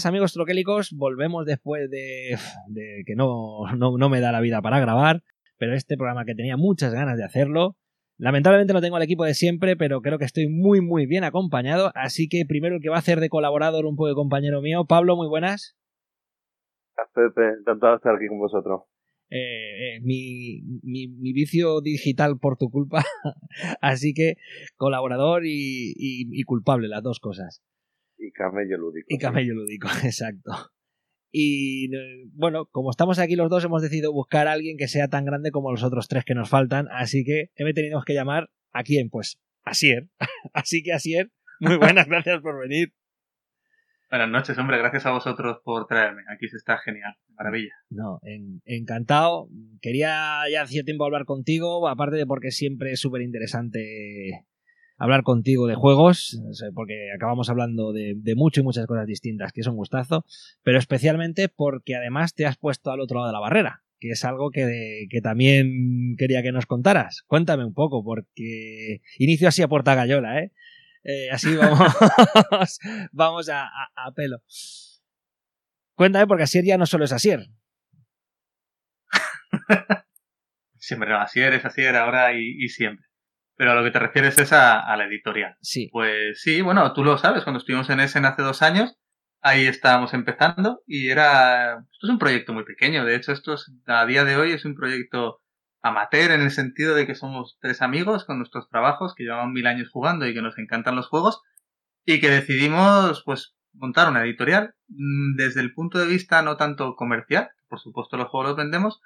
Buenas 0.00 0.06
amigos 0.06 0.32
troquélicos, 0.32 0.92
volvemos 0.96 1.44
después 1.44 1.90
de, 1.90 2.34
que 3.04 3.14
no, 3.14 3.66
no, 3.76 4.08
me 4.08 4.20
da 4.20 4.32
la 4.32 4.40
vida 4.40 4.62
para 4.62 4.80
grabar, 4.80 5.22
pero 5.58 5.74
este 5.74 5.98
programa 5.98 6.24
que 6.24 6.34
tenía 6.34 6.56
muchas 6.56 6.94
ganas 6.94 7.18
de 7.18 7.24
hacerlo, 7.24 7.76
lamentablemente 8.16 8.72
no 8.72 8.80
tengo 8.80 8.96
al 8.96 9.02
equipo 9.02 9.26
de 9.26 9.34
siempre, 9.34 9.76
pero 9.76 10.00
creo 10.00 10.16
que 10.16 10.24
estoy 10.24 10.48
muy 10.48 10.80
muy 10.80 11.04
bien 11.04 11.22
acompañado, 11.22 11.92
así 11.94 12.30
que 12.30 12.46
primero 12.48 12.76
el 12.76 12.80
que 12.80 12.88
va 12.88 12.96
a 12.96 13.00
hacer 13.00 13.20
de 13.20 13.28
colaborador 13.28 13.84
un 13.84 13.96
poco 13.96 14.08
de 14.08 14.14
compañero 14.14 14.62
mío, 14.62 14.86
Pablo, 14.86 15.16
muy 15.16 15.28
buenas. 15.28 15.76
Pepe, 17.12 17.58
encantado 17.60 17.92
de 17.92 17.96
estar 17.96 18.14
aquí 18.14 18.26
con 18.26 18.38
vosotros. 18.38 18.80
Eh, 19.28 19.96
eh, 19.96 20.00
mi, 20.00 20.62
mi, 20.82 21.32
vicio 21.34 21.82
digital 21.82 22.38
por 22.40 22.56
tu 22.56 22.70
culpa, 22.70 23.04
así 23.82 24.14
que 24.14 24.36
colaborador 24.76 25.42
y 25.44 26.42
culpable, 26.44 26.88
las 26.88 27.02
dos 27.02 27.20
cosas. 27.20 27.62
Y 28.20 28.32
camello 28.32 28.76
lúdico. 28.76 29.06
Y 29.08 29.18
camello 29.18 29.54
lúdico, 29.54 29.88
exacto. 30.04 30.52
Y 31.32 31.88
bueno, 32.34 32.66
como 32.66 32.90
estamos 32.90 33.18
aquí 33.18 33.34
los 33.34 33.48
dos, 33.48 33.64
hemos 33.64 33.82
decidido 33.82 34.12
buscar 34.12 34.46
a 34.46 34.52
alguien 34.52 34.76
que 34.76 34.88
sea 34.88 35.08
tan 35.08 35.24
grande 35.24 35.50
como 35.50 35.70
los 35.70 35.82
otros 35.82 36.06
tres 36.06 36.24
que 36.24 36.34
nos 36.34 36.50
faltan. 36.50 36.88
Así 36.90 37.24
que 37.24 37.50
he 37.54 37.72
tenido 37.72 38.02
que 38.04 38.14
llamar 38.14 38.50
a 38.72 38.82
quién, 38.82 39.08
pues 39.08 39.40
Asier. 39.62 40.08
Así 40.52 40.82
que 40.82 40.92
Asier, 40.92 41.30
muy 41.60 41.76
buenas, 41.76 42.06
gracias 42.08 42.40
por 42.42 42.60
venir. 42.60 42.92
Buenas 44.10 44.28
noches, 44.28 44.58
hombre, 44.58 44.76
gracias 44.76 45.06
a 45.06 45.12
vosotros 45.12 45.58
por 45.64 45.86
traerme. 45.86 46.22
Aquí 46.34 46.48
se 46.48 46.56
está 46.56 46.76
genial, 46.78 47.14
maravilla. 47.36 47.72
No, 47.90 48.18
encantado. 48.64 49.48
Quería 49.80 50.42
ya 50.52 50.62
hacía 50.62 50.82
tiempo 50.82 51.04
hablar 51.04 51.24
contigo, 51.24 51.88
aparte 51.88 52.16
de 52.16 52.26
porque 52.26 52.50
siempre 52.50 52.90
es 52.90 53.00
súper 53.00 53.22
interesante 53.22 54.48
hablar 55.00 55.22
contigo 55.22 55.66
de 55.66 55.74
juegos, 55.74 56.40
porque 56.74 57.10
acabamos 57.14 57.48
hablando 57.48 57.92
de, 57.92 58.34
mucho 58.36 58.60
y 58.60 58.64
muchas 58.64 58.86
cosas 58.86 59.06
distintas, 59.06 59.50
que 59.50 59.62
es 59.62 59.66
un 59.66 59.74
gustazo, 59.74 60.26
pero 60.62 60.78
especialmente 60.78 61.48
porque 61.48 61.96
además 61.96 62.34
te 62.34 62.44
has 62.44 62.58
puesto 62.58 62.92
al 62.92 63.00
otro 63.00 63.16
lado 63.16 63.28
de 63.28 63.32
la 63.32 63.40
barrera, 63.40 63.82
que 63.98 64.10
es 64.10 64.24
algo 64.26 64.50
que, 64.50 65.08
también 65.22 66.16
quería 66.18 66.42
que 66.42 66.52
nos 66.52 66.66
contaras. 66.66 67.22
Cuéntame 67.26 67.64
un 67.64 67.72
poco, 67.72 68.04
porque 68.04 69.00
inicio 69.18 69.48
así 69.48 69.62
a 69.62 69.68
puerta 69.68 69.94
gallola, 69.94 70.38
¿eh? 70.38 70.52
eh 71.02 71.30
así 71.30 71.56
vamos, 71.56 71.78
vamos 73.12 73.48
a, 73.48 73.70
pelo. 74.14 74.42
Cuéntame, 75.94 76.26
porque 76.26 76.42
Asier 76.42 76.64
ya 76.66 76.76
no 76.76 76.84
solo 76.84 77.06
es 77.06 77.12
Asier. 77.12 77.46
siempre, 80.78 81.14
Asier 81.14 81.54
es 81.54 81.64
Asier 81.64 81.96
ahora 81.96 82.34
y 82.34 82.68
siempre. 82.68 83.09
Pero 83.60 83.72
a 83.72 83.74
lo 83.74 83.84
que 83.84 83.90
te 83.90 83.98
refieres 83.98 84.38
es 84.38 84.54
a, 84.54 84.96
la 84.96 85.04
editorial. 85.04 85.54
Sí. 85.60 85.90
Pues 85.92 86.40
sí, 86.40 86.62
bueno, 86.62 86.94
tú 86.94 87.04
lo 87.04 87.18
sabes, 87.18 87.44
cuando 87.44 87.58
estuvimos 87.58 87.90
en 87.90 88.00
Essen 88.00 88.24
hace 88.24 88.40
dos 88.40 88.62
años, 88.62 88.96
ahí 89.42 89.66
estábamos 89.66 90.14
empezando 90.14 90.80
y 90.86 91.10
era. 91.10 91.72
Esto 91.92 92.06
es 92.06 92.10
un 92.10 92.18
proyecto 92.18 92.54
muy 92.54 92.64
pequeño. 92.64 93.04
De 93.04 93.14
hecho, 93.14 93.32
esto 93.32 93.56
a 93.86 94.06
día 94.06 94.24
de 94.24 94.36
hoy 94.38 94.52
es 94.52 94.64
un 94.64 94.74
proyecto 94.74 95.42
amateur 95.82 96.30
en 96.30 96.40
el 96.40 96.50
sentido 96.50 96.94
de 96.94 97.06
que 97.06 97.14
somos 97.14 97.58
tres 97.60 97.82
amigos 97.82 98.24
con 98.24 98.38
nuestros 98.38 98.66
trabajos 98.70 99.14
que 99.14 99.24
llevamos 99.24 99.52
mil 99.52 99.66
años 99.66 99.90
jugando 99.90 100.26
y 100.26 100.32
que 100.32 100.40
nos 100.40 100.56
encantan 100.56 100.96
los 100.96 101.08
juegos 101.08 101.42
y 102.06 102.18
que 102.18 102.30
decidimos, 102.30 103.22
pues, 103.26 103.56
montar 103.74 104.08
una 104.08 104.24
editorial 104.24 104.72
mm, 104.88 105.36
desde 105.36 105.60
el 105.60 105.74
punto 105.74 105.98
de 105.98 106.06
vista 106.06 106.40
no 106.40 106.56
tanto 106.56 106.96
comercial, 106.96 107.50
por 107.68 107.78
supuesto 107.78 108.16
los 108.16 108.28
juegos 108.28 108.52
los 108.52 108.56
vendemos, 108.56 109.02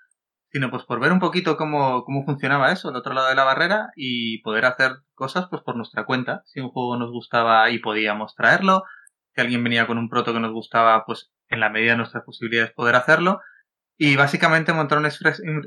sino 0.54 0.70
pues 0.70 0.84
por 0.84 1.00
ver 1.00 1.10
un 1.10 1.18
poquito 1.18 1.56
cómo, 1.56 2.04
cómo 2.04 2.24
funcionaba 2.24 2.70
eso 2.70 2.88
al 2.88 2.94
otro 2.94 3.12
lado 3.12 3.28
de 3.28 3.34
la 3.34 3.42
barrera 3.42 3.90
y 3.96 4.40
poder 4.42 4.66
hacer 4.66 4.92
cosas 5.14 5.48
pues 5.50 5.62
por 5.62 5.74
nuestra 5.74 6.04
cuenta. 6.04 6.42
Si 6.44 6.60
un 6.60 6.70
juego 6.70 6.96
nos 6.96 7.10
gustaba 7.10 7.68
y 7.70 7.80
podíamos 7.80 8.36
traerlo, 8.36 8.84
si 9.34 9.40
alguien 9.40 9.64
venía 9.64 9.88
con 9.88 9.98
un 9.98 10.08
proto 10.08 10.32
que 10.32 10.38
nos 10.38 10.52
gustaba, 10.52 11.04
pues 11.06 11.32
en 11.48 11.58
la 11.58 11.70
medida 11.70 11.90
de 11.90 11.96
nuestras 11.96 12.22
posibilidades 12.22 12.72
poder 12.72 12.94
hacerlo. 12.94 13.40
Y 13.98 14.14
básicamente 14.14 14.72
montar 14.72 14.98
una 14.98 15.10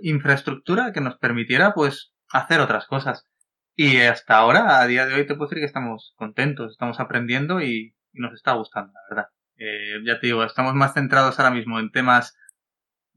infraestructura 0.03 0.93
que 0.93 1.01
nos 1.01 1.17
permitiera 1.17 1.73
pues 1.73 2.13
hacer 2.31 2.61
otras 2.61 2.87
cosas. 2.87 3.27
Y 3.75 3.99
hasta 3.99 4.37
ahora, 4.37 4.79
a 4.79 4.87
día 4.87 5.05
de 5.05 5.15
hoy, 5.15 5.27
te 5.27 5.35
puedo 5.35 5.49
decir 5.49 5.59
que 5.59 5.65
estamos 5.65 6.13
contentos, 6.15 6.71
estamos 6.71 7.01
aprendiendo 7.01 7.61
y, 7.61 7.93
nos 8.13 8.33
está 8.33 8.53
gustando, 8.53 8.93
la 8.93 9.15
verdad. 9.15 9.29
Eh, 9.57 10.01
ya 10.05 10.17
te 10.21 10.27
digo, 10.27 10.45
estamos 10.45 10.75
más 10.75 10.93
centrados 10.93 11.37
ahora 11.39 11.53
mismo 11.53 11.77
en 11.77 11.91
temas 11.91 12.37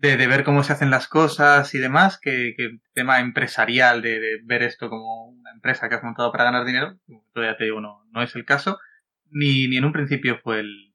de, 0.01 0.17
de, 0.17 0.27
ver 0.27 0.45
cómo 0.45 0.63
se 0.63 0.73
hacen 0.73 0.91
las 0.91 1.09
cosas 1.09 1.75
y 1.75 1.79
demás, 1.79 2.19
que, 2.19 2.55
que 2.57 2.79
tema 2.95 3.21
empresarial, 3.21 4.01
de, 4.01 4.19
de, 4.19 4.41
ver 4.45 4.63
esto 4.63 4.89
como 4.89 5.27
una 5.27 5.51
empresa 5.51 5.89
que 5.89 5.97
has 5.97 6.03
montado 6.03 6.33
para 6.33 6.45
ganar 6.45 6.65
dinero, 6.65 6.99
todavía 7.35 7.57
te 7.59 7.65
digo, 7.65 7.81
no, 7.81 8.05
no 8.11 8.23
es 8.23 8.35
el 8.35 8.47
caso, 8.47 8.79
ni, 9.31 9.69
ni 9.69 9.77
en 9.77 9.85
un 9.85 9.93
principio 9.93 10.39
fue 10.43 10.61
el, 10.61 10.95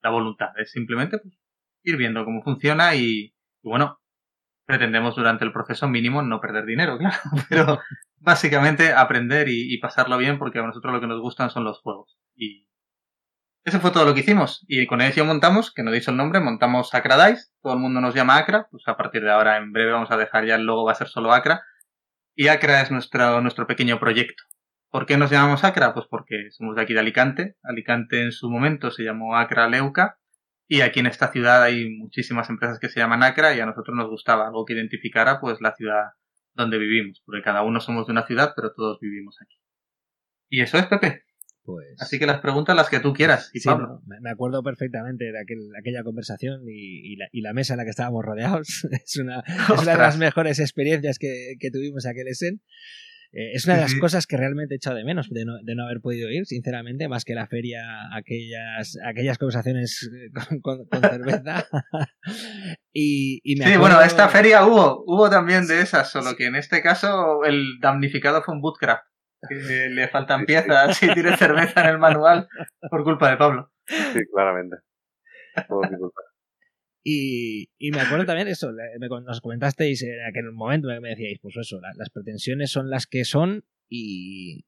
la 0.00 0.10
voluntad, 0.10 0.50
es 0.58 0.70
simplemente 0.70 1.18
pues, 1.18 1.34
ir 1.82 1.96
viendo 1.96 2.24
cómo 2.24 2.42
funciona 2.42 2.94
y, 2.94 3.34
bueno, 3.62 4.00
pretendemos 4.64 5.16
durante 5.16 5.44
el 5.44 5.52
proceso 5.52 5.88
mínimo 5.88 6.22
no 6.22 6.40
perder 6.40 6.66
dinero, 6.66 6.98
claro, 6.98 7.18
pero 7.48 7.80
básicamente 8.18 8.92
aprender 8.92 9.48
y, 9.48 9.74
y 9.74 9.78
pasarlo 9.78 10.16
bien 10.18 10.38
porque 10.38 10.60
a 10.60 10.66
nosotros 10.66 10.94
lo 10.94 11.00
que 11.00 11.08
nos 11.08 11.20
gustan 11.20 11.50
son 11.50 11.64
los 11.64 11.80
juegos. 11.80 12.16
Y, 12.36 12.69
eso 13.70 13.80
fue 13.80 13.92
todo 13.92 14.04
lo 14.04 14.14
que 14.14 14.20
hicimos. 14.20 14.64
Y 14.66 14.86
con 14.86 15.00
Edición 15.00 15.28
montamos, 15.28 15.72
que 15.72 15.84
no 15.84 15.92
he 15.92 15.98
el 15.98 16.16
nombre, 16.16 16.40
montamos 16.40 16.92
Acradice. 16.92 17.52
Todo 17.62 17.74
el 17.74 17.78
mundo 17.78 18.00
nos 18.00 18.16
llama 18.16 18.36
Acra. 18.36 18.66
Pues 18.68 18.82
a 18.88 18.96
partir 18.96 19.22
de 19.22 19.30
ahora, 19.30 19.58
en 19.58 19.72
breve, 19.72 19.92
vamos 19.92 20.10
a 20.10 20.16
dejar 20.16 20.44
ya 20.44 20.56
el 20.56 20.64
logo, 20.64 20.84
va 20.84 20.92
a 20.92 20.96
ser 20.96 21.06
solo 21.06 21.32
Acra. 21.32 21.62
Y 22.34 22.48
Acra 22.48 22.80
es 22.80 22.90
nuestro, 22.90 23.40
nuestro 23.40 23.68
pequeño 23.68 24.00
proyecto. 24.00 24.42
¿Por 24.90 25.06
qué 25.06 25.16
nos 25.16 25.30
llamamos 25.30 25.62
Acra? 25.62 25.94
Pues 25.94 26.06
porque 26.10 26.50
somos 26.50 26.74
de 26.74 26.82
aquí 26.82 26.94
de 26.94 27.00
Alicante. 27.00 27.56
Alicante 27.62 28.24
en 28.24 28.32
su 28.32 28.50
momento 28.50 28.90
se 28.90 29.04
llamó 29.04 29.36
Acra 29.36 29.68
Leuca. 29.68 30.18
Y 30.66 30.80
aquí 30.80 30.98
en 30.98 31.06
esta 31.06 31.30
ciudad 31.30 31.62
hay 31.62 31.90
muchísimas 31.90 32.50
empresas 32.50 32.80
que 32.80 32.88
se 32.88 32.98
llaman 32.98 33.22
Acra 33.22 33.54
y 33.54 33.60
a 33.60 33.66
nosotros 33.66 33.96
nos 33.96 34.08
gustaba 34.08 34.48
algo 34.48 34.64
que 34.64 34.72
identificara 34.72 35.40
pues 35.40 35.60
la 35.60 35.76
ciudad 35.76 36.10
donde 36.54 36.78
vivimos. 36.78 37.22
Porque 37.24 37.42
cada 37.42 37.62
uno 37.62 37.80
somos 37.80 38.06
de 38.06 38.12
una 38.12 38.26
ciudad, 38.26 38.52
pero 38.56 38.72
todos 38.74 38.98
vivimos 39.00 39.36
aquí. 39.40 39.56
Y 40.48 40.60
eso 40.60 40.76
es, 40.76 40.86
Pepe. 40.86 41.29
Pues 41.70 42.00
Así 42.00 42.18
que 42.18 42.26
las 42.26 42.40
preguntas 42.40 42.76
las 42.76 42.88
que 42.88 43.00
tú 43.00 43.12
quieras. 43.12 43.50
Y 43.54 43.60
me 44.20 44.30
acuerdo 44.30 44.62
perfectamente 44.62 45.32
de 45.32 45.38
aquella 45.78 46.02
conversación 46.02 46.62
y, 46.68 47.16
la, 47.40 47.52
mesa 47.52 47.74
en 47.74 47.78
la 47.78 47.84
que 47.84 47.90
estábamos 47.90 48.24
rodeados. 48.24 48.86
es, 48.90 49.16
una, 49.16 49.42
de 49.42 49.98
las 49.98 50.18
mejores 50.18 50.58
experiencias 50.58 51.18
que, 51.18 51.56
tuvimos 51.72 52.06
aquel 52.06 52.28
Essen. 52.28 52.60
Eh, 53.32 53.52
es 53.54 53.64
una 53.64 53.76
de 53.76 53.82
las 53.82 53.94
cosas 53.94 54.26
que 54.26 54.36
realmente 54.36 54.74
he 54.74 54.76
echado 54.76 54.96
de 54.96 55.04
menos 55.04 55.28
de 55.30 55.44
no, 55.44 55.84
haber 55.84 56.00
podido 56.00 56.28
ir, 56.30 56.46
sinceramente, 56.46 57.08
más 57.08 57.24
que 57.24 57.34
la 57.34 57.46
feria, 57.46 57.84
aquellas, 58.12 58.98
aquellas 59.06 59.38
conversaciones 59.38 60.10
con, 60.62 60.88
cerveza. 60.90 61.68
y, 62.92 63.40
sí, 63.44 63.76
bueno, 63.78 64.00
esta 64.00 64.28
feria 64.28 64.66
hubo, 64.66 65.04
hubo 65.06 65.30
también 65.30 65.68
de 65.68 65.80
esas, 65.80 66.10
solo 66.10 66.34
que 66.34 66.46
en 66.46 66.56
este 66.56 66.82
caso 66.82 67.44
el 67.44 67.78
damnificado 67.80 68.42
fue 68.42 68.54
un 68.54 68.60
bootcraft 68.60 69.04
que 69.48 69.88
le 69.90 70.08
faltan 70.08 70.44
piezas 70.46 71.02
y 71.02 71.12
tiene 71.14 71.36
cerveza 71.36 71.82
en 71.82 71.88
el 71.90 71.98
manual 71.98 72.48
por 72.90 73.04
culpa 73.04 73.30
de 73.30 73.36
Pablo. 73.36 73.72
Sí, 73.86 74.20
claramente. 74.32 74.76
Por 75.68 75.90
mi 75.90 75.96
culpa. 75.98 76.20
Y, 77.02 77.70
y, 77.78 77.90
me 77.92 78.00
acuerdo 78.00 78.26
también 78.26 78.48
eso, 78.48 78.70
me, 78.72 79.08
nos 79.08 79.40
comentasteis 79.40 80.02
en 80.02 80.22
aquel 80.28 80.52
momento 80.52 80.88
que 80.88 81.00
me 81.00 81.08
decíais, 81.10 81.38
pues 81.40 81.56
eso, 81.56 81.80
las 81.96 82.10
pretensiones 82.10 82.70
son 82.70 82.90
las 82.90 83.06
que 83.06 83.24
son 83.24 83.64
y, 83.88 84.66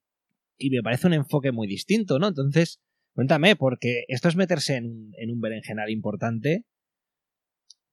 y 0.57 0.71
me 0.71 0.83
parece 0.83 1.07
un 1.09 1.13
enfoque 1.13 1.53
muy 1.53 1.67
distinto, 1.69 2.19
¿no? 2.19 2.29
Entonces, 2.29 2.81
cuéntame, 3.15 3.55
porque 3.55 4.05
esto 4.09 4.29
es 4.29 4.37
meterse 4.37 4.77
en 4.77 4.87
un, 4.87 5.13
en 5.19 5.31
un 5.31 5.41
berenjenal 5.43 5.91
importante 5.91 6.65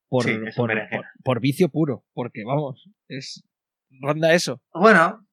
por, 0.08 0.24
Sí, 0.24 0.30
es 0.30 0.56
un 0.56 0.62
por, 0.62 0.68
berenjena. 0.68 1.02
por- 1.14 1.22
por 1.22 1.40
vicio 1.40 1.68
puro, 1.68 2.04
porque 2.14 2.42
vamos, 2.44 2.88
es 3.08 3.44
ronda 4.00 4.32
eso. 4.34 4.62
Bueno, 4.72 5.26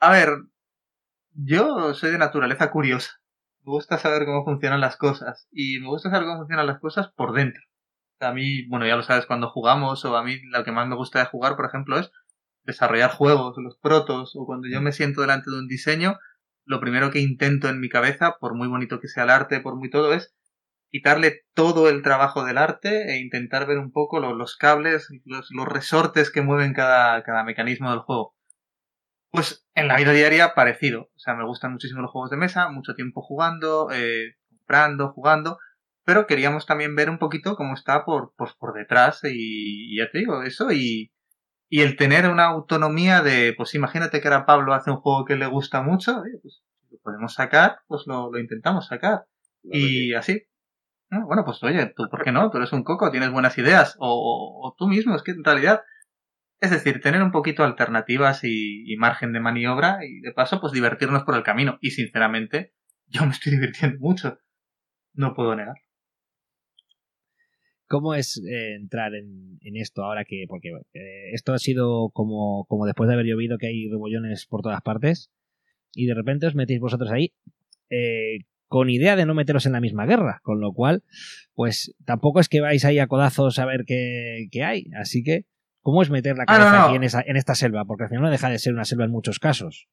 a 0.00 0.10
ver, 0.10 0.28
yo 1.32 1.94
soy 1.94 2.12
de 2.12 2.18
naturaleza 2.18 2.70
curiosa. 2.70 3.12
Me 3.64 3.72
gusta 3.72 3.98
saber 3.98 4.24
cómo 4.26 4.44
funcionan 4.44 4.80
las 4.80 4.96
cosas. 4.96 5.48
Y 5.52 5.78
me 5.80 5.88
gusta 5.88 6.10
saber 6.10 6.26
cómo 6.26 6.38
funcionan 6.38 6.66
las 6.66 6.80
cosas 6.80 7.10
por 7.14 7.32
dentro. 7.32 7.62
A 8.20 8.32
mí, 8.32 8.66
bueno, 8.68 8.86
ya 8.86 8.96
lo 8.96 9.02
sabes 9.02 9.26
cuando 9.26 9.50
jugamos, 9.50 10.04
o 10.04 10.16
a 10.16 10.24
mí 10.24 10.40
lo 10.50 10.64
que 10.64 10.72
más 10.72 10.88
me 10.88 10.96
gusta 10.96 11.20
de 11.20 11.26
jugar, 11.26 11.56
por 11.56 11.66
ejemplo, 11.66 11.98
es 11.98 12.12
desarrollar 12.64 13.10
juegos, 13.12 13.56
los 13.58 13.78
protos, 13.78 14.34
o 14.36 14.46
cuando 14.46 14.68
yo 14.68 14.80
me 14.82 14.92
siento 14.92 15.22
delante 15.22 15.50
de 15.50 15.58
un 15.58 15.68
diseño, 15.68 16.18
lo 16.64 16.80
primero 16.80 17.10
que 17.10 17.20
intento 17.20 17.68
en 17.68 17.80
mi 17.80 17.88
cabeza, 17.90 18.36
por 18.40 18.54
muy 18.54 18.68
bonito 18.68 19.00
que 19.00 19.08
sea 19.08 19.24
el 19.24 19.30
arte, 19.30 19.60
por 19.60 19.76
muy 19.76 19.90
todo, 19.90 20.14
es 20.14 20.34
quitarle 20.90 21.42
todo 21.54 21.88
el 21.90 22.02
trabajo 22.02 22.44
del 22.44 22.58
arte 22.58 23.12
e 23.14 23.20
intentar 23.20 23.66
ver 23.66 23.78
un 23.78 23.92
poco 23.92 24.20
lo- 24.20 24.34
los 24.34 24.56
cables, 24.56 25.08
los, 25.24 25.48
los 25.52 25.68
resortes 25.68 26.30
que 26.32 26.42
mueven 26.42 26.74
cada, 26.74 27.22
cada 27.24 27.44
mecanismo 27.44 27.90
del 27.90 28.00
juego. 28.00 28.34
Pues 29.30 29.64
en 29.74 29.88
la 29.88 29.96
vida 29.96 30.12
diaria 30.12 30.54
parecido. 30.54 31.02
O 31.14 31.18
sea, 31.18 31.34
me 31.34 31.44
gustan 31.44 31.72
muchísimo 31.72 32.02
los 32.02 32.10
juegos 32.10 32.30
de 32.30 32.36
mesa, 32.36 32.68
mucho 32.70 32.94
tiempo 32.94 33.22
jugando, 33.22 33.88
eh, 33.92 34.34
comprando, 34.48 35.12
jugando, 35.12 35.58
pero 36.04 36.26
queríamos 36.26 36.66
también 36.66 36.96
ver 36.96 37.10
un 37.10 37.18
poquito 37.18 37.54
cómo 37.56 37.74
está 37.74 38.04
por, 38.04 38.32
pues 38.36 38.52
por 38.54 38.72
detrás 38.74 39.20
y, 39.24 39.92
y 39.94 39.98
ya 39.98 40.10
te 40.10 40.18
digo, 40.18 40.42
eso 40.42 40.72
y, 40.72 41.12
y 41.70 41.82
el 41.82 41.96
tener 41.96 42.28
una 42.30 42.46
autonomía 42.46 43.22
de, 43.22 43.54
pues 43.56 43.74
imagínate 43.74 44.20
que 44.20 44.28
ahora 44.28 44.46
Pablo 44.46 44.74
hace 44.74 44.90
un 44.92 44.98
juego 44.98 45.24
que 45.26 45.36
le 45.36 45.46
gusta 45.46 45.82
mucho, 45.82 46.20
oye, 46.20 46.38
pues 46.42 46.62
lo 46.90 46.98
podemos 47.00 47.34
sacar, 47.34 47.80
pues 47.88 48.04
lo, 48.06 48.32
lo 48.32 48.38
intentamos 48.40 48.86
sacar. 48.88 49.26
Y 49.64 50.14
así. 50.14 50.44
Ah, 51.10 51.20
Bueno, 51.26 51.44
pues 51.44 51.62
oye, 51.64 51.92
tú, 51.96 52.08
¿por 52.10 52.22
qué 52.24 52.32
no? 52.32 52.50
Tú 52.50 52.58
eres 52.58 52.72
un 52.72 52.84
coco, 52.84 53.10
tienes 53.10 53.30
buenas 53.32 53.56
ideas. 53.58 53.96
O, 53.98 54.08
o- 54.10 54.68
o 54.68 54.74
tú 54.78 54.88
mismo, 54.88 55.16
es 55.16 55.22
que 55.22 55.32
en 55.32 55.44
realidad. 55.44 55.82
Es 56.60 56.70
decir, 56.70 57.00
tener 57.00 57.22
un 57.22 57.32
poquito 57.32 57.64
alternativas 57.64 58.40
y, 58.44 58.94
margen 58.98 59.32
de 59.32 59.40
maniobra 59.40 60.04
y 60.04 60.20
de 60.20 60.32
paso, 60.32 60.60
pues 60.60 60.72
divertirnos 60.72 61.22
por 61.24 61.34
el 61.34 61.42
camino. 61.42 61.78
Y 61.80 61.90
sinceramente, 61.92 62.74
yo 63.06 63.24
me 63.24 63.32
estoy 63.32 63.52
divirtiendo 63.52 63.98
mucho. 63.98 64.38
No 65.14 65.34
puedo 65.34 65.56
negar. 65.56 65.76
¿Cómo 67.86 68.14
es 68.14 68.40
eh, 68.48 68.76
entrar 68.76 69.14
en, 69.14 69.58
en 69.62 69.76
esto 69.76 70.04
ahora 70.04 70.24
que, 70.24 70.44
porque 70.48 70.68
eh, 70.92 71.32
esto 71.32 71.52
ha 71.52 71.58
sido 71.58 72.10
como, 72.10 72.64
como 72.66 72.86
después 72.86 73.08
de 73.08 73.14
haber 73.14 73.26
llovido 73.26 73.58
que 73.58 73.66
hay 73.66 73.88
rebollones 73.90 74.46
por 74.46 74.62
todas 74.62 74.80
partes 74.80 75.32
y 75.92 76.06
de 76.06 76.14
repente 76.14 76.46
os 76.46 76.54
metéis 76.54 76.78
vosotros 76.78 77.10
ahí 77.10 77.32
eh, 77.90 78.44
con 78.68 78.88
idea 78.88 79.16
de 79.16 79.26
no 79.26 79.34
meteros 79.34 79.66
en 79.66 79.72
la 79.72 79.80
misma 79.80 80.06
guerra, 80.06 80.40
con 80.44 80.60
lo 80.60 80.72
cual, 80.72 81.02
pues 81.54 81.92
tampoco 82.04 82.38
es 82.38 82.48
que 82.48 82.60
vais 82.60 82.84
ahí 82.84 83.00
a 83.00 83.08
codazos 83.08 83.58
a 83.58 83.66
ver 83.66 83.82
qué, 83.84 84.46
qué 84.52 84.62
hay, 84.62 84.84
así 84.96 85.24
que, 85.24 85.46
¿cómo 85.80 86.02
es 86.02 86.10
meter 86.10 86.36
la 86.36 86.44
Ah, 86.46 86.58
no, 86.58 86.64
cabeza 86.64 86.78
no. 86.78 86.84
aquí 86.86 86.96
en, 86.96 87.04
esa, 87.04 87.20
en 87.24 87.36
esta 87.36 87.54
selva? 87.54 87.84
Porque 87.84 88.04
al 88.04 88.08
final 88.10 88.24
no 88.24 88.30
deja 88.30 88.48
de 88.48 88.58
ser 88.58 88.72
una 88.74 88.84
selva 88.84 89.04
en 89.04 89.10
muchos 89.10 89.38
casos. 89.38 89.88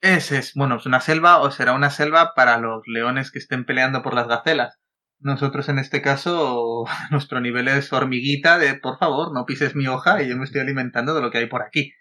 Ese 0.00 0.38
es, 0.38 0.52
bueno, 0.54 0.76
es 0.76 0.86
una 0.86 1.00
selva 1.00 1.38
o 1.40 1.50
será 1.50 1.72
una 1.72 1.90
selva 1.90 2.32
para 2.34 2.58
los 2.58 2.82
leones 2.86 3.30
que 3.30 3.38
estén 3.38 3.64
peleando 3.64 4.02
por 4.02 4.14
las 4.14 4.28
gacelas. 4.28 4.78
Nosotros 5.20 5.68
en 5.70 5.78
este 5.78 6.02
caso, 6.02 6.84
nuestro 7.10 7.40
nivel 7.40 7.68
es 7.68 7.92
hormiguita 7.92 8.58
de, 8.58 8.74
por 8.74 8.98
favor, 8.98 9.32
no 9.32 9.46
pises 9.46 9.74
mi 9.74 9.86
hoja 9.86 10.22
y 10.22 10.28
yo 10.28 10.36
me 10.36 10.44
estoy 10.44 10.60
alimentando 10.60 11.14
de 11.14 11.22
lo 11.22 11.30
que 11.30 11.38
hay 11.38 11.46
por 11.46 11.62
aquí. 11.62 11.92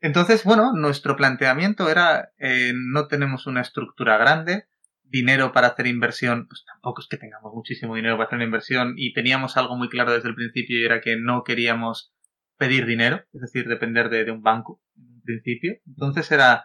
Entonces, 0.00 0.44
bueno, 0.44 0.72
nuestro 0.74 1.16
planteamiento 1.16 1.90
era, 1.90 2.30
eh, 2.38 2.72
no 2.74 3.06
tenemos 3.08 3.46
una 3.46 3.60
estructura 3.60 4.16
grande, 4.16 4.64
dinero 5.02 5.52
para 5.52 5.66
hacer 5.68 5.88
inversión, 5.88 6.46
pues 6.48 6.64
tampoco 6.64 7.02
es 7.02 7.08
que 7.10 7.16
tengamos 7.18 7.52
muchísimo 7.52 7.96
dinero 7.96 8.14
para 8.16 8.28
hacer 8.28 8.36
una 8.36 8.44
inversión 8.44 8.94
y 8.96 9.12
teníamos 9.12 9.56
algo 9.56 9.76
muy 9.76 9.88
claro 9.88 10.12
desde 10.12 10.28
el 10.28 10.36
principio 10.36 10.78
y 10.80 10.84
era 10.84 11.00
que 11.00 11.16
no 11.16 11.42
queríamos 11.42 12.14
pedir 12.60 12.84
dinero, 12.86 13.24
es 13.32 13.40
decir, 13.40 13.66
depender 13.66 14.10
de, 14.10 14.30
un 14.30 14.42
banco 14.42 14.80
en 14.96 15.22
principio. 15.22 15.72
Entonces 15.86 16.30
era 16.30 16.64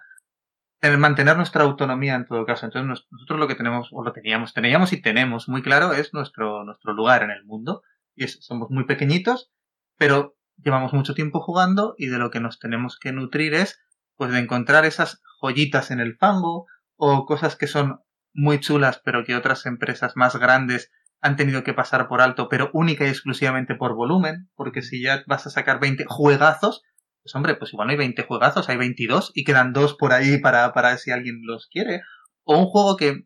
tener- 0.81 0.99
mantener 0.99 1.37
nuestra 1.37 1.63
autonomía 1.63 2.15
en 2.15 2.25
todo 2.25 2.45
caso. 2.45 2.65
Entonces 2.65 2.87
nos- 2.87 3.07
nosotros 3.11 3.39
lo 3.39 3.47
que 3.47 3.55
tenemos, 3.55 3.87
o 3.91 4.03
lo 4.03 4.11
teníamos, 4.11 4.53
teníamos 4.53 4.91
y 4.93 5.01
tenemos 5.01 5.47
muy 5.47 5.61
claro 5.61 5.93
es 5.93 6.13
nuestro, 6.13 6.63
nuestro 6.65 6.93
lugar 6.93 7.23
en 7.23 7.31
el 7.31 7.45
mundo. 7.45 7.81
Y 8.13 8.27
somos 8.27 8.69
muy 8.69 8.85
pequeñitos, 8.85 9.49
pero 9.97 10.35
llevamos 10.57 10.91
mucho 10.93 11.13
tiempo 11.13 11.39
jugando 11.39 11.95
y 11.97 12.07
de 12.07 12.17
lo 12.17 12.29
que 12.29 12.41
nos 12.41 12.59
tenemos 12.59 12.97
que 12.99 13.11
nutrir 13.13 13.53
es 13.53 13.79
pues 14.17 14.31
de 14.31 14.39
encontrar 14.39 14.85
esas 14.85 15.21
joyitas 15.41 15.91
en 15.91 15.99
el 16.01 16.15
fango 16.17 16.65
o 16.97 17.25
cosas 17.25 17.55
que 17.57 17.67
son 17.67 17.99
muy 18.33 18.59
chulas 18.59 19.01
pero 19.03 19.23
que 19.25 19.35
otras 19.35 19.65
empresas 19.65 20.13
más 20.15 20.35
grandes 20.37 20.91
han 21.25 21.35
tenido 21.35 21.63
que 21.63 21.73
pasar 21.73 22.07
por 22.07 22.21
alto 22.21 22.47
pero 22.49 22.69
única 22.73 23.05
y 23.05 23.09
exclusivamente 23.09 23.75
por 23.75 23.95
volumen 23.95 24.49
porque 24.55 24.81
si 24.81 25.01
ya 25.01 25.23
vas 25.27 25.47
a 25.47 25.49
sacar 25.49 25.79
20 25.79 26.05
juegazos 26.07 26.83
pues 27.25 27.33
hombre, 27.33 27.55
pues 27.55 27.73
igual 27.73 27.87
no 27.87 27.91
hay 27.91 27.97
20 27.97 28.21
juegazos, 28.21 28.69
hay 28.69 28.77
22 28.77 29.31
y 29.33 29.45
quedan 29.45 29.73
dos 29.73 29.95
por 29.95 30.13
ahí 30.13 30.37
para, 30.37 30.71
para 30.73 30.95
si 30.97 31.09
alguien 31.09 31.41
los 31.41 31.67
quiere. 31.71 32.03
O 32.43 32.59
un 32.59 32.67
juego 32.67 32.97
que, 32.97 33.25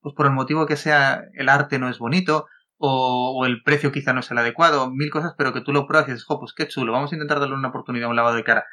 pues 0.00 0.16
por 0.16 0.26
el 0.26 0.32
motivo 0.32 0.66
que 0.66 0.74
sea, 0.74 1.22
el 1.32 1.48
arte 1.48 1.78
no 1.78 1.88
es 1.88 2.00
bonito, 2.00 2.46
o, 2.76 3.38
o 3.38 3.46
el 3.46 3.62
precio 3.62 3.92
quizá 3.92 4.12
no 4.12 4.18
es 4.18 4.30
el 4.32 4.38
adecuado, 4.38 4.90
mil 4.90 5.12
cosas, 5.12 5.34
pero 5.38 5.52
que 5.52 5.60
tú 5.60 5.72
lo 5.72 5.86
pruebas 5.86 6.08
y 6.08 6.12
dices, 6.12 6.26
jo, 6.26 6.40
pues 6.40 6.54
qué 6.54 6.66
chulo, 6.66 6.90
vamos 6.90 7.12
a 7.12 7.14
intentar 7.14 7.38
darle 7.38 7.54
una 7.54 7.68
oportunidad 7.68 8.10
un 8.10 8.16
lavado 8.16 8.34
de 8.34 8.42
cara. 8.42 8.64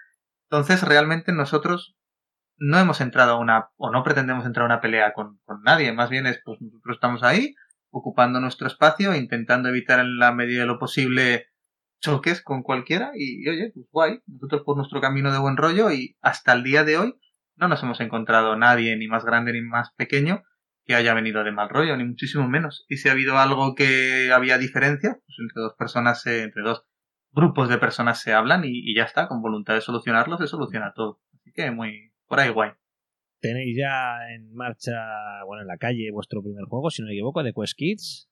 Entonces, 0.49 0.81
realmente 0.81 1.33
nosotros 1.33 1.95
no 2.57 2.79
hemos 2.79 2.99
entrado 2.99 3.33
a 3.33 3.37
una, 3.37 3.69
o 3.77 3.91
no 3.91 4.01
pretendemos 4.03 4.43
entrar 4.43 4.63
a 4.63 4.73
una 4.73 4.81
pelea 4.81 5.13
con, 5.13 5.39
con 5.45 5.61
nadie, 5.61 5.93
más 5.93 6.09
bien 6.09 6.25
es, 6.25 6.41
pues 6.43 6.59
nosotros 6.59 6.95
estamos 6.95 7.21
ahí, 7.21 7.53
ocupando 7.93 8.39
nuestro 8.39 8.67
espacio, 8.67 9.15
intentando 9.15 9.69
evitar 9.69 9.99
en 9.99 10.17
la 10.17 10.33
medida 10.33 10.61
de 10.61 10.67
lo 10.67 10.79
posible 10.79 11.45
choques 12.01 12.41
con 12.41 12.63
cualquiera 12.63 13.11
y, 13.15 13.47
oye, 13.47 13.71
pues 13.73 13.85
guay, 13.91 14.19
nosotros 14.27 14.63
por 14.65 14.75
nuestro 14.75 14.99
camino 14.99 15.31
de 15.31 15.37
buen 15.37 15.55
rollo 15.55 15.91
y 15.91 16.17
hasta 16.21 16.51
el 16.53 16.63
día 16.63 16.83
de 16.83 16.97
hoy 16.97 17.15
no 17.55 17.67
nos 17.67 17.81
hemos 17.83 18.01
encontrado 18.01 18.57
nadie 18.57 18.97
ni 18.97 19.07
más 19.07 19.23
grande 19.23 19.53
ni 19.53 19.61
más 19.61 19.91
pequeño 19.95 20.43
que 20.85 20.95
haya 20.95 21.13
venido 21.13 21.43
de 21.43 21.53
mal 21.53 21.69
rollo, 21.69 21.95
ni 21.95 22.03
muchísimo 22.03 22.49
menos. 22.49 22.83
Y 22.89 22.97
si 22.97 23.07
ha 23.07 23.13
habido 23.13 23.37
algo 23.37 23.73
que 23.75 24.31
había 24.33 24.57
diferencia, 24.57 25.19
pues 25.25 25.37
entre 25.39 25.61
dos 25.61 25.75
personas, 25.77 26.25
entre 26.25 26.61
dos 26.61 26.83
grupos 27.31 27.69
de 27.69 27.77
personas 27.77 28.19
se 28.19 28.33
hablan 28.33 28.65
y, 28.65 28.71
y 28.73 28.95
ya 28.95 29.03
está, 29.03 29.27
con 29.27 29.41
voluntad 29.41 29.75
de 29.75 29.81
solucionarlo 29.81 30.37
se 30.37 30.47
soluciona 30.47 30.93
todo. 30.93 31.21
Así 31.33 31.53
que 31.53 31.71
muy, 31.71 32.11
por 32.27 32.39
ahí 32.39 32.49
guay. 32.49 32.71
Tenéis 33.43 33.75
ya 33.77 34.19
en 34.33 34.53
marcha, 34.55 34.93
bueno, 35.45 35.63
en 35.63 35.67
la 35.67 35.77
calle 35.77 36.09
vuestro 36.13 36.41
primer 36.41 36.63
juego, 36.63 36.89
si 36.89 37.01
no 37.01 37.09
me 37.09 37.13
equivoco, 37.13 37.43
de 37.43 37.51
Quest 37.51 37.73
Kids. 37.75 38.29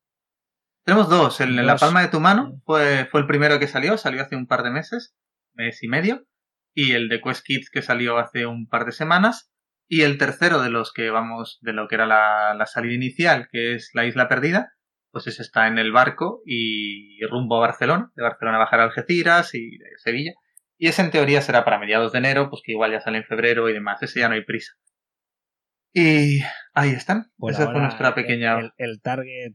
Tenemos 0.86 1.10
dos. 1.10 1.42
El, 1.42 1.60
en 1.60 1.66
la 1.66 1.74
Dos. 1.74 1.82
palma 1.82 2.02
de 2.02 2.08
tu 2.08 2.22
mano 2.22 2.62
fue, 2.64 3.06
fue 3.12 3.20
el 3.20 3.28
primero 3.28 3.60
que 3.60 3.68
salió, 3.68 3.98
salió 3.98 4.22
hace 4.22 4.38
un 4.38 4.48
par 4.48 4.64
de 4.64 4.72
meses, 4.72 5.14
mes 5.54 5.84
y 5.84 5.90
medio. 5.90 6.26
Y 6.74 6.94
el 6.94 7.10
de 7.10 7.20
Quest 7.20 7.46
Kids 7.46 7.70
que 7.70 7.82
salió 7.82 8.20
hace 8.20 8.46
un 8.46 8.70
par 8.70 8.86
de 8.86 8.94
semanas. 8.94 9.52
Y 9.90 10.04
el 10.04 10.18
tercero 10.18 10.62
de 10.62 10.70
los 10.70 10.94
que 10.94 11.10
vamos, 11.10 11.60
de 11.62 11.74
lo 11.74 11.90
que 11.90 11.96
era 11.96 12.06
la, 12.06 12.54
la 12.54 12.66
salida 12.66 12.94
inicial, 12.94 13.50
que 13.52 13.76
es 13.76 13.92
la 13.94 14.06
isla 14.06 14.30
perdida, 14.30 14.72
pues 15.12 15.28
ese 15.28 15.42
está 15.42 15.68
en 15.68 15.78
el 15.78 15.92
barco 15.92 16.42
y 16.46 17.20
rumbo 17.26 17.58
a 17.58 17.68
Barcelona, 17.68 18.14
de 18.16 18.24
Barcelona 18.24 18.56
a 18.56 18.62
bajar 18.62 18.80
a 18.80 18.84
Algeciras 18.86 19.54
y 19.56 19.78
de 19.78 19.90
Sevilla. 19.98 20.32
Y 20.78 20.88
ese 20.88 21.02
en 21.02 21.12
teoría 21.12 21.42
será 21.42 21.66
para 21.66 21.80
mediados 21.80 22.14
de 22.14 22.20
enero, 22.20 22.50
pues 22.50 22.62
que 22.66 22.72
igual 22.72 22.94
ya 22.94 23.02
sale 23.02 23.18
en 23.18 23.26
febrero 23.26 23.68
y 23.70 23.74
demás, 23.74 24.02
ese 24.02 24.22
ya 24.22 24.30
no 24.30 24.36
hay 24.36 24.46
prisa. 24.46 24.72
Y 25.94 26.40
ahí 26.74 26.90
están. 26.92 27.32
Por 27.38 27.52
Esa 27.52 27.64
fue 27.64 27.74
ahora, 27.74 27.84
nuestra 27.84 28.16
pequeña... 28.16 28.60
El, 28.60 28.72
el 28.78 29.02
target, 29.02 29.54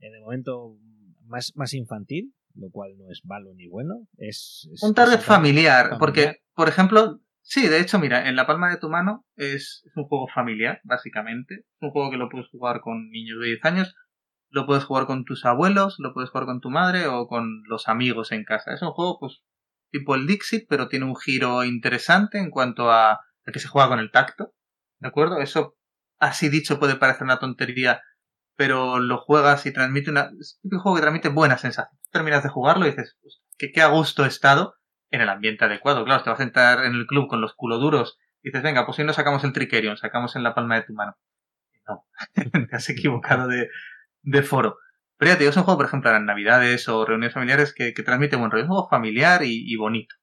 en 0.00 0.14
el 0.14 0.20
momento, 0.20 0.76
más, 1.26 1.52
más 1.54 1.72
infantil, 1.74 2.34
lo 2.54 2.70
cual 2.70 2.92
no 2.98 3.10
es 3.10 3.22
malo 3.24 3.50
ni 3.54 3.68
bueno. 3.68 4.06
Es, 4.16 4.68
es- 4.72 4.82
Un 4.82 4.94
target 4.94 5.20
familiar, 5.20 5.82
familiar. 5.90 5.98
porque, 5.98 6.36
por 6.54 6.68
ejemplo, 6.68 7.20
sí, 7.42 7.68
de 7.68 7.80
hecho, 7.80 7.98
mira, 7.98 8.28
en 8.28 8.36
la 8.36 8.46
palma 8.46 8.70
de 8.70 8.76
tu 8.78 8.88
mano 8.90 9.24
es, 9.36 9.82
es 9.86 9.92
un 9.96 10.04
juego 10.04 10.26
familiar, 10.28 10.80
básicamente. 10.84 11.54
Es 11.54 11.82
un 11.82 11.90
juego 11.90 12.10
que 12.10 12.16
lo 12.18 12.28
puedes 12.28 12.48
jugar 12.48 12.80
con 12.80 13.08
niños 13.10 13.40
de 13.40 13.46
10 13.46 13.64
años, 13.64 13.94
lo 14.50 14.66
puedes 14.66 14.84
jugar 14.84 15.06
con 15.06 15.24
tus 15.24 15.44
abuelos, 15.46 15.96
lo 15.98 16.12
puedes 16.12 16.30
jugar 16.30 16.46
con 16.46 16.60
tu 16.60 16.70
madre 16.70 17.06
o 17.06 17.26
con 17.28 17.62
los 17.68 17.88
amigos 17.88 18.32
en 18.32 18.44
casa. 18.44 18.74
Es 18.74 18.82
un 18.82 18.90
juego, 18.90 19.18
pues, 19.20 19.40
tipo 19.90 20.14
el 20.16 20.26
Dixit, 20.26 20.66
pero 20.68 20.88
tiene 20.88 21.06
un 21.06 21.16
giro 21.16 21.64
interesante 21.64 22.38
en 22.38 22.50
cuanto 22.50 22.90
a, 22.90 23.12
a 23.12 23.52
que 23.52 23.58
se 23.60 23.68
juega 23.68 23.88
con 23.88 24.00
el 24.00 24.10
tacto. 24.10 24.52
¿De 25.00 25.08
acuerdo? 25.08 25.40
Eso, 25.40 25.76
así 26.18 26.48
dicho, 26.48 26.78
puede 26.78 26.96
parecer 26.96 27.24
una 27.24 27.38
tontería, 27.38 28.02
pero 28.56 28.98
lo 28.98 29.18
juegas 29.18 29.66
y 29.66 29.72
transmite 29.72 30.10
una. 30.10 30.30
Es 30.40 30.60
un 30.62 30.78
juego 30.78 30.96
que 30.96 31.02
transmite 31.02 31.28
buenas 31.28 31.60
sensaciones. 31.62 32.00
Terminas 32.10 32.42
de 32.42 32.48
jugarlo 32.50 32.86
y 32.86 32.90
dices, 32.90 33.16
"Hostia, 33.24 33.42
que 33.58 33.72
qué 33.72 33.82
a 33.82 33.88
gusto 33.88 34.24
he 34.24 34.28
estado 34.28 34.74
en 35.10 35.20
el 35.20 35.28
ambiente 35.28 35.64
adecuado. 35.64 36.04
Claro, 36.04 36.22
te 36.22 36.30
vas 36.30 36.40
a 36.40 36.42
sentar 36.44 36.84
en 36.84 36.94
el 36.94 37.06
club 37.06 37.28
con 37.28 37.40
los 37.40 37.54
culoduros 37.54 38.18
y 38.42 38.48
dices, 38.48 38.62
venga, 38.62 38.86
pues 38.86 38.98
hoy 38.98 39.04
no 39.04 39.12
sacamos 39.12 39.44
el 39.44 39.52
Trickerion, 39.52 39.96
sacamos 39.96 40.36
en 40.36 40.42
la 40.42 40.54
palma 40.54 40.76
de 40.76 40.82
tu 40.82 40.94
mano. 40.94 41.16
No, 41.88 42.06
te 42.70 42.76
has 42.76 42.88
equivocado 42.90 43.48
de, 43.48 43.68
de 44.22 44.42
foro. 44.42 44.78
Pero 45.18 45.32
ya 45.32 45.36
te 45.36 45.40
digo, 45.44 45.50
es 45.50 45.56
un 45.56 45.64
juego, 45.64 45.78
por 45.78 45.86
ejemplo, 45.86 46.14
en 46.14 46.26
Navidades 46.26 46.88
o 46.88 47.04
reuniones 47.04 47.34
familiares 47.34 47.74
que, 47.74 47.92
que 47.94 48.02
transmite 48.02 48.36
buen 48.36 48.50
rollo. 48.50 48.88
Familiar 48.88 49.42
y 49.44 49.76
bonito. 49.76 50.14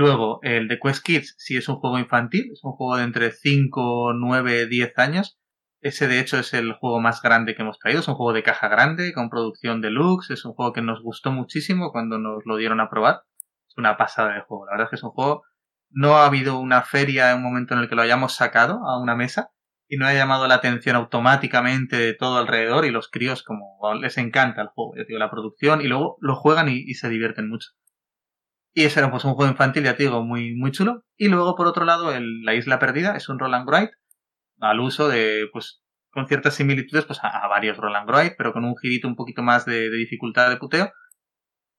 Luego, 0.00 0.38
el 0.40 0.66
de 0.66 0.80
Quest 0.80 1.04
Kids 1.04 1.34
sí 1.36 1.58
es 1.58 1.68
un 1.68 1.76
juego 1.76 1.98
infantil, 1.98 2.48
es 2.54 2.64
un 2.64 2.72
juego 2.72 2.96
de 2.96 3.04
entre 3.04 3.32
5, 3.32 4.14
9, 4.14 4.66
10 4.66 4.98
años, 4.98 5.38
Ese 5.82 6.08
de 6.08 6.20
hecho 6.20 6.38
es 6.38 6.54
el 6.54 6.72
juego 6.72 7.00
más 7.00 7.20
grande 7.20 7.54
que 7.54 7.60
hemos 7.60 7.78
traído. 7.78 8.00
Es 8.00 8.08
un 8.08 8.14
juego 8.14 8.32
de 8.32 8.42
caja 8.42 8.68
grande, 8.68 9.12
con 9.12 9.28
producción 9.28 9.82
deluxe. 9.82 10.30
Es 10.30 10.46
un 10.46 10.54
juego 10.54 10.72
que 10.72 10.80
nos 10.80 11.02
gustó 11.02 11.32
muchísimo 11.32 11.92
cuando 11.92 12.16
nos 12.16 12.46
lo 12.46 12.56
dieron 12.56 12.80
a 12.80 12.88
probar. 12.88 13.24
Es 13.68 13.76
una 13.76 13.98
pasada 13.98 14.32
de 14.32 14.40
juego. 14.40 14.64
La 14.64 14.72
verdad 14.72 14.86
es 14.86 14.90
que 14.90 14.96
es 14.96 15.02
un 15.02 15.10
juego... 15.10 15.42
No 15.90 16.16
ha 16.16 16.24
habido 16.24 16.58
una 16.58 16.80
feria 16.80 17.32
en 17.32 17.36
un 17.36 17.42
momento 17.42 17.74
en 17.74 17.80
el 17.80 17.88
que 17.90 17.94
lo 17.94 18.00
hayamos 18.00 18.34
sacado 18.34 18.80
a 18.88 18.98
una 18.98 19.14
mesa 19.16 19.50
y 19.86 19.98
no 19.98 20.06
haya 20.06 20.20
llamado 20.20 20.48
la 20.48 20.54
atención 20.54 20.96
automáticamente 20.96 21.98
de 21.98 22.14
todo 22.14 22.38
alrededor 22.38 22.86
y 22.86 22.90
los 22.90 23.10
críos 23.10 23.42
como 23.42 23.76
les 24.00 24.16
encanta 24.16 24.62
el 24.62 24.68
juego, 24.68 24.94
digo, 25.06 25.18
la 25.18 25.30
producción 25.30 25.82
y 25.82 25.88
luego 25.88 26.16
lo 26.20 26.36
juegan 26.36 26.70
y, 26.70 26.94
se 26.94 27.10
divierten 27.10 27.50
mucho. 27.50 27.70
Y 28.72 28.84
ese 28.84 29.00
era 29.00 29.10
pues 29.10 29.24
un 29.24 29.34
juego 29.34 29.50
infantil, 29.50 29.84
ya 29.84 29.96
te 29.96 30.04
digo, 30.04 30.22
muy, 30.22 30.54
muy 30.54 30.70
chulo. 30.70 31.04
Y 31.16 31.28
luego, 31.28 31.56
por 31.56 31.66
otro 31.66 31.84
lado, 31.84 32.12
el, 32.12 32.42
La 32.42 32.54
Isla 32.54 32.78
Perdida 32.78 33.16
es 33.16 33.28
un 33.28 33.38
roll 33.38 33.54
and 33.54 33.68
write 33.68 33.92
al 34.60 34.80
uso 34.80 35.08
de, 35.08 35.48
pues, 35.52 35.82
con 36.10 36.26
ciertas 36.28 36.54
similitudes, 36.54 37.04
pues, 37.06 37.18
a, 37.22 37.46
varios 37.48 37.76
roll 37.76 37.96
and 37.96 38.08
write, 38.08 38.34
pero 38.38 38.52
con 38.52 38.64
un 38.64 38.76
girito 38.76 39.08
un 39.08 39.16
poquito 39.16 39.42
más 39.42 39.64
de, 39.66 39.90
dificultad 39.90 40.50
de 40.50 40.56
puteo. 40.58 40.92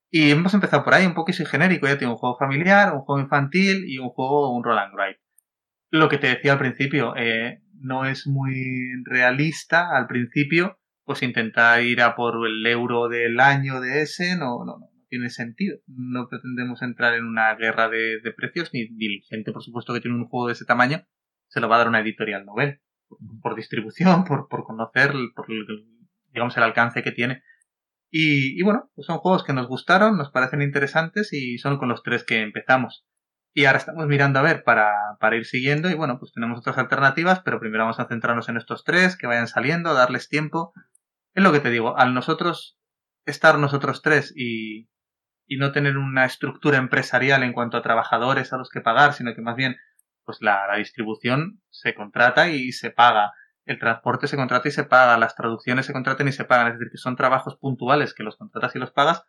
Y 0.09 0.31
hemos 0.31 0.53
empezado 0.53 0.83
por 0.83 0.93
ahí, 0.93 1.05
un 1.05 1.13
poco 1.13 1.31
genérico, 1.31 1.87
ya 1.87 1.97
tengo 1.97 2.13
un 2.13 2.17
juego 2.17 2.37
familiar, 2.37 2.93
un 2.93 3.01
juego 3.01 3.21
infantil 3.21 3.85
y 3.87 3.97
un 3.97 4.09
juego, 4.09 4.53
un 4.55 4.63
roll 4.63 4.79
and 4.79 4.93
write. 4.93 5.21
Lo 5.91 6.09
que 6.09 6.17
te 6.17 6.27
decía 6.27 6.53
al 6.53 6.59
principio, 6.59 7.15
eh, 7.15 7.61
no 7.79 8.05
es 8.05 8.27
muy 8.27 8.91
realista 9.05 9.95
al 9.95 10.07
principio, 10.07 10.79
pues 11.05 11.23
intentar 11.23 11.81
ir 11.81 12.01
a 12.01 12.15
por 12.15 12.45
el 12.45 12.65
euro 12.67 13.07
del 13.09 13.39
año 13.39 13.79
de 13.81 14.01
ese 14.01 14.35
no, 14.37 14.65
no, 14.65 14.77
no 14.77 14.90
tiene 15.11 15.29
sentido. 15.29 15.77
No 15.87 16.27
pretendemos 16.29 16.81
entrar 16.81 17.13
en 17.13 17.25
una 17.25 17.53
guerra 17.55 17.89
de, 17.89 18.19
precios, 18.35 18.71
ni, 18.73 18.89
ni, 18.89 19.21
gente, 19.29 19.51
por 19.51 19.61
supuesto, 19.61 19.93
que 19.93 19.99
tiene 19.99 20.17
un 20.17 20.27
juego 20.27 20.47
de 20.47 20.53
ese 20.53 20.65
tamaño, 20.65 21.05
se 21.49 21.59
lo 21.59 21.67
va 21.67 21.75
a 21.75 21.79
dar 21.79 21.89
una 21.89 21.99
editorial 21.99 22.45
novel. 22.45 22.81
Por, 23.41 23.55
distribución, 23.55 24.23
por, 24.25 24.47
por 24.47 24.63
conocer, 24.63 25.13
por 25.35 25.45
digamos, 26.29 26.55
el 26.55 26.63
alcance 26.63 27.03
que 27.03 27.11
tiene. 27.11 27.43
Y, 28.09 28.57
y 28.57 28.63
bueno, 28.63 28.89
pues 28.95 29.05
son 29.05 29.17
juegos 29.17 29.43
que 29.43 29.53
nos 29.53 29.67
gustaron, 29.67 30.17
nos 30.17 30.31
parecen 30.31 30.61
interesantes 30.61 31.33
y 31.33 31.57
son 31.57 31.77
con 31.77 31.89
los 31.89 32.03
tres 32.03 32.23
que 32.23 32.41
empezamos. 32.41 33.05
Y 33.53 33.65
ahora 33.65 33.79
estamos 33.79 34.07
mirando 34.07 34.39
a 34.39 34.43
ver 34.43 34.63
para, 34.63 34.93
para, 35.19 35.35
ir 35.35 35.45
siguiendo 35.45 35.89
y 35.89 35.93
bueno, 35.93 36.19
pues 36.19 36.31
tenemos 36.31 36.59
otras 36.59 36.77
alternativas, 36.77 37.41
pero 37.43 37.59
primero 37.59 37.83
vamos 37.83 37.99
a 37.99 38.07
centrarnos 38.07 38.47
en 38.47 38.55
estos 38.55 38.85
tres, 38.85 39.17
que 39.17 39.27
vayan 39.27 39.49
saliendo, 39.49 39.93
darles 39.93 40.29
tiempo. 40.29 40.71
Es 41.33 41.43
lo 41.43 41.51
que 41.51 41.59
te 41.59 41.69
digo, 41.69 41.97
al 41.97 42.13
nosotros 42.13 42.79
estar 43.25 43.59
nosotros 43.59 44.01
tres 44.01 44.33
y, 44.35 44.89
y 45.51 45.57
no 45.57 45.73
tener 45.73 45.97
una 45.97 46.23
estructura 46.23 46.77
empresarial 46.77 47.43
en 47.43 47.51
cuanto 47.51 47.75
a 47.75 47.81
trabajadores 47.81 48.53
a 48.53 48.57
los 48.57 48.69
que 48.69 48.79
pagar, 48.79 49.11
sino 49.11 49.35
que 49.35 49.41
más 49.41 49.57
bien 49.57 49.75
pues 50.23 50.37
la, 50.39 50.65
la 50.65 50.77
distribución 50.77 51.61
se 51.69 51.93
contrata 51.93 52.47
y 52.47 52.71
se 52.71 52.89
paga, 52.89 53.33
el 53.65 53.77
transporte 53.77 54.27
se 54.27 54.37
contrata 54.37 54.69
y 54.69 54.71
se 54.71 54.85
paga, 54.85 55.17
las 55.17 55.35
traducciones 55.35 55.85
se 55.85 55.91
contratan 55.91 56.29
y 56.29 56.31
se 56.31 56.45
pagan, 56.45 56.67
es 56.67 56.79
decir, 56.79 56.89
que 56.89 56.97
son 56.97 57.17
trabajos 57.17 57.57
puntuales 57.57 58.13
que 58.13 58.23
los 58.23 58.37
contratas 58.37 58.73
y 58.77 58.79
los 58.79 58.91
pagas 58.91 59.25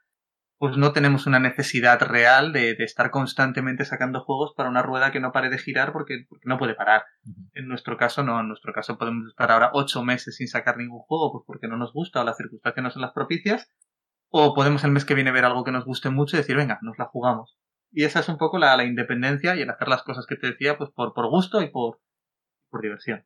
pues 0.63 0.77
no 0.77 0.93
tenemos 0.93 1.27
una 1.27 1.41
necesidad 1.41 2.01
real 2.03 2.53
de, 2.53 2.77
estar 2.79 3.11
constantemente 3.11 3.85
sacando 3.85 4.21
juegos 4.21 4.55
para 4.57 4.69
una 4.69 4.81
rueda 4.81 5.11
que 5.11 5.19
no 5.19 5.33
pare 5.33 5.51
de 5.51 5.59
girar 5.59 5.93
porque, 5.93 6.27
no 6.45 6.57
puede 6.57 6.77
parar. 6.77 7.03
En 7.53 7.67
nuestro 7.67 7.97
caso, 7.97 8.23
no, 8.23 8.39
en 8.39 8.47
nuestro 8.47 8.73
caso 8.73 8.97
podemos 8.97 9.27
estar 9.27 9.51
ahora 9.51 9.71
ocho 9.73 10.05
meses 10.05 10.37
sin 10.37 10.47
sacar 10.47 10.77
ningún 10.77 11.01
juego 11.01 11.33
pues 11.33 11.43
porque 11.49 11.67
no 11.67 11.77
nos 11.77 11.93
gusta 11.93 12.21
o 12.21 12.25
las 12.25 12.37
circunstancias 12.37 12.85
no 12.85 12.91
son 12.93 13.03
las 13.03 13.11
propicias, 13.11 13.73
o 14.33 14.55
podemos 14.55 14.83
el 14.83 14.91
mes 14.91 15.05
que 15.05 15.15
viene 15.15 15.31
ver 15.31 15.45
algo 15.45 15.63
que 15.63 15.73
nos 15.73 15.85
guste 15.85 16.11
mucho 16.11 16.37
y 16.37 16.41
decir, 16.41 16.57
venga, 16.57 16.79
nos 16.83 16.99
la 16.99 17.05
jugamos. 17.05 17.57
Y 17.93 18.05
esa 18.05 18.21
es 18.21 18.29
un 18.29 18.39
poco 18.39 18.59
la, 18.59 18.83
independencia 18.85 19.55
y 19.55 19.61
el 19.61 19.71
hacer 19.71 19.89
las 19.89 20.03
cosas 20.03 20.27
que 20.27 20.37
te 20.37 20.49
decía, 20.49 20.79
pues 20.79 20.91
por, 20.91 21.13
por 21.13 21.29
gusto 21.29 21.61
y 21.63 21.71
por, 21.71 22.01
por 22.71 22.81
diversión. 22.81 23.25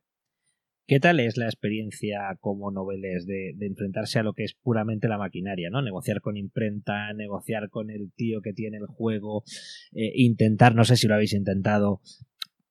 ¿Qué 0.85 0.99
tal 0.99 1.19
es 1.19 1.35
la 1.35 1.45
experiencia 1.45 2.37
como 2.39 2.71
noveles 2.71 3.25
de, 3.25 3.55
enfrentarse 3.59 4.19
a 4.19 4.23
lo 4.23 4.33
que 4.33 4.43
es 4.43 4.53
puramente 4.53 5.07
la 5.07 5.17
maquinaria, 5.17 5.69
¿no? 5.69 5.81
Negociar 5.81 6.21
con 6.21 6.37
imprenta, 6.37 7.11
negociar 7.13 7.69
con 7.69 7.89
el 7.89 8.11
tío 8.13 8.41
que 8.41 8.53
tiene 8.53 8.77
el 8.77 8.87
juego, 8.87 9.43
eh, 9.91 10.11
intentar, 10.15 10.75
no 10.75 10.85
sé 10.85 10.95
si 10.95 11.07
lo 11.07 11.15
habéis 11.15 11.33
intentado, 11.33 11.99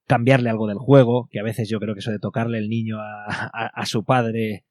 cambiarle 0.06 0.48
algo 0.48 0.66
del 0.66 0.78
juego, 0.78 1.28
que 1.30 1.40
a 1.40 1.42
veces 1.42 1.68
yo 1.68 1.78
creo 1.78 1.94
que 1.94 2.00
eso 2.00 2.10
de 2.10 2.18
tocarle 2.18 2.56
el 2.56 2.70
niño 2.70 2.96
a, 3.00 3.84
su 3.84 4.04
padre 4.04 4.64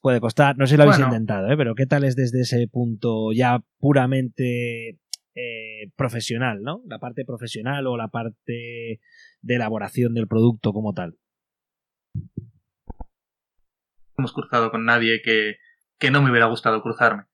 puede 0.00 0.20
costar, 0.20 0.56
no 0.56 0.66
sé 0.66 0.72
si 0.72 0.76
lo 0.76 0.84
habéis 0.84 1.00
intentado, 1.00 1.50
¿eh? 1.50 1.56
pero 1.56 1.74
¿qué 1.74 1.86
tal 1.86 2.04
es 2.04 2.16
desde 2.16 2.40
ese 2.40 2.68
punto 2.68 3.32
ya 3.32 3.62
puramente 3.78 4.98
eh, 5.34 5.90
profesional, 5.96 6.62
¿no? 6.62 6.82
La 6.86 6.98
parte 6.98 7.24
profesional 7.24 7.86
o 7.86 7.96
la 7.96 8.08
parte 8.08 9.00
de 9.42 9.54
elaboración 9.54 10.14
del 10.14 10.28
producto 10.28 10.72
como 10.72 10.92
tal 10.94 11.16
hemos 14.18 14.32
cruzado 14.32 14.70
con 14.70 14.84
nadie 14.84 15.22
que, 15.22 15.56
que 15.98 16.10
no 16.10 16.22
me 16.22 16.30
hubiera 16.30 16.46
gustado 16.46 16.82
cruzarme. 16.82 17.24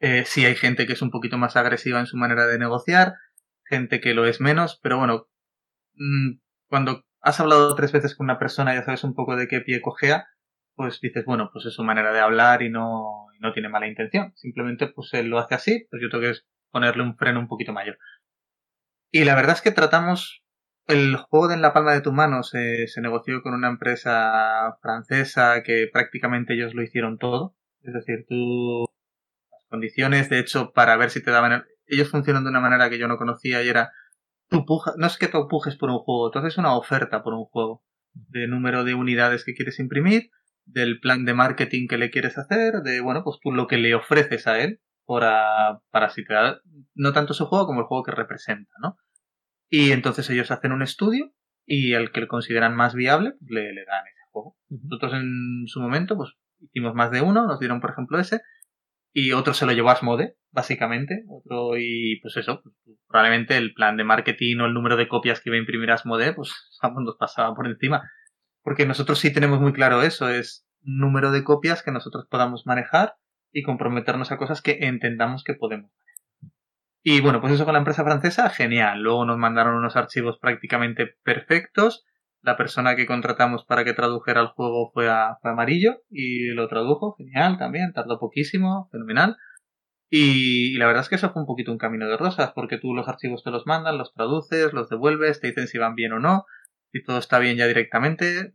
Eh, 0.00 0.24
sí 0.26 0.44
hay 0.46 0.54
gente 0.54 0.86
que 0.86 0.94
es 0.94 1.02
un 1.02 1.10
poquito 1.10 1.36
más 1.38 1.56
agresiva 1.56 2.00
en 2.00 2.06
su 2.06 2.16
manera 2.16 2.46
de 2.46 2.58
negociar, 2.58 3.14
gente 3.64 4.00
que 4.00 4.14
lo 4.14 4.26
es 4.26 4.40
menos, 4.40 4.80
pero 4.82 4.98
bueno, 4.98 5.28
mm, 5.94 6.40
cuando 6.68 7.04
has 7.20 7.38
hablado 7.38 7.74
tres 7.74 7.92
veces 7.92 8.16
con 8.16 8.24
una 8.24 8.38
persona 8.38 8.72
y 8.72 8.78
ya 8.78 8.84
sabes 8.84 9.04
un 9.04 9.14
poco 9.14 9.36
de 9.36 9.46
qué 9.46 9.60
pie 9.60 9.82
cojea, 9.82 10.26
pues 10.80 10.98
dices, 10.98 11.26
bueno, 11.26 11.50
pues 11.52 11.66
es 11.66 11.74
su 11.74 11.84
manera 11.84 12.10
de 12.10 12.20
hablar 12.20 12.62
y 12.62 12.70
no, 12.70 13.26
no 13.38 13.52
tiene 13.52 13.68
mala 13.68 13.86
intención. 13.86 14.32
Simplemente 14.34 14.86
pues 14.86 15.12
él 15.12 15.26
lo 15.26 15.38
hace 15.38 15.54
así, 15.54 15.86
pues 15.90 16.00
yo 16.00 16.08
tengo 16.08 16.22
que 16.22 16.38
ponerle 16.70 17.02
un 17.02 17.18
freno 17.18 17.38
un 17.38 17.48
poquito 17.48 17.74
mayor. 17.74 17.98
Y 19.10 19.24
la 19.24 19.34
verdad 19.34 19.56
es 19.56 19.60
que 19.60 19.72
tratamos 19.72 20.42
el 20.86 21.16
juego 21.16 21.48
de 21.48 21.56
En 21.56 21.60
la 21.60 21.74
palma 21.74 21.92
de 21.92 22.00
tu 22.00 22.12
mano 22.12 22.42
se, 22.42 22.88
se, 22.88 23.02
negoció 23.02 23.42
con 23.42 23.52
una 23.52 23.68
empresa 23.68 24.78
francesa 24.80 25.62
que 25.62 25.86
prácticamente 25.92 26.54
ellos 26.54 26.72
lo 26.74 26.82
hicieron 26.82 27.18
todo. 27.18 27.54
Es 27.82 27.92
decir, 27.92 28.24
tú 28.26 28.86
las 29.52 29.66
condiciones, 29.68 30.30
de 30.30 30.38
hecho, 30.38 30.72
para 30.72 30.96
ver 30.96 31.10
si 31.10 31.22
te 31.22 31.30
daban... 31.30 31.66
Ellos 31.88 32.08
funcionan 32.08 32.44
de 32.44 32.48
una 32.48 32.60
manera 32.60 32.88
que 32.88 32.98
yo 32.98 33.06
no 33.06 33.18
conocía 33.18 33.62
y 33.62 33.68
era... 33.68 33.92
Tú 34.48 34.64
puja, 34.64 34.92
no 34.96 35.06
es 35.06 35.18
que 35.18 35.28
tú 35.28 35.46
pujes 35.46 35.76
por 35.76 35.90
un 35.90 35.98
juego, 35.98 36.30
tú 36.30 36.38
haces 36.38 36.56
una 36.56 36.74
oferta 36.74 37.22
por 37.22 37.34
un 37.34 37.44
juego 37.44 37.84
de 38.14 38.48
número 38.48 38.82
de 38.82 38.94
unidades 38.94 39.44
que 39.44 39.52
quieres 39.52 39.78
imprimir, 39.78 40.30
del 40.72 41.00
plan 41.00 41.24
de 41.24 41.34
marketing 41.34 41.88
que 41.88 41.98
le 41.98 42.10
quieres 42.10 42.38
hacer, 42.38 42.82
de, 42.82 43.00
bueno, 43.00 43.22
pues 43.24 43.38
tú 43.42 43.52
lo 43.52 43.66
que 43.66 43.78
le 43.78 43.94
ofreces 43.94 44.46
a 44.46 44.58
él 44.60 44.80
para, 45.06 45.80
para 45.90 46.10
si 46.10 46.24
te 46.24 46.34
da, 46.34 46.60
no 46.94 47.12
tanto 47.12 47.34
su 47.34 47.46
juego 47.46 47.66
como 47.66 47.80
el 47.80 47.86
juego 47.86 48.04
que 48.04 48.12
representa, 48.12 48.72
¿no? 48.82 48.96
Y 49.68 49.92
entonces 49.92 50.28
ellos 50.30 50.50
hacen 50.50 50.72
un 50.72 50.82
estudio 50.82 51.32
y 51.66 51.94
el 51.94 52.10
que 52.10 52.22
lo 52.22 52.28
consideran 52.28 52.74
más 52.74 52.94
viable 52.94 53.32
pues 53.38 53.50
le, 53.50 53.72
le, 53.72 53.84
dan 53.84 54.06
ese 54.06 54.22
juego. 54.30 54.56
Nosotros 54.68 55.14
en 55.14 55.64
su 55.66 55.80
momento 55.80 56.16
pues 56.16 56.30
hicimos 56.60 56.94
más 56.94 57.10
de 57.10 57.20
uno, 57.20 57.46
nos 57.46 57.60
dieron 57.60 57.80
por 57.80 57.90
ejemplo 57.90 58.18
ese 58.18 58.40
y 59.12 59.32
otro 59.32 59.54
se 59.54 59.66
lo 59.66 59.72
llevó 59.72 59.90
a 59.90 59.92
Asmode, 59.92 60.36
básicamente. 60.50 61.24
Otro 61.28 61.76
y 61.76 62.20
pues 62.22 62.36
eso, 62.36 62.62
pues, 62.62 62.74
probablemente 63.08 63.56
el 63.56 63.74
plan 63.74 63.96
de 63.96 64.04
marketing 64.04 64.58
o 64.58 64.66
el 64.66 64.74
número 64.74 64.96
de 64.96 65.08
copias 65.08 65.40
que 65.40 65.50
iba 65.50 65.56
a 65.56 65.60
imprimir 65.60 65.90
Asmode 65.90 66.32
pues 66.32 66.52
nos 67.04 67.16
pasaba 67.16 67.54
por 67.54 67.66
encima. 67.66 68.08
Porque 68.62 68.86
nosotros 68.86 69.18
sí 69.18 69.32
tenemos 69.32 69.60
muy 69.60 69.72
claro 69.72 70.02
eso, 70.02 70.28
es 70.28 70.66
número 70.82 71.30
de 71.30 71.44
copias 71.44 71.82
que 71.82 71.92
nosotros 71.92 72.26
podamos 72.30 72.66
manejar 72.66 73.14
y 73.52 73.62
comprometernos 73.62 74.32
a 74.32 74.36
cosas 74.36 74.62
que 74.62 74.78
entendamos 74.82 75.44
que 75.44 75.54
podemos 75.54 75.90
y 77.02 77.20
bueno, 77.20 77.40
pues 77.40 77.54
eso 77.54 77.64
con 77.64 77.72
la 77.72 77.78
empresa 77.78 78.04
francesa, 78.04 78.50
genial. 78.50 79.00
Luego 79.00 79.24
nos 79.24 79.38
mandaron 79.38 79.74
unos 79.74 79.96
archivos 79.96 80.38
prácticamente 80.38 81.14
perfectos. 81.22 82.04
La 82.42 82.56
persona 82.56 82.94
que 82.94 83.06
contratamos 83.06 83.64
para 83.64 83.84
que 83.84 83.94
tradujera 83.94 84.40
el 84.42 84.48
juego 84.48 84.90
fue, 84.92 85.08
a, 85.08 85.38
Amarillo 85.42 86.02
y 86.10 86.48
lo 86.48 86.68
tradujo, 86.68 87.14
genial 87.16 87.58
también, 87.58 87.92
tardó 87.92 88.18
poquísimo, 88.18 88.88
fenomenal. 88.92 89.36
Y, 90.10 90.76
la 90.76 90.86
verdad 90.86 91.02
es 91.02 91.08
que 91.08 91.14
eso 91.14 91.30
fue 91.32 91.42
un 91.42 91.46
poquito 91.46 91.72
un 91.72 91.78
camino 91.78 92.06
de 92.08 92.16
rosas, 92.16 92.52
porque 92.54 92.78
tú 92.78 92.94
los 92.94 93.08
archivos 93.08 93.44
te 93.44 93.50
los 93.50 93.66
mandan, 93.66 93.96
los 93.96 94.12
traduces, 94.12 94.72
los 94.72 94.88
devuelves, 94.88 95.40
te 95.40 95.48
dicen 95.48 95.68
si 95.68 95.78
van 95.78 95.94
bien 95.94 96.12
o 96.12 96.18
no, 96.18 96.44
si 96.92 97.02
todo 97.02 97.18
está 97.18 97.38
bien 97.38 97.56
ya 97.56 97.66
directamente, 97.66 98.54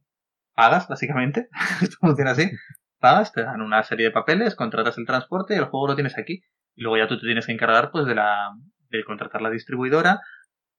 pagas, 0.53 0.87
básicamente. 0.87 1.49
Esto 1.81 1.97
funciona 1.99 2.31
así. 2.31 2.51
Pagas, 2.99 3.31
te 3.33 3.43
dan 3.43 3.61
una 3.61 3.83
serie 3.83 4.07
de 4.07 4.11
papeles, 4.11 4.55
contratas 4.55 4.97
el 4.97 5.05
transporte 5.05 5.55
y 5.55 5.57
el 5.57 5.65
juego 5.65 5.87
lo 5.87 5.95
tienes 5.95 6.17
aquí. 6.17 6.43
Y 6.75 6.81
luego 6.81 6.97
ya 6.97 7.07
tú 7.07 7.19
te 7.19 7.25
tienes 7.25 7.45
que 7.45 7.51
encargar 7.51 7.91
pues 7.91 8.05
de 8.05 8.15
la 8.15 8.51
de 8.89 9.03
contratar 9.03 9.41
la 9.41 9.49
distribuidora 9.49 10.21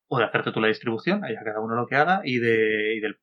o 0.09 0.19
de 0.19 0.25
hacerte 0.25 0.53
tú 0.53 0.61
la 0.61 0.69
distribución, 0.69 1.25
a 1.25 1.29
cada 1.45 1.61
uno 1.61 1.75
lo 1.75 1.87
que 1.87 1.97
haga, 1.97 2.21
y 2.25 2.39
de, 2.39 2.95
y 2.97 3.01
de 3.01 3.17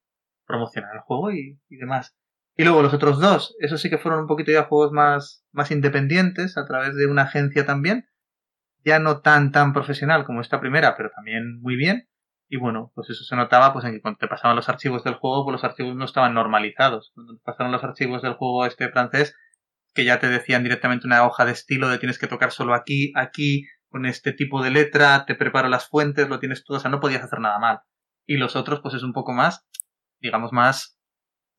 promocionar 0.45 0.95
el 0.95 1.01
juego 1.01 1.31
y, 1.31 1.59
y, 1.69 1.77
demás. 1.77 2.15
Y 2.55 2.63
luego 2.63 2.81
los 2.81 2.93
otros 2.93 3.19
dos, 3.19 3.55
esos 3.59 3.81
sí 3.81 3.89
que 3.89 3.97
fueron 3.97 4.21
un 4.21 4.27
poquito 4.27 4.51
ya 4.51 4.65
juegos 4.65 4.91
más, 4.91 5.45
más 5.51 5.71
independientes 5.71 6.57
a 6.57 6.65
través 6.65 6.95
de 6.95 7.07
una 7.07 7.23
agencia 7.23 7.65
también, 7.65 8.05
ya 8.85 8.99
no 8.99 9.21
tan 9.21 9.51
tan 9.51 9.73
profesional 9.73 10.25
como 10.25 10.41
esta 10.41 10.59
primera, 10.59 10.95
pero 10.97 11.09
también 11.15 11.61
muy 11.61 11.75
bien. 11.75 12.09
Y 12.53 12.57
bueno, 12.57 12.91
pues 12.93 13.09
eso 13.09 13.23
se 13.23 13.35
notaba 13.35 13.73
pues 13.73 13.83
en 13.83 13.93
que 13.93 14.01
cuando 14.01 14.19
te 14.19 14.27
pasaban 14.27 14.55
los 14.55 14.69
archivos 14.69 15.03
del 15.03 15.15
juego, 15.15 15.43
pues 15.43 15.53
los 15.53 15.63
archivos 15.63 15.95
no 15.95 16.05
estaban 16.05 16.35
normalizados. 16.35 17.11
Cuando 17.15 17.39
pasaron 17.43 17.71
los 17.71 17.83
archivos 17.83 18.21
del 18.21 18.35
juego 18.35 18.67
este 18.67 18.89
francés, 18.89 19.35
que 19.95 20.05
ya 20.05 20.19
te 20.19 20.27
decían 20.29 20.61
directamente 20.61 21.07
una 21.07 21.25
hoja 21.25 21.45
de 21.45 21.51
estilo 21.51 21.89
de 21.89 21.97
tienes 21.97 22.19
que 22.19 22.27
tocar 22.27 22.51
solo 22.51 22.75
aquí, 22.75 23.11
aquí, 23.15 23.65
con 23.89 24.05
este 24.05 24.33
tipo 24.33 24.61
de 24.61 24.69
letra, 24.69 25.25
te 25.25 25.33
preparo 25.33 25.67
las 25.67 25.89
fuentes, 25.89 26.29
lo 26.29 26.37
tienes 26.37 26.63
todo, 26.63 26.77
o 26.77 26.79
sea, 26.79 26.91
no 26.91 26.99
podías 26.99 27.23
hacer 27.23 27.39
nada 27.39 27.57
mal. 27.57 27.79
Y 28.27 28.37
los 28.37 28.55
otros, 28.55 28.81
pues 28.81 28.93
es 28.93 29.01
un 29.01 29.13
poco 29.13 29.33
más, 29.33 29.65
digamos, 30.19 30.53
más 30.53 30.99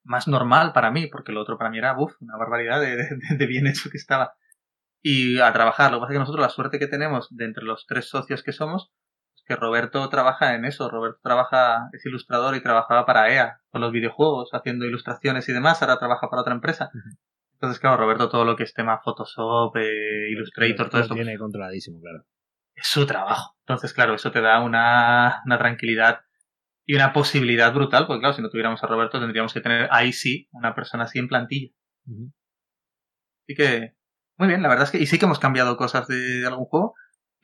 más 0.04 0.28
normal 0.28 0.72
para 0.72 0.92
mí, 0.92 1.08
porque 1.08 1.32
lo 1.32 1.40
otro 1.40 1.58
para 1.58 1.70
mí 1.70 1.78
era, 1.78 1.98
uff, 1.98 2.14
una 2.20 2.36
barbaridad 2.36 2.80
de, 2.80 3.46
bien 3.48 3.66
hecho 3.66 3.90
que 3.90 3.96
estaba. 3.96 4.34
Y 5.02 5.40
a 5.40 5.52
trabajar, 5.52 5.90
lo 5.90 5.96
que 5.96 6.02
pasa 6.02 6.12
es 6.12 6.14
que 6.14 6.20
nosotros 6.20 6.46
la 6.46 6.50
suerte 6.50 6.78
que 6.78 6.86
tenemos 6.86 7.26
de 7.30 7.46
entre 7.46 7.64
los 7.64 7.84
tres 7.88 8.08
socios 8.08 8.44
que 8.44 8.52
somos, 8.52 8.92
que 9.46 9.56
Roberto 9.56 10.08
trabaja 10.08 10.54
en 10.54 10.64
eso, 10.64 10.88
Roberto 10.90 11.18
trabaja, 11.22 11.88
es 11.92 12.04
ilustrador 12.06 12.56
y 12.56 12.62
trabajaba 12.62 13.06
para 13.06 13.32
EA, 13.32 13.60
con 13.70 13.80
los 13.80 13.92
videojuegos, 13.92 14.50
haciendo 14.52 14.86
ilustraciones 14.86 15.48
y 15.48 15.52
demás, 15.52 15.82
ahora 15.82 15.98
trabaja 15.98 16.28
para 16.28 16.42
otra 16.42 16.54
empresa. 16.54 16.90
Entonces, 17.54 17.80
claro, 17.80 17.96
Roberto, 17.96 18.28
todo 18.28 18.44
lo 18.44 18.56
que 18.56 18.64
es 18.64 18.74
tema 18.74 19.00
Photoshop, 19.02 19.76
eh, 19.76 20.30
Illustrator, 20.30 20.90
todo 20.90 21.00
esto. 21.00 21.14
Lo 21.14 21.22
tiene 21.22 21.38
controladísimo, 21.38 22.00
claro. 22.00 22.24
Es 22.74 22.86
su 22.88 23.06
trabajo. 23.06 23.56
Entonces, 23.60 23.92
claro, 23.92 24.14
eso 24.14 24.30
te 24.30 24.40
da 24.40 24.60
una, 24.60 25.42
una 25.46 25.58
tranquilidad 25.58 26.20
y 26.86 26.94
una 26.94 27.12
posibilidad 27.12 27.72
brutal, 27.72 28.06
porque 28.06 28.20
claro, 28.20 28.34
si 28.34 28.42
no 28.42 28.50
tuviéramos 28.50 28.82
a 28.82 28.86
Roberto 28.86 29.18
tendríamos 29.18 29.54
que 29.54 29.60
tener 29.60 29.88
ahí 29.90 30.12
sí 30.12 30.48
una 30.52 30.74
persona 30.74 31.04
así 31.04 31.18
en 31.18 31.28
plantilla. 31.28 31.72
Así 33.44 33.54
que, 33.56 33.94
muy 34.36 34.48
bien, 34.48 34.62
la 34.62 34.68
verdad 34.68 34.84
es 34.84 34.90
que, 34.90 34.98
y 34.98 35.06
sí 35.06 35.18
que 35.18 35.24
hemos 35.24 35.38
cambiado 35.38 35.76
cosas 35.76 36.06
de, 36.08 36.46
algún 36.46 36.66
juego, 36.66 36.94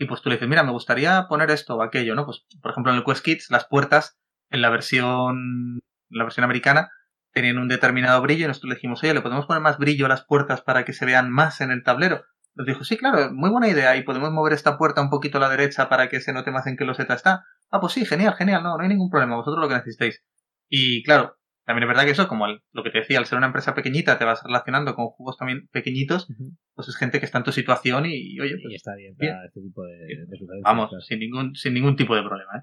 y 0.00 0.06
pues 0.06 0.22
tú 0.22 0.30
le 0.30 0.36
dices, 0.36 0.48
mira, 0.48 0.62
me 0.62 0.72
gustaría 0.72 1.26
poner 1.28 1.50
esto 1.50 1.76
o 1.76 1.82
aquello, 1.82 2.14
¿no? 2.14 2.24
Pues, 2.24 2.46
por 2.62 2.70
ejemplo, 2.70 2.90
en 2.90 2.98
el 2.98 3.04
Quest 3.04 3.22
Kids, 3.22 3.50
las 3.50 3.66
puertas, 3.66 4.18
en 4.48 4.62
la 4.62 4.70
versión, 4.70 5.82
en 6.08 6.18
la 6.18 6.24
versión 6.24 6.42
americana, 6.42 6.88
tenían 7.32 7.58
un 7.58 7.68
determinado 7.68 8.22
brillo, 8.22 8.46
y 8.46 8.48
nosotros 8.48 8.70
le 8.70 8.76
dijimos, 8.76 9.02
oye, 9.02 9.12
¿le 9.12 9.20
podemos 9.20 9.44
poner 9.44 9.62
más 9.62 9.76
brillo 9.76 10.06
a 10.06 10.08
las 10.08 10.24
puertas 10.24 10.62
para 10.62 10.86
que 10.86 10.94
se 10.94 11.04
vean 11.04 11.30
más 11.30 11.60
en 11.60 11.70
el 11.70 11.82
tablero? 11.84 12.24
Nos 12.54 12.66
dijo, 12.66 12.82
sí, 12.82 12.96
claro, 12.96 13.30
muy 13.30 13.50
buena 13.50 13.68
idea, 13.68 13.94
y 13.94 14.02
podemos 14.02 14.32
mover 14.32 14.54
esta 14.54 14.78
puerta 14.78 15.02
un 15.02 15.10
poquito 15.10 15.36
a 15.36 15.42
la 15.42 15.50
derecha 15.50 15.90
para 15.90 16.08
que 16.08 16.22
se 16.22 16.32
note 16.32 16.50
más 16.50 16.66
en 16.66 16.78
qué 16.78 16.86
loseta 16.86 17.12
está. 17.12 17.44
Ah, 17.70 17.80
pues 17.80 17.92
sí, 17.92 18.06
genial, 18.06 18.34
genial, 18.36 18.62
no, 18.62 18.78
no 18.78 18.82
hay 18.82 18.88
ningún 18.88 19.10
problema, 19.10 19.36
vosotros 19.36 19.60
lo 19.60 19.68
que 19.68 19.74
necesitéis. 19.74 20.24
Y 20.70 21.02
claro, 21.02 21.36
también 21.64 21.84
es 21.84 21.88
verdad 21.88 22.04
que 22.04 22.12
eso, 22.12 22.26
como 22.26 22.46
lo 22.48 22.82
que 22.82 22.90
te 22.90 22.98
decía, 22.98 23.18
al 23.18 23.26
ser 23.26 23.38
una 23.38 23.46
empresa 23.46 23.74
pequeñita, 23.74 24.18
te 24.18 24.24
vas 24.24 24.42
relacionando 24.42 24.94
con 24.94 25.08
juegos 25.08 25.36
también 25.36 25.68
pequeñitos, 25.68 26.28
pues 26.74 26.88
es 26.88 26.96
gente 26.96 27.20
que 27.20 27.26
está 27.26 27.38
en 27.38 27.44
tu 27.44 27.52
situación 27.52 28.06
y, 28.06 28.40
oye, 28.40 28.56
pues, 28.60 28.72
y 28.72 28.74
está 28.74 28.94
bien 28.96 29.14
para 29.16 29.46
este 29.46 29.60
tipo 29.60 29.84
de, 29.84 29.98
de 29.98 30.60
Vamos, 30.62 30.90
sin 31.06 31.20
ningún, 31.20 31.54
sin 31.54 31.74
ningún 31.74 31.96
tipo 31.96 32.16
de 32.16 32.22
problema, 32.22 32.58
¿eh? 32.58 32.62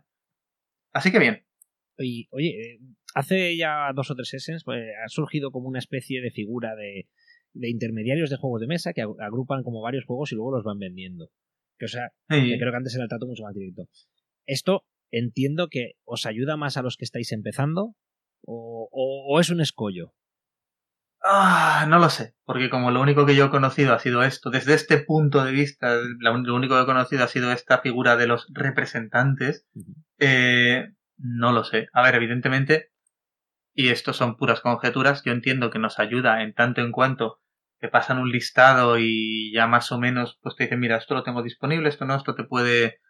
Así 0.94 1.12
que 1.12 1.20
bien. 1.20 1.46
Y, 2.00 2.27
oye, 2.32 2.50
eh, 2.50 2.80
hace 3.13 3.56
ya 3.56 3.92
dos 3.94 4.12
o 4.12 4.16
tres 4.16 4.30
sessions 4.30 4.63
pues, 4.63 4.84
ha 5.04 5.08
surgido 5.10 5.51
como 5.51 5.68
una 5.68 5.80
especie 5.80 6.22
de 6.22 6.32
figura 6.32 6.75
de, 6.75 7.08
de 7.54 7.70
intermediarios 7.70 8.30
de 8.30 8.38
juegos 8.38 8.62
de 8.62 8.68
mesa 8.68 8.94
que 8.94 9.01
agrupan 9.01 9.63
como 9.63 9.82
varios 9.82 10.06
juegos 10.06 10.32
y 10.32 10.36
luego 10.36 10.51
los 10.51 10.63
van 10.63 10.80
vendiendo. 10.80 11.30
Que 11.77 11.86
o 11.86 11.89
sea, 11.89 12.10
que 12.27 12.58
creo 12.58 12.72
que 12.72 12.77
antes 12.77 12.96
era 12.96 13.04
el 13.04 13.10
trato 13.10 13.27
mucho 13.27 13.44
más 13.44 13.54
directo. 13.54 13.88
Esto 14.46 14.86
entiendo 15.12 15.68
que 15.70 15.94
os 16.04 16.25
ayuda 16.25 16.58
más 16.58 16.77
a 16.77 16.82
los 16.82 16.98
que 16.98 17.06
estáis 17.06 17.32
empezando 17.32 17.96
o, 18.48 19.39
es 19.39 19.50
un 19.50 19.62
escollo. 19.62 20.13
Ah, 21.22 21.86
no 21.89 22.00
lo 22.00 22.10
sé, 22.10 22.36
porque 22.46 22.70
como 22.70 22.92
lo 22.92 23.01
único 23.01 23.25
que 23.25 23.36
yo 23.36 23.46
he 23.46 23.50
conocido 23.50 23.94
ha 23.94 24.00
sido 24.00 24.24
esto, 24.24 24.50
desde 24.50 24.75
este 24.75 24.98
punto 25.00 25.44
de 25.44 25.51
vista, 25.51 25.96
lo 26.20 26.34
único 26.56 26.75
que 26.75 26.82
he 26.84 26.86
conocido 26.86 27.24
ha 27.24 27.27
sido 27.27 27.51
esta 27.51 27.80
figura 27.80 28.16
de 28.16 28.27
los 28.27 28.48
representantes, 28.54 29.66
eh, 30.20 30.89
no 31.18 31.51
lo 31.51 31.63
sé. 31.63 31.89
A 31.92 32.04
ver, 32.04 32.16
evidentemente, 32.16 32.92
y 33.74 33.89
esto 33.89 34.13
son 34.13 34.38
puras 34.38 34.62
conjeturas, 34.62 35.24
yo 35.25 35.32
entiendo 35.34 35.70
que 35.70 35.80
nos 35.80 36.00
ayuda 36.00 36.42
en 36.44 36.54
tanto 36.54 36.82
en 36.82 36.92
cuanto 36.92 37.42
te 37.80 37.89
pasan 37.89 38.20
un 38.20 38.32
listado 38.32 38.98
y 39.00 39.51
ya 39.54 39.68
más 39.68 39.92
o 39.92 40.00
menos 40.00 40.39
pues 40.42 40.56
te 40.56 40.63
dicen, 40.63 40.80
mira, 40.80 40.98
esto 40.98 41.13
lo 41.13 41.24
tengo 41.24 41.44
disponible, 41.44 41.89
esto 41.89 42.06
no, 42.06 42.16
esto 42.16 42.36
te 42.36 42.44
puede, 42.44 43.01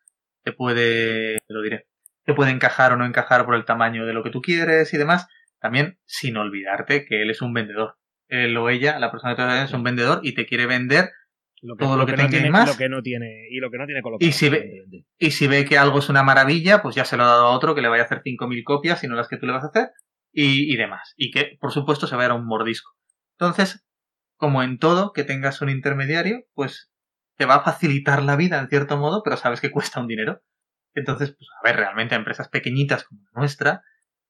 te 0.43 0.53
puede, 0.53 1.39
te 1.47 1.53
lo 1.53 1.61
diré, 1.61 1.87
te 2.27 2.33
puede 2.33 2.51
encajar 2.51 2.91
o 2.91 2.97
no 2.97 3.05
encajar 3.05 3.45
por 3.45 3.55
el 3.55 3.63
tamaño 3.63 4.05
de 4.05 4.11
lo 4.11 4.21
que 4.21 4.29
tú 4.29 4.41
quieres 4.41 4.93
y 4.93 4.97
demás. 4.97 5.27
También 5.59 5.97
sin 6.05 6.35
olvidarte 6.35 7.05
que 7.05 7.21
él 7.21 7.29
es 7.29 7.41
un 7.41 7.53
vendedor. 7.53 7.95
Él 8.27 8.55
o 8.57 8.69
ella, 8.69 8.99
la 8.99 9.11
persona 9.11 9.33
que 9.33 9.41
te 9.41 9.63
es 9.63 9.71
un 9.71 9.83
vendedor 9.83 10.19
y 10.23 10.33
te 10.33 10.45
quiere 10.45 10.65
vender 10.65 11.09
todo 11.79 11.95
lo, 11.95 12.05
que, 12.05 12.17
no 12.17 12.27
tiene 12.27 12.49
más. 12.49 12.67
Lo 12.67 12.75
que 12.75 12.89
no 12.89 13.01
tiene, 13.01 13.47
y 13.49 13.59
lo 13.61 13.71
que 13.71 13.77
no 13.77 13.85
tiene 13.85 14.01
colocado. 14.01 14.27
Y 14.27 14.33
si, 14.33 14.49
ve, 14.49 14.83
y 15.17 15.31
si 15.31 15.47
ve 15.47 15.63
que 15.63 15.77
algo 15.77 15.99
es 15.99 16.09
una 16.09 16.21
maravilla, 16.21 16.81
pues 16.81 16.95
ya 16.95 17.05
se 17.05 17.15
lo 17.15 17.23
ha 17.23 17.27
dado 17.27 17.45
a 17.47 17.51
otro 17.51 17.73
que 17.73 17.81
le 17.81 17.87
vaya 17.87 18.03
a 18.03 18.05
hacer 18.07 18.21
5.000 18.23 18.63
copias, 18.65 19.01
y 19.05 19.07
no 19.07 19.15
las 19.15 19.29
que 19.29 19.37
tú 19.37 19.45
le 19.45 19.53
vas 19.53 19.63
a 19.63 19.67
hacer, 19.67 19.91
y, 20.33 20.71
y 20.71 20.75
demás. 20.75 21.13
Y 21.15 21.31
que, 21.31 21.57
por 21.61 21.71
supuesto, 21.71 22.07
se 22.07 22.17
va 22.17 22.25
a 22.25 22.27
dar 22.27 22.37
un 22.37 22.45
mordisco. 22.45 22.91
Entonces, 23.39 23.87
como 24.35 24.63
en 24.63 24.79
todo, 24.79 25.13
que 25.13 25.23
tengas 25.23 25.61
un 25.61 25.69
intermediario, 25.69 26.43
pues 26.53 26.91
te 27.37 27.45
va 27.45 27.55
a 27.55 27.63
facilitar 27.63 28.21
la 28.21 28.35
vida 28.35 28.59
en 28.59 28.67
cierto 28.67 28.97
modo, 28.97 29.23
pero 29.23 29.37
sabes 29.37 29.61
que 29.61 29.71
cuesta 29.71 30.01
un 30.01 30.07
dinero. 30.07 30.41
Entonces, 30.99 31.31
pues 31.37 31.47
a 31.59 31.63
ver, 31.63 31.77
realmente 31.77 32.15
a 32.15 32.17
empresas 32.17 32.49
pequeñitas 32.49 33.03
como 33.03 33.21
la 33.23 33.39
nuestra, 33.39 33.81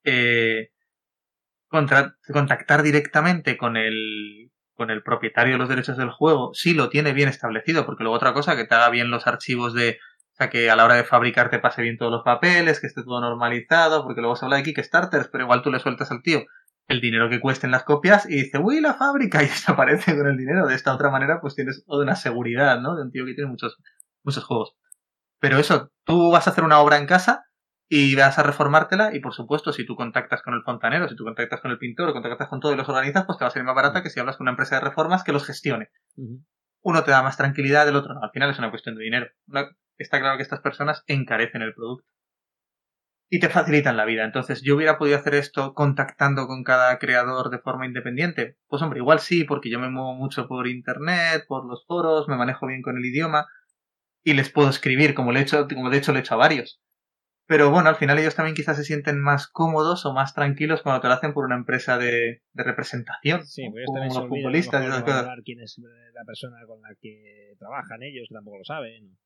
eh, 0.04 0.70
contactar 1.70 2.84
directamente 2.84 3.58
con 3.58 3.78
el, 3.78 4.52
con 4.74 4.92
el 4.92 5.04
propietario 5.04 5.54
de 5.54 5.60
los 5.60 5.70
derechos 5.70 5.98
del 5.98 6.12
juego, 6.12 6.54
si 6.54 6.74
lo 6.74 6.90
tiene 6.90 7.14
bien 7.14 7.30
establecido, 7.30 7.86
porque 7.86 8.04
luego 8.04 8.18
otra 8.18 8.34
cosa, 8.34 8.56
que 8.56 8.66
te 8.66 8.76
haga 8.76 8.90
bien 8.90 9.12
los 9.12 9.28
archivos 9.28 9.74
de, 9.74 10.00
o 10.34 10.36
sea, 10.36 10.50
que 10.50 10.70
a 10.70 10.76
la 10.76 10.86
hora 10.86 10.96
de 10.96 11.04
fabricar 11.04 11.50
te 11.50 11.60
pase 11.60 11.82
bien 11.82 11.98
todos 11.98 12.12
los 12.12 12.24
papeles, 12.24 12.80
que 12.80 12.88
esté 12.88 13.04
todo 13.04 13.22
normalizado, 13.22 14.04
porque 14.04 14.22
luego 14.22 14.36
se 14.36 14.46
habla 14.46 14.58
de 14.58 14.64
Kickstarters, 14.64 15.30
pero 15.30 15.46
igual 15.46 15.62
tú 15.62 15.72
le 15.72 15.80
sueltas 15.80 16.12
al 16.12 16.22
tío 16.22 16.46
el 16.88 17.02
dinero 17.02 17.30
que 17.30 17.42
cuesten 17.42 17.72
las 17.72 17.84
copias 17.84 18.26
y 18.30 18.44
dice, 18.44 18.60
uy, 18.60 18.82
la 18.82 18.94
fábrica, 18.94 19.44
y 19.44 19.48
desaparece 19.48 20.18
con 20.18 20.28
el 20.28 20.38
dinero. 20.38 20.68
De 20.68 20.76
esta 20.76 20.94
otra 20.94 21.10
manera, 21.10 21.40
pues 21.42 21.56
tienes 21.56 21.84
toda 21.86 22.04
una 22.04 22.16
seguridad, 22.16 22.80
¿no? 22.82 22.96
De 22.96 23.04
un 23.04 23.12
tío 23.12 23.26
que 23.26 23.34
tiene 23.34 23.50
muchos, 23.50 23.78
muchos 24.24 24.44
juegos. 24.46 24.76
Pero 25.40 25.58
eso, 25.58 25.92
tú 26.04 26.32
vas 26.32 26.48
a 26.48 26.52
hacer 26.52 26.64
una 26.64 26.80
obra 26.80 26.98
en 26.98 27.06
casa 27.06 27.46
y 27.90 28.16
vas 28.16 28.38
a 28.38 28.44
reformártela 28.44 29.16
y 29.16 29.20
por 29.20 29.34
supuesto 29.34 29.72
si 29.72 29.86
tú 29.86 29.96
contactas 29.96 30.42
con 30.42 30.54
el 30.54 30.64
fontanero, 30.64 31.08
si 31.08 31.16
tú 31.16 31.24
contactas 31.24 31.62
con 31.62 31.72
el 31.72 31.78
pintor 31.78 32.10
o 32.10 32.14
contactas 32.14 32.50
con 32.50 32.60
todo 32.60 32.74
y 32.74 32.78
los 32.78 32.90
organizas, 32.90 33.26
pues 33.26 33.38
te 33.38 33.46
va 33.46 33.50
a 33.50 33.52
salir 33.52 33.66
más 33.66 33.76
barata 33.76 34.04
que 34.04 34.10
si 34.10 34.20
hablas 34.20 34.38
con 34.38 34.46
una 34.46 34.52
empresa 34.52 34.76
de 34.76 34.82
reformas 34.82 35.24
que 35.24 35.32
los 35.32 35.46
gestione. 35.46 35.90
Uno 36.82 37.04
te 37.04 37.12
da 37.12 37.24
más 37.24 37.38
tranquilidad, 37.38 37.88
el 37.88 37.96
otro 37.96 38.14
no. 38.14 38.24
Al 38.24 38.32
final 38.32 38.50
es 38.50 38.60
una 38.60 38.70
cuestión 38.70 38.96
de 38.96 39.04
dinero. 39.04 39.28
Está 39.98 40.20
claro 40.20 40.38
que 40.38 40.44
estas 40.44 40.60
personas 40.60 41.04
encarecen 41.08 41.62
el 41.62 41.74
producto 41.74 42.06
y 43.30 43.40
te 43.40 43.50
facilitan 43.50 43.98
la 43.98 44.06
vida. 44.06 44.24
Entonces, 44.24 44.62
¿yo 44.62 44.76
hubiera 44.76 44.98
podido 44.98 45.18
hacer 45.18 45.36
esto 45.36 45.74
contactando 45.74 46.48
con 46.48 46.64
cada 46.64 46.98
creador 46.98 47.50
de 47.50 47.60
forma 47.60 47.86
independiente? 47.86 48.58
Pues 48.68 48.82
hombre, 48.82 49.00
igual 49.00 49.20
sí, 49.20 49.44
porque 49.44 49.70
yo 49.70 49.80
me 49.80 49.90
muevo 49.90 50.14
mucho 50.14 50.48
por 50.48 50.68
internet, 50.68 51.46
por 51.48 51.66
los 51.66 51.86
foros, 51.86 52.28
me 52.28 52.38
manejo 52.38 52.68
bien 52.68 52.82
con 52.82 52.98
el 52.98 53.06
idioma 53.06 53.46
y 54.28 54.34
les 54.34 54.50
puedo 54.50 54.70
escribir, 54.70 55.14
como, 55.14 55.32
le 55.32 55.40
he 55.40 55.44
hecho, 55.44 55.68
como 55.68 55.90
de 55.90 55.98
hecho 55.98 56.12
le 56.12 56.20
he 56.20 56.22
hecho 56.22 56.34
a 56.34 56.38
varios. 56.38 56.82
Pero 57.46 57.72
bueno, 57.72 57.88
al 57.88 57.96
final 57.96 58.20
ellos 58.20 58.36
también 58.36 58.56
quizás 58.56 58.76
se 58.76 58.84
sienten 58.84 59.22
más 59.22 59.48
cómodos 59.48 60.06
o 60.06 60.14
más 60.14 60.34
tranquilos 60.34 60.82
cuando 60.82 61.00
te 61.00 61.08
lo 61.08 61.14
hacen 61.14 61.34
por 61.34 61.46
una 61.46 61.56
empresa 61.56 61.98
de, 61.98 62.42
representación. 62.54 63.46
Sí, 63.46 63.70
pues 63.70 63.84
ellos 63.84 63.94
también 63.94 64.12
son 64.12 64.28
futbolistas. 64.28 64.82
quién 65.46 65.62
es 65.62 65.80
la 66.14 66.26
persona 66.26 66.58
con 66.68 66.82
la 66.82 66.90
que 67.00 67.54
trabajan 67.58 68.04
ellos, 68.04 68.28
tampoco 68.30 68.58
lo 68.58 68.66
saben 68.66 69.18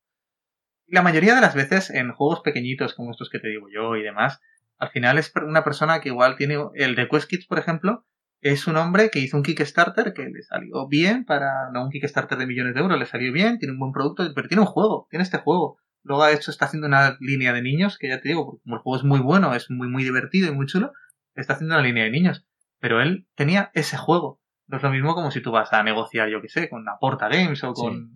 la 0.88 1.02
mayoría 1.02 1.34
de 1.34 1.40
las 1.40 1.54
veces 1.54 1.90
en 1.90 2.12
juegos 2.12 2.40
pequeñitos 2.40 2.94
como 2.94 3.12
estos 3.12 3.30
que 3.30 3.38
te 3.38 3.48
digo 3.48 3.68
yo 3.72 3.96
y 3.96 4.02
demás, 4.02 4.40
al 4.78 4.90
final 4.90 5.16
es 5.16 5.32
una 5.36 5.64
persona 5.64 6.00
que 6.00 6.08
igual 6.08 6.36
tiene 6.36 6.56
el 6.74 6.94
de 6.96 7.08
Quest 7.08 7.30
Kids, 7.30 7.46
por 7.46 7.58
ejemplo, 7.58 8.04
es 8.42 8.66
un 8.66 8.76
hombre 8.76 9.08
que 9.10 9.20
hizo 9.20 9.36
un 9.36 9.44
Kickstarter 9.44 10.12
que 10.12 10.24
le 10.28 10.42
salió 10.42 10.88
bien 10.88 11.24
para 11.24 11.70
no 11.70 11.84
un 11.84 11.90
Kickstarter 11.90 12.36
de 12.36 12.46
millones 12.46 12.74
de 12.74 12.80
euros, 12.80 12.98
le 12.98 13.06
salió 13.06 13.32
bien, 13.32 13.58
tiene 13.58 13.72
un 13.72 13.78
buen 13.78 13.92
producto, 13.92 14.28
pero 14.34 14.48
tiene 14.48 14.62
un 14.62 14.66
juego, 14.66 15.06
tiene 15.10 15.22
este 15.22 15.38
juego. 15.38 15.78
Luego 16.02 16.24
ha 16.24 16.32
hecho 16.32 16.50
está 16.50 16.64
haciendo 16.64 16.88
una 16.88 17.16
línea 17.20 17.52
de 17.52 17.62
niños 17.62 17.98
que 17.98 18.08
ya 18.08 18.20
te 18.20 18.28
digo, 18.28 18.60
como 18.62 18.76
el 18.76 18.82
juego 18.82 18.96
es 18.96 19.04
muy 19.04 19.20
bueno, 19.20 19.54
es 19.54 19.70
muy 19.70 19.88
muy 19.88 20.02
divertido 20.02 20.48
y 20.48 20.54
muy 20.54 20.66
chulo, 20.66 20.92
está 21.34 21.54
haciendo 21.54 21.76
una 21.76 21.84
línea 21.84 22.02
de 22.04 22.10
niños, 22.10 22.44
pero 22.80 23.00
él 23.00 23.28
tenía 23.36 23.70
ese 23.74 23.96
juego. 23.96 24.40
No 24.66 24.78
es 24.78 24.82
lo 24.82 24.90
mismo 24.90 25.14
como 25.14 25.30
si 25.30 25.40
tú 25.40 25.52
vas 25.52 25.72
a 25.72 25.82
negociar, 25.84 26.28
yo 26.28 26.42
que 26.42 26.48
sé, 26.48 26.68
con 26.68 26.84
Porta 27.00 27.28
Games 27.28 27.62
o 27.62 27.72
con, 27.72 28.10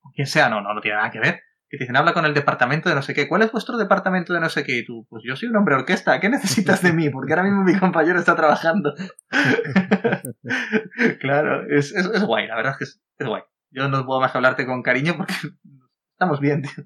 con 0.00 0.12
quien 0.12 0.26
sea, 0.26 0.48
no, 0.48 0.60
no, 0.60 0.74
no 0.74 0.80
tiene 0.80 0.96
nada 0.96 1.10
que 1.10 1.20
ver 1.20 1.45
que 1.68 1.78
te 1.78 1.84
dicen, 1.84 1.96
habla 1.96 2.12
con 2.12 2.24
el 2.24 2.34
departamento 2.34 2.88
de 2.88 2.94
no 2.94 3.02
sé 3.02 3.14
qué. 3.14 3.28
¿Cuál 3.28 3.42
es 3.42 3.52
vuestro 3.52 3.76
departamento 3.76 4.32
de 4.32 4.40
no 4.40 4.48
sé 4.48 4.62
qué? 4.64 4.78
Y 4.78 4.84
tú, 4.84 5.06
pues 5.08 5.22
yo 5.26 5.34
soy 5.34 5.48
un 5.48 5.56
hombre 5.56 5.74
orquesta, 5.74 6.20
¿qué 6.20 6.28
necesitas 6.28 6.82
de 6.82 6.92
mí? 6.92 7.10
Porque 7.10 7.32
ahora 7.32 7.42
mismo 7.42 7.64
mi 7.64 7.76
compañero 7.76 8.18
está 8.18 8.36
trabajando. 8.36 8.94
claro, 11.20 11.66
es, 11.68 11.92
es, 11.92 12.24
guay, 12.24 12.46
la 12.46 12.56
verdad 12.56 12.72
es 12.72 12.78
que 12.78 12.84
es, 12.84 13.02
es, 13.18 13.26
guay. 13.26 13.42
Yo 13.70 13.88
no 13.88 14.06
puedo 14.06 14.20
más 14.20 14.32
que 14.32 14.38
hablarte 14.38 14.64
con 14.64 14.82
cariño 14.82 15.14
porque 15.16 15.34
estamos 16.12 16.40
bien, 16.40 16.62
tío. 16.62 16.84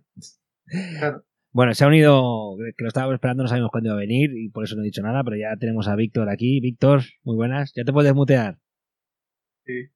Claro. 0.99 1.25
Bueno, 1.53 1.75
se 1.75 1.85
ha 1.85 1.89
unido, 1.89 2.57
que 2.77 2.85
lo 2.85 2.89
estábamos 2.89 3.15
esperando, 3.15 3.43
no 3.43 3.49
sabemos 3.49 3.71
cuándo 3.73 3.89
iba 3.89 3.97
a 3.97 4.01
venir 4.01 4.31
y 4.33 4.51
por 4.51 4.65
eso 4.65 4.77
no 4.77 4.83
he 4.83 4.85
dicho 4.85 5.03
nada, 5.03 5.25
pero 5.25 5.37
ya 5.37 5.57
tenemos 5.59 5.89
a 5.89 5.97
Víctor 5.97 6.31
aquí. 6.31 6.61
Víctor, 6.61 7.03
muy 7.25 7.37
buenas. 7.37 7.73
¿Ya 7.75 7.83
te 7.85 7.93
puedes 7.93 8.15
mutear? 8.15 8.59
Sí. 9.67 9.91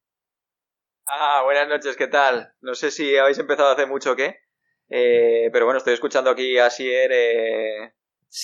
Ah, 1.06 1.42
buenas 1.44 1.68
noches, 1.68 1.96
¿qué 1.96 2.08
tal? 2.08 2.54
No 2.60 2.74
sé 2.74 2.90
si 2.90 3.16
habéis 3.16 3.38
empezado 3.38 3.70
hace 3.70 3.86
mucho 3.86 4.12
o 4.12 4.16
qué, 4.16 4.38
eh, 4.88 5.50
pero 5.52 5.64
bueno, 5.64 5.78
estoy 5.78 5.94
escuchando 5.94 6.30
aquí 6.30 6.58
a 6.58 6.70
Sier. 6.70 7.10
Eh, 7.12 7.92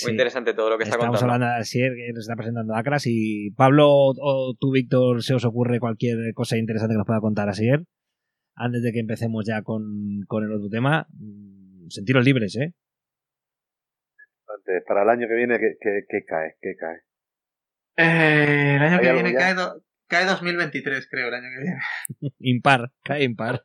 muy 0.04 0.12
interesante 0.12 0.54
todo 0.54 0.70
lo 0.70 0.78
que 0.78 0.84
está 0.84 0.96
contando. 0.96 1.16
Estamos 1.16 1.34
hablando 1.34 1.58
de 1.58 1.64
Sier, 1.64 1.92
que 1.94 2.12
nos 2.12 2.20
está 2.24 2.36
presentando 2.36 2.74
Acras. 2.76 3.04
Y 3.06 3.50
Pablo 3.52 3.88
o 3.90 4.54
tú, 4.58 4.72
Víctor, 4.72 5.22
se 5.22 5.34
os 5.34 5.44
ocurre 5.44 5.80
cualquier 5.80 6.16
cosa 6.34 6.56
interesante 6.56 6.94
que 6.94 6.98
nos 6.98 7.06
pueda 7.06 7.20
contar 7.20 7.48
a 7.48 7.54
Sier. 7.54 7.84
Antes 8.54 8.82
de 8.82 8.92
que 8.92 9.00
empecemos 9.00 9.44
ya 9.46 9.62
con, 9.62 9.82
el 10.28 10.52
otro 10.52 10.68
tema, 10.70 11.06
mm, 11.12 11.88
sentiros 11.88 12.24
libres, 12.24 12.56
¿eh? 12.56 12.74
Para 14.86 15.02
el 15.02 15.08
año 15.08 15.26
que 15.26 15.34
viene, 15.34 15.58
¿qué, 15.58 16.24
cae? 16.26 16.56
¿Qué 16.60 16.74
cae? 16.78 16.98
Eh, 17.96 18.76
el 18.76 18.82
año 18.82 18.96
¿Hay 18.98 19.02
que 19.02 19.12
viene 19.12 19.34
cae, 19.34 19.54
do- 19.54 19.82
cae 20.06 20.26
2023, 20.26 21.08
creo, 21.10 21.28
el 21.28 21.34
año 21.34 21.48
que 21.48 21.62
viene. 21.62 21.80
Impar, 22.38 22.92
cae 23.04 23.24
impar. 23.24 23.64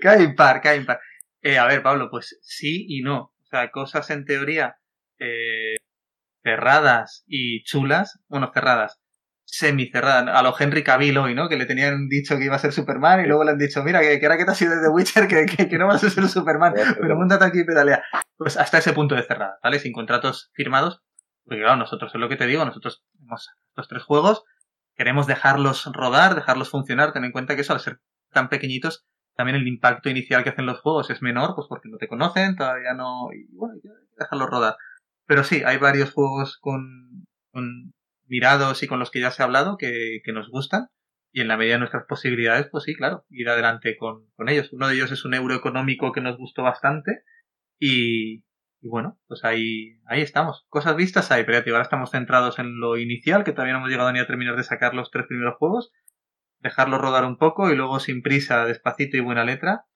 cae 0.00 0.22
impar, 0.22 0.60
cae 0.60 0.76
impar. 0.76 1.00
Eh, 1.42 1.58
a 1.58 1.66
ver, 1.66 1.82
Pablo, 1.82 2.08
pues 2.10 2.38
sí 2.42 2.86
y 2.88 3.02
no. 3.02 3.18
O 3.20 3.46
sea, 3.50 3.70
cosas 3.70 4.10
en 4.10 4.24
teoría 4.24 4.76
eh, 5.18 5.76
cerradas 6.42 7.24
y 7.26 7.62
chulas. 7.64 8.20
Bueno, 8.28 8.50
cerradas. 8.52 9.00
Semicerradas. 9.44 10.34
A 10.34 10.42
lo 10.42 10.54
Henry 10.58 10.84
Cavill 10.84 11.18
hoy, 11.18 11.34
¿no? 11.34 11.48
Que 11.48 11.56
le 11.56 11.66
tenían 11.66 12.08
dicho 12.08 12.38
que 12.38 12.44
iba 12.44 12.56
a 12.56 12.60
ser 12.60 12.72
Superman 12.72 13.24
y 13.24 13.26
luego 13.26 13.44
le 13.44 13.52
han 13.52 13.58
dicho, 13.58 13.82
mira, 13.82 14.00
que, 14.00 14.20
que 14.20 14.26
ahora 14.26 14.38
que 14.38 14.44
te 14.44 14.50
has 14.52 14.62
ido 14.62 14.76
de 14.76 14.82
The 14.82 14.88
Witcher, 14.88 15.26
que, 15.28 15.46
que, 15.46 15.68
que 15.68 15.78
no 15.78 15.86
vas 15.86 16.04
a 16.04 16.10
ser 16.10 16.28
Superman. 16.28 16.74
Pero 17.00 17.16
montate 17.16 17.44
aquí 17.44 17.60
y 17.60 17.64
pedalea. 17.64 18.02
Pues 18.36 18.56
hasta 18.56 18.78
ese 18.78 18.92
punto 18.92 19.14
de 19.14 19.22
cerrada, 19.22 19.58
¿vale? 19.62 19.78
Sin 19.78 19.92
contratos 19.92 20.50
firmados. 20.54 21.02
Porque 21.44 21.62
claro, 21.62 21.76
nosotros 21.78 22.12
es 22.14 22.20
lo 22.20 22.28
que 22.28 22.36
te 22.36 22.46
digo, 22.46 22.64
nosotros 22.64 23.02
tenemos 23.12 23.48
estos 23.70 23.88
tres 23.88 24.04
juegos, 24.04 24.44
queremos 24.94 25.26
dejarlos 25.26 25.90
rodar, 25.92 26.36
dejarlos 26.36 26.70
funcionar, 26.70 27.12
ten 27.12 27.24
en 27.24 27.32
cuenta 27.32 27.56
que 27.56 27.62
eso 27.62 27.72
al 27.72 27.80
ser 27.80 27.98
tan 28.30 28.48
pequeñitos, 28.48 29.04
también 29.40 29.56
el 29.56 29.68
impacto 29.68 30.10
inicial 30.10 30.44
que 30.44 30.50
hacen 30.50 30.66
los 30.66 30.80
juegos 30.80 31.08
es 31.08 31.22
menor, 31.22 31.54
pues 31.54 31.66
porque 31.66 31.88
no 31.88 31.96
te 31.96 32.08
conocen, 32.08 32.56
todavía 32.56 32.92
no, 32.92 33.32
y 33.32 33.46
bueno, 33.56 33.80
hay 34.18 34.38
rodar. 34.46 34.76
Pero 35.24 35.44
sí, 35.44 35.62
hay 35.64 35.78
varios 35.78 36.12
juegos 36.12 36.58
con, 36.60 37.24
mirados 38.26 38.82
y 38.82 38.86
con 38.86 38.98
los 38.98 39.10
que 39.10 39.20
ya 39.20 39.30
se 39.30 39.40
ha 39.40 39.46
hablado 39.46 39.78
que, 39.78 40.20
nos 40.34 40.50
gustan. 40.50 40.88
Y 41.32 41.40
en 41.40 41.48
la 41.48 41.56
medida 41.56 41.76
de 41.76 41.78
nuestras 41.78 42.04
posibilidades, 42.06 42.68
pues 42.70 42.84
sí, 42.84 42.94
claro, 42.94 43.24
ir 43.30 43.48
adelante 43.48 43.96
con, 43.96 44.26
ellos. 44.46 44.74
Uno 44.74 44.88
de 44.88 44.96
ellos 44.96 45.10
es 45.10 45.24
un 45.24 45.32
euro 45.32 45.54
económico 45.54 46.12
que 46.12 46.20
nos 46.20 46.36
gustó 46.36 46.62
bastante. 46.62 47.22
Y, 47.78 48.44
bueno, 48.82 49.18
pues 49.26 49.42
ahí, 49.42 50.02
ahí 50.04 50.20
estamos. 50.20 50.66
Cosas 50.68 50.96
vistas 50.96 51.30
hay, 51.30 51.44
pero 51.44 51.62
ahora 51.72 51.80
estamos 51.80 52.10
centrados 52.10 52.58
en 52.58 52.78
lo 52.78 52.98
inicial, 52.98 53.42
que 53.42 53.52
todavía 53.52 53.72
no 53.72 53.78
hemos 53.78 53.90
llegado 53.90 54.12
ni 54.12 54.18
a 54.18 54.26
terminar 54.26 54.56
de 54.56 54.64
sacar 54.64 54.92
los 54.92 55.10
tres 55.10 55.24
primeros 55.26 55.56
juegos. 55.56 55.92
Dejarlo 56.60 56.98
rodar 56.98 57.24
un 57.24 57.36
poco 57.36 57.70
y 57.70 57.76
luego 57.76 58.00
sin 58.00 58.22
prisa, 58.22 58.64
despacito 58.64 59.16
y 59.16 59.20
buena 59.20 59.44
letra. 59.44 59.86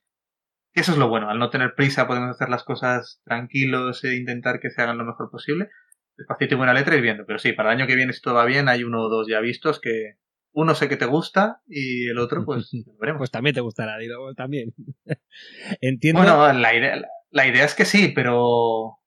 Eso 0.72 0.92
es 0.92 0.98
lo 0.98 1.09
bueno, 1.09 1.31
al 1.31 1.38
no 1.38 1.50
tener 1.50 1.74
prisa 1.74 2.09
podemos 2.09 2.31
hacer 2.31 2.48
las 2.48 2.64
cosas 2.64 3.20
tranquilos 3.24 4.03
e 4.05 4.16
intentar 4.16 4.59
que 4.59 4.70
se 4.70 4.83
hagan 4.83 4.98
lo 4.98 5.05
mejor 5.05 5.31
posible. 5.31 5.68
Despacito 6.16 6.55
y 6.55 6.59
buena 6.59 6.74
letra 6.74 6.96
ir 6.96 7.03
viendo. 7.03 7.24
Pero 7.27 7.38
sí, 7.38 7.53
para 7.53 7.72
el 7.72 7.79
año 7.79 7.87
que 7.87 7.96
viene 7.96 8.12
si 8.12 8.20
todo 8.20 8.35
va 8.35 8.44
bien, 8.44 8.68
hay 8.68 8.83
uno 8.83 9.03
o 9.03 9.09
dos 9.09 9.29
ya 9.29 9.40
vistos 9.40 9.81
que 9.81 10.16
uno 10.55 10.74
sé 10.74 10.88
que 10.88 10.96
te 10.96 11.07
gusta 11.07 11.61
y 11.66 12.09
el 12.09 12.18
otro 12.18 12.44
pues 12.44 12.70
lo 12.87 12.96
veremos. 12.98 13.18
Pues 13.18 13.31
también 13.31 13.55
te 13.55 13.61
gustará, 13.61 13.98
digo, 13.98 14.35
también. 14.35 14.74
Entiendo. 15.81 16.20
Bueno, 16.22 16.53
la 16.53 16.74
idea, 16.74 17.03
la 17.31 17.46
idea 17.46 17.64
es 17.64 17.74
que 17.74 17.85
sí, 17.85 18.12
pero. 18.14 18.98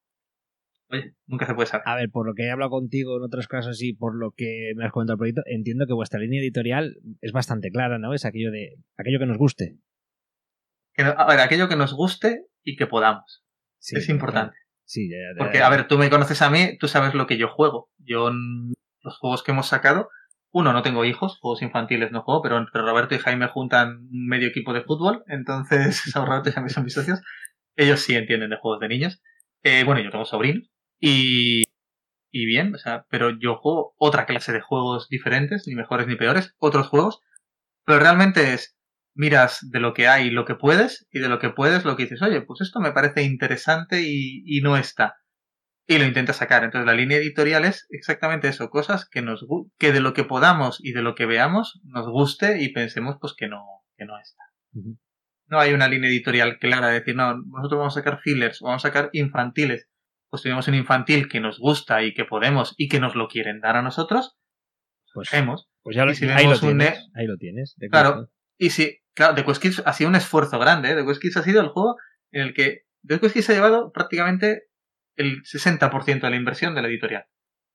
Oye, 0.89 1.13
nunca 1.25 1.45
se 1.45 1.53
puede 1.53 1.67
saber. 1.67 1.83
A 1.87 1.95
ver, 1.95 2.09
por 2.09 2.25
lo 2.25 2.33
que 2.33 2.43
he 2.43 2.51
hablado 2.51 2.71
contigo 2.71 3.17
en 3.17 3.23
otros 3.23 3.47
casos 3.47 3.81
y 3.81 3.93
por 3.93 4.15
lo 4.15 4.31
que 4.31 4.71
me 4.75 4.85
has 4.85 4.91
comentado 4.91 5.15
el 5.15 5.19
proyecto, 5.19 5.41
entiendo 5.45 5.85
que 5.85 5.93
vuestra 5.93 6.19
línea 6.19 6.39
editorial 6.39 6.97
es 7.21 7.31
bastante 7.33 7.71
clara, 7.71 7.99
¿no? 7.99 8.13
Es 8.13 8.25
aquello 8.25 8.51
de 8.51 8.75
aquello 8.97 9.19
que 9.19 9.25
nos 9.25 9.37
guste. 9.37 9.77
Que 10.93 11.03
a 11.03 11.25
ver, 11.27 11.39
aquello 11.41 11.67
que 11.67 11.75
nos 11.75 11.93
guste 11.93 12.45
y 12.63 12.75
que 12.75 12.87
podamos. 12.87 13.43
Sí, 13.79 13.97
es 13.97 14.09
importante. 14.09 14.57
Sí, 14.85 15.09
ya, 15.09 15.17
ya, 15.17 15.37
Porque, 15.37 15.61
a 15.61 15.69
ver, 15.69 15.87
tú 15.87 15.97
me 15.97 16.09
conoces 16.09 16.41
a 16.41 16.49
mí, 16.49 16.77
tú 16.77 16.87
sabes 16.87 17.13
lo 17.13 17.27
que 17.27 17.37
yo 17.37 17.49
juego. 17.49 17.89
Yo, 17.97 18.31
los 19.01 19.17
juegos 19.17 19.43
que 19.43 19.51
hemos 19.51 19.67
sacado, 19.67 20.09
uno, 20.51 20.71
no 20.71 20.81
tengo 20.81 21.03
hijos, 21.03 21.37
juegos 21.39 21.61
infantiles 21.61 22.11
no 22.11 22.21
juego, 22.21 22.41
pero 22.41 22.57
entre 22.57 22.81
Roberto 22.81 23.13
y 23.13 23.19
Jaime 23.19 23.47
juntan 23.47 24.07
un 24.09 24.27
medio 24.27 24.47
equipo 24.47 24.73
de 24.73 24.81
fútbol, 24.81 25.23
entonces, 25.27 26.01
Roberto 26.15 26.49
y 26.49 26.53
Jaime 26.53 26.69
son 26.69 26.85
mis 26.85 26.93
socios. 26.93 27.21
Ellos 27.75 27.99
sí 27.99 28.15
entienden 28.15 28.49
de 28.49 28.57
juegos 28.57 28.79
de 28.79 28.87
niños. 28.87 29.21
Eh, 29.63 29.83
bueno, 29.83 30.01
yo 30.01 30.09
tengo 30.09 30.25
sobrinos. 30.25 30.71
Y, 30.99 31.63
y 32.31 32.45
bien, 32.45 32.75
o 32.75 32.77
sea, 32.77 33.05
pero 33.09 33.31
yo 33.39 33.57
juego 33.57 33.93
otra 33.97 34.25
clase 34.25 34.51
de 34.53 34.61
juegos 34.61 35.09
diferentes, 35.09 35.67
ni 35.67 35.75
mejores 35.75 36.07
ni 36.07 36.15
peores, 36.15 36.55
otros 36.57 36.87
juegos. 36.87 37.21
Pero 37.85 37.99
realmente 37.99 38.53
es, 38.53 38.77
miras 39.13 39.59
de 39.69 39.79
lo 39.79 39.93
que 39.93 40.07
hay 40.07 40.29
lo 40.29 40.45
que 40.45 40.55
puedes, 40.55 41.07
y 41.11 41.19
de 41.19 41.29
lo 41.29 41.39
que 41.39 41.49
puedes 41.49 41.85
lo 41.85 41.95
que 41.95 42.03
dices, 42.03 42.21
oye, 42.21 42.41
pues 42.41 42.61
esto 42.61 42.79
me 42.79 42.91
parece 42.91 43.23
interesante 43.23 44.01
y, 44.01 44.43
y 44.45 44.61
no 44.61 44.77
está 44.77 45.17
y 45.87 45.97
lo 45.97 46.05
intenta 46.05 46.33
sacar. 46.33 46.63
Entonces 46.63 46.85
la 46.85 46.93
línea 46.93 47.17
editorial 47.17 47.65
es 47.65 47.87
exactamente 47.89 48.49
eso, 48.49 48.69
cosas 48.69 49.07
que 49.09 49.21
nos 49.21 49.45
que 49.79 49.93
de 49.93 50.01
lo 50.01 50.13
que 50.13 50.25
podamos 50.25 50.79
y 50.83 50.91
de 50.91 51.01
lo 51.01 51.15
que 51.15 51.25
veamos 51.25 51.79
nos 51.85 52.07
guste 52.07 52.61
y 52.61 52.73
pensemos 52.73 53.15
pues 53.19 53.33
que 53.35 53.47
no 53.47 53.63
que 53.97 54.05
no 54.05 54.19
está. 54.19 54.43
No 55.47 55.59
hay 55.59 55.73
una 55.73 55.87
línea 55.87 56.09
editorial 56.09 56.59
clara 56.59 56.89
de 56.89 56.99
decir, 56.99 57.15
no, 57.15 57.37
nosotros 57.37 57.79
vamos 57.79 57.97
a 57.97 58.01
sacar 58.01 58.19
fillers, 58.21 58.61
o 58.61 58.65
vamos 58.65 58.83
a 58.83 58.89
sacar 58.89 59.09
infantiles. 59.13 59.87
Pues 60.29 60.43
tenemos 60.43 60.67
un 60.67 60.75
infantil 60.75 61.29
que 61.29 61.39
nos 61.39 61.57
gusta 61.59 62.03
y 62.03 62.13
que 62.13 62.25
podemos 62.25 62.73
y 62.77 62.89
que 62.89 62.99
nos 62.99 63.15
lo 63.15 63.27
quieren 63.27 63.59
dar 63.61 63.77
a 63.77 63.81
nosotros, 63.81 64.35
pues, 65.13 65.33
hemos. 65.33 65.69
pues 65.83 65.95
ya 65.95 66.05
lo, 66.05 66.11
y 66.11 66.15
si 66.15 66.27
ahí, 66.29 66.45
lo 66.45 66.51
un 66.51 66.59
tienes, 66.59 66.77
ne- 66.99 67.05
ahí 67.21 67.27
lo 67.27 67.37
tienes. 67.37 67.75
de 67.77 67.89
Claro. 67.89 68.29
Y 68.57 68.71
sí, 68.71 68.97
claro, 69.15 69.35
The 69.35 69.45
Quest 69.45 69.61
Kids 69.61 69.83
ha 69.85 69.93
sido 69.93 70.09
un 70.09 70.15
esfuerzo 70.15 70.59
grande, 70.59 70.91
¿eh? 70.91 70.95
The 70.95 71.05
Quest 71.05 71.21
Kids 71.21 71.37
ha 71.37 71.43
sido 71.43 71.61
el 71.61 71.69
juego 71.69 71.95
en 72.31 72.41
el 72.41 72.53
que 72.53 72.81
The 73.07 73.19
Quest 73.19 73.33
Kids 73.35 73.49
ha 73.49 73.53
llevado 73.53 73.91
prácticamente 73.91 74.63
el 75.15 75.43
60% 75.43 76.21
de 76.21 76.29
la 76.29 76.35
inversión 76.35 76.75
de 76.75 76.81
la 76.81 76.87
editorial. 76.89 77.25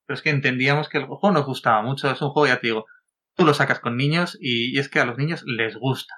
Pero 0.06 0.14
es 0.16 0.22
que 0.22 0.30
entendíamos 0.30 0.88
que 0.88 0.98
el 0.98 1.06
juego 1.06 1.30
nos 1.32 1.46
gustaba 1.46 1.80
mucho, 1.82 2.10
es 2.10 2.20
un 2.20 2.30
juego, 2.30 2.48
ya 2.48 2.60
te 2.60 2.66
digo, 2.68 2.84
tú 3.34 3.44
lo 3.44 3.54
sacas 3.54 3.80
con 3.80 3.96
niños 3.96 4.36
y, 4.40 4.76
y 4.76 4.78
es 4.78 4.88
que 4.88 5.00
a 5.00 5.04
los 5.04 5.16
niños 5.16 5.42
les 5.46 5.76
gusta. 5.76 6.14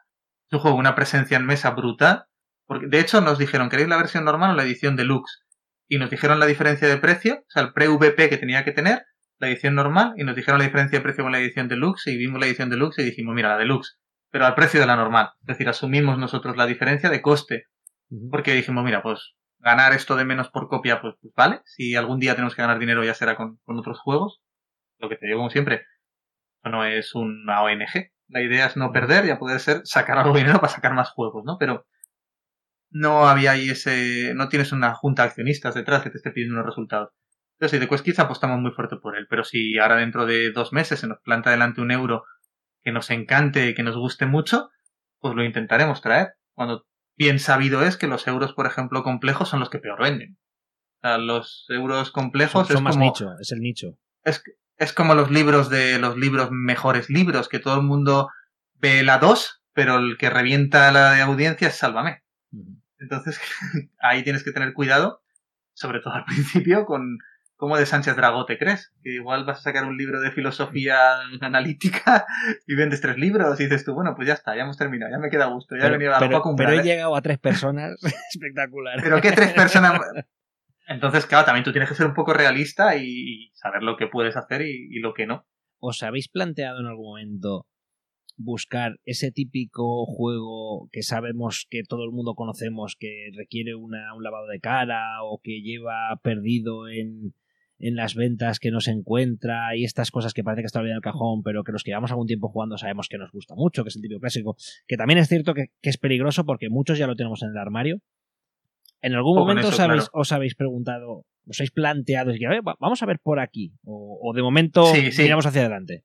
Es 0.49 0.55
un 0.55 0.59
juego, 0.61 0.77
con 0.77 0.81
una 0.81 0.95
presencia 0.95 1.37
en 1.37 1.47
mesa 1.47 1.71
brutal, 1.71 2.25
porque 2.67 2.87
de 2.89 2.99
hecho 3.01 3.21
nos 3.21 3.39
dijeron, 3.39 3.69
¿queréis 3.69 3.89
la 3.89 3.97
versión 3.99 4.25
normal 4.25 4.51
o 4.51 4.55
la 4.55 4.65
edición 4.65 4.97
deluxe? 4.97 5.44
Y 5.95 5.99
nos 5.99 6.11
dijeron 6.11 6.41
la 6.41 6.47
diferencia 6.47 6.89
de 6.89 6.97
precio, 6.97 7.35
o 7.35 7.45
sea, 7.47 7.63
el 7.63 7.73
pre-VP 7.73 8.29
que 8.29 8.37
tenía 8.37 8.65
que 8.65 8.73
tener, 8.73 9.05
la 9.39 9.47
edición 9.47 9.77
normal, 9.77 10.13
y 10.17 10.25
nos 10.25 10.35
dijeron 10.35 10.59
la 10.59 10.65
diferencia 10.65 10.99
de 10.99 11.05
precio 11.05 11.23
con 11.23 11.31
la 11.31 11.39
edición 11.39 11.69
deluxe, 11.69 12.09
y 12.09 12.17
vimos 12.17 12.41
la 12.41 12.47
edición 12.47 12.69
deluxe 12.69 12.99
y 12.99 13.05
dijimos, 13.05 13.33
mira, 13.33 13.51
la 13.51 13.59
deluxe, 13.59 13.97
pero 14.29 14.45
al 14.45 14.57
precio 14.57 14.81
de 14.81 14.89
la 14.89 14.97
normal. 14.97 15.31
Es 15.43 15.47
decir, 15.47 15.69
asumimos 15.69 16.19
nosotros 16.19 16.57
la 16.57 16.67
diferencia 16.67 17.11
de 17.11 17.23
coste, 17.23 17.67
porque 18.29 18.55
dijimos, 18.55 18.85
mira, 18.85 19.05
pues 19.05 19.37
ganar 19.61 19.93
esto 19.93 20.17
de 20.17 20.25
menos 20.25 20.49
por 20.49 20.67
copia, 20.67 21.01
pues, 21.01 21.15
pues 21.21 21.33
vale. 21.37 21.61
Si 21.65 21.95
algún 21.95 22.19
día 22.19 22.35
tenemos 22.35 22.57
que 22.57 22.63
ganar 22.63 22.81
dinero, 22.81 23.05
ya 23.05 23.15
será 23.15 23.37
con, 23.37 23.61
con 23.63 23.79
otros 23.79 24.01
juegos. 24.01 24.43
Lo 24.99 25.09
que 25.09 25.15
te 25.15 25.27
digo, 25.27 25.39
como 25.39 25.51
siempre, 25.51 25.87
no 26.65 26.85
es 26.85 27.15
una 27.15 27.63
ONG. 27.63 28.11
La 28.27 28.43
idea 28.43 28.67
es 28.67 28.77
no 28.77 28.91
perder 28.91 29.27
y 29.27 29.31
a 29.31 29.39
poder 29.39 29.61
ser 29.61 29.83
sacar 29.85 30.19
algo 30.19 30.33
de 30.33 30.41
dinero 30.41 30.59
para 30.59 30.73
sacar 30.73 30.93
más 30.93 31.11
juegos, 31.11 31.45
¿no? 31.45 31.57
Pero 31.57 31.87
no 32.95 33.27
había 33.27 33.51
ahí 33.51 33.71
ese. 33.71 34.33
No 34.35 34.49
tienes 34.49 34.73
una 34.73 34.95
junta 34.95 35.23
de 35.23 35.29
accionistas 35.29 35.75
detrás 35.75 36.03
que 36.03 36.11
te 36.11 36.17
esté 36.17 36.31
pidiendo 36.31 36.55
unos 36.55 36.67
resultados. 36.67 37.11
Entonces, 37.59 37.81
de 37.81 37.89
Quest 37.89 38.05
Kids 38.05 38.21
apostamos 38.21 38.61
muy 38.61 38.71
fuerte 38.71 38.97
por 38.97 39.17
él. 39.19 39.27
Pero 39.29 39.45
si 39.45 39.79
ahora 39.79 39.97
dentro 39.97 40.27
de 40.27 40.53
dos 40.53 40.73
meses 40.73 41.01
se 41.01 41.09
nos 41.09 41.19
planta 41.21 41.51
delante 41.51 41.81
un 41.81 41.91
euro 41.91 42.25
que 42.83 42.93
nos 42.93 43.11
encante, 43.11 43.75
que 43.75 43.83
nos 43.83 43.97
guste 43.97 44.27
mucho, 44.27 44.71
pues 45.19 45.35
lo 45.35 45.45
intentaremos 45.45 46.03
traer. 46.03 46.35
Cuando 46.53 46.87
bien 47.17 47.41
sabido 47.41 47.83
es 47.83 47.97
que 47.97 48.07
los 48.07 48.27
euros, 48.29 48.53
por 48.53 48.67
ejemplo, 48.67 49.03
complejos 49.03 49.49
son 49.49 49.61
los 49.61 49.71
que 49.71 49.81
peor 49.81 50.01
venden. 50.01 50.39
O 50.99 51.01
sea, 51.09 51.19
los 51.19 51.67
euros 51.71 52.09
Son, 52.09 52.13
complejos 52.13 52.69
son 52.69 52.77
es 52.77 52.83
más 52.83 52.95
como, 52.95 53.07
nicho, 53.07 53.33
es 53.41 53.51
el 53.51 53.61
nicho. 53.61 53.99
es, 54.23 54.43
es 54.77 54.93
como 54.93 55.15
los 55.15 55.31
libros 55.31 55.69
de 55.69 55.99
los 55.99 56.17
libros 56.17 56.51
mejores 56.53 57.11
libros, 57.11 57.49
que 57.49 57.59
todo 57.59 57.77
el 57.77 57.83
mundo 57.83 58.29
ve 58.75 59.03
la 59.03 59.19
2, 59.19 59.63
pero 59.73 59.97
el 59.97 60.17
que 60.17 60.31
revienta 60.31 60.93
la 60.93 61.21
audiencia 61.25 61.69
es 61.69 61.75
Sálvame. 61.75 62.23
Entonces, 62.99 63.41
ahí 64.01 64.23
tienes 64.23 64.45
que 64.45 64.53
tener 64.53 64.73
cuidado, 64.73 65.23
sobre 65.73 66.01
todo 66.01 66.15
al 66.15 66.25
principio, 66.27 66.85
con 66.87 67.19
cómo 67.57 67.77
de 67.79 67.87
Sánchez 67.87 68.17
Dragó 68.17 68.45
te 68.47 68.59
crees. 68.59 68.93
Que 69.03 69.15
igual 69.15 69.45
vas 69.45 69.59
a 69.59 69.63
sacar 69.63 69.85
un 69.85 69.97
libro 69.97 70.21
de 70.21 70.31
filosofía 70.33 70.97
analítica 71.41 72.27
y 72.67 72.75
vendes 72.75 73.01
tres 73.01 73.17
libros 73.17 73.59
y 73.61 73.65
dices 73.65 73.85
tú, 73.85 73.95
bueno, 73.95 74.15
pues 74.17 74.29
ya 74.29 74.35
está, 74.35 74.57
ya 74.57 74.63
hemos 74.63 74.77
terminado, 74.77 75.11
ya 75.13 75.19
me 75.19 75.31
queda 75.31 75.47
gusto, 75.47 75.77
ya 75.77 75.87
he 75.87 75.91
venido 75.91 76.15
a 76.15 76.19
pero- 76.19 76.39
poco 76.39 76.55
pero 76.57 76.73
he 76.73 76.83
llegado 76.83 77.15
a 77.17 77.23
tres 77.23 77.39
personas 77.39 77.97
espectacular. 78.33 78.99
Pero 79.03 79.21
qué 79.21 79.33
tres 79.33 79.53
personas. 79.53 80.01
Entonces, 80.87 81.25
claro, 81.25 81.47
también 81.47 81.65
tú 81.65 81.73
tienes 81.73 81.89
que 81.89 81.95
ser 81.95 82.07
un 82.07 82.13
poco 82.15 82.35
realista 82.35 82.95
y, 82.97 83.05
y 83.07 83.51
saber 83.55 83.83
lo 83.83 83.97
que 83.97 84.07
puedes 84.07 84.37
hacer 84.37 84.61
y, 84.63 84.89
y 84.91 85.01
lo 85.01 85.15
que 85.15 85.27
no. 85.27 85.47
¿Os 85.79 86.03
habéis 86.03 86.29
planteado 86.29 86.81
en 86.81 86.87
algún 86.87 87.07
momento 87.07 87.67
buscar 88.37 88.99
ese 89.05 89.31
típico 89.31 90.07
juego 90.07 90.89
que 90.93 91.03
sabemos 91.03 91.67
que 91.71 91.83
todo 91.89 92.05
el 92.05 92.11
mundo 92.11 92.35
conocemos 92.35 92.97
que 92.99 93.31
requiere 93.37 93.75
una, 93.75 94.15
un 94.15 94.23
lavado 94.23 94.47
de 94.49 94.61
cara 94.61 95.23
o 95.23 95.41
que 95.43 95.61
lleva 95.63 96.19
perdido 96.23 96.89
en, 96.89 97.35
en 97.79 97.95
las 97.97 98.15
ventas 98.15 98.59
que 98.59 98.71
no 98.71 98.81
se 98.81 98.91
encuentra 98.91 99.77
y 99.77 99.85
estas 99.85 100.11
cosas 100.11 100.35
que 100.35 100.43
parece 100.43 100.63
que 100.63 100.67
está 100.67 100.81
olvidado 100.81 100.95
en 100.97 101.07
el 101.07 101.13
cajón 101.13 101.43
pero 101.45 101.63
que 101.65 101.73
los 101.73 101.83
que 101.85 101.91
llevamos 101.91 102.11
algún 102.11 102.27
tiempo 102.27 102.49
jugando 102.49 102.77
sabemos 102.79 103.09
que 103.09 103.19
nos 103.19 103.31
gusta 103.31 103.55
mucho, 103.55 103.85
que 103.85 103.89
es 103.91 103.97
el 103.97 104.03
típico 104.03 104.21
clásico, 104.21 104.57
que 104.89 104.97
también 104.97 105.19
es 105.19 105.29
cierto 105.29 105.55
que, 105.55 105.67
que 105.81 105.91
es 105.91 105.99
peligroso 105.99 106.45
porque 106.45 106.69
muchos 106.71 106.99
ya 106.99 107.07
lo 107.07 107.15
tenemos 107.17 107.43
en 107.43 107.51
el 107.51 107.59
armario. 107.59 108.01
¿En 109.01 109.15
algún 109.15 109.37
O 109.37 109.41
momento 109.43 109.69
eso, 109.69 109.75
os, 109.77 109.81
habéis, 109.81 110.03
claro. 110.09 110.21
os 110.21 110.33
habéis 110.33 110.55
preguntado, 110.55 111.27
os 111.47 111.61
habéis 111.61 111.71
planteado, 111.73 112.31
es 112.31 112.39
que, 112.39 112.47
a 112.47 112.51
ver, 112.51 112.67
va- 112.67 112.77
vamos 112.81 113.03
a 113.03 113.07
ver 113.07 113.19
por 113.23 113.39
aquí? 113.39 113.75
O, 113.85 114.19
o 114.23 114.33
de 114.33 114.43
momento 114.43 114.87
Sí, 114.87 115.13
sí. 115.13 115.23
miramos 115.23 115.45
hacia 115.45 115.61
adelante. 115.61 116.05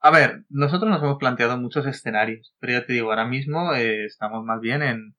A 0.00 0.10
ver, 0.10 0.44
nosotros 0.48 0.90
nos 0.90 1.02
hemos 1.02 1.18
planteado 1.18 1.58
muchos 1.58 1.86
escenarios, 1.86 2.54
pero 2.58 2.72
ya 2.72 2.86
te 2.86 2.94
digo, 2.94 3.10
ahora 3.10 3.26
mismo 3.26 3.74
eh, 3.74 4.06
estamos 4.06 4.44
más 4.44 4.60
bien 4.60 4.82
en, 4.82 5.14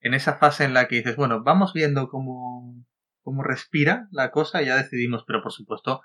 en 0.00 0.14
esa 0.14 0.38
fase 0.38 0.64
en 0.64 0.74
la 0.74 0.88
que 0.88 0.96
dices, 0.96 1.16
bueno, 1.16 1.42
vamos 1.42 1.72
viendo 1.74 2.08
cómo, 2.08 2.74
cómo 3.22 3.42
respira 3.42 4.08
la 4.10 4.30
cosa 4.30 4.62
y 4.62 4.66
ya 4.66 4.76
decidimos, 4.76 5.24
pero 5.26 5.42
por 5.42 5.52
supuesto, 5.52 6.00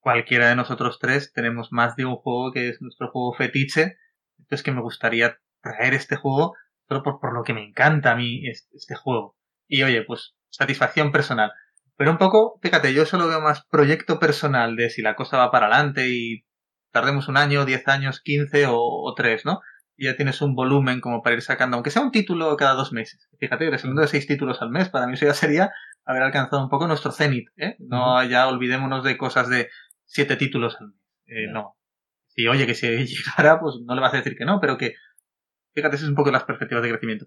cualquiera 0.00 0.48
de 0.48 0.56
nosotros 0.56 0.98
tres 1.00 1.32
tenemos 1.32 1.70
más 1.70 1.94
de 1.96 2.04
un 2.04 2.16
juego 2.16 2.52
que 2.52 2.68
es 2.68 2.82
nuestro 2.82 3.10
juego 3.10 3.32
fetiche. 3.34 3.96
Entonces 4.38 4.64
que 4.64 4.72
me 4.72 4.82
gustaría 4.82 5.38
traer 5.62 5.94
este 5.94 6.16
juego 6.16 6.56
solo 6.88 7.02
por, 7.04 7.20
por 7.20 7.34
lo 7.34 7.44
que 7.44 7.54
me 7.54 7.64
encanta 7.64 8.12
a 8.12 8.16
mí 8.16 8.46
este, 8.48 8.76
este 8.76 8.96
juego. 8.96 9.36
Y 9.68 9.84
oye, 9.84 10.02
pues 10.02 10.34
satisfacción 10.50 11.12
personal. 11.12 11.52
Pero 11.96 12.10
un 12.10 12.18
poco, 12.18 12.58
fíjate, 12.62 12.92
yo 12.92 13.06
solo 13.06 13.28
veo 13.28 13.40
más 13.40 13.64
proyecto 13.66 14.18
personal 14.18 14.74
de 14.74 14.90
si 14.90 15.02
la 15.02 15.14
cosa 15.14 15.38
va 15.38 15.52
para 15.52 15.66
adelante 15.66 16.08
y 16.08 16.44
tardemos 16.92 17.28
un 17.28 17.36
año, 17.36 17.64
diez 17.64 17.88
años, 17.88 18.20
quince 18.20 18.66
o, 18.68 19.12
tres, 19.16 19.44
¿no? 19.44 19.60
Y 19.96 20.06
ya 20.06 20.16
tienes 20.16 20.40
un 20.40 20.54
volumen 20.54 21.00
como 21.00 21.22
para 21.22 21.34
ir 21.34 21.42
sacando, 21.42 21.76
aunque 21.76 21.90
sea 21.90 22.02
un 22.02 22.12
título 22.12 22.56
cada 22.56 22.74
dos 22.74 22.92
meses. 22.92 23.28
Fíjate, 23.38 23.76
segundo 23.78 24.02
de 24.02 24.08
seis 24.08 24.26
títulos 24.26 24.62
al 24.62 24.70
mes, 24.70 24.88
para 24.88 25.06
mí 25.06 25.14
eso 25.14 25.26
ya 25.26 25.34
sería 25.34 25.72
haber 26.04 26.22
alcanzado 26.22 26.62
un 26.62 26.68
poco 26.68 26.86
nuestro 26.86 27.12
cenit, 27.12 27.48
¿eh? 27.56 27.76
No 27.78 28.22
ya 28.24 28.48
olvidémonos 28.48 29.04
de 29.04 29.16
cosas 29.16 29.48
de 29.48 29.68
siete 30.04 30.36
títulos 30.36 30.76
al 30.80 30.88
mes. 30.88 31.00
Eh, 31.26 31.46
no. 31.50 31.76
Y 32.34 32.48
oye, 32.48 32.66
que 32.66 32.74
si 32.74 32.86
llegara, 33.06 33.60
pues 33.60 33.76
no 33.84 33.94
le 33.94 34.00
vas 34.00 34.14
a 34.14 34.18
decir 34.18 34.36
que 34.36 34.44
no, 34.44 34.60
pero 34.60 34.78
que, 34.78 34.94
fíjate, 35.74 35.96
esas 35.96 36.04
es 36.04 36.10
un 36.10 36.16
poco 36.16 36.30
las 36.30 36.44
perspectivas 36.44 36.82
de 36.82 36.90
crecimiento. 36.90 37.26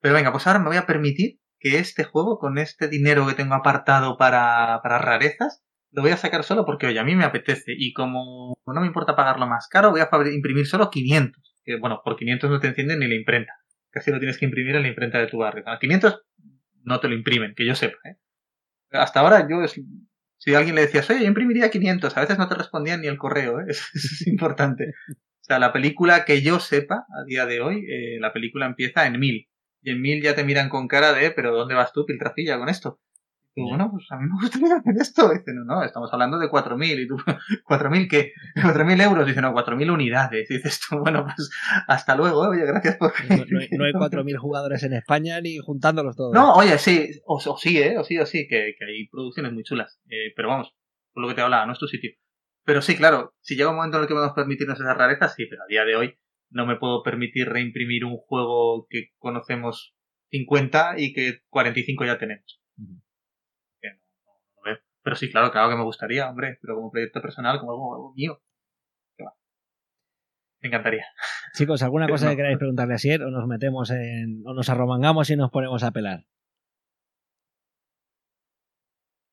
Pero 0.00 0.14
venga, 0.14 0.32
pues 0.32 0.46
ahora 0.46 0.58
me 0.58 0.66
voy 0.66 0.76
a 0.76 0.86
permitir 0.86 1.40
que 1.58 1.78
este 1.78 2.04
juego, 2.04 2.38
con 2.38 2.58
este 2.58 2.88
dinero 2.88 3.26
que 3.26 3.34
tengo 3.34 3.54
apartado 3.54 4.16
para, 4.16 4.80
para 4.82 4.98
rarezas, 4.98 5.62
lo 5.92 6.02
voy 6.02 6.10
a 6.10 6.16
sacar 6.16 6.42
solo 6.42 6.64
porque, 6.64 6.86
oye, 6.86 6.98
a 6.98 7.04
mí 7.04 7.14
me 7.14 7.24
apetece. 7.24 7.72
Y 7.76 7.92
como 7.92 8.56
no 8.66 8.80
me 8.80 8.86
importa 8.86 9.14
pagarlo 9.14 9.46
más 9.46 9.68
caro, 9.68 9.90
voy 9.90 10.00
a 10.00 10.08
imprimir 10.32 10.66
solo 10.66 10.90
500. 10.90 11.60
Que, 11.64 11.76
bueno, 11.76 12.00
por 12.04 12.16
500 12.16 12.50
no 12.50 12.60
te 12.60 12.68
encienden 12.68 13.00
ni 13.00 13.08
la 13.08 13.14
imprenta. 13.14 13.52
Casi 13.90 14.10
lo 14.10 14.18
tienes 14.18 14.38
que 14.38 14.46
imprimir 14.46 14.74
en 14.74 14.82
la 14.82 14.88
imprenta 14.88 15.18
de 15.18 15.26
tu 15.26 15.38
barrio. 15.38 15.64
A 15.66 15.78
500 15.78 16.22
no 16.84 16.98
te 16.98 17.08
lo 17.08 17.14
imprimen, 17.14 17.54
que 17.54 17.66
yo 17.66 17.74
sepa. 17.74 17.98
¿eh? 18.04 18.16
Hasta 18.90 19.20
ahora 19.20 19.46
yo, 19.48 19.58
si 20.38 20.54
alguien 20.54 20.74
le 20.74 20.82
decías, 20.82 21.08
oye, 21.10 21.20
yo 21.20 21.26
imprimiría 21.26 21.70
500, 21.70 22.16
a 22.16 22.20
veces 22.20 22.38
no 22.38 22.48
te 22.48 22.54
respondían 22.54 23.02
ni 23.02 23.06
el 23.06 23.18
correo. 23.18 23.60
¿eh? 23.60 23.66
Es 23.68 24.26
importante. 24.26 24.94
O 25.10 25.44
sea, 25.44 25.58
la 25.58 25.72
película 25.72 26.24
que 26.24 26.40
yo 26.40 26.58
sepa 26.58 27.04
a 27.08 27.24
día 27.26 27.46
de 27.46 27.60
hoy, 27.60 27.84
eh, 27.88 28.18
la 28.18 28.32
película 28.32 28.66
empieza 28.66 29.06
en 29.06 29.18
1000. 29.20 29.48
Y 29.82 29.90
en 29.90 30.00
1000 30.00 30.22
ya 30.22 30.34
te 30.34 30.44
miran 30.44 30.68
con 30.68 30.88
cara 30.88 31.12
de, 31.12 31.32
pero 31.32 31.54
¿dónde 31.54 31.74
vas 31.74 31.92
tú, 31.92 32.06
Piltrafilla, 32.06 32.58
con 32.58 32.68
esto? 32.68 33.00
Bueno, 33.54 33.90
pues 33.90 34.06
a 34.10 34.16
mí 34.16 34.28
me 34.28 34.40
gustaría 34.40 34.76
hacer 34.76 34.94
esto. 34.98 35.30
dice, 35.30 35.52
no, 35.52 35.64
no, 35.64 35.84
estamos 35.84 36.10
hablando 36.12 36.38
de 36.38 36.48
4.000. 36.48 37.04
Y 37.04 37.06
tú, 37.06 37.16
¿4.000 37.68 38.08
qué? 38.08 38.32
¿4.000 38.56 39.02
euros? 39.02 39.26
dice, 39.26 39.42
no, 39.42 39.52
4.000 39.52 39.92
unidades. 39.92 40.50
Y 40.50 40.54
dices 40.54 40.80
tú, 40.88 40.98
bueno, 40.98 41.24
pues 41.24 41.50
hasta 41.86 42.16
luego, 42.16 42.40
oye, 42.48 42.64
gracias 42.64 42.96
por... 42.96 43.12
No, 43.28 43.84
hay, 43.84 43.92
4.000 43.92 44.36
jugadores 44.38 44.82
en 44.84 44.94
España 44.94 45.40
ni 45.40 45.58
juntándolos 45.58 46.16
todos. 46.16 46.32
No, 46.32 46.54
oye, 46.54 46.78
sí, 46.78 47.10
o, 47.26 47.38
sí, 47.56 47.78
¿eh? 47.78 47.98
O 47.98 48.04
sí, 48.04 48.18
o 48.18 48.26
sí, 48.26 48.46
que, 48.48 48.74
que 48.78 48.84
hay 48.84 49.08
producciones 49.08 49.52
muy 49.52 49.64
chulas. 49.64 50.00
Eh, 50.08 50.32
pero 50.34 50.48
vamos, 50.48 50.74
por 51.12 51.22
lo 51.22 51.28
que 51.28 51.34
te 51.34 51.42
hablaba, 51.42 51.66
no 51.66 51.72
es 51.72 51.78
tu 51.78 51.86
sitio. 51.86 52.10
Pero 52.64 52.80
sí, 52.80 52.96
claro, 52.96 53.34
si 53.40 53.56
llega 53.56 53.70
un 53.70 53.76
momento 53.76 53.96
en 53.96 54.02
el 54.02 54.08
que 54.08 54.14
podemos 54.14 54.34
permitirnos 54.34 54.78
esas 54.80 54.96
rarezas, 54.96 55.34
sí, 55.34 55.46
pero 55.46 55.62
a 55.62 55.66
día 55.66 55.84
de 55.84 55.96
hoy 55.96 56.18
no 56.50 56.66
me 56.66 56.76
puedo 56.76 57.02
permitir 57.02 57.48
reimprimir 57.48 58.04
un 58.04 58.16
juego 58.16 58.86
que 58.88 59.08
conocemos 59.18 59.94
50 60.30 60.94
y 60.98 61.12
que 61.12 61.40
45 61.48 62.04
ya 62.04 62.18
tenemos. 62.18 62.62
Pero 65.02 65.16
sí, 65.16 65.30
claro, 65.30 65.50
claro 65.50 65.70
que 65.70 65.76
me 65.76 65.84
gustaría, 65.84 66.28
hombre, 66.28 66.58
pero 66.60 66.76
como 66.76 66.90
proyecto 66.90 67.20
personal, 67.20 67.58
como 67.58 67.72
algo, 67.72 68.12
mío. 68.14 68.40
Me 70.60 70.68
encantaría. 70.68 71.04
Chicos, 71.54 71.82
¿alguna 71.82 72.08
cosa 72.08 72.30
que 72.30 72.36
queráis 72.36 72.56
preguntarle 72.56 72.94
a 72.94 72.98
Sier 72.98 73.22
o 73.24 73.30
nos 73.30 73.48
metemos 73.48 73.90
en. 73.90 74.42
o 74.46 74.54
nos 74.54 74.70
arromangamos 74.70 75.28
y 75.30 75.36
nos 75.36 75.50
ponemos 75.50 75.82
a 75.82 75.90
pelar? 75.90 76.24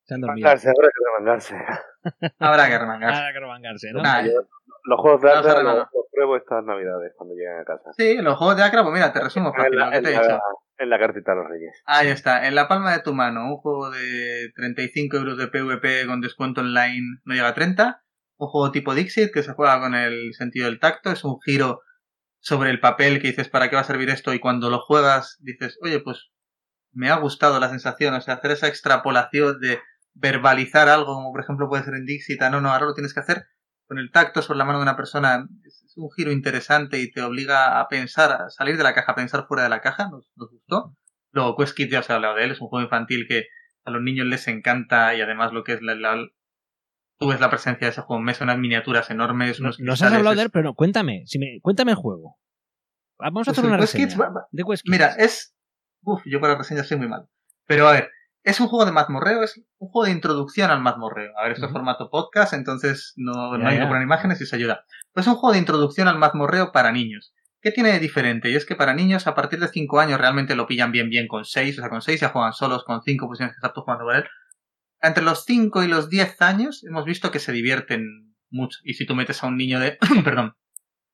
Se 0.06 0.16
han 0.16 0.22
dormido. 0.22 0.50
habrá 0.50 0.60
que 0.60 0.72
remangarse. 1.06 1.56
habrá 2.40 2.68
que 2.68 2.80
remangarse. 2.80 3.20
Habrá 3.20 3.34
que 3.34 3.40
remangarse, 3.40 3.94
¿no? 3.94 4.02
los 4.86 5.00
juegos 5.00 5.22
de 5.22 5.32
Acra 5.32 5.62
los, 5.62 5.88
pruebo 6.12 6.36
estas 6.36 6.64
navidades 6.64 7.14
cuando 7.16 7.36
lleguen 7.36 7.60
a 7.60 7.64
casa. 7.64 7.92
Sí, 7.96 8.18
los 8.18 8.36
juegos 8.36 8.58
de 8.58 8.64
Acra, 8.64 8.82
pues 8.82 8.94
mira, 8.94 9.14
te 9.14 9.20
resumo 9.20 9.54
fácil. 9.54 9.78
te 9.92 9.98
he 9.98 10.12
dicho. 10.14 10.40
En 10.80 10.90
la 10.90 10.98
cartita 10.98 11.32
de 11.32 11.38
los 11.38 11.50
Reyes. 11.50 11.82
Ahí 11.86 12.08
está, 12.08 12.48
en 12.48 12.56
la 12.56 12.68
palma 12.68 12.94
de 12.94 13.02
tu 13.02 13.14
mano, 13.14 13.46
un 13.46 13.58
juego 13.58 13.92
de 13.92 14.52
35 14.56 15.18
euros 15.18 15.38
de 15.38 15.48
PvP 15.48 16.08
con 16.08 16.22
descuento 16.22 16.62
online 16.62 17.20
no 17.26 17.34
llega 17.34 17.50
a 17.50 17.54
30. 17.54 18.02
Un 18.38 18.48
juego 18.48 18.72
tipo 18.72 18.96
Dixit 18.96 19.34
que 19.34 19.44
se 19.44 19.54
juega 19.54 19.82
con 19.82 19.94
el 19.94 20.34
sentido 20.34 20.68
del 20.68 20.80
tacto, 20.80 21.12
es 21.12 21.26
un 21.26 21.40
giro 21.42 21.82
sobre 22.40 22.70
el 22.70 22.80
papel 22.80 23.22
que 23.22 23.28
dices 23.28 23.50
para 23.50 23.70
qué 23.70 23.76
va 23.76 23.82
a 23.82 23.86
servir 23.86 24.10
esto 24.10 24.34
y 24.34 24.40
cuando 24.40 24.70
lo 24.70 24.80
juegas 24.80 25.38
dices, 25.42 25.78
oye, 25.82 26.00
pues 26.00 26.30
me 26.94 27.10
ha 27.10 27.18
gustado 27.18 27.60
la 27.60 27.70
sensación, 27.70 28.14
o 28.14 28.22
sea, 28.22 28.36
hacer 28.36 28.52
esa 28.52 28.68
extrapolación 28.68 29.60
de 29.60 29.80
verbalizar 30.14 30.88
algo, 30.88 31.14
como 31.14 31.32
por 31.32 31.42
ejemplo 31.42 31.68
puede 31.68 31.84
ser 31.84 31.96
en 31.96 32.06
Dixit, 32.06 32.42
ah, 32.42 32.50
no, 32.50 32.62
no, 32.62 32.72
ahora 32.72 32.86
lo 32.86 32.94
tienes 32.94 33.14
que 33.14 33.20
hacer 33.20 33.46
con 33.90 33.98
el 33.98 34.12
tacto 34.12 34.42
sobre 34.42 34.60
la 34.60 34.66
mano 34.66 34.78
de 34.78 34.84
una 34.84 34.96
persona. 34.96 35.48
Un 36.00 36.12
giro 36.12 36.32
interesante 36.32 37.00
y 37.00 37.12
te 37.12 37.22
obliga 37.22 37.80
a 37.80 37.88
pensar, 37.88 38.32
a 38.42 38.50
salir 38.50 38.78
de 38.78 38.84
la 38.84 38.94
caja, 38.94 39.12
a 39.12 39.16
pensar 39.16 39.46
fuera 39.48 39.64
de 39.64 39.70
la 39.70 39.82
caja. 39.82 40.10
Nos, 40.10 40.32
gustó. 40.36 40.96
Luego, 41.32 41.56
Quest 41.58 41.76
Kids 41.76 41.92
ya 41.92 42.00
os 42.00 42.10
he 42.10 42.14
hablado 42.14 42.36
de 42.36 42.46
él. 42.46 42.52
Es 42.52 42.62
un 42.62 42.68
juego 42.68 42.84
infantil 42.84 43.28
que 43.28 43.48
a 43.84 43.92
los 43.92 44.02
niños 44.02 44.28
les 44.28 44.48
encanta 44.48 45.16
y 45.16 45.22
además 45.22 45.52
lo 45.52 45.64
que 45.64 45.74
es 45.74 45.82
la, 45.82 45.96
tú 47.18 47.28
ves 47.28 47.40
la 47.40 47.50
presencia 47.50 47.88
de 47.88 47.92
ese 47.92 48.02
juego. 48.02 48.22
Me 48.22 48.34
unas 48.42 48.58
miniaturas 48.58 49.10
enormes. 49.10 49.60
Nos, 49.60 49.80
has 49.80 50.14
hablado 50.14 50.36
de 50.36 50.44
él, 50.44 50.50
pero 50.50 50.74
cuéntame, 50.74 51.24
si 51.26 51.38
me, 51.38 51.60
cuéntame 51.62 51.92
el 51.92 51.98
juego. 51.98 52.38
Vamos 53.18 53.48
a 53.48 53.52
pues 53.52 53.58
hacer 53.58 53.70
una 53.70 53.78
reseña 53.78 54.08
de 54.08 54.64
Quest 54.64 54.84
Kids. 54.84 54.92
Mira, 54.92 55.16
es. 55.18 55.54
Uf, 56.04 56.22
yo 56.26 56.40
para 56.40 56.56
reseñas 56.56 56.88
soy 56.88 56.98
muy 56.98 57.10
mal. 57.10 57.28
Pero 57.66 57.88
a 57.88 57.92
ver, 57.92 58.10
es 58.44 58.60
un 58.60 58.68
juego 58.68 58.86
de 58.86 58.92
mazmorreo, 58.92 59.44
es 59.44 59.62
un 59.78 59.90
juego 59.90 60.06
de 60.06 60.12
introducción 60.12 60.72
al 60.72 60.82
mazmorreo. 60.82 61.38
A 61.38 61.44
ver, 61.44 61.52
esto 61.54 61.66
es 61.66 61.72
formato 61.72 62.10
podcast, 62.10 62.54
entonces 62.54 63.14
no, 63.18 63.54
hay 63.54 63.80
que 63.80 63.86
poner 63.86 64.02
imágenes 64.04 64.40
y 64.42 64.46
se 64.46 64.56
ayuda. 64.56 64.86
Pues 65.14 65.26
es 65.26 65.34
un 65.34 65.40
juego 65.40 65.54
de 65.54 65.60
introducción 65.60 66.08
al 66.08 66.18
mazmorreo 66.18 66.72
para 66.72 66.92
niños. 66.92 67.34
¿Qué 67.62 67.72
tiene 67.72 67.92
de 67.92 68.00
diferente? 68.00 68.50
Y 68.50 68.56
es 68.56 68.66
que 68.66 68.76
para 68.76 68.94
niños 68.94 69.28
a 69.28 69.36
partir 69.36 69.60
de 69.60 69.68
5 69.68 70.00
años 70.00 70.20
realmente 70.20 70.56
lo 70.56 70.66
pillan 70.66 70.92
bien 70.92 71.10
bien 71.10 71.28
con 71.28 71.44
6, 71.44 71.78
o 71.78 71.82
sea, 71.82 71.90
con 71.90 72.02
6 72.02 72.22
ya 72.22 72.30
juegan 72.30 72.54
solos, 72.54 72.84
con 72.86 73.02
5 73.02 73.28
pues 73.28 73.38
tienes 73.38 73.56
que 73.56 73.70
tú 73.70 73.82
jugando 73.82 74.06
con 74.06 74.16
él. 74.16 74.26
Entre 75.02 75.24
los 75.24 75.44
5 75.46 75.84
y 75.84 75.88
los 75.88 76.10
10 76.10 76.42
años 76.42 76.84
hemos 76.86 77.06
visto 77.06 77.32
que 77.32 77.40
se 77.40 77.52
divierten 77.52 78.36
mucho. 78.50 78.80
Y 78.84 78.94
si 78.94 79.06
tú 79.06 79.16
metes 79.16 79.44
a 79.44 79.48
un 79.48 79.58
niño 79.58 79.80
de, 79.80 79.98
perdón, 80.24 80.56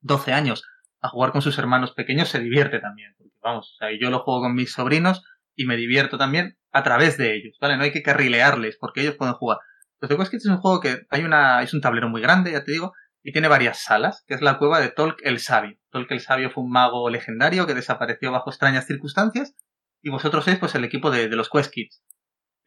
12 0.02 0.34
años 0.34 0.64
a 1.02 1.10
jugar 1.10 1.32
con 1.32 1.42
sus 1.42 1.58
hermanos 1.58 1.94
pequeños, 1.94 2.30
se 2.30 2.40
divierte 2.40 2.80
también. 2.80 3.16
Porque 3.18 3.34
vamos, 3.42 3.74
o 3.74 3.78
sea, 3.78 3.90
yo 4.00 4.12
lo 4.12 4.20
juego 4.20 4.42
con 4.42 4.56
mis 4.56 4.72
sobrinos 4.72 5.24
y 5.56 5.66
me 5.66 5.78
divierto 5.78 6.18
también 6.18 6.58
a 6.72 6.84
través 6.84 7.18
de 7.18 7.36
ellos, 7.36 7.58
¿vale? 7.60 7.78
No 7.78 7.84
hay 7.84 7.92
que 7.92 8.04
carrilearles 8.04 8.78
porque 8.80 9.02
ellos 9.02 9.16
pueden 9.16 9.36
jugar. 9.36 9.60
Entonces, 9.94 10.18
The 10.18 10.32
Quest 10.32 10.46
es 10.46 10.52
un 10.52 10.58
juego 10.58 10.82
que 10.82 11.06
hay 11.10 11.24
una, 11.24 11.64
es 11.64 11.74
un 11.74 11.82
tablero 11.82 12.10
muy 12.10 12.22
grande, 12.22 12.52
ya 12.52 12.64
te 12.64 12.74
digo, 12.74 12.94
y 13.26 13.32
tiene 13.32 13.48
varias 13.48 13.82
salas, 13.82 14.24
que 14.28 14.36
es 14.36 14.42
la 14.42 14.60
cueva 14.60 14.80
de 14.80 14.90
Tolk 14.90 15.20
el 15.24 15.40
Sabio. 15.40 15.80
Tolk 15.90 16.12
el 16.12 16.20
Sabio 16.20 16.52
fue 16.52 16.64
un 16.64 16.70
mago 16.70 17.10
legendario 17.10 17.66
que 17.66 17.74
desapareció 17.74 18.32
bajo 18.32 18.52
extrañas 18.52 18.86
circunstancias, 18.86 19.56
y 20.04 20.12
vosotros 20.12 20.46
sois 20.46 20.60
pues 20.60 20.76
el 20.76 20.84
equipo 20.84 21.10
de, 21.10 21.28
los 21.30 21.50
Quest 21.50 21.74
Kids. 21.74 22.04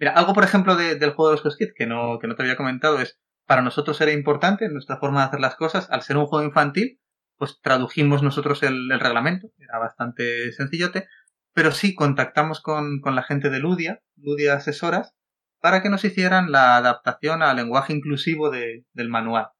Mira, 0.00 0.14
algo 0.14 0.34
por 0.34 0.42
ejemplo 0.42 0.74
del 0.74 1.12
juego 1.12 1.28
de 1.28 1.34
los 1.36 1.42
Quest 1.44 1.58
Kids 1.58 1.74
que 1.76 1.86
no, 1.86 2.18
que 2.18 2.26
no 2.26 2.34
te 2.34 2.42
había 2.42 2.56
comentado 2.56 3.00
es, 3.00 3.20
para 3.46 3.62
nosotros 3.62 4.00
era 4.00 4.10
importante 4.10 4.68
nuestra 4.68 4.98
forma 4.98 5.20
de 5.20 5.26
hacer 5.28 5.40
las 5.40 5.54
cosas, 5.54 5.88
al 5.90 6.02
ser 6.02 6.16
un 6.16 6.26
juego 6.26 6.44
infantil, 6.44 6.98
pues 7.36 7.60
tradujimos 7.62 8.24
nosotros 8.24 8.64
el, 8.64 8.90
el 8.90 8.98
reglamento, 8.98 9.52
era 9.60 9.78
bastante 9.78 10.50
sencillote, 10.50 11.06
pero 11.54 11.70
sí 11.70 11.94
contactamos 11.94 12.60
con, 12.60 13.00
la 13.04 13.22
gente 13.22 13.48
de 13.48 13.60
Ludia, 13.60 14.02
Ludia 14.16 14.54
Asesoras, 14.54 15.14
para 15.60 15.82
que 15.82 15.88
nos 15.88 16.04
hicieran 16.04 16.50
la 16.50 16.76
adaptación 16.76 17.42
al 17.42 17.54
lenguaje 17.54 17.92
inclusivo 17.92 18.50
del 18.50 19.08
manual. 19.08 19.50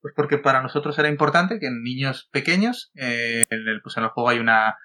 Pues 0.00 0.14
porque 0.14 0.38
para 0.38 0.62
nosotros 0.62 0.98
era 0.98 1.08
importante 1.08 1.58
que 1.58 1.66
en 1.66 1.82
niños 1.82 2.28
pequeños, 2.32 2.90
eh, 2.94 3.46
en, 3.50 3.68
el, 3.68 3.82
pues 3.82 3.96
en 3.96 4.04
el 4.04 4.10
juego 4.10 4.28
hay 4.28 4.38
una, 4.38 4.76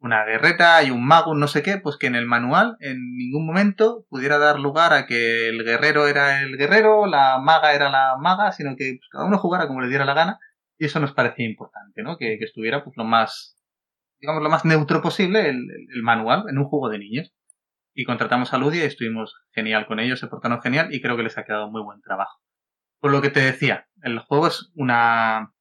una 0.00 0.24
guerreta, 0.24 0.76
hay 0.76 0.90
un 0.90 1.06
mago, 1.06 1.34
no 1.34 1.46
sé 1.46 1.62
qué, 1.62 1.78
pues 1.78 1.96
que 1.96 2.06
en 2.06 2.16
el 2.16 2.26
manual 2.26 2.76
en 2.80 2.98
ningún 3.16 3.46
momento 3.46 4.04
pudiera 4.08 4.38
dar 4.38 4.58
lugar 4.58 4.92
a 4.92 5.06
que 5.06 5.48
el 5.48 5.64
guerrero 5.64 6.08
era 6.08 6.42
el 6.42 6.56
guerrero, 6.56 7.06
la 7.06 7.38
maga 7.38 7.74
era 7.74 7.90
la 7.90 8.16
maga, 8.18 8.52
sino 8.52 8.76
que 8.76 8.96
pues, 8.98 9.08
cada 9.10 9.26
uno 9.26 9.38
jugara 9.38 9.68
como 9.68 9.80
le 9.80 9.88
diera 9.88 10.04
la 10.04 10.14
gana, 10.14 10.38
y 10.78 10.86
eso 10.86 11.00
nos 11.00 11.12
parecía 11.12 11.46
importante, 11.46 12.02
¿no? 12.02 12.18
Que, 12.18 12.38
que 12.38 12.44
estuviera 12.44 12.84
pues 12.84 12.96
lo 12.96 13.04
más 13.04 13.56
digamos, 14.20 14.42
lo 14.42 14.50
más 14.50 14.64
neutro 14.64 15.02
posible 15.02 15.48
el, 15.48 16.02
manual 16.02 16.44
en 16.48 16.58
un 16.58 16.64
juego 16.64 16.88
de 16.88 16.98
niños. 16.98 17.32
Y 17.94 18.04
contratamos 18.04 18.52
a 18.52 18.58
Ludia 18.58 18.84
y 18.84 18.86
estuvimos 18.86 19.34
genial 19.52 19.86
con 19.86 20.00
ellos, 20.00 20.20
se 20.20 20.26
portaron 20.26 20.60
genial 20.60 20.92
y 20.92 21.00
creo 21.00 21.16
que 21.16 21.22
les 21.22 21.38
ha 21.38 21.44
quedado 21.44 21.70
muy 21.70 21.82
buen 21.82 22.00
trabajo. 22.02 22.40
Por 23.00 23.10
lo 23.10 23.22
que 23.22 23.30
te 23.30 23.40
decía, 23.40 23.85
el 24.02 24.18
juego 24.20 24.46
es 24.48 24.70
una, 24.74 25.52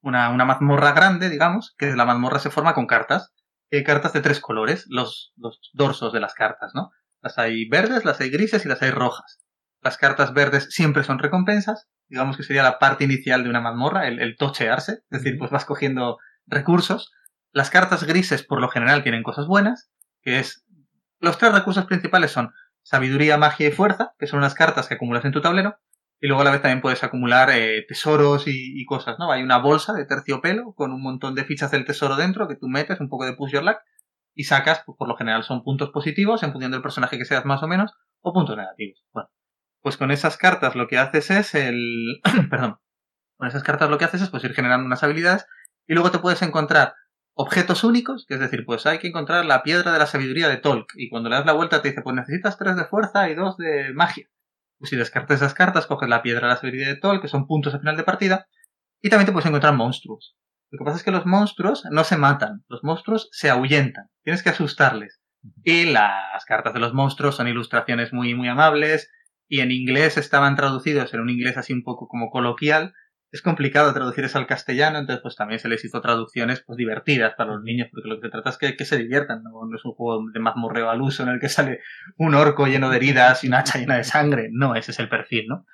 una, 0.00 0.30
una 0.30 0.44
mazmorra 0.44 0.92
grande, 0.92 1.30
digamos, 1.30 1.74
que 1.78 1.94
la 1.94 2.04
mazmorra 2.04 2.38
se 2.38 2.50
forma 2.50 2.74
con 2.74 2.86
cartas. 2.86 3.32
hay 3.70 3.84
cartas 3.84 4.12
de 4.12 4.20
tres 4.20 4.40
colores, 4.40 4.86
los, 4.88 5.32
los 5.36 5.60
dorsos 5.72 6.12
de 6.12 6.20
las 6.20 6.34
cartas, 6.34 6.72
¿no? 6.74 6.90
Las 7.20 7.38
hay 7.38 7.68
verdes, 7.68 8.04
las 8.04 8.20
hay 8.20 8.30
grises 8.30 8.64
y 8.64 8.68
las 8.68 8.82
hay 8.82 8.90
rojas. 8.90 9.40
Las 9.80 9.96
cartas 9.96 10.32
verdes 10.32 10.68
siempre 10.70 11.04
son 11.04 11.18
recompensas, 11.18 11.88
digamos 12.08 12.36
que 12.36 12.42
sería 12.42 12.62
la 12.62 12.78
parte 12.78 13.04
inicial 13.04 13.42
de 13.42 13.50
una 13.50 13.60
mazmorra, 13.60 14.06
el, 14.06 14.20
el 14.20 14.36
tochearse, 14.36 14.92
es 15.10 15.22
decir, 15.22 15.38
pues 15.38 15.50
vas 15.50 15.64
cogiendo 15.64 16.18
recursos. 16.46 17.12
Las 17.52 17.70
cartas 17.70 18.04
grises 18.04 18.42
por 18.42 18.60
lo 18.60 18.68
general 18.68 19.02
tienen 19.02 19.22
cosas 19.22 19.46
buenas, 19.46 19.90
que 20.22 20.38
es... 20.38 20.64
Los 21.20 21.38
tres 21.38 21.52
recursos 21.52 21.86
principales 21.86 22.30
son 22.30 22.52
sabiduría, 22.82 23.38
magia 23.38 23.68
y 23.68 23.72
fuerza, 23.72 24.12
que 24.18 24.26
son 24.26 24.40
las 24.40 24.54
cartas 24.54 24.88
que 24.88 24.94
acumulas 24.94 25.24
en 25.24 25.32
tu 25.32 25.40
tablero. 25.40 25.78
Y 26.24 26.26
luego 26.26 26.40
a 26.40 26.44
la 26.46 26.52
vez 26.52 26.62
también 26.62 26.80
puedes 26.80 27.04
acumular 27.04 27.50
eh, 27.50 27.84
tesoros 27.86 28.44
y, 28.46 28.82
cosas, 28.86 29.18
¿no? 29.18 29.30
Hay 29.30 29.42
una 29.42 29.58
bolsa 29.58 29.92
de 29.92 30.06
terciopelo 30.06 30.72
con 30.72 30.90
un 30.90 31.02
montón 31.02 31.34
de 31.34 31.44
fichas 31.44 31.70
del 31.70 31.84
tesoro 31.84 32.16
dentro 32.16 32.48
que 32.48 32.56
tú 32.56 32.66
metes, 32.66 32.98
un 32.98 33.10
poco 33.10 33.26
de 33.26 33.34
push 33.34 33.52
your 33.52 33.62
luck, 33.62 33.76
y 34.34 34.44
sacas, 34.44 34.82
pues 34.86 34.96
por 34.96 35.06
lo 35.06 35.16
general 35.16 35.42
son 35.42 35.62
puntos 35.62 35.90
positivos 35.90 36.42
en 36.42 36.52
función 36.52 36.72
del 36.72 36.80
personaje 36.80 37.18
que 37.18 37.26
seas 37.26 37.44
más 37.44 37.62
o 37.62 37.68
menos, 37.68 37.92
o 38.22 38.32
puntos 38.32 38.56
negativos. 38.56 39.04
Bueno, 39.12 39.28
pues 39.82 39.98
con 39.98 40.10
esas 40.10 40.38
cartas 40.38 40.74
lo 40.74 40.88
que 40.88 40.96
haces 40.96 41.30
es 41.30 41.54
el... 41.54 42.22
perdón. 42.50 42.78
Con 43.36 43.46
esas 43.46 43.62
cartas 43.62 43.90
lo 43.90 43.98
que 43.98 44.06
haces 44.06 44.22
es 44.22 44.30
pues 44.30 44.42
ir 44.44 44.54
generando 44.54 44.86
unas 44.86 45.02
habilidades 45.02 45.46
y 45.86 45.92
luego 45.92 46.10
te 46.10 46.20
puedes 46.20 46.40
encontrar 46.40 46.94
objetos 47.34 47.84
únicos, 47.84 48.24
que 48.26 48.32
es 48.32 48.40
decir, 48.40 48.64
pues 48.64 48.86
hay 48.86 48.98
que 48.98 49.08
encontrar 49.08 49.44
la 49.44 49.62
piedra 49.62 49.92
de 49.92 49.98
la 49.98 50.06
sabiduría 50.06 50.48
de 50.48 50.56
Tolk 50.56 50.90
y 50.96 51.10
cuando 51.10 51.28
le 51.28 51.36
das 51.36 51.44
la 51.44 51.52
vuelta 51.52 51.82
te 51.82 51.90
dice, 51.90 52.00
pues 52.00 52.16
necesitas 52.16 52.56
tres 52.56 52.76
de 52.76 52.86
fuerza 52.86 53.28
y 53.28 53.34
dos 53.34 53.58
de 53.58 53.92
magia. 53.92 54.26
Pues 54.78 54.90
si 54.90 54.96
descartas 54.96 55.36
esas 55.36 55.54
cartas, 55.54 55.86
coges 55.86 56.08
la 56.08 56.22
piedra 56.22 56.48
de 56.48 56.54
la 56.54 56.60
sabiduría 56.60 56.88
de 56.88 56.96
Tolk, 56.96 57.22
que 57.22 57.28
son 57.28 57.46
puntos 57.46 57.74
al 57.74 57.80
final 57.80 57.96
de 57.96 58.04
partida, 58.04 58.46
y 59.02 59.10
también 59.10 59.26
te 59.26 59.32
puedes 59.32 59.46
encontrar 59.46 59.74
monstruos. 59.74 60.36
Lo 60.70 60.78
que 60.78 60.84
pasa 60.84 60.96
es 60.96 61.04
que 61.04 61.10
los 61.10 61.26
monstruos 61.26 61.84
no 61.90 62.04
se 62.04 62.16
matan, 62.16 62.64
los 62.68 62.82
monstruos 62.82 63.28
se 63.32 63.50
ahuyentan, 63.50 64.10
tienes 64.24 64.42
que 64.42 64.50
asustarles. 64.50 65.20
Y 65.62 65.84
las 65.84 66.44
cartas 66.46 66.74
de 66.74 66.80
los 66.80 66.94
monstruos 66.94 67.36
son 67.36 67.48
ilustraciones 67.48 68.12
muy, 68.12 68.34
muy 68.34 68.48
amables, 68.48 69.10
y 69.46 69.60
en 69.60 69.70
inglés 69.70 70.16
estaban 70.16 70.56
traducidos 70.56 71.12
en 71.14 71.20
un 71.20 71.30
inglés 71.30 71.56
así 71.56 71.72
un 71.72 71.82
poco 71.82 72.08
como 72.08 72.30
coloquial, 72.30 72.94
es 73.34 73.42
complicado 73.42 73.92
traducir 73.92 74.24
eso 74.24 74.38
al 74.38 74.46
castellano, 74.46 74.96
entonces 74.96 75.20
pues 75.20 75.34
también 75.34 75.58
se 75.58 75.68
les 75.68 75.84
hizo 75.84 76.00
traducciones 76.00 76.62
pues 76.64 76.76
divertidas 76.76 77.34
para 77.36 77.54
los 77.54 77.64
niños, 77.64 77.88
porque 77.90 78.08
lo 78.08 78.20
que 78.20 78.28
se 78.28 78.30
trata 78.30 78.50
es 78.50 78.76
que, 78.76 78.84
se 78.84 78.96
diviertan, 78.96 79.42
¿no? 79.42 79.50
no 79.68 79.76
es 79.76 79.84
un 79.84 79.90
juego 79.90 80.22
de 80.32 80.38
mazmorreo 80.38 80.88
al 80.88 81.02
uso 81.02 81.24
en 81.24 81.30
el 81.30 81.40
que 81.40 81.48
sale 81.48 81.80
un 82.16 82.36
orco 82.36 82.68
lleno 82.68 82.90
de 82.90 82.96
heridas 82.96 83.42
y 83.42 83.48
una 83.48 83.58
hacha 83.58 83.80
llena 83.80 83.96
de 83.96 84.04
sangre, 84.04 84.50
no, 84.52 84.76
ese 84.76 84.92
es 84.92 85.00
el 85.00 85.08
perfil, 85.08 85.46
¿no? 85.48 85.66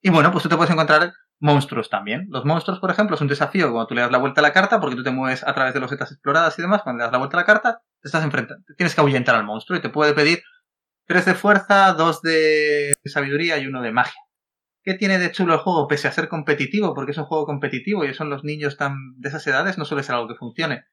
Y 0.00 0.08
bueno, 0.08 0.32
pues 0.32 0.42
tú 0.42 0.48
te 0.48 0.56
puedes 0.56 0.72
encontrar 0.72 1.12
monstruos 1.38 1.90
también. 1.90 2.28
Los 2.30 2.46
monstruos, 2.46 2.80
por 2.80 2.90
ejemplo, 2.90 3.14
es 3.14 3.20
un 3.20 3.28
desafío 3.28 3.70
cuando 3.72 3.88
tú 3.88 3.94
le 3.94 4.00
das 4.00 4.10
la 4.10 4.16
vuelta 4.16 4.40
a 4.40 4.42
la 4.42 4.54
carta, 4.54 4.80
porque 4.80 4.96
tú 4.96 5.02
te 5.02 5.10
mueves 5.10 5.46
a 5.46 5.52
través 5.52 5.74
de 5.74 5.80
losetas 5.80 6.12
exploradas 6.12 6.58
y 6.58 6.62
demás, 6.62 6.80
cuando 6.82 7.00
le 7.00 7.04
das 7.04 7.12
la 7.12 7.18
vuelta 7.18 7.36
a 7.36 7.40
la 7.40 7.46
carta, 7.46 7.82
te 8.00 8.08
estás 8.08 8.24
enfrentando, 8.24 8.64
tienes 8.74 8.94
que 8.94 9.00
ahuyentar 9.02 9.34
al 9.34 9.44
monstruo 9.44 9.78
y 9.78 9.82
te 9.82 9.90
puede 9.90 10.14
pedir 10.14 10.42
tres 11.06 11.26
de 11.26 11.34
fuerza, 11.34 11.92
dos 11.92 12.22
de 12.22 12.94
sabiduría 13.04 13.58
y 13.58 13.66
uno 13.66 13.82
de 13.82 13.92
magia. 13.92 14.22
¿Qué 14.84 14.94
tiene 14.94 15.18
de 15.18 15.30
chulo 15.30 15.54
el 15.54 15.60
juego 15.60 15.86
pese 15.86 16.08
a 16.08 16.12
ser 16.12 16.28
competitivo? 16.28 16.92
Porque 16.94 17.12
es 17.12 17.18
un 17.18 17.24
juego 17.24 17.46
competitivo 17.46 18.04
y 18.04 18.12
son 18.14 18.30
los 18.30 18.42
niños 18.42 18.76
tan 18.76 18.96
de 19.16 19.28
esas 19.28 19.46
edades, 19.46 19.78
no 19.78 19.84
suele 19.84 20.02
ser 20.02 20.16
algo 20.16 20.28
que 20.28 20.34
funcione. 20.34 20.84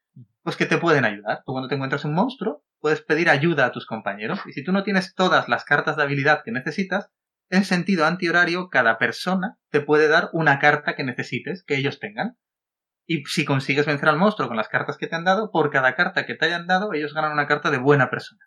Pues 0.43 0.55
que 0.55 0.67
te 0.67 0.77
pueden 0.77 1.05
ayudar. 1.05 1.43
Tú 1.45 1.53
cuando 1.53 1.67
te 1.67 1.75
encuentras 1.75 2.05
un 2.05 2.13
monstruo, 2.13 2.63
puedes 2.79 3.01
pedir 3.01 3.29
ayuda 3.29 3.65
a 3.65 3.71
tus 3.71 3.87
compañeros. 3.87 4.39
Y 4.45 4.53
si 4.53 4.63
tú 4.63 4.71
no 4.71 4.83
tienes 4.83 5.15
todas 5.15 5.49
las 5.49 5.65
cartas 5.65 5.97
de 5.97 6.03
habilidad 6.03 6.43
que 6.43 6.51
necesitas, 6.51 7.09
en 7.49 7.65
sentido 7.65 8.05
antihorario, 8.05 8.69
cada 8.69 8.99
persona 8.99 9.57
te 9.71 9.81
puede 9.81 10.07
dar 10.07 10.29
una 10.33 10.59
carta 10.59 10.95
que 10.95 11.03
necesites, 11.03 11.63
que 11.63 11.75
ellos 11.75 11.99
tengan. 11.99 12.37
Y 13.07 13.23
si 13.25 13.43
consigues 13.43 13.87
vencer 13.87 14.07
al 14.07 14.17
monstruo 14.17 14.47
con 14.47 14.57
las 14.57 14.69
cartas 14.69 14.97
que 14.97 15.07
te 15.07 15.15
han 15.15 15.23
dado, 15.23 15.49
por 15.49 15.71
cada 15.71 15.95
carta 15.95 16.27
que 16.27 16.35
te 16.35 16.45
hayan 16.45 16.67
dado, 16.67 16.93
ellos 16.93 17.15
ganan 17.15 17.31
una 17.31 17.47
carta 17.47 17.71
de 17.71 17.79
buena 17.79 18.11
persona. 18.11 18.41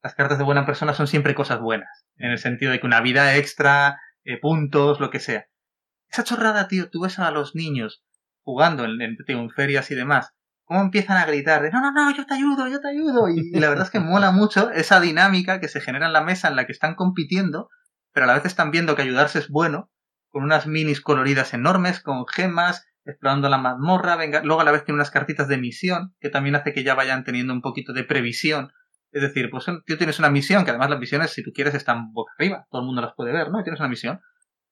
Las 0.00 0.14
cartas 0.14 0.38
de 0.38 0.44
buena 0.44 0.64
persona 0.64 0.94
son 0.94 1.08
siempre 1.08 1.34
cosas 1.34 1.60
buenas, 1.60 2.06
en 2.16 2.30
el 2.30 2.38
sentido 2.38 2.70
de 2.70 2.78
que 2.78 2.86
una 2.86 3.00
vida 3.00 3.34
extra, 3.34 3.98
eh, 4.26 4.38
puntos, 4.38 5.00
lo 5.00 5.10
que 5.10 5.20
sea. 5.20 5.46
Esa 6.10 6.24
chorrada, 6.24 6.68
tío, 6.68 6.90
tú 6.90 7.00
ves 7.00 7.18
a 7.18 7.30
los 7.30 7.54
niños 7.54 8.04
jugando 8.42 8.84
en, 8.84 9.00
en, 9.00 9.50
ferias 9.50 9.90
y 9.90 9.94
demás, 9.94 10.34
cómo 10.64 10.80
empiezan 10.80 11.16
a 11.16 11.26
gritar 11.26 11.62
de 11.62 11.70
no, 11.70 11.80
no, 11.80 11.92
no, 11.92 12.14
yo 12.14 12.26
te 12.26 12.34
ayudo, 12.34 12.68
yo 12.68 12.80
te 12.80 12.88
ayudo. 12.88 13.28
Y, 13.28 13.50
y, 13.52 13.60
la 13.60 13.68
verdad 13.68 13.86
es 13.86 13.90
que 13.90 14.00
mola 14.00 14.30
mucho 14.30 14.70
esa 14.70 15.00
dinámica 15.00 15.58
que 15.60 15.68
se 15.68 15.80
genera 15.80 16.06
en 16.06 16.12
la 16.12 16.22
mesa 16.22 16.48
en 16.48 16.56
la 16.56 16.66
que 16.66 16.72
están 16.72 16.94
compitiendo, 16.94 17.70
pero 18.12 18.24
a 18.24 18.26
la 18.26 18.34
vez 18.34 18.44
están 18.44 18.70
viendo 18.70 18.94
que 18.94 19.02
ayudarse 19.02 19.38
es 19.38 19.48
bueno, 19.48 19.90
con 20.28 20.44
unas 20.44 20.66
minis 20.66 21.00
coloridas 21.00 21.54
enormes, 21.54 22.00
con 22.00 22.26
gemas, 22.26 22.86
explorando 23.04 23.48
la 23.48 23.58
mazmorra, 23.58 24.16
venga, 24.16 24.42
luego 24.42 24.60
a 24.60 24.64
la 24.64 24.72
vez 24.72 24.84
tiene 24.84 24.96
unas 24.96 25.10
cartitas 25.10 25.48
de 25.48 25.58
misión, 25.58 26.14
que 26.20 26.30
también 26.30 26.56
hace 26.56 26.72
que 26.72 26.84
ya 26.84 26.94
vayan 26.94 27.24
teniendo 27.24 27.52
un 27.52 27.62
poquito 27.62 27.92
de 27.92 28.04
previsión 28.04 28.72
es 29.16 29.22
decir, 29.22 29.48
pues 29.50 29.64
tú 29.64 29.96
tienes 29.96 30.18
una 30.18 30.28
misión, 30.28 30.64
que 30.64 30.70
además 30.70 30.90
las 30.90 30.98
misiones, 30.98 31.30
si 31.30 31.42
tú 31.42 31.50
quieres, 31.54 31.74
están 31.74 32.12
boca 32.12 32.34
arriba, 32.38 32.66
todo 32.70 32.82
el 32.82 32.86
mundo 32.86 33.00
las 33.00 33.14
puede 33.14 33.32
ver, 33.32 33.50
¿no? 33.50 33.58
Y 33.58 33.62
tienes 33.62 33.80
una 33.80 33.88
misión. 33.88 34.20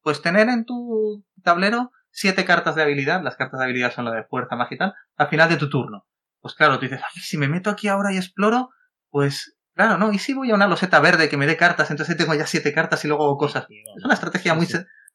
Pues 0.03 0.21
tener 0.21 0.51
en 0.51 0.67
tu 0.67 1.25
tablero 1.43 1.93
siete 2.11 2.45
cartas 2.45 2.75
de 2.75 2.83
habilidad, 2.83 3.23
las 3.23 3.37
cartas 3.37 3.59
de 3.59 3.65
habilidad 3.65 3.95
son 3.95 4.05
la 4.05 4.11
de 4.11 4.25
fuerza, 4.25 4.55
magia 4.55 4.75
y 4.75 4.79
tal, 4.79 4.95
al 5.17 5.29
final 5.29 5.49
de 5.49 5.57
tu 5.57 5.71
turno. 5.71 6.07
Pues 6.43 6.55
claro, 6.55 6.79
tú 6.79 6.83
dices, 6.83 7.01
ay, 7.03 7.23
si 7.23 7.39
me 7.39 7.49
meto 7.49 7.71
aquí 7.71 7.89
ahora 7.89 8.13
y 8.13 8.19
exploro, 8.19 8.69
pues 9.09 9.57
claro, 9.75 9.97
¿no? 9.97 10.13
Y 10.13 10.19
si 10.19 10.35
voy 10.35 10.51
a 10.51 10.55
una 10.55 10.69
loseta 10.69 11.01
verde 11.01 11.31
que 11.31 11.39
me 11.39 11.47
dé 11.47 11.57
cartas, 11.57 11.91
entonces 11.91 12.15
tengo 12.19 12.35
ya 12.35 12.47
siete 12.47 12.75
cartas 12.75 13.03
y 13.07 13.09
luego 13.09 13.25
hago 13.25 13.39
cosas. 13.39 13.67
Es 13.97 14.05
una 14.05 14.13
estrategia 14.13 14.53
muy, 14.53 14.69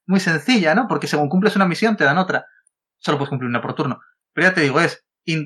muy 0.08 0.20
sencilla, 0.20 0.74
¿no? 0.74 0.88
Porque 0.88 1.06
según 1.06 1.30
cumples 1.30 1.56
una 1.56 1.68
misión 1.68 1.98
te 1.98 2.04
dan 2.04 2.18
otra. 2.18 2.48
Solo 2.98 3.20
puedes 3.20 3.30
cumplir 3.30 3.48
una 3.48 3.62
por 3.62 3.76
turno. 3.76 4.00
Pero 4.34 4.48
ya 4.48 4.54
te 4.56 4.62
digo, 4.62 4.82
es 4.82 5.06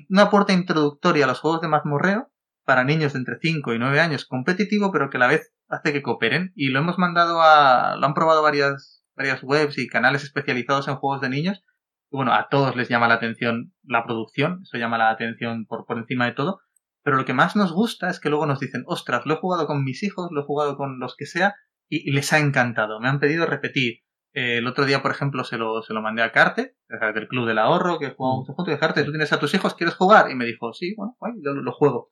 una 0.10 0.30
puerta 0.30 0.54
introductoria 0.54 1.26
a 1.26 1.28
los 1.28 1.42
juegos 1.42 1.60
de 1.60 1.68
mazmorreo 1.68 2.33
para 2.66 2.84
niños 2.84 3.14
de 3.14 3.20
entre 3.20 3.38
5 3.42 3.74
y 3.74 3.80
9 3.80 4.00
años 4.00 4.26
competitivo, 4.26 4.92
pero 4.92 5.10
que 5.10 5.18
a 5.18 5.20
la 5.20 5.28
vez 5.28 5.54
hace 5.68 5.94
que 5.94 6.02
cooperen. 6.02 6.52
Y 6.56 6.70
lo 6.70 6.80
hemos 6.80 6.98
mandado 6.98 7.42
a. 7.42 7.96
lo 7.98 8.06
han 8.06 8.14
probado 8.14 8.42
varias, 8.42 9.04
varias 9.16 9.44
webs 9.44 9.78
y 9.78 9.88
canales 9.88 10.24
especializados 10.24 10.88
en 10.88 10.96
juegos 10.96 11.22
de 11.22 11.30
niños. 11.30 11.64
Y 12.12 12.18
bueno, 12.18 12.34
a 12.34 12.48
todos 12.50 12.76
les 12.76 12.90
llama 12.90 13.08
la 13.08 13.16
atención 13.16 13.74
la 13.84 14.06
producción, 14.06 14.60
eso 14.64 14.78
llama 14.78 14.98
la 14.98 15.10
atención 15.10 15.66
por, 15.66 15.86
por 15.86 15.98
encima 15.98 16.26
de 16.26 16.34
todo. 16.34 16.60
Pero 17.04 17.18
lo 17.18 17.26
que 17.26 17.34
más 17.34 17.56
nos 17.56 17.74
gusta 17.74 18.10
es 18.10 18.20
que 18.20 18.30
luego 18.30 18.46
nos 18.46 18.60
dicen, 18.60 18.84
ostras, 18.86 19.26
lo 19.26 19.34
he 19.34 19.38
jugado 19.38 19.68
con 19.68 19.84
mis 19.84 20.04
hijos, 20.04 20.30
lo 20.32 20.42
he 20.42 20.46
jugado 20.46 20.78
con 20.78 21.00
los 21.00 21.16
que 21.18 21.26
sea, 21.26 21.56
y, 21.90 22.10
y 22.10 22.14
les 22.14 22.32
ha 22.32 22.40
encantado. 22.40 23.00
Me 23.00 23.10
han 23.10 23.20
pedido 23.20 23.46
repetir. 23.46 24.04
Eh, 24.34 24.58
el 24.58 24.68
otro 24.68 24.86
día, 24.86 25.02
por 25.02 25.12
ejemplo, 25.12 25.44
se 25.44 25.58
lo, 25.58 25.84
se 25.84 25.94
lo 25.94 26.02
mandé 26.02 26.24
a 26.24 26.32
Carte, 26.32 26.76
del 26.88 27.28
Club 27.28 27.48
del 27.48 27.60
Ahorro, 27.60 28.00
que 28.00 28.12
jugamos 28.12 28.40
mucho 28.40 28.54
juntos, 28.54 28.74
y 28.74 28.78
Carte, 28.78 29.04
¿tú 29.04 29.12
tienes 29.12 29.32
a 29.32 29.40
tus 29.40 29.54
hijos? 29.54 29.76
¿Quieres 29.76 29.96
jugar? 29.96 30.32
Y 30.32 30.36
me 30.36 30.46
dijo, 30.46 30.74
sí, 30.74 30.96
bueno, 30.98 31.16
bueno 31.20 31.36
yo 31.44 31.54
lo 31.54 31.72
juego. 31.72 32.10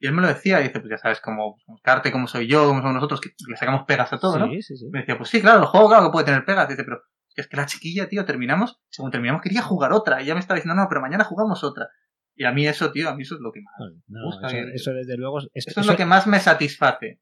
Y 0.00 0.06
él 0.06 0.12
me 0.12 0.22
lo 0.22 0.28
decía, 0.28 0.60
y 0.60 0.64
dice, 0.64 0.78
pues 0.80 0.90
ya 0.90 0.98
sabes, 0.98 1.20
como 1.20 1.56
Carte, 1.82 2.12
como 2.12 2.26
soy 2.28 2.46
yo, 2.46 2.66
como 2.68 2.80
somos 2.80 2.94
nosotros, 2.94 3.20
que 3.20 3.30
le 3.48 3.56
sacamos 3.56 3.82
pegas 3.86 4.12
a 4.12 4.18
todo, 4.18 4.34
sí, 4.34 4.38
¿no? 4.38 4.46
Sí, 4.62 4.76
sí. 4.76 4.86
Me 4.92 5.00
decía, 5.00 5.18
pues 5.18 5.28
sí, 5.30 5.40
claro, 5.40 5.60
el 5.60 5.66
juego 5.66 5.88
claro 5.88 6.06
que 6.06 6.12
puede 6.12 6.26
tener 6.26 6.44
pegas. 6.44 6.68
Dice, 6.68 6.84
pero 6.84 7.00
es 7.34 7.48
que 7.48 7.56
la 7.56 7.66
chiquilla, 7.66 8.08
tío, 8.08 8.24
terminamos, 8.24 8.78
según 8.90 9.10
terminamos 9.10 9.42
quería 9.42 9.62
jugar 9.62 9.92
otra. 9.92 10.22
Y 10.22 10.26
ya 10.26 10.34
me 10.34 10.40
estaba 10.40 10.56
diciendo, 10.56 10.80
no, 10.80 10.86
pero 10.88 11.00
mañana 11.00 11.24
jugamos 11.24 11.64
otra. 11.64 11.88
Y 12.36 12.44
a 12.44 12.52
mí 12.52 12.66
eso, 12.68 12.92
tío, 12.92 13.08
a 13.08 13.16
mí 13.16 13.22
eso 13.24 13.34
es 13.34 13.40
lo 13.40 13.50
que 13.50 13.60
más 13.60 13.74
no. 14.06 14.30
Eso, 14.30 14.48
que- 14.48 14.72
eso 14.74 14.92
desde 14.92 15.16
luego. 15.16 15.40
es- 15.40 15.66
eso 15.66 15.80
es 15.80 15.86
lo 15.86 15.96
que 15.96 16.06
más 16.06 16.26
me 16.28 16.38
satisface. 16.38 17.20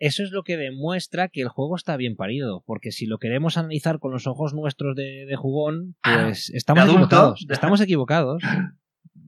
eso 0.00 0.22
es 0.22 0.30
lo 0.30 0.42
que 0.44 0.56
demuestra 0.58 1.28
que 1.28 1.40
el 1.40 1.48
juego 1.48 1.74
está 1.76 1.96
bien 1.96 2.14
parido. 2.16 2.62
Porque 2.66 2.92
si 2.92 3.06
lo 3.06 3.16
queremos 3.18 3.56
analizar 3.56 3.98
con 3.98 4.12
los 4.12 4.26
ojos 4.26 4.52
nuestros 4.54 4.94
de, 4.94 5.24
de 5.26 5.36
jugón, 5.36 5.96
pues 6.02 6.50
estamos 6.50 6.84
adulto. 6.84 7.04
equivocados. 7.06 7.46
Estamos 7.50 7.80
equivocados. 7.80 8.42
Estamos 8.42 8.72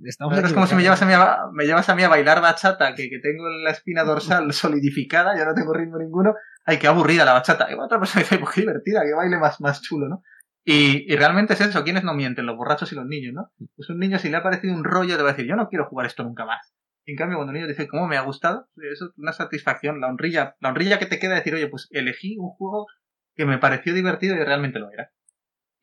Pero 0.03 0.47
es 0.47 0.53
como 0.53 0.67
si 0.67 0.75
me 0.75 0.83
llevas, 0.83 1.03
a 1.03 1.07
mí 1.07 1.13
a, 1.13 1.39
me 1.53 1.65
llevas 1.65 1.89
a 1.89 1.95
mí 1.95 2.03
a 2.03 2.09
bailar 2.09 2.41
bachata, 2.41 2.95
que, 2.95 3.09
que 3.11 3.19
tengo 3.19 3.49
la 3.49 3.71
espina 3.71 4.05
dorsal 4.05 4.53
solidificada, 4.53 5.37
ya 5.37 5.45
no 5.45 5.55
tengo 5.55 5.73
ritmo 5.73 5.99
ninguno. 5.99 6.35
Ay, 6.65 6.79
qué 6.79 6.87
aburrida 6.87 7.25
la 7.25 7.33
bachata. 7.33 7.71
Y 7.71 7.75
otra 7.75 7.99
persona 7.99 8.23
dice, 8.23 8.39
pues 8.39 8.55
qué 8.55 8.61
divertida, 8.63 9.03
que 9.03 9.15
baile 9.15 9.39
más, 9.39 9.61
más 9.61 9.83
chulo, 9.83 10.09
¿no? 10.09 10.23
Y, 10.65 11.13
y 11.13 11.17
realmente 11.17 11.55
es 11.55 11.61
eso, 11.61 11.83
¿quiénes 11.85 12.05
no 12.05 12.15
mienten? 12.15 12.47
Los 12.47 12.57
borrachos 12.57 12.93
y 12.93 12.95
los 12.95 13.07
niños, 13.07 13.33
¿no? 13.35 13.51
Pues 13.77 13.89
un 13.89 13.99
niño, 13.99 14.19
si 14.19 14.29
le 14.29 14.37
ha 14.37 14.43
parecido 14.43 14.75
un 14.75 14.85
rollo, 14.85 15.17
te 15.17 15.23
va 15.23 15.31
a 15.31 15.33
decir, 15.33 15.49
yo 15.49 15.57
no 15.57 15.69
quiero 15.69 15.87
jugar 15.87 16.07
esto 16.07 16.23
nunca 16.23 16.45
más. 16.45 16.75
Y 17.07 17.13
en 17.13 17.17
cambio, 17.17 17.39
cuando 17.39 17.51
un 17.51 17.55
niño 17.55 17.67
dice, 17.67 17.89
¿cómo 17.89 18.07
me 18.07 18.17
ha 18.17 18.23
gustado? 18.23 18.69
Eso 18.77 19.07
es 19.07 19.13
una 19.17 19.33
satisfacción, 19.33 20.01
la 20.01 20.09
honrilla, 20.09 20.57
la 20.61 20.69
honrilla 20.69 20.99
que 20.99 21.07
te 21.07 21.19
queda 21.19 21.35
decir, 21.35 21.55
oye, 21.55 21.69
pues 21.69 21.89
elegí 21.91 22.37
un 22.39 22.51
juego 22.51 22.87
que 23.35 23.47
me 23.47 23.59
pareció 23.59 23.95
divertido 23.95 24.37
y 24.37 24.45
realmente 24.45 24.79
lo 24.79 24.91
era. 24.91 25.11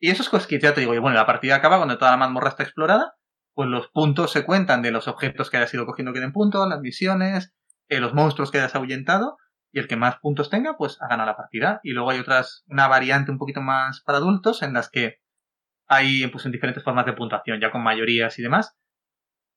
Y 0.00 0.10
eso 0.10 0.22
es 0.22 0.48
ya 0.48 0.74
te 0.74 0.80
digo, 0.80 0.94
y 0.94 0.98
bueno, 0.98 1.16
la 1.16 1.26
partida 1.26 1.56
acaba 1.56 1.76
cuando 1.76 1.98
toda 1.98 2.12
la 2.12 2.16
mazmorra 2.16 2.50
está 2.50 2.62
explorada, 2.62 3.14
pues 3.58 3.68
los 3.68 3.88
puntos 3.88 4.30
se 4.30 4.44
cuentan 4.44 4.82
de 4.82 4.92
los 4.92 5.08
objetos 5.08 5.50
que 5.50 5.56
hayas 5.56 5.74
ido 5.74 5.84
cogiendo 5.84 6.12
que 6.12 6.20
den 6.20 6.30
puntos, 6.30 6.68
las 6.68 6.80
misiones, 6.80 7.52
eh, 7.88 7.98
los 7.98 8.14
monstruos 8.14 8.52
que 8.52 8.58
hayas 8.58 8.76
ahuyentado, 8.76 9.36
y 9.72 9.80
el 9.80 9.88
que 9.88 9.96
más 9.96 10.14
puntos 10.20 10.48
tenga, 10.48 10.76
pues 10.76 10.96
ha 11.02 11.08
ganado 11.08 11.28
la 11.28 11.36
partida. 11.36 11.80
Y 11.82 11.90
luego 11.90 12.10
hay 12.10 12.20
otras, 12.20 12.62
una 12.68 12.86
variante 12.86 13.32
un 13.32 13.38
poquito 13.38 13.60
más 13.60 14.00
para 14.02 14.18
adultos, 14.18 14.62
en 14.62 14.74
las 14.74 14.88
que 14.88 15.16
hay 15.88 16.28
pues 16.28 16.46
en 16.46 16.52
diferentes 16.52 16.84
formas 16.84 17.04
de 17.04 17.14
puntuación, 17.14 17.58
ya 17.60 17.72
con 17.72 17.82
mayorías 17.82 18.38
y 18.38 18.42
demás. 18.42 18.76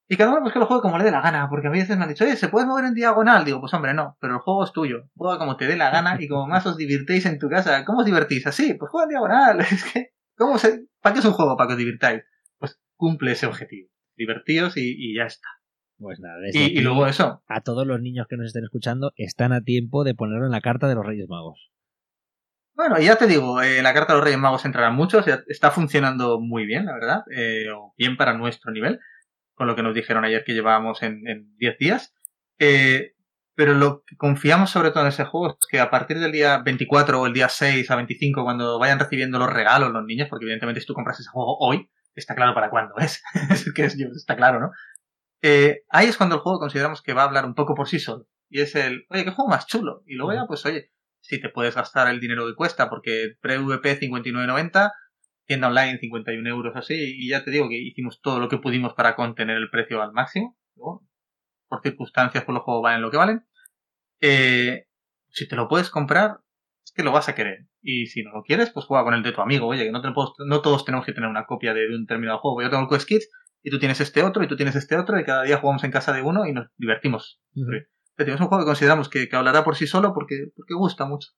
Y 0.09 0.17
cada 0.17 0.31
uno 0.31 0.41
pues 0.41 0.53
que 0.53 0.57
lo 0.57 0.65
juegue 0.65 0.81
como 0.81 0.97
le 0.97 1.03
dé 1.03 1.11
la 1.11 1.21
gana, 1.21 1.47
porque 1.47 1.67
a 1.67 1.69
veces 1.69 1.95
me 1.95 2.01
han 2.01 2.09
dicho, 2.09 2.23
oye, 2.23 2.37
¿se 2.37 2.49
puede 2.49 2.65
mover 2.65 2.85
en 2.85 2.95
diagonal? 2.95 3.45
Digo, 3.45 3.59
pues 3.59 3.71
hombre, 3.75 3.93
no, 3.93 4.17
pero 4.19 4.33
el 4.33 4.39
juego 4.39 4.63
es 4.63 4.71
tuyo. 4.71 5.03
Juega 5.15 5.37
como 5.37 5.57
te 5.57 5.67
dé 5.67 5.77
la 5.77 5.91
gana 5.91 6.17
y 6.19 6.27
como 6.27 6.47
más 6.47 6.65
os 6.65 6.75
divirtéis 6.75 7.27
en 7.27 7.37
tu 7.37 7.49
casa. 7.49 7.85
¿Cómo 7.85 7.99
os 7.99 8.05
divertís? 8.05 8.47
Así, 8.47 8.73
pues 8.73 8.89
juega 8.89 9.03
en 9.03 9.09
diagonal. 9.09 9.59
Es 9.71 9.83
que, 9.83 10.15
¿cómo 10.35 10.57
se, 10.57 10.87
¿para 11.01 11.13
qué 11.13 11.19
es 11.19 11.25
un 11.25 11.33
juego? 11.33 11.55
Para 11.55 11.67
que 11.67 11.73
os 11.73 11.77
divirtáis. 11.77 12.23
Pues 12.57 12.81
cumple 12.95 13.33
ese 13.33 13.45
objetivo. 13.45 13.90
Divertíos 14.21 14.77
y, 14.77 14.95
y 14.97 15.15
ya 15.15 15.23
está. 15.23 15.47
Pues 15.97 16.19
nada, 16.19 16.39
Y, 16.45 16.49
aquí, 16.49 16.77
y 16.79 16.81
luego 16.81 17.05
eso, 17.05 17.43
a 17.47 17.61
todos 17.61 17.85
los 17.85 18.01
niños 18.01 18.25
que 18.27 18.35
nos 18.35 18.47
estén 18.47 18.63
escuchando, 18.63 19.11
están 19.17 19.53
a 19.53 19.61
tiempo 19.61 20.03
de 20.03 20.15
ponerlo 20.15 20.45
en 20.45 20.51
la 20.51 20.61
carta 20.61 20.87
de 20.87 20.95
los 20.95 21.05
Reyes 21.05 21.29
Magos. 21.29 21.71
Bueno, 22.73 22.97
ya 22.99 23.17
te 23.17 23.27
digo, 23.27 23.61
eh, 23.61 23.83
la 23.83 23.93
carta 23.93 24.13
de 24.13 24.17
los 24.17 24.25
Reyes 24.25 24.39
Magos 24.39 24.65
entrarán 24.65 24.95
muchos, 24.95 25.25
está 25.47 25.69
funcionando 25.69 26.39
muy 26.39 26.65
bien, 26.65 26.85
la 26.85 26.93
verdad, 26.93 27.19
eh, 27.35 27.67
bien 27.97 28.17
para 28.17 28.33
nuestro 28.33 28.71
nivel, 28.71 28.99
con 29.53 29.67
lo 29.67 29.75
que 29.75 29.83
nos 29.83 29.93
dijeron 29.93 30.25
ayer 30.25 30.43
que 30.43 30.53
llevábamos 30.53 31.03
en 31.03 31.27
en 31.27 31.55
10 31.57 31.77
días. 31.77 32.15
Eh, 32.57 33.13
pero 33.53 33.75
lo 33.75 34.03
que 34.07 34.15
confiamos 34.15 34.71
sobre 34.71 34.89
todo 34.89 35.03
en 35.03 35.09
ese 35.09 35.25
juego 35.25 35.49
es 35.59 35.67
que 35.69 35.79
a 35.79 35.91
partir 35.91 36.19
del 36.19 36.31
día 36.31 36.59
24 36.59 37.21
o 37.21 37.27
el 37.27 37.33
día 37.33 37.49
6 37.49 37.91
a 37.91 37.95
25, 37.95 38.43
cuando 38.43 38.79
vayan 38.79 38.97
recibiendo 38.97 39.37
los 39.37 39.53
regalos 39.53 39.91
los 39.91 40.05
niños, 40.05 40.29
porque 40.29 40.45
evidentemente 40.45 40.81
si 40.81 40.87
tú 40.87 40.95
compras 40.95 41.19
ese 41.19 41.29
juego 41.29 41.57
hoy, 41.59 41.87
está 42.15 42.35
claro 42.35 42.53
para 42.53 42.69
cuándo 42.69 42.95
es, 42.99 43.21
es 43.49 43.73
que 43.73 43.85
es, 43.85 43.99
está 43.99 44.35
claro, 44.35 44.59
¿no? 44.59 44.71
Eh, 45.41 45.83
ahí 45.89 46.07
es 46.07 46.17
cuando 46.17 46.35
el 46.35 46.41
juego 46.41 46.59
consideramos 46.59 47.01
que 47.01 47.13
va 47.13 47.23
a 47.23 47.25
hablar 47.25 47.45
un 47.45 47.55
poco 47.55 47.73
por 47.73 47.87
sí 47.87 47.99
solo. 47.99 48.27
Y 48.49 48.61
es 48.61 48.75
el, 48.75 49.05
oye, 49.09 49.23
qué 49.23 49.31
juego 49.31 49.49
más 49.49 49.65
chulo. 49.65 50.03
Y 50.05 50.15
luego 50.15 50.33
ya, 50.33 50.45
pues 50.45 50.65
oye, 50.65 50.91
si 51.21 51.39
te 51.39 51.49
puedes 51.49 51.75
gastar 51.75 52.09
el 52.09 52.19
dinero 52.19 52.45
que 52.45 52.55
cuesta, 52.55 52.89
porque 52.89 53.35
pre-VP 53.41 53.99
59.90, 53.99 54.91
tienda 55.45 55.67
online 55.67 55.99
51 55.99 56.49
euros 56.49 56.75
así, 56.75 56.95
y 56.95 57.29
ya 57.29 57.43
te 57.43 57.51
digo 57.51 57.69
que 57.69 57.77
hicimos 57.77 58.21
todo 58.21 58.39
lo 58.39 58.49
que 58.49 58.57
pudimos 58.57 58.93
para 58.93 59.15
contener 59.15 59.57
el 59.57 59.69
precio 59.69 60.01
al 60.01 60.11
máximo. 60.11 60.57
por 60.75 61.81
circunstancias, 61.81 62.43
pues 62.43 62.53
los 62.53 62.63
juegos 62.63 62.83
valen 62.83 63.01
lo 63.01 63.11
que 63.11 63.17
valen. 63.17 63.47
Eh, 64.21 64.85
si 65.29 65.47
te 65.47 65.55
lo 65.55 65.67
puedes 65.67 65.89
comprar, 65.89 66.39
es 66.83 66.91
que 66.91 67.03
lo 67.03 67.11
vas 67.11 67.29
a 67.29 67.35
querer. 67.35 67.67
Y 67.81 68.07
si 68.07 68.23
no 68.23 68.31
lo 68.31 68.43
quieres, 68.43 68.71
pues 68.71 68.85
juega 68.85 69.03
con 69.03 69.13
el 69.13 69.23
de 69.23 69.31
tu 69.31 69.41
amigo. 69.41 69.67
Oye, 69.67 69.85
que 69.85 69.91
no, 69.91 70.01
no 70.01 70.61
todos 70.61 70.85
tenemos 70.85 71.05
que 71.05 71.13
tener 71.13 71.29
una 71.29 71.45
copia 71.45 71.73
de, 71.73 71.87
un 71.87 72.05
determinado 72.05 72.39
juego. 72.39 72.61
Yo 72.61 72.69
tengo 72.69 72.83
el 72.83 72.89
Quest 72.89 73.07
Kids 73.07 73.29
y 73.63 73.69
tú 73.69 73.79
tienes 73.79 74.01
este 74.01 74.23
otro 74.23 74.43
y 74.43 74.47
tú 74.47 74.55
tienes 74.55 74.75
este 74.75 74.97
otro 74.97 75.19
y 75.19 75.23
cada 75.23 75.43
día 75.43 75.57
jugamos 75.57 75.83
en 75.83 75.91
casa 75.91 76.13
de 76.13 76.21
uno 76.21 76.45
y 76.45 76.53
nos 76.53 76.67
divertimos. 76.77 77.41
Es 78.17 78.39
un 78.39 78.47
juego 78.47 78.63
que 78.63 78.67
consideramos 78.67 79.09
que, 79.09 79.29
hablará 79.31 79.63
por 79.63 79.75
sí 79.75 79.87
solo 79.87 80.13
porque, 80.13 80.47
porque 80.55 80.73
gusta 80.73 81.05
mucho. 81.05 81.29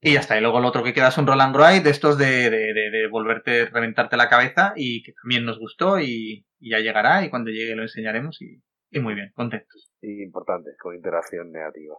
Y 0.00 0.14
ya 0.14 0.20
está. 0.20 0.36
Y 0.36 0.40
luego 0.40 0.60
lo 0.60 0.68
otro 0.68 0.82
que 0.82 0.92
queda 0.92 1.08
es 1.08 1.18
un 1.18 1.26
Roland 1.26 1.56
and 1.56 1.84
de 1.84 1.90
estos 1.90 2.18
de, 2.18 2.50
de, 2.50 2.72
de, 2.74 3.06
volverte, 3.08 3.66
reventarte 3.66 4.16
la 4.16 4.28
cabeza 4.28 4.72
y 4.74 5.02
que 5.02 5.12
también 5.12 5.44
nos 5.44 5.58
gustó 5.58 6.00
y, 6.00 6.44
ya 6.58 6.78
llegará 6.80 7.24
y 7.24 7.30
cuando 7.30 7.50
llegue 7.50 7.76
lo 7.76 7.82
enseñaremos 7.82 8.40
y, 8.42 8.62
y 8.90 9.00
muy 9.00 9.14
bien, 9.14 9.30
contentos. 9.34 9.92
Y 10.00 10.22
importante, 10.22 10.70
con 10.80 10.94
interacción 10.94 11.52
negativa. 11.52 11.94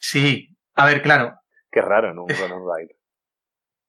Sí, 0.00 0.57
a 0.78 0.86
ver, 0.86 1.02
claro. 1.02 1.34
Qué 1.70 1.80
raro, 1.80 2.14
¿no? 2.14 2.22
Un 2.22 2.28
Ride. 2.28 2.96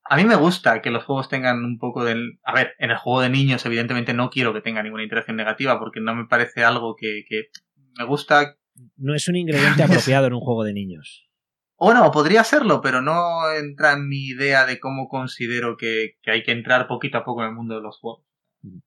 A 0.04 0.16
mí 0.16 0.24
me 0.24 0.36
gusta 0.36 0.82
que 0.82 0.90
los 0.90 1.04
juegos 1.04 1.28
tengan 1.28 1.64
un 1.64 1.78
poco 1.78 2.04
del... 2.04 2.40
A 2.42 2.52
ver, 2.52 2.74
en 2.78 2.90
el 2.90 2.96
juego 2.96 3.20
de 3.20 3.30
niños 3.30 3.64
evidentemente 3.64 4.12
no 4.12 4.28
quiero 4.28 4.52
que 4.52 4.60
tenga 4.60 4.82
ninguna 4.82 5.02
interacción 5.02 5.36
negativa 5.36 5.78
porque 5.78 6.00
no 6.00 6.14
me 6.14 6.26
parece 6.26 6.64
algo 6.64 6.96
que, 6.96 7.24
que 7.28 7.50
me 7.96 8.04
gusta 8.04 8.56
no 8.96 9.14
es 9.14 9.28
un 9.28 9.36
ingrediente 9.36 9.82
apropiado 9.82 10.26
en 10.26 10.34
un 10.34 10.40
juego 10.40 10.64
de 10.64 10.72
niños. 10.72 11.28
O 11.76 11.94
no, 11.94 12.10
podría 12.10 12.44
serlo, 12.44 12.82
pero 12.82 13.00
no 13.00 13.50
entra 13.52 13.94
en 13.94 14.08
mi 14.08 14.26
idea 14.26 14.66
de 14.66 14.78
cómo 14.78 15.08
considero 15.08 15.76
que, 15.76 16.18
hay 16.26 16.42
que 16.42 16.52
entrar 16.52 16.86
poquito 16.86 17.18
a 17.18 17.24
poco 17.24 17.42
en 17.42 17.48
el 17.48 17.54
mundo 17.54 17.74
de 17.74 17.80
los 17.80 17.98
juegos. 17.98 18.24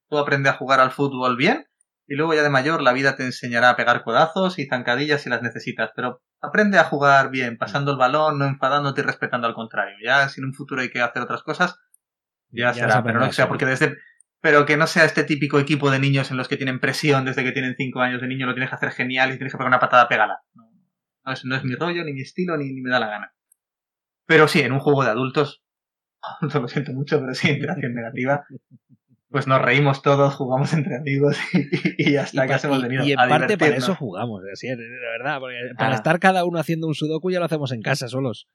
Tú 0.07 0.17
aprendes 0.17 0.53
a 0.53 0.57
jugar 0.57 0.79
al 0.79 0.91
fútbol 0.91 1.35
bien 1.35 1.65
y 2.07 2.15
luego 2.15 2.33
ya 2.33 2.43
de 2.43 2.49
mayor 2.49 2.81
la 2.81 2.93
vida 2.93 3.15
te 3.15 3.23
enseñará 3.23 3.69
a 3.69 3.75
pegar 3.75 4.03
codazos 4.03 4.59
y 4.59 4.65
zancadillas 4.65 5.21
si 5.21 5.29
las 5.29 5.41
necesitas, 5.41 5.91
pero 5.95 6.21
aprende 6.41 6.77
a 6.77 6.83
jugar 6.83 7.29
bien, 7.29 7.57
pasando 7.57 7.91
el 7.91 7.97
balón, 7.97 8.39
no 8.39 8.45
enfadándote 8.45 9.01
y 9.01 9.03
respetando 9.03 9.47
al 9.47 9.53
contrario. 9.53 9.95
Ya 10.03 10.27
si 10.29 10.41
en 10.41 10.47
un 10.47 10.53
futuro 10.53 10.81
hay 10.81 10.89
que 10.89 11.01
hacer 11.01 11.21
otras 11.21 11.43
cosas, 11.43 11.79
ya, 12.49 12.73
será, 12.73 13.03
pero 13.03 13.19
no 13.19 13.31
sea 13.31 13.47
porque 13.47 13.65
desde 13.65 13.97
pero 14.43 14.65
que 14.65 14.75
no 14.75 14.87
sea 14.87 15.05
este 15.05 15.23
típico 15.23 15.57
equipo 15.57 15.89
de 15.89 15.99
niños 15.99 16.29
en 16.29 16.35
los 16.35 16.49
que 16.49 16.57
tienen 16.57 16.81
presión 16.81 17.23
desde 17.23 17.45
que 17.45 17.53
tienen 17.53 17.75
5 17.77 18.01
años 18.01 18.19
de 18.19 18.27
niño, 18.27 18.45
lo 18.45 18.53
tienes 18.53 18.69
que 18.69 18.75
hacer 18.75 18.91
genial 18.91 19.29
y 19.29 19.37
tienes 19.37 19.53
que 19.53 19.57
pegar 19.57 19.69
una 19.69 19.79
patada, 19.79 20.09
pegala. 20.09 20.41
No, 20.53 20.69
no, 21.23 21.31
es, 21.31 21.45
no 21.45 21.55
es 21.55 21.63
mi 21.63 21.75
rollo, 21.75 22.03
ni 22.03 22.11
mi 22.11 22.23
estilo, 22.23 22.57
ni, 22.57 22.73
me 22.81 22.89
da 22.89 22.99
la 22.99 23.07
gana. 23.07 23.33
Pero 24.25 24.49
sí, 24.49 24.59
en 24.59 24.73
un 24.73 24.79
juego 24.79 25.05
de 25.05 25.11
adultos, 25.11 25.63
lo 26.41 26.67
siento 26.67 26.91
mucho, 26.91 27.21
pero 27.21 27.33
sí, 27.33 27.51
interacción 27.51 27.93
negativa. 27.93 28.43
Pues 29.33 29.47
nos 29.47 29.63
reímos 29.63 30.03
todos, 30.03 30.35
jugamos 30.35 30.73
entre 30.73 30.95
amigos 30.95 31.35
y, 31.97 32.11
y 32.11 32.17
hasta 32.17 32.45
que 32.45 32.67
hemos 32.67 32.83
venido. 32.83 33.03
Y 33.03 33.13
en 33.13 33.17
parte 33.17 33.57
para 33.57 33.75
eso 33.75 33.95
jugamos, 33.95 34.43
así 34.53 34.67
es, 34.67 34.77
la 34.77 35.09
verdad, 35.17 35.39
porque 35.39 35.57
para 35.75 35.93
ah. 35.93 35.95
estar 35.95 36.19
cada 36.19 36.45
uno 36.45 36.59
haciendo 36.59 36.85
un 36.85 36.93
sudoku 36.93 37.31
ya 37.31 37.39
lo 37.39 37.45
hacemos 37.45 37.71
en 37.71 37.81
casa 37.81 38.07
solos. 38.07 38.47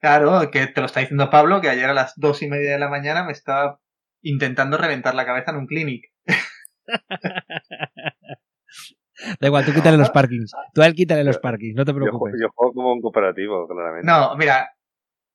Claro, 0.00 0.48
que 0.52 0.68
te 0.68 0.80
lo 0.80 0.86
está 0.86 1.00
diciendo 1.00 1.28
Pablo, 1.28 1.60
que 1.60 1.70
ayer 1.70 1.86
a 1.86 1.92
las 1.92 2.12
dos 2.14 2.40
y 2.42 2.48
media 2.48 2.70
de 2.70 2.78
la 2.78 2.88
mañana 2.88 3.24
me 3.24 3.32
estaba 3.32 3.80
intentando 4.22 4.76
reventar 4.76 5.16
la 5.16 5.26
cabeza 5.26 5.50
en 5.50 5.56
un 5.56 5.66
clinic. 5.66 6.04
Da 9.40 9.46
igual, 9.46 9.64
tú 9.64 9.72
quítale 9.72 9.96
los 9.96 10.10
parkings. 10.14 10.52
Tú 10.74 10.82
a 10.82 10.86
él 10.86 10.94
quítale 10.94 11.24
los 11.24 11.38
parkings, 11.38 11.74
no 11.76 11.84
te 11.84 11.94
preocupes. 11.94 12.34
Yo, 12.40 12.48
juego 12.54 12.74
como 12.74 12.92
un 12.92 13.00
cooperativo, 13.00 13.66
claramente. 13.66 14.06
No, 14.06 14.36
mira, 14.36 14.70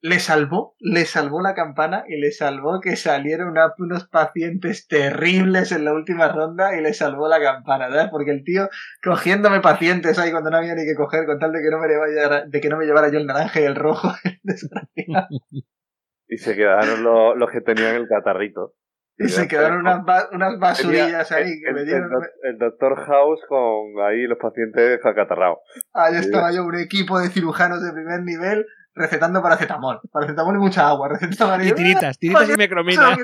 le 0.02 0.20
salvó, 0.20 0.76
le 0.80 1.06
salvó 1.06 1.42
la 1.42 1.54
campana 1.54 2.04
y 2.08 2.20
le 2.20 2.32
salvó 2.32 2.80
que 2.80 2.96
salieron 2.96 3.54
unos 3.78 4.08
pacientes 4.08 4.88
terribles 4.88 5.72
en 5.72 5.84
la 5.86 5.94
última 5.94 6.30
ronda 6.32 6.78
y 6.78 6.82
le 6.82 6.94
salvó 6.94 7.28
la 7.28 7.42
campana, 7.42 7.90
¿sabes? 7.90 8.08
Porque 8.10 8.32
el 8.32 8.44
tío 8.44 8.70
cogiéndome 9.04 9.60
pacientes 9.60 10.18
ahí 10.18 10.32
cuando 10.32 10.52
no 10.52 10.58
había 10.58 10.76
ni 10.76 10.86
que 10.86 10.96
coger 10.96 11.26
con 11.26 11.40
tal 11.40 11.52
de 11.52 11.62
que 11.62 11.70
no 11.70 11.80
me, 11.80 11.88
llevara, 11.88 12.46
de 12.46 12.62
que 12.62 12.70
no 12.70 12.78
me 12.78 12.86
llevara 12.86 13.12
yo 13.12 13.20
el 13.20 13.26
naranja 13.26 13.60
y 13.60 13.66
el 13.66 13.76
rojo. 13.76 14.10
y 16.28 16.38
se 16.38 16.56
quedaron 16.56 17.04
los, 17.04 17.38
los 17.38 17.52
que 17.52 17.62
tenían 17.62 17.96
el 17.96 18.08
catarrito. 18.08 18.76
Y 19.22 19.28
se 19.28 19.50
quedaron 19.50 19.80
unas, 19.80 20.02
unas 20.32 20.58
basurillas 20.60 21.30
ahí 21.34 21.60
que 21.60 21.72
el, 21.72 21.76
me 21.76 21.84
dieron. 21.84 22.10
El, 22.42 22.58
doctor 22.58 22.96
House 23.06 23.42
con 23.50 24.00
ahí 24.08 24.26
los 24.26 24.38
pacientes 24.38 25.06
acatarrados. 25.06 25.58
Ahí 25.92 26.16
estaba 26.16 26.54
yo, 26.54 26.64
un 26.64 26.80
equipo 26.80 27.20
de 27.20 27.28
cirujanos 27.28 27.84
de 27.84 27.92
primer 27.92 28.22
nivel 28.24 28.66
recetando 29.00 29.42
paracetamol. 29.42 30.02
Paracetamol 30.12 30.56
y 30.56 30.60
mucha 30.60 30.88
agua. 30.88 31.10
Recetando 31.10 31.64
y 31.64 31.72
tiritas, 31.72 32.20
tiritas 32.20 32.50
y 32.50 32.58
mecromina. 32.58 33.18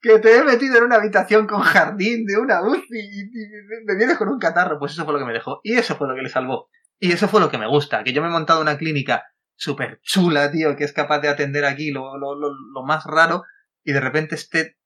Que 0.00 0.18
te 0.20 0.36
he 0.36 0.44
metido 0.44 0.76
en 0.76 0.84
una 0.84 0.96
habitación 0.96 1.46
con 1.46 1.62
jardín 1.62 2.26
de 2.26 2.36
una 2.36 2.62
UCI 2.62 2.98
y, 2.98 3.84
me 3.84 3.96
vienes 3.96 4.16
con 4.16 4.28
un 4.28 4.38
catarro. 4.38 4.78
Pues 4.78 4.92
eso 4.92 5.04
fue 5.04 5.14
lo 5.14 5.18
que 5.18 5.24
me 5.24 5.32
dejó. 5.32 5.60
Y 5.64 5.74
eso 5.74 5.96
fue 5.96 6.06
lo 6.06 6.14
que 6.14 6.22
le 6.22 6.28
salvó. 6.28 6.68
Y 7.00 7.12
eso 7.12 7.26
fue 7.26 7.40
lo 7.40 7.50
que 7.50 7.58
me 7.58 7.66
gusta. 7.66 8.04
Que 8.04 8.12
yo 8.12 8.22
me 8.22 8.28
he 8.28 8.30
montado 8.30 8.60
una 8.60 8.78
clínica 8.78 9.24
súper 9.56 9.98
chula, 10.02 10.50
tío, 10.52 10.76
que 10.76 10.84
es 10.84 10.92
capaz 10.92 11.20
de 11.20 11.28
atender 11.28 11.64
aquí 11.64 11.90
lo, 11.90 12.18
lo, 12.18 12.34
lo, 12.34 12.50
lo 12.52 12.82
más 12.84 13.04
raro 13.04 13.42
y 13.82 13.92
de 13.92 14.00
repente 14.00 14.34
este 14.34 14.76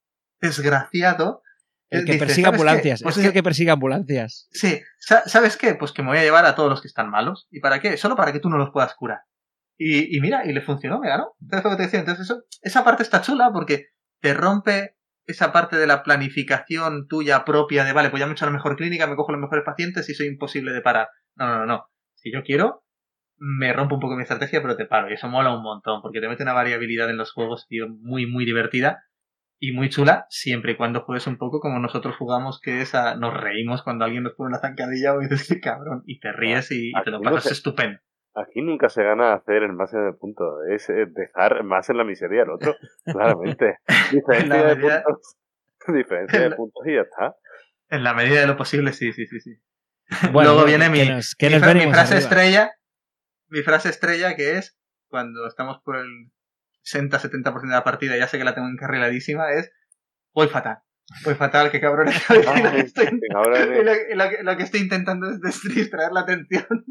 desgraciado 0.41 1.43
el 1.91 2.05
que 2.05 2.15
persigue 2.15 2.49
ambulancias. 2.49 3.03
Pues 3.03 3.17
es 3.17 3.25
el 3.25 3.33
que 3.33 3.43
persigue 3.43 3.71
ambulancias. 3.71 4.49
Sí. 4.53 4.81
¿Sabes 4.99 5.57
qué? 5.57 5.75
Pues 5.75 5.93
que 5.93 6.03
me 6.03 6.09
voy 6.09 6.19
a 6.19 6.23
llevar 6.23 6.47
a 6.47 6.55
todos 6.55 6.71
los 6.71 6.81
que 6.81 6.89
están 6.89 7.11
malos. 7.11 7.49
¿Y 7.51 7.61
para 7.61 7.81
qué? 7.81 7.97
Solo 7.97 8.17
para 8.17 8.33
que 8.33 8.41
tú 8.41 8.49
no 8.49 8.59
los 8.59 8.71
puedas 8.71 8.95
curar. 8.95 9.23
Y, 9.77 10.21
mira, 10.21 10.45
y 10.45 10.53
le 10.53 10.61
funcionó, 10.61 11.01
me 11.01 11.09
ganó. 11.09 11.35
Entonces, 11.41 11.65
lo 11.65 11.71
que 11.71 11.77
te 11.77 11.83
decía. 11.85 12.01
Entonces, 12.01 12.27
eso, 12.27 12.43
esa 12.63 12.85
parte 12.85 13.03
está 13.03 13.23
chula 13.23 13.51
porque 13.53 13.89
te 14.21 14.35
rompe 14.35 14.97
esa 15.27 15.53
parte 15.53 15.77
de 15.77 15.87
la 15.87 16.03
planificación 16.03 17.07
tuya 17.09 17.45
propia 17.45 17.85
de, 17.85 17.93
vale, 17.93 18.11
pues 18.11 18.21
ya 18.21 18.27
me 18.27 18.33
he 18.33 18.35
hecho 18.35 18.47
la 18.47 18.53
mejor 18.53 18.77
clínica, 18.77 19.07
me 19.07 19.17
cojo 19.17 19.33
los 19.33 19.41
mejores 19.41 19.65
pacientes 19.65 20.09
y 20.09 20.15
soy 20.15 20.27
imposible 20.27 20.73
de 20.73 20.83
parar. 20.83 21.09
No, 21.35 21.47
no, 21.47 21.59
no, 21.61 21.67
no. 21.67 21.87
Si 22.15 22.33
yo 22.33 22.43
quiero, 22.43 22.85
me 23.37 23.73
rompo 23.73 23.95
un 23.95 24.01
poco 24.01 24.17
mi 24.17 24.23
estrategia, 24.23 24.61
pero 24.61 24.77
te 24.77 24.87
paro. 24.87 25.11
Y 25.11 25.15
eso 25.15 25.29
mola 25.29 25.55
un 25.55 25.63
montón, 25.63 26.03
porque 26.03 26.21
te 26.21 26.29
mete 26.29 26.43
una 26.43 26.53
variabilidad 26.53 27.09
en 27.09 27.17
los 27.17 27.33
juegos, 27.33 27.67
tío, 27.67 27.89
muy, 27.89 28.27
muy 28.27 28.45
divertida 28.45 29.03
y 29.63 29.73
muy 29.73 29.91
chula, 29.91 30.27
siempre 30.31 30.73
y 30.73 30.77
cuando 30.77 31.03
juegues 31.03 31.27
un 31.27 31.37
poco 31.37 31.61
como 31.61 31.79
nosotros 31.79 32.17
jugamos, 32.17 32.61
que 32.61 32.81
es 32.81 32.95
a, 32.95 33.15
nos 33.17 33.39
reímos 33.39 33.83
cuando 33.83 34.07
alguien 34.07 34.23
nos 34.23 34.33
pone 34.33 34.49
una 34.49 34.59
zancadilla 34.59 35.15
o 35.15 35.21
dices 35.21 35.47
que 35.47 35.61
cabrón, 35.61 36.03
y 36.07 36.19
te 36.19 36.33
ríes 36.33 36.73
y, 36.73 36.93
te 37.05 37.11
lo 37.11 37.21
pasas 37.21 37.53
estupendo. 37.53 38.01
Aquí 38.35 38.63
nunca 38.63 38.89
se 38.89 39.05
gana 39.05 39.35
hacer 39.35 39.63
el 39.63 39.75
más 39.75 39.93
en 39.93 40.07
el 40.07 40.17
punto, 40.17 40.65
es 40.65 40.89
dejar 40.89 41.63
más 41.63 41.91
en 41.91 41.99
la 41.99 42.05
miseria 42.05 42.43
al 42.43 42.51
otro, 42.51 42.75
claramente. 43.05 43.77
Diferencia 44.11 44.65
de 44.65 44.77
puntos. 44.77 45.37
Diferencia 45.89 46.41
de 46.41 46.51
puntos 46.53 46.87
y 46.87 46.95
ya 46.95 47.03
está. 47.03 47.37
En 47.91 48.03
la 48.03 48.15
medida 48.15 48.41
de 48.41 48.47
lo 48.47 48.57
posible, 48.57 48.93
sí, 48.95 49.13
sí, 49.13 49.27
sí, 49.27 49.41
sí. 49.41 49.51
Luego 50.33 50.65
viene 50.65 50.89
mi, 50.89 51.01
mi 51.01 51.93
frase 51.93 52.17
estrella, 52.17 52.71
mi 53.49 53.63
frase 53.63 53.91
estrella 53.91 54.37
que 54.37 54.57
es 54.57 54.79
cuando 55.09 55.47
estamos 55.47 55.81
por 55.83 55.97
el 55.97 56.31
60-70% 56.93 57.63
de 57.63 57.69
la 57.69 57.85
partida, 57.85 58.17
ya 58.17 58.29
sé 58.29 58.39
que 58.39 58.45
la 58.45 58.55
tengo 58.55 58.69
encarriladísima, 58.69 59.53
es 59.53 59.73
voy 60.33 60.49
fatal. 60.49 60.79
Voy 61.25 61.35
fatal, 61.35 61.71
qué 61.71 61.81
cabrón 61.81 62.09
estoy. 62.77 63.21
lo, 64.43 64.57
que 64.57 64.63
estoy 64.63 64.81
intentando 64.81 65.29
es 65.31 65.41
distraer 65.75 66.13
la 66.13 66.21
atención. 66.21 66.67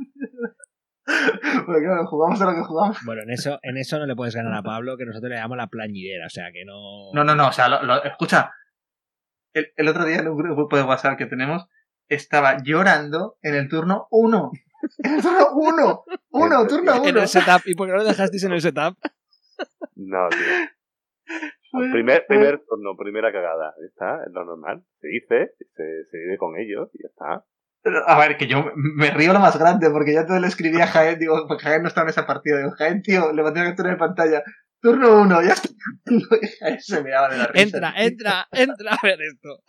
Porque 1.66 1.82
claro, 1.84 2.06
jugamos 2.06 2.42
a 2.42 2.46
lo 2.46 2.56
que 2.56 2.64
jugamos. 2.64 2.98
Bueno, 3.04 3.24
en 3.24 3.32
eso, 3.32 3.60
en 3.64 3.78
eso 3.78 3.98
no 3.98 4.06
le 4.06 4.16
puedes 4.16 4.36
ganar 4.36 4.54
a 4.54 4.62
Pablo, 4.62 4.96
que 4.98 5.06
nosotros 5.06 5.30
le 5.30 5.38
llamamos 5.38 5.58
la 5.58 5.68
plañidera, 5.68 6.28
o 6.28 6.30
sea 6.30 6.52
que 6.52 6.66
no. 6.66 7.12
No, 7.14 7.24
no, 7.24 7.36
no, 7.36 7.48
o 7.48 7.52
sea, 7.52 7.68
escucha. 8.04 8.52
El, 9.54 9.72
el, 9.76 9.88
otro 9.88 10.06
día 10.06 10.18
en 10.18 10.28
un 10.28 10.38
grupo 10.38 10.78
de 10.78 10.84
WhatsApp 10.84 11.18
que 11.18 11.26
tenemos, 11.26 11.68
estaba 12.08 12.58
llorando 12.62 13.38
en 13.42 13.56
el 13.56 13.68
turno 13.68 14.08
1. 14.12 14.52
En 15.00 15.16
el 15.16 15.22
turno 15.22 15.48
1. 15.54 16.04
1, 16.32 16.68
turno 16.68 17.02
1. 17.02 17.08
En 17.08 17.18
el 17.18 17.28
setup. 17.28 17.62
¿Y 17.66 17.76
por 17.76 17.88
qué 17.88 17.94
no 17.94 18.00
lo 18.00 18.06
dejasteis 18.06 18.44
en 18.44 18.52
el 18.52 18.62
setup? 18.62 18.98
No, 19.96 20.30
tío. 20.30 20.40
primer, 21.92 22.26
primer 22.28 22.62
turno, 22.68 22.96
primera 22.98 23.32
cagada. 23.32 23.74
Está, 23.86 24.24
es 24.26 24.32
lo 24.32 24.46
normal. 24.46 24.84
Se 25.00 25.08
dice, 25.08 25.54
se, 25.76 26.06
se 26.10 26.18
vive 26.18 26.38
con 26.38 26.58
ellos 26.58 26.90
y 26.94 27.04
ya 27.04 27.10
está. 27.10 27.46
A 28.08 28.20
ver, 28.20 28.38
que 28.38 28.48
yo 28.48 28.66
me 28.76 29.10
río 29.12 29.32
lo 29.32 29.40
más 29.40 29.58
grande, 29.58 29.90
porque 29.90 30.14
ya 30.14 30.26
todo 30.26 30.40
le 30.40 30.48
escribí 30.48 30.82
a 30.82 30.88
Jaén, 30.88 31.18
digo, 31.18 31.46
porque 31.48 31.64
Jaén 31.64 31.82
no 31.82 31.88
estaba 31.88 32.06
en 32.06 32.10
esa 32.10 32.28
partida. 32.28 32.58
Digo, 32.58 32.72
Jaén, 32.72 33.02
tío, 33.02 33.32
le 33.32 33.42
mantengo 33.42 33.68
captura 33.68 33.92
de 33.92 33.98
pantalla. 33.98 34.44
Turno 34.82 35.22
uno, 35.22 35.42
ya 35.42 35.54
está. 35.54 35.70
se 36.80 37.04
me 37.04 37.10
daba 37.10 37.30
de 37.30 37.38
la 37.38 37.48
risa. 37.48 37.64
Entra, 37.64 37.94
entra, 37.98 38.48
entra 38.52 38.94
a 38.94 39.00
ver 39.02 39.20
esto. 39.22 39.64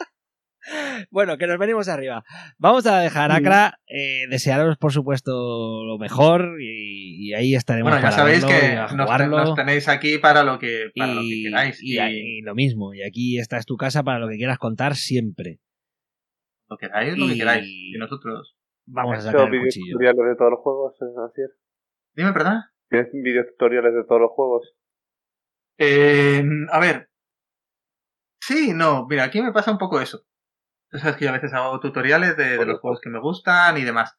bueno, 1.11 1.39
que 1.39 1.47
nos 1.47 1.59
venimos 1.59 1.89
arriba. 1.89 2.25
Vamos 2.59 2.87
a 2.87 3.01
dejar 3.01 3.33
Acra, 3.33 3.81
eh, 3.87 4.27
desearos 4.29 4.77
por 4.77 4.93
supuesto 4.93 5.85
lo 5.85 5.99
mejor 5.99 6.61
y, 6.61 7.33
ahí 7.35 7.55
estaremos. 7.55 7.91
Bueno, 7.91 8.07
ya 8.07 8.13
sabéis 8.13 8.45
que 8.45 8.77
nos, 8.97 9.55
tenéis 9.55 9.89
aquí 9.89 10.19
para 10.19 10.43
lo 10.43 10.59
que, 10.59 10.91
queráis. 10.95 11.81
Y, 11.83 12.43
lo 12.43 12.55
mismo, 12.55 12.95
y 12.95 13.03
aquí 13.03 13.39
esta 13.39 13.57
es 13.57 13.67
tu 13.67 13.77
casa 13.77 14.03
para 14.03 14.19
lo 14.19 14.29
que 14.29 14.37
quieras 14.37 14.59
contar 14.59 14.97
siempre. 14.97 15.61
Lo 16.69 16.77
que 16.77 16.87
queráis, 16.87 17.17
lo 17.17 17.27
que 17.29 17.37
queráis. 17.37 17.67
Y 17.67 17.99
nosotros 17.99 18.57
vamos 18.87 19.19
a 19.19 19.21
sacar 19.21 19.53
el 19.53 19.61
cuchillo. 19.61 19.93
tutoriales 19.93 20.25
de 20.25 20.37
todos 20.37 20.51
los 20.51 20.61
juegos, 20.61 20.95
así 21.01 21.43
Dime, 22.15 22.33
¿verdad? 22.33 22.59
¿Tienes 22.89 23.09
vídeos 23.13 23.47
tutoriales 23.51 23.95
de 23.95 24.05
todos 24.05 24.21
los 24.21 24.31
juegos? 24.33 24.75
Eh, 25.79 26.43
a 26.71 26.81
ver. 26.81 27.09
Sí, 28.41 28.73
no, 28.75 29.07
mira, 29.09 29.25
aquí 29.25 29.41
me 29.41 29.53
pasa 29.53 29.71
un 29.71 29.79
poco 29.79 30.01
eso. 30.01 30.25
Tú 30.91 30.99
sabes 30.99 31.17
que 31.17 31.25
yo 31.25 31.31
a 31.31 31.35
veces 31.35 31.53
hago 31.53 31.79
tutoriales 31.79 32.37
de, 32.37 32.65
los 32.67 32.81
juegos 32.81 33.01
que 33.01 33.11
me 33.11 33.21
gustan 33.21 33.79
y 33.79 33.85
demás. 33.85 34.17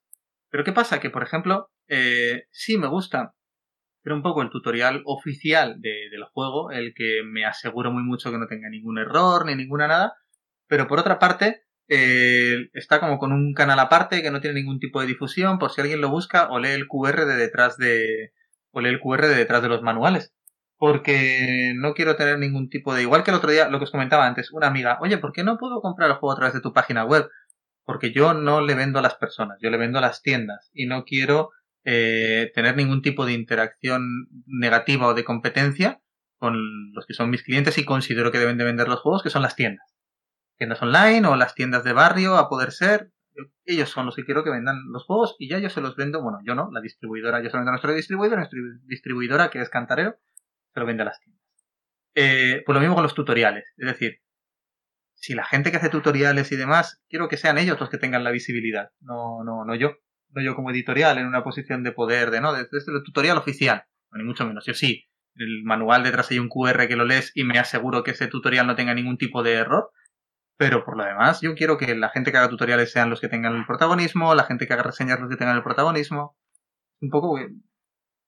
Pero 0.50 0.64
¿qué 0.64 0.72
pasa? 0.72 1.00
Que, 1.00 1.10
por 1.10 1.24
ejemplo, 1.24 1.70
eh, 1.88 2.46
sí 2.52 2.78
me 2.78 2.88
gusta, 2.88 3.34
pero 4.02 4.16
un 4.16 4.24
poco 4.24 4.42
el 4.42 4.50
tutorial 4.50 5.02
oficial 5.06 5.82
de, 5.82 6.10
del 6.10 6.24
juego, 6.24 6.72
el 6.72 6.94
que 6.96 7.24
me 7.26 7.46
aseguro 7.46 7.92
muy 7.92 8.04
mucho 8.04 8.32
que 8.32 8.38
no 8.38 8.48
tenga 8.48 8.70
ningún 8.70 8.98
error 9.00 9.46
ni 9.46 9.56
ninguna 9.56 9.88
nada. 9.88 10.14
Pero 10.68 10.88
por 10.88 11.00
otra 11.00 11.20
parte, 11.20 11.64
eh, 11.90 12.70
está 12.74 13.02
como 13.02 13.18
con 13.20 13.34
un 13.34 13.54
canal 13.54 13.80
aparte 13.80 14.22
que 14.22 14.32
no 14.32 14.40
tiene 14.40 14.62
ningún 14.62 14.80
tipo 14.80 15.02
de 15.02 15.08
difusión, 15.08 15.60
por 15.60 15.72
si 15.72 15.82
alguien 15.82 16.02
lo 16.02 16.10
busca, 16.10 16.50
o 16.50 16.60
lee 16.60 16.70
el 16.70 16.88
QR 16.88 17.26
de 17.26 17.36
detrás 17.36 17.78
de. 17.78 18.32
o 18.72 18.82
lee 18.82 18.90
el 18.90 19.02
QR 19.02 19.28
de 19.28 19.36
detrás 19.36 19.62
de 19.62 19.70
los 19.70 19.82
manuales 19.82 20.34
porque 20.82 21.74
no 21.76 21.94
quiero 21.94 22.16
tener 22.16 22.40
ningún 22.40 22.68
tipo 22.68 22.96
de... 22.96 23.04
Igual 23.04 23.24
que 23.24 23.30
el 23.30 23.38
otro 23.38 23.52
día, 23.52 23.70
lo 23.70 23.78
que 23.78 23.84
os 23.84 23.92
comentaba 23.92 24.26
antes, 24.26 24.52
una 24.52 24.66
amiga, 24.66 24.98
oye, 25.00 25.20
¿por 25.20 25.32
qué 25.32 25.44
no 25.44 25.60
puedo 25.60 25.80
comprar 25.80 26.10
el 26.10 26.16
juego 26.16 26.34
a 26.34 26.36
través 26.38 26.56
de 26.56 26.60
tu 26.60 26.74
página 26.74 27.06
web? 27.06 27.30
Porque 27.86 28.12
yo 28.12 28.34
no 28.34 28.62
le 28.62 28.74
vendo 28.74 28.98
a 28.98 29.04
las 29.04 29.14
personas, 29.14 29.60
yo 29.62 29.70
le 29.70 29.78
vendo 29.78 30.00
a 30.00 30.02
las 30.02 30.24
tiendas 30.24 30.72
y 30.74 30.88
no 30.88 31.04
quiero 31.04 31.52
eh, 31.84 32.52
tener 32.56 32.76
ningún 32.76 33.04
tipo 33.04 33.28
de 33.28 33.34
interacción 33.34 34.28
negativa 34.48 35.06
o 35.06 35.14
de 35.14 35.24
competencia 35.24 36.02
con 36.40 36.58
los 36.94 37.06
que 37.06 37.14
son 37.14 37.30
mis 37.30 37.44
clientes 37.44 37.78
y 37.78 37.86
considero 37.86 38.32
que 38.32 38.40
deben 38.40 38.58
de 38.58 38.64
vender 38.64 38.88
los 38.88 39.02
juegos, 39.02 39.22
que 39.22 39.30
son 39.30 39.44
las 39.44 39.56
tiendas. 39.56 39.86
Tiendas 40.58 40.82
online 40.82 41.28
o 41.28 41.36
las 41.36 41.54
tiendas 41.54 41.84
de 41.84 41.94
barrio, 41.94 42.40
a 42.40 42.50
poder 42.50 42.72
ser. 42.72 43.12
Ellos 43.66 43.90
son 43.92 44.08
los 44.08 44.16
que 44.16 44.26
quiero 44.26 44.44
que 44.44 44.50
vendan 44.50 44.78
los 44.92 45.04
juegos 45.04 45.36
y 45.38 45.48
ya 45.48 45.60
yo 45.60 45.70
se 45.70 45.80
los 45.80 45.96
vendo, 45.96 46.24
bueno, 46.24 46.40
yo 46.44 46.56
no, 46.56 46.72
la 46.72 46.82
distribuidora, 46.82 47.40
yo 47.44 47.52
se 47.52 47.54
lo 47.54 47.60
vendo 47.60 47.72
nuestro 47.74 47.94
distribuidor, 47.94 48.40
nuestra 48.40 48.60
distribuidora 48.88 49.52
que 49.52 49.62
es 49.62 49.70
Cantarero, 49.70 50.18
se 50.74 50.80
lo 50.80 50.86
vende 50.86 51.04
a 51.04 51.06
las 51.06 51.20
tiendas. 51.20 51.42
Eh, 52.16 52.64
pues 52.66 52.74
lo 52.74 52.80
mismo 52.80 52.96
con 52.96 53.04
los 53.04 53.16
tutoriales. 53.16 53.66
Es 53.78 53.88
decir, 53.88 54.22
si 55.16 55.34
la 55.36 55.46
gente 55.46 55.72
que 55.72 55.78
hace 55.78 55.90
tutoriales 55.90 56.52
y 56.52 56.56
demás, 56.56 57.02
quiero 57.10 57.28
que 57.28 57.38
sean 57.38 57.58
ellos 57.58 57.80
los 57.80 57.90
que 57.90 57.98
tengan 57.98 58.24
la 58.24 58.32
visibilidad, 58.32 58.90
no, 59.00 59.44
no, 59.44 59.66
no 59.66 59.76
yo. 59.76 59.96
No 60.34 60.42
yo 60.42 60.56
como 60.56 60.72
editorial 60.72 61.18
en 61.18 61.28
una 61.28 61.44
posición 61.44 61.84
de 61.84 61.92
poder, 61.92 62.32
de 62.32 62.40
no, 62.40 62.54
desde 62.54 62.78
el 62.78 63.04
tutorial 63.04 63.38
oficial, 63.38 63.84
ni 64.14 64.24
mucho 64.24 64.46
menos. 64.46 64.66
Yo 64.66 64.74
sí, 64.74 65.10
el 65.36 65.64
manual 65.64 66.04
detrás 66.04 66.32
hay 66.32 66.40
un 66.40 66.48
QR 66.48 66.88
que 66.88 66.96
lo 66.96 67.04
lees 67.04 67.32
y 67.36 67.44
me 67.44 67.60
aseguro 67.60 68.02
que 68.04 68.12
ese 68.12 68.28
tutorial 68.28 68.66
no 68.66 68.76
tenga 68.76 68.94
ningún 68.94 69.18
tipo 69.18 69.44
de 69.44 69.54
error. 69.54 69.92
Pero 70.58 70.86
por 70.86 70.96
lo 70.96 71.04
demás, 71.04 71.42
yo 71.42 71.56
quiero 71.56 71.78
que 71.78 71.96
la 71.96 72.10
gente 72.10 72.32
que 72.32 72.38
haga 72.38 72.50
tutoriales 72.50 72.92
sean 72.92 73.10
los 73.10 73.20
que 73.20 73.28
tengan 73.28 73.56
el 73.56 73.66
protagonismo, 73.66 74.34
la 74.36 74.44
gente 74.44 74.68
que 74.68 74.74
haga 74.74 74.84
reseñas 74.84 75.20
los 75.20 75.30
que 75.30 75.36
tengan 75.36 75.58
el 75.58 75.64
protagonismo. 75.64 76.38
Un 77.02 77.10
poco, 77.10 77.38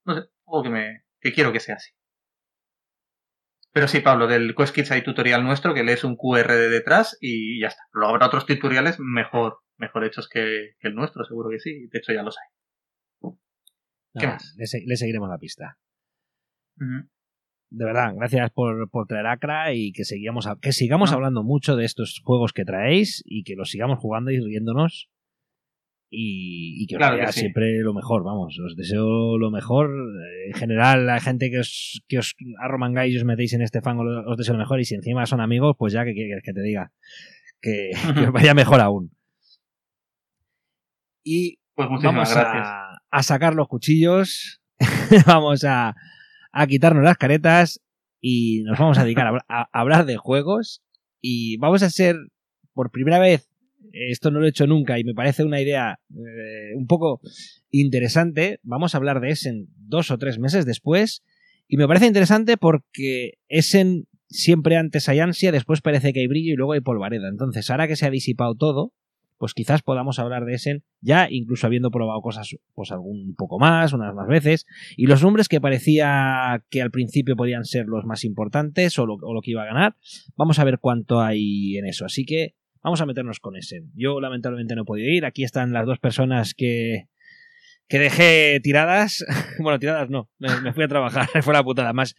no 0.06 0.16
sé, 0.16 0.22
algo 0.48 0.64
que 0.64 0.70
me, 0.70 1.04
que 1.22 1.32
quiero 1.32 1.54
que 1.54 1.60
sea 1.60 1.76
así. 1.76 1.92
Pero 3.74 3.88
sí, 3.88 4.02
Pablo, 4.02 4.28
del 4.28 4.54
Quest 4.56 4.76
Kids 4.76 4.92
hay 4.92 5.04
tutorial 5.04 5.44
nuestro 5.44 5.74
que 5.74 5.84
lees 5.84 6.04
un 6.04 6.16
QR 6.16 6.48
de 6.48 6.70
detrás 6.70 7.18
y 7.20 7.60
ya 7.60 7.68
está. 7.68 7.82
Luego 7.92 8.14
habrá 8.14 8.28
otros 8.28 8.46
tutoriales 8.46 9.00
mejor, 9.00 9.62
mejor 9.78 10.06
hechos 10.06 10.30
que, 10.30 10.76
el 10.80 10.94
nuestro, 10.94 11.26
seguro 11.26 11.50
que 11.50 11.60
sí. 11.60 11.88
De 11.92 11.98
hecho, 11.98 12.14
ya 12.14 12.22
los 12.22 12.38
hay. 12.38 13.32
¿Qué 14.16 14.28
más? 14.28 14.56
Le, 14.58 14.96
seguiremos 14.96 15.28
la 15.28 15.40
pista. 15.40 15.80
De 16.76 17.86
verdad, 17.86 18.14
gracias 18.16 18.52
por, 18.52 18.88
traer 19.08 19.26
Acra 19.26 19.74
y 19.74 19.92
que, 19.92 20.04
que 20.62 20.72
sigamos 20.72 21.12
hablando 21.12 21.42
mucho 21.42 21.76
de 21.76 21.86
estos 21.86 22.22
juegos 22.24 22.54
que 22.54 22.66
traéis 22.66 23.24
y 23.26 23.44
que 23.44 23.56
los 23.56 23.72
sigamos 23.72 23.98
jugando 23.98 24.30
y 24.30 24.40
riéndonos 24.40 25.10
y, 26.16 26.86
que 26.86 26.98
os 26.98 27.36
siempre 27.36 27.80
lo 27.80 27.94
mejor, 27.94 28.24
vamos, 28.24 28.58
os 28.60 28.76
deseo 28.76 29.38
lo 29.38 29.50
mejor. 29.50 29.90
Eh, 29.90 30.50
en 30.50 30.54
general, 30.54 31.08
la 31.08 31.20
gente 31.20 31.50
que 31.50 31.60
os, 31.60 32.04
que 32.08 32.20
os 32.20 32.36
arromangáis 32.60 33.14
y 33.14 33.18
os 33.18 33.26
metéis 33.26 33.54
en 33.54 33.62
este 33.64 33.82
fango, 33.82 34.04
os 34.28 34.38
deseo 34.38 34.54
lo 34.54 34.60
mejor. 34.60 34.80
Y 34.80 34.86
si 34.86 34.96
encima 34.96 35.26
son 35.26 35.42
amigos, 35.42 35.76
pues 35.78 35.94
ya 35.94 36.06
que 36.06 36.14
quieres 36.14 36.44
que 36.44 36.54
te 36.54 36.62
diga, 36.62 36.92
que, 37.62 37.92
os 38.28 38.32
vaya 38.32 38.54
mejor 38.54 38.80
aún. 38.80 39.12
Y 41.24 41.60
pues 41.74 41.90
vamos 42.04 42.36
a, 42.36 43.00
a, 43.10 43.24
sacar 43.24 43.56
los 43.56 43.68
cuchillos, 43.68 44.62
vamos 45.26 45.64
a, 45.64 45.96
a, 46.52 46.68
quitarnos 46.68 47.04
las 47.04 47.18
caretas 47.18 47.82
y 48.22 48.62
nos 48.64 48.78
vamos 48.78 49.00
a 49.00 49.04
dedicar 49.04 49.44
a 49.48 49.70
hablar 49.72 50.06
de 50.06 50.18
juegos. 50.18 50.84
Y 51.22 51.58
vamos 51.58 51.82
a 51.82 51.90
ser, 51.90 52.18
por 52.74 52.92
primera 52.92 53.18
vez 53.18 53.53
esto 53.92 54.32
no 54.32 54.40
lo 54.40 54.46
he 54.46 54.50
hecho 54.50 54.68
nunca 54.68 55.00
y 55.00 55.04
me 55.04 55.14
parece 55.14 55.44
una 55.44 55.62
idea 55.62 56.00
eh, 56.12 56.76
un 56.76 56.88
poco 56.88 57.22
interesante. 57.70 58.60
Vamos 58.64 58.94
a 58.94 58.98
hablar 58.98 59.20
de 59.20 59.30
Essen 59.30 59.68
dos 59.76 60.12
o 60.12 60.18
tres 60.18 60.40
meses 60.40 60.66
después. 60.66 61.24
Y 61.68 61.78
me 61.78 61.88
parece 61.88 62.08
interesante 62.08 62.58
porque 62.58 63.34
Essen 63.48 64.06
siempre 64.28 64.78
antes 64.78 65.08
hay 65.10 65.20
ansia, 65.20 65.52
después 65.52 65.82
parece 65.82 66.12
que 66.14 66.20
hay 66.20 66.28
brillo 66.28 66.54
y 66.54 66.56
luego 66.56 66.74
hay 66.74 66.82
polvareda. 66.82 67.30
Entonces, 67.30 67.70
ahora 67.70 67.88
que 67.88 67.96
se 67.96 68.06
ha 68.06 68.10
disipado 68.10 68.56
todo, 68.56 68.94
pues 69.38 69.54
quizás 69.54 69.82
podamos 69.82 70.20
hablar 70.20 70.46
de 70.46 70.54
Essen 70.54 70.84
ya 71.02 71.28
incluso 71.30 71.68
habiendo 71.68 71.92
probado 71.92 72.22
cosas 72.22 72.56
pues 72.74 72.92
algún 72.92 73.36
poco 73.36 73.60
más, 73.60 73.92
unas 73.94 74.14
más 74.16 74.28
veces, 74.28 74.66
y 74.96 75.06
los 75.06 75.22
nombres 75.22 75.50
que 75.50 75.60
parecía 75.60 76.64
que 76.70 76.82
al 76.82 76.92
principio 76.92 77.36
podían 77.36 77.66
ser 77.66 77.88
los 77.88 78.06
más 78.06 78.24
importantes 78.24 78.98
o 79.00 79.06
lo, 79.06 79.16
o 79.16 79.34
lo 79.34 79.42
que 79.42 79.52
iba 79.52 79.64
a 79.64 79.68
ganar, 79.68 79.96
vamos 80.38 80.60
a 80.60 80.64
ver 80.64 80.80
cuánto 80.80 81.22
hay 81.22 81.78
en 81.78 81.86
eso. 81.88 82.06
Así 82.06 82.26
que 82.26 82.56
Vamos 82.84 83.00
a 83.00 83.06
meternos 83.06 83.40
con 83.40 83.56
ese. 83.56 83.84
Yo 83.96 84.20
lamentablemente 84.20 84.76
no 84.76 84.82
he 84.82 84.86
podido 84.86 85.10
ir. 85.10 85.26
Aquí 85.26 85.44
están 85.44 85.72
las 85.72 85.86
dos 85.86 86.00
personas 86.00 86.54
que, 86.54 87.08
que 87.88 87.98
dejé 87.98 88.60
tiradas. 88.62 89.26
bueno, 89.60 89.80
tiradas 89.80 90.10
no. 90.10 90.30
Me, 90.38 90.74
fui 90.74 90.84
a 90.84 90.88
trabajar. 90.90 91.28
Fue 91.44 91.54
la 91.54 91.64
putada. 91.64 91.94
Más, 91.94 92.16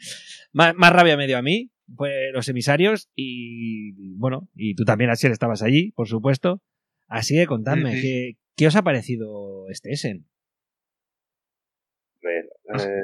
más, 0.53 0.93
rabia 0.93 1.19
me 1.19 1.27
dio 1.27 1.37
a 1.37 1.43
mí. 1.43 1.71
Fue 1.97 2.31
los 2.33 2.49
emisarios. 2.49 3.11
Y 3.15 4.15
bueno, 4.17 4.49
y 4.55 4.75
tú 4.75 4.85
también, 4.85 5.11
así 5.11 5.27
estabas 5.27 5.63
allí, 5.63 5.93
por 5.93 6.09
supuesto. 6.09 6.63
Así 7.09 7.37
que 7.37 7.47
contadme, 7.47 8.01
¿qué, 8.01 8.39
¿qué, 8.57 8.67
os 8.67 8.77
ha 8.77 8.83
parecido 8.83 9.69
este 9.69 9.93
Essen? 9.93 10.25
Eh, 12.23 13.03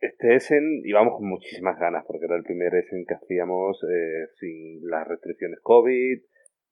este 0.00 0.36
Essen 0.36 0.82
íbamos 0.84 1.14
con 1.16 1.28
muchísimas 1.28 1.78
ganas 1.78 2.04
porque 2.06 2.26
era 2.26 2.36
el 2.36 2.42
primer 2.42 2.74
Essen 2.74 3.06
que 3.08 3.14
hacíamos 3.14 3.82
eh, 3.84 4.28
sin 4.38 4.86
las 4.88 5.08
restricciones 5.08 5.58
COVID, 5.62 6.20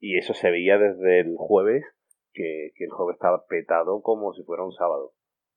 y 0.05 0.19
eso 0.19 0.35
se 0.35 0.51
veía 0.51 0.77
desde 0.77 1.21
el 1.21 1.35
jueves, 1.35 1.83
que, 2.31 2.71
el 2.77 2.91
jueves 2.91 3.15
estaba 3.15 3.43
petado 3.47 4.03
como 4.03 4.33
si 4.33 4.43
fuera 4.43 4.63
un 4.63 4.71
sábado. 4.71 5.13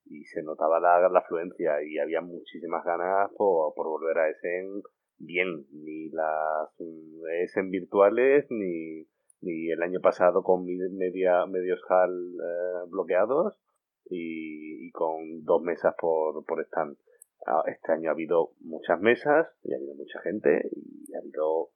Y 0.06 0.24
se 0.24 0.42
notaba 0.42 0.80
la, 0.80 1.06
la 1.10 1.18
afluencia 1.18 1.82
y 1.82 1.98
había 1.98 2.22
muchísimas 2.22 2.82
ganas 2.82 3.30
por, 3.36 3.74
por 3.74 3.88
volver 3.88 4.16
a 4.16 4.30
Essen 4.30 4.80
bien. 5.18 5.66
Ni 5.70 6.08
las 6.08 6.70
Essen 7.42 7.70
virtuales, 7.70 8.46
ni, 8.48 9.06
ni 9.42 9.70
el 9.70 9.82
año 9.82 10.00
pasado 10.00 10.42
con 10.42 10.64
media, 10.64 11.44
medios 11.44 11.82
HAL 11.86 12.10
eh, 12.10 12.88
bloqueados 12.88 13.60
y, 14.08 14.90
con 14.92 15.44
dos 15.44 15.60
mesas 15.60 15.94
por, 16.00 16.42
por 16.46 16.64
stand. 16.64 16.96
Ah, 17.46 17.64
este 17.66 17.92
año 17.92 18.08
ha 18.08 18.14
habido 18.14 18.52
muchas 18.60 18.98
mesas 18.98 19.46
y 19.62 19.74
ha 19.74 19.76
habido 19.76 19.94
mucha 19.94 20.22
gente 20.22 20.70
y 20.72 21.14
ha 21.14 21.18
habido 21.18 21.68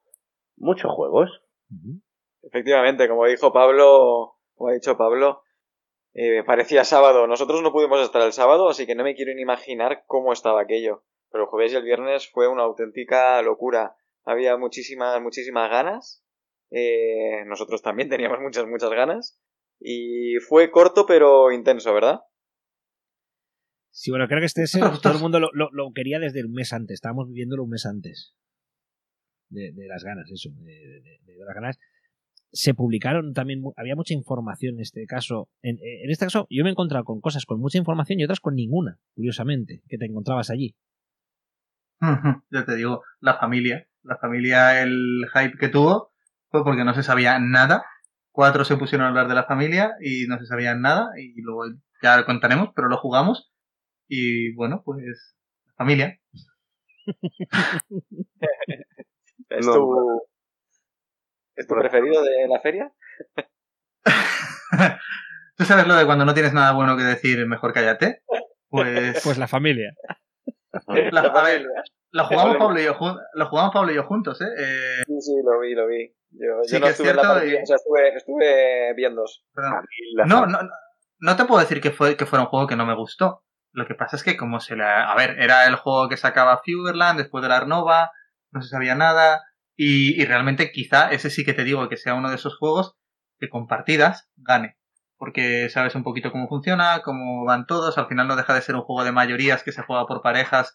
muchos 0.57 0.91
juegos. 0.91 1.43
Efectivamente, 2.43 3.09
como 3.09 3.27
dijo 3.27 3.53
Pablo, 3.53 4.35
como 4.55 4.71
ha 4.71 4.75
dicho 4.75 4.97
Pablo, 4.97 5.43
eh, 6.15 6.43
parecía 6.45 6.85
sábado. 6.85 7.27
Nosotros 7.27 7.63
no 7.63 7.73
pudimos 7.73 8.01
estar 8.01 8.23
el 8.23 8.33
sábado, 8.33 8.69
así 8.69 8.87
que 8.87 8.95
no 8.95 9.05
me 9.05 9.15
quiero 9.15 9.35
ni 9.35 9.43
imaginar 9.43 10.05
cómo 10.07 10.33
estaba 10.33 10.61
aquello. 10.61 11.05
Pero 11.31 11.45
el 11.45 11.51
jueves 11.51 11.73
y 11.73 11.77
el 11.77 11.85
viernes 11.85 12.29
fue 12.31 12.49
una 12.49 12.65
auténtica 12.65 13.41
locura. 13.43 13.97
Había 14.25 14.57
muchísimas, 14.57 15.21
muchísimas 15.23 15.71
ganas. 15.71 16.25
Eh, 16.71 17.45
nosotros 17.47 17.81
también 17.81 18.09
teníamos 18.09 18.41
muchas, 18.41 18.67
muchas 18.67 18.91
ganas. 18.91 19.41
Y 19.81 20.37
fue 20.47 20.71
corto 20.71 21.07
pero 21.07 21.51
intenso, 21.53 21.95
¿verdad? 21.95 22.21
Sí, 23.91 24.11
bueno, 24.11 24.27
creo 24.27 24.41
que 24.41 24.47
este 24.47 24.63
es 24.63 24.73
todo 25.03 25.13
el 25.13 25.21
mundo 25.21 25.39
lo, 25.39 25.51
lo, 25.53 25.93
quería 25.95 26.19
desde 26.19 26.45
un 26.45 26.53
mes 26.53 26.73
antes. 26.73 26.95
Estábamos 26.95 27.29
viviéndolo 27.29 27.65
un 27.65 27.71
mes 27.71 27.87
antes. 27.87 28.35
De, 29.49 29.73
las 29.87 30.03
ganas, 30.03 30.31
eso. 30.31 30.49
de, 30.61 31.03
de 31.25 31.45
las 31.45 31.55
ganas 31.55 31.79
se 32.53 32.75
publicaron 32.75 33.33
también, 33.33 33.63
había 33.77 33.97
mucha 33.97 34.15
información 34.15 34.75
en 34.75 34.81
este 34.81 35.07
caso. 35.07 35.49
En, 35.63 35.79
este 36.11 36.27
caso, 36.27 36.47
yo 36.51 36.63
me 36.65 36.71
he 36.71 36.73
encontrado 36.73 37.05
con 37.05 37.21
cosas 37.21 37.47
con 37.47 37.61
mucha 37.61 37.79
información 37.79 38.21
y 38.21 38.25
otras 38.25 38.41
con 38.41 38.55
ninguna, 38.55 38.99
curiosamente, 39.15 39.83
que 39.89 39.99
te 39.99 40.07
encontrabas 40.07 40.51
allí. 40.51 40.77
Ya 42.51 42.65
te 42.65 42.77
digo, 42.77 43.03
la 43.21 43.39
familia. 43.39 43.87
La 44.03 44.17
familia, 44.17 44.83
el 44.83 45.27
hype 45.33 45.57
que 45.59 45.69
tuvo 45.69 46.13
fue 46.51 46.65
porque 46.65 46.85
no 46.85 46.93
se 46.93 47.05
sabía 47.05 47.39
nada 47.39 47.85
cuatro 48.33 48.65
se 48.65 48.77
pusieron 48.77 49.07
a 49.07 49.11
hablar 49.11 49.29
de 49.29 49.35
la 49.35 49.45
familia 49.45 49.95
y 50.01 50.27
no 50.27 50.39
se 50.39 50.47
sabían 50.47 50.81
nada 50.81 51.11
y 51.17 51.41
luego 51.43 51.65
ya 52.03 52.17
lo 52.17 52.25
contaremos, 52.25 52.71
pero 52.75 52.89
lo 52.89 52.97
jugamos 52.97 53.53
y 54.09 54.53
bueno, 54.55 54.83
pues 54.85 55.37
familia. 55.77 56.19
¿Es, 59.49 59.67
No, 59.67 59.75
tu, 59.75 60.23
¿Es 61.57 61.67
tu 61.67 61.75
preferido 61.75 62.23
de 62.23 62.49
la 62.49 62.61
feria? 62.61 62.93
¿Tú 65.57 65.65
sabes 65.65 65.87
lo 65.87 65.95
de 65.95 66.07
cuando 66.07 66.25
no 66.25 66.35
tienes 66.35 66.53
nada 66.55 66.73
bueno 66.73 66.97
que 66.97 67.03
decir, 67.05 67.47
mejor 67.47 67.73
cállate? 67.73 68.23
Pues, 68.69 69.23
Pues 69.23 69.39
la 69.39 69.49
familia. 69.49 69.93
la- 70.87 71.21
a 71.21 71.43
ver, 71.43 71.61
familia. 71.63 71.83
lo 72.11 72.25
jugamos. 72.25 72.57
Pablo 72.57 72.81
y 72.81 72.85
yo, 72.85 72.97
lo 73.35 73.47
jugamos 73.47 73.73
Pablo 73.75 73.93
y 73.93 73.97
yo 73.97 74.05
juntos, 74.05 74.41
¿eh? 74.41 74.47
Eh, 74.59 75.03
Sí, 75.07 75.21
sí, 75.21 75.33
lo 75.45 75.61
vi, 75.61 75.75
lo 75.75 75.87
vi. 75.87 76.15
Yo, 76.31 76.63
Sí 76.65 76.75
yo 76.77 76.81
no 76.81 76.87
es 76.87 76.93
estuve 76.93 77.11
en 77.11 77.17
la 77.17 77.23
cierto 77.23 77.35
partida, 77.39 77.61
y- 77.61 77.63
o 77.63 77.67
sea, 77.67 77.77
estuve, 77.77 78.17
estuve 78.17 78.95
la 80.15 80.25
No, 80.25 80.47
no, 80.47 80.63
no, 80.63 80.69
no 81.21 81.37
te 81.37 81.45
puedo 81.45 81.61
decir 81.61 81.81
que 81.83 81.91
fue 81.91 82.17
que 82.17 82.25
fuera 82.27 82.45
un 82.45 82.49
juego 82.49 82.67
que 82.67 82.77
no 82.77 82.87
me 82.87 82.97
gustó. 82.97 83.45
Lo 83.75 83.87
que 83.87 83.95
pasa 83.95 84.17
es 84.17 84.25
que 84.25 84.37
como 84.37 84.61
se 84.61 84.77
la... 84.77 85.11
A 85.11 85.15
ver, 85.17 85.39
era 85.39 85.67
el 85.67 85.77
juego 85.77 86.09
que 86.09 86.17
sacaba 86.17 86.61
Fewerland 86.65 87.19
después 87.19 87.43
de 87.43 87.49
la 87.49 87.59
Arnova, 87.59 88.11
no 88.51 88.61
se 88.63 88.69
sabía 88.69 88.95
nada, 88.95 89.43
y, 89.77 90.21
y 90.21 90.25
realmente 90.27 90.73
quizá 90.73 91.11
ese 91.13 91.31
sí 91.31 91.45
que 91.45 91.55
te 91.55 91.65
digo 91.65 91.89
que 91.89 91.97
sea 91.97 92.15
uno 92.15 92.29
de 92.31 92.37
esos 92.37 92.57
juegos 92.59 92.97
que 93.39 93.49
con 93.49 93.67
partidas 93.67 94.29
gane. 94.37 94.77
Porque 95.17 95.69
sabes 95.71 95.95
un 95.95 96.03
poquito 96.05 96.33
cómo 96.33 96.49
funciona, 96.49 97.03
cómo 97.05 97.45
van 97.45 97.67
todos, 97.67 97.97
al 97.99 98.09
final 98.09 98.29
no 98.29 98.37
deja 98.37 98.55
de 98.55 98.63
ser 98.63 98.75
un 98.77 98.83
juego 98.83 99.05
de 99.05 99.13
mayorías 99.13 99.63
que 99.63 99.73
se 99.73 99.83
juega 99.83 100.07
por 100.07 100.23
parejas 100.23 100.75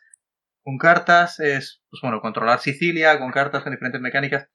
con 0.63 0.77
cartas, 0.77 1.39
es, 1.39 1.81
pues 1.89 2.01
bueno, 2.01 2.21
controlar 2.21 2.59
Sicilia 2.59 3.19
con 3.19 3.31
cartas 3.31 3.63
con 3.63 3.71
diferentes 3.71 4.01
mecánicas. 4.01 4.49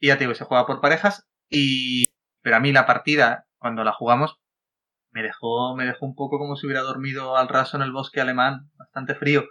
Y 0.00 0.08
ya 0.08 0.18
te 0.18 0.24
digo, 0.24 0.34
se 0.34 0.44
juega 0.44 0.66
por 0.66 0.80
parejas 0.80 1.26
y... 1.48 2.06
Pero 2.42 2.56
a 2.56 2.60
mí 2.60 2.72
la 2.72 2.86
partida, 2.86 3.46
cuando 3.58 3.84
la 3.84 3.92
jugamos, 3.92 4.40
me 5.12 5.22
dejó, 5.22 5.76
me 5.76 5.86
dejó 5.86 6.06
un 6.06 6.14
poco 6.16 6.38
como 6.38 6.56
si 6.56 6.66
hubiera 6.66 6.82
dormido 6.82 7.36
al 7.36 7.48
raso 7.48 7.76
en 7.76 7.84
el 7.84 7.92
bosque 7.92 8.20
alemán, 8.20 8.70
bastante 8.76 9.14
frío. 9.14 9.44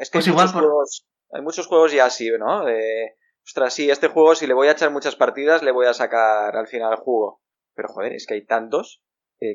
Es 0.00 0.10
que 0.10 0.18
Pues 0.18 0.26
hay, 0.26 0.32
igual 0.32 0.52
por- 0.52 0.62
juegos, 0.62 1.06
hay 1.30 1.42
muchos 1.42 1.66
juegos 1.66 1.92
ya 1.92 2.06
así, 2.06 2.30
¿no? 2.38 2.64
De, 2.64 3.16
ostras, 3.44 3.74
sí, 3.74 3.90
este 3.90 4.08
juego, 4.08 4.34
si 4.34 4.46
le 4.46 4.54
voy 4.54 4.68
a 4.68 4.72
echar 4.72 4.90
muchas 4.90 5.16
partidas, 5.16 5.62
le 5.62 5.72
voy 5.72 5.86
a 5.86 5.94
sacar 5.94 6.56
al 6.56 6.66
final 6.66 6.96
jugo. 6.96 7.42
Pero 7.74 7.88
joder, 7.88 8.12
es 8.14 8.26
que 8.26 8.34
hay 8.34 8.44
tantos. 8.44 9.02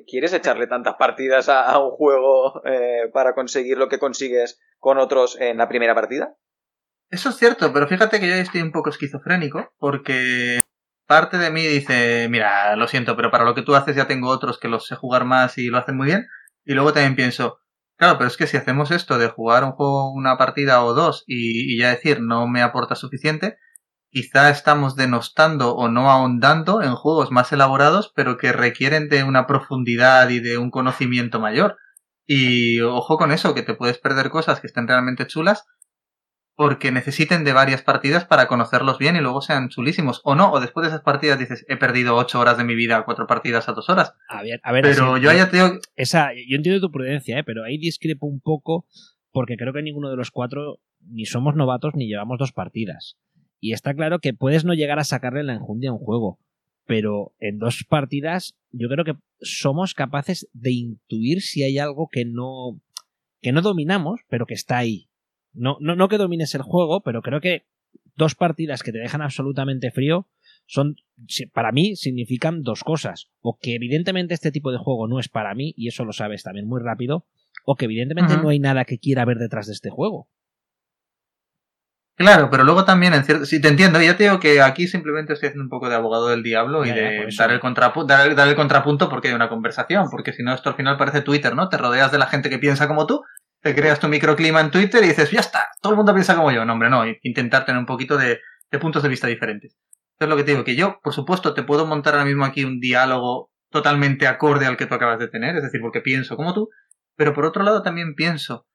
¿Quieres 0.06 0.32
echarle 0.34 0.68
tantas 0.68 0.96
partidas 0.96 1.50
a, 1.50 1.64
a 1.64 1.84
un 1.84 1.90
juego 1.90 2.62
eh, 2.66 3.10
para 3.12 3.34
conseguir 3.34 3.80
lo 3.80 3.90
que 3.90 3.98
consigues 3.98 4.60
con 4.78 5.00
otros 5.00 5.40
en 5.42 5.58
la 5.58 5.68
primera 5.68 5.96
partida? 5.96 6.36
Eso 7.10 7.30
es 7.30 7.36
cierto, 7.38 7.74
pero 7.74 7.88
fíjate 7.88 8.20
que 8.20 8.28
yo 8.28 8.36
estoy 8.36 8.62
un 8.62 8.72
poco 8.72 8.90
esquizofrénico 8.90 9.74
porque 9.80 10.62
parte 11.08 11.38
de 11.38 11.50
mí 11.50 11.66
dice, 11.66 12.28
mira, 12.30 12.76
lo 12.76 12.88
siento, 12.88 13.16
pero 13.16 13.32
para 13.32 13.44
lo 13.44 13.56
que 13.56 13.64
tú 13.64 13.76
haces 13.76 13.96
ya 13.96 14.08
tengo 14.08 14.30
otros 14.30 14.60
que 14.60 14.70
los 14.70 14.86
sé 14.86 14.96
jugar 14.96 15.26
más 15.26 15.58
y 15.58 15.68
lo 15.68 15.80
hacen 15.80 15.98
muy 15.98 16.06
bien. 16.06 16.28
Y 16.64 16.74
luego 16.74 16.94
también 16.94 17.16
pienso, 17.16 17.60
claro, 18.02 18.18
pero 18.18 18.28
es 18.30 18.36
que 18.36 18.48
si 18.48 18.58
hacemos 18.58 18.90
esto 18.90 19.20
de 19.20 19.28
jugar 19.28 19.64
un 19.64 19.74
juego, 19.74 20.12
una 20.12 20.36
partida 20.36 20.84
o 20.84 20.96
dos 20.96 21.24
y, 21.28 21.72
y 21.72 21.78
ya 21.78 21.90
decir 21.90 22.20
no 22.20 22.48
me 22.48 22.64
aporta 22.64 22.96
suficiente, 22.96 23.60
quizá 24.10 24.50
estamos 24.50 24.96
denostando 24.96 25.76
o 25.76 25.88
no 25.88 26.10
ahondando 26.10 26.82
en 26.82 26.96
juegos 26.96 27.30
más 27.30 27.52
elaborados, 27.52 28.12
pero 28.16 28.38
que 28.38 28.54
requieren 28.54 29.08
de 29.08 29.24
una 29.24 29.46
profundidad 29.46 30.30
y 30.30 30.40
de 30.40 30.58
un 30.58 30.72
conocimiento 30.72 31.40
mayor. 31.40 31.78
Y 32.26 32.82
ojo 32.82 33.20
con 33.20 33.32
eso, 33.32 33.54
que 33.54 33.62
te 33.62 33.76
puedes 33.76 34.00
perder 34.00 34.32
cosas 34.32 34.62
que 34.62 34.68
estén 34.68 34.88
realmente 34.88 35.28
chulas 35.28 35.68
porque 36.56 36.92
necesiten 36.92 37.44
de 37.44 37.54
varias 37.54 37.82
partidas 37.82 38.26
para 38.26 38.48
conocerlos 38.48 38.98
bien 39.00 39.16
y 39.16 39.20
luego 39.20 39.42
sean 39.42 39.70
chulísimos. 39.70 40.22
O 40.24 40.36
no, 40.36 40.52
o 40.52 40.60
después 40.60 40.84
de 40.84 40.90
esas 40.90 41.02
partidas 41.02 41.40
dices, 41.40 41.66
he 41.70 41.78
perdido 41.78 42.16
ocho 42.16 42.40
horas 42.40 42.58
de 42.58 42.64
mi 42.64 42.76
vida, 42.76 43.04
cuatro 43.06 43.26
partidas 43.28 43.68
a 43.70 43.74
dos 43.74 43.90
horas. 43.90 44.14
A 44.30 44.44
ver, 44.44 44.60
a 44.64 44.72
ver, 44.72 44.84
Pero 44.84 45.14
así- 45.16 45.24
yo 45.24 45.32
ya 45.34 45.50
te 45.50 45.58
digo, 45.58 45.80
esa, 45.96 46.30
yo 46.34 46.56
entiendo 46.58 46.82
tu 46.82 46.92
prudencia, 46.92 47.40
¿eh? 47.40 47.44
pero 47.44 47.64
ahí 47.64 47.78
discrepo 47.78 48.26
un 48.28 48.42
poco 48.42 48.86
porque 49.32 49.56
creo 49.58 49.74
que 49.74 49.82
ninguno 49.82 50.10
de 50.10 50.18
los 50.18 50.30
cuatro 50.30 50.80
ni 51.00 51.26
somos 51.26 51.56
novatos 51.56 51.94
ni 51.96 52.08
llevamos 52.08 52.38
dos 52.38 52.52
partidas. 52.52 53.18
Y 53.60 53.74
está 53.74 53.94
claro 53.94 54.20
que 54.20 54.34
puedes 54.34 54.66
no 54.66 54.74
llegar 54.74 55.00
a 55.00 55.04
sacarle 55.04 55.44
la 55.44 55.54
enjundia 55.54 55.92
a 55.92 55.94
un 55.94 56.00
juego, 56.00 56.40
pero 56.86 57.34
en 57.40 57.58
dos 57.60 57.84
partidas 57.88 58.56
yo 58.72 58.90
creo 58.90 59.06
que 59.06 59.14
somos 59.40 59.94
capaces 59.94 60.48
de 60.54 60.72
intuir 60.72 61.42
si 61.42 61.64
hay 61.64 61.78
algo 61.80 62.08
que 62.12 62.26
no 62.26 62.80
que 63.42 63.52
no 63.52 63.62
dominamos, 63.62 64.22
pero 64.30 64.46
que 64.46 64.54
está 64.54 64.78
ahí. 64.78 65.08
No, 65.54 65.78
no, 65.80 65.96
no 65.96 66.08
que 66.08 66.18
domines 66.18 66.56
el 66.56 66.62
juego, 66.62 67.02
pero 67.02 67.22
creo 67.22 67.42
que 67.42 67.66
dos 68.16 68.36
partidas 68.36 68.84
que 68.84 68.92
te 68.92 69.00
dejan 69.00 69.22
absolutamente 69.22 69.92
frío 69.92 70.28
son, 70.66 70.96
si- 71.28 71.48
para 71.48 71.72
mí, 71.72 71.96
significan 71.96 72.62
dos 72.62 72.84
cosas. 72.84 73.28
O 73.42 73.58
que 73.60 73.76
evidentemente 73.76 74.34
este 74.34 74.52
tipo 74.52 74.72
de 74.72 74.78
juego 74.78 75.08
no 75.08 75.20
es 75.20 75.28
para 75.30 75.54
mí, 75.56 75.74
y 75.76 75.88
eso 75.88 76.06
lo 76.06 76.14
sabes 76.14 76.44
también 76.44 76.68
muy 76.68 76.82
rápido, 76.82 77.26
o 77.66 77.76
que 77.76 77.86
evidentemente 77.86 78.36
no 78.44 78.50
hay 78.50 78.60
nada 78.60 78.86
que 78.86 78.98
quiera 79.00 79.26
ver 79.26 79.38
detrás 79.38 79.68
de 79.68 79.74
este 79.74 79.90
juego. 79.90 80.28
claro, 82.16 82.50
pero 82.52 82.64
luego 82.64 82.86
también 82.86 83.14
en 83.16 83.24
cierto, 83.24 83.46
sí 83.46 83.60
te 83.60 83.68
entiendo, 83.68 84.00
ya 84.02 84.16
te 84.16 84.24
digo 84.26 84.40
que 84.40 84.62
aquí 84.62 84.88
simplemente 84.88 85.34
estoy 85.34 85.48
haciendo 85.48 85.64
un 85.64 85.70
poco 85.70 85.90
de 85.90 85.96
abogado 85.96 86.28
del 86.28 86.44
diablo 86.44 86.86
y 86.86 86.90
Ya, 86.90 86.94
de 86.96 87.02
dar 87.36 87.52
el, 87.52 87.60
contrapu- 87.60 88.06
dar, 88.06 88.36
dar 88.36 88.48
el 88.48 88.56
contrapunto 88.56 89.10
porque 89.10 89.30
hay 89.30 89.34
una 89.34 89.50
conversación, 89.50 90.08
porque 90.12 90.32
si 90.32 90.44
no 90.44 90.54
esto 90.54 90.70
al 90.70 90.76
final 90.76 90.98
parece 90.98 91.22
Twitter, 91.22 91.56
¿no? 91.56 91.68
Te 91.70 91.78
rodeas 91.78 92.12
de 92.12 92.20
la 92.20 92.28
gente 92.28 92.50
que 92.52 92.60
piensa 92.60 92.88
como 92.88 93.08
tú, 93.08 93.24
te 93.62 93.76
creas 93.76 94.00
tu 94.00 94.08
microclima 94.08 94.60
en 94.60 94.72
Twitter 94.72 95.04
y 95.04 95.10
dices, 95.10 95.32
ya 95.32 95.40
está, 95.40 95.70
todo 95.82 95.94
el 95.94 95.98
mundo 95.98 96.14
piensa 96.14 96.36
como 96.36 96.52
yo. 96.52 96.66
No, 96.66 96.74
hombre, 96.74 96.90
no, 96.90 97.04
intentar 97.22 97.66
tener 97.66 97.80
un 97.80 97.86
poquito 97.86 98.18
de, 98.18 98.40
puntos 98.80 99.04
de 99.04 99.10
vista 99.10 99.28
diferentes. 99.28 99.78
Entonces 100.14 100.30
lo 100.30 100.38
que 100.38 100.44
te 100.44 100.52
digo, 100.52 100.64
que 100.64 100.76
yo, 100.76 101.00
por 101.02 101.14
supuesto, 101.14 101.54
te 101.54 101.64
puedo 101.64 101.86
montar 101.86 102.14
ahora 102.14 102.26
mismo 102.26 102.46
aquí 102.46 102.64
un 102.64 102.80
diálogo 102.80 103.52
totalmente 103.70 104.28
acorde 104.28 104.66
al 104.66 104.78
que 104.78 104.86
tú 104.86 104.96
acabas 104.96 105.20
de 105.20 105.28
tener, 105.28 105.56
es 105.56 105.64
decir, 105.64 105.82
porque 105.82 106.02
pienso 106.02 106.36
como 106.36 106.54
tú, 106.54 106.70
pero 107.16 107.34
por 107.34 107.46
otro 107.46 107.64
lado 107.64 107.82
también 107.82 108.16
pienso, 108.16 108.68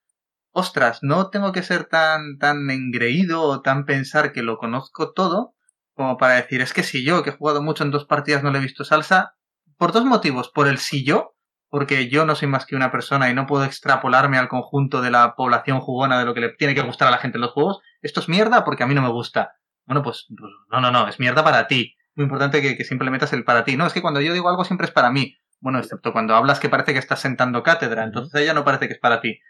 ostras, 0.52 1.00
no 1.02 1.28
tengo 1.28 1.52
que 1.52 1.62
ser 1.62 1.84
tan, 1.84 2.38
tan 2.38 2.70
engreído 2.70 3.42
o 3.42 3.60
tan 3.60 3.84
pensar 3.84 4.32
que 4.32 4.42
lo 4.42 4.56
conozco 4.56 5.12
todo 5.12 5.56
como 5.96 6.18
para 6.18 6.34
decir, 6.34 6.60
es 6.60 6.74
que 6.74 6.82
si 6.82 7.02
yo, 7.04 7.22
que 7.22 7.30
he 7.30 7.36
jugado 7.36 7.62
mucho 7.62 7.82
en 7.82 7.90
dos 7.90 8.04
partidas, 8.04 8.42
no 8.42 8.50
le 8.50 8.58
he 8.58 8.62
visto 8.62 8.84
salsa, 8.84 9.34
por 9.78 9.92
dos 9.92 10.04
motivos, 10.04 10.50
por 10.50 10.68
el 10.68 10.76
si 10.76 11.04
yo, 11.04 11.35
porque 11.68 12.08
yo 12.08 12.24
no 12.24 12.34
soy 12.34 12.48
más 12.48 12.66
que 12.66 12.76
una 12.76 12.92
persona 12.92 13.30
y 13.30 13.34
no 13.34 13.46
puedo 13.46 13.64
extrapolarme 13.64 14.38
al 14.38 14.48
conjunto 14.48 15.02
de 15.02 15.10
la 15.10 15.34
población 15.34 15.80
jugona 15.80 16.18
de 16.18 16.24
lo 16.24 16.34
que 16.34 16.40
le 16.40 16.48
tiene 16.50 16.74
que 16.74 16.82
gustar 16.82 17.08
a 17.08 17.10
la 17.10 17.18
gente 17.18 17.38
en 17.38 17.42
los 17.42 17.52
juegos, 17.52 17.80
esto 18.02 18.20
es 18.20 18.28
mierda 18.28 18.64
porque 18.64 18.82
a 18.82 18.86
mí 18.86 18.94
no 18.94 19.02
me 19.02 19.10
gusta. 19.10 19.56
Bueno, 19.84 20.02
pues, 20.02 20.26
pues 20.28 20.50
no, 20.70 20.80
no, 20.80 20.90
no, 20.90 21.08
es 21.08 21.18
mierda 21.20 21.44
para 21.44 21.66
ti. 21.66 21.94
Muy 22.14 22.24
importante 22.24 22.62
que, 22.62 22.76
que 22.76 22.84
siempre 22.84 23.10
metas 23.10 23.32
el 23.32 23.44
para 23.44 23.64
ti. 23.64 23.76
No, 23.76 23.86
es 23.86 23.92
que 23.92 24.02
cuando 24.02 24.20
yo 24.20 24.32
digo 24.32 24.48
algo 24.48 24.64
siempre 24.64 24.86
es 24.86 24.92
para 24.92 25.10
mí. 25.10 25.36
Bueno, 25.60 25.78
excepto 25.78 26.12
cuando 26.12 26.34
hablas 26.34 26.60
que 26.60 26.68
parece 26.68 26.92
que 26.92 26.98
estás 26.98 27.20
sentando 27.20 27.62
cátedra, 27.62 28.04
entonces 28.04 28.40
ella 28.40 28.54
no 28.54 28.64
parece 28.64 28.88
que 28.88 28.94
es 28.94 29.00
para 29.00 29.20
ti. 29.20 29.40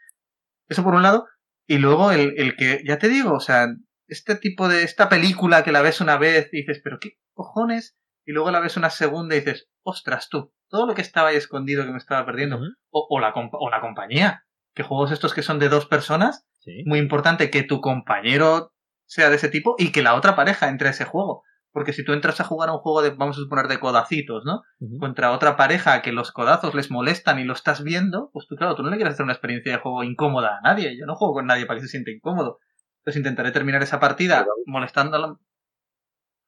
Eso 0.69 0.83
por 0.83 0.95
un 0.95 1.03
lado. 1.03 1.27
Y 1.67 1.79
luego 1.79 2.13
el, 2.13 2.35
el 2.37 2.57
que, 2.57 2.83
ya 2.87 2.99
te 2.99 3.09
digo, 3.09 3.35
o 3.35 3.41
sea, 3.41 3.67
este 4.09 4.37
tipo 4.37 4.69
de, 4.69 4.83
esta 4.83 5.09
película 5.09 5.65
que 5.65 5.73
la 5.73 5.83
ves 5.83 6.01
una 6.01 6.17
vez 6.17 6.49
y 6.53 6.59
dices, 6.59 6.81
pero 6.83 6.99
qué 7.01 7.19
cojones, 7.35 7.97
y 8.27 8.33
luego 8.33 8.51
la 8.51 8.61
ves 8.61 8.77
una 8.77 8.91
segunda 8.91 9.35
y 9.35 9.39
dices, 9.39 9.69
ostras 9.83 10.29
tú, 10.29 10.53
todo 10.69 10.87
lo 10.87 10.95
que 10.95 11.01
estaba 11.03 11.29
ahí 11.31 11.37
escondido 11.37 11.85
que 11.85 11.93
me 11.93 11.99
estaba 11.99 12.27
perdiendo. 12.27 12.59
O, 12.91 13.07
o 13.09 13.21
la, 13.21 13.33
compa- 13.33 13.57
o 13.61 13.71
la 13.71 13.81
compañía. 13.81 14.43
Que 14.75 14.83
juegos 14.83 15.11
estos 15.13 15.33
que 15.33 15.43
son 15.43 15.59
de 15.59 15.69
dos 15.71 15.87
personas, 15.87 16.47
Sí. 16.59 16.83
muy 16.85 16.99
importante 16.99 17.49
que 17.51 17.63
tu 17.63 17.81
compañero 17.81 18.73
sea 19.07 19.31
de 19.31 19.37
ese 19.37 19.49
tipo 19.49 19.77
y 19.79 19.93
que 19.93 20.03
la 20.03 20.15
otra 20.17 20.35
pareja 20.35 20.69
entre 20.69 20.89
a 20.89 20.91
ese 20.91 21.05
juego. 21.05 21.45
Porque 21.71 21.93
si 21.93 22.05
tú 22.05 22.13
entras 22.13 22.41
a 22.41 22.45
jugar 22.45 22.71
a 22.71 22.73
un 22.73 22.79
juego 22.81 23.03
de, 23.03 23.11
vamos 23.11 23.37
a 23.37 23.41
suponer, 23.41 23.69
de 23.69 23.79
codacitos, 23.79 24.45
¿no? 24.45 24.63
Contra 24.99 25.31
otra 25.31 25.57
pareja 25.57 26.03
que 26.03 26.11
los 26.11 26.33
codazos 26.33 26.75
les 26.75 26.91
molestan 26.91 27.39
y 27.39 27.45
lo 27.45 27.53
estás 27.53 27.85
viendo, 27.85 28.31
pues 28.33 28.47
tú, 28.49 28.57
claro, 28.57 28.75
tú 28.75 28.83
no 28.83 28.91
le 28.91 28.97
quieres 28.97 29.13
hacer 29.15 29.25
una 29.25 29.35
experiencia 29.35 29.73
de 29.73 29.79
juego 29.79 30.03
incómoda 30.03 30.57
a 30.59 30.61
nadie. 30.63 30.97
Yo 30.99 31.07
no 31.07 31.15
juego 31.15 31.35
con 31.35 31.47
nadie 31.47 31.67
para 31.67 31.79
que 31.79 31.83
se 31.87 31.91
sienta 31.91 32.11
incómodo. 32.11 32.59
Entonces 33.03 33.19
intentaré 33.19 33.53
terminar 33.53 33.83
esa 33.83 34.01
partida 34.01 34.45
molestándolo. 34.67 35.39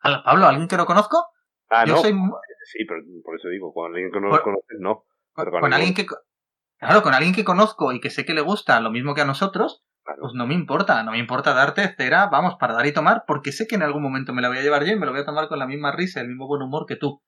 Al- 0.01 0.23
Pablo, 0.23 0.47
¿alguien 0.47 0.67
que 0.69 0.77
no 0.77 0.87
conozco? 0.87 1.25
Ah, 1.71 1.85
Yo 1.87 1.95
no. 1.95 2.01
soy 2.01 2.13
Sí, 2.65 2.85
pero 2.87 3.01
por 3.25 3.37
eso 3.37 3.49
digo, 3.49 3.73
con 3.73 3.93
alguien 3.93 4.11
que 4.13 4.21
no 4.21 4.31
Por- 4.31 4.43
conoces, 4.43 4.79
no. 4.81 5.05
con, 5.33 5.45
Pero 5.45 5.51
con 5.53 5.61
con 5.63 5.73
alguien 5.73 5.95
que 5.95 6.07
claro 6.79 7.03
con 7.03 7.15
alguien 7.15 7.35
que 7.35 7.45
conozco 7.45 7.93
y 7.93 8.01
que 8.01 8.11
sé 8.11 8.25
que 8.25 8.35
le 8.35 8.41
gusta 8.41 8.81
lo 8.81 8.91
mismo 8.91 9.15
que 9.15 9.21
a 9.23 9.25
nosotros 9.27 9.85
Claro. 10.05 10.21
pues 10.23 10.33
no 10.35 10.47
me 10.47 10.55
importa 10.55 11.03
no 11.03 11.11
me 11.13 11.19
importa 11.19 11.53
darte 11.53 11.95
cera 11.97 12.29
vamos 12.29 12.55
para 12.59 12.73
dar 12.75 12.87
y 12.87 12.93
tomar 12.93 13.25
porque 13.27 13.53
sé 13.53 13.67
que 13.67 13.75
en 13.75 13.83
algún 13.83 14.03
momento 14.03 14.33
me 14.33 14.41
la 14.43 14.49
voy 14.49 14.59
a 14.59 14.63
llevar 14.63 14.85
yo 14.85 14.93
y 14.93 14.99
me 14.99 15.05
lo 15.05 15.13
voy 15.13 15.21
a 15.21 15.25
tomar 15.27 15.49
con 15.49 15.59
la 15.59 15.67
misma 15.67 15.93
risa 15.95 16.21
el 16.21 16.29
mismo 16.29 16.47
buen 16.47 16.63
humor 16.63 16.87
que 16.87 16.97
tú 16.97 17.21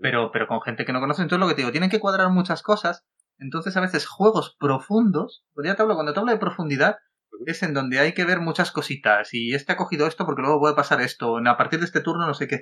pero 0.00 0.30
pero 0.30 0.46
con 0.46 0.60
gente 0.60 0.84
que 0.84 0.92
no 0.92 1.00
conoce 1.00 1.22
entonces 1.22 1.40
lo 1.40 1.48
que 1.48 1.54
te 1.54 1.62
digo 1.62 1.72
tienen 1.72 1.90
que 1.90 1.98
cuadrar 1.98 2.28
muchas 2.30 2.62
cosas 2.62 3.04
entonces 3.38 3.76
a 3.76 3.80
veces 3.80 4.06
juegos 4.06 4.54
profundos 4.60 5.44
pues 5.54 5.66
ya 5.66 5.74
te 5.74 5.82
hablo 5.82 5.94
cuando 5.94 6.12
te 6.12 6.20
hablo 6.20 6.30
de 6.32 6.38
profundidad 6.38 6.98
es 7.46 7.62
en 7.62 7.74
donde 7.74 7.98
hay 7.98 8.12
que 8.12 8.24
ver 8.24 8.40
muchas 8.40 8.70
cositas 8.70 9.30
y 9.32 9.54
este 9.54 9.72
ha 9.72 9.76
cogido 9.76 10.06
esto 10.06 10.24
porque 10.26 10.42
luego 10.42 10.60
puede 10.60 10.74
pasar 10.74 11.00
esto 11.00 11.38
a 11.38 11.56
partir 11.56 11.80
de 11.80 11.86
este 11.86 12.00
turno 12.02 12.26
no 12.26 12.34
sé 12.34 12.46
qué 12.46 12.60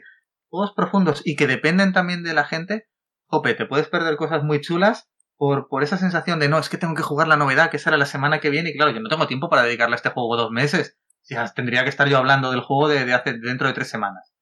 juegos 0.48 0.72
profundos 0.74 1.22
y 1.24 1.36
que 1.36 1.46
dependen 1.46 1.92
también 1.92 2.22
de 2.22 2.34
la 2.34 2.44
gente 2.44 2.88
jope, 3.28 3.54
te 3.54 3.66
puedes 3.66 3.88
perder 3.88 4.16
cosas 4.16 4.42
muy 4.42 4.60
chulas 4.60 5.08
por, 5.36 5.68
por 5.68 5.82
esa 5.82 5.98
sensación 5.98 6.40
de 6.40 6.48
no, 6.48 6.58
es 6.58 6.68
que 6.68 6.78
tengo 6.78 6.94
que 6.94 7.02
jugar 7.02 7.28
la 7.28 7.36
novedad 7.36 7.70
que 7.70 7.78
sale 7.78 7.96
la 7.96 8.06
semana 8.06 8.40
que 8.40 8.50
viene 8.50 8.70
y 8.70 8.76
claro, 8.76 8.90
yo 8.90 9.00
no 9.00 9.08
tengo 9.08 9.26
tiempo 9.26 9.48
para 9.48 9.62
dedicarle 9.62 9.94
a 9.94 9.96
este 9.96 10.08
juego 10.08 10.36
dos 10.36 10.50
meses. 10.50 10.98
Ya 11.28 11.46
tendría 11.52 11.84
que 11.84 11.90
estar 11.90 12.08
yo 12.08 12.16
hablando 12.16 12.50
del 12.50 12.62
juego 12.62 12.88
de, 12.88 13.04
de 13.04 13.12
hace 13.12 13.34
dentro 13.34 13.68
de 13.68 13.74
tres 13.74 13.88
semanas. 13.88 14.32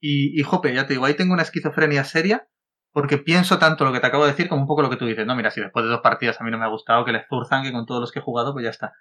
Y, 0.00 0.38
y 0.40 0.42
jope, 0.42 0.74
ya 0.74 0.86
te 0.86 0.94
digo, 0.94 1.04
ahí 1.04 1.14
tengo 1.14 1.34
una 1.34 1.42
esquizofrenia 1.42 2.04
seria 2.04 2.48
porque 2.92 3.18
pienso 3.18 3.58
tanto 3.58 3.84
lo 3.84 3.92
que 3.92 4.00
te 4.00 4.06
acabo 4.06 4.24
de 4.24 4.32
decir 4.32 4.48
como 4.48 4.62
un 4.62 4.66
poco 4.66 4.82
lo 4.82 4.90
que 4.90 4.96
tú 4.96 5.06
dices. 5.06 5.26
No, 5.26 5.36
mira, 5.36 5.50
si 5.50 5.60
después 5.60 5.84
de 5.84 5.90
dos 5.90 6.00
partidas 6.00 6.40
a 6.40 6.44
mí 6.44 6.50
no 6.50 6.58
me 6.58 6.64
ha 6.64 6.68
gustado 6.68 7.04
que 7.04 7.12
le 7.12 7.24
zurzan, 7.28 7.62
que 7.62 7.72
con 7.72 7.86
todos 7.86 8.00
los 8.00 8.10
que 8.10 8.18
he 8.18 8.22
jugado, 8.22 8.52
pues 8.52 8.64
ya 8.64 8.70
está. 8.70 8.92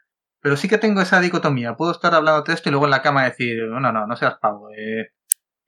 Pero 0.41 0.57
sí 0.57 0.67
que 0.69 0.77
tengo 0.77 1.01
esa 1.01 1.19
dicotomía. 1.21 1.75
Puedo 1.75 1.91
estar 1.91 2.13
hablando 2.13 2.43
de 2.43 2.53
esto 2.53 2.69
y 2.69 2.71
luego 2.71 2.85
en 2.85 2.91
la 2.91 3.01
cama 3.01 3.23
decir, 3.23 3.63
no, 3.67 3.79
no, 3.79 4.05
no 4.05 4.15
seas 4.15 4.35
pavo, 4.39 4.69
eh, 4.71 5.13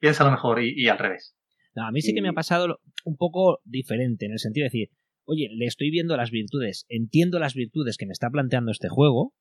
piensa 0.02 0.24
lo 0.24 0.32
mejor 0.32 0.60
y, 0.60 0.74
y 0.76 0.88
al 0.88 0.98
revés. 0.98 1.36
No, 1.76 1.86
a 1.86 1.92
mí 1.92 2.02
sí 2.02 2.12
que 2.12 2.20
me 2.20 2.28
ha 2.28 2.32
pasado 2.32 2.80
un 3.04 3.16
poco 3.16 3.60
diferente, 3.64 4.26
en 4.26 4.32
el 4.32 4.40
sentido 4.40 4.64
de 4.64 4.66
decir, 4.66 4.90
oye, 5.24 5.48
le 5.52 5.66
estoy 5.66 5.90
viendo 5.90 6.16
las 6.16 6.32
virtudes, 6.32 6.86
entiendo 6.88 7.38
las 7.38 7.54
virtudes 7.54 7.96
que 7.96 8.06
me 8.06 8.12
está 8.12 8.28
planteando 8.28 8.72
este 8.72 8.88
juego, 8.88 9.32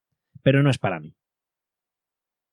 pero 0.44 0.62
no 0.62 0.70
es 0.70 0.78
para 0.78 1.00
mí. 1.00 1.16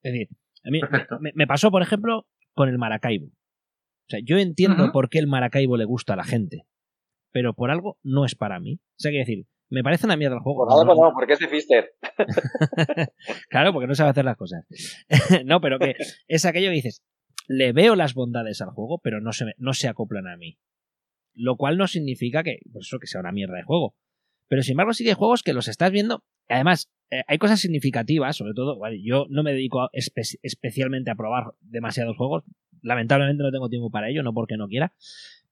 Es 0.01 0.13
decir, 0.13 0.29
a 0.63 0.71
mí 0.71 0.81
me, 1.21 1.31
me, 1.35 1.47
pasó, 1.47 1.69
por 1.69 1.83
ejemplo, 1.83 2.25
con 2.53 2.67
el 2.67 2.79
Maracaibo. 2.79 3.27
O 3.27 4.09
sea, 4.09 4.19
yo 4.23 4.39
entiendo 4.39 4.85
uh 4.85 4.87
-huh. 4.87 4.91
por 4.91 5.09
qué 5.09 5.19
el 5.19 5.27
Maracaibo 5.27 5.77
le 5.77 5.85
gusta 5.85 6.13
a 6.13 6.17
la 6.17 6.23
gente, 6.23 6.65
pero 7.31 7.53
por 7.53 7.69
algo 7.69 7.99
no 8.01 8.25
es 8.25 8.33
para 8.33 8.59
mí. 8.59 8.79
O 8.81 8.99
sea, 8.99 9.11
que 9.11 9.19
decir, 9.19 9.45
me 9.69 9.83
parece 9.83 10.07
una 10.07 10.17
mierda 10.17 10.35
el 10.35 10.41
juego. 10.41 10.65
Por 10.65 10.73
algo 10.73 11.05
no, 11.05 11.13
porque 11.13 11.33
es 11.33 11.39
de 11.39 11.47
Fister. 11.47 11.93
claro, 13.49 13.71
porque 13.71 13.87
no 13.87 13.93
sabe 13.93 14.09
hacer 14.09 14.25
las 14.25 14.35
cosas. 14.35 14.65
no, 15.45 15.61
pero 15.61 15.77
que 15.77 15.93
es 16.27 16.45
aquello 16.45 16.69
que 16.69 16.75
dices, 16.75 17.03
le 17.49 17.73
veo 17.73 17.95
las 17.95 18.13
bondades 18.13 18.61
al 18.61 18.69
juego, 18.69 18.99
pero 18.99 19.21
no 19.21 19.33
se, 19.33 19.53
no 19.57 19.73
se 19.73 19.87
acoplan 19.87 20.27
a 20.27 20.37
mí. 20.37 20.59
Lo 21.33 21.57
cual 21.57 21.77
no 21.77 21.87
significa 21.87 22.43
que, 22.43 22.59
pues 22.71 22.85
eso, 22.85 22.99
que 22.99 23.07
sea 23.07 23.21
una 23.21 23.31
mierda 23.31 23.55
de 23.55 23.63
juego. 23.63 23.95
Pero 24.47 24.61
sin 24.61 24.73
embargo, 24.73 24.93
sí 24.93 25.03
que 25.03 25.09
hay 25.09 25.15
juegos 25.15 25.41
que 25.41 25.53
los 25.53 25.67
estás 25.67 25.91
viendo. 25.91 26.23
Además, 26.47 26.91
eh, 27.09 27.23
hay 27.27 27.39
cosas 27.39 27.59
significativas, 27.59 28.35
sobre 28.35 28.53
todo. 28.53 28.79
Yo 29.03 29.25
no 29.29 29.41
me 29.41 29.53
dedico 29.53 29.81
a 29.81 29.89
espe 29.93 30.21
especialmente 30.43 31.09
a 31.09 31.15
probar 31.15 31.55
demasiados 31.59 32.15
juegos. 32.17 32.43
Lamentablemente 32.83 33.41
no 33.41 33.51
tengo 33.51 33.67
tiempo 33.67 33.89
para 33.89 34.09
ello, 34.09 34.21
no 34.21 34.31
porque 34.31 34.55
no 34.55 34.67
quiera. 34.67 34.93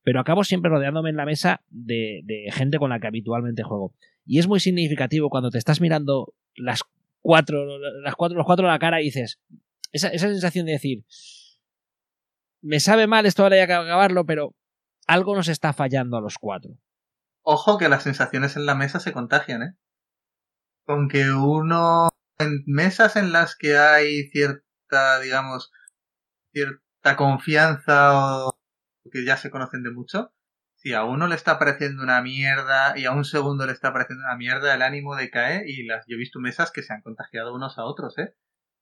Pero 0.04 0.20
acabo 0.20 0.44
siempre 0.44 0.70
rodeándome 0.70 1.10
en 1.10 1.18
la 1.18 1.26
mesa 1.26 1.64
de, 1.70 2.22
de 2.26 2.52
gente 2.52 2.78
con 2.78 2.92
la 2.92 3.00
que 3.00 3.08
habitualmente 3.08 3.64
juego. 3.64 3.96
Y 4.24 4.38
es 4.38 4.48
muy 4.48 4.60
significativo 4.60 5.32
cuando 5.32 5.50
te 5.50 5.58
estás 5.58 5.82
mirando 5.82 6.36
las 6.56 6.84
cuatro, 7.22 7.80
las 7.80 8.16
cuatro, 8.16 8.38
los 8.38 8.46
cuatro 8.46 8.68
a 8.68 8.72
la 8.72 8.80
cara 8.80 9.02
y 9.02 9.06
dices. 9.06 9.40
Esa, 9.92 10.10
esa 10.10 10.28
sensación 10.28 10.68
de 10.68 10.74
decir. 10.74 11.06
Me 12.68 12.82
sabe 12.82 13.08
mal 13.08 13.26
esto 13.26 13.44
ahora 13.44 13.56
hay 13.56 13.66
que 13.66 13.74
acabarlo, 13.74 14.26
pero 14.26 14.54
algo 15.08 15.34
nos 15.34 15.48
está 15.48 15.72
fallando 15.72 16.18
a 16.18 16.22
los 16.22 16.36
cuatro. 16.38 16.72
Ojo 17.42 17.78
que 17.78 17.88
las 17.88 18.04
sensaciones 18.04 18.58
en 18.58 18.66
la 18.66 18.76
mesa 18.76 19.00
se 19.00 19.14
contagian, 19.14 19.64
¿eh? 19.64 19.74
Con 20.86 21.08
que 21.08 21.32
uno 21.32 22.10
en 22.38 22.64
mesas 22.66 23.16
en 23.16 23.32
las 23.32 23.56
que 23.56 23.78
hay 23.78 24.28
cierta, 24.32 25.18
digamos, 25.22 25.72
cierta 26.52 27.16
confianza 27.16 28.48
o 28.48 28.60
que 29.14 29.24
ya 29.24 29.38
se 29.38 29.50
conocen 29.50 29.84
de 29.84 29.92
mucho, 29.92 30.34
si 30.76 30.94
a 30.94 31.06
uno 31.06 31.28
le 31.28 31.36
está 31.36 31.58
pareciendo 31.60 32.04
una 32.04 32.22
mierda 32.22 33.00
y 33.00 33.06
a 33.06 33.14
un 33.14 33.24
segundo 33.24 33.66
le 33.66 33.72
está 33.72 33.94
pareciendo 33.94 34.26
una 34.26 34.36
mierda, 34.36 34.76
el 34.76 34.82
ánimo 34.82 35.16
decae 35.16 35.64
y 35.66 35.86
las 35.86 36.06
yo 36.06 36.16
he 36.16 36.20
visto 36.20 36.42
mesas 36.42 36.74
que 36.74 36.84
se 36.84 36.92
han 36.92 37.02
contagiado 37.02 37.56
unos 37.56 37.78
a 37.78 37.86
otros, 37.86 38.18
¿eh? 38.18 38.36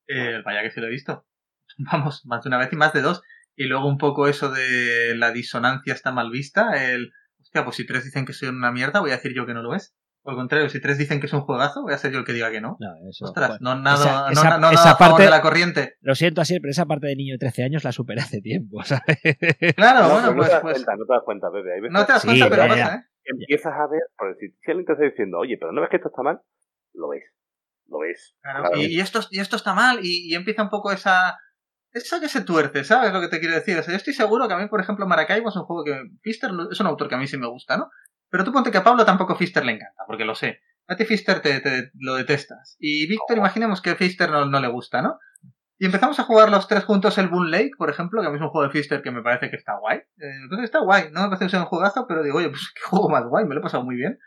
eh 0.07 0.41
vaya 0.43 0.63
que 0.63 0.71
sí 0.71 0.79
lo 0.79 0.87
he 0.87 0.89
visto. 0.89 1.27
Vamos, 1.77 2.25
más 2.25 2.43
de 2.43 2.49
una 2.49 2.57
vez 2.57 2.73
y 2.73 2.77
más 2.77 2.91
de 2.91 3.01
dos. 3.01 3.21
Y 3.55 3.65
luego 3.65 3.87
un 3.87 3.97
poco 3.97 4.27
eso 4.27 4.51
de 4.51 5.15
la 5.15 5.31
disonancia 5.31 5.93
está 5.93 6.11
mal 6.11 6.29
vista, 6.29 6.71
el, 6.91 7.11
hostia, 7.41 7.63
pues 7.63 7.77
si 7.77 7.85
tres 7.85 8.03
dicen 8.03 8.25
que 8.25 8.33
soy 8.33 8.49
una 8.49 8.71
mierda, 8.71 8.99
voy 8.99 9.11
a 9.11 9.15
decir 9.15 9.33
yo 9.33 9.45
que 9.45 9.53
no 9.53 9.61
lo 9.61 9.75
es. 9.75 9.95
O 10.23 10.31
al 10.31 10.37
contrario, 10.37 10.69
si 10.69 10.81
tres 10.81 10.97
dicen 10.97 11.19
que 11.19 11.27
es 11.27 11.33
un 11.33 11.41
juegazo, 11.41 11.83
voy 11.83 11.93
a 11.93 11.97
ser 11.99 12.11
yo 12.11 12.17
el 12.17 12.25
que 12.25 12.33
diga 12.33 12.49
que 12.49 12.59
no. 12.59 12.77
no 12.79 13.09
eso, 13.09 13.25
Ostras, 13.25 13.59
bueno, 13.59 13.75
no 13.75 13.81
nada, 13.83 14.31
esa, 14.31 14.31
esa, 14.31 14.49
no, 14.57 14.59
no 14.59 14.71
esa 14.71 14.83
nada 14.83 14.97
parte, 14.97 15.23
de 15.23 15.29
la 15.29 15.41
corriente. 15.41 15.97
Lo 16.01 16.15
siento 16.15 16.41
así, 16.41 16.59
pero 16.59 16.71
esa 16.71 16.87
parte 16.87 17.05
de 17.05 17.15
niño 17.15 17.35
de 17.35 17.37
13 17.37 17.63
años 17.63 17.83
la 17.83 17.91
superé 17.91 18.21
hace 18.21 18.41
tiempo, 18.41 18.81
¿sabes? 18.83 19.19
Claro, 19.75 20.01
no, 20.01 20.13
bueno, 20.13 20.35
pues, 20.35 20.35
no 20.35 20.35
te 20.35 20.35
pues, 20.35 20.49
das 20.49 20.61
cuenta, 20.61 20.95
no 20.97 21.05
te 21.05 21.13
das 21.13 21.23
cuenta, 21.23 21.47
Pepe. 21.51 21.69
Veces 21.81 21.91
no 21.91 22.05
te 22.05 22.13
das 22.13 22.25
cuenta, 22.25 22.49
pero 22.49 22.61
ya, 22.63 22.67
pasa, 22.67 22.89
ya. 22.89 22.95
¿eh? 22.95 23.03
empiezas 23.25 23.73
a 23.73 23.87
ver, 23.87 24.01
porque 24.17 24.35
si, 24.39 24.47
si 24.49 24.71
alguien 24.71 24.85
te 24.87 24.93
está 24.93 25.05
diciendo, 25.05 25.37
oye, 25.37 25.57
pero 25.59 25.71
no 25.71 25.81
ves 25.81 25.91
que 25.91 25.97
esto 25.97 26.09
está 26.09 26.23
mal, 26.23 26.41
lo 26.93 27.09
ves. 27.09 27.23
Lo 27.87 27.99
ves. 27.99 28.35
Claro, 28.41 28.63
Claro. 28.63 28.77
Y, 28.81 28.85
y 28.85 28.99
esto, 28.99 29.19
y 29.29 29.39
esto 29.39 29.55
está 29.57 29.75
mal, 29.75 29.99
y, 30.01 30.31
y 30.31 30.35
empieza 30.35 30.63
un 30.63 30.69
poco 30.69 30.91
esa. 30.91 31.37
Esa 31.95 32.19
que 32.19 32.27
se 32.27 32.43
tuerce, 32.43 32.83
¿sabes 32.83 33.13
lo 33.13 33.21
que 33.21 33.29
te 33.29 33.39
quiero 33.39 33.55
decir? 33.55 33.77
O 33.77 33.81
sea, 33.81 33.93
yo 33.93 33.95
estoy 33.95 34.13
seguro 34.13 34.49
que 34.49 34.53
a 34.53 34.57
mí, 34.57 34.67
por 34.67 34.81
ejemplo, 34.81 35.07
Maracaibo 35.07 35.47
es 35.47 35.55
un 35.55 35.63
juego 35.63 35.85
que. 35.85 35.97
Fister 36.21 36.51
es 36.69 36.79
un 36.81 36.87
autor 36.87 37.07
que 37.07 37.15
a 37.15 37.17
mí 37.17 37.25
sí 37.25 37.37
me 37.37 37.47
gusta, 37.47 37.77
¿no? 37.77 37.89
Pero 38.29 38.43
tú 38.43 38.51
ponte 38.51 38.69
que 38.69 38.79
a 38.79 38.83
Pablo 38.83 39.05
tampoco 39.05 39.37
Fister 39.37 39.63
le 39.63 39.71
encanta, 39.71 40.03
porque 40.05 40.25
lo 40.25 40.35
sé. 40.35 40.59
A 40.89 40.97
ti 40.97 41.05
Fister 41.05 41.41
te, 41.41 41.91
lo 41.93 42.15
detestas. 42.15 42.75
Y 42.79 43.07
Víctor, 43.07 43.37
imaginemos 43.37 43.81
que 43.81 43.95
Fister 43.95 44.29
no, 44.29 44.59
le 44.59 44.67
gusta, 44.67 45.01
¿no? 45.01 45.19
Y 45.79 45.85
empezamos 45.85 46.19
a 46.19 46.23
jugar 46.23 46.51
los 46.51 46.67
tres 46.67 46.83
juntos 46.83 47.17
el 47.17 47.29
Boon 47.29 47.49
Lake, 47.49 47.71
por 47.77 47.89
ejemplo, 47.89 48.21
que 48.21 48.27
a 48.27 48.29
mí 48.29 48.35
es 48.35 48.41
un 48.41 48.49
juego 48.49 48.67
de 48.67 48.73
Fister 48.73 49.01
que 49.01 49.11
me 49.11 49.21
parece 49.21 49.49
que 49.49 49.55
está 49.55 49.79
guay. 49.79 49.99
Eh, 49.99 50.35
entonces 50.43 50.65
está 50.65 50.79
guay, 50.81 51.11
no 51.13 51.21
me 51.21 51.27
parece 51.27 51.45
que 51.45 51.51
sea 51.51 51.61
un 51.61 51.67
juegazo, 51.67 52.07
pero 52.09 52.23
digo, 52.23 52.39
oye, 52.39 52.49
pues 52.49 52.73
qué 52.75 52.81
juego 52.81 53.07
más 53.07 53.23
guay, 53.23 53.45
me 53.45 53.55
lo 53.55 53.61
he 53.61 53.63
pasado 53.63 53.85
muy 53.85 53.95
bien. 53.95 54.19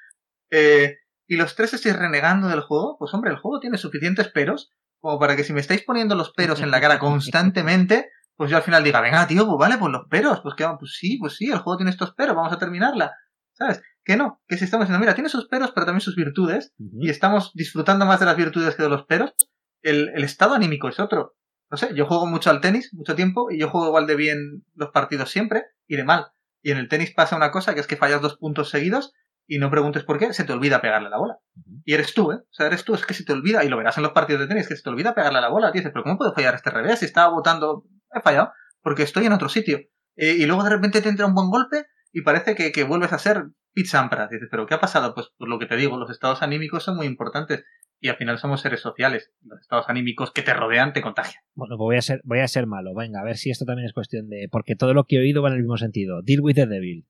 Eh, 0.51 0.97
y 1.27 1.37
los 1.37 1.55
tres 1.55 1.75
estáis 1.75 1.99
renegando 1.99 2.49
del 2.49 2.63
juego, 2.63 2.97
pues 2.99 3.13
hombre, 3.13 3.31
el 3.31 3.37
juego 3.37 3.61
tiene 3.61 3.77
suficientes 3.77 4.29
peros 4.29 4.73
como 5.01 5.19
para 5.19 5.37
que 5.37 5.45
si 5.45 5.53
me 5.53 5.61
estáis 5.61 5.83
poniendo 5.83 6.15
los 6.15 6.33
peros 6.33 6.61
en 6.61 6.71
la 6.71 6.81
cara 6.81 6.99
constantemente, 6.99 8.11
pues 8.37 8.51
yo 8.51 8.57
al 8.57 8.63
final 8.63 8.85
diga, 8.85 9.01
venga, 9.01 9.27
tío, 9.27 9.47
pues 9.47 9.59
vale, 9.59 9.79
pues 9.79 9.91
los 9.93 10.07
peros, 10.09 10.41
pues 10.43 10.55
que 10.55 10.67
pues 10.79 10.97
sí, 10.97 11.19
pues 11.19 11.37
sí, 11.37 11.47
el 11.51 11.59
juego 11.59 11.79
tiene 11.79 11.91
estos 11.91 12.15
peros, 12.15 12.37
vamos 12.37 12.53
a 12.53 12.59
terminarla. 12.59 13.13
¿Sabes? 13.53 13.83
Que 14.05 14.17
no, 14.17 14.41
que 14.47 14.57
si 14.57 14.65
estamos 14.65 14.85
diciendo, 14.87 15.01
mira, 15.01 15.15
tiene 15.15 15.29
sus 15.29 15.49
peros, 15.49 15.73
pero 15.75 15.87
también 15.87 16.01
sus 16.01 16.15
virtudes, 16.15 16.73
uh 16.79 16.85
-huh. 16.85 17.07
y 17.07 17.11
estamos 17.11 17.51
disfrutando 17.55 18.07
más 18.07 18.21
de 18.21 18.27
las 18.27 18.37
virtudes 18.37 18.77
que 18.77 18.85
de 18.85 18.89
los 18.89 19.05
peros, 19.07 19.35
el, 19.83 20.11
el 20.15 20.23
estado 20.23 20.55
anímico 20.55 20.89
es 20.89 21.01
otro. 21.01 21.35
No 21.71 21.77
sé, 21.77 21.93
yo 21.95 22.07
juego 22.07 22.27
mucho 22.27 22.51
al 22.51 22.61
tenis, 22.61 22.91
mucho 22.95 23.17
tiempo, 23.17 23.51
y 23.51 23.59
yo 23.59 23.69
juego 23.69 23.89
igual 23.89 24.07
de 24.07 24.15
bien 24.15 24.65
los 24.75 24.91
partidos 24.91 25.31
siempre, 25.31 25.65
y 25.89 25.97
de 25.97 26.05
mal. 26.05 26.29
Y 26.63 26.71
en 26.71 26.79
el 26.79 26.89
tenis 26.89 27.13
pasa 27.13 27.37
una 27.37 27.51
cosa, 27.51 27.75
que 27.75 27.81
es 27.81 27.87
que 27.87 27.97
fallas 27.97 28.23
dos 28.23 28.37
puntos 28.39 28.71
seguidos, 28.71 29.13
y 29.49 29.59
no 29.59 29.71
preguntes 29.71 30.05
por 30.05 30.19
qué, 30.19 30.33
se 30.33 30.45
te 30.45 30.53
olvida 30.53 30.81
pegarle 30.81 31.09
la 31.09 31.19
bola. 31.19 31.39
Uh 31.57 31.61
-huh. 31.61 31.83
Y 31.85 31.95
eres 31.95 32.15
tú, 32.15 32.31
¿eh? 32.31 32.37
O 32.37 32.53
sea, 32.53 32.67
eres 32.67 32.85
tú, 32.85 32.95
es 32.95 33.05
que 33.05 33.15
se 33.15 33.25
te 33.25 33.33
olvida, 33.33 33.65
y 33.65 33.69
lo 33.69 33.79
verás 33.79 33.97
en 33.97 34.03
los 34.05 34.13
partidos 34.13 34.43
de 34.43 34.47
tenis, 34.47 34.69
que 34.69 34.77
se 34.77 34.83
te 34.83 34.91
olvida 34.91 35.15
pegarle 35.15 35.41
la 35.41 35.49
bola. 35.49 35.71
Y 35.71 35.79
dices, 35.79 35.91
pero 35.93 36.05
¿cómo 36.05 36.19
puedo 36.19 36.35
fallar 36.35 36.55
este 36.55 36.71
revés? 36.71 36.99
Si 37.01 37.07
estaba 37.07 37.33
votando, 37.33 37.85
he 38.15 38.21
fallado, 38.21 38.53
porque 38.83 39.03
estoy 39.03 39.27
en 39.27 39.33
otro 39.33 39.49
sitio. 39.49 39.79
Eh, 40.17 40.37
y 40.39 40.47
luego 40.47 40.63
de 40.65 40.71
repente 40.71 41.01
te 41.01 41.09
entra 41.09 41.27
un 41.27 41.35
buen 41.35 41.51
golpe, 41.51 41.87
y 42.13 42.23
parece 42.23 42.55
que, 42.55 42.73
que 42.73 42.85
vuelves 42.85 43.13
a 43.13 43.19
ser 43.19 43.45
Pete 43.73 43.89
Sampras. 43.89 44.31
Dices, 44.31 44.49
¿pero 44.51 44.67
qué 44.67 44.75
ha 44.75 44.81
pasado? 44.81 45.15
Pues 45.15 45.29
por 45.37 45.49
lo 45.49 45.59
que 45.59 45.67
te 45.67 45.77
digo, 45.77 45.97
los 45.97 46.11
estados 46.11 46.43
anímicos 46.43 46.83
son 46.83 46.97
muy 46.97 47.07
importantes. 47.07 47.65
Y 48.01 48.09
al 48.09 48.17
final 48.17 48.39
somos 48.39 48.61
seres 48.61 48.81
sociales. 48.81 49.33
Los 49.43 49.61
estados 49.61 49.89
anímicos 49.89 50.31
que 50.31 50.43
te 50.43 50.55
rodean 50.55 50.93
te 50.93 51.03
contagian. 51.03 51.43
Bueno, 51.55 51.77
pues 51.77 51.87
voy 51.87 51.97
a 51.97 52.03
ser, 52.03 52.21
voy 52.23 52.39
a 52.39 52.49
ser 52.49 52.67
malo. 52.67 52.95
Venga, 52.95 53.21
a 53.21 53.25
ver 53.25 53.37
si 53.37 53.51
esto 53.51 53.65
también 53.65 53.87
es 53.87 53.93
cuestión 53.93 54.29
de. 54.29 54.49
Porque 54.51 54.77
todo 54.77 54.95
lo 54.95 55.05
que 55.05 55.17
he 55.17 55.21
oído 55.21 55.43
va 55.43 55.49
en 55.49 55.55
el 55.55 55.63
mismo 55.63 55.79
sentido. 55.79 56.23
Deal 56.23 56.41
with 56.41 56.55
the 56.55 56.67
devil. 56.67 57.07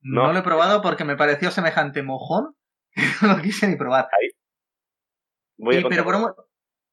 No, 0.00 0.26
no 0.26 0.32
lo 0.32 0.38
he 0.38 0.42
probado 0.42 0.82
porque 0.82 1.04
me 1.04 1.16
pareció 1.16 1.50
semejante 1.50 2.02
mojón 2.02 2.54
no 3.22 3.36
lo 3.36 3.42
quise 3.42 3.68
ni 3.68 3.76
probar. 3.76 4.04
Ahí. 4.04 4.30
Voy 5.58 5.76
a 5.76 5.80
y, 5.80 5.84
pero 5.84 6.04
por 6.04 6.14
un, 6.14 6.32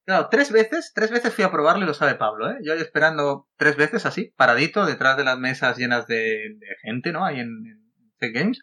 Claro, 0.05 0.27
tres 0.29 0.51
veces, 0.51 0.91
tres 0.93 1.09
veces 1.09 1.33
fui 1.33 1.43
a 1.43 1.51
probarlo 1.51 1.83
y 1.83 1.87
lo 1.87 1.95
sabe 1.95 2.13
Pablo, 2.13 2.51
¿eh? 2.51 2.57
Yo 2.63 2.73
esperando 2.73 3.49
tres 3.57 3.75
veces 3.75 4.05
así, 4.05 4.33
paradito, 4.37 4.85
detrás 4.85 5.17
de 5.17 5.23
las 5.23 5.39
mesas 5.39 5.77
llenas 5.77 6.05
de, 6.05 6.57
de 6.59 6.67
gente, 6.83 7.11
¿no? 7.11 7.25
Ahí 7.25 7.39
en, 7.39 7.49
en 8.19 8.33
Games. 8.33 8.61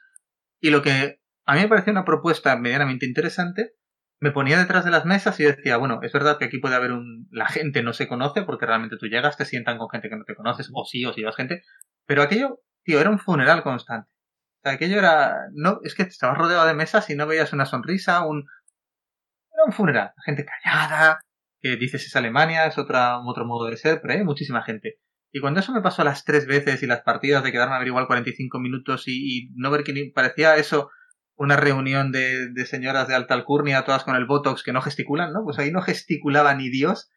Y 0.61 0.71
lo 0.71 0.83
que 0.83 1.21
a 1.45 1.55
mí 1.55 1.61
me 1.61 1.69
pareció 1.69 1.93
una 1.93 2.05
propuesta 2.05 2.57
medianamente 2.57 3.07
interesante, 3.07 3.73
me 4.21 4.31
ponía 4.31 4.57
detrás 4.57 4.85
de 4.85 4.93
las 4.93 5.05
mesas 5.05 5.41
y 5.41 5.43
decía, 5.43 5.79
bueno, 5.79 5.99
es 6.03 6.13
verdad 6.13 6.39
que 6.39 6.45
aquí 6.45 6.59
puede 6.59 6.77
haber 6.77 6.93
un... 6.93 7.27
La 7.33 7.49
gente 7.49 7.83
no 7.83 7.93
se 7.93 8.07
conoce 8.07 8.43
porque 8.43 8.67
realmente 8.67 8.97
tú 8.97 9.07
llegas, 9.07 9.37
te 9.37 9.45
sientan 9.45 9.79
con 9.79 9.91
gente 9.91 10.09
que 10.09 10.17
no 10.17 10.25
te 10.25 10.37
conoces, 10.37 10.71
o 10.73 10.85
sí, 10.85 11.05
o 11.05 11.13
si 11.13 11.23
llevas 11.23 11.35
gente, 11.35 11.63
pero 12.07 12.23
aquello, 12.23 12.61
tío, 12.85 13.01
era 13.01 13.11
un 13.11 13.19
funeral 13.19 13.65
constante. 13.65 14.12
Aquello 14.63 14.99
era... 14.99 15.49
no 15.53 15.81
Es 15.83 15.95
que 15.95 16.03
estabas 16.03 16.39
rodeado 16.39 16.67
de 16.67 16.75
mesas 16.75 17.09
y 17.11 17.17
no 17.17 17.27
veías 17.27 17.53
una 17.53 17.67
sonrisa, 17.67 18.25
un... 18.27 18.47
Era 19.53 19.65
un 19.67 19.73
funeral. 19.73 20.13
Gente 20.25 20.45
callada, 20.45 21.21
que 21.61 21.77
dices 21.77 22.07
es 22.07 22.17
Alemania, 22.17 22.67
es 22.67 22.79
otra, 22.79 23.21
otro 23.21 23.45
modo 23.45 23.67
de 23.67 23.77
ser, 23.77 24.01
pero 24.01 24.15
hay 24.15 24.25
muchísima 24.25 24.63
gente. 24.63 24.99
Y 25.33 25.41
cuando 25.41 25.61
eso 25.61 25.73
me 25.73 25.81
pasó 25.81 26.05
las 26.05 26.25
tres 26.25 26.47
veces 26.47 26.83
y 26.83 26.87
las 26.87 27.01
partidas 27.03 27.43
de 27.43 27.53
quedarme 27.53 27.77
a 27.77 27.79
ver 27.79 27.89
igual 27.89 28.07
45 28.07 28.59
minutos 28.59 29.05
y, 29.07 29.13
y 29.13 29.51
no 29.55 29.71
ver 29.71 29.83
ni 29.89 30.11
parecía 30.11 30.57
eso 30.57 30.91
una 31.35 31.57
reunión 31.57 32.13
de, 32.13 32.51
de, 32.51 32.67
señoras 32.67 33.09
de 33.09 33.15
alta 33.15 33.35
alcurnia, 33.35 33.85
todas 33.85 34.05
con 34.05 34.15
el 34.17 34.27
Botox 34.27 34.63
que 34.63 34.73
no 34.73 34.83
gesticulan, 34.83 35.33
¿no? 35.33 35.43
Pues 35.45 35.59
ahí 35.59 35.71
no 35.71 35.81
gesticulaba 35.81 36.55
ni 36.55 36.69
Dios. 36.69 37.11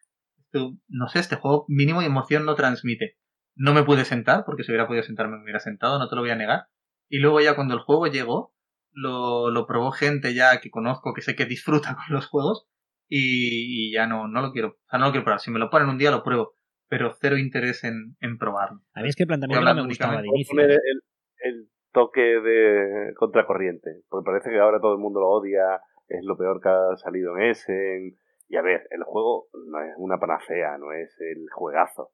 No 0.88 1.08
sé, 1.08 1.18
este 1.18 1.36
juego 1.36 1.66
mínimo 1.68 2.00
y 2.00 2.06
emoción 2.06 2.46
no 2.46 2.54
transmite. 2.54 3.18
No 3.54 3.74
me 3.74 3.82
pude 3.82 4.06
sentar, 4.06 4.44
porque 4.46 4.64
si 4.64 4.70
hubiera 4.70 4.86
podido 4.86 5.04
sentarme 5.04 5.36
me 5.36 5.42
hubiera 5.42 5.60
sentado, 5.60 5.98
no 5.98 6.08
te 6.08 6.16
lo 6.16 6.22
voy 6.22 6.30
a 6.30 6.36
negar. 6.36 6.68
Y 7.08 7.18
luego 7.18 7.40
ya 7.40 7.54
cuando 7.54 7.74
el 7.74 7.80
juego 7.80 8.06
llegó, 8.06 8.54
lo, 8.92 9.50
lo 9.50 9.66
probó 9.66 9.92
gente 9.92 10.34
ya 10.34 10.60
que 10.60 10.70
conozco, 10.70 11.12
que 11.14 11.22
sé 11.22 11.36
que 11.36 11.44
disfruta 11.44 11.94
con 12.06 12.14
los 12.14 12.26
juegos, 12.26 12.68
y, 13.08 13.88
y, 13.88 13.92
ya 13.92 14.06
no, 14.06 14.26
no 14.26 14.42
lo 14.42 14.50
quiero, 14.50 14.68
o 14.68 14.88
sea, 14.90 14.98
no 14.98 15.06
lo 15.06 15.12
quiero 15.12 15.24
probar. 15.24 15.40
Si 15.40 15.50
me 15.50 15.60
lo 15.60 15.70
ponen 15.70 15.88
un 15.88 15.98
día 15.98 16.10
lo 16.10 16.24
pruebo, 16.24 16.54
pero 16.88 17.12
cero 17.20 17.38
interés 17.38 17.84
en, 17.84 18.16
en 18.20 18.38
probarlo. 18.38 18.80
A 18.94 19.02
mí 19.02 19.08
es 19.08 19.16
que 19.16 19.22
el 19.22 19.28
planteamiento 19.28 19.64
no 19.64 19.74
me 19.74 19.86
gustaba 19.86 20.20
de 20.20 20.28
inicio. 20.28 20.60
El, 20.60 20.70
el, 20.70 21.02
el, 21.38 21.68
toque 21.92 22.20
de 22.20 23.14
contracorriente, 23.14 24.02
porque 24.10 24.26
parece 24.26 24.50
que 24.50 24.58
ahora 24.58 24.80
todo 24.80 24.92
el 24.92 24.98
mundo 24.98 25.20
lo 25.20 25.28
odia, 25.28 25.80
es 26.08 26.22
lo 26.24 26.36
peor 26.36 26.60
que 26.60 26.68
ha 26.68 26.96
salido 26.96 27.36
en 27.36 27.44
Essen. 27.44 28.18
Y 28.48 28.56
a 28.56 28.62
ver, 28.62 28.86
el 28.90 29.02
juego 29.02 29.46
no 29.66 29.80
es 29.80 29.94
una 29.96 30.18
panacea, 30.18 30.76
no 30.78 30.92
es 30.92 31.16
el 31.20 31.46
juegazo. 31.50 32.10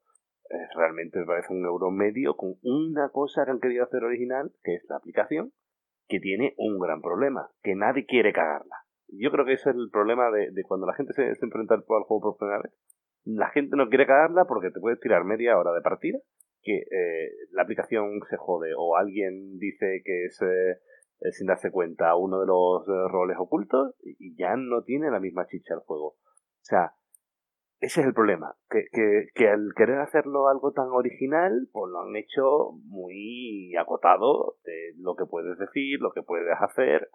Eh, 0.49 0.67
realmente 0.75 1.19
me 1.19 1.25
parece 1.25 1.53
un 1.53 1.65
euro 1.65 1.89
medio 1.91 2.35
con 2.35 2.55
una 2.63 3.09
cosa 3.09 3.45
que 3.45 3.51
han 3.51 3.59
querido 3.59 3.83
hacer 3.83 4.03
original, 4.03 4.51
que 4.63 4.75
es 4.75 4.85
la 4.89 4.97
aplicación, 4.97 5.53
que 6.07 6.19
tiene 6.19 6.53
un 6.57 6.79
gran 6.79 7.01
problema, 7.01 7.49
que 7.61 7.75
nadie 7.75 8.05
quiere 8.05 8.33
cagarla. 8.33 8.75
Yo 9.07 9.31
creo 9.31 9.45
que 9.45 9.53
ese 9.53 9.69
es 9.69 9.75
el 9.75 9.89
problema 9.91 10.31
de, 10.31 10.51
cuando 10.67 10.87
la 10.87 10.93
gente 10.93 11.13
se, 11.13 11.23
enfrenta 11.41 11.75
al 11.75 11.83
juego 11.83 12.21
por 12.21 12.37
primera 12.37 12.61
vez. 12.61 12.73
La 13.25 13.49
gente 13.49 13.77
no 13.77 13.87
quiere 13.89 14.05
cagarla 14.05 14.45
porque 14.45 14.71
te 14.71 14.79
puedes 14.79 14.99
tirar 14.99 15.23
media 15.23 15.57
hora 15.57 15.71
de 15.71 15.81
partida, 15.81 16.19
que 16.61 16.77
eh, 16.77 17.31
la 17.51 17.63
aplicación 17.63 18.19
se 18.29 18.37
jode 18.37 18.73
o 18.77 18.97
alguien 18.97 19.57
dice 19.59 20.01
que 20.03 20.25
es 20.25 20.41
eh, 20.41 21.31
sin 21.31 21.47
darse 21.47 21.71
cuenta 21.71 22.15
uno 22.15 22.39
de 22.41 22.47
los 22.47 22.85
roles 23.11 23.37
ocultos 23.39 23.95
y 24.01 24.35
ya 24.35 24.55
no 24.57 24.83
tiene 24.83 25.09
la 25.09 25.19
misma 25.19 25.45
chicha 25.45 25.73
el 25.73 25.81
juego. 25.81 26.07
O 26.07 26.65
sea, 26.65 26.93
ese 27.83 27.99
es 27.99 28.07
el 28.07 28.13
problema, 28.13 28.55
que, 28.69 28.85
que, 28.93 29.27
que, 29.35 29.49
al 29.49 29.73
querer 29.75 29.99
hacerlo 29.99 30.47
algo 30.47 30.71
tan 30.71 30.87
original, 30.87 31.67
pues 31.73 31.91
lo 31.91 31.99
han 31.99 32.15
hecho 32.15 32.71
muy 32.85 33.75
acotado 33.75 34.55
de 34.63 34.93
lo 34.97 35.15
que 35.15 35.25
puedes 35.25 35.57
decir, 35.57 35.99
lo 35.99 36.13
que 36.13 36.23
puedes 36.23 36.55
hacer, 36.61 37.09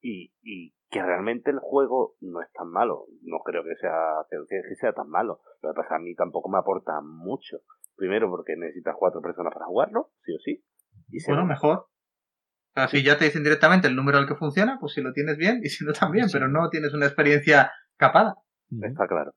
y, 0.00 0.32
y 0.42 0.74
que 0.90 1.02
realmente 1.02 1.50
el 1.50 1.58
juego 1.58 2.14
no 2.20 2.40
es 2.40 2.52
tan 2.52 2.68
malo. 2.68 3.06
No 3.22 3.40
creo 3.40 3.64
que 3.64 3.74
sea, 3.80 4.24
que, 4.30 4.36
que 4.48 4.74
sea 4.76 4.92
tan 4.92 5.08
malo. 5.08 5.40
Lo 5.60 5.72
que 5.72 5.80
pasa 5.80 5.96
a 5.96 5.98
mí 5.98 6.14
tampoco 6.14 6.48
me 6.48 6.58
aporta 6.58 7.00
mucho. 7.02 7.58
Primero 7.96 8.30
porque 8.30 8.54
necesitas 8.56 8.94
cuatro 8.96 9.20
personas 9.20 9.52
para 9.52 9.66
jugarlo, 9.66 10.12
sí 10.24 10.32
o 10.34 10.38
sí. 10.38 10.64
Y 11.08 11.18
bueno, 11.26 11.46
mejor. 11.46 11.78
O 11.78 12.74
sea, 12.74 12.88
si 12.88 13.02
ya 13.02 13.18
te 13.18 13.24
dicen 13.24 13.42
directamente 13.42 13.88
el 13.88 13.96
número 13.96 14.18
al 14.18 14.28
que 14.28 14.36
funciona, 14.36 14.78
pues 14.80 14.92
si 14.92 15.02
lo 15.02 15.12
tienes 15.12 15.36
bien 15.36 15.60
y 15.64 15.68
si 15.68 15.84
no 15.84 15.92
también, 15.92 16.26
pero 16.32 16.46
no 16.46 16.70
tienes 16.70 16.94
una 16.94 17.06
experiencia 17.06 17.72
capada. 17.96 18.36
Está 18.70 19.06
claro. 19.08 19.32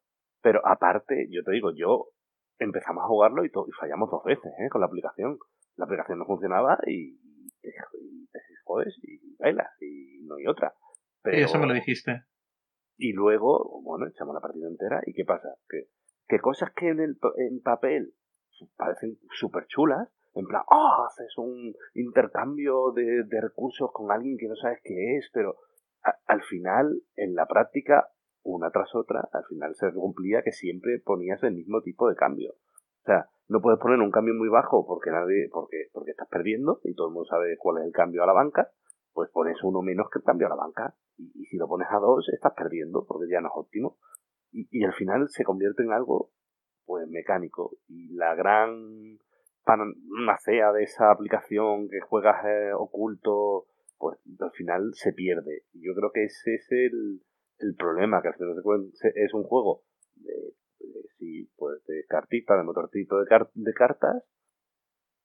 Pero 0.45 0.61
aparte, 0.63 1.27
yo 1.31 1.43
te 1.43 1.53
digo, 1.53 1.71
yo 1.75 2.09
empezamos 2.59 3.03
a 3.03 3.07
jugarlo 3.07 3.43
y, 3.43 3.47
y 3.47 3.71
fallamos 3.79 4.11
dos 4.11 4.23
veces 4.23 4.53
¿eh? 4.59 4.69
con 4.69 4.79
la 4.79 4.85
aplicación. 4.85 5.39
La 5.75 5.85
aplicación 5.85 6.19
no 6.19 6.25
funcionaba 6.27 6.77
y, 6.85 7.17
te, 7.63 7.73
jodes 8.63 8.95
y 9.01 9.35
bailas 9.39 9.71
y 9.81 10.23
no 10.23 10.35
hay 10.35 10.45
otra. 10.45 10.75
Pero, 11.23 11.37
eso 11.37 11.57
me 11.57 11.65
lo 11.65 11.73
dijiste. 11.73 12.25
Y 12.95 13.13
luego, 13.13 13.81
bueno, 13.81 14.05
echamos 14.05 14.35
la 14.35 14.39
partida 14.39 14.67
entera 14.67 15.01
y 15.07 15.13
¿qué 15.13 15.25
pasa? 15.25 15.49
Que, 15.67 15.87
que 16.27 16.39
cosas 16.39 16.69
que 16.75 16.89
en, 16.89 16.99
el, 16.99 17.17
en 17.37 17.63
papel 17.63 18.13
parecen 18.77 19.17
súper 19.31 19.65
chulas, 19.65 20.07
en 20.35 20.45
plan, 20.45 20.61
oh, 20.67 21.07
haces 21.07 21.35
un 21.39 21.73
intercambio 21.95 22.91
de, 22.91 23.23
de, 23.23 23.41
recursos 23.41 23.89
con 23.91 24.11
alguien 24.11 24.37
que 24.37 24.47
no 24.47 24.55
sabes 24.55 24.79
qué 24.83 25.17
es, 25.17 25.27
pero 25.33 25.55
al 26.27 26.43
final, 26.43 27.01
en 27.15 27.33
la 27.33 27.47
práctica, 27.47 28.09
una 28.45 28.69
tras 28.71 28.93
otra, 28.95 29.27
al 29.33 29.43
final 29.45 29.75
se 29.75 29.91
cumplía 29.91 30.43
que 30.43 30.51
siempre 30.51 30.99
ponías 31.03 31.41
el 31.43 31.55
mismo 31.55 31.81
tipo 31.81 32.07
de 32.07 32.15
cambio. 32.15 32.51
O 32.51 33.05
sea, 33.05 33.27
no 33.47 33.61
puedes 33.61 33.79
poner 33.79 33.99
un 33.99 34.11
cambio 34.11 34.33
muy 34.33 34.49
bajo 34.49 34.85
porque 34.85 35.11
nadie, 35.11 35.49
porque, 35.51 35.89
porque 35.91 36.11
estás 36.11 36.27
perdiendo 36.29 36.79
y 36.83 36.95
todo 36.95 37.07
el 37.07 37.13
mundo 37.13 37.27
sabe 37.27 37.57
cuál 37.57 37.79
es 37.79 37.87
el 37.87 37.91
cambio 37.91 38.23
a 38.23 38.27
la 38.27 38.33
banca, 38.33 38.71
pues 39.13 39.29
pones 39.31 39.57
uno 39.63 39.81
menos 39.81 40.09
que 40.11 40.19
el 40.19 40.25
cambio 40.25 40.47
a 40.47 40.51
la 40.51 40.55
banca. 40.55 40.95
Y, 41.17 41.45
si 41.45 41.57
lo 41.57 41.67
pones 41.67 41.87
a 41.89 41.97
dos, 41.97 42.29
estás 42.29 42.53
perdiendo 42.55 43.05
porque 43.07 43.31
ya 43.31 43.41
no 43.41 43.47
es 43.47 43.53
óptimo. 43.55 43.97
Y, 44.51 44.83
al 44.83 44.93
final 44.93 45.27
se 45.29 45.43
convierte 45.43 45.83
en 45.83 45.91
algo, 45.91 46.31
pues, 46.85 47.07
mecánico. 47.07 47.77
Y 47.87 48.13
la 48.13 48.35
gran 48.35 49.19
panacea 49.63 50.71
de 50.71 50.83
esa 50.83 51.11
aplicación 51.11 51.89
que 51.89 51.99
juegas 52.01 52.45
eh, 52.45 52.71
oculto, 52.73 53.65
pues 53.97 54.17
al 54.39 54.51
final 54.51 54.91
se 54.93 55.13
pierde. 55.13 55.63
Yo 55.73 55.93
creo 55.95 56.11
que 56.13 56.25
ese 56.25 56.55
es 56.55 56.67
el, 56.71 57.21
el 57.59 57.75
problema 57.75 58.21
que 58.21 58.29
al 58.29 58.35
final 58.35 58.55
es 59.15 59.33
un 59.33 59.43
juego 59.43 59.83
de, 60.15 60.55
de, 60.79 61.47
pues 61.55 61.83
de 61.85 62.05
cartita, 62.07 62.57
de 62.57 62.63
motorcito 62.63 63.17
de, 63.19 63.45
de 63.53 63.73
cartas, 63.73 64.23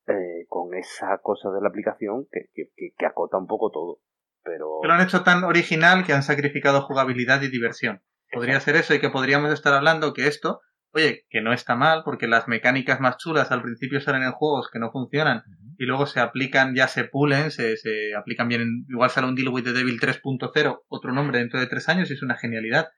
eh, 0.06 0.46
con 0.48 0.74
esa 0.74 1.18
cosa 1.18 1.50
de 1.50 1.60
la 1.60 1.68
aplicación 1.68 2.26
que, 2.30 2.50
que, 2.54 2.92
que, 2.96 3.06
acota 3.06 3.38
un 3.38 3.46
poco 3.46 3.70
todo. 3.70 4.00
Pero... 4.42 4.80
lo 4.82 4.92
han 4.92 5.02
hecho 5.02 5.22
tan 5.22 5.44
original 5.44 6.04
que 6.04 6.12
han 6.12 6.22
sacrificado 6.22 6.82
jugabilidad 6.82 7.42
y 7.42 7.50
diversión. 7.50 8.02
Podría 8.32 8.60
ser 8.60 8.76
eso 8.76 8.94
y 8.94 9.00
que 9.00 9.10
podríamos 9.10 9.52
estar 9.52 9.74
hablando 9.74 10.14
que 10.14 10.26
esto, 10.26 10.60
oye, 10.92 11.26
que 11.30 11.40
no 11.40 11.52
está 11.52 11.76
mal 11.76 12.02
porque 12.04 12.26
las 12.26 12.48
mecánicas 12.48 13.00
más 13.00 13.16
chulas 13.18 13.50
al 13.50 13.62
principio 13.62 14.00
salen 14.00 14.22
en 14.22 14.32
juegos 14.32 14.68
que 14.72 14.78
no 14.78 14.90
funcionan 14.90 15.42
y 15.78 15.84
luego 15.86 16.06
se 16.06 16.20
aplican, 16.20 16.74
ya 16.74 16.88
se 16.88 17.04
pulen, 17.04 17.50
se, 17.50 17.76
se 17.76 18.14
aplican 18.14 18.48
bien. 18.48 18.60
En, 18.60 18.86
igual 18.88 19.10
sale 19.10 19.28
un 19.28 19.34
Deal 19.34 19.48
with 19.48 19.64
the 19.64 19.72
Devil 19.72 20.00
3.0, 20.00 20.82
otro 20.88 21.12
nombre 21.12 21.38
dentro 21.38 21.58
de 21.58 21.66
tres 21.66 21.88
años 21.88 22.10
y 22.10 22.14
es 22.14 22.22
una 22.22 22.36
genialidad. 22.36 22.88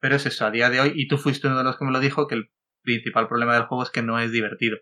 Pero 0.00 0.16
es 0.16 0.26
eso, 0.26 0.46
a 0.46 0.50
día 0.50 0.70
de 0.70 0.80
hoy, 0.80 0.92
y 0.94 1.08
tú 1.08 1.18
fuiste 1.18 1.48
uno 1.48 1.58
de 1.58 1.64
los 1.64 1.76
que 1.76 1.84
me 1.84 1.90
lo 1.90 1.98
dijo, 1.98 2.28
que 2.28 2.36
el 2.36 2.50
principal 2.82 3.26
problema 3.26 3.54
del 3.54 3.64
juego 3.64 3.82
es 3.82 3.90
que 3.90 4.02
no 4.02 4.20
es 4.20 4.30
divertido. 4.30 4.76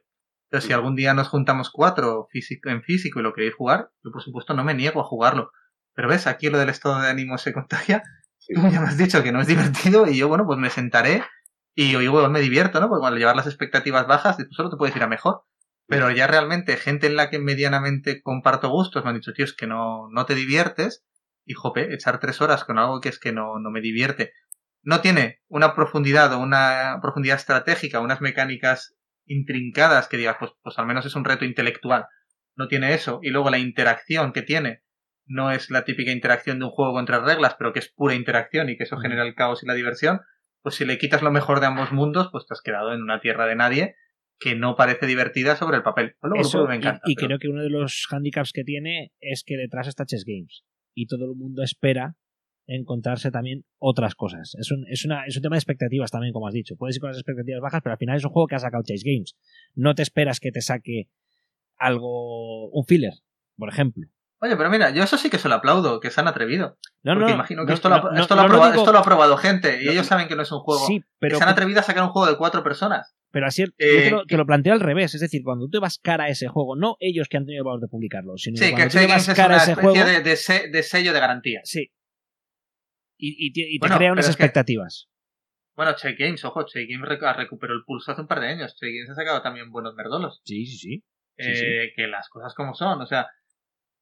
Entonces, 0.51 0.69
si 0.69 0.75
algún 0.75 0.95
día 0.95 1.15
nos 1.15 1.29
juntamos 1.29 1.71
cuatro 1.71 2.29
físico, 2.31 2.69
en 2.69 2.83
físico 2.83 3.21
y 3.21 3.23
lo 3.23 3.33
queréis 3.33 3.55
jugar, 3.55 3.91
yo 4.05 4.13
por 4.13 4.23
supuesto 4.23 4.55
no 4.55 4.63
me 4.63 4.75
niego 4.75 5.01
a 5.01 5.05
jugarlo. 5.05 5.51
Pero 5.95 6.09
ves, 6.09 6.27
aquí 6.27 6.51
lo 6.51 6.59
del 6.59 6.69
estado 6.69 7.01
de 7.01 7.09
ánimo 7.09 7.39
se 7.39 7.53
contagia. 7.53 8.03
Tú 8.47 8.61
ya 8.71 8.81
me 8.81 8.87
has 8.87 8.99
dicho 8.99 9.23
que 9.23 9.33
no 9.33 9.41
es 9.41 9.47
divertido 9.47 10.07
y 10.07 10.19
yo, 10.19 10.29
bueno, 10.29 10.47
pues 10.47 10.59
me 10.59 10.71
sentaré 10.71 11.23
y 11.77 11.93
yo 11.93 12.29
me 12.31 12.41
divierto, 12.41 12.81
¿no? 12.81 12.89
Porque 12.89 13.03
cuando 13.03 13.19
llevar 13.19 13.37
las 13.37 13.47
expectativas 13.47 14.07
bajas, 14.07 14.37
pues 14.37 14.49
solo 14.53 14.71
te 14.71 14.77
puedes 14.79 14.97
ir 14.97 15.03
a 15.03 15.09
mejor. 15.09 15.43
Pero 15.87 16.11
ya 16.11 16.27
realmente, 16.27 16.77
gente 16.79 17.07
en 17.07 17.17
la 17.17 17.29
que 17.29 17.39
medianamente 17.39 18.23
comparto 18.23 18.71
gustos 18.71 19.05
me 19.05 19.11
han 19.11 19.17
dicho, 19.17 19.35
tío, 19.35 19.45
es 19.45 19.53
que 19.53 19.67
no, 19.67 20.09
no 20.11 20.25
te 20.25 20.35
diviertes. 20.35 21.05
Y 21.45 21.53
jope, 21.53 21.95
echar 21.95 22.19
tres 22.19 22.41
horas 22.41 22.65
con 22.65 22.79
algo 22.79 23.01
que 23.01 23.11
es 23.11 23.21
que 23.21 23.31
no, 23.31 23.61
no 23.61 23.71
me 23.71 23.83
divierte. 23.83 24.33
No 24.83 25.03
tiene 25.03 25.43
una 25.49 25.75
profundidad 25.75 26.33
o 26.33 26.39
una 26.39 26.99
profundidad 27.03 27.37
estratégica, 27.37 28.01
unas 28.01 28.23
mecánicas 28.23 28.97
intrincadas 29.27 30.09
que 30.09 30.17
digas, 30.17 30.37
pues, 30.41 30.53
pues 30.63 30.79
al 30.79 30.87
menos 30.87 31.05
es 31.05 31.15
un 31.15 31.27
reto 31.27 31.45
intelectual. 31.45 32.07
No 32.57 32.69
tiene 32.69 32.95
eso. 32.95 33.21
Y 33.23 33.29
luego 33.29 33.51
la 33.51 33.59
interacción 33.59 34.33
que 34.33 34.43
tiene 34.43 34.83
no 35.27 35.51
es 35.51 35.71
la 35.71 35.85
típica 35.85 36.11
interacción 36.11 36.59
de 36.59 36.65
un 36.65 36.71
juego 36.71 36.95
contra 36.95 37.21
reglas, 37.21 37.55
pero 37.59 37.75
que 37.75 37.81
es 37.81 37.93
pura 37.93 38.15
interacción 38.15 38.71
y 38.71 38.79
que 38.79 38.85
eso 38.85 38.97
genera 38.97 39.25
el 39.25 39.35
caos 39.35 39.63
y 39.63 39.67
la 39.67 39.75
diversión. 39.75 40.23
Pues 40.67 40.75
si 40.75 40.85
le 40.85 40.99
quitas 40.99 41.23
lo 41.23 41.31
mejor 41.31 41.61
de 41.61 41.67
ambos 41.67 41.93
mundos, 41.93 42.29
pues 42.33 42.45
te 42.45 42.53
has 42.53 42.61
quedado 42.61 42.93
en 42.93 43.01
una 43.01 43.21
tierra 43.21 43.47
de 43.47 43.55
nadie 43.55 43.95
que 44.41 44.57
no 44.57 44.75
parece 44.75 45.07
divertida 45.07 45.55
sobre 45.55 45.77
el 45.77 45.85
papel. 45.85 46.17
Eso, 46.35 46.67
me 46.67 46.75
encanta, 46.75 47.03
y, 47.05 47.15
creo 47.15 47.39
que 47.39 47.47
uno 47.47 47.63
de 47.63 47.71
los 47.71 48.09
handicaps 48.11 48.51
que 48.51 48.65
tiene 48.65 49.13
es 49.21 49.45
que 49.45 49.57
detrás 49.57 49.87
está 49.87 50.07
Chess 50.07 50.25
Games 50.27 50.65
y 50.93 51.07
todo 51.07 51.27
el 51.27 51.37
mundo 51.37 51.63
espera 51.63 52.17
encontrarse 52.67 53.31
también 53.31 53.65
otras 53.79 54.17
cosas. 54.17 54.57
Es 54.59 54.73
un, 54.73 54.85
es, 54.89 55.05
una, 55.05 55.25
es 55.27 55.37
un 55.37 55.43
tema 55.43 55.55
de 55.55 55.61
expectativas 55.61 56.11
también, 56.11 56.33
como 56.33 56.49
has 56.49 56.55
dicho. 56.55 56.75
Puedes 56.75 56.97
ir 56.97 57.01
con 57.01 57.11
las 57.11 57.19
expectativas 57.19 57.61
bajas, 57.61 57.83
pero 57.85 57.93
al 57.93 57.99
final 57.99 58.17
es 58.17 58.25
un 58.25 58.33
juego 58.33 58.49
que 58.49 58.57
ha 58.57 58.59
sacado 58.59 58.83
Chase 58.83 59.09
Games. 59.09 59.37
No 59.77 59.95
te 59.95 60.03
esperas 60.03 60.41
que 60.41 60.51
te 60.51 60.63
saque 60.63 61.11
algo, 61.77 62.71
un 62.71 62.85
filler, 62.87 63.13
por 63.57 63.69
ejemplo. 63.69 64.09
Oye, 64.41 64.55
pero 64.57 64.69
mira, 64.69 64.91
yo 64.91 65.03
eso 65.03 65.17
sí 65.17 65.31
que 65.31 65.39
se 65.39 65.49
lo 65.49 65.55
aplaudo, 65.55 65.99
que 65.99 66.11
se 66.11 66.21
han 66.21 66.29
atrevido. 66.29 66.79
No, 67.03 67.15
no, 67.15 67.29
imagino 67.29 67.65
que 67.65 67.73
esto, 67.73 67.89
lo, 67.89 67.97
esto, 68.15 68.35
lo 68.35 68.43
ha 68.43 68.47
probado, 68.47 68.75
esto, 68.75 68.93
lo 68.93 68.99
ha 68.99 69.03
probado, 69.03 69.37
gente 69.39 69.83
y 69.83 69.89
ellos 69.89 70.07
saben 70.07 70.29
que 70.29 70.37
no 70.37 70.43
es 70.43 70.53
un 70.53 70.61
juego. 70.61 70.87
Sí, 70.87 71.03
pero, 71.19 71.39
se 71.39 71.45
han 71.45 71.49
atrevido 71.49 71.81
a 71.81 71.83
sacar 71.83 72.03
un 72.03 72.11
juego 72.11 72.31
de 72.31 72.37
cuatro 72.37 72.63
personas. 72.63 73.17
Pero 73.31 73.47
así 73.47 73.65
eh, 73.79 74.13
te, 74.29 74.37
lo, 74.37 74.47
planteo 74.47 74.75
al 74.75 74.81
revés, 74.81 75.15
es 75.15 75.21
decir, 75.21 75.43
cuando 75.43 75.67
tú 75.67 75.71
te 75.71 75.79
vas 75.79 75.99
cara 75.99 76.25
a 76.25 76.29
ese 76.29 76.49
juego, 76.49 76.77
no 76.77 76.97
ellos 77.01 77.29
que 77.29 77.39
han 77.39 77.47
tenido 77.47 77.63
el 77.63 77.65
valor 77.65 77.81
de 77.81 77.89
publicarlo, 77.89 78.37
sino 78.37 78.57
sí, 78.59 78.71
cuando 78.71 78.89
que 78.89 78.91
tú 78.91 78.99
te 78.99 79.07
vas 79.07 79.29
cara 79.35 79.55
a 79.55 79.59
ese 79.59 79.75
juego. 79.75 80.05
De, 80.05 80.21
de, 80.23 80.83
sello 80.83 81.13
de 81.15 81.21
garantía. 81.21 81.61
Sí. 81.65 81.91
Y, 83.19 83.47
y 83.47 83.79
te, 83.79 83.89
crea 83.89 84.13
unas 84.13 84.27
expectativas. 84.27 85.09
bueno, 85.75 85.95
Check 85.95 86.19
Games, 86.19 86.45
ojo, 86.45 86.65
Check 86.67 86.89
Games 86.91 87.09
recuperó 87.09 87.73
el 87.73 87.85
pulso 87.87 88.13
hace 88.13 88.21
un 88.21 88.27
par 88.27 88.41
de 88.41 88.49
años. 88.49 88.77
Check 88.77 88.91
Games 88.91 89.11
ha 89.11 89.15
sacado 89.15 89.41
también 89.41 89.71
buenos 89.71 89.95
merdolos. 89.95 90.43
Sí, 90.45 90.67
sí, 90.67 90.77
sí. 90.77 91.05
Eh, 91.39 91.93
que 91.95 92.07
las 92.07 92.29
cosas 92.29 92.55
como 92.55 92.75
son, 92.75 93.01
o 93.01 93.07
sea. 93.07 93.29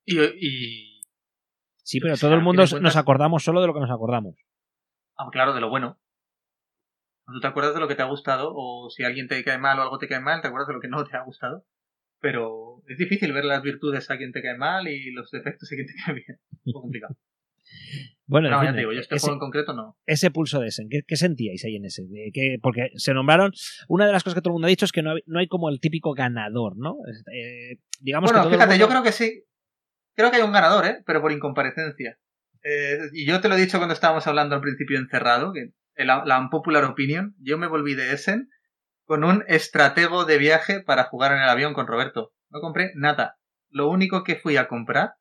Y. 0.07 1.00
sí, 1.82 2.00
pero 2.00 2.16
todo 2.16 2.34
el 2.34 2.42
mundo 2.42 2.64
nos 2.80 2.96
acordamos 2.96 3.42
solo 3.42 3.61
de 3.61 3.66
lo 3.66 3.74
que 3.74 3.80
nos 3.80 3.90
acordamos. 3.90 4.34
Ah, 5.16 5.28
claro, 5.30 5.55
de 5.55 5.61
lo 5.61 5.70
bueno. 5.70 5.98
¿Tú 7.26 7.40
te 7.40 7.46
acuerdas 7.46 7.74
de 7.74 7.80
lo 7.80 7.88
que 7.88 7.94
te 7.94 8.02
ha 8.02 8.07
gustado? 8.07 8.52
O 8.55 8.90
si 8.90 9.02
alguien 9.02 9.28
te 9.28 9.42
cae 9.44 9.59
mal 9.59 9.78
o 9.78 9.82
algo 9.82 9.98
te 9.98 10.09
cae 10.09 10.20
mal, 10.20 10.42
te 10.42 10.48
acuerdas 10.48 10.68
de 10.68 10.74
lo 10.74 10.80
que 10.80 10.88
no 10.88 11.05
te 11.05 11.16
ha 11.16 11.24
gustado. 11.24 11.64
Pero 12.20 12.82
es 12.86 12.98
difícil 12.98 13.32
ver 13.32 13.44
las 13.44 13.62
virtudes 13.62 14.11
a 14.11 14.18
quien 14.18 14.32
te 14.32 14.42
cae 14.42 14.57
mal 14.57 14.88
y 14.88 15.12
los 15.12 15.30
defectos 15.30 15.70
a 15.72 15.74
quien 15.74 15.86
te 15.86 15.94
cae 16.05 16.14
bien. 16.14 16.38
Es 16.64 16.72
complicado. 16.72 17.16
Bueno, 18.26 18.50
no, 18.50 18.62
ya 18.62 18.72
te 18.72 18.78
digo, 18.78 18.92
yo 18.92 19.00
este 19.00 19.18
juego 19.18 19.34
en 19.34 19.40
concreto 19.40 19.74
no. 19.74 19.96
Ese 20.07 20.30
pulso 20.30 20.61
de 20.61 20.68
Essen, 20.68 20.88
¿qué, 20.88 21.16
sentíais 21.16 21.64
ahí 21.64 21.76
en 21.76 21.84
ese? 21.84 22.05
porque 22.62 22.90
se 22.96 23.12
nombraron. 23.12 23.52
Una 23.88 24.07
de 24.07 24.12
las 24.12 24.22
cosas 24.22 24.34
que 24.34 24.40
todo 24.40 24.50
el 24.50 24.55
mundo 24.55 24.66
ha 24.66 24.70
dicho 24.70 24.84
es 24.84 24.92
que 24.92 25.02
no 25.02 25.12
hay, 25.12 25.22
no 25.26 25.38
hay 25.38 25.48
como 25.48 25.68
el 25.68 25.80
típico 25.80 26.12
ganador, 26.14 26.76
¿no? 26.76 26.96
Eh, 27.32 27.78
digamos 28.00 28.32
bueno, 28.32 28.48
fíjate, 28.48 28.78
yo 28.78 28.88
creo 28.88 29.02
que 29.02 29.12
sí. 29.12 29.44
Creo 30.14 30.30
que 30.30 30.36
hay 30.36 30.42
un 30.42 30.52
ganador, 30.52 30.86
¿eh? 30.86 31.02
Pero 31.06 31.20
por 31.20 31.32
incomparecencia. 31.32 32.18
Eh, 32.62 32.98
y 33.12 33.26
yo 33.26 33.40
te 33.40 33.48
lo 33.48 33.56
he 33.56 33.60
dicho 33.60 33.78
cuando 33.78 33.94
estábamos 33.94 34.26
hablando 34.26 34.54
al 34.54 34.60
principio 34.60 34.98
encerrado, 34.98 35.52
que 35.52 35.70
la 35.96 36.38
unpopular 36.38 36.84
opinion, 36.84 37.34
yo 37.38 37.58
me 37.58 37.66
volví 37.66 37.94
de 37.94 38.12
Essen 38.12 38.48
con 39.04 39.24
un 39.24 39.44
estratego 39.48 40.24
de 40.24 40.38
viaje 40.38 40.80
para 40.80 41.04
jugar 41.04 41.32
en 41.32 41.42
el 41.42 41.48
avión 41.48 41.74
con 41.74 41.86
Roberto. 41.86 42.32
No 42.50 42.60
compré 42.60 42.92
nada. 42.94 43.36
Lo 43.68 43.90
único 43.90 44.24
que 44.24 44.36
fui 44.36 44.56
a 44.56 44.68
comprar 44.68 45.14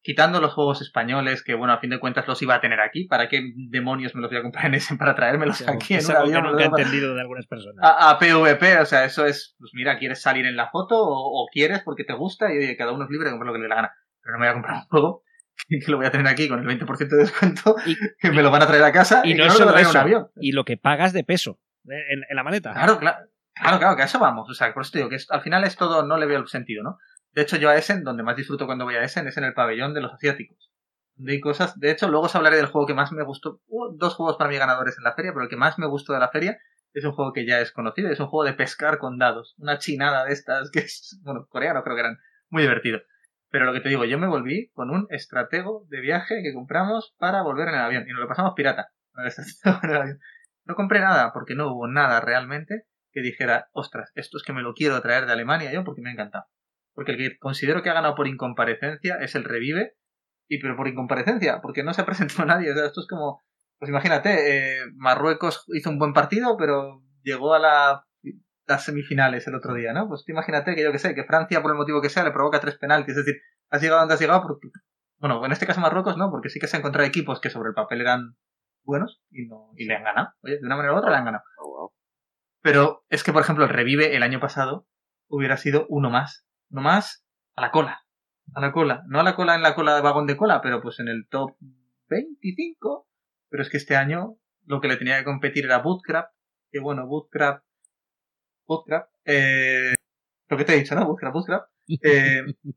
quitando 0.00 0.40
los 0.40 0.54
juegos 0.54 0.80
españoles, 0.80 1.42
que 1.42 1.54
bueno, 1.54 1.74
a 1.74 1.80
fin 1.80 1.90
de 1.90 2.00
cuentas 2.00 2.26
los 2.26 2.40
iba 2.40 2.54
a 2.54 2.60
tener 2.60 2.80
aquí, 2.80 3.04
¿para 3.04 3.28
qué 3.28 3.52
demonios 3.68 4.14
me 4.14 4.22
los 4.22 4.30
voy 4.30 4.38
a 4.38 4.42
comprar 4.42 4.66
en 4.66 4.74
ese 4.74 4.96
para 4.96 5.14
traérmelos 5.14 5.66
aquí 5.68 5.94
en 5.94 6.04
un 6.04 6.10
algo 6.12 6.30
que 6.30 6.36
avión? 6.36 6.44
nunca 6.44 6.62
he 6.62 6.66
entendido 6.82 7.14
de 7.14 7.20
algunas 7.20 7.46
personas. 7.46 7.76
a, 7.82 8.10
a 8.10 8.18
PvP, 8.18 8.78
o 8.80 8.86
sea, 8.86 9.04
eso 9.04 9.26
es, 9.26 9.56
pues 9.58 9.72
mira, 9.74 9.98
quieres 9.98 10.22
salir 10.22 10.46
en 10.46 10.56
la 10.56 10.70
foto 10.70 10.96
o, 10.96 11.42
o 11.42 11.46
quieres 11.52 11.82
porque 11.84 12.04
te 12.04 12.14
gusta 12.14 12.52
y 12.52 12.58
oye, 12.58 12.76
cada 12.76 12.92
uno 12.92 13.04
es 13.04 13.10
libre 13.10 13.26
de 13.26 13.32
comprar 13.32 13.48
lo 13.48 13.52
que 13.52 13.58
le 13.58 13.64
dé 13.64 13.68
la 13.68 13.74
gana. 13.74 13.92
Pero 14.28 14.36
no 14.36 14.40
me 14.40 14.46
voy 14.46 14.50
a 14.50 14.52
comprar 14.52 14.74
un 14.76 14.88
juego 14.88 15.22
que 15.68 15.90
lo 15.90 15.96
voy 15.96 16.04
a 16.06 16.10
tener 16.10 16.26
aquí 16.26 16.48
con 16.50 16.58
el 16.60 16.66
20% 16.78 17.08
de 17.08 17.16
descuento, 17.16 17.76
Y- 17.86 17.96
que 18.20 18.30
me 18.30 18.42
lo 18.42 18.50
van 18.50 18.60
a 18.62 18.66
traer 18.66 18.84
a 18.84 18.92
casa 18.92 19.22
Y 19.24 19.32
y, 19.32 19.34
no 19.34 19.44
lo 19.46 19.50
solo 19.50 19.72
en 19.72 19.78
eso, 19.78 19.90
un 19.90 19.96
avión. 19.96 20.28
y 20.36 20.52
lo 20.52 20.64
que 20.66 20.76
pagas 20.76 21.14
de 21.14 21.24
peso 21.24 21.58
eh, 21.88 21.94
en, 22.10 22.24
en 22.28 22.36
la 22.36 22.42
maleta. 22.44 22.74
Claro, 22.74 22.98
claro, 22.98 23.18
claro, 23.54 23.78
claro, 23.78 23.96
que 23.96 24.02
a 24.02 24.04
eso 24.04 24.18
vamos. 24.18 24.50
O 24.50 24.52
sea, 24.54 24.74
por 24.74 24.82
eso 24.82 24.92
te 24.92 24.98
digo 24.98 25.08
que 25.08 25.16
es- 25.16 25.30
al 25.30 25.40
final 25.40 25.64
es 25.64 25.76
todo, 25.76 26.04
no 26.04 26.18
le 26.18 26.26
veo 26.26 26.38
el 26.40 26.46
sentido, 26.48 26.82
¿no? 26.82 26.98
De 27.32 27.40
hecho, 27.42 27.56
yo 27.56 27.70
a 27.70 27.76
Essen, 27.76 28.04
donde 28.04 28.22
más 28.22 28.36
disfruto 28.36 28.66
cuando 28.66 28.84
voy 28.84 28.96
a 28.96 29.02
Essen, 29.02 29.26
es 29.28 29.36
en 29.38 29.44
el 29.44 29.54
pabellón 29.54 29.94
de 29.94 30.02
los 30.02 30.12
asiáticos. 30.12 30.70
Donde 31.16 31.32
hay 31.32 31.40
cosas. 31.40 31.78
De 31.80 31.90
hecho, 31.90 32.08
luego 32.08 32.26
os 32.26 32.34
hablaré 32.36 32.56
del 32.58 32.66
juego 32.66 32.86
que 32.86 32.94
más 32.94 33.10
me 33.12 33.24
gustó. 33.24 33.60
Hubo 33.66 33.92
dos 33.96 34.14
juegos 34.14 34.36
para 34.36 34.50
mí 34.50 34.56
ganadores 34.58 34.96
en 34.98 35.04
la 35.04 35.14
feria, 35.14 35.32
pero 35.32 35.44
el 35.44 35.48
que 35.50 35.56
más 35.56 35.78
me 35.78 35.86
gustó 35.86 36.12
de 36.12 36.20
la 36.20 36.28
feria 36.28 36.58
es 36.94 37.04
un 37.04 37.12
juego 37.12 37.32
que 37.32 37.46
ya 37.46 37.60
es 37.60 37.72
conocido. 37.72 38.10
Es 38.10 38.20
un 38.20 38.28
juego 38.28 38.44
de 38.44 38.52
pescar 38.54 38.98
con 38.98 39.18
dados. 39.18 39.54
Una 39.58 39.78
chinada 39.78 40.24
de 40.24 40.32
estas 40.32 40.70
que 40.72 40.80
es, 40.80 41.18
bueno, 41.22 41.46
coreano 41.48 41.82
creo 41.82 41.96
que 41.96 42.00
eran. 42.00 42.18
Muy 42.50 42.62
divertido. 42.62 43.00
Pero 43.50 43.64
lo 43.64 43.72
que 43.72 43.80
te 43.80 43.88
digo, 43.88 44.04
yo 44.04 44.18
me 44.18 44.28
volví 44.28 44.70
con 44.74 44.90
un 44.90 45.06
estratego 45.10 45.86
de 45.88 46.00
viaje 46.00 46.42
que 46.42 46.52
compramos 46.52 47.14
para 47.18 47.42
volver 47.42 47.68
en 47.68 47.74
el 47.74 47.80
avión. 47.80 48.04
Y 48.06 48.12
nos 48.12 48.20
lo 48.20 48.28
pasamos 48.28 48.52
pirata. 48.54 48.90
No 50.64 50.74
compré 50.74 51.00
nada 51.00 51.32
porque 51.32 51.54
no 51.54 51.72
hubo 51.72 51.88
nada 51.88 52.20
realmente 52.20 52.84
que 53.10 53.22
dijera, 53.22 53.70
ostras, 53.72 54.12
esto 54.14 54.36
es 54.36 54.42
que 54.42 54.52
me 54.52 54.60
lo 54.60 54.74
quiero 54.74 55.00
traer 55.00 55.24
de 55.24 55.32
Alemania 55.32 55.72
yo 55.72 55.82
porque 55.82 56.02
me 56.02 56.10
ha 56.10 56.12
encantado. 56.12 56.44
Porque 56.92 57.12
el 57.12 57.16
que 57.16 57.38
considero 57.38 57.82
que 57.82 57.88
ha 57.88 57.94
ganado 57.94 58.14
por 58.14 58.28
incomparecencia 58.28 59.16
es 59.16 59.34
el 59.34 59.44
Revive, 59.44 59.94
y 60.46 60.60
pero 60.60 60.76
por 60.76 60.86
incomparecencia, 60.86 61.60
porque 61.62 61.82
no 61.82 61.94
se 61.94 62.04
presentó 62.04 62.44
nadie. 62.44 62.70
O 62.70 62.74
sea, 62.74 62.84
esto 62.84 63.00
es 63.00 63.06
como, 63.08 63.42
pues 63.78 63.88
imagínate, 63.88 64.80
eh, 64.80 64.80
Marruecos 64.94 65.64
hizo 65.68 65.88
un 65.88 65.98
buen 65.98 66.12
partido, 66.12 66.56
pero 66.58 67.02
llegó 67.22 67.54
a 67.54 67.58
la, 67.58 68.06
las 68.68 68.84
semifinales 68.84 69.46
el 69.46 69.54
otro 69.54 69.74
día, 69.74 69.92
¿no? 69.92 70.08
Pues 70.08 70.24
imagínate 70.28 70.74
que 70.74 70.82
yo 70.82 70.92
que 70.92 70.98
sé, 70.98 71.14
que 71.14 71.24
Francia, 71.24 71.62
por 71.62 71.72
el 71.72 71.78
motivo 71.78 72.02
que 72.02 72.10
sea, 72.10 72.22
le 72.22 72.30
provoca 72.30 72.60
tres 72.60 72.76
penaltis. 72.76 73.16
Es 73.16 73.24
decir, 73.24 73.40
has 73.70 73.80
llegado 73.80 74.00
donde 74.00 74.14
has 74.14 74.20
llegado 74.20 74.42
porque, 74.42 74.68
bueno, 75.16 75.44
en 75.44 75.52
este 75.52 75.66
caso 75.66 75.80
Marruecos 75.80 76.16
no, 76.16 76.30
porque 76.30 76.50
sí 76.50 76.60
que 76.60 76.66
se 76.66 76.76
ha 76.76 76.80
encontrado 76.80 77.08
equipos 77.08 77.40
que 77.40 77.50
sobre 77.50 77.70
el 77.70 77.74
papel 77.74 78.02
eran 78.02 78.36
buenos 78.84 79.22
y, 79.30 79.46
no, 79.46 79.70
y 79.76 79.86
le 79.86 79.96
han 79.96 80.04
ganado. 80.04 80.28
Oye, 80.42 80.58
de 80.58 80.66
una 80.66 80.76
manera 80.76 80.94
u 80.94 80.98
otra 80.98 81.10
le 81.10 81.16
han 81.16 81.24
ganado. 81.24 81.44
Oh, 81.58 81.70
wow. 81.70 81.92
Pero 82.60 83.04
es 83.08 83.24
que, 83.24 83.32
por 83.32 83.42
ejemplo, 83.42 83.64
el 83.64 83.70
revive 83.70 84.14
el 84.14 84.22
año 84.22 84.40
pasado 84.40 84.86
hubiera 85.28 85.56
sido 85.56 85.86
uno 85.88 86.10
más. 86.10 86.46
Uno 86.70 86.82
más 86.82 87.24
a 87.56 87.62
la 87.62 87.70
cola. 87.70 88.02
A 88.54 88.60
la 88.60 88.72
cola. 88.72 89.02
No 89.06 89.20
a 89.20 89.22
la 89.22 89.34
cola 89.34 89.54
en 89.54 89.62
la 89.62 89.74
cola 89.74 89.94
de 89.94 90.02
vagón 90.02 90.26
de 90.26 90.36
cola, 90.36 90.60
pero 90.60 90.82
pues 90.82 91.00
en 91.00 91.08
el 91.08 91.26
top 91.28 91.56
25. 92.08 93.08
Pero 93.48 93.62
es 93.62 93.70
que 93.70 93.78
este 93.78 93.96
año 93.96 94.36
lo 94.64 94.80
que 94.80 94.88
le 94.88 94.96
tenía 94.96 95.18
que 95.18 95.24
competir 95.24 95.64
era 95.64 95.78
Bootcraft. 95.78 96.32
Que 96.70 96.80
bueno, 96.80 97.06
Bootcraft. 97.06 97.64
Eh, 99.24 99.94
lo 100.48 100.56
que 100.56 100.64
te 100.64 100.74
he 100.74 100.78
dicho, 100.78 100.94
¿no? 100.94 101.16
Eh, 102.02 102.42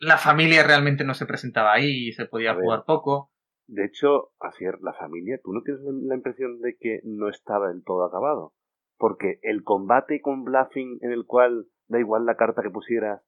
la 0.00 0.18
familia 0.18 0.62
realmente 0.62 1.04
no 1.04 1.14
se 1.14 1.26
presentaba 1.26 1.72
ahí 1.72 2.08
y 2.08 2.12
se 2.12 2.26
podía 2.26 2.52
ver. 2.54 2.62
jugar 2.64 2.84
poco. 2.86 3.30
De 3.66 3.84
hecho, 3.84 4.32
Asier, 4.40 4.78
la 4.80 4.94
familia, 4.94 5.38
¿tú 5.42 5.52
no 5.52 5.62
tienes 5.62 5.82
la 5.82 5.92
la 5.92 6.14
impresión 6.14 6.60
de 6.60 6.76
que 6.78 7.00
no 7.04 7.28
estaba 7.28 7.68
del 7.68 7.84
todo 7.84 8.04
acabado? 8.04 8.54
Porque 8.96 9.38
el 9.42 9.62
combate 9.62 10.20
con 10.22 10.44
bluffing 10.44 10.98
en 11.02 11.12
el 11.12 11.26
cual 11.26 11.66
da 11.86 11.98
igual 11.98 12.24
la 12.24 12.36
carta 12.36 12.62
que 12.62 12.70
pusieras, 12.70 13.22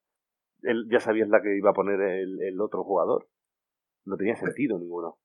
él- 0.63 0.87
ya 0.91 0.99
sabías 0.99 1.29
la 1.29 1.41
que 1.41 1.57
iba 1.57 1.71
a 1.71 1.73
poner 1.73 2.01
el, 2.01 2.41
el 2.41 2.59
otro 2.61 2.83
jugador. 2.83 3.27
No 4.05 4.17
tenía 4.17 4.35
sentido 4.35 4.79
ninguno. 4.79 5.19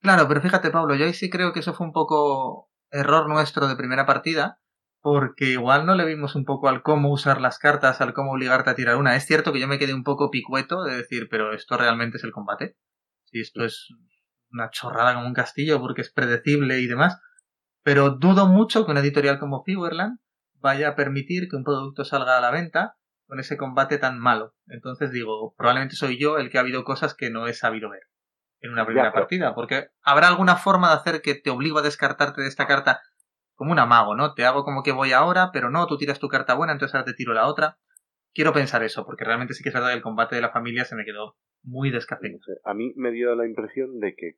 Claro, 0.00 0.28
pero 0.28 0.40
fíjate, 0.40 0.70
Pablo, 0.70 0.94
yo 0.94 1.06
ahí 1.06 1.14
sí 1.14 1.28
creo 1.30 1.52
que 1.52 1.60
eso 1.60 1.74
fue 1.74 1.86
un 1.86 1.92
poco 1.92 2.70
error 2.90 3.28
nuestro 3.28 3.66
de 3.66 3.76
primera 3.76 4.06
partida, 4.06 4.60
porque 5.06 5.50
igual 5.50 5.86
no 5.86 5.94
le 5.94 6.04
vimos 6.04 6.34
un 6.34 6.44
poco 6.44 6.68
al 6.68 6.82
cómo 6.82 7.12
usar 7.12 7.40
las 7.40 7.60
cartas, 7.60 8.00
al 8.00 8.12
cómo 8.12 8.32
obligarte 8.32 8.70
a 8.70 8.74
tirar 8.74 8.96
una. 8.96 9.14
Es 9.14 9.24
cierto 9.24 9.52
que 9.52 9.60
yo 9.60 9.68
me 9.68 9.78
quedé 9.78 9.94
un 9.94 10.02
poco 10.02 10.32
picueto 10.32 10.82
de 10.82 10.96
decir, 10.96 11.28
pero 11.30 11.52
esto 11.52 11.76
realmente 11.76 12.16
es 12.16 12.24
el 12.24 12.32
combate. 12.32 12.76
Si 13.26 13.38
esto 13.38 13.64
es 13.64 13.86
una 14.50 14.68
chorrada 14.70 15.14
como 15.14 15.28
un 15.28 15.32
castillo 15.32 15.78
porque 15.78 16.00
es 16.00 16.12
predecible 16.12 16.80
y 16.80 16.88
demás. 16.88 17.20
Pero 17.84 18.10
dudo 18.10 18.48
mucho 18.48 18.84
que 18.84 18.90
una 18.90 18.98
editorial 18.98 19.38
como 19.38 19.62
Figureland 19.62 20.18
vaya 20.54 20.88
a 20.88 20.96
permitir 20.96 21.46
que 21.48 21.54
un 21.54 21.62
producto 21.62 22.04
salga 22.04 22.36
a 22.36 22.40
la 22.40 22.50
venta 22.50 22.96
con 23.28 23.38
ese 23.38 23.56
combate 23.56 23.98
tan 23.98 24.18
malo. 24.18 24.56
Entonces 24.66 25.12
digo, 25.12 25.54
probablemente 25.56 25.94
soy 25.94 26.18
yo 26.18 26.36
el 26.38 26.50
que 26.50 26.58
ha 26.58 26.62
habido 26.62 26.82
cosas 26.82 27.14
que 27.14 27.30
no 27.30 27.46
he 27.46 27.54
sabido 27.54 27.90
ver 27.90 28.02
en 28.58 28.72
una 28.72 28.84
primera 28.84 29.12
pero- 29.12 29.22
partida, 29.22 29.54
porque 29.54 29.90
habrá 30.02 30.26
alguna 30.26 30.56
forma 30.56 30.88
de 30.88 30.96
hacer 30.96 31.22
que 31.22 31.36
te 31.36 31.50
obligo 31.50 31.78
a 31.78 31.82
descartarte 31.82 32.42
de 32.42 32.48
esta 32.48 32.66
carta 32.66 33.02
como 33.56 33.72
un 33.72 33.78
amago, 33.80 34.14
¿no? 34.14 34.34
Te 34.34 34.44
hago 34.44 34.62
como 34.64 34.82
que 34.84 34.92
voy 34.92 35.12
ahora, 35.12 35.50
pero 35.52 35.70
no, 35.70 35.86
tú 35.88 35.96
tiras 35.98 36.20
tu 36.20 36.28
carta 36.28 36.54
buena, 36.54 36.72
entonces 36.72 36.94
ahora 36.94 37.06
te 37.06 37.14
tiro 37.14 37.32
la 37.34 37.46
otra. 37.48 37.78
Quiero 38.32 38.52
pensar 38.52 38.82
eso, 38.84 39.04
porque 39.06 39.24
realmente 39.24 39.54
sí 39.54 39.62
que 39.62 39.70
es 39.70 39.74
verdad 39.74 39.88
que 39.88 39.96
el 39.96 40.02
combate 40.02 40.36
de 40.36 40.42
la 40.42 40.50
familia 40.52 40.84
se 40.84 40.94
me 40.94 41.04
quedó 41.04 41.36
muy 41.64 41.90
No 41.90 41.96
descafeinado. 41.96 42.42
sé, 42.44 42.52
a 42.64 42.74
mí 42.74 42.92
me 42.96 43.10
dio 43.10 43.34
la 43.34 43.46
impresión 43.46 43.98
de 43.98 44.14
que 44.14 44.32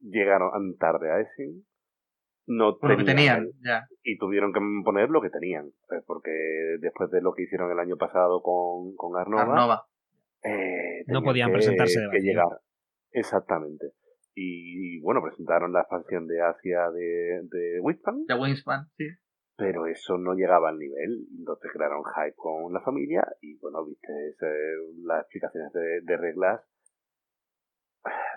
llegaron 0.00 0.50
tarde 0.78 1.12
a 1.12 1.20
Essen, 1.20 1.64
no 2.46 2.78
Por 2.78 2.90
lo 2.90 2.96
que 2.98 3.04
tenían 3.04 3.44
tenían, 3.44 3.60
ya. 3.64 3.86
y 4.02 4.18
tuvieron 4.18 4.52
que 4.52 4.60
poner 4.84 5.08
lo 5.10 5.20
que 5.22 5.30
tenían. 5.30 5.66
eh, 5.90 6.02
Porque 6.06 6.30
después 6.80 7.10
de 7.10 7.20
lo 7.22 7.32
que 7.34 7.42
hicieron 7.44 7.70
el 7.70 7.78
año 7.78 7.96
pasado 7.96 8.42
con, 8.42 8.94
con 8.96 9.18
Arnova, 9.18 9.42
Arnova. 9.42 9.86
eh, 10.42 11.04
No 11.06 11.20
tenían 11.20 11.24
podían 11.24 11.48
que- 11.48 11.52
presentarse 11.54 12.00
de 12.00 12.08
que 12.10 12.20
llegar. 12.20 12.46
Exactamente. 13.12 13.92
Y, 14.36 15.00
bueno, 15.00 15.22
presentaron 15.22 15.72
la 15.72 15.80
expansión 15.82 16.26
de 16.26 16.40
Asia 16.42 16.90
de, 16.90 17.40
de 17.50 17.80
Winspan, 17.80 18.26
De 18.26 18.34
Wingspan, 18.34 18.88
sí. 18.96 19.06
pero 19.56 19.86
eso 19.86 20.18
no 20.18 20.34
llegaba 20.34 20.70
al 20.70 20.78
nivel. 20.78 21.26
Entonces 21.38 21.70
crearon 21.72 22.02
hype 22.04 22.34
con 22.36 22.72
la 22.72 22.80
familia 22.80 23.24
y 23.40 23.56
bueno, 23.58 23.84
viste 23.86 24.08
eh, 24.12 24.76
las 25.04 25.20
explicaciones 25.22 25.72
de, 25.72 26.00
de 26.02 26.16
reglas. 26.16 26.60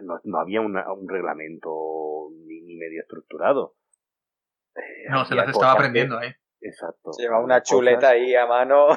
No, 0.01 0.19
no 0.23 0.39
había 0.39 0.61
una- 0.61 0.91
un 0.93 1.09
reglamento 1.09 2.29
ni, 2.45 2.61
ni 2.61 2.77
medio 2.77 3.01
estructurado. 3.01 3.75
Eh, 4.75 5.09
No, 5.09 5.25
se 5.25 5.33
había 5.33 5.45
las 5.45 5.55
estaba 5.55 5.73
cosas 5.73 5.73
que- 5.73 5.79
aprendiendo 5.79 6.17
ahí. 6.19 6.31
Exacto. 6.61 7.13
Se 7.13 7.23
lleva 7.23 7.39
una 7.43 7.61
chuleta 7.63 7.97
cosas- 7.97 8.11
ahí 8.11 8.35
a 8.35 8.45
mano. 8.45 8.87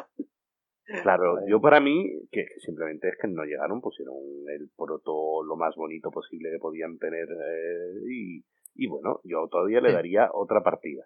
Claro, 1.03 1.37
yo 1.49 1.61
para 1.61 1.81
mí, 1.81 2.05
que, 2.31 2.47
simplemente 2.59 3.09
es 3.09 3.15
que 3.21 3.29
no 3.29 3.45
llegaron, 3.45 3.81
pusieron 3.81 4.17
el 4.49 4.71
proto 4.77 5.43
lo 5.45 5.57
más 5.57 5.75
bonito 5.77 6.11
posible 6.11 6.51
que 6.51 6.59
podían 6.59 6.99
tener 6.99 7.29
eh, 7.29 8.01
y, 8.11 8.45
y 8.75 8.87
bueno, 8.89 9.21
yo 9.25 9.49
todavía 9.51 9.81
le 9.81 9.91
Sí. 9.91 9.95
daría 9.95 10.29
otra 10.33 10.63
partida. 10.63 11.05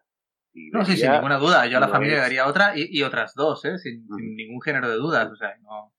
Y 0.53 0.71
No, 0.71 0.85
sí, 0.85 0.97
sin 0.97 1.11
ninguna 1.11 1.39
duda. 1.39 1.67
Yo 1.67 1.79
a 1.79 1.81
la 1.81 1.89
familia 1.89 2.15
le 2.17 2.21
daría 2.23 2.47
otra 2.47 2.77
y, 2.79 2.87
y 2.89 3.03
otras 3.03 3.35
dos, 3.35 3.65
¿eh? 3.65 3.77
Sin, 3.79 4.07
sin 4.07 4.37
ningún 4.37 4.61
género 4.63 4.89
de 4.89 4.97
dudas. 4.97 5.29
O 5.31 5.35
sea, 5.37 5.57
no, 5.63 5.93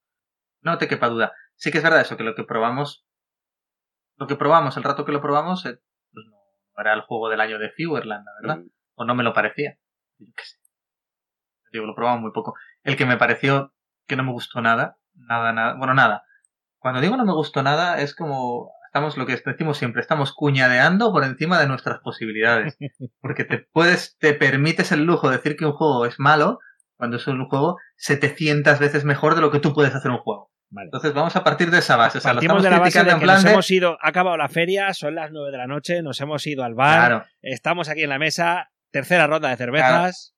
no 0.61 0.77
te 0.77 0.87
quepa 0.87 1.09
duda. 1.09 1.33
Sí 1.55 1.71
que 1.71 1.79
es 1.79 1.83
verdad 1.83 1.99
eso, 2.01 2.15
que 2.15 2.23
lo 2.23 2.35
que 2.35 2.45
probamos, 2.45 3.05
lo 4.17 4.27
que 4.27 4.35
probamos, 4.37 4.77
el 4.77 4.83
rato 4.83 5.03
que 5.05 5.11
lo 5.11 5.21
probamos, 5.21 5.65
eh, 5.65 5.77
pues 6.13 6.25
no 6.29 6.37
era 6.81 6.93
el 6.93 7.01
juego 7.01 7.27
del 7.29 7.41
año 7.41 7.59
de 7.59 7.69
Figureland, 7.71 8.25
la 8.25 8.31
verdad. 8.41 8.63
Mm, 8.63 8.69
O 8.95 9.03
no 9.05 9.13
me 9.13 9.23
lo 9.23 9.33
parecía. 9.33 9.77
Yo 10.19 10.27
qué 10.37 10.43
sé. 10.45 10.57
Digo, 11.73 11.85
lo 11.85 11.93
probamos 11.95 12.21
muy 12.21 12.31
poco. 12.31 12.53
El 12.83 12.95
que 12.95 13.05
me 13.05 13.17
pareció 13.17 13.73
que 14.07 14.15
no 14.15 14.23
me 14.23 14.31
gustó 14.31 14.61
nada, 14.61 14.97
nada, 15.15 15.51
nada, 15.53 15.73
bueno, 15.75 15.93
nada. 15.93 16.23
Cuando 16.79 17.01
digo 17.01 17.17
no 17.17 17.25
me 17.25 17.33
gustó 17.33 17.63
nada, 17.63 17.99
es 18.01 18.13
como, 18.15 18.71
estamos 18.87 19.17
lo 19.17 19.25
que 19.25 19.35
decimos 19.43 19.77
siempre, 19.77 20.01
estamos 20.01 20.33
cuñadeando 20.33 21.11
por 21.11 21.23
encima 21.23 21.59
de 21.59 21.67
nuestras 21.67 21.99
posibilidades. 21.99 22.77
Porque 23.21 23.43
te 23.43 23.59
puedes, 23.71 24.17
te 24.19 24.33
permites 24.33 24.91
el 24.91 25.03
lujo 25.03 25.29
de 25.29 25.37
decir 25.37 25.55
que 25.55 25.65
un 25.65 25.73
juego 25.73 26.05
es 26.05 26.19
malo 26.19 26.59
cuando 26.97 27.17
es 27.17 27.27
un 27.27 27.47
juego 27.49 27.77
700 27.97 28.79
veces 28.79 29.03
mejor 29.03 29.35
de 29.35 29.41
lo 29.41 29.51
que 29.51 29.59
tú 29.59 29.73
puedes 29.73 29.93
hacer 29.95 30.11
un 30.11 30.19
juego. 30.19 30.51
Vale. 30.69 30.85
Entonces 30.87 31.13
vamos 31.13 31.35
a 31.35 31.43
partir 31.43 31.69
de 31.71 31.79
esa 31.79 31.95
base. 31.95 32.17
O 32.17 32.21
sea, 32.21 32.33
lo 32.33 32.37
Partimos 32.37 32.57
estamos 32.57 32.63
de 32.63 32.69
la 32.69 32.79
base 32.79 32.91
criticando 32.99 33.09
de 33.09 33.13
en 33.15 33.19
que 33.19 33.25
plan 33.25 33.35
nos 33.35 33.43
de- 33.43 33.51
hemos 33.51 33.71
ido, 33.71 33.97
ha 34.01 34.09
acabado 34.09 34.37
la 34.37 34.49
feria, 34.49 34.93
son 34.93 35.15
las 35.15 35.31
9 35.31 35.51
de 35.51 35.57
la 35.57 35.67
noche, 35.67 36.01
nos 36.01 36.19
hemos 36.21 36.45
ido 36.47 36.63
al 36.63 36.73
bar, 36.75 37.07
Claro. 37.09 37.25
estamos 37.41 37.89
aquí 37.89 38.03
en 38.03 38.09
la 38.09 38.19
mesa, 38.19 38.69
tercera 38.91 39.27
ronda 39.27 39.49
de 39.49 39.57
cervezas. 39.57 40.34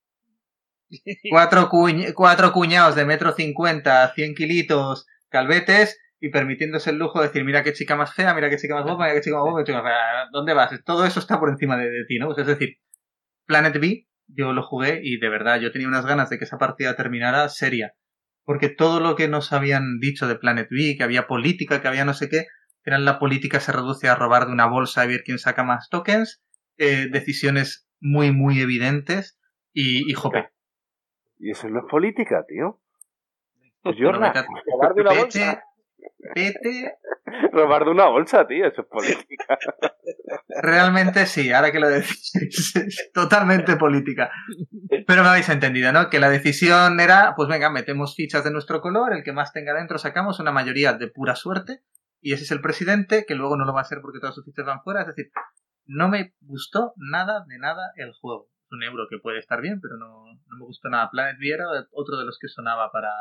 Cuatro, 1.29 1.69
cuñ- 1.69 2.13
cuatro 2.13 2.51
cuñados 2.53 2.95
de 2.95 3.05
metro 3.05 3.33
cincuenta, 3.33 4.11
100 4.13 4.35
kilitos, 4.35 5.05
calvetes, 5.29 5.99
y 6.19 6.29
permitiéndose 6.29 6.89
el 6.91 6.97
lujo 6.97 7.19
de 7.21 7.27
decir, 7.27 7.43
mira 7.45 7.63
qué 7.63 7.73
chica 7.73 7.95
más 7.95 8.13
fea, 8.13 8.33
mira 8.33 8.49
qué 8.49 8.57
chica 8.57 8.75
más 8.75 8.83
guapa, 8.85 9.03
mira 9.05 9.15
qué 9.15 9.21
chica 9.21 9.35
más 9.37 9.43
guapa, 9.45 9.63
chica 9.63 9.81
más 9.83 9.91
fea. 9.91 10.25
¿dónde 10.31 10.53
vas? 10.53 10.71
Todo 10.85 11.05
eso 11.05 11.19
está 11.19 11.39
por 11.39 11.49
encima 11.49 11.77
de, 11.77 11.89
de 11.89 12.05
ti, 12.05 12.17
¿no? 12.19 12.27
Pues 12.27 12.39
es 12.39 12.47
decir, 12.47 12.77
Planet 13.45 13.79
B, 13.79 14.07
yo 14.27 14.53
lo 14.53 14.63
jugué 14.63 15.01
y 15.03 15.17
de 15.19 15.29
verdad 15.29 15.59
yo 15.59 15.71
tenía 15.71 15.87
unas 15.87 16.05
ganas 16.05 16.29
de 16.29 16.37
que 16.37 16.45
esa 16.45 16.57
partida 16.57 16.95
terminara 16.95 17.49
seria. 17.49 17.93
Porque 18.45 18.69
todo 18.69 18.99
lo 18.99 19.15
que 19.15 19.27
nos 19.27 19.53
habían 19.53 19.99
dicho 19.99 20.27
de 20.27 20.35
Planet 20.37 20.67
B, 20.71 20.95
que 20.97 21.03
había 21.03 21.27
política, 21.27 21.81
que 21.81 21.87
había 21.87 22.05
no 22.05 22.13
sé 22.13 22.29
qué, 22.29 22.47
eran 22.83 23.05
la 23.05 23.19
política 23.19 23.59
se 23.59 23.71
reduce 23.73 24.07
a 24.09 24.15
robar 24.15 24.47
de 24.47 24.53
una 24.53 24.65
bolsa 24.67 25.05
y 25.05 25.09
ver 25.09 25.23
quién 25.25 25.39
saca 25.39 25.63
más 25.63 25.89
tokens, 25.89 26.41
eh, 26.77 27.07
decisiones 27.11 27.87
muy, 27.99 28.31
muy 28.31 28.61
evidentes 28.61 29.37
y, 29.73 30.09
y 30.09 30.13
jope. 30.13 30.49
Y 31.39 31.51
eso 31.51 31.69
no 31.69 31.79
es 31.79 31.85
política, 31.89 32.45
tío. 32.47 32.79
Pues 33.83 33.95
yo 33.97 34.07
Pero 34.07 34.19
vete 34.19 34.39
a- 34.39 34.45
Robar 34.71 34.93
de 34.95 35.01
una 35.01 35.13
bolsa. 35.13 35.63
Vete. 36.35 36.97
Robar 37.51 37.85
de 37.85 37.91
una 37.91 38.05
bolsa, 38.07 38.47
tío, 38.47 38.65
eso 38.67 38.81
es 38.81 38.87
política. 38.87 39.57
Realmente 40.61 41.25
sí, 41.25 41.51
ahora 41.51 41.71
que 41.71 41.79
lo 41.79 41.89
decís, 41.89 42.31
es 42.75 43.11
totalmente 43.13 43.75
política. 43.75 44.31
Pero 45.05 45.23
me 45.23 45.29
habéis 45.29 45.49
entendido, 45.49 45.91
¿no? 45.91 46.09
Que 46.09 46.19
la 46.19 46.29
decisión 46.29 46.99
era, 46.99 47.33
pues 47.35 47.49
venga, 47.49 47.69
metemos 47.69 48.15
fichas 48.15 48.43
de 48.43 48.51
nuestro 48.51 48.81
color, 48.81 49.13
el 49.13 49.23
que 49.23 49.33
más 49.33 49.53
tenga 49.53 49.73
dentro 49.73 49.97
sacamos 49.97 50.39
una 50.39 50.51
mayoría 50.51 50.93
de 50.93 51.07
pura 51.07 51.35
suerte, 51.35 51.81
y 52.21 52.33
ese 52.33 52.43
es 52.43 52.51
el 52.51 52.61
presidente, 52.61 53.25
que 53.27 53.35
luego 53.35 53.57
no 53.57 53.65
lo 53.65 53.73
va 53.73 53.81
a 53.81 53.85
ser 53.85 53.99
porque 54.01 54.19
todas 54.19 54.35
sus 54.35 54.45
fichas 54.45 54.65
van 54.65 54.81
fuera. 54.83 55.01
Es 55.01 55.07
decir, 55.07 55.31
no 55.85 56.09
me 56.09 56.33
gustó 56.41 56.93
nada 56.97 57.43
de 57.47 57.57
nada 57.59 57.91
el 57.95 58.11
juego. 58.13 58.49
Un 58.69 58.83
euro 58.83 59.07
que 59.09 59.19
puede 59.19 59.39
estar 59.39 59.61
bien, 59.61 59.79
pero 59.81 59.97
no, 59.97 60.25
no 60.25 60.57
me 60.57 60.65
gustó 60.65 60.89
nada. 60.89 61.09
Planet 61.09 61.37
V 61.39 61.49
era 61.49 61.65
otro 61.91 62.17
de 62.17 62.25
los 62.25 62.37
que 62.39 62.47
sonaba 62.47 62.91
para, 62.91 63.11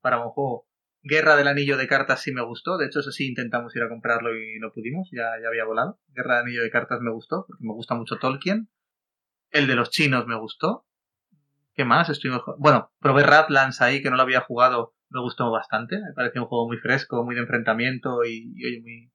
para 0.00 0.24
un 0.24 0.30
juego. 0.30 0.66
Guerra 1.02 1.36
del 1.36 1.48
Anillo 1.48 1.76
de 1.76 1.86
Cartas 1.86 2.22
sí 2.22 2.32
me 2.32 2.42
gustó. 2.42 2.78
De 2.78 2.86
hecho, 2.86 3.00
eso 3.00 3.12
sí 3.12 3.28
intentamos 3.28 3.74
ir 3.76 3.82
a 3.82 3.88
comprarlo 3.88 4.36
y 4.36 4.58
no 4.60 4.72
pudimos. 4.72 5.08
Ya, 5.12 5.24
ya 5.40 5.48
había 5.48 5.64
volado. 5.64 6.00
Guerra 6.08 6.36
del 6.36 6.44
Anillo 6.44 6.62
de 6.62 6.70
Cartas 6.70 7.00
me 7.00 7.12
gustó, 7.12 7.44
porque 7.46 7.64
me 7.64 7.72
gusta 7.72 7.94
mucho 7.94 8.18
Tolkien. 8.18 8.68
El 9.50 9.66
de 9.66 9.76
los 9.76 9.90
chinos 9.90 10.26
me 10.26 10.36
gustó. 10.36 10.86
¿Qué 11.74 11.84
más? 11.84 12.08
Estuvimos... 12.08 12.42
Bueno, 12.58 12.92
probé 13.00 13.22
Radlands 13.22 13.80
ahí, 13.82 14.02
que 14.02 14.10
no 14.10 14.16
lo 14.16 14.22
había 14.22 14.40
jugado. 14.40 14.94
Me 15.08 15.20
gustó 15.20 15.50
bastante. 15.50 15.96
Me 15.98 16.12
pareció 16.14 16.42
un 16.42 16.48
juego 16.48 16.66
muy 16.66 16.78
fresco, 16.78 17.24
muy 17.24 17.34
de 17.34 17.42
enfrentamiento 17.42 18.24
y, 18.24 18.54
y 18.56 18.80
muy, 18.80 19.12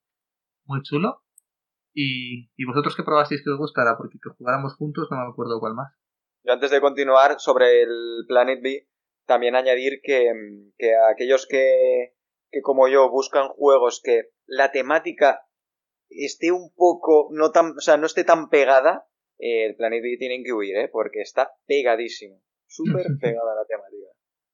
muy 0.65 0.82
chulo. 0.84 1.24
Y, 1.93 2.49
y 2.55 2.65
vosotros 2.65 2.95
que 2.95 3.03
probasteis 3.03 3.43
que 3.43 3.51
os 3.51 3.57
gustara, 3.57 3.97
porque 3.97 4.17
que 4.21 4.29
jugáramos 4.37 4.75
juntos 4.75 5.07
no 5.11 5.17
me 5.17 5.29
acuerdo 5.29 5.59
cuál 5.59 5.73
más. 5.73 5.93
Yo 6.43 6.53
antes 6.53 6.71
de 6.71 6.81
continuar 6.81 7.39
sobre 7.39 7.83
el 7.83 8.25
Planet 8.27 8.61
B, 8.61 8.87
también 9.25 9.55
añadir 9.55 10.01
que, 10.01 10.31
que 10.77 10.95
a 10.95 11.09
aquellos 11.09 11.47
que, 11.47 12.15
que 12.49 12.61
como 12.61 12.87
yo 12.87 13.09
buscan 13.09 13.49
juegos 13.49 14.01
que 14.03 14.31
la 14.45 14.71
temática 14.71 15.45
esté 16.09 16.51
un 16.51 16.73
poco, 16.73 17.29
no 17.31 17.51
tan, 17.51 17.77
o 17.77 17.81
sea, 17.81 17.97
no 17.97 18.05
esté 18.05 18.23
tan 18.23 18.49
pegada, 18.49 19.07
eh, 19.37 19.65
el 19.65 19.75
Planet 19.75 20.01
B 20.01 20.17
tienen 20.17 20.43
que 20.43 20.53
huir, 20.53 20.75
¿eh? 20.75 20.89
porque 20.91 21.21
está 21.21 21.53
pegadísimo. 21.65 22.41
Súper 22.67 23.05
pegada 23.21 23.55
la 23.55 23.65
temática. 23.65 24.07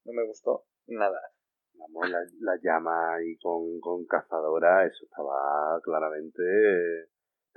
No 0.05 0.13
me 0.13 0.25
gustó 0.25 0.65
nada. 0.87 1.19
Vamos, 1.73 2.09
la, 2.09 2.19
la 2.39 2.59
llama 2.61 3.15
ahí 3.15 3.37
con, 3.37 3.79
con 3.79 4.05
cazadora, 4.05 4.85
eso 4.85 5.05
estaba 5.05 5.79
claramente 5.83 6.41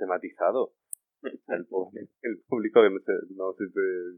tematizado. 0.01 0.73
El, 1.21 1.65
público- 1.67 2.11
el 2.23 2.41
público 2.49 2.81
que 2.81 2.89
no 2.89 2.99
sé, 3.05 3.13
no 3.37 3.53
sé 3.53 3.67
si 3.67 3.73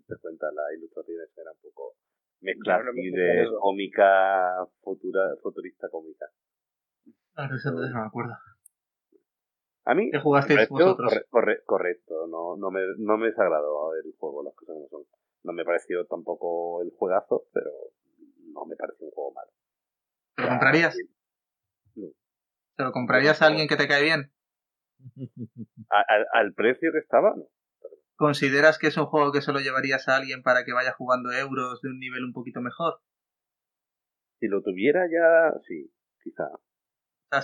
te, 0.07 0.15
cuenta, 0.21 0.47
las 0.53 0.71
ilustraciones 0.77 1.27
eran 1.37 1.53
un 1.53 1.61
poco 1.69 1.95
mezclas 2.39 2.81
así 2.87 3.01
fijé 3.01 3.17
de 3.19 3.47
cómica, 3.59 4.65
futura, 4.81 5.35
futurista 5.41 5.89
cómica. 5.89 6.25
Ahora 7.35 7.55
eso 7.55 7.71
no 7.71 7.81
me 7.81 8.07
acuerdo. 8.07 8.33
A 9.85 9.95
mí 9.95 10.09
¿Qué 10.11 10.19
jugasteis 10.19 10.69
vosotros? 10.69 11.11
corre- 11.11 11.25
corre- 11.29 11.63
correcto, 11.65 12.27
no, 12.27 12.55
no, 12.55 12.71
me, 12.71 12.79
no 12.99 13.17
me 13.17 13.27
desagradó 13.27 13.93
el 13.95 14.13
juego, 14.17 14.43
las 14.43 14.55
cosas 14.55 14.75
como 14.75 14.87
son. 14.87 15.03
No 15.43 15.51
me 15.51 15.65
pareció 15.65 16.05
tampoco 16.05 16.81
el 16.83 16.91
juegazo, 16.91 17.43
pero 17.53 17.69
no 18.53 18.65
me 18.65 18.77
pareció 18.77 19.07
un 19.07 19.11
juego 19.11 19.33
malo. 19.33 19.51
¿Te 20.37 20.43
lo 20.43 20.47
comprarías? 20.49 20.95
No. 21.95 22.07
¿Te 22.77 22.83
lo 22.83 22.91
comprarías 22.93 23.41
a 23.41 23.47
alguien 23.47 23.67
que 23.67 23.75
te 23.75 23.87
cae 23.89 24.03
bien? 24.03 24.31
Al, 25.89 26.25
al 26.33 26.53
precio 26.53 26.91
que 26.91 26.99
estaba, 26.99 27.33
no. 27.35 27.43
¿Consideras 28.15 28.77
que 28.77 28.87
es 28.87 28.97
un 28.97 29.05
juego 29.07 29.31
que 29.31 29.41
solo 29.41 29.59
llevarías 29.59 30.07
a 30.07 30.15
alguien 30.15 30.43
para 30.43 30.63
que 30.63 30.71
vaya 30.73 30.93
jugando 30.93 31.31
euros 31.31 31.81
de 31.81 31.89
un 31.89 31.99
nivel 31.99 32.23
un 32.23 32.33
poquito 32.33 32.61
mejor? 32.61 33.01
Si 34.39 34.47
lo 34.47 34.61
tuviera 34.61 35.01
ya, 35.11 35.59
sí, 35.67 35.91
quizá. 36.23 36.47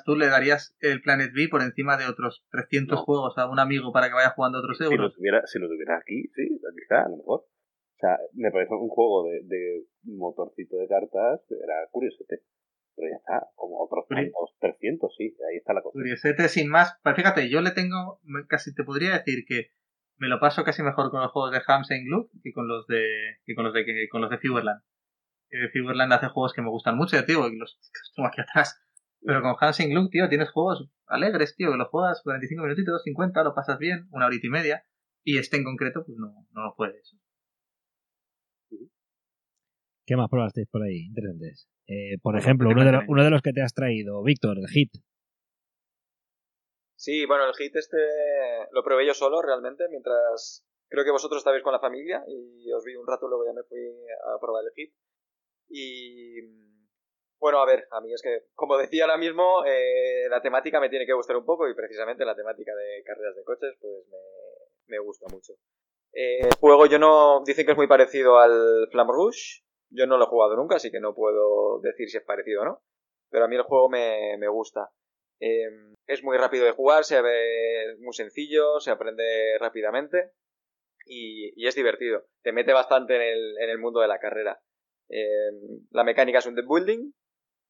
Tú 0.05 0.16
le 0.16 0.28
darías 0.28 0.76
el 0.82 1.01
Planet 1.01 1.32
B 1.34 1.47
por 1.49 1.64
encima 1.64 1.97
de 1.97 2.05
otros 2.05 2.45
300 2.51 2.99
No. 2.99 3.03
juegos 3.05 3.38
a 3.39 3.49
un 3.49 3.60
amigo 3.60 3.91
para 3.91 4.07
que 4.07 4.14
vaya 4.14 4.30
jugando 4.36 4.60
otros 4.60 4.78
Si 4.78 4.84
lo 4.84 4.91
euros. 4.91 5.16
tuviera, 5.16 5.41
si 5.47 5.57
lo 5.60 5.68
tuviera 5.68 5.97
aquí, 5.97 6.30
sí, 6.36 6.47
quizá, 6.80 7.05
a 7.05 7.10
lo 7.10 7.18
mejor. 7.18 7.39
O 7.39 7.97
sea, 7.99 8.18
me 8.34 8.51
parece 8.51 8.74
un 8.76 8.88
juego 8.89 9.24
de, 9.28 9.41
de 9.45 9.86
motorcito 10.03 10.78
de 10.78 10.88
cartas, 10.88 11.41
era 11.51 11.88
curiosete. 11.91 12.43
Pero 13.00 13.12
ya 13.12 13.16
está, 13.18 13.47
como 13.56 13.82
otros 13.82 14.04
Curi- 14.10 14.26
tantos, 14.26 14.56
300, 14.60 15.16
sí, 15.18 15.34
ahí 15.50 15.56
está 15.58 15.72
la 15.74 15.82
cosa. 15.82 15.93
Curiosete 15.93 16.50
sin 16.50 16.68
más. 16.70 17.00
Pues 17.02 17.16
fíjate, 17.16 17.50
yo 17.50 17.62
le 17.62 17.72
tengo, 17.72 18.20
casi 18.50 18.76
te 18.76 18.84
podría 18.84 19.14
decir 19.14 19.45
que 19.47 19.72
me 20.18 20.28
lo 20.28 20.41
paso 20.41 20.66
casi 20.66 20.84
mejor 20.84 21.10
con 21.12 21.22
los 21.22 21.32
juegos 21.32 21.52
de 21.54 21.62
Hamsen 21.66 22.04
Glue 22.04 22.30
que 22.43 22.52
con 22.52 22.68
los 22.68 22.86
de 22.88 23.06
que 23.45 23.56
con 23.56 23.64
los 23.64 23.74
de 23.74 23.86
que 23.86 24.10
con 24.10 24.20
los 24.20 24.30
de 24.30 24.38
Feverland. 24.38 24.82
Eh, 25.52 25.70
Feverland 25.72 26.12
hace 26.12 26.28
juegos 26.28 26.54
que 26.54 26.62
me 26.62 26.70
gustan 26.70 26.97
mucho, 26.97 27.16
ya 27.16 27.24
digo, 27.24 27.47
y 27.47 27.58
los, 27.58 27.78
los 27.80 28.14
tengo 28.16 28.28
aquí 28.28 28.41
atrás. 28.41 28.82
Pero 29.22 29.41
con 29.41 29.56
Hansen 29.60 29.89
Glue, 29.91 30.10
tío, 30.10 30.28
tienes 30.30 30.52
juegos 30.52 30.89
alegres, 31.08 31.56
tío, 31.56 31.72
que 31.72 31.78
los 31.78 31.88
juegas 31.88 32.22
45 32.24 32.64
minutitos, 32.64 33.02
50, 33.04 33.43
lo 33.43 33.56
pasas 33.56 33.80
bien, 33.80 34.08
una 34.12 34.26
horita 34.28 34.45
y 34.47 34.50
media. 34.50 34.86
Y 35.24 35.38
este 35.38 35.58
en 35.58 35.64
concreto, 35.64 36.04
pues 36.06 36.18
no, 36.18 36.34
no 36.52 36.64
lo 36.64 36.76
puedes. 36.76 37.16
¿Qué 40.10 40.18
más 40.18 40.28
probasteis 40.28 40.68
por 40.68 40.82
ahí? 40.82 41.05
Interesantes. 41.05 41.70
Eh, 41.86 42.18
por 42.24 42.34
Bueno, 42.34 42.39
ejemplo, 42.39 42.68
¿qué 42.70 42.74
te 42.74 42.80
uno 42.82 42.86
de, 42.86 42.91
los, 42.93 42.97
parece? 43.01 43.12
uno 43.12 43.24
de 43.26 43.30
los 43.30 43.41
que 43.43 43.53
te 43.53 43.62
has 43.62 43.76
traído, 43.76 44.24
Víctor, 44.24 44.57
el 44.57 44.68
hit. 44.68 44.89
Sí, 46.95 47.28
bueno, 47.28 47.45
el 47.45 47.53
hit 47.53 47.76
este 47.76 47.97
lo 48.72 48.84
probé 48.84 49.05
yo 49.05 49.14
solo 49.14 49.39
realmente, 49.39 49.84
mientras 49.91 50.66
creo 50.89 51.05
que 51.05 51.12
vosotros 51.12 51.38
estabais 51.41 51.62
con 51.62 51.74
la 51.74 51.80
familia 51.80 52.24
y 52.28 52.72
os 52.72 52.84
vi 52.84 52.95
un 52.95 53.05
rato, 53.05 53.28
luego 53.28 53.45
ya 53.45 53.53
me 53.53 53.62
fui 53.62 53.78
a 53.78 54.39
probar 54.41 54.64
el 54.66 54.72
hit. 54.74 54.91
Y 55.70 56.41
bueno, 57.38 57.60
a 57.60 57.68
ver, 57.68 57.88
a 57.91 58.01
mí 58.01 58.12
es 58.12 58.24
que, 58.24 58.47
como 58.55 58.78
decía 58.78 59.03
ahora 59.03 59.18
mismo, 59.18 59.64
eh, 59.68 60.28
la 60.28 60.41
temática 60.41 60.80
me 60.80 60.89
tiene 60.89 61.05
que 61.05 61.14
gustar 61.14 61.38
un 61.38 61.45
poco 61.45 61.70
y 61.70 61.76
precisamente 61.76 62.26
la 62.26 62.36
temática 62.36 62.74
de 62.74 63.03
carreras 63.03 63.36
de 63.36 63.43
coches, 63.43 63.76
pues 63.80 64.07
me, 64.07 64.97
me 64.97 64.99
gusta 65.05 65.28
mucho. 65.32 65.53
Eh, 66.14 66.39
el 66.47 66.55
juego 66.55 66.88
yo 66.88 66.97
no, 66.97 67.43
dicen 67.45 67.68
que 67.68 67.74
es 67.74 67.78
muy 67.78 67.86
parecido 67.88 68.39
al 68.39 68.88
Flam 68.91 69.07
Rouge, 69.12 69.62
yo 69.90 70.08
no 70.08 70.18
lo 70.18 70.26
he 70.26 70.28
jugado 70.28 70.56
nunca, 70.56 70.76
así 70.76 70.92
que 70.92 71.00
no 71.00 71.16
puedo 71.16 71.80
decir 71.82 72.10
si 72.10 72.18
es 72.18 72.24
parecido 72.24 72.62
o 72.62 72.66
no, 72.66 72.82
pero 73.30 73.46
a 73.46 73.48
mí 73.48 73.56
el 73.56 73.64
juego 73.64 73.90
me, 73.90 74.38
me 74.38 74.48
gusta. 74.48 74.92
Eh, 75.40 75.70
es 76.08 76.24
muy 76.24 76.38
rápido 76.38 76.66
de 76.66 76.72
jugar, 76.72 77.04
se 77.06 77.22
ve 77.22 77.96
muy 78.00 78.14
sencillo, 78.14 78.80
se 78.80 78.92
aprende 78.92 79.58
rápidamente 79.60 80.32
y, 81.06 81.52
y 81.56 81.68
es 81.68 81.76
divertido. 81.76 82.26
Te 82.44 82.52
mete 82.52 82.74
bastante 82.74 83.16
en 83.16 83.22
el, 83.22 83.58
en 83.60 83.70
el 83.70 83.80
mundo 83.80 84.00
de 84.02 84.08
la 84.08 84.20
carrera. 84.20 84.62
Eh, 85.10 85.52
la 85.92 86.04
mecánica 86.04 86.40
es 86.40 86.46
un 86.46 86.56
deck 86.56 86.68
building, 86.68 87.12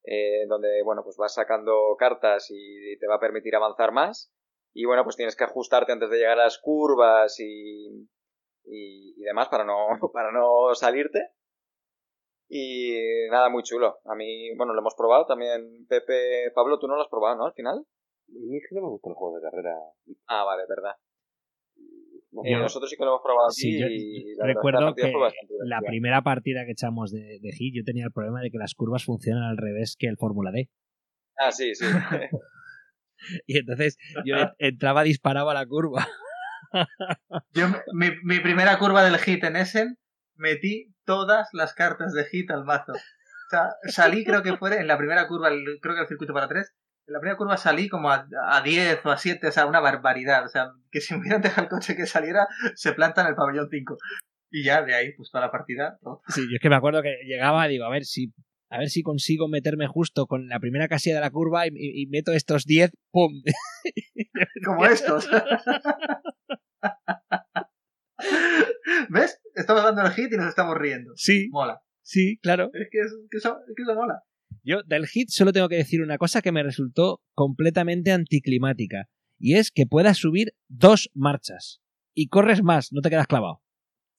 eh, 0.04 0.46
donde 0.48 0.82
bueno, 0.82 1.02
pues 1.04 1.16
vas 1.16 1.34
sacando 1.34 1.96
cartas 1.98 2.46
y 2.50 2.98
te 2.98 3.06
va 3.06 3.16
a 3.16 3.20
permitir 3.20 3.54
avanzar 3.54 3.92
más. 3.92 4.32
Y 4.72 4.84
bueno, 4.84 5.04
pues 5.04 5.16
tienes 5.16 5.36
que 5.36 5.44
ajustarte 5.44 5.92
antes 5.92 6.10
de 6.10 6.18
llegar 6.18 6.38
a 6.38 6.44
las 6.44 6.58
curvas 6.58 7.38
y, 7.40 8.08
y, 8.64 9.14
y 9.16 9.22
demás 9.22 9.48
para 9.48 9.64
no, 9.64 9.88
para 10.12 10.32
no 10.32 10.74
salirte. 10.74 11.30
Y 12.52 13.28
nada, 13.30 13.48
muy 13.48 13.62
chulo. 13.62 13.98
A 14.06 14.16
mí, 14.16 14.52
bueno, 14.56 14.72
lo 14.74 14.80
hemos 14.80 14.96
probado 14.96 15.24
también. 15.24 15.86
Pepe, 15.88 16.50
Pablo, 16.52 16.78
tú 16.80 16.88
no 16.88 16.96
lo 16.96 17.02
has 17.02 17.08
probado, 17.08 17.36
¿no? 17.36 17.46
Al 17.46 17.52
final. 17.54 17.78
A 17.78 18.32
mí 18.32 18.56
es 18.56 18.64
que 18.68 18.74
no 18.74 18.82
me 18.82 18.88
gustan 18.88 19.10
los 19.10 19.18
juegos 19.18 19.40
de 19.40 19.48
carrera. 19.48 19.76
Ah, 20.26 20.42
vale, 20.44 20.64
verdad. 20.68 20.96
Eh, 22.44 22.56
nosotros 22.58 22.90
sí 22.90 22.96
que 22.96 23.04
lo 23.04 23.10
hemos 23.12 23.22
probado 23.22 23.48
aquí 23.48 23.60
Sí, 23.60 23.80
yo 23.80 23.86
y 23.88 24.34
la 24.36 24.46
recuerdo 24.46 24.94
que 24.94 25.12
la 25.64 25.80
primera 25.80 26.22
partida 26.22 26.64
que 26.64 26.72
echamos 26.72 27.10
de, 27.12 27.38
de 27.40 27.52
hit, 27.52 27.74
yo 27.76 27.82
tenía 27.84 28.04
el 28.06 28.12
problema 28.12 28.40
de 28.40 28.50
que 28.50 28.58
las 28.58 28.74
curvas 28.74 29.04
funcionan 29.04 29.42
al 29.44 29.56
revés 29.56 29.96
que 29.98 30.06
el 30.06 30.16
Fórmula 30.16 30.50
D. 30.52 30.68
Ah, 31.38 31.52
sí, 31.52 31.74
sí. 31.74 31.84
Y 33.46 33.58
entonces 33.58 33.98
yo 34.24 34.36
en- 34.36 34.48
entraba, 34.58 35.02
disparaba 35.02 35.52
la 35.52 35.66
curva. 35.66 36.08
Yo, 37.52 37.66
mi, 37.92 38.06
mi 38.24 38.40
primera 38.40 38.78
curva 38.78 39.04
del 39.04 39.18
hit 39.18 39.44
en 39.44 39.56
Essen, 39.56 39.98
metí 40.36 40.89
todas 41.04 41.48
las 41.52 41.74
cartas 41.74 42.12
de 42.12 42.24
hit 42.26 42.50
al 42.50 42.64
mazo. 42.64 42.92
O 42.92 43.50
sea, 43.50 43.70
salí, 43.88 44.24
creo 44.24 44.42
que 44.42 44.56
fue 44.56 44.78
en 44.78 44.86
la 44.86 44.98
primera 44.98 45.26
curva, 45.28 45.48
el- 45.48 45.78
creo 45.80 45.94
que 45.94 46.02
el 46.02 46.08
circuito 46.08 46.32
para 46.34 46.48
tres. 46.48 46.72
En 47.06 47.14
la 47.14 47.20
primera 47.20 47.36
curva 47.36 47.56
salí 47.56 47.88
como 47.88 48.10
a, 48.10 48.26
a 48.50 48.62
10 48.62 49.04
o 49.04 49.10
a 49.10 49.16
7, 49.18 49.48
o 49.48 49.52
sea, 49.52 49.66
una 49.66 49.80
barbaridad. 49.80 50.44
O 50.44 50.48
sea, 50.48 50.70
que 50.92 51.00
si 51.00 51.14
me 51.14 51.20
hubieran 51.20 51.42
dejado 51.42 51.62
el 51.62 51.68
coche 51.68 51.96
que 51.96 52.06
saliera, 52.06 52.46
se 52.76 52.92
planta 52.92 53.22
en 53.22 53.28
el 53.28 53.34
pabellón 53.34 53.68
5. 53.70 53.96
Y 54.52 54.64
ya 54.64 54.82
de 54.82 54.94
ahí, 54.94 55.12
pues 55.16 55.30
toda 55.30 55.44
la 55.46 55.50
partida. 55.50 55.98
¿no? 56.02 56.20
Sí, 56.28 56.42
yo 56.42 56.56
es 56.56 56.60
que 56.60 56.68
me 56.68 56.76
acuerdo 56.76 57.02
que 57.02 57.16
llegaba, 57.26 57.66
digo, 57.68 57.84
a 57.84 57.90
ver 57.90 58.04
si 58.04 58.32
a 58.72 58.78
ver 58.78 58.88
si 58.88 59.02
consigo 59.02 59.48
meterme 59.48 59.88
justo 59.88 60.26
con 60.28 60.46
la 60.48 60.60
primera 60.60 60.86
casilla 60.86 61.16
de 61.16 61.22
la 61.22 61.30
curva 61.30 61.66
y, 61.66 61.70
y- 61.74 62.02
y 62.02 62.06
meto 62.06 62.30
estos 62.30 62.64
10, 62.66 62.92
¡pum! 63.10 63.42
Como 64.64 64.86
estos. 64.86 65.28
¿Ves? 69.08 69.40
Estamos 69.60 69.82
dando 69.82 70.02
el 70.02 70.10
hit 70.12 70.32
y 70.32 70.36
nos 70.36 70.48
estamos 70.48 70.76
riendo. 70.76 71.12
Sí, 71.16 71.48
Mola. 71.50 71.80
sí, 72.02 72.38
claro. 72.42 72.70
Es 72.72 72.88
que, 72.90 72.98
es, 72.98 73.14
que 73.30 73.36
eso, 73.38 73.58
es 73.68 73.74
que 73.76 73.82
eso 73.82 73.94
mola. 73.94 74.22
Yo 74.62 74.82
del 74.82 75.06
hit 75.06 75.28
solo 75.30 75.52
tengo 75.52 75.68
que 75.68 75.76
decir 75.76 76.02
una 76.02 76.18
cosa 76.18 76.42
que 76.42 76.52
me 76.52 76.62
resultó 76.62 77.20
completamente 77.34 78.12
anticlimática. 78.12 79.08
Y 79.38 79.54
es 79.54 79.70
que 79.70 79.86
puedas 79.86 80.18
subir 80.18 80.54
dos 80.68 81.10
marchas. 81.14 81.80
Y 82.14 82.28
corres 82.28 82.62
más, 82.62 82.92
no 82.92 83.00
te 83.00 83.10
quedas 83.10 83.26
clavado. 83.26 83.62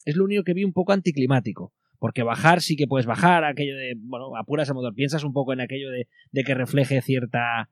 Es 0.06 0.16
lo 0.16 0.24
único 0.24 0.44
que 0.44 0.54
vi 0.54 0.64
un 0.64 0.74
poco 0.74 0.94
anticlimático. 0.94 1.74
Porque 2.00 2.24
bajar 2.24 2.62
sí 2.62 2.76
que 2.76 2.88
puedes 2.88 3.06
bajar, 3.06 3.44
aquello 3.44 3.76
de, 3.76 3.94
bueno, 4.00 4.36
apuras 4.36 4.68
el 4.70 4.74
motor, 4.74 4.96
piensas 4.96 5.24
un 5.24 5.34
poco 5.34 5.54
en 5.54 5.62
aquello 5.62 5.92
de, 5.92 6.08
de 6.32 6.44
que 6.44 6.56
refleje 6.56 7.02
cierta 7.02 7.70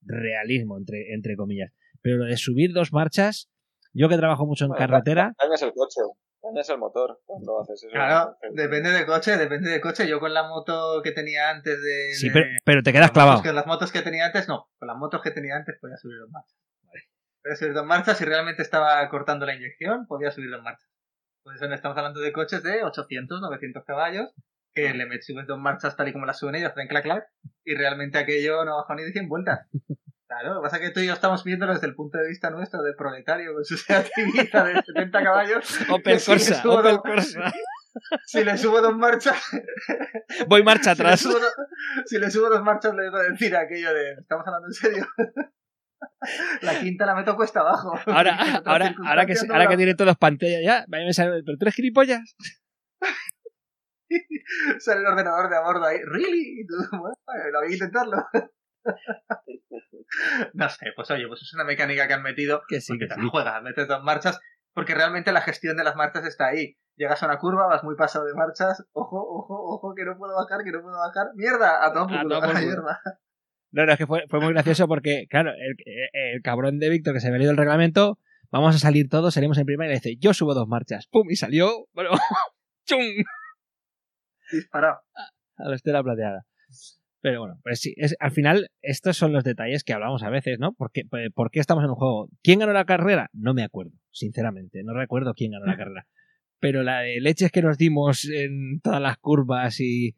realismo, 0.00 0.78
entre, 0.78 1.12
entre 1.12 1.36
comillas. 1.36 1.70
Pero 2.00 2.16
lo 2.16 2.24
de 2.24 2.38
subir 2.38 2.72
dos 2.72 2.92
marchas, 2.92 3.50
yo 3.92 4.08
que 4.08 4.16
trabajo 4.16 4.46
mucho 4.46 4.64
en 4.64 4.70
Bueno, 4.70 4.78
carretera, 4.78 5.34
Dañas 5.38 5.60
el 5.60 5.72
coche, 5.72 6.00
dañas 6.42 6.68
el 6.70 6.78
motor 6.78 7.20
cuando 7.26 7.60
haces 7.60 7.82
eso. 7.82 7.92
Claro, 7.92 8.36
depende 8.52 8.90
del 8.90 9.06
coche, 9.06 9.36
depende 9.36 9.70
del 9.70 9.80
coche. 9.80 10.08
Yo 10.08 10.20
con 10.20 10.32
la 10.34 10.44
moto 10.48 11.00
que 11.02 11.12
tenía 11.12 11.50
antes 11.50 11.82
de. 11.82 12.14
sí, 12.14 12.28
de- 12.28 12.32
pero, 12.34 12.46
pero 12.64 12.82
te 12.82 12.92
quedas 12.92 13.10
clavado. 13.10 13.42
que- 13.42 13.52
las 13.52 13.66
motos 13.66 13.92
que 13.92 14.02
tenía 14.02 14.26
antes, 14.26 14.48
no. 14.48 14.68
Con 14.78 14.88
las 14.88 14.96
motos 14.96 15.20
que 15.22 15.30
tenía 15.30 15.56
antes 15.56 15.76
podía 15.80 15.96
subir 15.96 16.18
dos 16.18 16.30
marchas. 16.30 16.56
Podía 17.42 17.56
subir 17.56 17.72
dos 17.74 17.86
marchas. 17.86 18.18
Si 18.18 18.24
realmente 18.24 18.62
estaba 18.62 19.08
cortando 19.08 19.46
la 19.46 19.54
inyección, 19.54 20.06
podía 20.06 20.30
subir 20.30 20.50
dos 20.50 20.62
marchas. 20.62 20.88
Por 21.42 21.54
eso 21.56 21.64
estamos 21.72 21.96
hablando 21.96 22.20
de 22.20 22.32
coches 22.32 22.62
de 22.62 22.84
800, 22.84 23.40
900 23.40 23.84
caballos, 23.86 24.30
que 24.74 24.92
le 24.92 25.22
subes 25.22 25.46
dos 25.46 25.58
marchas 25.58 25.96
tal 25.96 26.08
y 26.08 26.12
como 26.12 26.26
las 26.26 26.38
suben 26.38 26.54
ellos, 26.56 26.70
hacen 26.72 26.86
clac 26.86 27.02
clac, 27.02 27.24
y 27.64 27.74
realmente 27.74 28.18
aquello 28.18 28.64
no 28.66 28.76
bajó 28.76 28.94
ni 28.94 29.04
de 29.04 29.12
100 29.12 29.28
vueltas. 29.28 29.66
Claro, 30.30 30.54
lo 30.54 30.60
que 30.60 30.64
pasa 30.66 30.76
es 30.76 30.82
que 30.82 30.90
tú 30.90 31.00
y 31.00 31.06
yo 31.08 31.12
estamos 31.12 31.42
viéndolo 31.42 31.72
desde 31.74 31.88
el 31.88 31.96
punto 31.96 32.16
de 32.16 32.28
vista 32.28 32.50
nuestro 32.50 32.80
del 32.84 32.94
proletario 32.94 33.52
con 33.52 33.64
su 33.64 33.74
Ibiza 34.16 34.62
de 34.62 34.80
70 34.80 35.24
caballos. 35.24 35.78
Opel 35.90 36.20
si 36.20 36.30
le 36.30 36.36
Corsa, 36.36 36.62
Opel 36.68 36.92
dos- 36.92 37.02
Corsa. 37.02 37.52
Si 38.24 38.44
le 38.44 38.56
subo 38.56 38.80
dos 38.80 38.96
marchas, 38.96 39.36
Voy 40.46 40.62
marcha 40.62 40.94
si 40.94 41.02
le, 41.02 41.08
atrás. 41.08 41.20
subo, 41.20 41.40
do- 41.40 41.48
si 42.06 42.18
le 42.20 42.30
subo 42.30 42.48
dos 42.48 42.62
marchas, 42.62 42.94
le 42.94 43.02
debo 43.02 43.18
decir 43.18 43.56
aquello 43.56 43.92
de. 43.92 44.12
¿Estamos 44.12 44.46
hablando 44.46 44.68
en 44.68 44.72
serio? 44.72 45.08
la 46.62 46.78
quinta 46.78 47.04
la 47.04 47.16
meto 47.16 47.34
cuesta 47.34 47.60
abajo. 47.60 47.92
Ahora, 48.06 48.38
ahora, 48.64 48.94
ahora 49.04 49.26
que, 49.26 49.34
no 49.34 49.52
ahora 49.52 49.64
la- 49.64 49.70
que 49.70 49.76
tiene 49.76 49.96
todas 49.96 50.16
pantallas 50.16 50.60
ya, 50.64 50.84
me 50.86 51.12
sale, 51.12 51.42
pero 51.44 51.58
tú 51.58 51.64
eres 51.64 51.74
gilipollas. 51.74 52.36
Sale 54.78 55.00
el 55.00 55.06
ordenador 55.06 55.50
de 55.50 55.56
a 55.56 55.60
bordo 55.60 55.84
ahí. 55.84 55.98
¿Really? 56.04 56.60
Y 56.60 56.66
tú, 56.68 56.74
bueno, 56.92 57.14
lo 57.52 57.60
voy 57.60 57.70
a 57.70 57.72
intentarlo. 57.72 58.16
No 60.54 60.68
sé, 60.68 60.86
pues 60.94 61.10
oye, 61.10 61.26
pues 61.28 61.42
es 61.42 61.54
una 61.54 61.64
mecánica 61.64 62.06
que 62.06 62.14
han 62.14 62.22
metido. 62.22 62.62
Que 62.68 62.80
sí, 62.80 62.98
que 62.98 63.06
te 63.06 63.14
sí. 63.14 63.28
juegas, 63.30 63.62
metes 63.62 63.88
dos 63.88 64.02
marchas. 64.02 64.40
Porque 64.72 64.94
realmente 64.94 65.32
la 65.32 65.40
gestión 65.40 65.76
de 65.76 65.84
las 65.84 65.96
marchas 65.96 66.24
está 66.24 66.46
ahí. 66.48 66.76
Llegas 66.96 67.22
a 67.22 67.26
una 67.26 67.38
curva, 67.38 67.66
vas 67.66 67.82
muy 67.82 67.96
pasado 67.96 68.24
de 68.26 68.34
marchas. 68.34 68.84
Ojo, 68.92 69.18
ojo, 69.18 69.54
ojo, 69.74 69.94
que 69.94 70.04
no 70.04 70.16
puedo 70.16 70.34
bajar, 70.36 70.62
que 70.64 70.70
no 70.70 70.80
puedo 70.80 70.96
bajar. 70.96 71.28
¡Mierda! 71.34 71.84
A 71.84 71.92
todo 71.92 72.06
mierda. 72.08 73.00
No, 73.72 73.86
no, 73.86 73.92
es 73.92 73.98
que 73.98 74.06
fue, 74.06 74.24
fue 74.28 74.40
muy 74.40 74.52
gracioso 74.52 74.86
porque, 74.88 75.26
claro, 75.28 75.50
el, 75.50 75.76
el 76.12 76.42
cabrón 76.42 76.78
de 76.78 76.88
Víctor 76.88 77.14
que 77.14 77.20
se 77.20 77.28
había 77.28 77.38
leído 77.38 77.52
el 77.52 77.56
reglamento, 77.56 78.18
vamos 78.50 78.74
a 78.74 78.78
salir 78.78 79.08
todos, 79.08 79.34
salimos 79.34 79.58
en 79.58 79.66
primera 79.66 79.86
y 79.86 79.94
le 79.94 80.00
dice, 80.00 80.16
yo 80.18 80.34
subo 80.34 80.54
dos 80.54 80.68
marchas. 80.68 81.06
¡Pum! 81.06 81.30
Y 81.30 81.36
salió, 81.36 81.86
bueno, 81.92 82.10
¡chum! 82.84 83.00
Disparado. 84.52 85.00
A 85.56 85.68
la 85.68 85.76
estela 85.76 86.02
plateada. 86.02 86.44
Pero 87.22 87.40
bueno, 87.40 87.60
pues 87.62 87.80
sí, 87.80 87.94
es, 87.96 88.16
al 88.18 88.30
final 88.30 88.70
estos 88.80 89.16
son 89.16 89.32
los 89.32 89.44
detalles 89.44 89.84
que 89.84 89.92
hablamos 89.92 90.22
a 90.22 90.30
veces, 90.30 90.58
¿no? 90.58 90.72
¿Por 90.72 90.90
qué, 90.90 91.02
pues, 91.08 91.30
¿Por 91.32 91.50
qué 91.50 91.60
estamos 91.60 91.84
en 91.84 91.90
un 91.90 91.96
juego? 91.96 92.28
¿Quién 92.42 92.60
ganó 92.60 92.72
la 92.72 92.86
carrera? 92.86 93.28
No 93.34 93.52
me 93.52 93.62
acuerdo, 93.62 93.92
sinceramente, 94.10 94.82
no 94.82 94.94
recuerdo 94.94 95.34
quién 95.34 95.52
ganó 95.52 95.66
la 95.66 95.76
carrera. 95.76 96.06
Pero 96.60 96.82
la 96.82 97.00
de 97.00 97.20
leches 97.20 97.52
que 97.52 97.62
nos 97.62 97.78
dimos 97.78 98.24
en 98.26 98.80
todas 98.80 99.00
las 99.00 99.18
curvas 99.18 99.80
y 99.80 100.14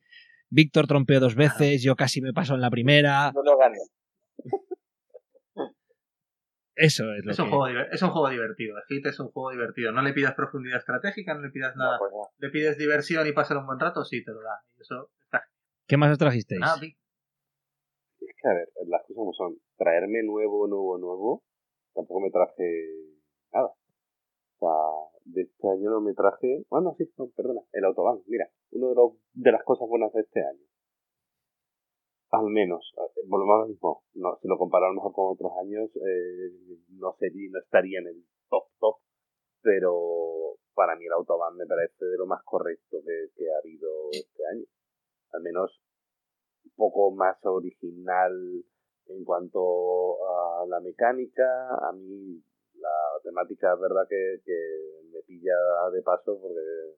Víctor 0.48 0.86
trompeó 0.86 1.18
dos 1.18 1.34
veces, 1.34 1.82
yo 1.82 1.96
casi 1.96 2.20
me 2.20 2.32
paso 2.32 2.54
en 2.54 2.60
la 2.60 2.70
primera, 2.70 3.32
No 3.32 3.42
lo 3.42 3.58
gané. 3.58 3.78
eso 6.76 7.12
es 7.14 7.24
lo 7.24 7.32
Es 7.32 7.38
un, 7.38 7.46
que... 7.46 7.50
juego, 7.52 7.80
es 7.90 8.02
un 8.02 8.10
juego 8.10 8.28
divertido. 8.28 8.76
El 8.76 8.84
Hit 8.88 9.06
es 9.06 9.18
un 9.18 9.28
juego 9.28 9.50
divertido. 9.50 9.92
No 9.92 10.02
le 10.02 10.12
pidas 10.12 10.34
profundidad 10.34 10.78
estratégica, 10.78 11.34
no 11.34 11.42
le 11.42 11.50
pidas 11.50 11.74
nada. 11.76 11.92
No, 11.92 11.98
pues 11.98 12.12
no. 12.12 12.28
Le 12.38 12.50
pides 12.50 12.78
diversión 12.78 13.26
y 13.26 13.32
pasar 13.32 13.56
un 13.56 13.66
buen 13.66 13.80
rato, 13.80 14.04
sí, 14.04 14.22
te 14.24 14.32
lo 14.32 14.42
da. 14.42 14.60
Eso 14.80 15.10
¿Qué 15.92 15.98
más 15.98 16.10
os 16.10 16.16
trajisteis? 16.16 16.56
genial. 16.56 16.80
Vic. 16.80 16.96
Es 18.24 18.34
que, 18.40 18.48
a 18.48 18.54
ver, 18.54 18.68
las 18.88 19.02
cosas 19.02 19.14
como 19.14 19.34
son. 19.34 19.60
Traerme 19.76 20.22
nuevo, 20.22 20.66
nuevo, 20.66 20.96
nuevo, 20.96 21.42
tampoco 21.92 22.20
me 22.20 22.30
traje 22.30 22.64
nada. 23.52 23.68
O 23.68 24.58
sea, 24.58 24.72
de 25.26 25.42
este 25.42 25.68
año 25.68 25.90
no 25.90 26.00
me 26.00 26.14
traje... 26.14 26.64
Bueno, 26.70 26.94
sí, 26.96 27.04
no, 27.18 27.28
perdona, 27.36 27.60
el 27.72 27.84
Autobahn. 27.84 28.22
Mira, 28.26 28.48
uno 28.70 28.88
de, 28.88 28.94
los, 28.94 29.12
de 29.34 29.52
las 29.52 29.62
cosas 29.64 29.86
buenas 29.86 30.10
de 30.14 30.22
este 30.22 30.40
año. 30.40 30.64
Al 32.30 32.46
menos, 32.48 32.94
eh, 32.96 33.20
volvemos 33.28 33.54
a 33.54 33.58
lo 33.58 33.68
mismo. 33.68 34.02
No, 34.14 34.38
si 34.40 34.48
lo 34.48 34.56
lo 34.56 34.94
mejor 34.94 35.12
con 35.12 35.32
otros 35.34 35.52
años, 35.60 35.90
eh, 35.96 36.80
no, 36.88 37.12
sería, 37.18 37.50
no 37.52 37.58
estaría 37.58 37.98
en 37.98 38.06
el 38.06 38.24
top 38.48 38.64
top. 38.80 38.96
Pero 39.60 40.56
para 40.72 40.96
mí 40.96 41.04
el 41.04 41.12
Autobahn 41.12 41.54
me 41.58 41.66
parece 41.66 42.06
de 42.06 42.16
lo 42.16 42.24
más 42.24 42.42
correcto 42.44 42.96
que, 43.04 43.28
que 43.36 43.44
ha 43.52 43.58
habido 43.58 43.90
este 44.10 44.42
año. 44.56 44.64
Al 45.32 45.42
menos 45.42 45.80
un 46.64 46.72
poco 46.76 47.10
más 47.12 47.36
original 47.44 48.32
en 49.08 49.24
cuanto 49.24 49.60
a 50.62 50.66
la 50.66 50.80
mecánica. 50.80 51.44
A 51.88 51.92
mí 51.92 52.42
la 52.74 53.20
temática 53.22 53.72
es 53.74 53.80
verdad 53.80 54.06
que, 54.08 54.40
que 54.44 54.58
me 55.12 55.22
pilla 55.22 55.54
de 55.92 56.02
paso 56.02 56.38
porque, 56.40 56.96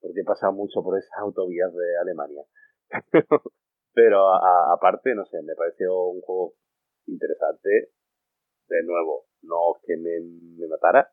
porque 0.00 0.20
he 0.20 0.24
pasado 0.24 0.52
mucho 0.52 0.82
por 0.82 0.98
esas 0.98 1.18
autovías 1.18 1.72
de 1.74 1.98
Alemania. 2.00 2.44
Pero 3.94 4.28
aparte, 4.72 5.14
no 5.14 5.24
sé, 5.26 5.42
me 5.42 5.54
pareció 5.56 5.96
un 6.08 6.20
juego 6.20 6.54
interesante. 7.06 7.90
De 8.68 8.82
nuevo, 8.84 9.26
no 9.42 9.74
que 9.84 9.96
me, 9.96 10.20
me 10.58 10.68
matara, 10.68 11.10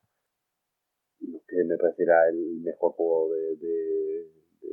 no 1.20 1.40
que 1.48 1.64
me 1.66 1.78
pareciera 1.78 2.28
el 2.30 2.62
mejor 2.62 2.94
juego 2.94 3.30
de- 3.34 3.56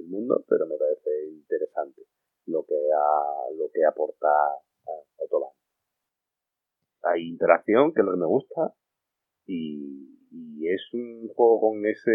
mundo, 0.06 0.44
pero 0.48 0.66
me 0.66 0.76
parece 0.76 1.30
interesante 1.30 2.02
lo 2.46 2.64
que 2.64 2.74
a, 2.74 3.54
lo 3.56 3.70
que 3.72 3.84
aporta 3.84 4.28
a 4.28 5.22
Autobahn. 5.22 5.52
Hay 7.02 7.28
interacción, 7.28 7.92
que 7.92 8.00
es 8.00 8.04
lo 8.06 8.12
que 8.12 8.20
me 8.20 8.26
gusta, 8.26 8.74
y, 9.46 10.12
y 10.30 10.68
es 10.68 10.82
un 10.92 11.28
juego 11.28 11.60
con 11.60 11.86
ese, 11.86 12.12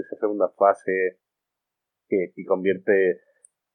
esa 0.00 0.16
segunda 0.20 0.48
fase 0.50 1.18
que, 2.08 2.32
que 2.34 2.44
convierte, 2.44 3.20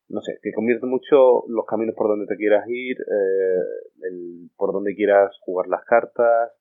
no 0.09 0.21
sé, 0.21 0.39
que 0.41 0.53
convierte 0.53 0.85
mucho 0.85 1.47
los 1.47 1.65
caminos 1.65 1.95
por 1.95 2.07
donde 2.07 2.27
te 2.27 2.37
quieras 2.37 2.65
ir, 2.67 2.97
eh, 2.99 3.63
el, 4.03 4.49
por 4.55 4.73
donde 4.73 4.95
quieras 4.95 5.35
jugar 5.41 5.67
las 5.67 5.83
cartas, 5.85 6.51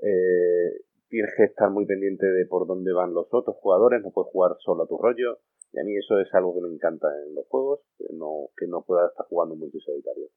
eh, 0.00 0.82
tienes 1.08 1.32
que 1.36 1.44
estar 1.44 1.70
muy 1.70 1.86
pendiente 1.86 2.26
de 2.26 2.46
por 2.46 2.66
dónde 2.66 2.92
van 2.92 3.12
los 3.12 3.28
otros 3.32 3.56
jugadores, 3.56 4.02
no 4.02 4.10
puedes 4.12 4.32
jugar 4.32 4.56
solo 4.60 4.84
a 4.84 4.88
tu 4.88 4.98
rollo, 4.98 5.38
y 5.72 5.78
a 5.80 5.84
mí 5.84 5.96
eso 5.96 6.18
es 6.20 6.32
algo 6.34 6.54
que 6.54 6.60
me 6.60 6.74
encanta 6.74 7.08
en 7.26 7.34
los 7.34 7.46
juegos, 7.48 7.80
que 7.98 8.06
no, 8.12 8.48
que 8.56 8.66
no 8.66 8.82
pueda 8.82 9.06
estar 9.08 9.26
jugando 9.26 9.56
multisolitario. 9.56 10.28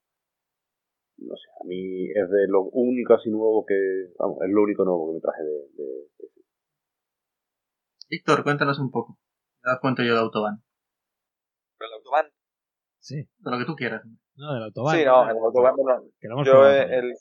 No 1.17 1.35
sé, 1.35 1.47
a 1.61 1.63
mí 1.65 2.09
es 2.09 2.29
de 2.29 2.47
lo 2.47 2.63
único 2.71 3.13
así 3.13 3.29
nuevo 3.29 3.65
que, 3.65 3.75
vamos, 4.19 4.37
es 4.43 4.49
lo 4.51 4.61
único 4.63 4.83
nuevo 4.83 5.07
que 5.09 5.13
me 5.15 5.21
traje 5.21 5.43
de, 5.43 5.51
de- 5.75 6.09
de- 6.19 6.31
Víctor, 8.09 8.43
cuéntanos 8.43 8.79
un 8.79 8.91
poco. 8.91 9.17
Te 9.61 9.69
das 9.69 9.79
cuenta 9.81 10.03
yo 10.03 10.13
de 10.13 10.19
Autobahn. 10.19 10.61
Pero 11.77 11.89
el 11.89 11.93
Autobahn. 11.95 12.25
Sí, 12.99 13.15
De 13.39 13.51
lo 13.51 13.57
que 13.57 13.65
tú 13.65 13.75
quieras. 13.75 14.03
no, 14.35 14.53
del 14.53 14.63
Autobahn. 14.63 14.95
Sí, 14.97 15.05
no, 15.05 15.23
el 15.29 15.37
Autobahn, 15.37 15.75
bueno, 15.75 16.03
Que 16.19 16.27
lo 16.27 16.33
hemos 16.35 16.45
yo 16.47 16.51
probado 16.53 16.73
el, 16.73 17.13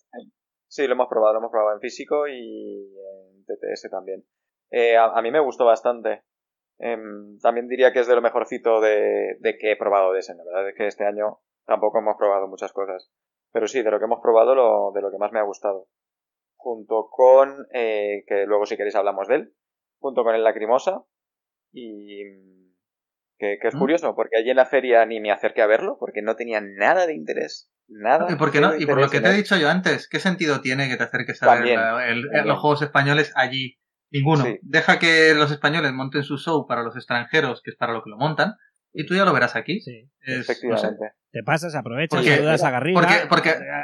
sí, 0.69 0.86
lo 0.86 0.93
hemos 0.95 1.09
probado, 1.09 1.35
lo 1.35 1.39
hemos 1.41 1.51
probado 1.51 1.74
en 1.77 1.81
físico 1.81 2.27
y 2.28 2.95
en 3.35 3.45
TTS 3.45 3.89
también. 3.91 4.24
Eh, 4.70 4.97
a, 4.97 5.07
a 5.07 5.23
mí 5.23 5.31
me 5.31 5.41
gustó 5.41 5.65
bastante. 5.65 6.23
Em, 6.79 7.39
también 7.41 7.69
diría 7.69 7.93
que 7.93 8.01
es 8.01 8.07
de 8.07 8.15
lo 8.15 8.23
mejorcito 8.23 8.81
de, 8.81 9.37
de 9.41 9.59
que 9.59 9.73
he 9.73 9.77
probado 9.77 10.13
de 10.13 10.21
ese. 10.21 10.35
La 10.35 10.45
verdad 10.45 10.69
es 10.69 10.75
que 10.77 10.87
este 10.87 11.07
año 11.07 11.39
tampoco 11.67 11.99
hemos 11.99 12.17
probado 12.17 12.49
muchas 12.49 12.73
cosas. 12.73 13.11
Pero 13.53 13.69
sí, 13.69 13.83
de 13.83 13.91
lo 13.91 13.99
que 13.99 14.07
hemos 14.07 14.21
probado, 14.21 14.55
lo, 14.55 14.91
de 14.93 15.01
lo 15.01 15.11
que 15.11 15.19
más 15.19 15.31
me 15.33 15.39
ha 15.39 15.45
gustado. 15.45 15.87
Junto 16.57 17.09
con, 17.11 17.67
eh, 17.73 18.25
que 18.27 18.47
luego 18.47 18.67
si 18.67 18.77
queréis 18.77 18.97
hablamos 18.97 19.29
de 19.29 19.37
él, 19.37 19.55
junto 20.01 20.25
con 20.25 20.35
el 20.35 20.43
Lacrimosa. 20.43 21.05
Y 21.73 22.23
que, 23.39 23.59
que 23.61 23.69
es 23.69 23.75
¿Mm? 23.75 23.79
curioso, 23.79 24.15
porque 24.15 24.37
allí 24.39 24.51
en 24.51 24.57
la 24.57 24.67
feria 24.67 25.05
ni 25.07 25.21
me 25.21 25.31
acerqué 25.33 25.63
a 25.63 25.67
verlo, 25.67 25.97
porque 25.99 26.23
no 26.23 26.37
tenía 26.37 26.61
nada 26.61 27.07
de 27.07 27.15
interés. 27.15 27.71
Nada. 27.87 28.29
¿Y 28.33 28.37
por 28.37 28.51
qué 28.51 28.61
no? 28.61 28.75
Y 28.77 28.87
por 28.87 28.99
lo 29.01 29.11
que 29.11 29.21
te 29.21 29.29
he 29.29 29.33
dicho 29.35 29.57
yo 29.57 29.69
antes, 29.69 30.09
¿qué 30.09 30.19
sentido 30.19 30.61
tiene 30.63 30.89
que 30.89 30.97
te 30.97 31.03
acerques 31.05 31.43
a 31.43 31.47
ver 31.47 31.57
También, 31.57 31.81
la- 31.81 32.09
el- 32.09 32.23
también. 32.23 32.47
los 32.49 32.59
juegos 32.61 32.83
españoles 32.83 33.33
allí? 33.37 33.77
Ninguno. 34.11 34.45
Sí. 34.45 34.59
Deja 34.63 34.99
que 34.99 35.35
los 35.35 35.51
españoles 35.51 35.93
monten 35.93 36.23
su 36.23 36.39
show 36.39 36.67
para 36.67 36.83
los 36.83 36.95
extranjeros, 36.97 37.61
que 37.63 37.71
es 37.71 37.77
para 37.77 37.93
lo 37.93 38.03
que 38.03 38.11
lo 38.11 38.17
montan, 38.17 38.55
y 38.93 39.07
tú 39.07 39.15
ya 39.15 39.25
lo 39.25 39.33
verás 39.33 39.57
aquí. 39.57 39.81
Sí. 39.81 40.09
Es- 40.21 40.37
no 40.39 40.43
sé. 40.45 40.53
Efectivamente. 40.53 41.05
Te 41.33 41.43
pasas, 41.43 41.75
aprovechas, 41.75 42.19
Porque- 42.21 42.37
saludas 42.37 42.63
a 42.63 42.71
Garriga. 42.71 43.01
porque- 43.01 43.27
porque- 43.29 43.51
a- 43.51 43.55
a- 43.81 43.83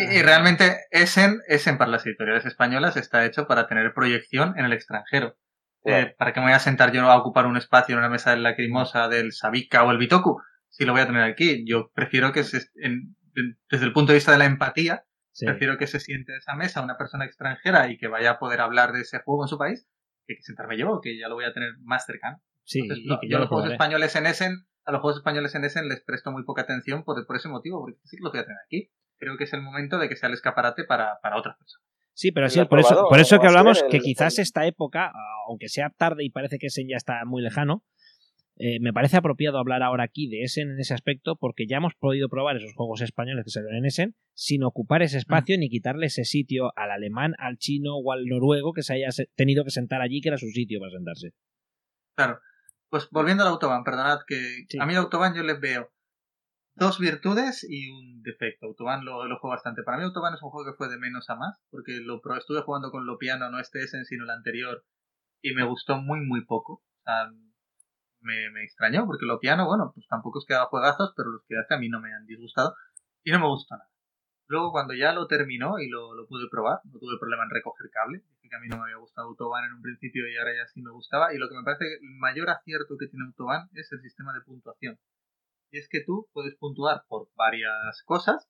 a- 0.00 0.02
Y, 0.02 0.18
y 0.18 0.22
realmente 0.22 0.76
Essen, 0.90 1.40
Essen 1.46 1.78
para 1.78 1.90
las 1.90 2.04
editoriales 2.04 2.44
españolas 2.44 2.96
está 2.96 3.24
hecho 3.24 3.46
para 3.46 3.66
tener 3.68 3.94
proyección 3.94 4.58
en 4.58 4.64
el 4.64 4.72
extranjero. 4.72 5.36
Claro. 5.84 6.06
Eh, 6.08 6.14
¿Para 6.18 6.32
qué 6.32 6.40
me 6.40 6.46
voy 6.46 6.54
a 6.54 6.58
sentar 6.58 6.90
yo 6.92 7.02
a 7.10 7.16
ocupar 7.16 7.46
un 7.46 7.56
espacio 7.56 7.92
en 7.94 8.00
una 8.00 8.08
mesa 8.08 8.30
de 8.30 8.38
lacrimosa 8.38 9.08
del 9.08 9.32
Sabica 9.32 9.84
o 9.84 9.90
el 9.92 9.98
Bitoku? 9.98 10.40
Si 10.68 10.84
lo 10.84 10.92
voy 10.92 11.02
a 11.02 11.06
tener 11.06 11.22
aquí. 11.22 11.64
Yo 11.66 11.90
prefiero 11.94 12.32
que 12.32 12.42
se, 12.42 12.58
en- 12.82 13.14
en- 13.36 13.58
desde 13.70 13.84
el 13.84 13.92
punto 13.92 14.10
de 14.12 14.16
vista 14.18 14.32
de 14.32 14.38
la 14.38 14.46
empatía, 14.46 15.04
Sí. 15.34 15.46
prefiero 15.46 15.76
que 15.76 15.88
se 15.88 15.98
siente 15.98 16.32
en 16.32 16.38
esa 16.38 16.54
mesa 16.54 16.80
una 16.80 16.96
persona 16.96 17.24
extranjera 17.24 17.90
y 17.90 17.98
que 17.98 18.06
vaya 18.06 18.30
a 18.32 18.38
poder 18.38 18.60
hablar 18.60 18.92
de 18.92 19.00
ese 19.00 19.18
juego 19.18 19.44
en 19.44 19.48
su 19.48 19.58
país, 19.58 19.88
que, 20.26 20.36
que 20.36 20.42
sentarme 20.42 20.78
yo, 20.78 21.00
que 21.02 21.18
ya 21.18 21.28
lo 21.28 21.34
voy 21.34 21.44
a 21.44 21.52
tener 21.52 21.74
más 21.80 22.06
cercano. 22.06 22.40
Sí, 22.62 22.80
Entonces, 22.80 23.04
que 23.20 23.26
yo 23.26 23.30
yo 23.30 23.36
a 23.36 23.40
lo 23.40 23.44
los 23.44 23.48
juegos 23.48 23.72
españoles 23.72 24.14
en 24.14 24.26
Essen, 24.26 24.66
a 24.84 24.92
los 24.92 25.00
juegos 25.00 25.18
españoles 25.18 25.54
en 25.56 25.64
Essen 25.64 25.88
les 25.88 26.02
presto 26.02 26.30
muy 26.30 26.44
poca 26.44 26.62
atención 26.62 27.02
por, 27.02 27.26
por 27.26 27.36
ese 27.36 27.48
motivo, 27.48 27.80
porque 27.80 27.98
sí 28.04 28.16
que 28.16 28.22
los 28.22 28.32
voy 28.32 28.40
a 28.40 28.44
tener 28.44 28.58
aquí. 28.64 28.92
Creo 29.18 29.36
que 29.36 29.44
es 29.44 29.52
el 29.52 29.62
momento 29.62 29.98
de 29.98 30.08
que 30.08 30.16
sea 30.16 30.28
el 30.28 30.34
escaparate 30.34 30.84
para, 30.84 31.18
para 31.20 31.36
otras 31.36 31.56
personas. 31.56 31.84
Sí, 32.12 32.30
pero 32.30 32.46
¿Lo 32.46 32.50
sí, 32.50 32.64
por 32.64 32.78
eso, 32.78 33.06
por 33.08 33.18
eso 33.18 33.36
que 33.36 33.46
¿Cómo 33.46 33.54
va 33.54 33.58
a 33.58 33.60
hablamos 33.60 33.84
que 33.90 33.98
quizás 33.98 34.38
esta 34.38 34.66
época, 34.66 35.12
aunque 35.48 35.68
sea 35.68 35.90
tarde 35.90 36.24
y 36.24 36.30
parece 36.30 36.58
que 36.58 36.68
Essen 36.68 36.86
ya 36.88 36.96
está 36.96 37.24
muy 37.24 37.42
lejano, 37.42 37.82
eh, 38.56 38.78
me 38.80 38.92
parece 38.92 39.16
apropiado 39.16 39.58
hablar 39.58 39.82
ahora 39.82 40.04
aquí 40.04 40.28
de 40.28 40.42
Essen 40.42 40.70
en 40.70 40.78
ese 40.78 40.94
aspecto 40.94 41.36
porque 41.36 41.66
ya 41.66 41.78
hemos 41.78 41.94
podido 41.94 42.28
probar 42.28 42.56
esos 42.56 42.72
juegos 42.74 43.00
españoles 43.00 43.44
que 43.44 43.50
salieron 43.50 43.76
en 43.78 43.84
Essen 43.86 44.14
sin 44.34 44.62
ocupar 44.62 45.02
ese 45.02 45.18
espacio 45.18 45.58
ni 45.58 45.68
quitarle 45.68 46.06
ese 46.06 46.24
sitio 46.24 46.72
al 46.76 46.90
alemán, 46.90 47.34
al 47.38 47.56
chino 47.58 47.96
o 47.96 48.12
al 48.12 48.26
noruego 48.26 48.72
que 48.72 48.82
se 48.82 48.94
haya 48.94 49.08
tenido 49.34 49.64
que 49.64 49.70
sentar 49.70 50.00
allí, 50.02 50.20
que 50.20 50.28
era 50.28 50.38
su 50.38 50.46
sitio 50.48 50.78
para 50.80 50.92
sentarse. 50.92 51.30
Claro. 52.16 52.38
Pues 52.90 53.08
volviendo 53.10 53.42
al 53.42 53.48
Autobahn, 53.50 53.82
perdonad 53.82 54.20
que 54.26 54.66
Sí. 54.68 54.78
a 54.80 54.86
mí 54.86 54.92
el 54.92 55.00
Autobahn 55.00 55.34
yo 55.34 55.42
les 55.42 55.58
veo 55.60 55.90
dos 56.76 56.98
virtudes 57.00 57.66
y 57.68 57.90
un 57.90 58.22
defecto. 58.22 58.66
Autobahn 58.66 59.04
lo, 59.04 59.26
lo 59.26 59.38
juego 59.38 59.54
bastante. 59.54 59.82
Para 59.82 59.98
mí 59.98 60.04
Autobahn 60.04 60.34
es 60.34 60.42
un 60.42 60.50
juego 60.50 60.70
que 60.70 60.76
fue 60.76 60.88
de 60.88 60.98
menos 60.98 61.28
a 61.30 61.34
más, 61.36 61.58
porque 61.70 62.00
lo 62.00 62.20
estuve 62.36 62.62
jugando 62.62 62.90
con 62.90 63.06
lo 63.06 63.18
piano, 63.18 63.50
no 63.50 63.58
este 63.58 63.80
Essen, 63.82 64.04
sino 64.04 64.24
el 64.24 64.30
anterior, 64.30 64.84
y 65.42 65.54
me 65.54 65.64
gustó 65.64 65.98
muy, 66.00 66.20
muy 66.20 66.44
poco. 66.44 66.74
O 66.74 67.02
sea, 67.04 67.30
me, 68.24 68.64
extrañó, 68.64 69.06
porque 69.06 69.26
lo 69.26 69.38
piano, 69.38 69.66
bueno, 69.66 69.92
pues 69.94 70.06
tampoco 70.08 70.38
es 70.38 70.46
que 70.46 70.54
haga 70.54 70.66
juegazos, 70.66 71.12
pero 71.16 71.30
los 71.30 71.44
que 71.46 71.56
hace 71.56 71.74
a 71.74 71.78
mí 71.78 71.88
no 71.88 72.00
me 72.00 72.12
han 72.12 72.26
disgustado, 72.26 72.74
y 73.22 73.30
no 73.30 73.38
me 73.38 73.46
gustó 73.46 73.76
nada. 73.76 73.88
Luego, 74.46 74.72
cuando 74.72 74.94
ya 74.94 75.12
lo 75.12 75.26
terminó 75.26 75.78
y 75.78 75.88
lo, 75.88 76.14
lo 76.14 76.26
pude 76.26 76.48
probar, 76.50 76.80
no 76.84 76.98
tuve 76.98 77.18
problema 77.18 77.44
en 77.44 77.50
recoger 77.50 77.90
cable. 77.90 78.22
Que 78.42 78.56
a 78.56 78.60
mí 78.60 78.68
no 78.68 78.76
me 78.76 78.82
había 78.82 78.96
gustado 78.96 79.28
Autobahn 79.28 79.64
en 79.64 79.72
un 79.72 79.82
principio 79.82 80.28
y 80.28 80.36
ahora 80.36 80.54
ya 80.54 80.66
sí 80.66 80.82
me 80.82 80.90
gustaba. 80.90 81.32
Y 81.32 81.38
lo 81.38 81.48
que 81.48 81.56
me 81.56 81.64
parece 81.64 81.86
el 81.94 82.18
mayor 82.18 82.50
acierto 82.50 82.96
que 82.98 83.08
tiene 83.08 83.24
Autobahn 83.24 83.70
es 83.72 83.90
el 83.92 84.02
sistema 84.02 84.34
de 84.34 84.42
puntuación. 84.42 84.98
Y 85.70 85.78
es 85.78 85.88
que 85.88 86.04
tú 86.04 86.28
puedes 86.34 86.54
puntuar 86.56 87.04
por 87.08 87.30
varias 87.36 88.02
cosas, 88.04 88.46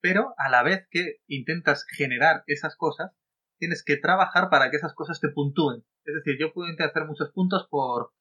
pero 0.00 0.34
a 0.36 0.50
la 0.50 0.62
vez 0.62 0.86
que 0.90 1.16
intentas 1.26 1.86
generar 1.88 2.44
esas 2.46 2.76
cosas, 2.76 3.12
tienes 3.58 3.82
que 3.82 3.96
trabajar 3.96 4.50
para 4.50 4.70
que 4.70 4.76
esas 4.76 4.94
cosas 4.94 5.20
te 5.20 5.28
puntúen. 5.28 5.84
Es 6.04 6.14
decir, 6.14 6.36
yo 6.38 6.52
puedo 6.52 6.68
intentar 6.68 6.90
hacer 6.90 7.06
muchos 7.06 7.30
puntos 7.30 7.66
por, 7.68 8.12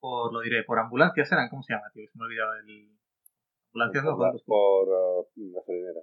por 0.00 0.32
lo 0.32 0.40
diré, 0.40 0.64
por 0.64 0.78
ambulancias 0.78 1.30
eran, 1.30 1.48
¿cómo 1.48 1.62
se 1.62 1.74
llama, 1.74 1.90
tío? 1.92 2.08
Se 2.10 2.18
me 2.18 2.24
ha 2.24 2.26
olvidado 2.26 2.52
el... 2.54 2.98
Ambulancias, 3.72 4.04
no, 4.04 4.16
por, 4.16 4.44
por- 4.44 4.88
uh, 4.88 5.54
gasolinera. 5.54 6.00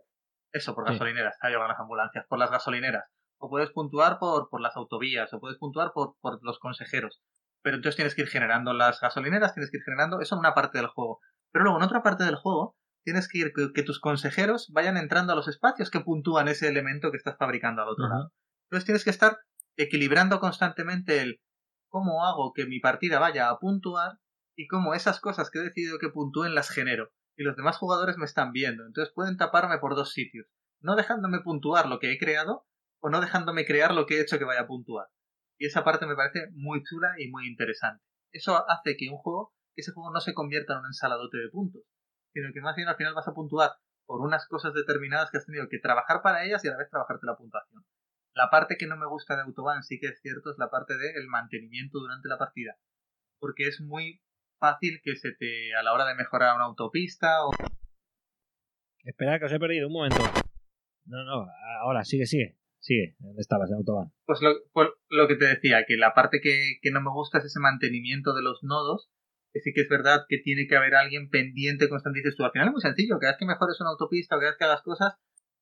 eso, 0.53 0.73
por 0.75 0.87
Sí. 0.87 0.93
gasolineras, 0.93 1.33
está 1.33 1.49
llevan 1.49 1.67
las 1.67 1.79
ambulancias, 1.79 2.25
por 2.27 2.39
las 2.39 2.49
gasolineras. 2.51 3.05
O 3.39 3.49
puedes 3.49 3.69
puntuar 3.71 4.17
por, 4.19 4.49
por 4.49 4.61
las 4.61 4.75
autovías, 4.77 5.31
o 5.33 5.39
puedes 5.39 5.57
puntuar 5.57 5.91
por, 5.93 6.15
por 6.21 6.39
los 6.43 6.59
consejeros. 6.59 7.21
Pero 7.61 7.75
entonces 7.75 7.97
tienes 7.97 8.15
que 8.15 8.21
ir 8.21 8.27
generando 8.29 8.71
las 8.73 9.01
gasolineras, 9.01 9.53
tienes 9.53 9.69
que 9.69 9.77
ir 9.77 9.83
generando, 9.83 10.21
eso 10.21 10.35
en 10.35 10.39
una 10.39 10.53
parte 10.53 10.77
del 10.77 10.87
juego. 10.87 11.19
Pero 11.51 11.63
luego 11.65 11.77
en 11.79 11.83
otra 11.85 12.01
parte 12.03 12.23
del 12.23 12.35
juego 12.35 12.75
tienes 13.03 13.27
que 13.27 13.39
ir 13.39 13.51
que, 13.53 13.73
que 13.73 13.83
tus 13.83 13.99
consejeros 13.99 14.69
vayan 14.73 14.95
entrando 14.97 15.33
a 15.33 15.35
los 15.35 15.47
espacios 15.47 15.91
que 15.91 15.99
puntúan 15.99 16.47
ese 16.47 16.67
elemento 16.69 17.11
que 17.11 17.17
estás 17.17 17.35
fabricando 17.37 17.81
al 17.81 17.89
otro 17.89 18.07
lado. 18.07 18.31
Entonces 18.69 18.85
tienes 18.85 19.03
que 19.03 19.09
estar 19.09 19.37
equilibrando 19.77 20.39
constantemente 20.39 21.21
el 21.21 21.39
cómo 21.89 22.25
hago 22.25 22.53
que 22.53 22.65
mi 22.65 22.79
partida 22.79 23.19
vaya 23.19 23.49
a 23.49 23.59
puntuar 23.59 24.19
y 24.55 24.67
cómo 24.67 24.93
esas 24.93 25.19
cosas 25.19 25.49
que 25.49 25.59
he 25.59 25.63
decidido 25.63 25.99
que 25.99 26.09
puntúen 26.09 26.55
las 26.55 26.69
genero. 26.69 27.11
Y 27.35 27.43
los 27.43 27.55
demás 27.55 27.77
jugadores 27.77 28.17
me 28.17 28.25
están 28.25 28.51
viendo. 28.51 28.85
Entonces 28.85 29.13
pueden 29.13 29.37
taparme 29.37 29.77
por 29.77 29.95
dos 29.95 30.11
sitios. 30.11 30.47
No 30.79 30.95
dejándome 30.95 31.41
puntuar 31.41 31.87
lo 31.87 31.99
que 31.99 32.11
he 32.11 32.17
creado 32.17 32.65
o 32.99 33.09
no 33.09 33.21
dejándome 33.21 33.65
crear 33.65 33.93
lo 33.93 34.05
que 34.05 34.17
he 34.17 34.21
hecho 34.21 34.39
que 34.39 34.45
vaya 34.45 34.61
a 34.61 34.67
puntuar. 34.67 35.07
Y 35.59 35.67
esa 35.67 35.83
parte 35.83 36.05
me 36.05 36.15
parece 36.15 36.49
muy 36.53 36.83
chula 36.83 37.15
y 37.19 37.29
muy 37.29 37.47
interesante. 37.47 38.03
Eso 38.31 38.69
hace 38.69 38.97
que 38.97 39.09
un 39.09 39.17
juego, 39.17 39.53
ese 39.75 39.91
juego 39.91 40.11
no 40.11 40.19
se 40.19 40.33
convierta 40.33 40.73
en 40.73 40.79
un 40.79 40.85
ensaladote 40.87 41.37
de 41.37 41.49
puntos, 41.49 41.83
sino 42.33 42.51
que 42.53 42.61
más 42.61 42.75
bien 42.75 42.87
al 42.87 42.95
final 42.95 43.15
vas 43.15 43.27
a 43.27 43.33
puntuar 43.33 43.71
por 44.05 44.21
unas 44.21 44.47
cosas 44.47 44.73
determinadas 44.73 45.31
que 45.31 45.37
has 45.37 45.45
tenido 45.45 45.67
que 45.69 45.79
trabajar 45.79 46.21
para 46.21 46.45
ellas 46.45 46.63
y 46.63 46.67
a 46.67 46.71
la 46.71 46.77
vez 46.77 46.89
trabajarte 46.89 47.25
la 47.25 47.35
puntuación. 47.35 47.83
La 48.37 48.51
parte 48.51 48.77
que 48.77 48.85
no 48.85 48.97
me 48.97 49.07
gusta 49.07 49.35
de 49.35 49.41
Autobahn 49.41 49.81
sí 49.81 49.99
que 49.99 50.09
es 50.09 50.21
cierto, 50.21 50.51
es 50.51 50.59
la 50.59 50.69
parte 50.69 50.95
del 50.95 51.27
mantenimiento 51.27 51.97
durante 51.97 52.29
la 52.29 52.37
partida. 52.37 52.77
Porque 53.39 53.67
es 53.67 53.81
muy 53.81 54.21
fácil 54.59 55.01
que 55.03 55.15
se 55.15 55.31
te, 55.31 55.73
a 55.73 55.81
la 55.81 55.91
hora 55.91 56.05
de 56.05 56.13
mejorar 56.13 56.55
una 56.55 56.65
autopista 56.65 57.47
o 57.47 57.51
Espera 59.03 59.39
que 59.39 59.45
os 59.45 59.51
he 59.51 59.59
perdido 59.59 59.87
un 59.87 59.93
momento. 59.93 60.21
No, 61.05 61.23
no, 61.23 61.47
ahora 61.81 62.03
sigue, 62.03 62.27
sigue. 62.27 62.59
Sigue, 62.77 63.15
¿dónde 63.17 63.41
estabas? 63.41 63.71
En 63.71 63.77
Autobahn. 63.77 64.13
Pues 64.27 64.39
lo, 64.43 64.53
pues 64.71 64.89
lo 65.09 65.27
que 65.27 65.35
te 65.35 65.45
decía, 65.45 65.85
que 65.87 65.97
la 65.97 66.13
parte 66.13 66.39
que, 66.39 66.77
que 66.79 66.91
no 66.91 67.01
me 67.01 67.09
gusta 67.09 67.39
es 67.39 67.45
ese 67.45 67.59
mantenimiento 67.59 68.35
de 68.35 68.43
los 68.43 68.61
nodos, 68.61 69.09
que 69.51 69.61
sí 69.61 69.73
que 69.73 69.81
es 69.81 69.89
verdad 69.89 70.25
que 70.29 70.37
tiene 70.37 70.67
que 70.67 70.75
haber 70.75 70.93
alguien 70.93 71.31
pendiente 71.31 71.89
constante. 71.89 72.19
Dices 72.19 72.35
tú, 72.35 72.45
al 72.45 72.51
final 72.51 72.67
es 72.67 72.73
muy 72.73 72.81
sencillo, 72.81 73.17
cada 73.17 73.31
vez 73.31 73.39
que 73.39 73.45
mejores 73.47 73.81
una 73.81 73.89
autopista 73.89 74.35
o 74.35 74.39
cada 74.39 74.51
vez 74.51 74.59
que 74.59 74.65
hagas 74.65 74.83
cosas, 74.83 75.15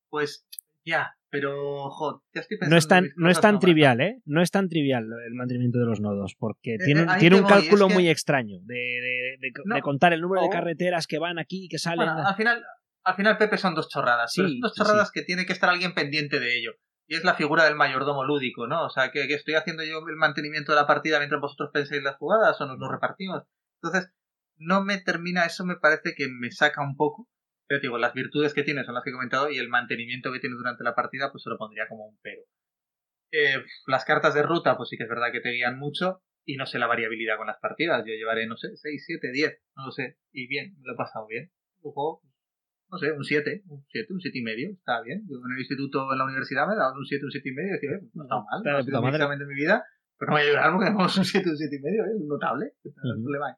pues 0.10 0.45
ya, 0.85 1.15
pero, 1.29 1.89
jo, 1.89 2.23
ya 2.33 2.41
estoy 2.41 2.57
pensando 2.57 2.75
No 2.75 2.77
es 2.77 2.87
tan, 2.87 3.09
no 3.17 3.29
es 3.29 3.41
tan 3.41 3.55
no, 3.55 3.59
trivial, 3.59 3.99
¿eh? 4.01 4.21
No 4.25 4.41
es 4.41 4.51
tan 4.51 4.69
trivial 4.69 5.05
el 5.27 5.33
mantenimiento 5.33 5.79
de 5.79 5.85
los 5.85 5.99
nodos, 5.99 6.35
porque 6.37 6.75
Eh, 6.75 6.79
tiene, 6.85 7.01
eh, 7.01 7.07
tiene 7.19 7.35
te 7.37 7.41
un 7.41 7.47
voy, 7.49 7.51
cálculo 7.51 7.87
que- 7.87 7.93
muy 7.93 8.09
extraño 8.09 8.59
de, 8.61 8.73
de- 8.75 9.37
de- 9.41 9.51
No. 9.65 9.75
de 9.75 9.81
contar 9.81 10.13
el 10.13 10.21
número 10.21 10.43
de 10.43 10.49
carreteras 10.49 11.07
que 11.07 11.19
van 11.19 11.39
aquí 11.39 11.65
y 11.65 11.67
que 11.67 11.77
salen. 11.79 12.05
Bueno, 12.05 12.27
al 12.27 12.35
final, 12.35 12.63
al 13.03 13.15
final 13.15 13.37
Pepe 13.37 13.57
son 13.57 13.75
dos 13.75 13.89
chorradas, 13.89 14.31
Sí, 14.31 14.41
pero 14.41 14.49
son 14.49 14.59
dos 14.61 14.73
sí, 14.73 14.81
chorradas 14.81 15.11
que 15.11 15.23
tiene 15.23 15.45
que 15.45 15.53
estar 15.53 15.69
alguien 15.69 15.93
pendiente 15.93 16.39
de 16.39 16.57
ello. 16.57 16.71
Y 17.07 17.15
es 17.15 17.23
la 17.23 17.35
figura 17.35 17.65
del 17.65 17.75
mayordomo 17.75 18.23
lúdico, 18.23 18.65
¿no? 18.67 18.85
O 18.85 18.89
sea, 18.89 19.11
que, 19.11 19.27
que 19.27 19.35
estoy 19.35 19.53
haciendo 19.55 19.83
yo 19.83 19.99
el 20.07 20.15
mantenimiento 20.15 20.71
de 20.71 20.77
la 20.77 20.87
partida 20.87 21.19
mientras 21.19 21.39
vosotros 21.41 21.69
pensáis 21.73 22.01
las 22.01 22.15
jugadas 22.15 22.59
o 22.61 22.65
nos 22.65 22.79
lo 22.79 22.89
repartimos. 22.91 23.43
Entonces, 23.83 24.11
no 24.57 24.83
me 24.83 24.97
termina, 25.01 25.45
eso 25.45 25.65
me 25.65 25.75
parece 25.75 26.15
que 26.15 26.27
me 26.29 26.49
saca 26.49 26.81
un 26.81 26.95
poco. 26.95 27.27
Pero 27.67 27.81
te 27.81 27.87
digo, 27.87 27.97
las 27.97 28.13
virtudes 28.13 28.53
que 28.53 28.63
tiene 28.63 28.83
son 28.83 28.93
las 28.93 29.03
que 29.03 29.09
he 29.09 29.13
comentado 29.13 29.49
y 29.49 29.57
el 29.57 29.69
mantenimiento 29.69 30.31
que 30.31 30.39
tiene 30.39 30.55
durante 30.55 30.83
la 30.83 30.93
partida, 30.95 31.31
pues 31.31 31.43
se 31.43 31.49
lo 31.49 31.57
pondría 31.57 31.87
como 31.87 32.07
un 32.07 32.17
pero. 32.21 32.41
Eh, 33.31 33.63
las 33.87 34.05
cartas 34.05 34.33
de 34.33 34.43
ruta, 34.43 34.77
pues 34.77 34.89
sí 34.89 34.97
que 34.97 35.03
es 35.03 35.09
verdad 35.09 35.31
que 35.31 35.41
te 35.41 35.51
guían 35.51 35.79
mucho 35.79 36.21
y 36.45 36.57
no 36.57 36.65
sé 36.65 36.77
la 36.77 36.87
variabilidad 36.87 37.37
con 37.37 37.47
las 37.47 37.57
partidas. 37.59 38.03
Yo 38.05 38.13
llevaré, 38.13 38.47
no 38.47 38.55
sé, 38.55 38.69
6, 38.75 39.03
7, 39.05 39.31
10, 39.31 39.61
no 39.75 39.85
lo 39.87 39.91
sé. 39.91 40.17
Y 40.31 40.47
bien, 40.47 40.75
me 40.79 40.87
lo 40.87 40.93
he 40.93 40.95
pasado 40.97 41.25
bien. 41.27 41.51
Un 41.81 41.91
juego, 41.91 42.21
no 42.89 42.97
sé, 42.97 43.11
un 43.11 43.23
7, 43.23 43.63
un 43.67 43.83
7, 43.89 44.13
un 44.13 44.21
7 44.21 44.37
y 44.37 44.41
medio, 44.43 44.71
está 44.71 45.01
bien. 45.01 45.23
Yo 45.27 45.37
en 45.37 45.53
el 45.53 45.59
instituto, 45.59 46.11
en 46.11 46.17
la 46.19 46.25
universidad 46.25 46.67
me 46.67 46.73
he 46.73 46.77
dado 46.77 46.93
un 46.93 47.05
7, 47.05 47.25
un 47.25 47.31
7 47.31 47.49
y 47.49 47.53
medio 47.53 47.69
y 47.69 47.73
decía, 47.73 47.89
eh, 47.97 48.09
no 48.13 48.23
está 48.23 48.35
mal, 48.35 48.59
Está 48.59 48.69
no 48.69 48.75
de 48.77 48.81
ha 48.81 48.83
sido 48.85 49.01
puta 49.01 49.45
mi 49.45 49.55
vida, 49.55 49.83
pero 50.17 50.29
no 50.29 50.37
voy 50.37 50.43
a 50.43 50.47
llorar 50.47 50.71
porque 50.71 50.85
tenemos 50.85 51.17
un 51.17 51.25
7, 51.25 51.49
un 51.49 51.57
7 51.57 51.75
y 51.75 51.79
medio, 51.79 52.05
¿eh? 52.05 52.13
es 52.15 52.21
notable, 52.25 52.73
no 52.83 52.91
hay 53.03 53.11
Ujú. 53.11 53.23
problema. 53.23 53.57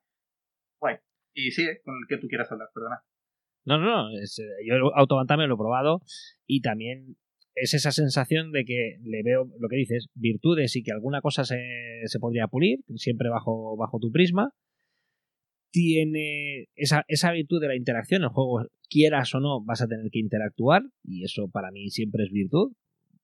Guay. 0.79 0.97
Y 1.33 1.51
sigue 1.51 1.81
con 1.83 1.95
el 2.01 2.07
que 2.07 2.17
tú 2.17 2.27
quieras 2.27 2.51
hablar, 2.51 2.69
perdona. 2.73 3.03
No, 3.67 3.77
no, 3.77 3.85
no. 3.85 4.17
es, 4.17 4.39
eh, 4.39 4.43
yo 4.65 4.75
el 4.75 4.79
lo 4.81 5.53
he 5.53 5.57
probado 5.57 6.01
y 6.45 6.61
también 6.61 7.17
es 7.53 7.73
esa 7.73 7.91
sensación 7.91 8.53
de 8.53 8.63
que 8.63 8.95
le 9.03 9.23
veo 9.23 9.49
lo 9.59 9.67
que 9.67 9.75
dices, 9.75 10.07
virtudes 10.15 10.73
y 10.77 10.83
que 10.83 10.93
alguna 10.93 11.19
cosa 11.19 11.43
se, 11.43 11.59
se 12.05 12.19
podría 12.19 12.47
pulir, 12.47 12.79
siempre 12.95 13.27
bajo, 13.27 13.75
bajo 13.75 13.99
tu 13.99 14.09
prisma. 14.09 14.51
Tiene 15.69 16.67
esa, 16.75 17.03
esa 17.09 17.33
virtud 17.33 17.59
de 17.59 17.67
la 17.67 17.75
interacción, 17.75 18.23
el 18.23 18.29
juego, 18.29 18.65
quieras 18.89 19.35
o 19.35 19.41
no, 19.41 19.61
vas 19.61 19.81
a 19.81 19.87
tener 19.87 20.09
que 20.11 20.19
interactuar 20.19 20.83
y 21.03 21.25
eso 21.25 21.49
para 21.49 21.69
mí 21.71 21.89
siempre 21.89 22.23
es 22.23 22.31
virtud. 22.31 22.71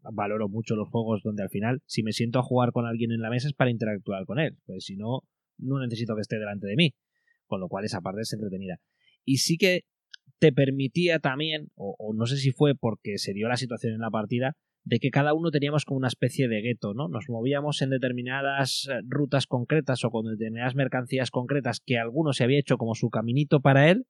Valoro 0.02 0.49
mucho 0.49 0.76
los 0.76 0.90
juegos 0.90 1.22
donde 1.24 1.44
al 1.44 1.49
final, 1.49 1.82
si 1.86 2.03
me 2.03 2.11
siento 2.11 2.40
a 2.40 2.44
jugar 2.44 2.74
con 2.74 2.86
alguien 2.86 3.14
en 3.14 3.22
la 3.22 3.30
mesa 3.30 3.48
es 3.48 3.53
para 3.53 3.72
interactuar 3.72 4.26
con 4.26 4.40
él, 4.40 4.57
pues 4.65 4.84
si 4.84 4.98
no, 4.98 5.22
no 5.57 5.80
necesito 5.80 6.15
que 6.15 6.22
esté 6.22 6.38
delante 6.38 6.68
de 6.68 6.76
mí, 6.76 6.94
con 7.45 7.61
lo 7.61 7.70
cual 7.70 7.86
esa 7.86 8.02
parte 8.02 8.22
es 8.24 8.34
entretenida. 8.34 8.82
Y 9.24 9.38
sí 9.38 9.56
que 9.57 9.84
te 10.44 10.52
permitía 10.52 11.20
también, 11.20 11.70
o, 11.76 12.14
no 12.14 12.26
sé 12.26 12.36
si 12.36 12.52
fue 12.52 12.76
porque 12.76 13.18
se 13.18 13.32
dio 13.32 13.48
la 13.48 13.56
situación 13.56 13.94
en 13.94 14.02
la 14.02 14.10
partida, 14.10 14.57
de 14.84 14.99
que 14.99 15.10
cada 15.10 15.34
uno 15.34 15.52
teníamos 15.52 15.86
como 15.86 15.99
una 15.99 16.10
especie 16.10 16.49
de 16.49 16.60
gueto, 16.60 16.94
¿no? 16.94 17.07
Nos 17.07 17.30
movíamos 17.30 17.82
en 17.82 17.91
determinadas 17.91 18.90
eh, 18.91 18.99
rutas 19.07 19.48
concretas 19.48 20.03
o 20.03 20.10
con 20.10 20.26
determinadas 20.26 20.76
mercancías 20.76 21.32
concretas 21.32 21.80
que 21.80 21.98
alguno 21.98 22.34
se 22.34 22.44
había 22.44 22.60
hecho 22.60 22.78
como 22.78 22.94
su 22.94 23.10
caminito 23.10 23.61
para 23.61 23.90
él 23.90 24.06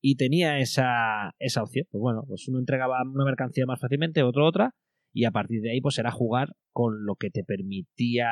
y 0.00 0.16
tenía 0.16 0.60
esa, 0.60 1.34
esa 1.38 1.62
opción. 1.62 1.84
Pues 1.90 2.00
bueno, 2.00 2.24
pues 2.26 2.48
uno 2.48 2.58
entregaba 2.58 3.02
una 3.02 3.26
mercancía 3.26 3.66
más 3.66 3.78
fácilmente, 3.78 4.22
otro 4.22 4.46
otra, 4.46 4.74
y 5.12 5.26
a 5.26 5.30
partir 5.30 5.60
de 5.60 5.72
ahí 5.72 5.82
pues 5.82 5.98
era 5.98 6.10
jugar 6.10 6.54
con 6.72 7.04
lo 7.04 7.16
que 7.16 7.28
te 7.28 7.44
permitía 7.44 8.30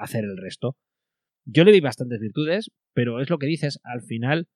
hacer 0.00 0.22
el 0.22 0.36
resto. 0.36 0.76
Yo 1.44 1.64
le 1.64 1.72
vi 1.72 1.80
bastantes 1.80 2.20
virtudes, 2.20 2.70
pero 2.94 3.20
es 3.20 3.28
lo 3.28 3.38
que 3.38 3.46
dices, 3.46 3.80
al 3.82 4.02
final 4.02 4.46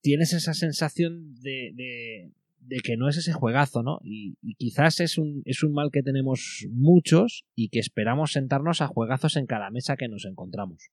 tienes 0.00 0.32
esa 0.32 0.54
sensación 0.54 1.34
de, 1.40 1.72
de, 1.74 2.32
de 2.60 2.80
que 2.80 2.96
no 2.96 3.08
es 3.08 3.16
ese 3.16 3.32
juegazo, 3.32 3.82
¿no? 3.82 3.98
Y, 4.02 4.36
y, 4.42 4.54
quizás 4.54 5.00
es 5.00 5.18
un, 5.18 5.42
es 5.44 5.62
un 5.62 5.72
mal 5.72 5.90
que 5.92 6.02
tenemos 6.02 6.66
muchos 6.70 7.44
y 7.54 7.68
que 7.68 7.78
esperamos 7.78 8.32
sentarnos 8.32 8.80
a 8.80 8.86
juegazos 8.86 9.36
en 9.36 9.46
cada 9.46 9.70
mesa 9.70 9.96
que 9.96 10.08
nos 10.08 10.24
encontramos. 10.24 10.90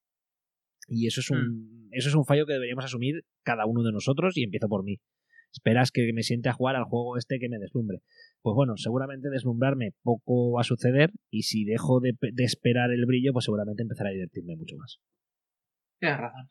Y 0.88 1.08
eso 1.08 1.22
es 1.22 1.30
un, 1.30 1.40
mm. 1.40 1.90
eso 1.92 2.10
es 2.10 2.16
un 2.16 2.26
fallo 2.26 2.46
que 2.46 2.54
deberíamos 2.54 2.86
asumir 2.86 3.26
cada 3.44 3.66
uno 3.66 3.84
de 3.84 3.92
nosotros 3.92 4.38
y 4.38 4.44
empiezo 4.44 4.68
por 4.68 4.84
mí. 4.84 5.00
Esperas 5.52 5.92
que 5.92 6.12
me 6.14 6.24
siente 6.24 6.50
a 6.50 6.54
jugar 6.54 6.76
al 6.76 6.84
juego 6.84 7.18
este 7.18 7.40
que 7.40 7.50
me 7.50 7.58
deslumbre. 7.58 8.02
Pues 8.42 8.54
bueno, 8.54 8.78
seguramente 8.78 9.30
deslumbrarme 9.30 9.94
poco 10.04 10.52
va 10.52 10.62
a 10.62 10.64
suceder 10.64 11.12
y 11.32 11.44
si 11.44 11.66
dejo 11.66 12.00
de, 12.00 12.14
de 12.20 12.44
esperar 12.44 12.92
el 12.92 13.06
brillo, 13.06 13.34
pues 13.34 13.46
seguramente 13.46 13.82
empezará 13.82 14.10
a 14.10 14.14
divertirme 14.14 14.56
mucho 14.56 14.78
más. 14.78 15.00
Tienes 16.00 16.20
razón. 16.20 16.50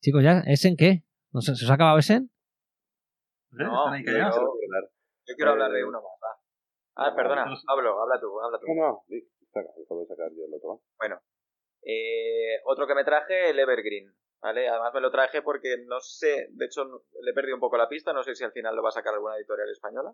Chicos, 0.00 0.22
¿ya? 0.22 0.42
¿Essen 0.46 0.76
qué? 0.76 1.02
¿No 1.32 1.40
se, 1.40 1.54
¿Se 1.56 1.64
os 1.64 1.70
ha 1.70 1.74
acabado 1.74 1.98
Essen? 1.98 2.30
¿Eh? 3.52 3.64
No, 3.64 3.84
callados. 4.04 4.36
Claro. 4.36 4.88
Yo 5.26 5.34
quiero 5.34 5.50
hablar 5.52 5.72
de 5.72 5.80
Eh, 5.80 5.84
uno 5.84 6.00
más, 6.00 6.12
va. 6.22 6.40
Ah, 6.94 7.14
perdona. 7.14 7.44
Pablo, 7.66 8.00
habla 8.00 8.20
tú, 8.20 8.40
habla 8.40 8.58
tú. 8.58 8.66
No, 8.68 8.74
no, 8.74 9.04
sí, 9.08 9.28
saca, 9.52 9.68
acabo 9.84 10.00
de 10.00 10.06
sacar 10.06 10.30
yo 10.30 10.44
el 10.46 10.54
otro. 10.54 10.82
Bueno, 10.98 11.20
eh, 11.82 12.60
otro 12.64 12.86
que 12.86 12.94
me 12.94 13.04
traje, 13.04 13.50
el 13.50 13.58
Evergreen, 13.58 14.14
¿vale? 14.40 14.68
Además 14.68 14.94
me 14.94 15.00
lo 15.00 15.10
traje 15.10 15.42
porque 15.42 15.76
no 15.86 16.00
sé, 16.00 16.48
de 16.50 16.66
hecho 16.66 16.84
le 17.22 17.30
he 17.30 17.34
perdido 17.34 17.56
un 17.56 17.60
poco 17.60 17.76
la 17.76 17.88
pista, 17.88 18.12
no 18.12 18.22
sé 18.22 18.34
si 18.34 18.44
al 18.44 18.52
final 18.52 18.74
lo 18.76 18.82
va 18.82 18.88
a 18.90 18.92
sacar 18.92 19.14
alguna 19.14 19.36
editorial 19.36 19.70
española, 19.70 20.12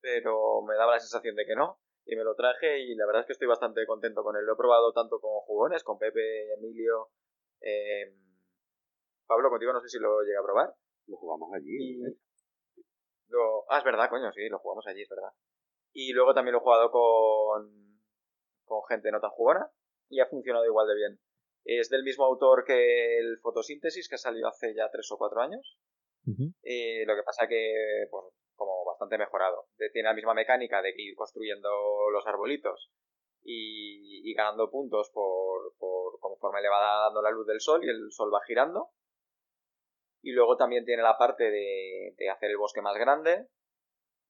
pero 0.00 0.62
me 0.62 0.74
daba 0.76 0.92
la 0.92 1.00
sensación 1.00 1.34
de 1.36 1.44
que 1.44 1.54
no, 1.56 1.80
y 2.04 2.16
me 2.16 2.24
lo 2.24 2.34
traje 2.34 2.80
y 2.80 2.94
la 2.94 3.06
verdad 3.06 3.20
es 3.22 3.26
que 3.26 3.32
estoy 3.32 3.48
bastante 3.48 3.84
contento 3.86 4.22
con 4.22 4.36
él. 4.36 4.44
Lo 4.44 4.54
he 4.54 4.56
probado 4.56 4.92
tanto 4.92 5.20
con 5.20 5.30
jugones, 5.42 5.84
con 5.84 5.98
Pepe, 5.98 6.54
Emilio, 6.54 7.10
eh, 7.60 8.14
Pablo, 9.28 9.50
contigo 9.50 9.72
no 9.72 9.80
sé 9.80 9.88
si 9.88 9.98
lo 9.98 10.20
llegué 10.22 10.36
a 10.38 10.42
probar. 10.42 10.74
Lo 11.06 11.16
jugamos 11.16 11.50
allí. 11.54 11.76
Y 11.78 12.04
¿eh? 12.04 12.14
lo... 13.28 13.70
Ah, 13.70 13.78
es 13.78 13.84
verdad, 13.84 14.08
coño, 14.10 14.32
sí, 14.32 14.48
lo 14.48 14.58
jugamos 14.58 14.86
allí, 14.86 15.02
es 15.02 15.08
verdad. 15.08 15.30
Y 15.92 16.12
luego 16.12 16.34
también 16.34 16.52
lo 16.52 16.58
he 16.58 16.62
jugado 16.62 16.90
con, 16.90 18.00
con 18.64 18.84
gente 18.88 19.10
no 19.12 19.20
tan 19.20 19.30
jugona 19.30 19.70
y 20.08 20.20
ha 20.20 20.26
funcionado 20.26 20.64
igual 20.64 20.86
de 20.88 20.94
bien. 20.94 21.20
Es 21.64 21.90
del 21.90 22.02
mismo 22.02 22.24
autor 22.24 22.64
que 22.64 23.18
el 23.18 23.38
Fotosíntesis, 23.40 24.08
que 24.08 24.16
salió 24.18 24.48
hace 24.48 24.74
ya 24.74 24.90
tres 24.90 25.10
o 25.12 25.18
cuatro 25.18 25.40
años. 25.40 25.78
Eh, 26.62 27.04
lo 27.06 27.14
que 27.14 27.22
pasa 27.22 27.46
que, 27.48 28.06
pues, 28.10 28.24
como 28.54 28.84
bastante 28.84 29.18
mejorado. 29.18 29.66
De- 29.76 29.90
Tiene 29.90 30.08
la 30.08 30.14
misma 30.14 30.34
mecánica 30.34 30.80
de 30.82 30.92
ir 30.96 31.14
construyendo 31.14 31.68
los 32.12 32.26
arbolitos 32.26 32.90
y, 33.42 34.28
y 34.30 34.34
ganando 34.34 34.70
puntos 34.70 35.10
por, 35.12 35.74
por 35.78 36.18
conforme 36.20 36.60
le 36.62 36.68
va 36.68 37.04
dando 37.04 37.22
la 37.22 37.30
luz 37.30 37.46
del 37.46 37.60
sol 37.60 37.82
y 37.84 37.88
el 37.88 38.10
sol 38.10 38.32
va 38.32 38.40
girando. 38.46 38.90
Y 40.28 40.32
luego 40.32 40.58
también 40.58 40.84
tiene 40.84 41.02
la 41.02 41.16
parte 41.16 41.50
de, 41.50 42.14
hacer 42.30 42.50
el 42.50 42.58
bosque 42.58 42.82
más 42.82 42.98
grande 42.98 43.46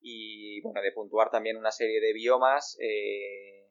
y, 0.00 0.60
bueno, 0.62 0.80
de 0.80 0.92
puntuar 0.92 1.28
también 1.28 1.56
una 1.56 1.72
serie 1.72 2.00
de 2.00 2.12
biomas, 2.12 2.78
eh, 2.80 3.68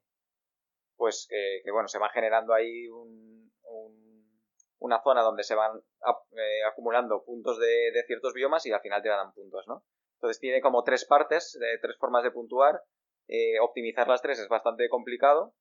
pues 0.98 1.26
que, 1.30 1.72
bueno, 1.72 1.88
se 1.88 2.00
va 2.00 2.10
generando 2.10 2.54
ahí 2.54 2.90
un- 2.90 3.50
un- 3.64 4.44
una 4.80 5.02
zona 5.02 5.22
donde 5.22 5.44
se 5.44 5.56
van 5.56 5.72
eh, 5.78 6.64
acumulando 6.70 7.24
puntos 7.24 7.58
de, 7.60 7.94
ciertos 8.08 8.34
biomas 8.34 8.66
y 8.66 8.74
al 8.74 8.82
final 8.82 9.02
te 9.02 9.08
dan 9.08 9.32
puntos, 9.32 9.64
¿no? 9.66 9.86
Entonces 10.16 10.42
tiene 10.42 10.60
como 10.60 10.84
tres 10.84 11.06
partes, 11.06 11.58
de 11.58 11.78
tres 11.82 11.96
formas 11.98 12.24
de 12.24 12.32
puntuar. 12.32 12.82
Eh, 13.30 13.58
optimizar 13.62 14.10
las 14.10 14.22
tres 14.22 14.38
es 14.40 14.50
bastante 14.50 14.90
complicado 14.90 15.54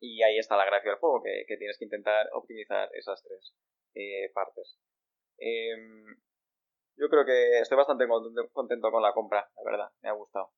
y 0.00 0.22
ahí 0.22 0.38
está 0.38 0.58
la 0.58 0.66
gracia 0.66 0.90
del 0.90 1.00
juego, 1.00 1.22
que, 1.22 1.46
que 1.48 1.56
tienes 1.56 1.78
que 1.78 1.86
intentar 1.86 2.26
optimizar 2.34 2.90
esas 2.92 3.22
tres 3.22 3.54
eh, 3.94 4.30
partes. 4.34 4.76
Em, 5.38 6.16
yo 6.96 7.08
creo 7.08 7.24
que 7.24 7.60
estoy 7.60 7.76
bastante 7.76 8.06
contento, 8.06 8.48
contento 8.52 8.90
con 8.90 9.02
la 9.02 9.12
compra, 9.12 9.48
la 9.56 9.70
verdad, 9.70 9.88
me 10.02 10.08
ha 10.08 10.12
gustado. 10.12 10.50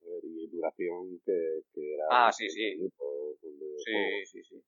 A 0.00 0.04
ver, 0.06 0.24
y 0.24 0.46
duración 0.48 1.20
que, 1.24 1.62
que 1.72 1.94
era. 1.94 2.04
Ah, 2.10 2.32
sí, 2.32 2.48
sí. 2.48 2.88
juego, 2.96 3.36
Sí, 3.84 4.24
sí, 4.26 4.42
sí. 4.44 4.64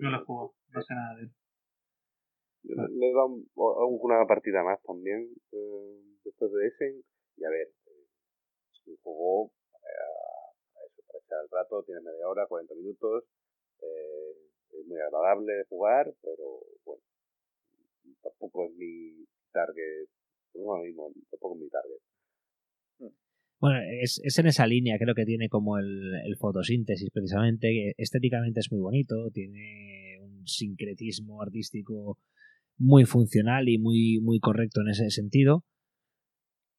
No 0.00 0.10
lo 0.10 0.16
he 0.16 0.24
jugado, 0.24 0.54
no 0.70 0.82
sé 0.82 0.94
nada 0.94 1.16
de 1.16 1.22
él. 1.24 1.30
Yo 2.62 2.74
le 2.76 2.88
le 2.88 3.08
he 3.08 3.12
dado 3.12 3.26
un- 3.26 3.48
una 3.54 4.26
partida 4.26 4.62
más 4.62 4.82
también 4.82 5.28
eh, 5.52 6.02
después 6.24 6.52
de 6.52 6.66
ese. 6.66 7.02
Y 7.36 7.44
a 7.44 7.50
ver, 7.50 7.68
eh, 7.86 8.06
es 8.72 8.86
un 8.86 8.96
juego 8.98 9.52
para, 9.72 10.06
para 10.74 10.86
eso, 10.86 11.02
para 11.06 11.18
echar 11.20 11.38
el 11.44 11.50
rato, 11.50 11.82
tiene 11.84 12.00
media 12.02 12.28
hora, 12.28 12.46
40 12.46 12.74
minutos. 12.74 13.24
eh, 13.82 14.49
es 14.72 14.86
muy 14.86 14.98
agradable 14.98 15.52
de 15.52 15.64
jugar, 15.64 16.14
pero 16.22 16.60
bueno, 16.84 17.02
tampoco 18.22 18.66
es 18.66 18.74
mi 18.74 19.26
target. 19.52 20.08
No 20.54 20.82
tampoco 21.30 21.54
es 21.54 21.60
mi 21.60 21.68
target. 21.68 22.00
Bueno, 23.60 23.78
es, 24.00 24.20
es 24.24 24.38
en 24.38 24.46
esa 24.46 24.66
línea, 24.66 24.98
creo 24.98 25.14
que 25.14 25.26
tiene 25.26 25.50
como 25.50 25.78
el, 25.78 26.14
el 26.24 26.36
fotosíntesis 26.36 27.10
precisamente, 27.10 27.92
estéticamente 27.98 28.60
es 28.60 28.72
muy 28.72 28.80
bonito, 28.80 29.30
tiene 29.32 30.18
un 30.22 30.46
sincretismo 30.46 31.42
artístico 31.42 32.16
muy 32.78 33.04
funcional 33.04 33.68
y 33.68 33.76
muy, 33.76 34.18
muy 34.22 34.40
correcto 34.40 34.80
en 34.80 34.88
ese 34.88 35.10
sentido. 35.10 35.64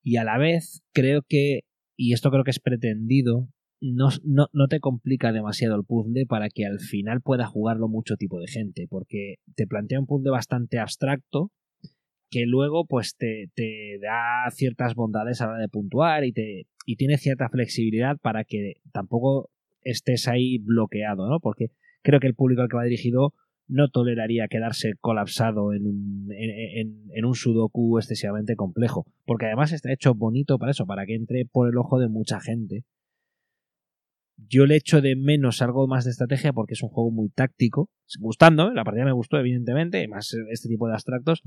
Y 0.03 0.17
a 0.17 0.23
la 0.23 0.39
vez 0.39 0.81
creo 0.91 1.21
que, 1.27 1.61
y 1.95 2.13
esto 2.13 2.31
creo 2.31 2.43
que 2.43 2.49
es 2.49 2.59
pretendido, 2.59 3.47
no, 3.81 4.09
no, 4.23 4.47
no 4.53 4.67
te 4.67 4.79
complica 4.79 5.31
demasiado 5.31 5.75
el 5.75 5.83
puzzle 5.83 6.25
para 6.25 6.49
que 6.49 6.65
al 6.65 6.79
final 6.79 7.21
pueda 7.21 7.47
jugarlo 7.47 7.87
mucho 7.87 8.15
tipo 8.15 8.39
de 8.39 8.47
gente, 8.47 8.87
porque 8.89 9.35
te 9.55 9.67
plantea 9.67 9.99
un 9.99 10.05
puzzle 10.05 10.31
bastante 10.31 10.79
abstracto 10.79 11.51
que 12.29 12.45
luego 12.45 12.85
pues 12.85 13.17
te, 13.17 13.49
te 13.55 13.99
da 14.01 14.49
ciertas 14.51 14.95
bondades 14.95 15.41
a 15.41 15.47
la 15.47 15.51
hora 15.53 15.61
de 15.61 15.67
puntuar 15.67 16.23
y 16.23 16.31
te 16.31 16.67
y 16.85 16.95
tiene 16.95 17.17
cierta 17.17 17.49
flexibilidad 17.49 18.17
para 18.17 18.43
que 18.43 18.75
tampoco 18.91 19.49
estés 19.83 20.27
ahí 20.27 20.57
bloqueado, 20.59 21.27
¿no? 21.27 21.39
Porque 21.39 21.71
creo 22.01 22.19
que 22.19 22.27
el 22.27 22.35
público 22.35 22.61
al 22.61 22.69
que 22.69 22.77
va 22.77 22.83
dirigido 22.83 23.33
no 23.67 23.89
toleraría 23.89 24.47
quedarse 24.47 24.93
colapsado 24.99 25.73
en 25.73 25.85
un, 25.87 26.29
en, 26.31 27.25
un 27.25 27.35
sudoku 27.35 27.97
excesivamente 27.97 28.55
complejo, 28.55 29.05
porque 29.25 29.45
además 29.45 29.71
está 29.71 29.93
hecho 29.93 30.13
bonito 30.13 30.57
para 30.57 30.71
eso, 30.71 30.85
para 30.85 31.05
que 31.05 31.15
entre 31.15 31.45
por 31.45 31.69
el 31.69 31.77
ojo 31.77 31.99
de 31.99 32.09
mucha 32.09 32.41
gente. 32.41 32.83
Yo 34.47 34.65
le 34.65 34.75
echo 34.75 35.01
de 35.01 35.15
menos 35.15 35.61
algo 35.61 35.87
más 35.87 36.03
de 36.05 36.11
estrategia 36.11 36.51
porque 36.53 36.73
es 36.73 36.81
un 36.83 36.89
juego 36.89 37.11
muy 37.11 37.29
táctico, 37.29 37.89
gustando, 38.19 38.69
¿eh? 38.69 38.73
la 38.73 38.83
partida 38.83 39.05
me 39.05 39.11
gustó 39.11 39.37
evidentemente, 39.37 40.07
más 40.07 40.35
este 40.51 40.67
tipo 40.67 40.87
de 40.87 40.93
abstractos, 40.93 41.41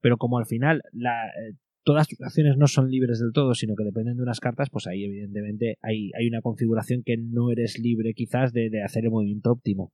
pero 0.00 0.16
como 0.18 0.38
al 0.38 0.46
final 0.46 0.82
eh, 0.92 1.54
todas 1.84 2.08
tus 2.08 2.20
acciones 2.20 2.56
no 2.56 2.66
son 2.66 2.90
libres 2.90 3.20
del 3.20 3.32
todo, 3.32 3.54
sino 3.54 3.76
que 3.76 3.84
dependen 3.84 4.16
de 4.16 4.22
unas 4.22 4.40
cartas, 4.40 4.68
pues 4.70 4.86
ahí 4.86 5.04
evidentemente 5.04 5.76
hay, 5.80 6.10
hay 6.18 6.26
una 6.26 6.42
configuración 6.42 7.02
que 7.04 7.16
no 7.16 7.50
eres 7.50 7.78
libre 7.78 8.14
quizás 8.14 8.52
de, 8.52 8.68
de 8.68 8.82
hacer 8.82 9.04
el 9.04 9.10
movimiento 9.10 9.52
óptimo. 9.52 9.92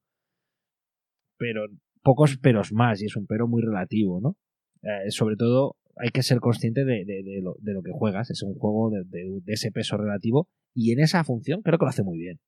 Pero 1.39 1.67
pocos 2.03 2.39
peros 2.39 2.73
más, 2.73 3.03
y 3.03 3.07
es 3.07 3.17
un 3.17 3.27
pero 3.27 3.47
muy 3.49 3.63
relativo, 3.63 4.21
¿no? 4.21 4.37
Eh, 4.83 5.11
sobre 5.11 5.37
todo 5.37 5.77
hay 5.97 6.09
que 6.11 6.23
ser 6.23 6.41
consciente 6.41 6.85
de, 6.85 7.05
de- 7.05 7.41
lo, 7.43 7.57
de 7.61 7.73
lo 7.73 7.83
que 7.83 7.91
juegas, 7.93 8.31
es 8.31 8.43
un 8.43 8.55
juego 8.55 8.91
de 8.91 9.43
ese 9.47 9.71
peso 9.73 9.97
relativo, 9.97 10.49
y 10.77 10.93
en 10.93 11.01
esa 11.01 11.25
función 11.25 11.63
creo 11.63 11.79
que 11.79 11.87
lo 11.87 11.89
hace 11.91 12.05
muy 12.05 12.19
bien. 12.19 12.39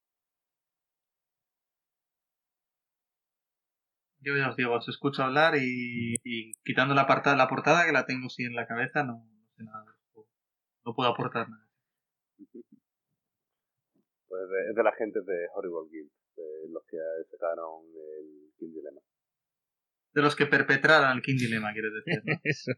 Yo 4.21 4.37
ya 4.37 4.51
os 4.51 4.57
digo, 4.57 4.75
os 4.75 4.89
escucho 4.89 5.23
hablar 5.23 5.55
y, 5.57 6.17
y 6.25 6.53
quitando 6.65 6.95
la, 6.95 7.07
parta- 7.07 7.37
la 7.37 7.49
portada 7.49 7.87
que 7.87 7.93
la 7.93 8.05
tengo 8.05 8.29
sí 8.29 8.45
en 8.45 8.55
la 8.55 8.67
cabeza, 8.67 9.05
no, 9.05 9.15
no 9.25 9.49
sé 9.57 9.63
nada. 9.65 9.85
No 10.85 10.95
puedo 10.95 11.11
aportar 11.11 11.49
nada. 11.49 11.67
Pues 14.29 14.43
de- 14.51 14.71
es 14.71 14.75
de 14.75 14.83
la 14.83 14.93
gente 14.93 15.21
de 15.21 15.47
Horrible 15.55 15.89
Guild, 15.91 16.11
de 16.37 16.69
los 16.73 16.83
que 16.87 16.97
sacaron 17.31 17.85
el 18.19 18.53
King 18.59 18.73
Dilemma. 18.75 19.01
De 20.15 20.23
los 20.23 20.35
que 20.37 20.47
perpetraron 20.47 21.17
el 21.17 21.23
King 21.23 21.37
Dilemma, 21.39 21.73
quiero 21.73 21.89
decir. 21.95 22.23
¿no? 22.25 22.35
Eso. 22.45 22.73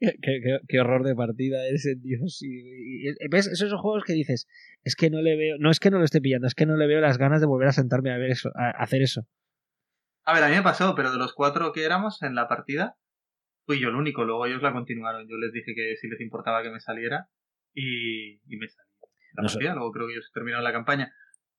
Qué, 0.00 0.12
qué- 0.22 0.58
qué 0.68 0.80
horror 0.80 1.04
de 1.04 1.14
partida 1.14 1.66
ese, 1.68 1.94
Dios. 1.96 2.42
Y, 2.42 2.48
y- 2.48 3.08
y- 3.10 3.28
¿Ves? 3.30 3.46
Esos 3.48 3.70
son 3.70 3.78
juegos 3.78 4.04
que 4.04 4.12
dices, 4.12 4.46
es 4.84 4.94
que 4.96 5.10
no 5.10 5.20
le 5.22 5.36
veo, 5.36 5.56
no 5.58 5.70
es 5.70 5.80
que 5.80 5.90
no 5.90 5.98
lo 5.98 6.04
esté 6.04 6.20
pillando, 6.20 6.46
es 6.46 6.54
que 6.54 6.66
no 6.66 6.76
le 6.76 6.86
veo 6.86 7.00
las 7.00 7.18
ganas 7.18 7.40
de 7.40 7.46
volver 7.46 7.68
a 7.68 7.72
sentarme 7.72 8.12
a 8.12 8.18
ver 8.18 8.30
eso, 8.30 8.50
a 8.54 8.68
a 8.68 8.82
hacer 8.82 9.02
eso. 9.02 9.26
A 10.24 10.34
ver, 10.34 10.44
a 10.44 10.48
mí 10.48 10.54
me 10.56 10.62
pasó, 10.62 10.94
pero 10.94 11.10
de 11.10 11.18
los 11.18 11.32
cuatro 11.34 11.72
que 11.72 11.84
éramos 11.84 12.22
en 12.22 12.34
la 12.34 12.48
partida, 12.48 12.96
fui 13.66 13.80
yo 13.80 13.88
el 13.88 13.94
único. 13.94 14.24
Luego 14.24 14.46
ellos 14.46 14.62
la 14.62 14.72
continuaron. 14.72 15.26
Yo 15.28 15.36
les 15.38 15.52
dije 15.52 15.74
que 15.74 15.96
si 15.96 16.08
les 16.08 16.20
importaba 16.20 16.62
que 16.62 16.70
me 16.70 16.80
saliera 16.80 17.28
y, 17.74 18.34
y 18.46 18.56
me 18.58 18.68
salí. 18.68 18.88
La 19.34 19.42
No 19.42 19.48
partida, 19.48 19.74
luego 19.74 19.92
creo 19.92 20.06
que 20.06 20.12
ellos 20.14 20.30
terminaron 20.34 20.64
la 20.64 20.72
campaña. 20.72 21.12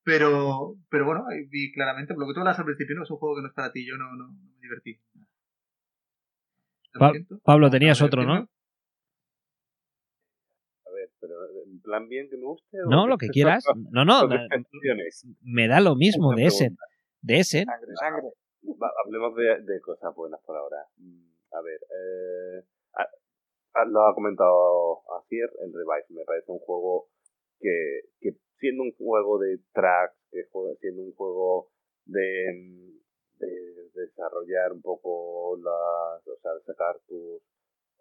Pero, 0.03 0.75
pero 0.89 1.05
bueno, 1.05 1.25
vi 1.49 1.71
claramente, 1.73 2.13
por 2.13 2.23
lo 2.23 2.27
que 2.27 2.33
tú 2.35 2.39
hablas 2.39 2.57
al 2.59 2.65
principio, 2.65 2.95
no 2.95 3.03
es 3.03 3.11
un 3.11 3.17
juego 3.17 3.35
que 3.35 3.41
no 3.41 3.47
es 3.49 3.53
para 3.53 3.71
ti, 3.71 3.85
yo 3.85 3.97
no, 3.97 4.15
no, 4.15 4.27
no 4.27 4.53
me 4.53 4.59
divertí. 4.61 4.99
Pa-. 6.99 7.13
Pablo, 7.43 7.69
tenías 7.69 8.01
otro, 8.01 8.23
¿no? 8.23 8.33
A 10.85 10.91
ver, 10.91 11.09
pero 11.19 11.33
¿en 11.65 11.79
plan 11.81 12.07
bien 12.07 12.29
que 12.29 12.37
me 12.37 12.43
guste? 12.45 12.77
o 12.85 12.89
No, 12.89 13.07
lo 13.07 13.17
que 13.17 13.29
quieras. 13.29 13.63
No, 13.91 14.05
no, 14.05 14.27
me, 15.41 15.67
da 15.67 15.79
lo 15.81 15.95
mismo 15.95 16.33
de 16.35 16.45
ese. 16.45 16.69
De 17.21 17.39
ese. 17.39 17.63
Sangre, 17.65 17.91
sangre. 17.95 18.29
Va, 18.81 18.91
hablemos 19.05 19.35
de, 19.35 19.61
de 19.63 19.81
cosas 19.81 20.13
buenas 20.15 20.39
por 20.45 20.55
ahora. 20.57 20.77
Mm, 20.97 21.29
A 21.51 21.61
ver, 21.61 21.79
eh, 21.79 22.63
a- 22.93 23.81
a- 23.81 23.85
lo 23.85 24.05
ha 24.05 24.13
comentado 24.13 24.99
Acier, 25.19 25.49
el 25.63 25.73
Revive. 25.73 26.05
Me 26.09 26.25
parece 26.25 26.51
un 26.51 26.59
juego 26.59 27.07
que, 27.59 28.01
que 28.19 28.37
siendo 28.59 28.83
un 28.83 28.91
juego 28.93 29.39
de 29.39 29.59
track, 29.73 30.13
que 30.31 30.43
siendo 30.79 31.01
un 31.03 31.13
juego 31.13 31.71
de, 32.05 32.53
mm, 32.53 32.99
de 33.39 33.89
desarrollar 33.93 34.73
un 34.73 34.81
poco 34.81 35.57
las, 35.57 36.27
o 36.27 36.35
sea, 36.41 36.51
sacar 36.65 36.99
tus 37.07 37.41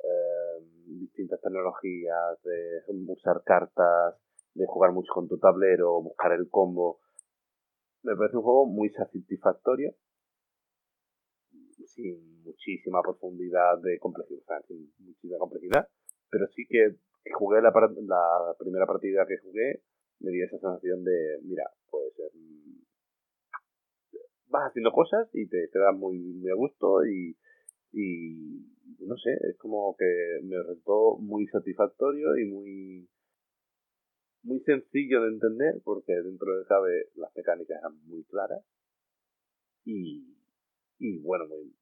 eh, 0.03 0.65
distintas 0.87 1.41
tecnologías, 1.41 2.43
de 2.45 2.83
usar 3.09 3.43
cartas, 3.45 4.15
de 4.55 4.67
jugar 4.67 4.93
mucho 4.93 5.13
con 5.13 5.29
tu 5.29 5.39
tablero, 5.39 6.03
buscar 6.03 6.33
el 6.33 6.49
combo. 6.51 7.01
me 8.03 8.17
parece 8.17 8.37
un 8.37 8.43
juego 8.43 8.67
muy 8.67 8.91
satisfactorio, 8.91 9.95
sin 11.87 12.43
muchísima 12.43 13.01
profundidad 13.03 13.79
de 13.83 13.99
complejidad, 13.99 14.63
sin 14.67 14.93
muchísima 14.99 15.39
complejidad, 15.39 15.89
pero 16.31 16.47
sí 16.49 16.67
que, 16.69 16.97
jugué 17.35 17.61
la, 17.61 17.71
la 17.71 18.55
primera 18.59 18.87
partida 18.87 19.27
que 19.27 19.37
jugué, 19.39 19.83
me 20.21 20.31
dio 20.33 20.47
esa 20.47 20.59
sensación 20.59 21.05
de, 21.05 21.39
mira, 21.43 21.65
pues 21.91 22.13
vas 24.49 24.69
haciendo 24.69 24.93
cosas 24.93 25.29
y 25.33 25.47
te 25.49 25.69
quedas 25.73 25.97
muy, 25.97 26.19
muy 26.19 26.51
a 26.51 26.55
gusto 26.55 27.05
y, 27.07 27.37
y 27.93 28.67
no 29.01 29.17
sé, 29.17 29.31
es 29.49 29.57
como 29.59 29.97
que 29.97 30.41
me 30.45 30.59
resultó 30.59 31.19
muy 31.19 31.47
satisfactorio 31.47 32.37
y 32.37 32.45
muy 32.47 33.09
muy 34.43 34.61
sencillo 34.61 35.23
de 35.23 35.29
entender 35.29 35.81
porque 35.85 36.13
dentro 36.13 36.57
de 36.57 36.65
cabe 36.67 37.09
las 37.17 37.35
mecánicas 37.37 37.79
eran 37.79 37.99
muy 38.07 38.25
claras 38.25 38.63
y, 39.85 40.37
y 40.99 41.19
bueno, 41.19 41.47
muy 41.49 41.75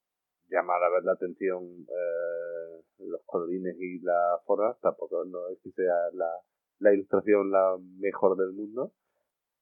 llamar 0.49 0.83
a 0.83 0.91
ver 0.91 1.05
la 1.05 1.13
atención 1.13 1.65
eh, 1.65 2.83
los 3.01 3.21
colorines 3.27 3.77
y 3.79 4.01
las 4.01 4.45
formas, 4.45 4.79
tampoco 4.81 5.25
no 5.25 5.49
es 5.49 5.59
que 5.63 5.71
sea 5.73 5.95
la, 6.13 6.31
la 6.79 6.95
ilustración 6.95 7.51
la 7.51 7.77
mejor 7.99 8.37
del 8.37 8.53
mundo, 8.53 8.93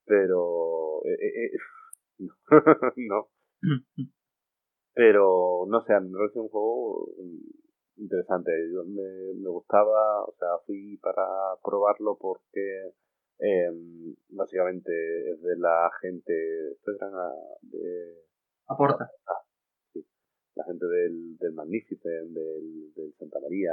pero 0.05 1.05
eh, 1.05 1.16
eh, 1.20 1.47
eh 1.47 1.59
no. 2.19 3.28
Pero, 4.95 5.66
no 5.66 5.81
sé, 5.85 5.99
me 6.01 6.16
parece 6.16 6.39
un 6.39 6.49
juego 6.49 7.09
interesante. 7.97 8.53
Yo 8.73 8.85
me, 8.85 9.35
me 9.35 9.49
gustaba, 9.49 10.24
o 10.24 10.35
sea, 10.39 10.49
fui 10.66 10.97
para 10.99 11.27
probarlo 11.62 12.16
porque 12.16 12.93
eh, 13.41 13.70
básicamente 14.28 14.93
es 15.32 15.43
de 15.43 15.57
la 15.57 15.91
gente, 16.01 16.32
de... 17.62 18.24
Aporta. 18.66 19.11
Ah, 19.27 19.43
sí, 19.93 20.07
la 20.55 20.65
gente 20.65 20.86
del, 20.86 21.36
del 21.39 21.53
Magnificent, 21.53 22.31
del, 22.31 22.95
del 22.95 23.15
Santa 23.19 23.41
María, 23.41 23.73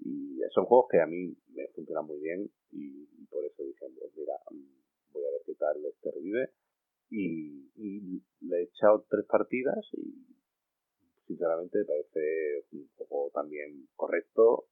y 0.00 0.40
son 0.52 0.64
juegos 0.64 0.86
que 0.90 1.00
a 1.00 1.06
mí 1.06 1.36
me 1.54 1.68
funcionan 1.68 2.06
muy 2.06 2.18
bien 2.20 2.50
y, 2.72 3.06
por 3.26 3.44
eso 3.44 3.62
dije, 3.62 3.86
pues 3.98 4.12
mira, 4.16 4.34
voy 5.12 5.22
a 5.24 5.30
ver 5.30 5.42
qué 5.46 5.54
tal 5.54 5.76
este 5.86 6.10
revive 6.10 6.50
y, 7.12 8.22
le 8.40 8.56
he 8.58 8.62
echado 8.64 9.04
tres 9.08 9.24
partidas 9.26 9.78
y 9.92 10.26
sinceramente 11.26 11.78
me 11.78 11.84
parece 11.84 12.66
un 12.72 12.88
poco 12.96 13.30
también 13.32 13.88
correcto 13.94 14.66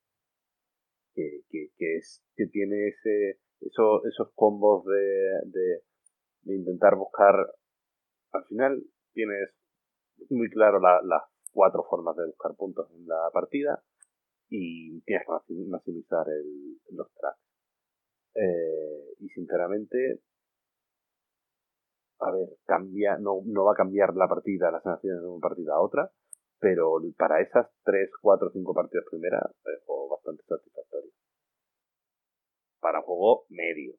que, 1.14 1.42
que, 1.50 1.96
es 1.96 2.24
que 2.36 2.46
tiene 2.46 2.88
ese 2.88 3.40
eso, 3.60 4.04
esos 4.06 4.32
combos 4.34 4.84
de, 4.86 5.82
de, 6.44 6.54
intentar 6.56 6.96
buscar 6.96 7.34
al 8.32 8.44
final 8.46 8.82
tienes 9.12 9.50
muy 10.30 10.48
claro 10.50 10.80
las 10.80 11.22
cuatro 11.52 11.84
formas 11.88 12.16
de 12.16 12.26
buscar 12.26 12.54
puntos 12.56 12.90
en 12.92 13.06
la 13.06 13.30
partida 13.32 13.82
y 14.48 15.00
tienes 15.02 15.26
que 15.46 15.54
maximizar 15.68 16.26
el, 16.28 16.78
los 16.90 17.12
tracks. 17.14 17.38
Eh, 18.34 19.14
y 19.18 19.28
sinceramente 19.30 20.20
a 22.20 22.30
ver, 22.32 22.48
cambia, 22.66 23.16
no, 23.18 23.40
no 23.44 23.64
va 23.64 23.72
a 23.72 23.76
cambiar 23.76 24.14
la 24.14 24.28
partida, 24.28 24.70
la 24.70 24.80
sensación 24.80 25.20
de 25.20 25.26
una 25.26 25.40
partida 25.40 25.74
a 25.74 25.80
otra, 25.80 26.10
pero 26.58 27.00
para 27.16 27.40
esas 27.40 27.66
3, 27.84 28.10
4, 28.20 28.50
5 28.52 28.74
partidas 28.74 29.04
primeras 29.10 29.42
es 29.50 29.80
un 29.80 29.86
juego 29.86 30.08
bastante 30.10 30.42
satisfactorio. 30.46 31.10
Para 32.80 33.00
juego 33.02 33.46
medio. 33.48 33.94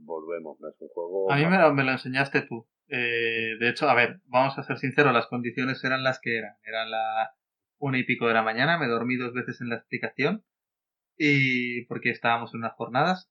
Volvemos, 0.00 0.60
no 0.60 0.68
es 0.68 0.80
un 0.80 0.88
juego... 0.88 1.30
A 1.30 1.36
mí 1.36 1.46
me 1.46 1.58
lo, 1.58 1.72
me 1.74 1.84
lo 1.84 1.92
enseñaste 1.92 2.42
tú. 2.42 2.66
Eh, 2.88 3.56
de 3.58 3.68
hecho, 3.68 3.88
a 3.88 3.94
ver, 3.94 4.20
vamos 4.26 4.58
a 4.58 4.62
ser 4.62 4.78
sinceros, 4.78 5.12
las 5.12 5.26
condiciones 5.26 5.82
eran 5.84 6.02
las 6.02 6.20
que 6.20 6.38
eran. 6.38 6.56
Eran 6.64 6.90
la 6.90 7.34
una 7.78 7.98
y 7.98 8.04
pico 8.04 8.28
de 8.28 8.34
la 8.34 8.42
mañana, 8.42 8.78
me 8.78 8.88
dormí 8.88 9.16
dos 9.16 9.32
veces 9.32 9.60
en 9.60 9.70
la 9.70 9.76
explicación 9.76 10.44
y 11.16 11.86
porque 11.86 12.10
estábamos 12.10 12.52
en 12.52 12.60
unas 12.60 12.74
jornadas. 12.74 13.30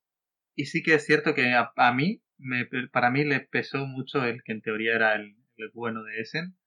Y 0.55 0.65
sí 0.65 0.81
que 0.81 0.95
es 0.95 1.05
cierto 1.05 1.33
que 1.35 1.53
a, 1.53 1.71
a 1.75 1.93
mí 1.93 2.23
me, 2.39 2.65
para 2.91 3.11
mí 3.11 3.23
le 3.25 3.41
pesó 3.41 3.85
mucho 3.85 4.23
el 4.23 4.41
que 4.43 4.53
en 4.53 4.61
teoría 4.61 4.95
era 4.95 5.15
el, 5.15 5.35
bueno 5.73 6.03
de 6.03 6.21
Essen, 6.21 6.57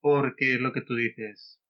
porque 0.00 0.58
lo 0.58 0.72
que 0.72 0.82
tú 0.82 0.94
dices, 0.94 1.60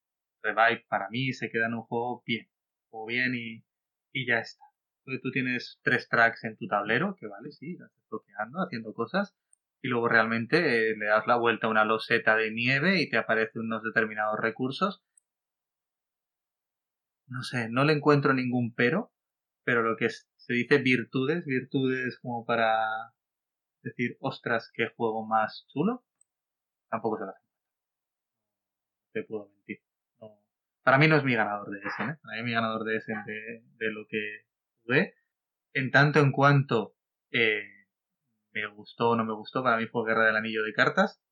Revive 0.43 0.85
para 0.89 1.09
mí 1.11 1.33
se 1.33 1.51
queda 1.51 1.67
en 1.67 1.75
un 1.75 1.83
juego 1.83 2.23
bien, 2.27 2.49
o 2.91 3.07
bien 3.07 3.35
y, 3.35 3.65
y 4.13 4.27
ya 4.27 4.39
está. 4.39 4.65
Porque 5.05 5.21
tú 5.21 5.31
tienes 5.33 5.81
tres 5.83 6.09
tracks 6.09 6.45
en 6.45 6.57
tu 6.57 6.67
tablero, 6.69 7.17
que 7.19 7.27
vale, 7.27 7.53
sí, 7.53 7.73
estás 7.73 7.91
bloqueando, 8.11 8.61
haciendo 8.61 8.95
cosas, 8.95 9.35
y 9.83 9.89
luego 9.89 10.09
realmente 10.09 10.91
eh, 10.91 10.97
le 10.97 11.07
das 11.07 11.27
la 11.27 11.37
vuelta 11.37 11.67
a 11.67 11.71
una 11.71 11.85
loseta 11.85 12.37
de 12.37 12.51
nieve 12.53 13.01
y 13.01 13.09
te 13.09 13.17
aparecen 13.19 13.63
unos 13.63 13.83
determinados 13.83 14.39
recursos. 14.39 15.03
No 17.27 17.43
sé, 17.43 17.69
no 17.71 17.85
le 17.85 17.95
encuentro 17.95 18.35
ningún 18.35 18.75
pero, 18.75 19.11
pero 19.65 19.83
lo 19.83 19.97
que 19.97 20.09
se 20.11 20.53
dice 20.53 20.79
virtudes, 20.79 21.45
virtudes 21.47 22.19
como 22.21 22.45
para 22.45 23.15
decir, 23.83 24.17
ostras, 24.21 24.71
qué 24.75 24.89
juego 24.97 25.25
más 25.27 25.67
chulo, 25.73 26.05
tampoco 26.89 27.19
se 27.19 27.25
hace. 27.25 27.41
Te 29.13 29.25
puedo 29.25 29.49
mentir. 29.49 29.81
Para 30.83 30.99
mí 30.99 31.07
no 31.07 31.17
es 31.17 31.25
mi 31.25 31.35
ganador 31.35 31.71
de 31.71 31.79
ese, 31.79 32.03
¿eh? 32.03 32.17
Para 32.23 32.37
mí 32.39 32.43
mi 32.43 32.53
ganador 32.53 32.85
de 32.85 32.97
ese 32.97 33.13
de, 33.27 33.63
de 33.77 33.93
lo 33.93 34.07
que 34.09 34.47
jugué. 34.83 35.15
En 35.75 35.91
tanto 35.91 36.19
en 36.19 36.33
cuanto 36.33 36.97
eh, 37.31 37.63
me 38.53 38.67
gustó 38.67 39.11
o 39.11 39.17
no 39.17 39.25
me 39.25 39.35
gustó, 39.35 39.63
para 39.63 39.77
mí 39.77 39.87
fue 39.87 40.07
Guerra 40.07 40.27
del 40.27 40.37
Anillo 40.37 40.63
de 40.63 40.73
Cartas, 40.73 41.23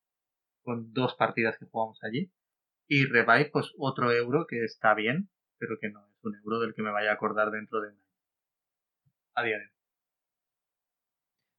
con 0.62 0.92
dos 0.92 1.14
partidas 1.14 1.58
que 1.58 1.66
jugamos 1.66 1.98
allí. 2.02 2.32
Y 2.86 3.06
Revive, 3.06 3.50
pues 3.52 3.72
otro 3.78 4.12
euro 4.12 4.46
que 4.48 4.64
está 4.64 4.94
bien, 4.94 5.30
pero 5.58 5.76
que 5.80 5.90
no 5.90 6.06
es 6.06 6.24
un 6.24 6.36
euro 6.36 6.60
del 6.60 6.74
que 6.74 6.82
me 6.82 6.90
vaya 6.90 7.10
a 7.10 7.14
acordar 7.14 7.50
dentro 7.50 7.80
de 7.80 7.88
un 7.88 7.94
año. 7.94 8.04
A 9.34 9.42
día 9.42 9.58
de 9.58 9.64
hoy. 9.64 9.79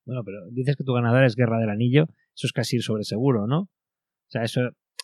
Bueno, 0.05 0.23
pero 0.25 0.37
dices 0.51 0.75
que 0.75 0.83
tu 0.83 0.93
ganador 0.93 1.23
es 1.23 1.35
Guerra 1.35 1.59
del 1.59 1.69
Anillo, 1.69 2.05
eso 2.35 2.47
es 2.47 2.53
casi 2.53 2.79
sobre 2.79 3.03
seguro, 3.03 3.47
¿no? 3.47 3.59
O 3.61 4.29
sea, 4.29 4.43
eso 4.43 4.61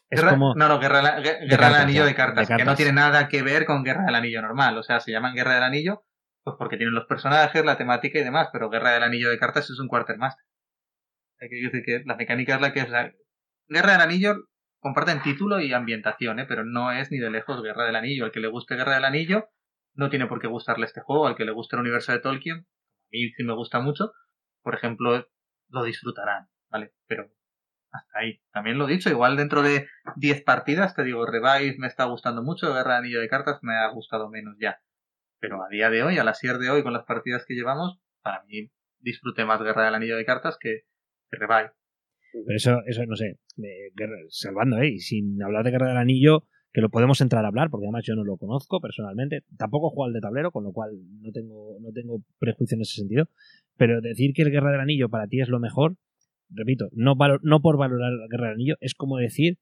es 0.10 0.24
como... 0.24 0.56
No, 0.56 0.68
no, 0.68 0.80
Guerra, 0.80 1.19
Guerra, 1.19 1.68
del 1.68 1.82
Anillo 1.82 2.06
de 2.06 2.15
cartas, 2.15 2.48
que 2.48 2.64
no 2.64 2.76
tiene 2.76 2.94
nada 2.94 3.28
que 3.28 3.41
ver 3.44 3.65
con 3.65 3.84
Guerra 3.84 4.06
del 4.06 4.15
Anillo 4.15 4.41
normal. 4.41 4.78
O 4.78 4.84
sea, 4.84 4.99
se 4.99 5.11
llaman 5.11 5.36
Guerra 5.36 5.56
del 5.56 5.64
Anillo 5.64 6.03
pues 6.48 6.56
porque 6.57 6.78
tienen 6.78 6.95
los 6.95 7.06
personajes, 7.07 7.65
la 7.65 7.78
temática 7.78 8.19
y 8.19 8.24
demás, 8.24 8.48
pero 8.53 8.69
Guerra 8.69 8.94
del 8.94 9.03
Anillo 9.03 9.30
de 9.30 9.38
cartas 9.38 9.69
es 9.69 9.78
un 9.82 9.90
Quartermaster. 9.90 10.45
Hay 11.41 11.49
que 11.49 11.56
decir 11.57 11.84
que 11.86 12.03
la 12.06 12.15
mecánica 12.15 12.56
es 12.56 12.61
la 12.61 12.72
que 12.72 12.80
es... 12.80 12.88
Guerra 13.68 13.91
del 13.91 14.02
Anillo 14.02 14.36
comparten 14.80 15.22
título 15.22 15.60
y 15.60 15.74
ambientación, 15.74 16.40
¿eh? 16.40 16.45
pero 16.48 16.64
no 16.64 16.94
es 16.94 17.11
ni 17.11 17.18
de 17.18 17.30
lejos 17.30 17.61
Guerra 17.61 17.86
del 17.86 17.98
Anillo. 17.98 18.24
Al 18.24 18.32
que 18.32 18.40
le 18.40 18.48
guste 18.48 18.78
Guerra 18.78 18.95
del 18.95 19.03
Anillo 19.03 19.49
no 19.94 20.10
tiene 20.10 20.28
por 20.28 20.40
qué 20.40 20.48
gustarle 20.48 20.86
este 20.86 21.02
juego. 21.02 21.28
Al 21.28 21.36
que 21.36 21.44
le 21.44 21.52
guste 21.52 21.76
el 21.76 21.82
universo 21.82 22.14
de 22.14 22.19
Tolkien, 22.19 22.60
a 22.60 23.10
mí 23.11 23.30
sí 23.36 23.44
me 23.44 23.53
gusta 23.53 23.82
mucho, 23.82 24.14
por 24.68 24.76
ejemplo, 24.76 25.26
lo 25.69 25.84
disfrutarán, 25.85 26.49
¿vale? 26.69 26.91
Pero 27.07 27.31
hasta 27.89 28.19
ahí. 28.19 28.41
También 28.52 28.77
lo 28.77 28.85
he 28.85 28.91
dicho, 28.91 29.10
igual 29.10 29.38
dentro 29.38 29.64
de 29.64 29.88
10 30.18 30.44
partidas 30.44 30.94
te 30.94 31.06
digo, 31.06 31.26
Revive 31.26 31.77
me 31.77 31.88
está 31.88 32.03
gustando 32.03 32.44
mucho, 32.44 32.73
Guerra 32.73 32.95
de 32.95 32.98
Anillo 32.98 33.22
de 33.22 33.30
Cartas 33.30 33.60
me 33.61 33.77
ha 33.77 33.88
gustado 33.88 34.30
menos 34.30 34.57
ya. 34.60 34.81
Pero 35.39 35.64
a 35.64 35.69
día 35.69 35.89
de 35.89 36.03
hoy, 36.03 36.18
a 36.18 36.26
la 36.26 36.34
SIER 36.34 36.57
de 36.57 36.69
hoy, 36.69 36.84
con 36.84 36.91
las 36.91 37.06
partidas 37.06 37.45
que 37.48 37.53
llevamos, 37.53 37.98
para 38.22 38.44
mí 38.44 38.69
disfruté 38.99 39.45
más 39.45 39.61
Guerra 39.61 39.85
del 39.85 39.95
Anillo 39.95 40.18
de 40.18 40.26
Cartas 40.26 40.57
que, 40.60 40.81
Revive. 41.31 41.72
Pero 42.34 42.57
eso, 42.57 42.81
eso 42.88 43.06
no 43.06 43.15
sé, 43.15 43.39
salvando, 44.27 44.80
¿eh? 44.80 44.89
Y 44.89 44.99
sin 44.99 45.41
hablar 45.41 45.64
de 45.64 45.72
Guerra 45.72 45.88
del 45.88 45.98
Anillo, 45.98 46.44
que 46.73 46.81
lo 46.81 46.89
podemos 46.89 47.22
entrar 47.22 47.45
a 47.45 47.48
hablar, 47.48 47.69
porque 47.69 47.85
además 47.85 48.03
yo 48.06 48.15
no 48.15 48.26
lo 48.26 48.35
conozco 48.35 48.81
personalmente. 48.81 49.44
Tampoco 49.57 49.91
juego 49.91 50.07
al 50.07 50.14
de 50.14 50.19
tablero, 50.19 50.52
con 50.52 50.65
lo 50.65 50.73
cual 50.73 50.91
no 51.22 51.31
tengo, 51.31 51.77
no 51.80 51.94
tengo 51.94 52.22
prejuicio 52.38 52.76
en 52.76 52.81
ese 52.81 52.95
sentido. 52.95 53.30
Pero 53.77 54.01
decir 54.01 54.33
que 54.33 54.41
el 54.41 54.51
Guerra 54.51 54.71
del 54.71 54.81
Anillo 54.81 55.09
para 55.09 55.27
ti 55.27 55.41
es 55.41 55.49
lo 55.49 55.59
mejor, 55.59 55.95
repito, 56.49 56.89
no, 56.93 57.15
no 57.41 57.61
por 57.61 57.77
valorar 57.77 58.11
el 58.11 58.29
Guerra 58.29 58.47
del 58.47 58.55
Anillo, 58.55 58.75
es 58.79 58.95
como 58.95 59.17
decir 59.17 59.57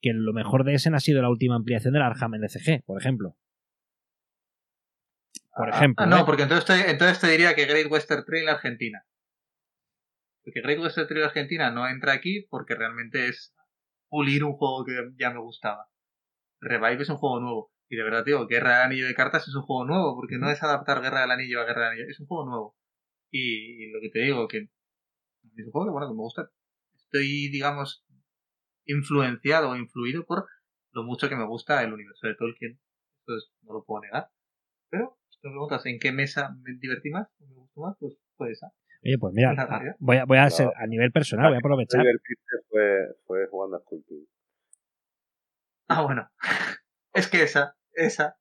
que 0.00 0.12
lo 0.12 0.32
mejor 0.32 0.64
de 0.64 0.74
Essen 0.74 0.94
ha 0.94 1.00
sido 1.00 1.22
la 1.22 1.30
última 1.30 1.56
ampliación 1.56 1.92
del 1.92 2.02
Arham 2.02 2.34
LCG, 2.34 2.84
por 2.84 3.00
ejemplo. 3.00 3.36
Por 5.54 5.72
ah, 5.72 5.76
ejemplo. 5.76 6.04
Ah, 6.04 6.08
no, 6.08 6.18
¿eh? 6.18 6.22
porque 6.26 6.42
entonces 6.42 6.66
te, 6.66 6.90
entonces 6.90 7.18
te 7.18 7.28
diría 7.28 7.54
que 7.54 7.64
Great 7.64 7.90
Western 7.90 8.24
Trail 8.24 8.48
Argentina. 8.48 9.04
Porque 10.44 10.60
Great 10.60 10.78
Western 10.78 11.08
Trail 11.08 11.24
Argentina 11.24 11.70
no 11.70 11.88
entra 11.88 12.12
aquí 12.12 12.46
porque 12.50 12.74
realmente 12.74 13.28
es 13.28 13.54
pulir 14.08 14.44
un 14.44 14.52
juego 14.52 14.84
que 14.84 14.92
ya 15.18 15.30
me 15.30 15.40
gustaba. 15.40 15.88
Revive 16.60 17.02
es 17.02 17.08
un 17.08 17.16
juego 17.16 17.40
nuevo. 17.40 17.72
Y 17.88 17.96
de 17.96 18.02
verdad, 18.02 18.24
digo, 18.24 18.46
Guerra 18.46 18.78
del 18.78 18.86
Anillo 18.86 19.06
de 19.06 19.14
Cartas 19.14 19.48
es 19.48 19.54
un 19.54 19.62
juego 19.62 19.84
nuevo, 19.84 20.14
porque 20.16 20.38
no 20.38 20.50
es 20.50 20.62
adaptar 20.62 21.00
Guerra 21.00 21.22
del 21.22 21.30
Anillo 21.30 21.60
a 21.60 21.64
Guerra 21.64 21.82
del 21.82 21.90
Anillo, 21.92 22.06
es 22.08 22.20
un 22.20 22.26
juego 22.26 22.48
nuevo. 22.48 22.76
Y 23.36 23.90
lo 23.90 24.00
que 24.00 24.10
te 24.10 24.20
digo, 24.20 24.48
que 24.48 24.58
es 24.58 25.66
un 25.66 25.72
juego 25.72 25.86
que, 25.86 25.92
bueno, 25.92 26.08
que 26.08 26.14
me 26.14 26.20
gusta. 26.20 26.50
Estoy, 26.94 27.48
digamos, 27.50 28.04
influenciado 28.86 29.70
o 29.70 29.76
influido 29.76 30.24
por 30.24 30.46
lo 30.92 31.02
mucho 31.02 31.28
que 31.28 31.36
me 31.36 31.46
gusta 31.46 31.82
el 31.82 31.92
universo 31.92 32.26
de 32.26 32.34
Tolkien. 32.34 32.80
Entonces, 33.20 33.52
no 33.62 33.74
lo 33.74 33.84
puedo 33.84 34.02
negar. 34.02 34.28
Pero, 34.90 35.18
si 35.28 35.40
te 35.40 35.48
preguntas 35.48 35.84
en 35.86 35.98
qué 35.98 36.12
mesa 36.12 36.56
me 36.62 36.74
divertí 36.78 37.10
más, 37.10 37.28
o 37.40 37.46
me 37.46 37.54
gustó 37.54 37.80
más, 37.82 37.96
pues 37.98 38.16
puede 38.36 38.54
ser. 38.54 38.70
Oye, 39.04 39.18
pues 39.18 39.34
mira, 39.34 39.94
voy 39.98 40.16
a, 40.16 40.24
voy 40.24 40.38
a 40.38 40.50
ser 40.50 40.68
a 40.74 40.86
nivel 40.86 41.12
personal, 41.12 41.48
voy 41.48 41.56
a 41.56 41.58
aprovechar. 41.58 42.04
fue, 42.68 43.06
fue 43.26 43.46
jugando 43.48 43.76
a. 43.76 43.82
Ah, 45.88 46.02
bueno. 46.02 46.28
Es 47.12 47.28
que 47.28 47.42
esa, 47.42 47.74
esa. 47.94 48.36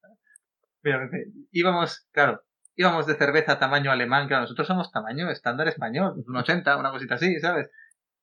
Mira, 0.83 1.09
íbamos, 1.51 2.05
claro, 2.11 2.43
íbamos 2.75 3.07
de 3.07 3.15
cerveza 3.15 3.59
tamaño 3.59 3.91
alemán, 3.91 4.27
claro, 4.27 4.41
nosotros 4.43 4.67
somos 4.67 4.91
tamaño 4.91 5.29
estándar 5.29 5.67
español, 5.67 6.23
un 6.25 6.35
80, 6.35 6.77
una 6.77 6.91
cosita 6.91 7.15
así, 7.15 7.39
¿sabes? 7.39 7.69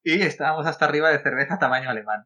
Y 0.02 0.20
estábamos 0.22 0.66
hasta 0.66 0.84
arriba 0.84 1.10
de 1.10 1.22
cerveza 1.22 1.58
tamaño 1.58 1.90
alemán. 1.90 2.24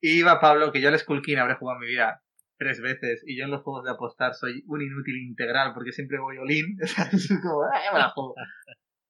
Y 0.00 0.18
iba 0.18 0.40
Pablo, 0.40 0.72
que 0.72 0.80
yo 0.80 0.88
al 0.88 0.98
Skull 0.98 1.22
King 1.22 1.36
habré 1.36 1.54
jugado 1.54 1.78
en 1.78 1.86
mi 1.86 1.92
vida 1.92 2.22
tres 2.58 2.80
veces, 2.80 3.22
y 3.26 3.36
yo 3.36 3.44
en 3.44 3.50
los 3.50 3.62
juegos 3.62 3.84
de 3.84 3.90
apostar 3.90 4.34
soy 4.34 4.62
un 4.66 4.82
inútil 4.82 5.16
integral, 5.18 5.72
porque 5.74 5.92
siempre 5.92 6.18
voy 6.18 6.38
olín, 6.38 6.76
es 6.80 7.28
como, 7.42 7.64
"Ah, 7.64 7.92
me 7.92 7.98
la 7.98 8.10
juego. 8.10 8.34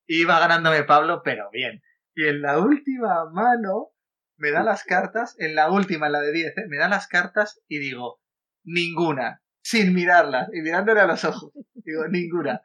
Iba 0.06 0.40
ganándome 0.40 0.84
Pablo, 0.84 1.22
pero 1.22 1.50
bien. 1.50 1.82
Y 2.14 2.26
en 2.26 2.42
la 2.42 2.58
última 2.58 3.26
mano, 3.30 3.88
me 4.36 4.50
da 4.50 4.62
las 4.62 4.84
cartas, 4.84 5.36
en 5.38 5.54
la 5.54 5.70
última, 5.70 6.06
en 6.06 6.12
la 6.12 6.20
de 6.20 6.32
10, 6.32 6.58
¿eh? 6.58 6.64
me 6.68 6.78
da 6.78 6.88
las 6.88 7.06
cartas 7.06 7.60
y 7.68 7.78
digo, 7.78 8.20
ninguna, 8.64 9.41
sin 9.62 9.94
mirarlas, 9.94 10.48
y 10.52 10.60
mirándole 10.60 11.00
a 11.00 11.06
los 11.06 11.24
ojos. 11.24 11.52
Digo, 11.74 12.06
ninguna. 12.08 12.60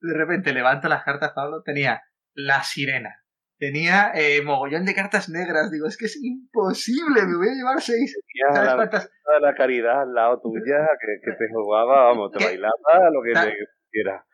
De 0.00 0.14
repente 0.14 0.52
levanto 0.52 0.88
las 0.88 1.04
cartas, 1.04 1.32
Pablo, 1.34 1.62
tenía 1.62 2.02
la 2.34 2.62
sirena. 2.62 3.16
Tenía 3.58 4.12
eh, 4.14 4.40
mogollón 4.42 4.86
de 4.86 4.94
cartas 4.94 5.28
negras. 5.28 5.70
Digo, 5.70 5.86
es 5.86 5.98
que 5.98 6.06
es 6.06 6.18
imposible, 6.22 7.26
me 7.26 7.36
voy 7.36 7.48
a 7.48 7.54
llevar 7.54 7.80
seis. 7.82 8.18
Tenía 8.32 8.54
¿Sabes 8.54 8.70
la, 8.70 8.76
cuántas? 8.76 9.10
la 9.42 9.54
caridad 9.54 10.02
al 10.02 10.14
lado 10.14 10.40
tuya, 10.40 10.88
que, 10.98 11.20
que 11.22 11.36
te 11.36 11.48
jugaba, 11.52 12.04
vamos, 12.06 12.32
te 12.32 12.38
¿Qué? 12.38 12.44
bailaba, 12.46 13.10
lo 13.12 13.22
que 13.22 13.32
te 13.34 13.54
quiera. 13.90 14.24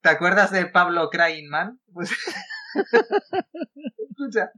¿Te 0.00 0.08
acuerdas 0.10 0.52
de 0.52 0.66
Pablo 0.66 1.10
Cryingman? 1.10 1.80
Pues. 1.92 2.12
Escucha, 4.10 4.52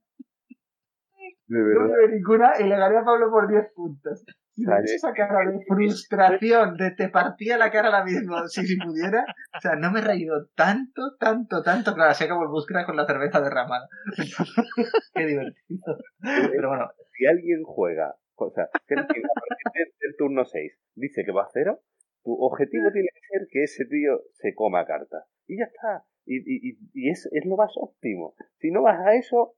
De 1.47 1.59
no 1.59 1.89
me 1.89 2.09
ninguna 2.15 2.53
y 2.59 2.65
le 2.65 2.77
gané 2.77 2.99
a 2.99 3.05
Pablo 3.05 3.31
por 3.31 3.49
10 3.49 3.73
puntos. 3.75 4.25
Esa 4.57 5.13
cara 5.13 5.51
de 5.51 5.65
frustración, 5.67 6.77
de 6.77 6.91
te 6.93 7.09
partía 7.09 7.57
la 7.57 7.71
cara 7.71 7.89
ahora 7.89 8.05
mismo, 8.05 8.37
si, 8.49 8.67
si 8.67 8.77
pudiera. 8.77 9.25
O 9.57 9.61
sea, 9.61 9.77
no 9.77 9.91
me 9.91 10.01
he 10.01 10.03
reído 10.03 10.47
tanto, 10.55 11.17
tanto, 11.19 11.63
tanto. 11.63 11.95
Claro, 11.95 12.11
así 12.11 12.29
como 12.29 12.43
el 12.43 12.49
búsqueda 12.49 12.85
con 12.85 12.97
la 12.97 13.07
cerveza 13.07 13.41
derramada. 13.41 13.89
Qué 15.15 15.27
divertido. 15.27 15.99
Pero 16.21 16.69
bueno, 16.69 16.89
Si 17.17 17.27
alguien 17.27 17.63
juega, 17.65 18.15
o 18.37 18.51
sea, 18.51 18.69
si 18.87 18.95
alguien 18.95 19.25
a 19.25 19.41
partir 19.41 19.95
del, 20.01 20.17
turno 20.19 20.45
6 20.45 20.79
dice 20.95 21.25
que 21.25 21.33
va 21.33 21.45
a 21.45 21.51
cero, 21.53 21.81
tu 22.23 22.33
objetivo 22.33 22.91
tiene 22.93 23.09
que 23.15 23.39
ser 23.39 23.47
que 23.51 23.63
ese 23.65 23.85
tío 23.87 24.21
se 24.35 24.55
coma 24.55 24.85
cartas. 24.85 25.25
Y 25.47 25.59
ya 25.59 25.65
está. 25.65 26.05
Y, 26.27 26.37
y, 26.37 26.71
y, 26.71 26.79
y 26.93 27.11
es, 27.11 27.29
es 27.33 27.47
lo 27.47 27.57
más 27.57 27.73
óptimo. 27.77 28.35
Si 28.59 28.71
no 28.71 28.83
vas 28.83 29.01
a 29.07 29.15
eso, 29.15 29.55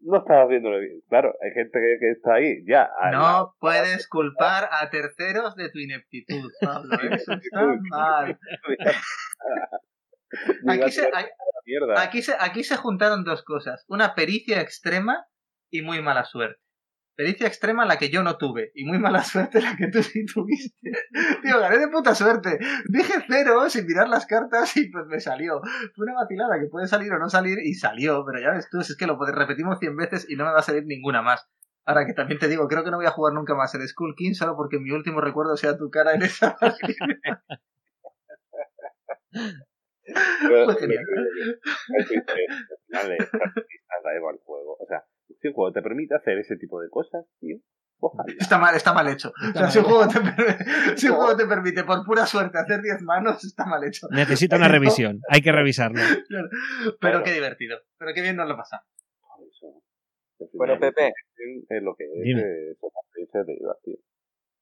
no 0.00 0.18
estás 0.18 0.44
haciéndolo 0.44 0.78
bien. 0.80 1.00
Claro, 1.08 1.34
hay 1.42 1.50
gente 1.52 1.78
que, 1.78 1.96
que 2.00 2.10
está 2.12 2.34
ahí 2.34 2.64
ya. 2.66 2.88
a 3.00 3.10
la- 3.10 3.18
no 3.18 3.54
puedes 3.58 4.08
culpar 4.08 4.68
a 4.70 4.88
terceros 4.90 5.54
de 5.56 5.70
tu 5.70 5.78
ineptitud, 5.78 6.50
Pablo. 6.60 6.90
Eso 7.12 7.32
está 7.32 7.66
mal. 7.90 8.38
Aquí 10.68 10.90
se, 10.90 11.10
la. 11.10 12.02
Aquí 12.02 12.22
se, 12.22 12.34
aquí 12.38 12.64
se 12.64 12.76
juntaron 12.76 13.24
dos 13.24 13.42
cosas. 13.44 13.84
Una 13.88 14.14
pericia 14.14 14.60
extrema 14.60 15.26
y 15.70 15.82
muy 15.82 16.02
mala 16.02 16.24
suerte. 16.24 16.60
Pericia 17.16 17.46
extrema 17.46 17.86
la 17.86 17.96
que 17.96 18.10
yo 18.10 18.22
no 18.22 18.36
tuve 18.36 18.72
y 18.74 18.84
muy 18.84 18.98
mala 18.98 19.24
suerte 19.24 19.62
la 19.62 19.74
que 19.74 19.88
tú 19.88 20.02
sí 20.02 20.26
tuviste. 20.26 20.92
Tío, 21.42 21.58
gané 21.60 21.78
de 21.78 21.88
puta 21.88 22.14
suerte. 22.14 22.58
Dije 22.88 23.14
cero 23.26 23.68
sin 23.70 23.86
mirar 23.86 24.08
las 24.08 24.26
cartas 24.26 24.76
y 24.76 24.90
pues 24.90 25.06
me 25.06 25.18
salió. 25.18 25.62
Fue 25.94 26.04
una 26.04 26.14
vacilada 26.14 26.60
que 26.60 26.66
puede 26.66 26.86
salir 26.86 27.10
o 27.12 27.18
no 27.18 27.30
salir 27.30 27.58
y 27.64 27.72
salió, 27.74 28.22
pero 28.26 28.38
ya 28.38 28.50
ves 28.52 28.68
tú, 28.70 28.80
es 28.80 28.94
que 28.96 29.06
lo 29.06 29.18
repetimos 29.18 29.78
100 29.78 29.96
veces 29.96 30.26
y 30.28 30.36
no 30.36 30.44
me 30.44 30.52
va 30.52 30.58
a 30.58 30.62
salir 30.62 30.84
ninguna 30.84 31.22
más. 31.22 31.48
Ahora 31.86 32.04
que 32.04 32.12
también 32.12 32.38
te 32.38 32.48
digo, 32.48 32.68
creo 32.68 32.84
que 32.84 32.90
no 32.90 32.96
voy 32.98 33.06
a 33.06 33.10
jugar 33.12 33.32
nunca 33.32 33.54
más 33.54 33.74
el 33.74 33.86
Skull 33.88 34.14
King 34.16 34.34
solo 34.34 34.54
porque 34.56 34.78
mi 34.78 34.90
último 34.90 35.20
recuerdo 35.20 35.56
sea 35.56 35.78
tu 35.78 35.88
cara 35.88 36.14
en 36.14 36.22
esa. 36.22 36.56
Pero- 39.30 40.66
Fue 40.66 40.76
genial. 40.76 41.04
Al 41.94 42.04
final 42.04 43.10
es 43.12 43.28
el 44.32 44.38
juego. 44.44 44.76
O 44.78 44.86
sea, 44.86 45.04
si 45.40 45.48
un 45.48 45.54
juego 45.54 45.72
te 45.72 45.82
permite 45.82 46.14
hacer 46.14 46.38
ese 46.38 46.56
tipo 46.56 46.80
de 46.80 46.88
cosas, 46.90 47.24
tío. 47.40 47.56
Está 48.38 48.58
mal, 48.58 48.74
está 48.76 48.92
mal 48.92 49.08
hecho. 49.08 49.32
Está 49.42 49.48
o 49.48 49.52
sea, 49.52 49.62
mal 49.62 49.70
si 49.72 49.78
un, 49.78 49.84
juego 49.86 50.08
te, 50.08 50.20
per- 50.20 50.98
si 50.98 51.08
un 51.08 51.16
juego 51.16 51.34
te 51.36 51.46
permite 51.46 51.82
por 51.84 52.04
pura 52.04 52.26
suerte 52.26 52.58
hacer 52.58 52.82
10 52.82 53.00
manos, 53.02 53.42
está 53.44 53.64
mal 53.64 53.82
hecho. 53.84 54.06
Necesita 54.10 54.56
una 54.56 54.68
revisión, 54.68 55.20
hay 55.30 55.40
que 55.40 55.50
revisarlo. 55.52 56.00
Pero 56.28 56.48
Claro. 56.98 57.22
qué 57.24 57.32
divertido. 57.32 57.78
Pero 57.98 58.12
qué 58.14 58.20
bien 58.20 58.36
nos 58.36 58.48
lo 58.48 58.56
pasamos. 58.56 58.86
Bueno, 60.52 60.78
Pepe, 60.78 61.12
Es 61.70 61.82
lo 61.82 61.94
que 61.96 62.04
es, 62.04 62.22
divertir. 62.22 63.98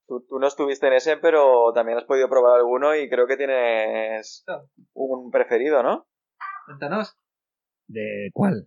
tú, 0.06 0.24
tú 0.28 0.38
no 0.38 0.46
estuviste 0.46 0.86
en 0.86 0.92
ese, 0.92 1.16
pero 1.16 1.72
también 1.74 1.98
has 1.98 2.04
podido 2.04 2.28
probar 2.28 2.58
alguno 2.60 2.94
y 2.94 3.08
creo 3.08 3.26
que 3.26 3.36
tienes 3.36 4.44
un 4.92 5.30
preferido, 5.32 5.82
¿no? 5.82 6.06
Cuéntanos. 6.66 7.16
¿De 7.88 8.30
cuál? 8.32 8.66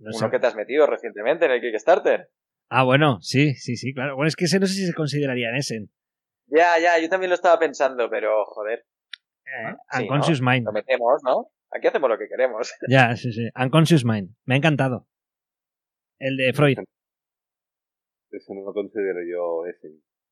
No 0.00 0.12
sé. 0.12 0.18
Uno 0.24 0.30
que 0.30 0.38
te 0.38 0.46
has 0.46 0.56
metido 0.56 0.86
recientemente 0.86 1.44
en 1.44 1.52
el 1.52 1.60
Kickstarter. 1.60 2.28
Ah, 2.68 2.82
bueno, 2.84 3.20
sí, 3.20 3.54
sí, 3.54 3.76
sí, 3.76 3.92
claro. 3.94 4.16
Bueno, 4.16 4.28
es 4.28 4.36
que 4.36 4.44
ese 4.46 4.58
no 4.60 4.66
sé 4.66 4.74
si 4.74 4.86
se 4.86 4.94
consideraría 4.94 5.48
en 5.50 5.56
ese. 5.56 5.86
Ya, 6.46 6.78
ya, 6.80 6.98
yo 7.00 7.08
también 7.08 7.28
lo 7.30 7.34
estaba 7.34 7.58
pensando, 7.58 8.08
pero 8.10 8.44
joder, 8.46 8.84
Eh, 9.46 9.74
Sí, 9.92 10.02
Unconscious 10.04 10.40
Mind. 10.40 10.64
lo 10.66 10.72
metemos, 10.72 11.20
¿no? 11.24 11.50
Aquí 11.72 11.86
hacemos 11.88 12.08
lo 12.10 12.18
que 12.18 12.28
queremos. 12.28 12.72
Ya, 12.88 13.14
sí, 13.16 13.32
sí. 13.32 13.48
Unconscious 13.54 14.04
Mind. 14.04 14.34
Me 14.44 14.54
ha 14.54 14.58
encantado. 14.58 15.06
El 16.18 16.36
de 16.36 16.52
Freud. 16.52 16.78
Eso 18.30 18.54
no 18.54 18.62
lo 18.64 18.72
considero 18.72 19.18
yo 19.28 19.66
ese. 19.66 19.88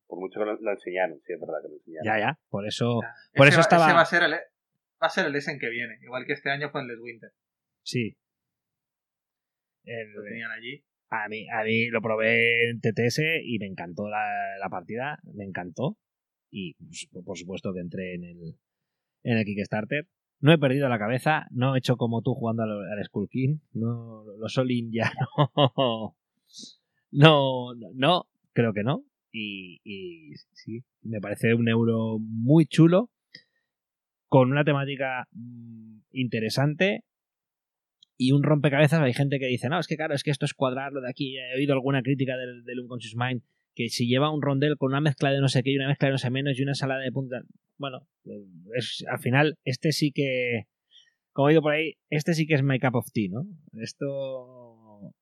Por 0.07 0.19
mucho 0.19 0.39
que 0.39 0.45
lo, 0.45 0.55
lo 0.59 0.71
enseñaron, 0.71 1.19
sí, 1.25 1.33
es 1.33 1.39
verdad 1.39 1.61
que 1.61 1.67
lo 1.69 1.75
enseñaron. 1.75 2.05
Ya, 2.05 2.19
ya. 2.19 2.39
Por 2.49 2.65
eso. 2.65 3.01
Por 3.35 3.47
Ese 3.47 3.55
eso 3.55 3.57
va- 3.57 3.61
estaba- 3.61 3.85
ese 3.87 3.93
va 3.93 4.01
a 4.01 4.05
ser 4.05 4.23
el, 4.23 4.31
va 4.33 5.07
a 5.07 5.09
ser 5.09 5.25
el 5.27 5.35
Essen 5.35 5.59
que 5.59 5.69
viene. 5.69 5.97
Igual 6.01 6.25
que 6.25 6.33
este 6.33 6.49
año 6.49 6.69
fue 6.71 6.81
en 6.81 6.87
Les 6.87 6.99
Winter. 6.99 7.31
Sí. 7.83 8.17
El- 9.89 10.13
Lo 10.13 10.23
tenían 10.23 10.51
allí. 10.51 10.83
a, 11.09 11.27
mí, 11.29 11.47
a 11.49 11.63
mí 11.63 11.87
lo 11.89 12.01
probé 12.01 12.69
en 12.69 12.79
TTS 12.81 13.19
y 13.43 13.57
me 13.59 13.65
encantó 13.67 14.07
la, 14.09 14.57
la 14.59 14.69
partida. 14.69 15.19
Me 15.33 15.43
encantó. 15.45 15.97
Y 16.51 16.73
pues, 16.75 17.07
por 17.25 17.37
supuesto 17.37 17.73
que 17.73 17.79
entré 17.79 18.15
en 18.15 18.23
el, 18.23 18.55
en 19.23 19.37
el 19.37 19.45
Kickstarter. 19.45 20.07
No 20.41 20.53
he 20.53 20.57
perdido 20.57 20.87
la 20.89 20.97
cabeza. 20.99 21.47
No 21.51 21.75
he 21.75 21.79
hecho 21.79 21.97
como 21.97 22.21
tú 22.21 22.33
jugando 22.33 22.63
al, 22.63 22.71
al 22.71 23.03
Skull 23.05 23.27
King. 23.29 23.57
No, 23.73 24.23
los 24.39 24.57
Olin 24.57 24.91
ya 24.91 25.11
no. 25.57 26.15
No, 27.11 27.73
no, 27.95 28.27
creo 28.53 28.73
que 28.73 28.83
no. 28.83 29.03
Y, 29.31 29.79
y 29.83 30.33
sí, 30.53 30.83
me 31.01 31.19
parece 31.19 31.53
un 31.53 31.67
euro 31.69 32.17
muy 32.19 32.65
chulo. 32.65 33.09
Con 34.27 34.51
una 34.51 34.63
temática 34.63 35.27
mm, 35.31 35.99
interesante 36.11 37.03
y 38.19 38.33
un 38.33 38.43
rompecabezas. 38.43 38.99
Hay 38.99 39.13
gente 39.13 39.39
que 39.39 39.47
dice, 39.47 39.69
no, 39.69 39.79
es 39.79 39.87
que 39.87 39.95
claro, 39.95 40.13
es 40.13 40.23
que 40.23 40.29
esto 40.29 40.45
es 40.45 40.53
cuadrarlo 40.53 40.99
de 41.01 41.09
aquí. 41.09 41.37
He 41.37 41.55
oído 41.55 41.73
alguna 41.73 42.03
crítica 42.03 42.35
del, 42.35 42.65
del 42.65 42.81
Unconscious 42.81 43.15
Mind 43.15 43.41
que 43.75 43.87
si 43.87 44.07
lleva 44.07 44.29
un 44.29 44.41
rondel 44.41 44.75
con 44.77 44.89
una 44.89 44.99
mezcla 44.99 45.31
de 45.31 45.39
no 45.39 45.47
sé 45.47 45.63
qué 45.63 45.71
y 45.71 45.77
una 45.77 45.87
mezcla 45.87 46.09
de 46.09 46.11
no 46.11 46.17
sé 46.17 46.29
menos 46.29 46.59
y 46.59 46.63
una 46.63 46.71
ensalada 46.71 47.01
de 47.01 47.13
punta. 47.13 47.41
Bueno, 47.77 48.05
es, 48.75 49.05
al 49.09 49.19
final, 49.19 49.57
este 49.63 49.93
sí 49.93 50.11
que, 50.11 50.65
como 51.31 51.49
ido 51.49 51.61
por 51.61 51.71
ahí, 51.71 51.93
este 52.09 52.33
sí 52.33 52.45
que 52.45 52.55
es 52.55 52.61
my 52.61 52.77
cup 52.77 52.95
of 52.95 53.07
tea, 53.13 53.29
¿no? 53.31 53.45
Esto 53.81 55.13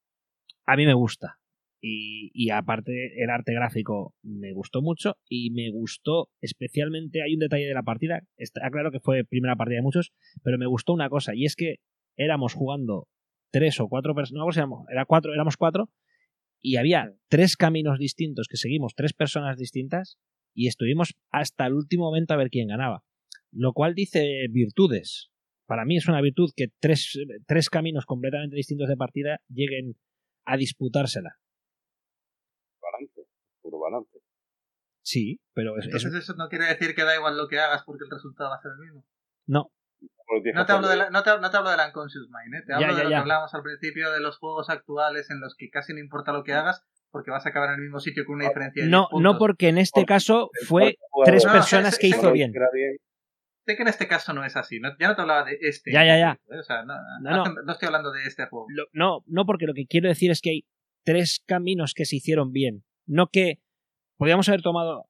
a 0.65 0.75
mí 0.75 0.87
me 0.87 0.95
gusta. 0.95 1.37
Y, 1.79 2.31
y 2.33 2.49
aparte, 2.49 3.21
el 3.21 3.29
arte 3.29 3.53
gráfico 3.53 4.15
me 4.23 4.51
gustó 4.53 4.81
mucho 4.81 5.17
y 5.29 5.51
me 5.51 5.69
gustó 5.69 6.29
especialmente. 6.41 7.21
Hay 7.21 7.35
un 7.35 7.41
detalle 7.41 7.67
de 7.67 7.75
la 7.75 7.83
partida, 7.83 8.23
está 8.37 8.67
claro 8.71 8.89
que 8.89 8.99
fue 8.99 9.23
primera 9.23 9.55
partida 9.55 9.77
de 9.77 9.83
muchos, 9.83 10.13
pero 10.41 10.57
me 10.57 10.65
gustó 10.65 10.93
una 10.93 11.09
cosa 11.09 11.35
y 11.35 11.45
es 11.45 11.55
que 11.55 11.75
éramos 12.17 12.53
jugando 12.53 13.07
tres 13.51 13.79
o 13.79 13.87
cuatro 13.87 14.13
personas, 14.13 14.45
no, 14.45 14.51
éramos, 14.51 14.85
era 14.91 15.05
cuatro, 15.05 15.33
éramos 15.33 15.55
cuatro, 15.55 15.89
y 16.59 16.75
había 16.77 17.13
tres 17.29 17.55
caminos 17.55 17.99
distintos 17.99 18.47
que 18.49 18.57
seguimos, 18.57 18.93
tres 18.95 19.13
personas 19.13 19.57
distintas, 19.57 20.17
y 20.53 20.67
estuvimos 20.67 21.15
hasta 21.31 21.67
el 21.67 21.73
último 21.73 22.05
momento 22.05 22.33
a 22.33 22.37
ver 22.37 22.49
quién 22.49 22.67
ganaba. 22.67 23.03
Lo 23.51 23.73
cual 23.73 23.93
dice 23.93 24.47
virtudes. 24.49 25.29
Para 25.67 25.85
mí 25.85 25.97
es 25.97 26.07
una 26.07 26.21
virtud 26.21 26.51
que 26.55 26.67
tres, 26.79 27.17
tres 27.45 27.69
caminos 27.69 28.05
completamente 28.05 28.55
distintos 28.55 28.89
de 28.89 28.97
partida 28.97 29.39
lleguen 29.49 29.97
a 30.45 30.57
disputársela. 30.57 31.37
Balance, 32.81 33.21
puro 33.61 33.79
balance. 33.79 34.19
Sí, 35.01 35.39
pero 35.53 35.77
es, 35.77 35.87
eso 35.87 36.33
no 36.35 36.49
quiere 36.49 36.65
decir 36.65 36.95
que 36.95 37.03
da 37.03 37.15
igual 37.15 37.37
lo 37.37 37.47
que 37.47 37.59
hagas 37.59 37.83
porque 37.85 38.05
el 38.05 38.11
resultado 38.11 38.49
va 38.49 38.55
a 38.55 38.61
ser 38.61 38.71
el 38.73 38.79
mismo. 38.79 39.05
no, 39.45 39.71
No 40.53 40.65
te 40.65 40.71
hablo 40.73 40.87
de, 40.89 40.97
la, 40.97 41.09
no 41.09 41.23
te, 41.23 41.29
no 41.39 41.49
te 41.49 41.57
hablo 41.57 41.69
de 41.69 41.77
la 41.77 41.87
Unconscious 41.87 42.27
Mind, 42.29 42.55
¿eh? 42.55 42.63
te 42.65 42.71
Ya, 42.73 42.75
hablo 42.77 42.87
ya, 42.91 42.97
de 42.97 43.03
lo 43.05 43.09
ya. 43.09 43.15
que 43.17 43.21
hablábamos 43.21 43.53
al 43.53 43.63
principio 43.63 44.11
de 44.11 44.19
los 44.19 44.37
juegos 44.37 44.69
actuales 44.69 45.29
en 45.31 45.39
los 45.39 45.55
que 45.55 45.69
casi 45.69 45.93
no 45.93 45.99
importa 45.99 46.33
lo 46.33 46.43
que 46.43 46.53
hagas 46.53 46.83
porque 47.11 47.31
vas 47.31 47.45
a 47.45 47.49
acabar 47.49 47.69
en 47.69 47.75
el 47.75 47.81
mismo 47.81 47.99
sitio 47.99 48.25
con 48.25 48.35
una 48.35 48.47
diferencia 48.47 48.83
de 48.83 48.89
no, 48.89 49.07
10 49.11 49.21
no 49.23 49.37
porque 49.37 49.69
en 49.69 49.77
este 49.77 50.01
Porque 50.01 50.07
caso 50.07 50.49
fue 50.67 50.97
tres 51.25 51.45
No, 51.45 51.51
personas 51.53 51.97
que 51.97 52.07
hizo 52.07 52.31
bien. 52.33 52.51
sé 53.65 53.75
que 53.75 53.81
en 53.81 53.87
este 53.87 54.07
caso 54.07 54.33
no 54.33 54.43
es 54.45 54.55
así. 54.55 54.79
No, 54.79 54.89
ya 54.99 55.07
no 55.09 55.15
te 55.15 55.21
hablaba 55.21 55.43
de 55.45 55.57
este. 55.61 55.91
Ya, 55.91 56.05
ya, 56.05 56.17
ya. 56.17 56.39
¿eh? 56.51 56.59
O 56.59 56.63
sea, 56.63 56.83
no, 56.83 56.95
No, 57.21 57.71
estoy 57.71 57.87
hablando 57.87 58.11
de 58.11 58.23
este 58.23 58.45
juego. 58.47 58.65
Lo- 58.69 58.87
no, 58.93 59.23
no, 59.27 59.45
porque 59.45 59.65
lo 59.65 59.73
que 59.73 59.85
quiero 59.87 60.07
decir 60.09 60.31
es 60.31 60.41
que 60.41 60.49
hay 60.51 60.65
tres 61.03 61.41
caminos 61.45 61.93
que 61.93 62.05
se 62.05 62.17
hicieron 62.17 62.51
bien. 62.51 62.83
No 63.05 63.27
que 63.27 63.59
podíamos 64.17 64.47
haber 64.49 64.61
tomado. 64.61 65.05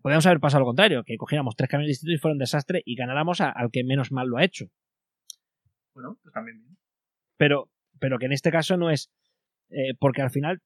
Podríamos 0.00 0.26
haber 0.26 0.40
pasado 0.40 0.60
lo 0.60 0.66
contrario, 0.66 1.02
que 1.04 1.16
cogiéramos 1.16 1.54
tres 1.56 1.68
caminos 1.68 1.88
distintos 1.88 2.14
y 2.14 2.18
fuera 2.18 2.32
un 2.32 2.38
desastre 2.38 2.82
y 2.84 2.94
ganáramos 2.94 3.40
a- 3.40 3.50
al 3.50 3.70
que 3.70 3.84
menos 3.84 4.10
mal 4.12 4.28
lo 4.28 4.38
ha 4.38 4.44
hecho. 4.44 4.66
Bueno, 5.94 6.18
pues 6.22 6.32
también 6.32 6.58
bien. 6.62 6.76
Pero, 7.36 7.70
pero 7.98 8.18
que 8.18 8.26
en 8.26 8.32
este 8.32 8.50
caso 8.50 8.76
no 8.76 8.90
es. 8.90 9.10
eh, 9.70 9.94
porque 9.98 10.22
al 10.22 10.30
final 10.30 10.60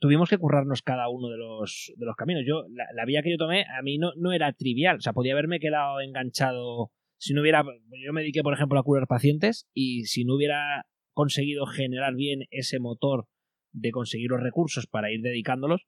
tuvimos 0.00 0.28
que 0.30 0.38
currarnos 0.38 0.82
cada 0.82 1.08
uno 1.08 1.28
de 1.28 1.36
los, 1.36 1.92
de 1.96 2.06
los 2.06 2.16
caminos. 2.16 2.44
Yo, 2.46 2.64
la, 2.70 2.84
la 2.94 3.04
vía 3.04 3.22
que 3.22 3.30
yo 3.30 3.36
tomé, 3.36 3.64
a 3.64 3.82
mí 3.82 3.98
no, 3.98 4.12
no 4.16 4.32
era 4.32 4.52
trivial. 4.52 4.96
O 4.96 5.00
sea, 5.00 5.12
podía 5.12 5.32
haberme 5.32 5.60
quedado 5.60 6.00
enganchado. 6.00 6.90
Si 7.18 7.34
no 7.34 7.40
hubiera. 7.42 7.62
Yo 8.04 8.12
me 8.12 8.20
dediqué, 8.22 8.42
por 8.42 8.52
ejemplo, 8.54 8.78
a 8.78 8.82
curar 8.82 9.06
pacientes. 9.06 9.66
Y 9.74 10.04
si 10.04 10.24
no 10.24 10.34
hubiera 10.36 10.86
conseguido 11.14 11.66
generar 11.66 12.14
bien 12.14 12.44
ese 12.50 12.78
motor 12.78 13.26
de 13.72 13.90
conseguir 13.90 14.30
los 14.30 14.40
recursos 14.42 14.86
para 14.86 15.10
ir 15.10 15.20
dedicándolos. 15.22 15.86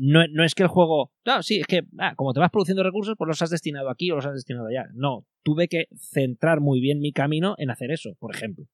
No, 0.00 0.20
no 0.28 0.44
es 0.44 0.54
que 0.54 0.62
el 0.62 0.68
juego. 0.68 1.10
No, 1.26 1.42
sí, 1.42 1.58
es 1.60 1.66
que 1.66 1.82
ah, 1.98 2.14
como 2.14 2.32
te 2.32 2.38
vas 2.38 2.50
produciendo 2.52 2.84
recursos, 2.84 3.16
pues 3.18 3.26
los 3.26 3.42
has 3.42 3.50
destinado 3.50 3.90
aquí 3.90 4.10
o 4.12 4.14
los 4.14 4.26
has 4.26 4.34
destinado 4.34 4.68
allá. 4.68 4.86
No, 4.94 5.26
tuve 5.42 5.66
que 5.68 5.88
centrar 5.96 6.60
muy 6.60 6.80
bien 6.80 7.00
mi 7.00 7.12
camino 7.12 7.56
en 7.58 7.70
hacer 7.70 7.90
eso, 7.90 8.14
por 8.20 8.32
ejemplo. 8.34 8.66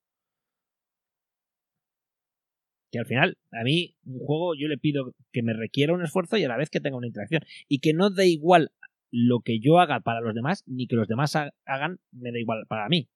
Que 2.92 2.98
al 2.98 3.06
final, 3.06 3.38
a 3.52 3.64
mí, 3.64 3.96
un 4.04 4.18
juego 4.20 4.54
yo 4.54 4.68
le 4.68 4.78
pido 4.78 5.14
que 5.32 5.42
me 5.42 5.54
requiera 5.54 5.94
un 5.94 6.02
esfuerzo 6.04 6.36
y 6.36 6.44
a 6.44 6.48
la 6.48 6.56
vez 6.58 6.68
que 6.70 6.80
tenga 6.80 6.96
una 6.98 7.06
interacción. 7.06 7.42
Y 7.68 7.78
que 7.80 7.94
no 7.94 8.10
dé 8.10 8.28
igual 8.28 8.70
lo 9.10 9.40
que 9.40 9.58
yo 9.60 9.78
haga 9.78 10.00
para 10.00 10.20
los 10.20 10.34
demás, 10.34 10.62
ni 10.66 10.86
que 10.86 10.96
los 10.96 11.08
demás 11.08 11.34
ha- 11.36 11.52
hagan, 11.64 11.98
me 12.12 12.32
da 12.32 12.38
igual 12.38 12.66
para 12.68 12.88
mí. 12.88 13.08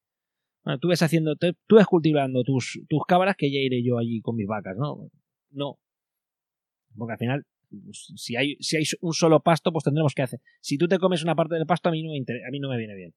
Bueno, 0.65 0.79
tú 0.81 0.89
ves 0.89 1.03
haciendo, 1.03 1.37
tú 1.37 1.77
ves 1.77 1.87
cultivando 1.87 2.43
tus, 2.45 2.81
tus 2.89 3.05
cabras 3.07 3.37
que 3.37 3.51
ya 3.53 3.59
iré 3.61 3.83
yo 3.85 3.99
allí 3.99 4.21
con 4.23 4.37
mis 4.37 4.47
vacas, 4.47 4.77
¿no? 4.79 5.11
No. 5.51 5.79
Porque 6.97 7.13
al 7.13 7.19
final, 7.19 7.45
pues, 7.71 8.13
si 8.17 8.37
hay, 8.37 8.57
si 8.61 8.77
hay 8.77 8.85
un 9.01 9.13
solo 9.13 9.41
pasto, 9.41 9.73
pues 9.73 9.85
tendremos 9.85 10.15
que 10.15 10.23
hacer. 10.23 10.41
Si 10.61 10.79
tú 10.79 10.89
te 10.89 10.99
comes 10.99 11.23
una 11.23 11.35
parte 11.35 11.55
del 11.55 11.67
pasto, 11.67 11.89
a 11.89 11.93
mí 11.93 12.03
no 12.03 12.11
me, 12.11 12.19
a 12.19 12.51
mí 12.51 12.61
no 12.61 12.69
me 12.69 12.77
viene 12.79 12.95
bien. 12.95 13.15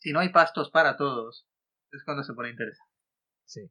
Si 0.00 0.12
no 0.12 0.20
hay 0.20 0.28
pastos 0.30 0.70
para 0.70 0.96
todos, 0.96 1.46
es 1.92 2.04
cuando 2.04 2.22
se 2.22 2.32
pone 2.34 2.50
interesante. 2.50 2.92
Sí. 3.44 3.70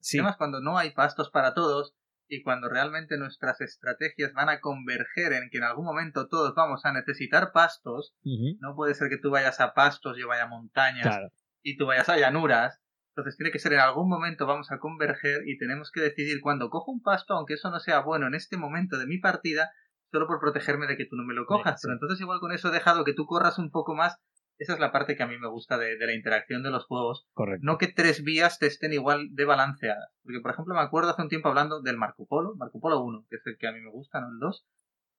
Sí. 0.00 0.18
Además, 0.18 0.36
cuando 0.36 0.60
no 0.60 0.78
hay 0.78 0.90
pastos 0.90 1.30
para 1.30 1.52
todos 1.54 1.96
y 2.28 2.42
cuando 2.42 2.68
realmente 2.68 3.16
nuestras 3.18 3.60
estrategias 3.60 4.32
van 4.34 4.48
a 4.48 4.60
converger 4.60 5.32
en 5.32 5.48
que 5.50 5.58
en 5.58 5.64
algún 5.64 5.84
momento 5.84 6.28
todos 6.28 6.54
vamos 6.54 6.84
a 6.84 6.92
necesitar 6.92 7.52
pastos, 7.52 8.14
no 8.60 8.74
puede 8.76 8.94
ser 8.94 9.08
que 9.08 9.18
tú 9.18 9.30
vayas 9.30 9.60
a 9.60 9.74
pastos, 9.74 10.16
yo 10.18 10.28
vaya 10.28 10.44
a 10.44 10.48
montañas 10.48 11.02
Claro. 11.06 11.28
y 11.62 11.76
tú 11.76 11.86
vayas 11.86 12.08
a 12.08 12.18
llanuras. 12.18 12.80
Entonces 13.16 13.38
tiene 13.38 13.50
que 13.50 13.58
ser 13.58 13.72
en 13.72 13.80
algún 13.80 14.10
momento 14.10 14.44
vamos 14.46 14.70
a 14.70 14.78
converger 14.78 15.48
y 15.48 15.56
tenemos 15.56 15.90
que 15.90 16.02
decidir 16.02 16.42
cuando 16.42 16.68
cojo 16.68 16.92
un 16.92 17.00
pasto, 17.00 17.32
aunque 17.32 17.54
eso 17.54 17.70
no 17.70 17.80
sea 17.80 18.00
bueno 18.00 18.26
en 18.26 18.34
este 18.34 18.58
momento 18.58 18.98
de 18.98 19.06
mi 19.06 19.16
partida, 19.16 19.70
solo 20.12 20.26
por 20.26 20.38
protegerme 20.38 20.86
de 20.86 20.98
que 20.98 21.06
tú 21.06 21.16
no 21.16 21.24
me 21.24 21.32
lo 21.32 21.46
cojas. 21.46 21.80
Sí. 21.80 21.86
Pero 21.86 21.94
entonces 21.94 22.20
igual 22.20 22.40
con 22.40 22.52
eso 22.52 22.68
he 22.68 22.72
dejado 22.72 23.04
que 23.04 23.14
tú 23.14 23.24
corras 23.24 23.58
un 23.58 23.70
poco 23.70 23.94
más. 23.94 24.18
Esa 24.58 24.74
es 24.74 24.80
la 24.80 24.92
parte 24.92 25.16
que 25.16 25.22
a 25.22 25.26
mí 25.26 25.38
me 25.38 25.48
gusta 25.48 25.78
de, 25.78 25.96
de 25.96 26.06
la 26.06 26.14
interacción 26.14 26.62
de 26.62 26.70
los 26.70 26.84
juegos. 26.84 27.26
Correcto. 27.32 27.64
No 27.64 27.78
que 27.78 27.88
tres 27.88 28.22
vías 28.22 28.58
te 28.58 28.66
estén 28.66 28.92
igual 28.92 29.34
de 29.34 29.46
balanceadas. 29.46 30.12
Porque, 30.22 30.40
por 30.40 30.50
ejemplo, 30.50 30.74
me 30.74 30.80
acuerdo 30.82 31.10
hace 31.10 31.22
un 31.22 31.30
tiempo 31.30 31.48
hablando 31.48 31.80
del 31.80 31.96
Marco 31.96 32.26
Polo, 32.26 32.54
Marco 32.56 32.80
Polo 32.80 33.00
1, 33.00 33.26
que 33.30 33.36
es 33.36 33.46
el 33.46 33.56
que 33.56 33.66
a 33.66 33.72
mí 33.72 33.80
me 33.80 33.90
gusta, 33.90 34.20
no 34.20 34.28
el 34.28 34.38
2, 34.40 34.66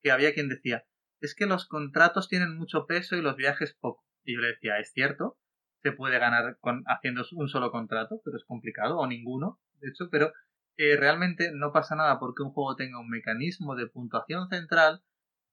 que 0.04 0.12
había 0.12 0.36
quien 0.36 0.50
decía, 0.50 0.86
es 1.20 1.34
que 1.34 1.48
los 1.48 1.68
contratos 1.68 2.28
tienen 2.30 2.58
mucho 2.58 2.86
peso 2.86 3.16
y 3.16 3.22
los 3.22 3.36
viajes 3.36 3.76
poco. 3.80 4.04
Y 4.24 4.36
yo 4.36 4.42
le 4.42 4.50
decía, 4.50 4.78
es 4.80 4.92
cierto, 4.92 5.40
se 5.84 5.92
puede 5.92 6.20
ganar 6.20 6.58
con, 6.60 6.84
haciendo 6.88 7.24
un 7.34 7.48
solo 7.48 7.72
contrato, 7.72 8.22
pero 8.24 8.38
es 8.38 8.46
complicado, 8.46 8.98
o 8.98 9.08
ninguno, 9.08 9.60
de 9.80 9.90
hecho, 9.90 10.10
pero 10.12 10.32
eh, 10.78 10.96
realmente 10.96 11.52
no 11.54 11.72
pasa 11.72 11.96
nada 11.96 12.20
porque 12.20 12.44
un 12.44 12.52
juego 12.52 12.76
tenga 12.76 13.00
un 13.00 13.10
mecanismo 13.10 13.76
de 13.76 13.88
puntuación 13.88 14.48
central 14.50 15.02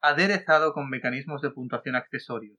aderezado 0.02 0.74
con 0.74 0.90
mecanismos 0.90 1.40
de 1.40 1.50
puntuación 1.50 1.96
accesorios. 1.96 2.58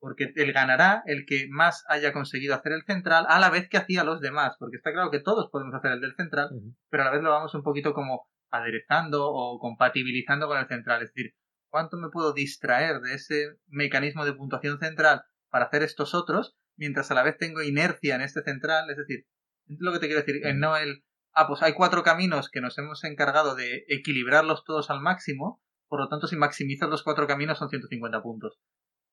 Porque 0.00 0.32
él 0.34 0.52
ganará 0.52 1.02
el 1.06 1.24
que 1.26 1.46
más 1.50 1.84
haya 1.88 2.12
conseguido 2.12 2.54
hacer 2.54 2.72
el 2.72 2.84
central 2.84 3.26
a 3.28 3.38
la 3.38 3.50
vez 3.50 3.68
que 3.68 3.76
hacía 3.76 4.02
los 4.02 4.20
demás. 4.20 4.56
Porque 4.58 4.76
está 4.76 4.92
claro 4.92 5.10
que 5.10 5.20
todos 5.20 5.50
podemos 5.52 5.74
hacer 5.74 5.92
el 5.92 6.00
del 6.00 6.16
central, 6.16 6.50
pero 6.88 7.02
a 7.02 7.06
la 7.06 7.12
vez 7.12 7.22
lo 7.22 7.30
vamos 7.30 7.54
un 7.54 7.62
poquito 7.62 7.92
como 7.92 8.28
aderezando 8.50 9.30
o 9.30 9.60
compatibilizando 9.60 10.48
con 10.48 10.58
el 10.58 10.66
central. 10.66 11.02
Es 11.02 11.12
decir, 11.14 11.34
¿cuánto 11.68 11.96
me 11.96 12.08
puedo 12.08 12.32
distraer 12.32 13.00
de 13.00 13.14
ese 13.14 13.58
mecanismo 13.68 14.24
de 14.24 14.32
puntuación 14.32 14.80
central 14.80 15.22
para 15.50 15.66
hacer 15.66 15.82
estos 15.82 16.14
otros, 16.14 16.56
mientras 16.80 17.10
a 17.10 17.14
la 17.14 17.22
vez 17.22 17.36
tengo 17.38 17.62
inercia 17.62 18.16
en 18.16 18.22
este 18.22 18.42
central? 18.42 18.90
Es 18.90 18.96
decir, 18.96 19.26
es 19.68 19.76
lo 19.78 19.92
que 19.92 20.00
te 20.00 20.06
quiero 20.06 20.22
decir, 20.22 20.44
en 20.44 20.58
no 20.58 20.76
el, 20.76 21.04
ah, 21.34 21.46
pues 21.46 21.62
hay 21.62 21.74
cuatro 21.74 22.02
caminos 22.02 22.48
que 22.50 22.60
nos 22.60 22.76
hemos 22.78 23.04
encargado 23.04 23.54
de 23.54 23.84
equilibrarlos 23.88 24.64
todos 24.64 24.90
al 24.90 25.00
máximo, 25.00 25.62
por 25.88 26.00
lo 26.00 26.08
tanto, 26.08 26.26
si 26.26 26.36
maximizas 26.36 26.88
los 26.88 27.02
cuatro 27.04 27.26
caminos 27.26 27.58
son 27.58 27.68
150 27.68 28.22
puntos. 28.22 28.58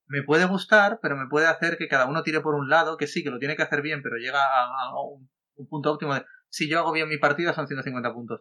Me 0.06 0.22
puede 0.22 0.46
gustar, 0.46 0.98
pero 1.02 1.16
me 1.16 1.28
puede 1.28 1.46
hacer 1.46 1.76
que 1.76 1.86
cada 1.88 2.06
uno 2.06 2.22
tire 2.22 2.40
por 2.40 2.54
un 2.54 2.70
lado, 2.70 2.96
que 2.96 3.06
sí, 3.06 3.22
que 3.22 3.30
lo 3.30 3.38
tiene 3.38 3.56
que 3.56 3.62
hacer 3.62 3.82
bien, 3.82 4.02
pero 4.02 4.16
llega 4.16 4.40
a, 4.42 4.64
a 4.88 5.02
un, 5.02 5.30
un 5.56 5.68
punto 5.68 5.92
óptimo 5.92 6.14
de, 6.14 6.24
si 6.48 6.68
yo 6.68 6.78
hago 6.78 6.92
bien 6.92 7.08
mi 7.08 7.18
partida 7.18 7.52
son 7.52 7.66
150 7.66 8.12
puntos. 8.14 8.40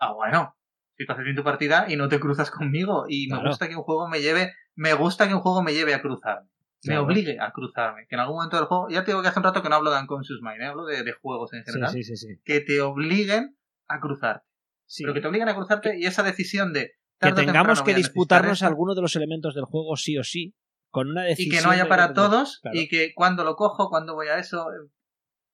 Ah, 0.00 0.12
bueno, 0.12 0.56
si 0.96 1.06
tú 1.06 1.12
haces 1.12 1.24
bien 1.24 1.36
tu 1.36 1.44
partida 1.44 1.86
y 1.88 1.94
no 1.96 2.08
te 2.08 2.18
cruzas 2.18 2.50
conmigo, 2.50 3.04
y 3.08 3.28
me 3.28 3.36
Claro. 3.36 3.50
gusta 3.50 3.68
que 3.68 3.76
un 3.76 3.82
juego 3.84 4.08
me 4.08 4.20
lleve, 4.20 4.52
me 4.74 4.94
gusta 4.94 5.28
que 5.28 5.34
un 5.34 5.40
juego 5.40 5.62
me 5.62 5.72
lleve 5.74 5.94
a 5.94 6.02
cruzarme. 6.02 6.48
Me 6.84 6.98
obligue 6.98 7.38
a 7.40 7.52
cruzarme. 7.52 8.06
Que 8.08 8.14
en 8.16 8.20
algún 8.20 8.36
momento 8.36 8.56
del 8.56 8.66
juego, 8.66 8.88
ya 8.90 9.04
te 9.04 9.10
digo 9.12 9.22
que 9.22 9.28
hace 9.28 9.38
un 9.38 9.44
rato 9.44 9.62
que 9.62 9.68
no 9.68 9.76
hablo 9.76 9.90
de 9.90 10.00
Unconscious 10.00 10.40
Mind, 10.42 10.60
¿eh? 10.62 10.66
hablo 10.66 10.84
de, 10.84 11.02
de 11.02 11.12
juegos 11.12 11.52
en 11.52 11.64
general, 11.64 11.90
sí, 11.90 12.02
sí, 12.02 12.16
sí. 12.16 12.28
que 12.44 12.60
te 12.60 12.80
obliguen 12.80 13.56
a 13.88 14.00
cruzarte. 14.00 14.46
Sí. 14.86 15.02
Pero 15.04 15.14
que 15.14 15.20
te 15.20 15.28
obliguen 15.28 15.48
a 15.48 15.54
cruzarte 15.54 15.98
y 15.98 16.04
esa 16.04 16.22
decisión 16.22 16.72
de 16.72 16.92
que 17.20 17.32
tengamos 17.32 17.82
que 17.82 17.94
disputarnos 17.94 18.54
esto, 18.58 18.66
alguno 18.66 18.94
de 18.94 19.00
los 19.02 19.16
elementos 19.16 19.54
del 19.54 19.64
juego 19.64 19.96
sí 19.96 20.18
o 20.18 20.24
sí, 20.24 20.54
con 20.90 21.10
una 21.10 21.24
y 21.26 21.30
decisión. 21.30 21.56
que 21.58 21.62
no 21.66 21.70
haya 21.72 21.88
para 21.88 22.08
de- 22.08 22.14
todos 22.14 22.58
claro. 22.60 22.78
y 22.78 22.88
que 22.88 23.12
cuando 23.14 23.44
lo 23.44 23.56
cojo, 23.56 23.88
cuando 23.88 24.14
voy 24.14 24.28
a 24.28 24.38
eso, 24.38 24.66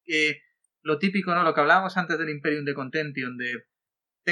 eh, 0.06 0.36
lo 0.82 0.98
típico, 0.98 1.34
¿no? 1.34 1.42
Lo 1.44 1.54
que 1.54 1.60
hablábamos 1.60 1.96
antes 1.96 2.18
del 2.18 2.30
Imperium 2.30 2.64
de 2.64 2.74
Contention, 2.74 3.36
de 3.36 3.54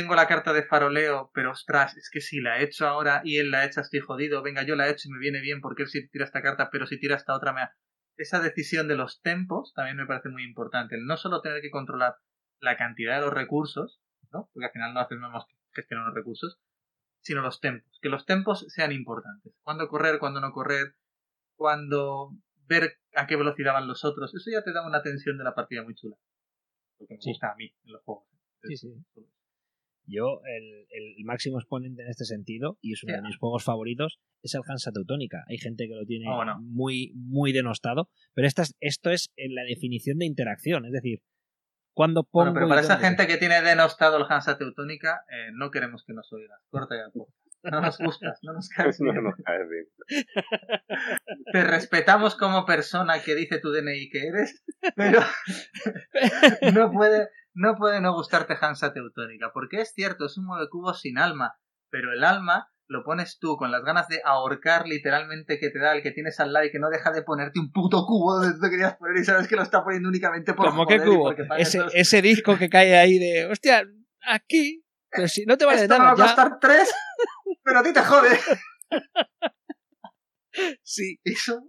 tengo 0.01 0.15
la 0.15 0.27
carta 0.29 0.53
de 0.53 0.63
faroleo, 0.63 1.31
pero 1.35 1.51
ostras, 1.53 1.97
es 1.97 2.09
que 2.11 2.21
si 2.21 2.41
la 2.41 2.59
he 2.59 2.65
hecho 2.65 2.87
ahora 2.87 3.21
y 3.25 3.39
él 3.39 3.51
la 3.51 3.65
echa 3.65 3.81
estoy 3.81 4.01
jodido, 4.01 4.43
venga, 4.43 4.63
yo 4.63 4.77
la 4.77 4.87
he 4.87 4.93
hecho 4.93 5.09
y 5.09 5.13
me 5.13 5.19
viene 5.19 5.41
bien 5.41 5.61
porque 5.61 5.83
él 5.83 5.89
sí 5.89 6.09
tira 6.09 6.25
esta 6.25 6.41
carta, 6.43 6.69
pero 6.71 6.87
si 6.87 6.99
tira 6.99 7.17
esta 7.17 7.35
otra 7.35 7.53
me... 7.53 7.63
ha- 7.63 7.75
Esa 8.17 8.41
decisión 8.41 8.87
de 8.89 8.97
los 8.97 9.21
tempos 9.23 9.73
también 9.75 9.97
me 9.97 10.07
parece 10.07 10.29
muy 10.29 10.45
importante, 10.45 10.95
el 10.97 11.05
no 11.07 11.17
solo 11.17 11.41
tener 11.41 11.61
que 11.63 11.71
controlar 11.71 12.17
la 12.61 12.77
cantidad 12.77 13.17
de 13.17 13.23
los 13.27 13.33
recursos, 13.35 14.01
¿no? 14.33 14.49
Porque 14.53 14.67
al 14.67 14.73
final 14.73 14.95
no 14.95 15.01
hacemos 15.01 15.47
que 15.47 15.55
gestionar 15.81 16.07
los 16.07 16.15
recursos, 16.15 16.59
sino 17.21 17.43
los 17.43 17.61
tempos, 17.61 17.99
que 18.03 18.09
los 18.09 18.25
tempos 18.27 18.67
sean 18.69 18.93
importantes. 18.93 19.53
Cuándo 19.63 19.89
correr, 19.89 20.19
cuándo 20.19 20.41
no 20.41 20.53
correr, 20.53 20.95
cuando 21.57 22.31
ver 22.67 22.99
a 23.15 23.27
qué 23.27 23.37
velocidad 23.37 23.73
van 23.73 23.89
los 23.89 24.05
otros, 24.05 24.35
eso 24.35 24.51
ya 24.51 24.63
te 24.63 24.73
da 24.73 24.87
una 24.87 25.03
tensión 25.03 25.39
de 25.39 25.45
la 25.45 25.55
partida 25.55 25.83
muy 25.83 25.95
chula. 25.95 26.17
Porque 26.99 27.15
me 27.15 27.21
Sí. 27.21 27.31
gusta 27.31 27.53
a 27.53 27.55
mí 27.57 27.67
en 27.85 27.93
los 27.93 28.03
juegos. 28.03 28.25
Sí, 28.63 28.77
sí. 28.77 28.89
Yo, 30.09 30.41
el, 30.47 30.87
el 30.91 31.25
máximo 31.25 31.59
exponente 31.59 32.03
en 32.03 32.09
este 32.09 32.25
sentido, 32.25 32.79
y 32.81 32.93
es 32.95 33.03
uno 33.05 33.15
de 33.15 33.23
mis 33.23 33.37
juegos 33.37 33.63
favoritos, 33.65 34.19
es 34.43 34.55
el 34.55 34.63
Hansa 34.67 34.91
Teutónica. 34.93 35.45
Hay 35.49 35.59
gente 35.59 35.87
que 35.87 35.95
lo 35.95 36.05
tiene 36.07 36.25
bueno. 36.35 36.57
muy, 36.61 37.13
muy 37.15 37.53
denostado, 37.53 38.09
pero 38.35 38.49
esta 38.49 38.63
es- 38.63 38.75
esto 38.81 39.11
es 39.11 39.31
en 39.37 39.55
la 39.55 39.63
definición 39.65 40.19
de 40.19 40.27
interacción, 40.27 40.87
es 40.87 40.93
decir, 40.93 41.21
cuando 41.95 42.23
pongo. 42.25 42.45
Bueno, 42.45 42.55
pero 42.55 42.67
y 42.67 42.69
para 42.71 42.81
esa 42.81 42.95
dónde- 42.95 43.09
gente 43.09 43.27
que 43.27 43.37
tiene 43.39 43.61
denostado 43.61 44.17
el 44.17 44.25
Hansa 44.29 44.57
Teutónica, 44.57 45.21
eh, 45.31 45.51
no 45.53 45.71
queremos 45.71 46.05
que 46.07 46.15
nos 46.15 46.33
oigas. 46.33 46.59
Corta 46.71 46.95
ya 46.97 47.11
podcast. 47.13 47.37
No 47.65 47.81
nos 47.81 47.99
gustas, 47.99 48.39
no 48.45 48.53
nos 48.53 48.69
caes 48.95 49.01
No 49.01 49.13
nos 49.21 49.35
cae 49.45 49.59
bien. 49.69 50.25
Te 51.53 51.65
respetamos 51.65 52.37
como 52.37 52.65
persona 52.65 53.21
que 53.25 53.35
dice 53.35 53.59
tu 53.59 53.73
DNI 53.73 54.09
que 54.11 54.29
eres, 54.29 54.63
pero 54.95 55.21
no 56.75 56.91
puede, 56.93 57.29
no 57.55 57.77
puede 57.77 58.01
no 58.01 58.13
gustarte 58.15 58.57
Hansa 58.61 58.93
Teutónica, 58.93 59.51
porque 59.53 59.81
es 59.81 59.93
cierto, 59.95 60.27
es 60.27 60.37
un 60.39 60.47
mueve 60.47 60.69
cubos 60.71 61.01
sin 61.01 61.19
alma, 61.19 61.59
pero 61.91 62.13
el 62.13 62.25
alma 62.25 62.71
lo 62.91 63.05
pones 63.05 63.39
tú 63.39 63.57
con 63.59 63.71
las 63.71 63.83
ganas 63.83 64.09
de 64.09 64.21
ahorcar 64.25 64.87
literalmente 64.87 65.59
que 65.59 65.69
te 65.71 65.79
da 65.79 65.95
el 65.95 66.03
que 66.03 66.11
tienes 66.11 66.41
al 66.41 66.53
lado 66.55 66.65
y 66.67 66.71
que 66.71 66.79
no 66.79 66.89
deja 66.89 67.11
de 67.13 67.23
ponerte 67.23 67.61
un 67.61 67.71
puto 67.71 68.07
cubo 68.07 68.39
donde 68.39 68.55
tú 68.55 68.61
te 68.63 68.71
querías 68.71 68.97
poner 68.97 69.17
y 69.21 69.25
sabes 69.25 69.47
que 69.47 69.57
lo 69.57 69.63
está 69.63 69.85
poniendo 69.85 70.09
únicamente 70.09 70.55
por 70.55 70.71
¿Cómo 70.71 70.87
y 70.91 70.99
cubo? 70.99 71.35
Ese, 71.59 71.85
ese 71.93 72.23
disco 72.23 72.57
que 72.57 72.71
cae 72.71 72.97
ahí 72.97 73.19
de. 73.19 73.47
¡Hostia! 73.51 73.85
Aquí. 74.27 74.83
Pero 75.11 75.29
si 75.29 75.45
no 75.45 75.59
te 75.59 75.65
vale 75.67 75.83
Esto 75.83 75.95
me 75.95 76.05
va 76.05 76.13
nada. 76.13 76.15
a 76.15 76.17
ya- 76.17 76.25
costar 76.35 76.59
tres, 76.61 76.95
pero 77.63 77.79
a 77.79 77.83
ti 77.83 77.93
te 77.93 78.03
jode. 78.03 78.39
Sí, 80.83 81.21
Eso, 81.25 81.63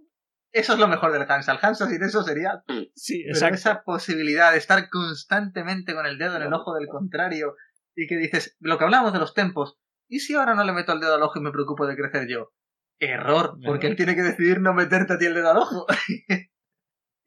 eso 0.52 0.72
es 0.72 0.78
lo 0.78 0.88
mejor 0.88 1.12
del 1.12 1.30
Hansa. 1.30 1.52
El 1.52 1.58
Hansa 1.62 1.88
sin 1.88 2.02
eso 2.02 2.22
sería 2.22 2.62
sí, 2.94 3.22
Pero 3.24 3.34
exacto. 3.34 3.54
esa 3.54 3.82
posibilidad 3.82 4.52
de 4.52 4.58
estar 4.58 4.88
constantemente 4.88 5.94
con 5.94 6.06
el 6.06 6.18
dedo 6.18 6.36
en 6.36 6.42
el 6.42 6.52
ojo 6.52 6.74
del 6.74 6.88
contrario 6.88 7.54
y 7.94 8.06
que 8.06 8.16
dices, 8.16 8.56
lo 8.60 8.78
que 8.78 8.84
hablamos 8.84 9.12
de 9.12 9.18
los 9.18 9.34
tempos, 9.34 9.78
¿y 10.08 10.20
si 10.20 10.34
ahora 10.34 10.54
no 10.54 10.64
le 10.64 10.72
meto 10.72 10.92
el 10.92 11.00
dedo 11.00 11.14
al 11.14 11.22
ojo 11.22 11.38
y 11.38 11.42
me 11.42 11.52
preocupo 11.52 11.86
de 11.86 11.96
crecer 11.96 12.28
yo? 12.28 12.52
Error, 12.98 13.58
porque 13.64 13.86
él 13.86 13.96
tiene 13.96 14.14
que 14.14 14.22
decidir 14.22 14.60
no 14.60 14.74
meterte 14.74 15.14
a 15.14 15.18
ti 15.18 15.26
el 15.26 15.34
dedo 15.34 15.50
al 15.50 15.56
ojo. 15.56 15.86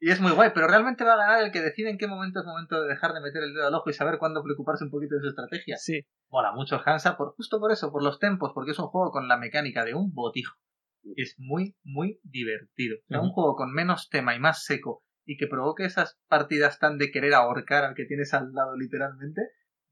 y 0.00 0.10
es 0.10 0.20
muy 0.20 0.30
guay, 0.32 0.50
pero 0.54 0.68
realmente 0.68 1.02
va 1.02 1.14
a 1.14 1.16
ganar 1.16 1.42
el 1.42 1.50
que 1.50 1.60
decide 1.60 1.90
en 1.90 1.98
qué 1.98 2.06
momento 2.06 2.40
es 2.40 2.46
momento 2.46 2.80
de 2.80 2.88
dejar 2.88 3.12
de 3.12 3.20
meter 3.20 3.42
el 3.42 3.54
dedo 3.54 3.66
al 3.66 3.74
ojo 3.74 3.90
y 3.90 3.92
saber 3.92 4.18
cuándo 4.18 4.42
preocuparse 4.42 4.84
un 4.84 4.90
poquito 4.90 5.16
de 5.16 5.22
su 5.22 5.28
estrategia. 5.28 5.76
Sí. 5.76 6.02
Mola 6.30 6.52
mucho 6.52 6.80
Hansa, 6.84 7.16
por, 7.16 7.34
justo 7.34 7.58
por 7.58 7.72
eso, 7.72 7.90
por 7.90 8.02
los 8.02 8.18
tempos, 8.18 8.52
porque 8.54 8.70
es 8.70 8.78
un 8.78 8.86
juego 8.86 9.10
con 9.10 9.26
la 9.26 9.36
mecánica 9.36 9.84
de 9.84 9.94
un 9.94 10.12
botijo. 10.14 10.56
Es 11.16 11.34
muy, 11.38 11.76
muy 11.84 12.18
divertido. 12.22 12.96
O 12.96 13.06
sea, 13.08 13.20
un 13.20 13.30
juego 13.30 13.56
con 13.56 13.72
menos 13.72 14.08
tema 14.08 14.34
y 14.34 14.40
más 14.40 14.64
seco 14.64 15.02
y 15.26 15.36
que 15.36 15.46
provoque 15.46 15.84
esas 15.84 16.18
partidas 16.28 16.78
tan 16.78 16.98
de 16.98 17.10
querer 17.10 17.34
ahorcar 17.34 17.84
al 17.84 17.94
que 17.94 18.04
tienes 18.04 18.34
al 18.34 18.52
lado 18.52 18.76
literalmente, 18.76 19.40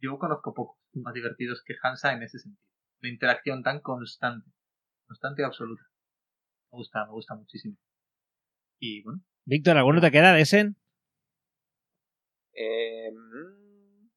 yo 0.01 0.19
conozco 0.19 0.53
pocos 0.53 0.79
más 0.95 1.15
divertidos 1.15 1.63
que 1.65 1.75
Hansa 1.83 2.13
en 2.13 2.23
ese 2.23 2.39
sentido. 2.39 2.69
Una 3.03 3.11
interacción 3.11 3.63
tan 3.63 3.81
constante, 3.81 4.51
constante 5.07 5.43
y 5.43 5.45
absoluta. 5.45 5.83
Me 6.71 6.77
gusta, 6.79 7.07
me 7.07 7.13
gusta 7.13 7.35
muchísimo. 7.35 7.77
Y 8.79 9.03
bueno, 9.03 9.23
Víctor, 9.45 9.77
¿alguno 9.77 10.01
te 10.01 10.11
queda 10.11 10.33
de 10.33 10.43
Essen? 10.43 10.77
Eh, 12.55 13.11
mm, 13.11 14.09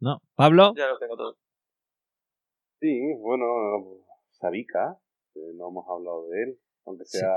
No. 0.00 0.22
¿Pablo? 0.34 0.72
ya 0.76 0.88
lo 0.88 0.98
tengo 0.98 1.16
todo. 1.16 1.36
Sí, 2.80 2.98
bueno, 3.18 3.44
Sabika, 4.30 4.96
que 4.96 5.09
no 5.54 5.68
hemos 5.68 5.84
hablado 5.88 6.28
de 6.28 6.42
él, 6.44 6.58
aunque 6.86 7.04
Sí. 7.04 7.18
sea... 7.18 7.28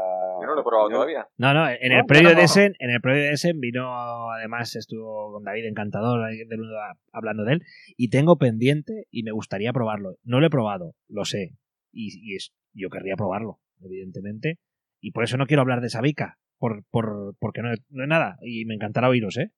Yo 0.42 0.48
no 0.48 0.56
lo 0.56 0.62
he 0.62 0.64
probado 0.64 0.90
todavía. 0.90 1.28
No, 1.38 1.54
no, 1.54 1.68
en 1.70 1.90
No, 1.92 2.00
el 2.00 2.06
previo 2.06 2.30
no, 2.30 2.36
de 2.36 2.36
no. 2.36 2.42
Essen, 2.44 2.74
en 2.80 2.90
el 2.90 3.02
previo 3.02 3.24
de 3.24 3.32
Essen 3.32 3.60
vino, 3.60 4.32
además 4.32 4.76
estuvo 4.76 5.34
con 5.34 5.44
David 5.44 5.66
Encantador 5.66 6.30
del 6.30 6.76
a- 6.76 6.98
hablando 7.12 7.44
de 7.44 7.54
él, 7.54 7.62
y 7.98 8.10
tengo 8.10 8.38
pendiente 8.38 9.06
y 9.12 9.24
me 9.24 9.32
gustaría 9.32 9.74
probarlo. 9.74 10.18
No 10.24 10.40
lo 10.40 10.48
he 10.48 10.50
probado, 10.50 10.96
lo 11.08 11.26
sé, 11.26 11.56
y, 11.92 12.10
y 12.32 12.36
es, 12.36 12.54
yo 12.74 12.90
querría 12.90 13.16
probarlo, 13.16 13.60
evidentemente, 13.82 14.60
y 15.02 15.12
por 15.12 15.24
eso 15.24 15.38
no 15.38 15.46
quiero 15.46 15.62
hablar 15.62 15.82
de 15.82 15.90
Sabica, 15.90 16.38
por, 16.58 16.84
por, 16.92 17.36
porque 17.40 17.62
no, 17.62 17.70
no 17.90 18.04
es 18.04 18.10
nada, 18.10 18.38
y 18.42 18.66
me 18.66 18.76
encantará 18.76 19.10
oíros, 19.10 19.38
¿eh? 19.38 19.52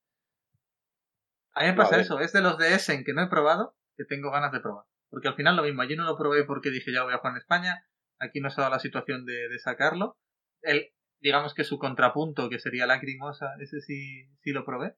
a 1.53 1.61
mí 1.61 1.67
me 1.67 1.73
pasa 1.77 1.99
eso, 1.99 2.19
es 2.19 2.33
de 2.33 2.41
los 2.41 2.57
de 2.57 2.73
Essen 2.73 3.03
que 3.05 3.13
no 3.13 3.21
he 3.23 3.29
probado, 3.29 3.75
que 3.95 4.03
tengo 4.03 4.29
ganas 4.31 4.51
de 4.51 4.59
probar. 4.59 4.83
Porque 5.09 5.29
al 5.29 5.35
final 5.35 5.55
lo 5.55 5.63
mismo, 5.63 5.83
yo 5.85 5.95
no 5.95 6.03
lo 6.03 6.17
probé 6.17 6.43
porque 6.43 6.69
dije 6.69 6.91
ya 6.91 7.03
voy 7.03 7.13
a 7.13 7.17
jugar 7.19 7.31
en 7.33 7.37
España, 7.37 7.85
aquí 8.19 8.39
no 8.39 8.49
se 8.49 8.59
ha 8.61 8.63
dado 8.63 8.75
la 8.75 8.79
situación 8.79 9.25
de, 9.25 9.49
de 9.49 9.59
sacarlo. 9.59 10.17
El, 10.61 10.87
digamos 11.19 11.53
que 11.53 11.63
su 11.63 11.77
contrapunto, 11.79 12.49
que 12.49 12.59
sería 12.59 12.85
Lacrimosa, 12.87 13.55
ese 13.59 13.81
sí, 13.81 14.27
sí 14.41 14.51
lo 14.51 14.65
probé. 14.65 14.95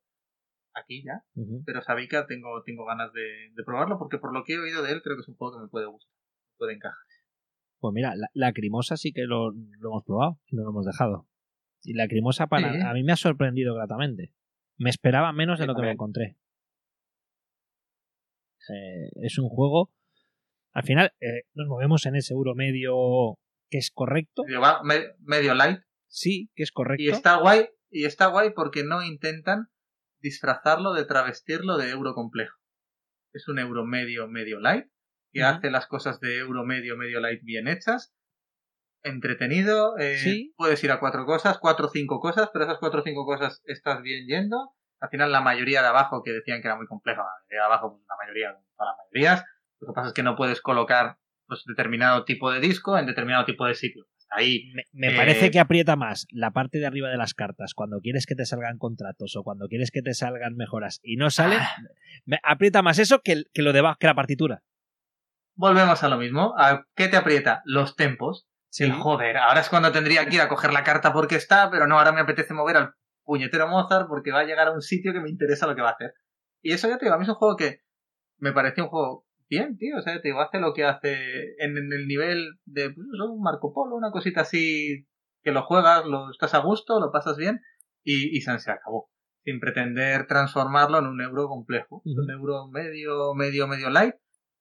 Aquí 0.74 1.04
ya. 1.04 1.24
Pero 1.66 1.82
Sabika 1.82 2.28
tengo, 2.28 2.62
tengo 2.64 2.86
ganas 2.86 3.12
de, 3.14 3.52
de 3.56 3.64
probarlo 3.64 3.98
porque 3.98 4.20
por 4.20 4.32
lo 4.34 4.44
que 4.44 4.54
he 4.54 4.60
oído 4.60 4.84
de 4.84 4.92
él 4.92 5.02
creo 5.02 5.16
que 5.16 5.22
es 5.22 5.28
un 5.28 5.36
juego 5.36 5.58
que 5.58 5.64
me 5.64 5.70
puede 5.70 5.88
gustar. 5.88 6.14
Puede 6.58 6.74
encajar. 6.76 6.98
Pues 7.80 7.94
mira, 7.94 8.16
la, 8.16 8.28
Lacrimosa 8.34 8.96
sí 8.98 9.12
que 9.14 9.24
lo, 9.24 9.52
lo 9.52 9.90
hemos 9.90 10.04
probado 10.04 10.40
y 10.48 10.56
no 10.56 10.64
lo 10.64 10.70
hemos 10.70 10.86
dejado. 10.86 11.28
Y 11.84 11.94
Lacrimosa 11.94 12.48
para, 12.48 12.74
Sí. 12.74 12.80
a 12.82 12.94
mí 12.94 13.04
me 13.04 13.12
ha 13.14 13.16
sorprendido 13.18 13.74
gratamente. 13.76 14.34
Me 14.78 14.90
esperaba 14.92 15.32
menos 15.34 15.58
de 15.58 15.64
Sí, 15.64 15.68
lo 15.68 15.76
que 15.76 15.82
me 15.82 15.92
encontré. 15.92 16.38
Eh, 18.70 19.10
es 19.24 19.38
un 19.40 19.50
juego. 19.50 19.92
Al 20.78 20.84
final, 20.84 21.12
eh, 21.22 21.42
nos 21.56 21.68
movemos 21.68 22.06
en 22.06 22.16
ese 22.16 22.36
euro 22.36 22.54
medio 22.54 22.94
que 23.72 23.80
es 23.80 23.90
correcto. 23.92 24.44
Medio, 24.46 24.62
va- 24.62 24.84
me- 24.84 25.08
medio 25.22 25.56
light. 25.56 25.80
Sí, 26.08 26.52
que 26.56 26.62
es 26.62 26.72
correcto. 26.72 27.02
Y 27.02 27.10
está 27.10 27.38
guay, 27.38 27.68
y 27.90 28.06
está 28.06 28.28
guay 28.28 28.52
porque 28.52 28.84
no 28.84 29.02
intentan 29.04 29.70
disfrazarlo 30.22 30.94
de 30.94 31.06
travestirlo 31.06 31.78
de 31.78 31.90
euro 31.90 32.14
complejo. 32.14 32.56
Es 33.34 33.48
un 33.48 33.58
euro 33.58 33.86
medio, 33.86 34.28
medio 34.28 34.60
light, 34.60 34.86
que 35.34 35.42
hace 35.44 35.72
las 35.72 35.88
cosas 35.88 36.20
de 36.20 36.38
euro 36.38 36.64
medio, 36.64 36.96
medio 36.96 37.20
light 37.22 37.42
bien 37.44 37.68
hechas. 37.68 38.14
Entretenido, 39.04 39.98
eh, 39.98 40.18
Sí. 40.18 40.54
puedes 40.58 40.84
ir 40.84 40.92
a 40.92 41.00
cuatro 41.00 41.26
cosas, 41.26 41.58
cuatro 41.60 41.88
o 41.88 41.90
cinco 41.90 42.20
cosas, 42.20 42.50
pero 42.54 42.66
esas 42.66 42.78
cuatro 42.80 43.00
o 43.02 43.04
cinco 43.04 43.26
cosas 43.26 43.62
estás 43.66 44.02
bien 44.02 44.28
yendo. 44.28 44.74
Al 45.00 45.10
final 45.10 45.32
la 45.32 45.42
mayoría 45.42 45.82
de 45.82 45.88
abajo, 45.88 46.22
que 46.24 46.32
decían 46.34 46.62
que 46.62 46.68
era 46.68 46.78
muy 46.78 46.88
compleja, 46.88 47.22
la 47.22 47.30
mayoría 47.42 47.60
de 47.62 47.66
abajo, 47.66 47.92
pues 47.94 48.06
la 48.08 48.16
mayoría, 48.18 48.52
todas 48.78 48.96
las 48.96 48.98
mayorías. 49.06 49.46
Lo 49.80 49.88
que 49.88 49.94
pasa 49.94 50.08
es 50.10 50.14
que 50.14 50.24
no 50.24 50.36
puedes 50.36 50.62
colocar 50.62 51.18
pues, 51.48 51.64
determinado 51.66 52.26
tipo 52.26 52.52
de 52.52 52.60
disco 52.60 52.98
en 52.98 53.06
determinado 53.06 53.46
tipo 53.46 53.66
de 53.66 53.76
sitio. 53.76 54.06
Ahí 54.30 54.74
Me, 54.74 54.84
me 54.92 55.14
Eh, 55.14 55.16
parece 55.16 55.52
que 55.52 55.60
aprieta 55.60 55.96
más 55.96 56.28
la 56.32 56.52
parte 56.52 56.80
de 56.80 56.86
arriba 56.86 57.10
de 57.10 57.16
las 57.18 57.34
cartas 57.34 57.74
cuando 57.74 58.00
quieres 58.02 58.26
que 58.26 58.36
te 58.36 58.46
salgan 58.46 58.78
contratos 58.78 59.36
o 59.38 59.44
cuando 59.44 59.68
quieres 59.70 59.90
que 59.92 60.02
te 60.02 60.14
salgan 60.14 60.56
mejoras 60.56 61.00
y 61.02 61.16
no 61.16 61.30
salen. 61.30 61.60
Ah. 61.62 61.76
me 62.26 62.40
aprieta 62.44 62.82
más 62.82 63.00
eso 63.00 63.22
que, 63.24 63.44
que 63.54 63.62
lo 63.62 63.72
de 63.72 63.82
que 64.00 64.08
la 64.08 64.16
partitura. 64.16 64.64
volvemos 65.56 66.04
a 66.04 66.10
lo 66.10 66.18
mismo. 66.18 66.54
¿A 66.58 66.86
¿Qué 66.96 67.08
te 67.08 67.18
aprieta? 67.18 67.62
Los 67.66 67.96
tempos. 67.96 68.48
Sí. 68.70 68.84
El 68.84 68.92
joder, 68.92 69.38
ahora 69.38 69.62
es 69.62 69.70
cuando 69.70 69.92
tendría 69.94 70.26
que 70.28 70.36
ir 70.36 70.42
a 70.42 70.50
coger 70.50 70.74
la 70.74 70.84
carta 70.84 71.14
porque 71.14 71.36
está, 71.36 71.72
pero 71.72 71.88
no, 71.88 71.98
ahora 71.98 72.12
me 72.12 72.20
apetece 72.20 72.54
mover 72.54 72.76
al 72.76 72.94
puñetero 73.24 73.68
Mozart 73.68 74.08
porque 74.10 74.32
va 74.32 74.42
a 74.42 74.44
llegar 74.44 74.68
a 74.68 74.72
un 74.74 74.82
sitio 74.82 75.14
que 75.14 75.22
me 75.22 75.30
interesa 75.30 75.68
lo 75.68 75.76
que 75.76 75.82
va 75.82 75.90
a 75.90 75.94
hacer. 75.94 76.14
Y 76.62 76.74
eso 76.74 76.90
ya 76.90 76.98
te 76.98 77.06
digo, 77.06 77.16
a 77.16 77.18
mí 77.18 77.24
es 77.24 77.30
un 77.30 77.36
juego 77.36 77.56
que 77.56 77.80
me 78.40 78.52
pareció 78.52 78.84
un 78.84 78.90
juego 78.90 79.26
bien, 79.50 79.78
tío. 79.78 79.98
O 79.98 80.02
sea, 80.02 80.22
te 80.22 80.30
digo, 80.30 80.42
hace 80.42 80.60
lo 80.60 80.74
que 80.74 80.84
hace 80.84 81.56
en, 81.60 81.78
en 81.78 81.92
el 81.94 82.08
nivel 82.08 82.60
de 82.66 82.90
pues, 82.90 83.08
un 83.30 83.42
Marco 83.42 83.74
Polo, 83.74 83.96
una 83.96 84.12
cosita 84.12 84.42
así 84.42 85.08
que 85.44 85.52
lo 85.52 85.64
juegas, 85.64 86.06
lo 86.06 86.30
estás 86.32 86.54
a 86.54 86.60
gusto, 86.60 87.00
lo 87.00 87.12
pasas 87.12 87.38
bien 87.38 87.62
y, 88.04 88.36
y 88.36 88.42
se, 88.42 88.58
se 88.60 88.72
acabó. 88.72 89.10
Sin 89.44 89.60
pretender 89.60 90.28
transformarlo 90.28 91.00
en 91.00 91.06
un 91.06 91.22
euro 91.22 91.48
complejo. 91.48 92.02
Un 92.04 92.30
euro 92.30 92.68
medio, 92.68 93.34
medio, 93.34 93.68
medio 93.68 93.90
light 93.90 94.16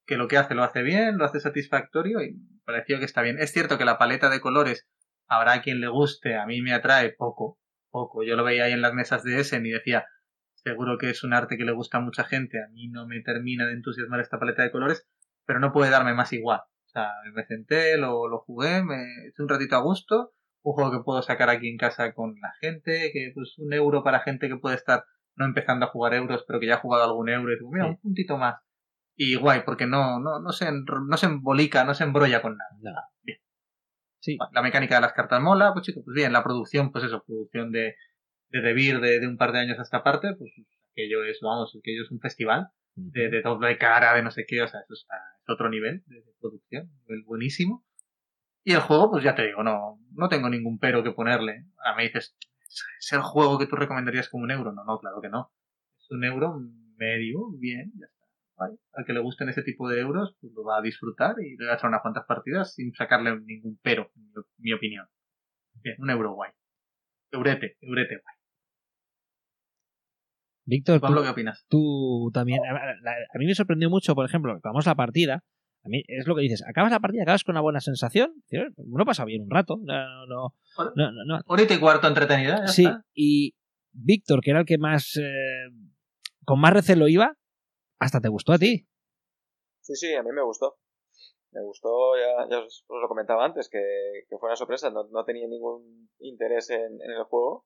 que 0.07 0.17
lo 0.17 0.29
que 0.29 0.39
hace 0.39 0.55
lo 0.55 0.63
hace 0.63 0.83
bien, 0.83 1.19
lo 1.19 1.25
hace 1.25 1.41
satisfactorio 1.41 2.23
y 2.23 2.37
pareció 2.65 2.99
que 2.99 3.05
está 3.05 3.23
bien. 3.23 3.39
Es 3.39 3.53
cierto 3.53 3.77
que 3.77 3.85
la 3.85 3.99
paleta 3.99 4.31
de 4.31 4.41
colores 4.41 4.89
habrá 5.27 5.61
quien 5.63 5.81
le 5.81 5.89
guste, 5.89 6.37
a 6.37 6.47
mí 6.47 6.63
me 6.63 6.73
atrae 6.73 7.13
poco, 7.13 7.59
poco. 7.91 8.23
Yo 8.23 8.37
lo 8.37 8.45
veía 8.45 8.65
ahí 8.65 8.73
en 8.73 8.83
las 8.83 8.95
mesas 8.95 9.25
de 9.25 9.41
Essen 9.41 9.67
y 9.67 9.71
decía, 9.71 10.07
seguro 10.67 10.99
que 10.99 11.11
es 11.11 11.23
un 11.23 11.33
arte 11.33 11.57
que 11.57 11.65
le 11.65 11.71
gusta 11.71 11.99
a 11.99 12.01
mucha 12.01 12.25
gente, 12.25 12.59
a 12.61 12.67
mí 12.73 12.89
no 12.89 13.07
me 13.07 13.21
termina 13.21 13.67
de 13.67 13.75
entusiasmar 13.75 14.19
esta 14.19 14.41
paleta 14.41 14.65
de 14.65 14.73
colores, 14.73 15.07
pero 15.45 15.61
no 15.61 15.73
puede 15.73 15.93
darme 15.93 16.13
más 16.13 16.33
igual. 16.33 16.59
O 16.87 16.89
sea, 16.89 17.09
me 17.33 17.45
senté, 17.45 17.97
lo, 17.97 18.27
lo 18.27 18.39
jugué, 18.41 18.83
me 18.83 19.05
hice 19.29 19.43
un 19.43 19.49
ratito 19.49 19.77
a 19.77 19.81
gusto, 19.81 20.33
un 20.63 20.73
juego 20.73 20.91
que 20.91 21.05
puedo 21.05 21.23
sacar 21.23 21.51
aquí 21.51 21.69
en 21.69 21.77
casa 21.79 22.13
con 22.15 22.35
la 22.41 22.53
gente, 22.61 23.11
que 23.13 23.31
pues 23.33 23.57
un 23.59 23.73
euro 23.73 24.03
para 24.03 24.21
gente 24.21 24.49
que 24.49 24.57
puede 24.57 24.75
estar 24.75 25.05
no 25.37 25.45
empezando 25.45 25.87
a 25.87 25.91
jugar 25.91 26.15
euros, 26.15 26.45
pero 26.49 26.59
que 26.59 26.67
ya 26.67 26.75
ha 26.75 26.79
jugado 26.81 27.05
algún 27.05 27.29
euro 27.29 27.53
y 27.53 27.57
digo, 27.57 27.71
mira, 27.71 27.85
Sí. 27.85 27.91
un 27.91 28.01
puntito 28.01 28.37
más. 28.37 28.57
Y 29.15 29.37
guay, 29.37 29.63
porque 29.65 29.87
no, 29.87 30.19
no, 30.19 30.41
no, 30.41 30.51
se, 30.51 30.67
no 30.73 31.17
se 31.17 31.27
embolica, 31.27 31.85
no 31.85 31.95
se 31.95 32.03
embrolla 32.05 32.43
con 32.43 32.57
nada. 32.57 32.71
No. 32.81 33.01
Bien. 33.23 33.39
Sí. 34.19 34.37
La 34.53 34.63
mecánica 34.63 34.97
de 34.97 35.03
las 35.03 35.13
cartas 35.13 35.41
mola, 35.41 35.73
pues 35.73 35.87
chico, 35.87 36.03
pues 36.05 36.15
bien, 36.15 36.33
la 36.33 36.43
producción, 36.43 36.91
pues 36.91 37.05
eso, 37.05 37.23
producción 37.25 37.71
de, 37.71 37.95
de 38.51 38.61
Devir 38.61 39.01
de, 39.01 39.21
de 39.21 39.27
un 39.27 39.37
par 39.37 39.53
de 39.53 39.61
años 39.61 39.79
a 39.79 39.83
esta 39.83 40.03
parte, 40.03 40.35
pues 40.35 40.53
aquello 40.93 41.25
es, 41.25 41.39
vamos, 41.43 41.77
aquello 41.79 42.03
es 42.03 42.11
un 42.11 42.21
festival 42.21 42.69
de, 42.95 43.29
de 43.29 43.43
doble 43.43 43.77
cara, 43.79 44.15
de 44.15 44.23
no 44.23 44.31
sé 44.31 44.45
qué, 44.47 44.63
o 44.63 44.69
sea, 44.69 44.81
eso 44.81 44.95
está, 44.95 45.17
es 45.41 45.49
otro 45.49 45.69
nivel 45.69 46.03
de, 46.07 46.17
de 46.17 46.33
producción, 46.41 46.91
nivel 47.07 47.25
buenísimo. 47.25 47.85
Y 48.65 48.73
el 48.73 48.81
juego, 48.81 49.13
pues 49.13 49.23
ya 49.23 49.35
te 49.35 49.47
digo, 49.47 49.63
no, 49.63 50.01
no 50.13 50.29
tengo 50.29 50.49
ningún 50.49 50.79
pero 50.81 51.05
que 51.05 51.13
ponerle. 51.13 51.67
Ahora 51.79 51.97
me 51.99 52.03
dices, 52.05 52.37
¿es 52.99 53.13
el 53.13 53.21
juego 53.21 53.59
que 53.59 53.67
tú 53.67 53.77
recomendarías 53.77 54.29
como 54.29 54.43
un 54.43 54.51
euro? 54.51 54.73
No, 54.73 54.85
no, 54.85 54.99
claro 54.99 55.21
que 55.21 55.29
no. 55.29 55.53
Es 56.01 56.11
un 56.11 56.25
euro 56.25 56.59
medio, 56.97 57.51
bien, 57.59 57.93
ya 57.97 58.07
está. 58.07 58.27
Vale. 58.57 58.77
Al 58.95 59.05
que 59.05 59.13
le 59.13 59.21
gusten 59.21 59.49
ese 59.51 59.63
tipo 59.63 59.89
de 59.89 60.01
euros, 60.01 60.35
pues 60.41 60.53
lo 60.53 60.65
va 60.65 60.79
a 60.79 60.83
disfrutar 60.83 61.37
y 61.41 61.57
le 61.57 61.67
va 61.67 61.73
a 61.73 61.77
echar 61.77 61.91
unas 61.91 62.03
cuantas 62.03 62.25
partidas 62.27 62.75
sin 62.75 62.93
sacarle 62.93 63.39
ningún 63.39 63.79
pero, 63.83 64.11
mi, 64.15 64.33
mi 64.59 64.73
opinión. 64.73 65.07
Bien, 65.75 65.97
un 66.01 66.11
euro 66.11 66.33
guay. 66.33 66.51
Eurete, 67.31 67.77
eurete 67.81 68.17
guay. 68.21 68.36
Víctor, 70.67 71.01
Pablo, 71.01 71.19
tú, 71.21 71.25
¿qué 71.25 71.31
opinas? 71.31 71.65
tú 71.69 72.31
también. 72.35 72.61
A, 72.67 72.71
a- 72.77 73.17
a 73.35 73.39
mí 73.39 73.47
me 73.47 73.55
sorprendió 73.55 73.89
mucho, 73.89 74.15
por 74.15 74.27
ejemplo, 74.27 74.53
acabamos 74.53 74.85
la 74.87 74.95
partida. 74.97 75.45
A 75.85 75.89
mí 75.89 76.03
es 76.09 76.27
lo 76.27 76.35
que 76.35 76.43
dices, 76.43 76.65
acabas 76.67 76.91
la 76.91 76.99
partida, 76.99 77.23
acabas 77.23 77.45
con 77.45 77.53
una 77.55 77.61
buena 77.61 77.81
sensación. 77.81 78.35
Uno 78.77 79.05
pasa 79.05 79.25
bien 79.25 79.43
un 79.43 79.51
rato. 79.51 79.79
No, 79.83 80.27
no, 80.27 80.55
no, 80.79 80.93
no, 80.97 81.13
no, 81.13 81.25
no. 81.25 81.41
Horita 81.47 81.75
y 81.75 81.79
cuarto 81.79 82.09
entretenida, 82.09 82.63
ya 82.63 82.67
Sí, 82.69 82.85
está. 82.85 83.05
y 83.15 83.55
Víctor, 83.93 84.41
que 84.43 84.51
era 84.51 84.61
el 84.61 84.67
que 84.67 84.79
más. 84.79 85.17
eh, 85.17 85.71
con 86.45 86.61
más 86.61 86.73
recelo 86.73 87.07
iba, 87.09 87.37
hasta 88.01 88.21
te 88.21 88.29
gustó 88.29 88.53
a 88.53 88.59
ti. 88.59 88.89
Sí, 89.81 89.95
sí, 89.95 90.13
a 90.15 90.23
mí 90.25 90.31
me 90.33 90.43
gustó. 90.43 90.77
Me 91.53 91.63
gustó, 91.63 91.89
ya, 92.17 92.51
ya 92.51 92.59
os, 92.65 92.85
os 92.89 93.01
lo 93.01 93.09
comentaba 93.09 93.45
antes, 93.45 93.69
que, 93.71 93.79
que 94.29 94.37
fue 94.39 94.49
una 94.49 94.57
sorpresa. 94.57 94.91
No, 94.91 95.05
no 95.13 95.25
tenía 95.25 95.47
ningún 95.47 96.11
interés 96.19 96.69
en, 96.71 97.01
en 97.01 97.11
el 97.17 97.23
juego 97.25 97.65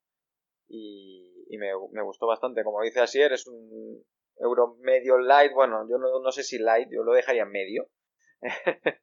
y, 0.68 1.39
y 1.50 1.58
me, 1.58 1.68
me 1.92 2.02
gustó 2.02 2.26
bastante. 2.26 2.64
Como 2.64 2.80
dice 2.82 3.00
Asier, 3.00 3.32
es 3.32 3.46
un 3.46 4.02
euro 4.38 4.76
medio 4.80 5.18
light. 5.18 5.52
Bueno, 5.52 5.86
yo 5.90 5.98
no, 5.98 6.20
no 6.22 6.32
sé 6.32 6.42
si 6.42 6.58
light, 6.58 6.88
yo 6.90 7.02
lo 7.02 7.12
dejaría 7.12 7.44
medio. 7.44 7.88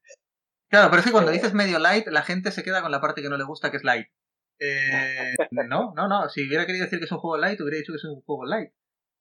Claro, 0.69 0.89
pero 0.89 0.99
es 0.99 1.05
que 1.05 1.11
cuando 1.13 1.31
Eh. 1.31 1.35
dices 1.35 1.53
medio 1.53 1.79
light, 1.79 2.07
la 2.07 2.23
gente 2.23 2.51
se 2.51 2.61
queda 2.61 2.81
con 2.81 2.91
la 2.91 2.99
parte 2.99 3.21
que 3.21 3.29
no 3.29 3.37
le 3.37 3.45
gusta, 3.45 3.71
que 3.71 3.77
es 3.77 3.85
light. 3.85 4.07
Eh, 4.59 5.33
no, 5.51 5.93
no, 5.95 6.07
no. 6.09 6.27
Si 6.27 6.45
hubiera 6.45 6.65
querido 6.65 6.83
decir 6.83 6.99
que 6.99 7.05
es 7.05 7.11
un 7.13 7.19
juego 7.19 7.37
light, 7.37 7.59
hubiera 7.61 7.77
dicho 7.77 7.93
que 7.93 7.97
es 7.97 8.03
un 8.03 8.21
juego 8.23 8.45
light. 8.45 8.73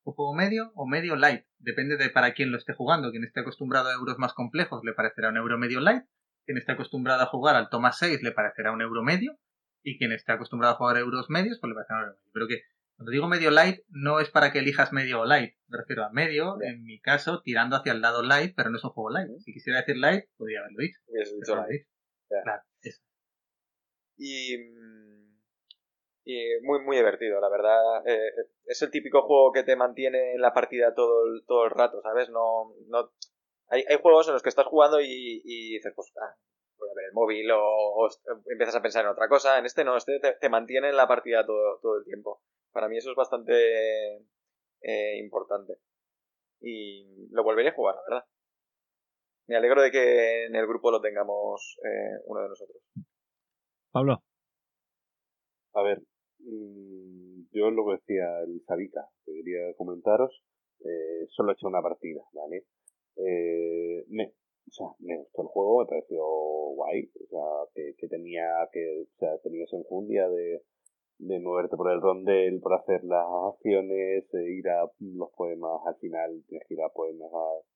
Un 0.04 0.14
juego 0.14 0.34
medio 0.34 0.72
o 0.74 0.86
medio 0.88 1.14
light. 1.14 1.44
Depende 1.58 1.96
de 1.96 2.10
para 2.10 2.32
quién 2.34 2.50
lo 2.50 2.58
esté 2.58 2.72
jugando. 2.72 3.12
Quien 3.12 3.22
esté 3.22 3.40
acostumbrado 3.40 3.88
a 3.90 3.92
euros 3.94 4.18
más 4.18 4.32
complejos 4.32 4.80
le 4.84 4.92
parecerá 4.92 5.28
un 5.28 5.36
euro 5.36 5.56
medio 5.56 5.78
light. 5.80 6.02
quien 6.46 6.58
esté 6.58 6.72
acostumbrado 6.72 7.22
a 7.22 7.26
jugar 7.26 7.54
al 7.54 7.68
toma 7.70 7.92
6 7.92 8.22
le 8.24 8.32
parecerá 8.32 8.72
un 8.72 8.82
euro 8.82 9.02
medio, 9.04 9.38
y 9.84 9.98
quien 9.98 10.10
esté 10.12 10.32
acostumbrado 10.32 10.74
a 10.74 10.78
jugar 10.78 10.96
a 10.96 11.00
euros 11.00 11.30
medios, 11.30 11.58
pues 11.60 11.68
le 11.70 11.74
parecerá 11.74 11.98
un 11.98 12.04
euro 12.06 12.16
medio. 12.18 12.30
Pero 12.32 12.46
que 12.48 12.62
cuando 12.97 13.12
digo 13.12 13.28
medio 13.28 13.51
light, 13.51 13.81
no 13.89 14.20
es 14.20 14.31
para 14.31 14.52
que 14.52 14.60
elijas 14.60 14.93
medio 14.93 15.20
o 15.20 15.24
light. 15.27 15.55
Me 15.68 15.78
refiero 15.78 16.05
a 16.05 16.10
medio, 16.10 16.60
en 16.62 16.82
mi 16.82 17.01
caso, 17.01 17.43
tirando 17.43 17.77
hacia 17.77 17.93
el 17.93 18.01
lado 18.01 18.23
light, 18.23 18.55
pero 18.56 18.70
no 18.70 18.78
es 18.78 18.85
un 18.85 18.90
juego 18.90 19.10
light. 19.10 19.28
Si 19.40 19.52
quisiera 19.52 19.81
decir 19.81 19.97
light, 19.98 20.24
podría 20.36 20.60
haberlo 20.60 20.78
dicho. 20.81 20.98
Pero 21.47 21.56
light. 21.56 21.86
Claro, 22.43 22.62
eso. 22.82 23.01
y, 24.16 24.56
mm, 24.59 25.39
y 26.24 26.60
muy 26.62 26.81
muy 26.85 26.97
divertido 26.97 27.40
la 27.40 27.48
verdad 27.48 28.02
Eh, 28.06 28.31
es 28.64 28.82
el 28.82 28.90
típico 28.90 29.23
juego 29.23 29.52
que 29.52 29.62
te 29.62 29.77
mantiene 29.77 30.32
en 30.35 30.40
la 30.40 30.52
partida 30.52 30.94
todo 30.94 31.27
el, 31.27 31.44
todo 31.47 31.64
el 31.64 31.70
rato 31.70 32.01
sabes 32.02 32.31
no 32.31 32.73
no 32.89 33.12
hay, 33.68 33.85
hay 33.89 33.98
juegos 34.01 34.27
en 34.28 34.35
los 34.35 34.43
que 34.43 34.48
estás 34.48 34.66
jugando 34.66 35.01
y, 35.01 35.43
y 35.44 35.74
dices 35.74 35.93
pues 35.94 36.12
ah, 36.20 36.35
voy 36.78 36.89
a 36.90 36.94
ver 36.97 37.05
el 37.06 37.12
móvil 37.14 37.51
o, 37.52 37.60
o 37.60 38.09
empiezas 38.51 38.77
a 38.77 38.82
pensar 38.82 39.05
en 39.05 39.10
otra 39.10 39.28
cosa 39.28 39.59
en 39.59 39.66
este 39.66 39.85
no 39.85 39.97
este 39.97 40.18
te, 40.20 40.32
te 40.35 40.48
mantiene 40.48 40.89
en 40.89 40.97
la 40.97 41.06
partida 41.09 41.44
todo, 41.47 41.78
todo 41.81 41.98
el 41.98 42.05
tiempo 42.05 42.43
para 42.76 42.88
mí 42.90 42.98
eso 42.98 43.10
es 43.10 43.16
bastante 43.16 43.54
eh, 44.82 45.18
importante 45.18 45.78
y 46.60 47.26
lo 47.30 47.42
volveré 47.42 47.70
a 47.70 47.74
jugar 47.74 47.94
la 47.94 48.02
verdad 48.02 48.28
me 49.48 49.56
alegro 49.56 49.80
de 49.80 49.90
que 49.90 50.44
en 50.44 50.54
el 50.54 50.66
grupo 50.66 50.90
lo 50.90 51.00
tengamos 51.00 51.78
eh, 51.82 52.20
uno 52.26 52.42
de 52.42 52.48
nosotros 52.50 52.82
Pablo. 53.96 54.22
A 55.72 55.82
ver, 55.82 56.02
mm, 56.40 57.48
yo 57.50 57.70
lo 57.70 57.86
que 57.86 57.92
decía 57.92 58.40
el 58.40 58.60
que 59.24 59.32
quería 59.32 59.72
comentaros, 59.78 60.44
eh, 60.80 61.24
solo 61.30 61.50
he 61.50 61.54
hecho 61.54 61.66
una 61.66 61.80
partida, 61.80 62.20
¿vale? 62.34 62.66
Eh, 63.16 64.04
me, 64.08 64.34
o 64.68 64.70
sea, 64.70 64.88
me 64.98 65.16
gustó 65.16 65.40
el 65.40 65.48
juego, 65.48 65.80
me 65.80 65.86
pareció 65.86 66.22
guay, 66.74 67.10
o 67.24 67.26
sea, 67.26 67.72
que, 67.74 67.94
que 67.96 68.06
tenía 68.06 68.44
que, 68.70 69.06
o 69.08 69.18
sea, 69.18 69.38
tenía 69.38 69.64
esa 69.64 69.78
enjundia 69.78 70.28
de, 70.28 70.62
de 71.18 71.40
moverte 71.40 71.76
por 71.76 71.90
el 71.93 72.01
rondel, 72.01 72.60
por 72.60 72.74
hacer 72.74 73.02
las 73.05 73.26
acciones, 73.55 74.24
eh, 74.34 74.51
ir 74.52 74.68
a 74.68 74.88
los 75.01 75.30
poemas 75.36 75.80
al 75.86 75.97
final, 75.97 76.43
tienes 76.48 76.66
que 76.68 76.74
ir 76.74 76.82
a 76.82 76.88
poemas 76.90 77.30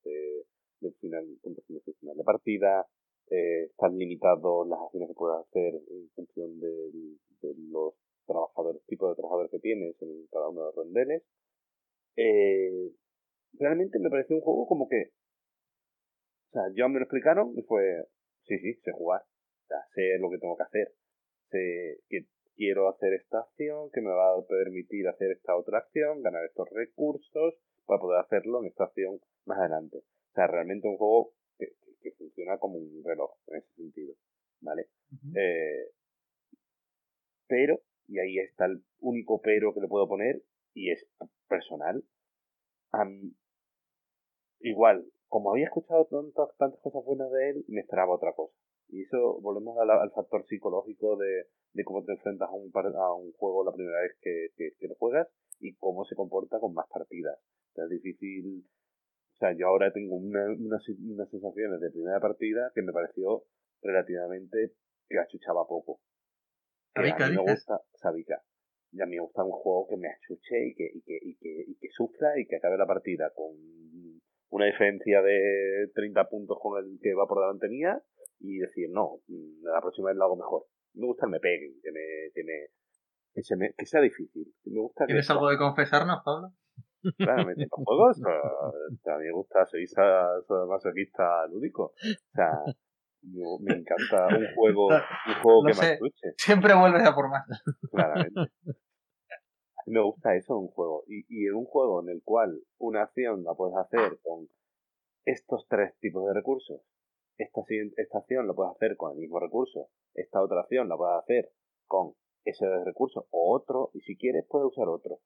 de, 0.05 0.45
del 0.81 0.95
final, 1.01 1.27
de 1.43 1.93
final 2.01 2.17
de 2.17 2.25
partida, 2.25 2.87
eh, 3.31 3.65
están 3.71 3.97
limitados 3.99 4.69
las 4.69 4.81
acciones 4.81 5.09
que 5.09 5.15
puedes 5.15 5.41
hacer 5.47 5.75
en 5.75 6.11
función 6.15 6.61
del- 6.61 7.19
de, 7.43 7.55
los 7.71 7.95
trabajadores, 8.27 8.83
tipo 8.87 9.09
de 9.09 9.15
trabajadores 9.17 9.51
que 9.51 9.59
tienes 9.61 10.01
en 10.03 10.27
cada 10.31 10.49
uno 10.49 10.61
de 10.61 10.67
los 10.67 10.75
rondeles. 10.77 11.23
Eh, 12.17 12.93
realmente 13.55 13.99
me 13.99 14.11
pareció 14.11 14.37
un 14.37 14.43
juego 14.43 14.67
como 14.67 14.89
que, 14.89 15.11
o 16.49 16.53
sea, 16.53 16.63
yo 16.75 16.89
me 16.89 16.99
lo 16.99 17.05
explicaron 17.05 17.53
y 17.57 17.63
fue, 17.63 18.05
sí, 18.45 18.59
sí, 18.59 18.75
sé 18.85 18.93
jugar, 18.93 19.23
sea, 19.69 19.79
sé 19.95 20.19
lo 20.19 20.31
que 20.31 20.39
tengo 20.39 20.57
que 20.57 20.65
hacer, 20.65 20.93
sé 21.51 21.99
que 22.09 22.27
quiero 22.61 22.89
hacer 22.91 23.15
esta 23.15 23.41
acción, 23.41 23.91
que 23.93 24.03
me 24.03 24.11
va 24.11 24.27
a 24.35 24.43
permitir 24.47 25.09
hacer 25.09 25.31
esta 25.33 25.57
otra 25.57 25.79
acción, 25.79 26.23
ganar 26.23 26.45
estos 26.45 26.69
recursos 26.71 27.55
para 27.87 28.01
poder 28.01 28.21
hacerlo 28.21 28.61
en 28.61 28.67
esta 28.69 28.85
acción 28.85 29.21
más 29.47 29.59
adelante. 29.61 29.99
O 29.99 30.35
sea, 30.35 30.47
realmente 30.47 30.89
un 30.89 30.99
juego 30.99 31.33
que, 31.59 31.69
que- 32.03 32.13
funciona 32.19 32.59
como 32.59 32.77
un 32.79 33.03
reloj 33.05 33.31
en 33.49 33.57
ese 33.59 33.73
sentido, 33.75 34.15
¿vale? 34.61 34.89
Eh, 35.35 35.87
pero, 37.49 37.81
y 38.09 38.19
ahí 38.19 38.39
está 38.39 38.67
el 38.67 38.83
único 39.01 39.41
pero 39.43 39.75
que 39.75 39.81
le 39.81 39.89
puedo 39.89 40.09
poner, 40.09 40.43
y 40.75 40.91
es 40.91 41.07
personal. 41.49 42.03
Igual, 44.61 45.05
como 45.29 45.51
había 45.51 45.67
escuchado 45.67 46.07
tantas, 46.07 46.57
tantas 46.57 46.81
cosas 46.81 47.05
buenas 47.05 47.31
de 47.31 47.51
él, 47.51 47.65
me 47.69 47.81
esperaba 47.81 48.15
otra 48.15 48.33
cosa. 48.33 48.55
Y 48.89 49.03
eso, 49.03 49.41
volvemos 49.41 49.77
al, 49.79 49.91
al 49.91 50.11
factor 50.13 50.47
psicológico 50.47 51.17
de, 51.17 51.45
de 51.73 51.85
cómo 51.85 52.05
te 52.05 52.13
enfrentas 52.13 52.49
a 52.49 52.53
un, 52.53 52.71
par- 52.71 52.87
a 52.95 53.15
un 53.15 53.33
juego 53.33 53.65
la 53.65 53.73
primera 53.73 54.01
vez 54.01 54.13
que, 54.21 54.49
que, 54.57 54.71
que 54.79 54.89
lo 54.89 54.95
juegas 54.97 55.29
y 55.61 55.75
cómo 55.77 56.05
se 56.05 56.15
comporta 56.17 56.59
con 56.59 56.75
más 56.75 56.87
partidas. 56.89 57.39
O 57.71 57.75
sea, 57.75 57.85
es 57.85 57.91
difícil. 57.91 58.65
O 59.35 59.37
sea, 59.39 59.53
yo 59.57 59.69
ahora 59.69 59.93
tengo 59.93 60.17
una, 60.17 60.45
unas, 60.53 60.83
unas 60.89 61.31
sensaciones 61.31 61.81
de 61.81 61.91
primera 61.91 62.21
partida 62.21 62.71
que 62.75 62.83
me 62.83 62.93
pareció 62.93 63.45
relativamente 63.83 64.73
que 65.09 65.19
achuchaba 65.19 65.67
poco. 65.67 66.01
Que 66.95 67.01
a 67.01 67.29
mí 67.31 67.37
me 67.37 67.53
gusta, 67.53 67.81
Sabica. 67.95 68.43
Y 68.93 69.01
a 69.01 69.07
mí 69.07 69.17
me 69.17 69.23
gusta 69.23 69.45
un 69.45 69.53
juego 69.53 69.87
que 69.89 69.97
me 69.97 70.09
achuche 70.09 70.67
y 70.67 70.75
que, 70.75 70.91
y 70.93 71.03
que, 71.03 71.19
y 71.23 71.37
que, 71.37 71.65
y 71.69 71.77
que 71.79 71.89
sufra 71.97 72.39
y 72.39 72.47
que 72.47 72.57
acabe 72.57 72.77
la 72.77 72.87
partida 72.87 73.31
con 73.35 73.55
una 74.51 74.67
diferencia 74.67 75.23
de 75.23 75.91
30 75.95 76.29
puntos 76.29 76.59
con 76.61 76.85
el 76.85 76.99
que 77.01 77.15
va 77.15 77.27
por 77.29 77.39
delante 77.41 77.69
mía 77.69 78.03
y 78.41 78.59
decir, 78.59 78.91
no, 78.91 79.21
la 79.63 79.81
próxima 79.81 80.09
vez 80.09 80.17
lo 80.17 80.25
hago 80.25 80.37
mejor. 80.37 80.65
Me 80.95 81.07
gusta 81.07 81.27
que 81.27 81.31
me 81.31 81.41
peguen, 81.41 81.81
que 81.83 81.93
me, 81.93 82.01
que 82.35 82.45
me, 82.45 82.67
que 83.35 83.43
se 83.43 83.57
me, 83.57 83.73
que 83.77 83.87
sea 83.87 84.01
difícil. 84.01 84.53
Me 84.65 84.81
gusta 84.81 85.05
que 85.05 85.13
¿Tienes 85.13 85.31
algo 85.31 85.49
que 85.49 85.59
confesarnos, 85.59 86.23
Pablo? 86.25 86.53
Claramente, 87.17 87.63
los 87.63 87.85
juegos, 87.87 88.21
a 88.27 89.19
mí 89.19 89.25
me 89.25 89.33
gusta, 89.33 89.65
soy 89.67 89.87
masoquista 90.69 91.47
lúdico. 91.47 91.95
O 91.95 92.35
sea, 92.35 92.53
me, 93.23 93.43
me 93.61 93.75
encanta 93.81 94.27
un 94.37 94.55
juego, 94.55 94.89
un 94.89 95.43
juego 95.43 95.63
Lo 95.63 95.67
que 95.69 95.75
sé. 95.75 95.87
me 95.87 95.93
escuche, 95.95 96.29
Siempre 96.37 96.75
vuelves 96.75 97.03
a 97.07 97.15
por 97.15 97.31
más. 97.31 97.47
claramente. 97.91 98.53
Me 99.87 100.01
gusta 100.03 100.37
eso 100.37 100.55
en 100.55 100.65
un 100.65 100.69
juego. 100.69 101.05
Y, 101.07 101.25
y 101.29 101.47
en 101.47 101.55
un 101.55 101.65
juego 101.65 102.03
en 102.03 102.11
el 102.11 102.23
cual 102.23 102.61
una 102.79 103.03
acción 103.03 103.45
la 103.45 103.55
puedes 103.55 103.77
hacer 103.77 104.19
con 104.23 104.49
estos 105.25 105.67
tres 105.69 105.97
tipos 106.01 106.27
de 106.27 106.35
recursos. 106.35 106.83
Esta, 107.41 107.65
siguiente- 107.65 108.03
esta 108.03 108.19
acción 108.19 108.47
la 108.47 108.53
puedes 108.53 108.73
hacer 108.77 108.97
con 108.99 109.13
el 109.13 109.19
mismo 109.19 109.41
recurso. 109.41 109.89
Esta 110.13 110.43
otra 110.43 110.61
acción 110.61 110.89
la 110.91 110.97
puedes 110.99 111.17
hacer 111.23 111.51
con 111.87 112.15
ese 112.45 112.67
recurso 112.85 113.27
o 113.31 113.55
otro. 113.55 113.91
Y 113.95 114.01
si 114.01 114.17
quieres, 114.19 114.45
puedes 114.47 114.67
usar 114.69 114.89
otro. 114.89 115.21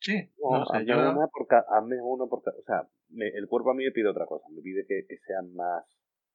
Sí, 0.00 0.14
No, 0.42 0.50
no 0.50 0.62
hazme 0.64 0.84
yo... 0.84 0.96
una 0.96 1.28
por 1.28 1.46
hazme 1.68 2.02
uno 2.02 2.28
por 2.28 2.42
ca- 2.42 2.54
o 2.58 2.62
sea, 2.64 2.88
me- 3.08 3.28
el 3.28 3.46
cuerpo 3.48 3.70
a 3.70 3.74
mí 3.74 3.84
me 3.84 3.92
pide 3.92 4.08
otra 4.08 4.26
cosa, 4.26 4.46
me 4.50 4.60
pide 4.60 4.84
que, 4.86 5.06
que 5.08 5.16
sea 5.18 5.42
más, 5.42 5.86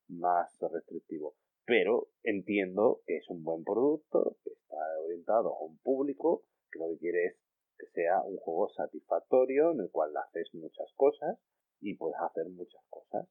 más 0.08 0.58
restrictivo. 0.72 1.36
Pero 1.66 2.08
entiendo 2.24 3.02
que 3.06 3.18
es 3.18 3.30
un 3.30 3.44
buen 3.44 3.64
producto, 3.66 4.38
que 4.44 4.52
está 4.52 4.78
orientado 5.04 5.50
a 5.54 5.64
un 5.66 5.78
público, 5.80 6.44
que 6.72 6.80
lo 6.80 6.88
que 6.92 6.98
quiere 6.98 7.26
es 7.26 7.36
que 7.78 7.88
sea 7.88 8.22
un 8.24 8.38
juego 8.38 8.70
satisfactorio 8.70 9.72
en 9.74 9.82
el 9.82 9.92
cual 9.92 10.16
haces 10.16 10.50
muchas 10.54 10.92
cosas 10.96 11.38
y 11.82 11.96
puedes 11.96 12.18
hacer 12.20 12.46
muchas 12.50 12.82
cosas. 12.90 13.28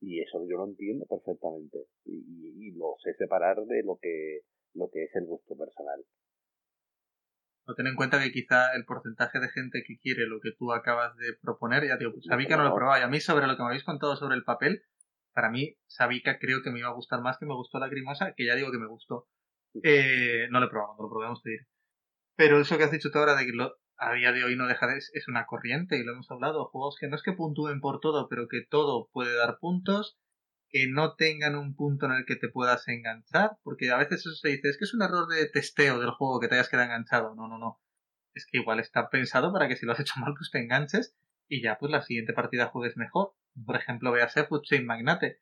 Y 0.00 0.20
eso 0.20 0.44
yo 0.48 0.56
lo 0.56 0.66
entiendo 0.66 1.06
perfectamente. 1.06 1.86
Y, 2.04 2.68
y- 2.68 2.72
lo 2.72 2.94
sé 3.02 3.14
separar 3.14 3.56
de 3.66 3.82
lo 3.82 3.98
que, 4.00 4.40
lo 4.74 4.88
que 4.90 5.04
es 5.04 5.14
el 5.16 5.26
gusto 5.26 5.56
personal. 5.56 6.02
No 7.66 7.74
ten 7.74 7.86
en 7.86 7.96
cuenta 7.96 8.22
que 8.22 8.32
quizá 8.32 8.74
el 8.74 8.84
porcentaje 8.84 9.38
de 9.38 9.48
gente 9.50 9.82
que 9.86 9.98
quiere 9.98 10.26
lo 10.26 10.40
que 10.40 10.52
tú 10.58 10.72
acabas 10.72 11.14
de 11.16 11.34
proponer, 11.40 11.86
ya 11.86 11.96
digo, 11.98 12.12
pues 12.12 12.24
Sabica 12.24 12.56
no 12.56 12.64
lo 12.64 12.70
he 12.70 12.74
probado. 12.74 13.00
Y 13.00 13.04
a 13.04 13.08
mí, 13.08 13.20
sobre 13.20 13.46
lo 13.46 13.56
que 13.56 13.62
me 13.62 13.68
habéis 13.68 13.84
contado 13.84 14.16
sobre 14.16 14.34
el 14.36 14.44
papel, 14.44 14.82
para 15.32 15.50
mí, 15.50 15.76
Sabica 15.86 16.38
creo 16.38 16.62
que 16.62 16.70
me 16.70 16.78
iba 16.80 16.88
a 16.88 16.94
gustar 16.94 17.20
más 17.20 17.38
que 17.38 17.46
me 17.46 17.54
gustó 17.54 17.78
la 17.78 17.86
Lacrimosa, 17.86 18.32
que 18.34 18.46
ya 18.46 18.54
digo 18.56 18.72
que 18.72 18.78
me 18.78 18.88
gustó. 18.88 19.28
Eh, 19.82 20.48
no 20.50 20.58
lo 20.58 20.66
he 20.66 20.70
probado, 20.70 20.96
no 20.96 21.02
lo 21.04 21.10
probamos 21.10 21.42
te 21.42 21.50
diré. 21.50 21.66
Pero 22.36 22.58
eso 22.60 22.76
que 22.78 22.84
has 22.84 22.90
dicho 22.90 23.10
tú 23.12 23.18
ahora 23.18 23.36
de 23.36 23.44
que 23.44 23.52
lo, 23.52 23.76
a 24.00 24.14
día 24.14 24.32
de 24.32 24.44
hoy 24.44 24.56
no 24.56 24.66
deja 24.66 24.86
de 24.86 24.98
es, 24.98 25.28
una 25.28 25.46
corriente, 25.46 25.98
y 25.98 26.04
lo 26.04 26.12
hemos 26.12 26.30
hablado, 26.30 26.64
juegos 26.66 26.96
que 26.98 27.08
no 27.08 27.16
es 27.16 27.22
que 27.22 27.32
puntúen 27.32 27.80
por 27.80 28.00
todo, 28.00 28.28
pero 28.28 28.48
que 28.48 28.62
todo 28.68 29.08
puede 29.12 29.36
dar 29.36 29.58
puntos, 29.58 30.18
que 30.68 30.88
no 30.88 31.16
tengan 31.16 31.56
un 31.56 31.74
punto 31.74 32.06
en 32.06 32.12
el 32.12 32.24
que 32.24 32.36
te 32.36 32.48
puedas 32.48 32.88
enganchar, 32.88 33.58
porque 33.62 33.90
a 33.90 33.98
veces 33.98 34.20
eso 34.20 34.34
se 34.34 34.48
dice, 34.48 34.68
es 34.68 34.78
que 34.78 34.84
es 34.84 34.94
un 34.94 35.02
error 35.02 35.28
de 35.28 35.46
testeo 35.48 35.98
del 35.98 36.12
juego 36.12 36.40
que 36.40 36.48
te 36.48 36.54
hayas 36.54 36.68
quedado 36.68 36.86
enganchado. 36.86 37.34
No, 37.34 37.48
no, 37.48 37.58
no. 37.58 37.80
Es 38.34 38.46
que 38.46 38.58
igual 38.58 38.80
está 38.80 39.10
pensado 39.10 39.52
para 39.52 39.68
que 39.68 39.76
si 39.76 39.84
lo 39.84 39.92
has 39.92 40.00
hecho 40.00 40.14
mal, 40.18 40.34
pues 40.36 40.50
te 40.50 40.60
enganches 40.60 41.16
y 41.48 41.62
ya 41.62 41.76
pues 41.78 41.90
la 41.90 42.02
siguiente 42.02 42.32
partida 42.32 42.68
juegues 42.68 42.96
mejor. 42.96 43.34
Por 43.66 43.76
ejemplo, 43.76 44.12
véase 44.12 44.44
Food 44.44 44.62
Chain 44.62 44.86
Magnate. 44.86 45.40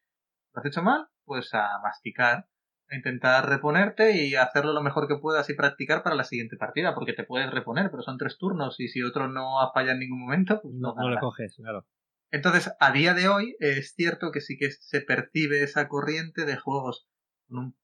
¿Lo 0.55 0.61
has 0.61 0.67
hecho 0.67 0.83
mal? 0.83 1.09
Pues 1.25 1.53
a 1.53 1.79
masticar, 1.83 2.39
a 2.39 2.47
intentar 2.91 3.49
reponerte 3.49 4.17
y 4.25 4.35
hacerlo 4.35 4.73
lo 4.73 4.83
mejor 4.83 5.09
que 5.09 5.17
puedas 5.17 5.49
y 5.51 5.55
practicar 5.55 6.03
para 6.03 6.17
la 6.17 6.25
siguiente 6.25 6.57
partida, 6.57 6.95
porque 6.95 7.13
te 7.13 7.25
puedes 7.25 7.51
reponer, 7.51 7.91
pero 7.91 8.03
son 8.03 8.19
tres 8.19 8.39
turnos 8.39 8.81
y 8.81 8.89
si 8.89 9.03
otro 9.03 9.29
no 9.29 9.61
ha 9.61 9.73
fallado 9.73 9.93
en 9.95 10.01
ningún 10.01 10.21
momento, 10.21 10.61
pues 10.63 10.75
no, 10.75 10.95
No, 10.95 10.95
ganas. 10.95 11.21
coges, 11.21 11.55
claro. 11.57 11.87
Entonces, 12.31 12.73
a 12.79 12.93
día 12.93 13.15
de 13.15 13.29
hoy 13.29 13.57
es 13.59 13.95
cierto 13.95 14.31
que 14.33 14.41
sí 14.41 14.57
que 14.59 14.71
se 14.71 15.01
percibe 15.01 15.63
esa 15.63 15.89
corriente 15.89 16.45
de 16.45 16.57
juegos 16.57 17.09
con 17.47 17.59
un 17.59 17.79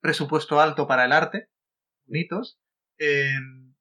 presupuesto 0.00 0.60
alto 0.60 0.86
para 0.86 1.04
el 1.04 1.12
arte, 1.12 1.48
bonitos, 2.06 2.58
em, 2.98 3.74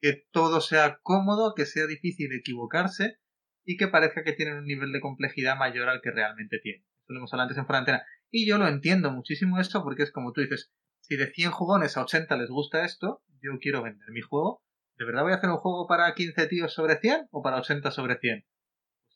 que 0.00 0.26
todo 0.32 0.60
sea 0.60 0.98
cómodo, 1.02 1.54
que 1.54 1.66
sea 1.66 1.86
difícil 1.86 2.32
equivocarse 2.32 3.18
y 3.64 3.76
que 3.76 3.88
parezca 3.88 4.24
que 4.24 4.32
tienen 4.32 4.58
un 4.58 4.64
nivel 4.66 4.92
de 4.92 5.00
complejidad 5.00 5.56
mayor 5.56 5.88
al 5.88 6.00
que 6.02 6.10
realmente 6.10 6.58
tienen. 6.62 6.82
Eso 7.04 7.12
lo 7.12 7.18
hemos 7.20 7.32
hablado 7.32 7.48
antes 7.48 7.58
en 7.58 7.66
fuera 7.66 7.78
de 7.80 7.92
antena. 7.92 8.06
Y 8.36 8.48
yo 8.48 8.58
lo 8.58 8.66
entiendo 8.66 9.12
muchísimo 9.12 9.60
esto 9.60 9.84
porque 9.84 10.02
es 10.02 10.10
como 10.10 10.32
tú 10.32 10.40
dices, 10.40 10.72
si 10.98 11.14
de 11.14 11.30
100 11.30 11.52
jugones 11.52 11.96
a 11.96 12.02
80 12.02 12.36
les 12.36 12.50
gusta 12.50 12.84
esto, 12.84 13.22
yo 13.40 13.52
quiero 13.60 13.80
vender 13.80 14.10
mi 14.10 14.22
juego. 14.22 14.64
¿De 14.96 15.04
verdad 15.04 15.22
voy 15.22 15.30
a 15.30 15.36
hacer 15.36 15.50
un 15.50 15.58
juego 15.58 15.86
para 15.86 16.12
15 16.12 16.48
tíos 16.48 16.74
sobre 16.74 16.98
100 16.98 17.28
o 17.30 17.42
para 17.42 17.58
80 17.58 17.92
sobre 17.92 18.18
100? 18.18 18.44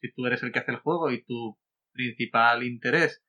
si 0.00 0.12
tú 0.12 0.24
eres 0.26 0.40
el 0.44 0.52
que 0.52 0.60
hace 0.60 0.70
el 0.70 0.78
juego 0.78 1.10
y 1.10 1.24
tu 1.24 1.58
principal 1.92 2.62
interés 2.62 3.24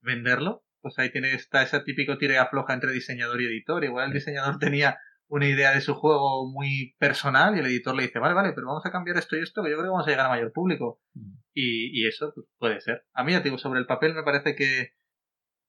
venderlo, 0.00 0.64
pues 0.80 0.98
ahí 0.98 1.12
tiene 1.12 1.34
está 1.34 1.62
ese 1.62 1.78
típico 1.78 2.18
tira 2.18 2.34
y 2.34 2.38
afloja 2.38 2.74
entre 2.74 2.90
diseñador 2.90 3.40
y 3.40 3.46
editor. 3.46 3.84
Igual 3.84 4.08
el 4.08 4.14
diseñador 4.14 4.58
tenía 4.58 4.98
una 5.28 5.46
idea 5.46 5.72
de 5.72 5.82
su 5.82 5.94
juego 5.94 6.50
muy 6.50 6.96
personal 6.98 7.54
y 7.54 7.60
el 7.60 7.66
editor 7.66 7.94
le 7.94 8.02
dice, 8.02 8.18
vale, 8.18 8.34
vale, 8.34 8.52
pero 8.54 8.66
vamos 8.66 8.84
a 8.84 8.90
cambiar 8.90 9.18
esto 9.18 9.36
y 9.36 9.42
esto, 9.42 9.62
que 9.62 9.70
yo 9.70 9.76
creo 9.76 9.86
que 9.86 9.92
vamos 9.92 10.08
a 10.08 10.10
llegar 10.10 10.26
a 10.26 10.30
mayor 10.30 10.52
público. 10.52 11.00
Mm. 11.14 11.34
Y, 11.54 12.02
y 12.02 12.08
eso 12.08 12.32
pues, 12.34 12.46
puede 12.58 12.80
ser. 12.80 13.04
A 13.12 13.22
mí, 13.22 13.32
ya 13.32 13.38
te 13.38 13.44
digo, 13.44 13.58
sobre 13.58 13.78
el 13.78 13.86
papel 13.86 14.14
me 14.14 14.24
parece 14.24 14.56
que, 14.56 14.94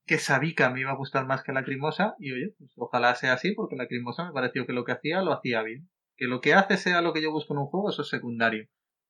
que 0.06 0.18
Sabica 0.18 0.70
me 0.70 0.82
iba 0.82 0.92
a 0.92 0.96
gustar 0.96 1.26
más 1.26 1.44
que 1.44 1.54
Lacrimosa 1.54 2.16
y 2.20 2.32
oye, 2.34 2.56
pues 2.58 2.72
ojalá 2.76 3.16
sea 3.16 3.34
así 3.34 3.54
porque 3.54 3.76
Lacrimosa 3.76 4.26
me 4.26 4.34
pareció 4.34 4.66
que 4.66 4.74
lo 4.74 4.84
que 4.84 4.92
hacía 4.92 5.22
lo 5.22 5.32
hacía 5.34 5.62
bien. 5.64 5.90
Que 6.16 6.28
lo 6.28 6.42
que 6.42 6.54
hace 6.54 6.78
sea 6.78 7.02
lo 7.02 7.14
que 7.14 7.22
yo 7.22 7.32
busco 7.32 7.54
en 7.54 7.60
un 7.60 7.68
juego, 7.68 7.90
eso 7.90 8.02
es 8.04 8.10
secundario. 8.10 8.68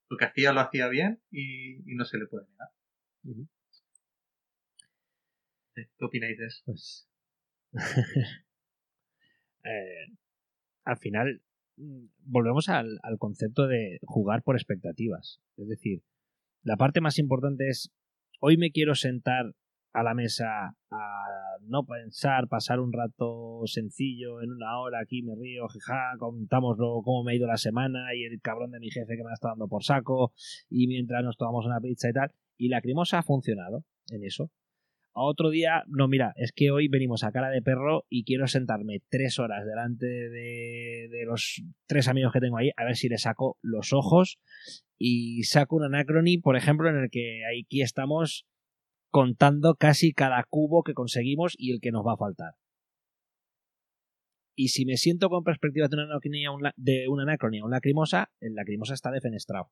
Lo 0.10 0.18
que 0.18 0.26
hacía 0.26 0.54
lo 0.54 0.62
hacía 0.62 0.88
bien 0.88 1.22
y, 1.32 1.92
y 1.92 1.96
no 1.96 2.06
se 2.06 2.18
le 2.18 2.28
puede 2.28 2.48
negar. 2.48 2.70
¿Qué 5.74 6.06
opináis 6.06 6.38
de 6.38 6.46
eso? 6.46 6.62
Pues. 6.66 7.10
Eh, 9.66 10.12
al 10.84 10.98
final, 10.98 11.42
volvemos 11.78 12.68
al, 12.68 13.00
al 13.02 13.18
concepto 13.18 13.66
de 13.66 14.00
jugar 14.04 14.44
por 14.44 14.58
expectativas. 14.58 15.40
Es 15.56 15.70
decir, 15.70 16.04
la 16.64 16.76
parte 16.76 17.00
más 17.00 17.18
importante 17.18 17.70
es, 17.70 17.90
hoy 18.42 18.58
me 18.58 18.72
quiero 18.72 18.94
sentar 18.94 19.56
a 19.94 20.04
la 20.04 20.14
mesa 20.14 20.76
a 20.92 21.58
no 21.62 21.86
pensar, 21.86 22.48
pasar 22.48 22.80
un 22.80 22.92
rato 22.92 23.62
sencillo 23.66 24.42
en 24.42 24.52
una 24.52 24.80
hora, 24.80 25.00
aquí 25.00 25.22
me 25.22 25.36
río, 25.36 25.68
jaja, 25.68 26.18
contamos 26.18 26.78
luego 26.78 27.04
cómo 27.04 27.24
me 27.24 27.32
ha 27.32 27.36
ido 27.36 27.48
la 27.48 27.58
semana 27.58 28.14
y 28.16 28.24
el 28.24 28.42
cabrón 28.42 28.72
de 28.72 28.80
mi 28.80 28.90
jefe 28.90 29.16
que 29.16 29.24
me 29.24 29.30
ha 29.30 29.34
estado 29.34 29.54
dando 29.54 29.68
por 29.68 29.84
saco 29.84 30.34
y 30.70 30.88
mientras 30.88 31.24
nos 31.24 31.38
tomamos 31.38 31.66
una 31.66 31.80
pizza 31.80 32.10
y 32.10 32.14
tal. 32.14 32.32
Y 32.58 32.70
la 32.70 32.78
Lacrimosa 32.78 33.20
ha 33.20 33.24
funcionado 33.24 33.86
en 34.10 34.24
eso. 34.24 34.52
Otro 35.16 35.52
día, 35.52 35.84
no, 35.88 36.08
mira, 36.08 36.34
es 36.38 36.52
que 36.52 36.72
hoy 36.72 36.88
venimos 36.88 37.24
a 37.24 37.32
cara 37.32 37.52
de 37.52 37.62
perro 37.62 38.06
y 38.10 38.24
quiero 38.24 38.48
sentarme 38.48 39.00
tres 39.10 39.38
horas 39.38 39.64
delante 39.64 40.08
de, 40.08 41.08
de 41.12 41.26
los 41.26 41.62
tres 41.86 42.08
amigos 42.08 42.34
que 42.34 42.40
tengo 42.40 42.58
ahí 42.58 42.72
a 42.76 42.84
ver 42.84 42.96
si 42.96 43.10
le 43.10 43.20
saco 43.20 43.60
los 43.62 43.94
ojos 43.94 44.40
y 44.98 45.44
saco 45.44 45.76
un 45.76 45.84
anacrony, 45.84 46.42
por 46.42 46.58
ejemplo, 46.58 46.90
en 46.90 46.96
el 46.96 47.10
que 47.12 47.42
aquí 47.46 47.84
estamos 47.84 48.48
contando 49.14 49.76
casi 49.76 50.12
cada 50.12 50.44
cubo 50.50 50.82
que 50.82 50.96
conseguimos 50.96 51.54
y 51.56 51.72
el 51.72 51.80
que 51.82 51.92
nos 51.92 52.04
va 52.04 52.14
a 52.14 52.18
faltar. 52.18 52.54
Y 54.56 54.70
si 54.70 54.86
me 54.86 54.98
siento 54.98 55.30
con 55.30 55.44
perspectiva 55.44 55.88
de 55.88 55.98
una 55.98 56.74
de 56.76 57.08
una 57.08 57.22
anacronia 57.22 57.62
a 57.62 57.66
un 57.66 57.72
lacrimosa, 57.72 58.32
el 58.40 58.56
lacrimosa 58.56 58.96
está 58.96 59.12
defenestrado. 59.12 59.70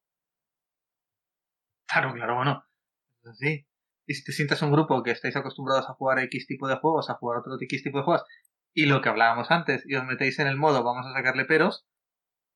Claro, 1.87 2.13
claro, 2.13 2.35
bueno. 2.35 2.63
Así. 3.25 3.65
Y 4.05 4.13
si 4.13 4.23
te 4.23 4.31
sientas 4.31 4.61
un 4.61 4.71
grupo 4.71 5.01
que 5.01 5.09
estáis 5.09 5.35
acostumbrados 5.35 5.89
a 5.89 5.93
jugar 5.93 6.19
X 6.19 6.45
tipo 6.45 6.67
de 6.67 6.75
juegos, 6.75 7.09
a 7.09 7.15
jugar 7.15 7.39
otro 7.39 7.57
X 7.59 7.81
tipo 7.81 7.97
de 7.97 8.03
juegos, 8.03 8.23
y 8.75 8.85
lo 8.85 9.01
que 9.01 9.09
hablábamos 9.09 9.49
antes, 9.49 9.83
y 9.87 9.95
os 9.95 10.05
metéis 10.05 10.37
en 10.37 10.47
el 10.47 10.55
modo 10.55 10.83
vamos 10.83 11.07
a 11.07 11.13
sacarle 11.13 11.45
peros, 11.45 11.87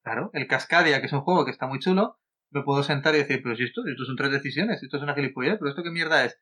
claro, 0.03 0.29
el 0.33 0.45
Cascadia, 0.45 0.99
que 0.99 1.07
es 1.07 1.13
un 1.13 1.21
juego 1.21 1.45
que 1.45 1.51
está 1.51 1.65
muy 1.65 1.79
chulo, 1.79 2.19
me 2.51 2.61
puedo 2.61 2.83
sentar 2.83 3.15
y 3.15 3.19
decir, 3.19 3.41
pero 3.41 3.55
si 3.55 3.63
esto, 3.63 3.81
esto 3.87 4.05
son 4.05 4.15
tres 4.15 4.31
decisiones, 4.31 4.83
esto 4.83 4.97
es 4.97 5.03
una 5.03 5.15
gilipollez, 5.15 5.57
pero 5.57 5.69
esto 5.69 5.81
qué 5.81 5.89
mierda 5.89 6.23
es. 6.25 6.39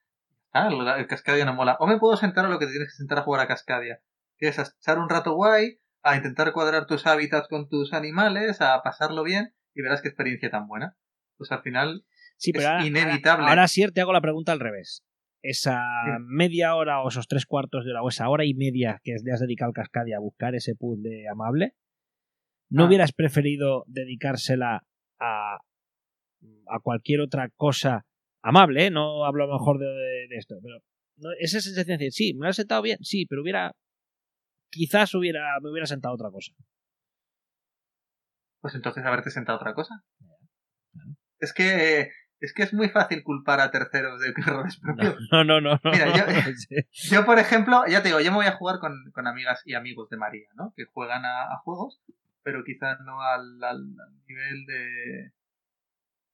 Ah, 0.54 0.70
el, 0.98 1.08
Cascadia 1.08 1.46
no 1.46 1.54
mola. 1.56 1.78
O 1.80 1.88
me 1.88 1.98
puedo 1.98 2.16
sentar 2.16 2.46
a 2.46 2.50
lo 2.50 2.60
que 2.60 2.66
te 2.68 2.72
tienes 2.72 2.90
que 2.90 2.98
sentar 2.98 3.18
a 3.18 3.24
jugar 3.24 3.42
a 3.42 3.48
Cascadia, 3.48 4.02
que 4.38 4.48
es 4.48 4.60
a 4.60 4.64
echar 4.80 5.00
un 5.00 5.10
rato 5.10 5.34
guay, 5.34 5.80
a 6.04 6.16
intentar 6.16 6.54
cuadrar 6.54 6.86
tus 6.86 7.08
hábitats 7.08 7.48
con 7.48 7.68
tus 7.70 7.94
animales, 7.94 8.62
a 8.62 8.82
pasarlo 8.84 9.24
bien, 9.24 9.54
y 9.74 9.82
verás 9.82 10.02
qué 10.02 10.10
experiencia 10.10 10.50
tan 10.52 10.68
buena. 10.68 10.96
Pues 11.38 11.52
al 11.52 11.62
final, 11.62 12.06
Sí, 12.38 12.52
Es 12.54 12.66
ahora, 12.66 12.86
inevitable. 12.86 13.44
Ahora, 13.44 13.50
ahora 13.52 13.68
sí 13.68 13.86
te 13.94 14.02
hago 14.02 14.12
la 14.14 14.22
pregunta 14.22 14.52
al 14.52 14.60
revés. 14.60 15.04
Esa 15.42 15.80
Sí. 16.06 16.12
media 16.28 16.76
hora 16.76 17.02
o 17.02 17.08
esos 17.10 17.28
tres 17.28 17.46
cuartos 17.46 17.84
de 17.86 17.92
hora 17.92 18.02
o 18.02 18.10
esa 18.10 18.30
hora 18.30 18.46
y 18.46 18.54
media 18.54 19.00
que 19.04 19.16
le 19.24 19.32
has 19.32 19.40
dedicado 19.40 19.70
al 19.70 19.74
Cascadia 19.74 20.18
a 20.18 20.22
buscar 20.22 20.56
ese 20.56 20.76
puzzle 20.76 21.28
amable, 21.30 21.74
¿no 22.70 22.84
Ah. 22.84 22.88
hubieras 22.88 23.12
preferido 23.14 23.84
dedicársela 23.88 24.84
a, 25.20 25.58
a 26.68 26.80
cualquier 26.82 27.22
otra 27.22 27.50
cosa 27.56 28.06
amable? 28.44 28.86
¿eh? 28.88 28.92
No 28.92 29.26
hablo 29.26 29.46
a 29.46 29.48
lo 29.48 29.54
mejor 29.54 29.80
de, 29.80 29.86
de 30.30 30.38
esto, 30.38 30.56
pero 30.62 30.78
no, 31.18 31.30
esa 31.40 31.60
sensación 31.62 31.98
de 31.98 32.06
decir, 32.06 32.12
sí, 32.12 32.34
me 32.36 32.46
lo 32.46 32.52
he 32.52 32.54
sentado 32.54 32.82
bien, 32.82 32.98
sí, 33.02 33.26
pero 33.26 33.42
hubiera. 33.42 33.72
Quizás 34.70 35.14
hubiera, 35.16 35.60
me 35.62 35.70
hubiera 35.72 35.86
sentado 35.86 36.14
otra 36.16 36.30
cosa. 36.32 36.52
pues 38.62 38.76
entonces 38.76 39.06
haberte 39.06 39.30
sentado 39.30 39.58
otra 39.58 39.74
cosa. 39.74 40.04
Es 41.40 41.54
que 41.54 42.10
es 42.40 42.54
que 42.54 42.64
es 42.64 42.74
muy 42.74 42.90
fácil 42.90 43.24
culpar 43.24 43.60
a 43.62 43.72
terceros 43.72 44.20
de 44.20 44.34
errores 44.36 44.78
propios. 44.82 45.16
No, 45.32 45.44
no, 45.44 45.62
no. 45.62 45.80
no, 45.84 45.92
Mira, 45.92 46.08
yo- 47.12 47.26
por 47.26 47.40
ejemplo, 47.40 47.84
ya 47.88 48.02
te 48.02 48.10
digo, 48.10 48.20
yo 48.20 48.32
me 48.32 48.38
voy 48.38 48.46
a 48.48 48.58
jugar 48.58 48.80
con, 48.80 48.94
con 49.14 49.28
amigas 49.28 49.62
y 49.66 49.76
amigos 49.76 50.10
de 50.10 50.18
María, 50.18 50.48
¿no? 50.56 50.74
Que 50.76 50.86
juegan 50.92 51.24
a, 51.26 51.44
a 51.54 51.58
juegos, 51.64 52.02
pero 52.42 52.64
quizás 52.66 52.98
no 53.06 53.22
al, 53.22 53.64
al- 53.64 53.96
al 54.00 54.24
nivel 54.28 54.66
de. 54.66 55.32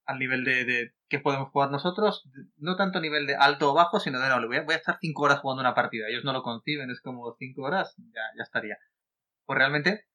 Al 0.06 0.18
nivel 0.18 0.44
de, 0.44 0.64
de 0.64 0.94
que 1.08 1.18
podemos 1.18 1.50
jugar 1.50 1.70
nosotros, 1.70 2.28
no 2.56 2.76
tanto 2.76 2.98
a 2.98 3.02
nivel 3.02 3.26
de 3.26 3.34
alto 3.34 3.72
o 3.72 3.74
bajo, 3.74 4.00
sino 4.00 4.20
de 4.20 4.28
no, 4.28 4.46
voy 4.46 4.56
a, 4.58 4.62
voy 4.62 4.74
a 4.74 4.78
estar 4.78 4.98
cinco 5.00 5.24
horas 5.24 5.40
jugando 5.40 5.60
una 5.60 5.74
partida. 5.74 6.08
Ellos 6.08 6.24
no 6.24 6.32
lo 6.32 6.42
conciben, 6.42 6.90
es 6.90 7.00
como 7.00 7.34
cinco 7.38 7.62
horas, 7.62 7.94
ya, 7.98 8.22
ya 8.36 8.42
estaría. 8.42 8.78
Pues 9.46 9.58
realmente, 9.58 10.06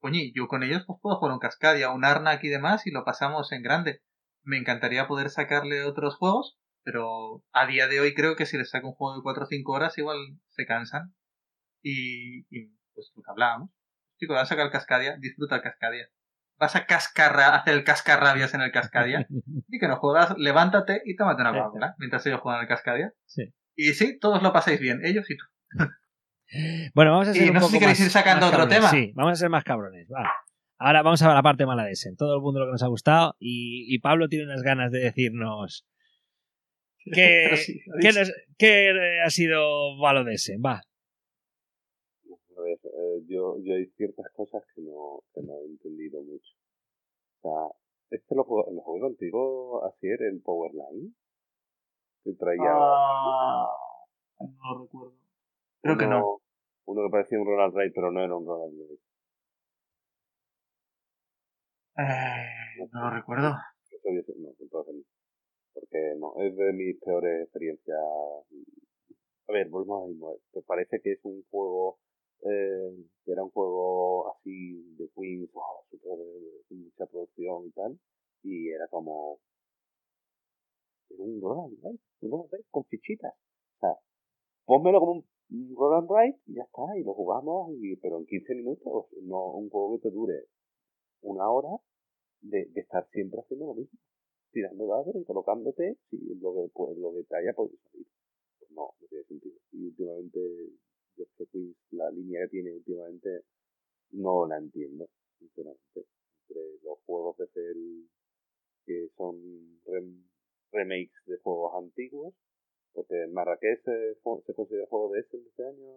coño, 0.00 0.20
yo 0.34 0.48
con 0.48 0.62
ellos 0.62 0.84
pues 0.86 0.98
puedo 1.02 1.16
jugar 1.16 1.34
un 1.34 1.40
Cascadia, 1.40 1.90
un 1.90 2.04
Arnak 2.04 2.42
y 2.44 2.48
demás 2.48 2.86
y 2.86 2.92
lo 2.92 3.04
pasamos 3.04 3.52
en 3.52 3.62
grande. 3.62 4.02
Me 4.44 4.58
encantaría 4.58 5.08
poder 5.08 5.30
sacarle 5.30 5.84
otros 5.84 6.16
juegos, 6.16 6.58
pero 6.84 7.42
a 7.52 7.66
día 7.66 7.88
de 7.88 8.00
hoy 8.00 8.14
creo 8.14 8.36
que 8.36 8.46
si 8.46 8.56
les 8.56 8.70
saco 8.70 8.88
un 8.88 8.94
juego 8.94 9.16
de 9.16 9.22
4 9.22 9.44
o 9.44 9.46
5 9.46 9.72
horas 9.72 9.98
igual 9.98 10.18
se 10.50 10.66
cansan. 10.66 11.14
Y, 11.82 12.40
y, 12.50 12.72
pues 12.94 13.12
lo 13.16 13.22
que 13.22 13.30
hablábamos. 13.30 13.70
Chico, 14.18 14.34
vas 14.34 14.44
a 14.44 14.54
sacar 14.54 14.70
Cascadia, 14.70 15.16
disfruta 15.18 15.62
Cascadia. 15.62 16.08
Vas 16.58 16.74
a 16.76 16.86
cascarra, 16.86 17.54
hacer 17.56 17.74
el 17.74 17.84
cascarrabias 17.84 18.54
en 18.54 18.62
el 18.62 18.72
Cascadia. 18.72 19.26
y 19.68 19.78
que 19.78 19.88
no 19.88 19.96
juegas, 19.96 20.34
levántate 20.38 21.02
y 21.04 21.14
tómate 21.16 21.42
una 21.42 21.52
Coca-Cola 21.52 21.94
mientras 21.98 22.24
ellos 22.26 22.40
juegan 22.40 22.62
el 22.62 22.68
Cascadia. 22.68 23.12
Sí. 23.26 23.52
Y 23.74 23.92
sí, 23.92 24.18
todos 24.18 24.42
lo 24.42 24.52
pasáis 24.52 24.80
bien, 24.80 25.00
ellos 25.04 25.28
y 25.30 25.36
tú. 25.36 25.44
Bueno, 26.94 27.10
vamos 27.10 27.26
a 27.28 27.34
ser 27.34 27.42
Y 27.44 27.48
un 27.48 27.54
no 27.54 27.60
sé 27.62 27.66
si 27.72 27.78
queréis 27.80 27.98
más- 27.98 28.06
ir 28.06 28.12
sacando 28.12 28.46
otro 28.46 28.58
cabrones. 28.60 28.78
tema. 28.78 28.90
Sí, 28.90 29.12
vamos 29.16 29.32
a 29.32 29.34
ser 29.36 29.50
más 29.50 29.64
cabrones. 29.64 30.06
va. 30.08 30.30
Ahora 30.78 31.02
vamos 31.02 31.20
a 31.22 31.26
ver 31.26 31.34
la 31.34 31.42
parte 31.42 31.66
mala 31.66 31.82
de 31.84 31.90
ese. 31.90 32.14
Todo 32.16 32.36
el 32.36 32.40
mundo 32.40 32.60
lo 32.60 32.66
que 32.66 32.72
nos 32.72 32.82
ha 32.84 32.86
gustado. 32.86 33.34
Y, 33.40 33.84
y 33.92 33.98
Pablo 33.98 34.28
tiene 34.28 34.44
unas 34.44 34.62
ganas 34.62 34.92
de 34.92 35.00
decirnos 35.00 35.84
qué, 37.12 37.46
Pero 37.50 37.56
sí, 37.56 37.80
nos- 38.00 38.32
ha 39.26 39.30
sido 39.30 39.96
malo 39.96 40.22
de 40.22 40.34
ese. 40.34 40.56
Va. 40.58 40.82
Eh, 43.16 43.24
yo, 43.28 43.56
yo 43.62 43.74
hay 43.74 43.86
ciertas 43.96 44.26
cosas 44.34 44.62
que 44.74 44.82
no, 44.82 45.22
que 45.34 45.42
no 45.42 45.54
he 45.60 45.66
entendido 45.66 46.22
mucho. 46.22 46.52
O 47.42 47.48
sea, 47.48 47.76
este 48.10 48.34
lo 48.34 48.44
jugué, 48.44 48.64
lo 48.74 48.80
jugué 48.82 49.00
contigo 49.00 49.84
ayer, 49.84 50.22
el 50.22 50.40
Powerline. 50.42 51.14
Que 52.24 52.32
traía 52.34 52.62
Ah, 52.64 53.68
no 54.40 54.74
lo 54.74 54.82
recuerdo. 54.82 55.14
Creo 55.82 55.96
que 55.96 56.06
no. 56.06 56.40
uno- 56.86 57.02
que 57.06 57.10
parecía 57.10 57.38
un 57.40 57.46
Ronald 57.46 57.74
Ray, 57.74 57.90
pero 57.90 58.10
no 58.10 58.22
era 58.22 58.36
un 58.36 58.46
Ronald 58.46 58.78
Ray. 58.78 58.98
Eh, 61.98 62.88
no 62.92 63.00
lo 63.04 63.10
recuerdo. 63.10 63.50
No, 63.50 64.50
entonces 64.58 64.94
no. 64.94 65.02
Porque 65.74 66.14
no, 66.18 66.34
es 66.42 66.56
de 66.56 66.72
mis 66.72 66.98
peores 67.00 67.44
experiencias. 67.44 67.96
A 69.48 69.52
ver, 69.52 69.68
volvemos 69.68 70.04
a 70.04 70.08
mismo. 70.08 70.36
Parece 70.66 71.00
que 71.00 71.12
es 71.12 71.20
un 71.24 71.44
juego, 71.50 71.98
eh, 72.42 73.04
que 73.24 73.32
era 73.32 73.42
un 73.44 73.50
juego 73.50 74.32
así 74.32 74.94
de 74.96 75.08
Queens, 75.14 75.50
wow, 75.52 75.84
super, 75.90 76.18
mucha 76.70 77.06
producción 77.06 77.66
y 77.66 77.70
tal. 77.72 77.98
Y 78.42 78.68
era 78.68 78.86
como, 78.88 79.40
un 81.10 81.40
Roland 81.40 81.78
Ride, 81.82 81.98
un 82.20 82.30
Roland 82.30 82.52
Ride 82.52 82.64
con 82.70 82.84
fichitas. 82.84 83.34
O 83.76 83.80
sea, 83.80 83.98
pónmelo 84.64 85.00
como 85.00 85.12
un, 85.12 85.24
Roland 85.76 86.08
Ride 86.10 86.38
y 86.46 86.54
ya 86.54 86.62
está, 86.62 86.98
y 86.98 87.04
lo 87.04 87.14
jugamos, 87.14 87.72
y, 87.78 87.96
pero 87.96 88.18
en 88.18 88.26
15 88.26 88.54
minutos, 88.54 89.06
no 89.22 89.52
un 89.52 89.70
juego 89.70 89.96
que 89.96 90.08
te 90.08 90.10
dure 90.10 90.46
una 91.22 91.48
hora 91.50 91.70
de, 92.40 92.70
estar 92.74 93.08
siempre 93.10 93.40
haciendo 93.40 93.66
lo 93.66 93.74
mismo 93.74 93.98
tirando 94.56 94.86
dados 94.86 95.14
y 95.14 95.24
colocándote 95.24 95.98
es 96.12 96.40
lo 96.40 96.54
que, 96.54 96.70
pues, 96.72 96.96
lo 96.96 97.12
que 97.12 97.24
te 97.24 97.36
haya 97.36 97.52
podido 97.52 97.76
salir. 97.90 98.06
Pues 98.58 98.70
no, 98.70 98.94
no 98.98 99.06
tiene 99.08 99.24
sentido. 99.24 99.54
Y 99.72 99.84
últimamente, 99.88 100.40
yo 101.16 101.24
es 101.24 101.30
que 101.36 101.46
Quiz, 101.46 101.76
la 101.90 102.10
línea 102.10 102.42
que 102.42 102.48
tiene 102.48 102.72
últimamente, 102.72 103.42
no 104.12 104.46
la 104.46 104.58
entiendo, 104.58 105.08
sinceramente. 105.38 106.06
Entre 106.48 106.62
los 106.84 106.98
juegos 107.06 107.36
de 107.38 107.46
Cell 107.48 108.04
que 108.86 109.08
son 109.16 109.36
rem- 109.86 110.24
remakes 110.72 111.24
de 111.26 111.38
juegos 111.38 111.72
antiguos, 111.82 112.34
porque 112.92 113.26
Marrakech 113.32 113.82
se, 113.84 114.14
se 114.46 114.54
considera 114.54 114.86
juego 114.86 115.12
de 115.12 115.20
ese 115.20 115.36
de 115.38 115.48
este 115.48 115.66
año, 115.66 115.92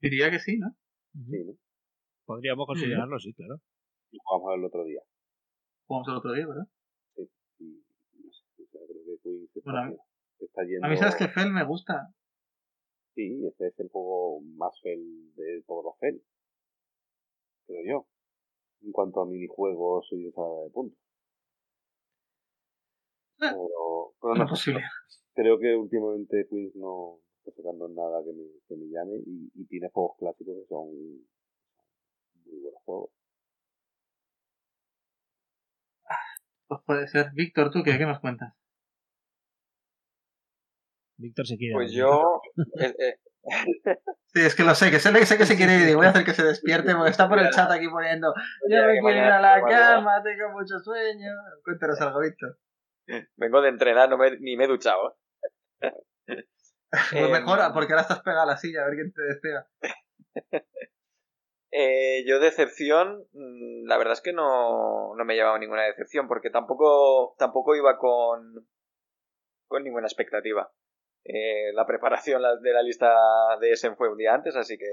Diría 0.00 0.30
que 0.30 0.38
sí, 0.38 0.58
¿no? 0.58 0.68
sí, 1.12 1.44
¿no? 1.44 1.54
Podríamos 2.24 2.66
considerarlo, 2.66 3.18
sí, 3.18 3.32
claro. 3.34 3.60
Lo 4.12 4.18
jugamos 4.24 4.54
el 4.58 4.64
otro 4.64 4.84
día. 4.84 5.00
Jugamos 5.86 6.08
el 6.08 6.14
otro 6.14 6.32
día, 6.34 6.46
¿verdad? 6.46 6.68
Y 7.58 7.82
no 8.22 8.30
sé, 8.32 8.62
o 8.62 8.66
sea, 8.70 8.80
creo 8.86 9.04
que 9.04 9.18
Queen 9.22 9.48
se 9.52 9.60
Bueno, 9.62 9.78
a 9.80 9.84
mí- 9.86 9.94
está- 9.94 10.44
está 10.44 10.62
yendo... 10.64 10.86
A 10.86 10.90
mí 10.90 10.96
sabes 10.98 11.16
que 11.16 11.26
Fel 11.28 11.50
me 11.52 11.64
gusta. 11.64 12.14
Sí, 13.18 13.44
este 13.46 13.66
es 13.66 13.78
el 13.80 13.88
juego 13.90 14.40
más 14.40 14.80
Fel 14.80 15.34
de 15.34 15.62
todos 15.66 15.84
los 15.84 15.98
Fel. 15.98 16.22
Creo 17.66 17.82
yo. 17.86 18.06
En 18.82 18.92
cuanto 18.92 19.20
a 19.20 19.26
minijuegos 19.26 20.08
y 20.12 20.28
usada 20.28 20.64
de 20.64 20.70
puntos. 20.70 20.98
Eh, 23.40 23.46
Pero, 23.50 24.14
pero 24.20 24.34
no 24.36 24.46
sé, 24.48 24.48
posibilidad. 24.48 24.88
creo 25.34 25.58
que 25.58 25.76
últimamente 25.76 26.46
Queens 26.50 26.74
no 26.76 27.20
está 27.44 27.62
sacando 27.62 27.88
nada 27.88 28.24
que 28.24 28.32
me, 28.32 28.44
que 28.68 28.76
me 28.76 28.86
llame 28.90 29.16
y, 29.26 29.50
y 29.54 29.66
tiene 29.66 29.90
juegos 29.90 30.16
clásicos 30.18 30.54
que 30.56 30.66
son 30.68 30.88
muy 32.46 32.58
buenos 32.60 32.82
juegos. 32.84 33.10
Pues 36.66 36.80
puede 36.86 37.08
ser. 37.08 37.30
Víctor, 37.34 37.70
¿tú 37.70 37.82
qué, 37.82 37.98
qué 37.98 38.06
nos 38.06 38.20
cuentas? 38.20 38.54
Víctor 41.18 41.46
se 41.46 41.56
quiere. 41.56 41.74
Pues 41.74 41.92
yo. 41.92 42.40
eh, 42.80 42.94
eh, 42.98 43.18
Sí, 44.34 44.40
es 44.40 44.54
que 44.54 44.62
lo 44.62 44.74
sé, 44.74 44.90
que 44.90 44.98
sé, 44.98 45.24
sé 45.24 45.38
que 45.38 45.46
se 45.46 45.56
quiere 45.56 45.76
ir 45.76 45.86
digo, 45.86 45.98
voy 45.98 46.06
a 46.06 46.10
hacer 46.10 46.24
que 46.24 46.34
se 46.34 46.42
despierte 46.42 46.94
porque 46.94 47.10
está 47.10 47.28
por 47.28 47.38
el 47.38 47.50
chat 47.50 47.70
aquí 47.70 47.88
poniendo 47.88 48.34
yo 48.68 48.84
me 48.84 49.00
quiero 49.00 49.16
ir 49.16 49.32
a 49.32 49.40
la 49.40 49.54
tengo 49.54 49.68
algo". 49.68 49.78
cama, 49.78 50.22
tengo 50.22 50.50
mucho 50.50 50.78
sueño. 50.80 51.32
Cuéntanos 51.64 52.00
algo, 52.00 52.20
Víctor. 52.20 52.58
vengo 53.36 53.62
de 53.62 53.70
entrenar, 53.70 54.08
no 54.08 54.18
me, 54.18 54.38
ni 54.38 54.56
me 54.56 54.64
he 54.64 54.68
duchado. 54.68 55.16
Pues 57.12 57.30
mejora, 57.30 57.74
porque 57.74 57.92
ahora 57.92 58.00
estás 58.00 58.22
pegado 58.22 58.44
a 58.44 58.46
la 58.46 58.56
silla, 58.56 58.82
a 58.82 58.86
ver 58.86 58.94
quién 58.94 59.12
te 59.12 59.22
despega. 59.22 59.68
Eh, 61.70 62.24
yo 62.26 62.40
decepción, 62.40 63.26
mm, 63.32 63.86
la 63.86 63.98
verdad 63.98 64.14
es 64.14 64.22
que 64.22 64.32
no, 64.32 65.14
no 65.14 65.24
me 65.26 65.34
he 65.34 65.36
llevado 65.36 65.58
ninguna 65.58 65.82
decepción, 65.82 66.26
porque 66.26 66.48
tampoco, 66.48 67.34
tampoco 67.38 67.76
iba 67.76 67.98
con, 67.98 68.66
con 69.68 69.84
ninguna 69.84 70.06
expectativa. 70.06 70.72
Eh, 71.30 71.72
la 71.74 71.86
preparación 71.86 72.40
de 72.62 72.72
la 72.72 72.82
lista 72.82 73.14
de 73.60 73.72
Essen 73.72 73.96
fue 73.96 74.10
un 74.10 74.16
día 74.16 74.34
antes, 74.34 74.56
así 74.56 74.78
que 74.78 74.86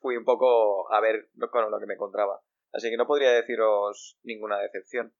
fui 0.00 0.16
un 0.16 0.24
poco 0.24 0.92
a 0.92 1.00
ver 1.00 1.28
con 1.50 1.70
lo 1.70 1.78
que 1.78 1.86
me 1.86 1.94
encontraba. 1.94 2.40
Así 2.72 2.90
que 2.90 2.96
no 2.96 3.06
podría 3.06 3.30
deciros 3.30 4.18
ninguna 4.24 4.58
decepción. 4.58 5.14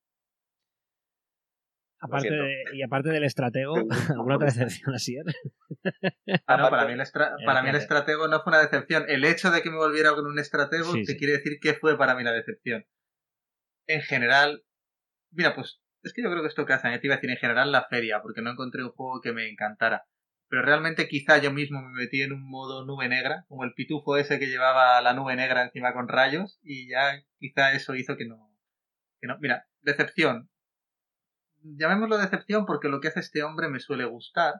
Aparte 2.01 2.29
de- 2.33 2.63
y 2.73 2.83
aparte 2.83 3.09
del 3.09 3.23
estratego, 3.23 3.75
¿alguna 4.19 4.35
otra 4.35 4.47
decepción 4.47 4.93
así? 4.93 5.15
eh? 5.15 5.23
Ah, 6.45 6.57
no, 6.57 6.69
para 6.69 6.85
mí, 6.85 6.93
el 6.93 7.01
estra- 7.01 7.35
para 7.45 7.63
mí 7.63 7.69
el 7.69 7.75
estratego 7.75 8.27
no 8.27 8.41
fue 8.41 8.51
una 8.51 8.61
decepción. 8.61 9.05
El 9.07 9.23
hecho 9.23 9.51
de 9.51 9.61
que 9.61 9.69
me 9.69 9.77
volviera 9.77 10.13
con 10.13 10.25
un 10.27 10.37
estratego 10.37 10.91
Sí, 10.91 11.03
te 11.05 11.13
sí. 11.13 11.17
quiere 11.17 11.33
decir 11.33 11.59
que 11.61 11.73
fue 11.75 11.97
para 11.97 12.13
mí 12.13 12.23
la 12.23 12.33
decepción. 12.33 12.85
En 13.87 14.01
general, 14.01 14.63
mira, 15.31 15.55
pues 15.55 15.79
es 16.03 16.13
que 16.13 16.21
yo 16.21 16.29
creo 16.29 16.41
que 16.41 16.49
esto 16.49 16.65
casa, 16.65 16.89
te 16.99 17.07
iba 17.07 17.15
a 17.15 17.17
decir 17.17 17.29
en 17.31 17.37
general 17.37 17.71
la 17.71 17.85
feria, 17.87 18.21
porque 18.21 18.41
no 18.41 18.51
encontré 18.51 18.83
un 18.83 18.91
juego 18.91 19.21
que 19.21 19.31
me 19.31 19.47
encantara. 19.49 20.05
Pero 20.47 20.61
realmente 20.61 21.07
quizá 21.07 21.39
yo 21.39 21.51
mismo 21.51 21.81
me 21.81 21.91
metí 22.03 22.21
en 22.21 22.33
un 22.33 22.47
modo 22.49 22.85
nube 22.85 23.09
negra, 23.09 23.45
como 23.47 23.63
el 23.63 23.73
pitufo 23.73 24.17
ese 24.17 24.39
que 24.39 24.47
llevaba 24.47 25.01
la 25.01 25.13
nube 25.13 25.35
negra 25.35 25.63
encima 25.63 25.93
con 25.93 26.07
rayos, 26.07 26.59
y 26.63 26.89
ya 26.89 27.23
quizá 27.39 27.73
eso 27.73 27.95
hizo 27.95 28.15
que 28.17 28.25
no... 28.25 28.51
Que 29.19 29.27
no. 29.27 29.37
Mira, 29.39 29.67
decepción. 29.81 30.49
Llamémoslo 31.63 32.17
decepción 32.17 32.65
porque 32.65 32.89
lo 32.89 33.01
que 33.01 33.07
hace 33.07 33.21
este 33.21 33.43
hombre 33.43 33.69
me 33.69 33.79
suele 33.79 34.05
gustar, 34.05 34.53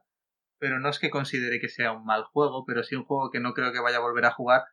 pero 0.57 0.79
no 0.79 0.89
es 0.89 0.99
que 0.99 1.11
considere 1.11 1.59
que 1.59 1.69
sea 1.69 1.91
un 1.91 2.05
mal 2.05 2.23
juego, 2.23 2.65
pero 2.65 2.83
sí 2.83 2.95
un 2.95 3.05
juego 3.05 3.29
que 3.29 3.39
no 3.39 3.53
creo 3.53 3.71
que 3.71 3.79
vaya 3.79 3.97
a 3.97 4.01
volver 4.01 4.25
a 4.25 4.31
jugar 4.31 4.63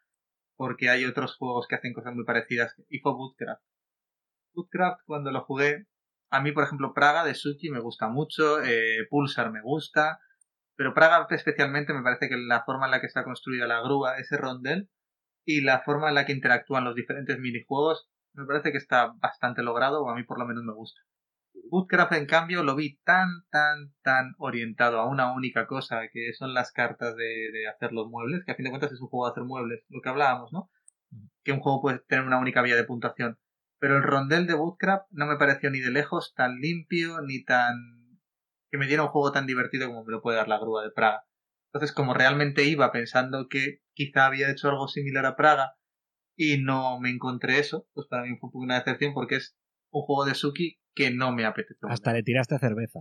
porque 0.56 0.90
hay 0.90 1.04
otros 1.04 1.36
juegos 1.36 1.66
que 1.66 1.74
hacen 1.74 1.92
cosas 1.92 2.14
muy 2.14 2.24
parecidas. 2.24 2.74
Y 2.88 3.00
fue 3.00 3.12
Bootcraft. 3.12 3.62
Bootcraft, 4.54 5.00
cuando 5.06 5.32
lo 5.32 5.42
jugué, 5.42 5.86
a 6.30 6.40
mí, 6.40 6.52
por 6.52 6.64
ejemplo, 6.64 6.94
Praga 6.94 7.24
de 7.24 7.34
Suki 7.34 7.70
me 7.70 7.80
gusta 7.80 8.08
mucho, 8.08 8.62
eh, 8.62 9.06
Pulsar 9.10 9.50
me 9.50 9.60
gusta, 9.60 10.20
pero 10.76 10.94
Praga 10.94 11.26
especialmente 11.30 11.92
me 11.92 12.02
parece 12.02 12.28
que 12.28 12.36
la 12.36 12.64
forma 12.64 12.86
en 12.86 12.92
la 12.92 13.00
que 13.00 13.06
está 13.06 13.24
construida 13.24 13.66
la 13.66 13.82
grúa, 13.82 14.18
ese 14.18 14.36
rondel, 14.36 14.90
y 15.44 15.60
la 15.60 15.80
forma 15.80 16.08
en 16.08 16.14
la 16.14 16.26
que 16.26 16.32
interactúan 16.32 16.84
los 16.84 16.94
diferentes 16.94 17.38
minijuegos, 17.38 18.08
me 18.34 18.46
parece 18.46 18.72
que 18.72 18.78
está 18.78 19.12
bastante 19.20 19.62
logrado, 19.62 20.02
o 20.02 20.10
a 20.10 20.14
mí 20.14 20.24
por 20.24 20.38
lo 20.38 20.46
menos 20.46 20.64
me 20.64 20.72
gusta. 20.72 21.00
Bootcraft, 21.70 22.12
en 22.12 22.26
cambio, 22.26 22.62
lo 22.62 22.74
vi 22.74 22.98
tan, 23.04 23.28
tan, 23.50 23.92
tan 24.02 24.34
orientado 24.38 25.00
a 25.00 25.08
una 25.08 25.32
única 25.32 25.66
cosa, 25.66 26.02
que 26.12 26.32
son 26.32 26.54
las 26.54 26.72
cartas 26.72 27.14
de, 27.16 27.50
de 27.52 27.68
hacer 27.68 27.92
los 27.92 28.08
muebles, 28.08 28.44
que 28.44 28.52
a 28.52 28.54
fin 28.54 28.64
de 28.64 28.70
cuentas 28.70 28.92
es 28.92 29.00
un 29.00 29.08
juego 29.08 29.26
de 29.26 29.32
hacer 29.32 29.44
muebles, 29.44 29.84
lo 29.88 30.00
que 30.00 30.08
hablábamos, 30.08 30.52
¿no? 30.52 30.70
Que 31.44 31.52
un 31.52 31.60
juego 31.60 31.82
puede 31.82 31.98
tener 32.00 32.24
una 32.26 32.38
única 32.38 32.62
vía 32.62 32.76
de 32.76 32.84
puntuación. 32.84 33.38
Pero 33.78 33.96
el 33.96 34.02
rondel 34.02 34.46
de 34.46 34.54
Bootcraft 34.54 35.06
no 35.10 35.26
me 35.26 35.36
pareció 35.36 35.70
ni 35.70 35.80
de 35.80 35.90
lejos 35.90 36.34
tan 36.34 36.60
limpio, 36.60 37.20
ni 37.20 37.44
tan... 37.44 38.01
que 38.72 38.78
me 38.78 38.86
diera 38.86 39.02
un 39.02 39.10
juego 39.10 39.30
tan 39.32 39.46
divertido 39.46 39.86
como 39.88 40.02
me 40.02 40.12
lo 40.12 40.22
puede 40.22 40.38
dar 40.38 40.48
la 40.48 40.58
grúa 40.58 40.82
de 40.82 40.90
Praga. 40.90 41.26
Entonces, 41.72 41.94
como 41.94 42.14
realmente 42.14 42.64
iba 42.64 42.90
pensando 42.90 43.46
que 43.48 43.82
quizá 43.92 44.26
había 44.26 44.50
hecho 44.50 44.70
algo 44.70 44.88
similar 44.88 45.26
a 45.26 45.36
Praga 45.36 45.76
y 46.36 46.56
no 46.56 46.98
me 46.98 47.10
encontré 47.10 47.58
eso, 47.58 47.86
pues 47.92 48.06
para 48.08 48.22
mí 48.22 48.30
fue 48.30 48.48
un 48.48 48.52
poco 48.52 48.58
una 48.60 48.76
decepción 48.76 49.12
porque 49.12 49.36
es 49.36 49.58
un 49.90 50.02
juego 50.02 50.24
de 50.24 50.34
Suki 50.34 50.80
que 50.94 51.10
no 51.10 51.32
me 51.32 51.44
apetece. 51.44 51.80
Hasta 51.82 52.14
le 52.14 52.22
tiraste 52.22 52.58
cerveza. 52.58 53.00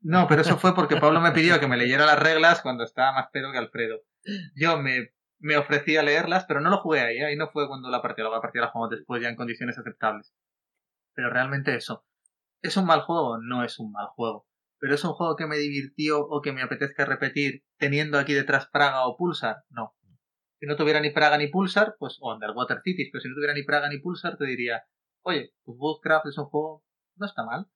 No, 0.00 0.26
pero 0.26 0.42
eso 0.42 0.58
fue 0.58 0.74
porque 0.74 0.96
Pablo 0.96 1.20
me 1.20 1.30
pidió 1.30 1.60
que 1.60 1.68
me 1.68 1.76
leyera 1.76 2.04
las 2.04 2.18
reglas 2.18 2.62
cuando 2.62 2.82
estaba 2.82 3.12
más 3.12 3.28
pedo 3.32 3.52
que 3.52 3.58
Alfredo. 3.58 4.00
Yo 4.56 4.76
me, 4.82 5.12
me 5.38 5.56
ofrecí 5.56 5.96
a 5.96 6.02
leerlas, 6.02 6.46
pero 6.46 6.60
no 6.60 6.70
lo 6.70 6.78
jugué 6.78 7.00
ahí, 7.00 7.18
¿eh? 7.18 7.26
ahí 7.26 7.36
no 7.36 7.48
fue 7.52 7.68
cuando 7.68 7.88
la 7.90 8.02
partida, 8.02 8.28
la 8.28 8.40
partida 8.40 8.62
la 8.62 8.70
jugamos 8.72 8.90
después 8.90 9.22
ya 9.22 9.28
en 9.28 9.36
condiciones 9.36 9.78
aceptables. 9.78 10.34
Pero 11.14 11.30
realmente 11.30 11.76
eso. 11.76 12.04
¿Es 12.62 12.76
un 12.76 12.86
mal 12.86 13.02
juego? 13.02 13.38
No 13.38 13.64
es 13.64 13.78
un 13.80 13.90
mal 13.90 14.06
juego. 14.14 14.46
Pero 14.78 14.94
es 14.94 15.04
un 15.04 15.12
juego 15.12 15.36
que 15.36 15.46
me 15.46 15.58
divirtió 15.58 16.20
o 16.20 16.40
que 16.40 16.52
me 16.52 16.62
apetezca 16.62 17.04
repetir 17.04 17.64
teniendo 17.76 18.18
aquí 18.18 18.32
detrás 18.32 18.68
Praga 18.72 19.06
o 19.06 19.16
Pulsar? 19.16 19.64
No. 19.70 19.94
Si 20.60 20.66
no 20.66 20.76
tuviera 20.76 21.00
ni 21.00 21.10
Praga 21.10 21.38
ni 21.38 21.48
Pulsar, 21.48 21.96
pues, 21.98 22.18
o 22.20 22.32
Underwater 22.32 22.80
Cities, 22.84 23.08
pero 23.10 23.20
si 23.20 23.28
no 23.28 23.34
tuviera 23.34 23.54
ni 23.54 23.64
Praga 23.64 23.88
ni 23.88 23.98
Pulsar, 23.98 24.36
te 24.36 24.46
diría, 24.46 24.84
oye, 25.22 25.52
pues 25.64 25.76
Bootcraft 25.76 26.26
es 26.26 26.38
un 26.38 26.46
juego, 26.46 26.84
no 27.16 27.26
está 27.26 27.44
mal. 27.44 27.66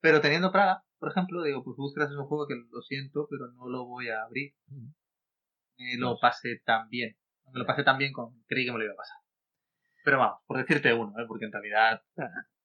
Pero 0.00 0.22
teniendo 0.22 0.50
Praga, 0.50 0.82
por 0.98 1.10
ejemplo, 1.10 1.42
digo, 1.42 1.62
pues 1.62 1.76
Bootcraft 1.76 2.12
es 2.12 2.18
un 2.18 2.26
juego 2.26 2.46
que 2.46 2.54
lo 2.54 2.80
siento, 2.80 3.26
pero 3.28 3.52
no 3.52 3.68
lo 3.68 3.84
voy 3.84 4.08
a 4.08 4.22
abrir. 4.22 4.54
Me 5.76 5.98
lo 5.98 6.18
pasé 6.18 6.60
tan 6.64 6.88
bien. 6.88 7.16
Me 7.52 7.60
lo 7.60 7.66
pasé 7.66 7.82
tan 7.82 7.98
bien 7.98 8.12
como 8.12 8.34
creí 8.46 8.64
que 8.64 8.72
me 8.72 8.78
lo 8.78 8.84
iba 8.84 8.94
a 8.94 8.96
pasar. 8.96 9.18
Pero 10.04 10.18
vamos, 10.18 10.40
por 10.46 10.56
decirte 10.56 10.94
uno, 10.94 11.12
¿eh? 11.18 11.24
porque 11.28 11.44
en 11.44 11.52
realidad 11.52 12.02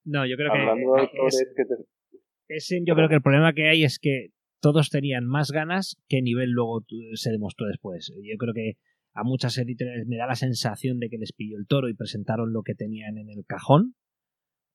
No, 0.07 0.25
yo 0.25 0.35
creo 0.38 0.51
Hablando 0.51 0.93
de 0.93 1.09
que 1.09 1.17
es- 1.27 1.35
autores 1.35 1.53
que 1.55 1.65
te... 1.65 2.55
ese- 2.55 2.81
yo 2.85 2.95
creo 2.95 3.09
que 3.09 3.15
el 3.15 3.21
problema 3.21 3.53
que 3.53 3.67
hay 3.67 3.84
es 3.84 3.99
que 3.99 4.29
todos 4.61 4.89
tenían 4.89 5.25
más 5.25 5.51
ganas 5.51 5.97
que 6.07 6.21
nivel 6.21 6.49
luego 6.51 6.84
se 7.15 7.31
demostró 7.31 7.67
después. 7.67 8.11
Yo 8.23 8.38
creo 8.38 8.53
que 8.53 8.73
a 9.13 9.23
muchas 9.23 9.57
editoriales 9.57 10.07
me 10.07 10.17
da 10.17 10.27
la 10.27 10.35
sensación 10.35 10.99
de 10.99 11.09
que 11.09 11.17
les 11.17 11.34
pilló 11.34 11.57
el 11.57 11.67
toro 11.67 11.89
y 11.89 11.93
presentaron 11.93 12.53
lo 12.53 12.63
que 12.63 12.73
tenían 12.75 13.17
en 13.17 13.29
el 13.29 13.45
cajón. 13.45 13.95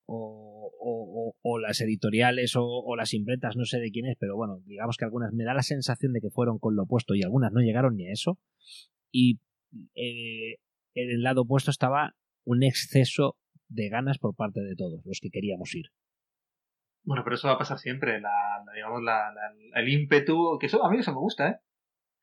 O, 0.05 0.69
o- 0.79 1.29
o- 1.29 1.35
o 1.41 1.59
las 1.59 1.79
editoriales 1.81 2.55
o, 2.57 2.63
o 2.65 2.95
las 2.97 3.13
imprentas, 3.13 3.55
no 3.55 3.63
sé 3.65 3.79
de 3.79 3.89
quién 3.89 4.05
es, 4.05 4.17
pero 4.19 4.35
bueno, 4.35 4.59
digamos 4.65 4.97
que 4.97 5.05
algunas 5.05 5.31
me 5.33 5.45
da 5.45 5.53
la 5.53 5.63
sensación 5.63 6.11
de 6.11 6.19
que 6.19 6.29
fueron 6.29 6.59
con 6.59 6.75
lo 6.75 6.83
opuesto 6.83 7.15
y 7.15 7.23
algunas 7.23 7.53
no 7.53 7.61
llegaron 7.61 7.95
ni 7.95 8.07
a 8.07 8.11
eso. 8.11 8.37
Y 9.11 9.39
eh, 9.95 10.57
en 10.93 11.09
el 11.09 11.23
lado 11.23 11.43
opuesto 11.43 11.71
estaba 11.71 12.15
un 12.45 12.63
exceso 12.63 13.37
de 13.73 13.89
ganas 13.89 14.17
por 14.19 14.35
parte 14.35 14.61
de 14.61 14.75
todos 14.75 15.01
los 15.05 15.19
que 15.21 15.29
queríamos 15.29 15.73
ir. 15.75 15.87
Bueno, 17.03 17.23
pero 17.23 17.35
eso 17.35 17.47
va 17.47 17.55
a 17.55 17.57
pasar 17.57 17.79
siempre, 17.79 18.19
la, 18.21 18.29
la- 18.65 18.73
digamos, 18.73 19.01
la, 19.03 19.33
el 19.75 19.89
ímpetu, 19.89 20.57
que 20.59 20.67
eso 20.67 20.83
a 20.85 20.89
mí 20.89 20.99
eso 20.99 21.11
me 21.11 21.19
gusta, 21.19 21.49
¿eh? 21.49 21.55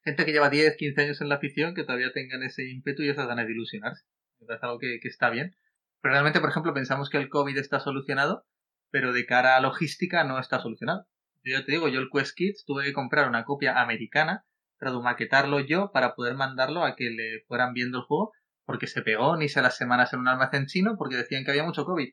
Gente 0.04 0.24
que 0.26 0.32
lleva 0.32 0.50
10, 0.50 0.76
15 0.76 1.02
años 1.02 1.20
en 1.20 1.28
la 1.28 1.36
afición, 1.36 1.74
que 1.74 1.84
todavía 1.84 2.12
tengan 2.12 2.42
ese 2.42 2.68
ímpetu 2.70 3.02
y 3.02 3.10
esas 3.10 3.28
ganas 3.28 3.46
de 3.46 3.52
ilusionarse. 3.52 4.04
Parece 4.46 4.66
algo 4.66 4.78
que, 4.78 4.98
que 5.02 5.08
está 5.08 5.30
bien. 5.30 5.54
Pero 6.02 6.12
realmente, 6.14 6.40
por 6.40 6.50
ejemplo, 6.50 6.74
pensamos 6.74 7.10
que 7.10 7.18
el 7.18 7.28
COVID 7.30 7.58
está 7.58 7.80
solucionado, 7.80 8.46
pero 8.90 9.12
de 9.12 9.26
cara 9.26 9.56
a 9.56 9.60
logística 9.60 10.24
no 10.24 10.38
está 10.38 10.60
solucionado. 10.60 11.06
Yo 11.44 11.58
ya 11.58 11.64
te 11.66 11.72
digo, 11.72 11.88
yo 11.88 12.00
el 12.00 12.10
Quest 12.12 12.36
Kids 12.36 12.64
tuve 12.66 12.84
que 12.84 12.92
comprar 12.94 13.28
una 13.28 13.44
copia 13.44 13.80
americana, 13.80 14.44
tradumaquetarlo 14.78 15.60
yo 15.60 15.92
para 15.92 16.14
poder 16.14 16.34
mandarlo 16.34 16.84
a 16.84 16.96
que 16.96 17.10
le 17.10 17.42
fueran 17.48 17.74
viendo 17.74 17.98
el 17.98 18.04
juego, 18.04 18.32
porque 18.70 18.86
se 18.86 19.02
pegó 19.02 19.36
ni 19.36 19.48
se 19.48 19.60
las 19.62 19.76
semanas 19.76 20.12
en 20.12 20.20
un 20.20 20.28
almacén 20.28 20.66
chino 20.66 20.94
porque 20.96 21.16
decían 21.16 21.44
que 21.44 21.50
había 21.50 21.64
mucho 21.64 21.84
COVID 21.84 22.08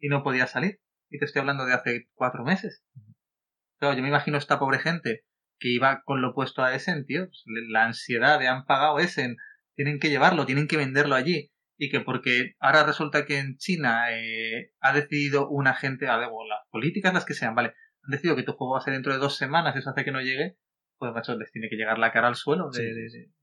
y 0.00 0.08
no 0.08 0.24
podía 0.24 0.48
salir. 0.48 0.80
Y 1.08 1.20
te 1.20 1.24
estoy 1.24 1.38
hablando 1.38 1.64
de 1.66 1.72
hace 1.72 2.08
cuatro 2.14 2.42
meses. 2.42 2.82
Claro, 3.78 3.94
yo 3.94 4.02
me 4.02 4.08
imagino 4.08 4.38
esta 4.38 4.58
pobre 4.58 4.80
gente 4.80 5.22
que 5.60 5.68
iba 5.68 6.02
con 6.04 6.20
lo 6.20 6.30
opuesto 6.30 6.64
a 6.64 6.74
Essen, 6.74 7.04
tío. 7.06 7.26
pues, 7.26 7.44
la 7.70 7.84
ansiedad 7.84 8.40
de 8.40 8.48
han 8.48 8.64
pagado 8.64 8.98
Essen, 8.98 9.36
tienen 9.76 10.00
que 10.00 10.08
llevarlo, 10.10 10.46
tienen 10.46 10.66
que 10.66 10.76
venderlo 10.76 11.14
allí. 11.14 11.52
Y 11.78 11.90
que 11.90 12.00
porque 12.00 12.54
ahora 12.58 12.82
resulta 12.84 13.24
que 13.24 13.38
en 13.38 13.56
China 13.56 14.06
eh, 14.10 14.72
ha 14.80 14.92
decidido 14.92 15.48
una 15.48 15.74
gente, 15.74 16.08
a 16.08 16.16
ver, 16.16 16.28
o 16.32 16.44
las 16.48 16.66
políticas, 16.70 17.14
las 17.14 17.24
que 17.24 17.34
sean, 17.34 17.54
vale, 17.54 17.68
han 18.02 18.10
decidido 18.10 18.34
que 18.34 18.42
tu 18.42 18.54
juego 18.54 18.72
va 18.72 18.78
a 18.80 18.82
ser 18.82 18.94
dentro 18.94 19.12
de 19.12 19.20
dos 19.20 19.36
semanas, 19.36 19.76
eso 19.76 19.90
hace 19.90 20.02
que 20.04 20.10
no 20.10 20.20
llegue, 20.20 20.56
pues 20.98 21.12
macho, 21.12 21.36
les 21.36 21.52
tiene 21.52 21.68
que 21.68 21.76
llegar 21.76 21.98
la 21.98 22.10
cara 22.10 22.26
al 22.26 22.34
suelo 22.34 22.70
de, 22.70 22.78
Sí, 22.80 22.84
de- 22.94 23.10
sí, 23.10 23.18
de- 23.18 23.26
a 23.26 23.35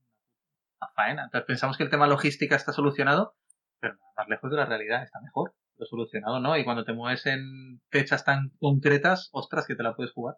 faena. 0.94 1.24
Entonces 1.24 1.46
pensamos 1.46 1.76
que 1.76 1.84
el 1.84 1.90
tema 1.90 2.06
logística 2.06 2.56
está 2.56 2.72
solucionado, 2.72 3.34
pero 3.80 3.94
más 4.16 4.28
lejos 4.28 4.50
de 4.50 4.56
la 4.56 4.66
realidad, 4.66 5.02
está 5.02 5.20
mejor. 5.20 5.54
Lo 5.76 5.86
solucionado, 5.86 6.38
¿no? 6.40 6.56
Y 6.56 6.64
cuando 6.64 6.84
te 6.84 6.92
mueves 6.92 7.26
en 7.26 7.80
fechas 7.90 8.24
tan 8.24 8.50
concretas, 8.60 9.28
ostras, 9.32 9.66
que 9.66 9.74
te 9.74 9.82
la 9.82 9.96
puedes 9.96 10.12
jugar. 10.12 10.36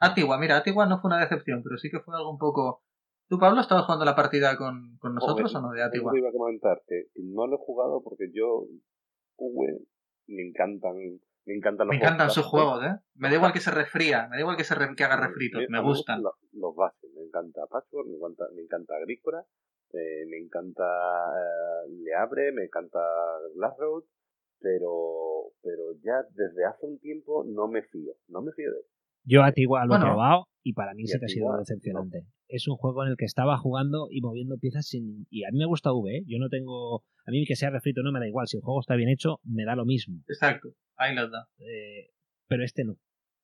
Atigua, 0.00 0.38
mira, 0.38 0.56
Atigua 0.56 0.86
no 0.86 1.00
fue 1.00 1.08
una 1.08 1.18
decepción, 1.20 1.62
pero 1.64 1.76
sí 1.78 1.90
que 1.90 2.00
fue 2.00 2.16
algo 2.16 2.30
un 2.30 2.38
poco... 2.38 2.82
¿Tú, 3.28 3.38
Pablo, 3.38 3.60
estabas 3.60 3.84
jugando 3.84 4.04
la 4.04 4.14
partida 4.14 4.56
con, 4.56 4.96
con 4.98 5.14
nosotros 5.14 5.54
o 5.54 5.60
no 5.60 5.70
de 5.72 5.82
Atigua? 5.82 6.12
Yo 6.14 6.18
iba 6.18 6.28
a 6.28 6.32
comentar 6.32 6.80
que 6.86 7.06
no 7.16 7.46
lo 7.46 7.56
he 7.56 7.58
jugado 7.58 8.02
porque 8.02 8.30
yo, 8.32 8.64
me 10.28 10.42
encantan 10.48 10.94
me 11.46 11.54
encantan 11.54 11.86
los 11.86 11.94
Me 11.94 11.96
encantan 11.96 12.30
sus 12.30 12.44
juegos, 12.44 12.84
¿eh? 12.84 12.96
Me 13.14 13.28
da 13.30 13.36
igual 13.36 13.52
que 13.54 13.60
se 13.60 13.70
refría, 13.70 14.28
me 14.28 14.36
da 14.36 14.40
igual 14.40 14.56
que, 14.56 14.64
se 14.64 14.74
re- 14.74 14.94
que 14.94 15.04
haga 15.04 15.16
refritos, 15.16 15.62
me 15.70 15.80
gustan. 15.80 16.22
Los, 16.22 16.34
los 16.52 16.74
bases, 16.76 17.10
me 17.14 17.22
encanta 17.22 17.62
Patchwork, 17.70 18.06
me 18.06 18.16
encanta, 18.16 18.44
me 18.54 18.62
encanta 18.62 18.94
Agrícola, 18.96 19.44
eh, 19.92 20.26
me 20.28 20.38
encanta 20.38 20.84
eh, 20.84 21.90
Le 22.04 22.14
Abre, 22.14 22.52
me 22.52 22.64
encanta 22.64 22.98
Glassroad, 23.54 24.04
pero, 24.60 25.52
pero 25.62 25.92
ya 26.04 26.22
desde 26.34 26.64
hace 26.66 26.86
un 26.86 26.98
tiempo 26.98 27.44
no 27.44 27.68
me 27.68 27.82
fío, 27.82 28.12
no 28.28 28.42
me 28.42 28.52
fío 28.52 28.70
de 28.72 28.78
él. 28.78 28.84
Yo 29.24 29.42
a 29.42 29.52
ti 29.52 29.62
igual 29.62 29.88
lo 29.88 29.94
he 29.94 29.98
Bueno. 29.98 30.12
probado 30.12 30.44
y 30.62 30.72
para 30.72 30.94
mí 30.94 31.02
Y 31.02 31.06
sí 31.08 31.18
que 31.18 31.26
ha 31.26 31.28
sido 31.28 31.56
decepcionante. 31.58 32.24
Es 32.48 32.66
un 32.66 32.76
juego 32.76 33.02
en 33.04 33.10
el 33.10 33.16
que 33.16 33.26
estaba 33.26 33.58
jugando 33.58 34.06
y 34.10 34.22
moviendo 34.22 34.56
piezas 34.56 34.86
sin... 34.86 35.26
Y 35.28 35.44
a 35.44 35.50
mí 35.52 35.58
me 35.58 35.66
gusta 35.66 35.92
V, 35.92 36.16
¿eh? 36.16 36.22
Yo 36.26 36.38
no 36.38 36.48
tengo... 36.48 37.02
A 37.26 37.30
mí 37.30 37.44
que 37.44 37.56
sea 37.56 37.68
refrito 37.70 38.02
no 38.02 38.10
me 38.10 38.20
da 38.20 38.26
igual. 38.26 38.46
Si 38.46 38.56
el 38.56 38.62
juego 38.62 38.80
está 38.80 38.94
bien 38.96 39.10
hecho, 39.10 39.38
me 39.44 39.64
da 39.66 39.76
lo 39.76 39.84
mismo. 39.84 40.22
Exacto, 40.28 40.70
ahí 40.96 41.14
los 41.14 41.30
da. 41.30 41.46
Eh, 41.58 42.10
pero 42.46 42.64
este 42.64 42.84
no. 42.84 42.96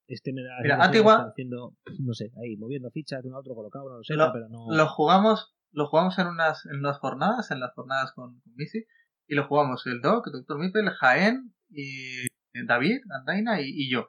Este 0.07 0.33
me 0.33 0.43
da... 0.43 0.53
Mira, 0.63 0.83
Antigua- 0.83 1.27
haciendo, 1.29 1.75
no 2.01 2.15
sé, 2.15 2.31
ahí, 2.43 2.57
moviendo 2.57 2.91
fichas 2.91 3.23
de 3.23 3.29
un 3.29 3.35
a 3.35 3.39
otro 3.41 3.55
colocado, 3.55 3.91
no 3.91 3.97
lo 3.99 4.05
sé, 4.05 4.15
Lo- 4.15 4.33
pero 4.33 4.49
no... 4.49 4.75
Lo 4.75 4.87
jugamos, 4.87 5.55
lo 5.75 5.87
jugamos 5.89 6.19
en 6.19 6.29
unas, 6.29 6.65
en 6.67 6.79
unas 6.79 6.99
jornadas, 6.99 7.51
en 7.51 7.61
las 7.61 7.73
jornadas 7.75 8.13
con, 8.13 8.41
con 8.41 8.55
Missy, 8.55 8.87
y 9.27 9.35
lo 9.35 9.47
jugamos 9.47 9.87
el 9.87 10.01
Doc, 10.01 10.27
el 10.29 10.33
Dr. 10.33 10.59
Mipel, 10.59 10.91
Jaén 10.91 11.55
y 11.69 12.27
David, 12.67 13.01
Andaina 13.11 13.61
y, 13.61 13.67
y 13.69 13.91
yo. 13.91 14.09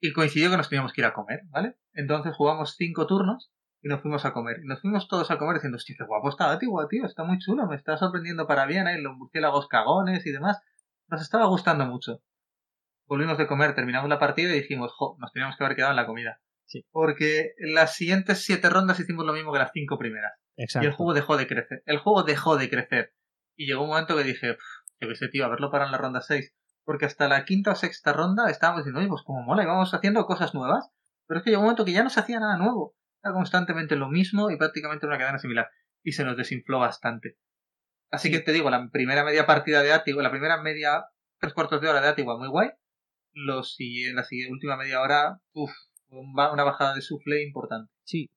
Y 0.00 0.12
coincidió 0.12 0.50
que 0.50 0.56
nos 0.56 0.68
teníamos 0.68 0.92
que 0.92 1.00
ir 1.02 1.06
a 1.06 1.12
comer, 1.12 1.40
¿vale? 1.48 1.76
Entonces 1.92 2.34
jugamos 2.34 2.76
cinco 2.76 3.06
turnos 3.06 3.50
y 3.82 3.88
nos 3.88 4.00
fuimos 4.02 4.24
a 4.24 4.32
comer. 4.32 4.58
Y 4.62 4.66
nos 4.66 4.80
fuimos 4.80 5.08
todos 5.08 5.30
a 5.30 5.38
comer 5.38 5.54
diciendo, 5.54 5.76
hostia, 5.76 5.96
qué 5.98 6.04
guapo 6.04 6.28
está 6.28 6.50
Atigua, 6.52 6.86
tío, 6.88 7.04
está 7.06 7.24
muy 7.24 7.38
chulo, 7.38 7.66
me 7.66 7.76
está 7.76 7.96
sorprendiendo 7.96 8.46
para 8.46 8.66
bien, 8.66 8.86
ahí 8.86 9.00
los 9.00 9.16
murciélagos 9.16 9.68
cagones 9.68 10.24
y 10.26 10.30
demás. 10.30 10.60
Nos 11.08 11.22
estaba 11.22 11.46
gustando 11.46 11.86
mucho. 11.86 12.20
Volvimos 13.06 13.38
de 13.38 13.46
comer, 13.46 13.74
terminamos 13.74 14.08
la 14.08 14.18
partida 14.18 14.54
y 14.54 14.60
dijimos, 14.60 14.92
jo, 14.94 15.16
nos 15.18 15.32
teníamos 15.32 15.56
que 15.56 15.64
haber 15.64 15.76
quedado 15.76 15.92
en 15.92 15.96
la 15.96 16.06
comida. 16.06 16.40
Sí. 16.66 16.84
Porque 16.92 17.54
en 17.58 17.74
las 17.74 17.96
siguientes 17.96 18.44
siete 18.44 18.70
rondas 18.70 19.00
hicimos 19.00 19.26
lo 19.26 19.32
mismo 19.32 19.52
que 19.52 19.58
las 19.58 19.72
cinco 19.72 19.98
primeras. 19.98 20.32
Exacto. 20.60 20.84
Y 20.84 20.88
el 20.90 20.94
juego 20.94 21.14
dejó 21.14 21.36
de 21.36 21.46
crecer. 21.46 21.82
El 21.86 21.98
juego 21.98 22.22
dejó 22.22 22.56
de 22.56 22.68
crecer. 22.68 23.14
Y 23.56 23.66
llegó 23.66 23.82
un 23.82 23.88
momento 23.88 24.16
que 24.16 24.24
dije, 24.24 24.54
"Pff, 24.54 24.80
yo 25.00 25.08
qué 25.08 25.16
sé, 25.16 25.28
tío, 25.28 25.44
a 25.46 25.48
verlo 25.48 25.70
para 25.70 25.86
en 25.86 25.92
la 25.92 25.98
ronda 25.98 26.20
6. 26.20 26.54
Porque 26.84 27.06
hasta 27.06 27.28
la 27.28 27.44
quinta 27.44 27.72
o 27.72 27.74
sexta 27.74 28.12
ronda 28.12 28.50
estábamos 28.50 28.80
diciendo, 28.80 29.00
oye, 29.00 29.08
pues 29.08 29.22
como 29.22 29.42
mola, 29.42 29.62
y 29.62 29.66
vamos 29.66 29.92
haciendo 29.94 30.24
cosas 30.26 30.54
nuevas. 30.54 30.90
Pero 31.26 31.38
es 31.38 31.44
que 31.44 31.50
llegó 31.50 31.62
un 31.62 31.66
momento 31.66 31.84
que 31.84 31.92
ya 31.92 32.02
no 32.04 32.10
se 32.10 32.20
hacía 32.20 32.40
nada 32.40 32.56
nuevo. 32.58 32.94
Era 33.22 33.32
constantemente 33.32 33.96
lo 33.96 34.08
mismo 34.08 34.50
y 34.50 34.56
prácticamente 34.56 35.06
una 35.06 35.18
cadena 35.18 35.38
similar. 35.38 35.68
Y 36.02 36.12
se 36.12 36.24
nos 36.24 36.36
desinfló 36.36 36.80
bastante. 36.80 37.36
Así 38.10 38.30
que 38.30 38.40
te 38.40 38.52
digo, 38.52 38.70
la 38.70 38.88
primera 38.90 39.24
media 39.24 39.46
partida 39.46 39.82
de 39.82 39.92
Atigua, 39.92 40.22
la 40.22 40.30
primera 40.30 40.60
media, 40.60 41.04
tres 41.38 41.54
cuartos 41.54 41.80
de 41.80 41.88
hora 41.88 42.00
de 42.00 42.08
Atigua, 42.08 42.38
muy 42.38 42.48
guay. 42.48 42.70
Los, 43.32 43.76
la 43.78 44.24
última 44.50 44.76
media 44.76 45.00
hora, 45.00 45.38
uff, 45.52 45.70
una 46.08 46.64
bajada 46.64 46.94
de 46.94 47.02
sufle 47.02 47.42
importante. 47.44 47.92
Sí. 48.04 48.28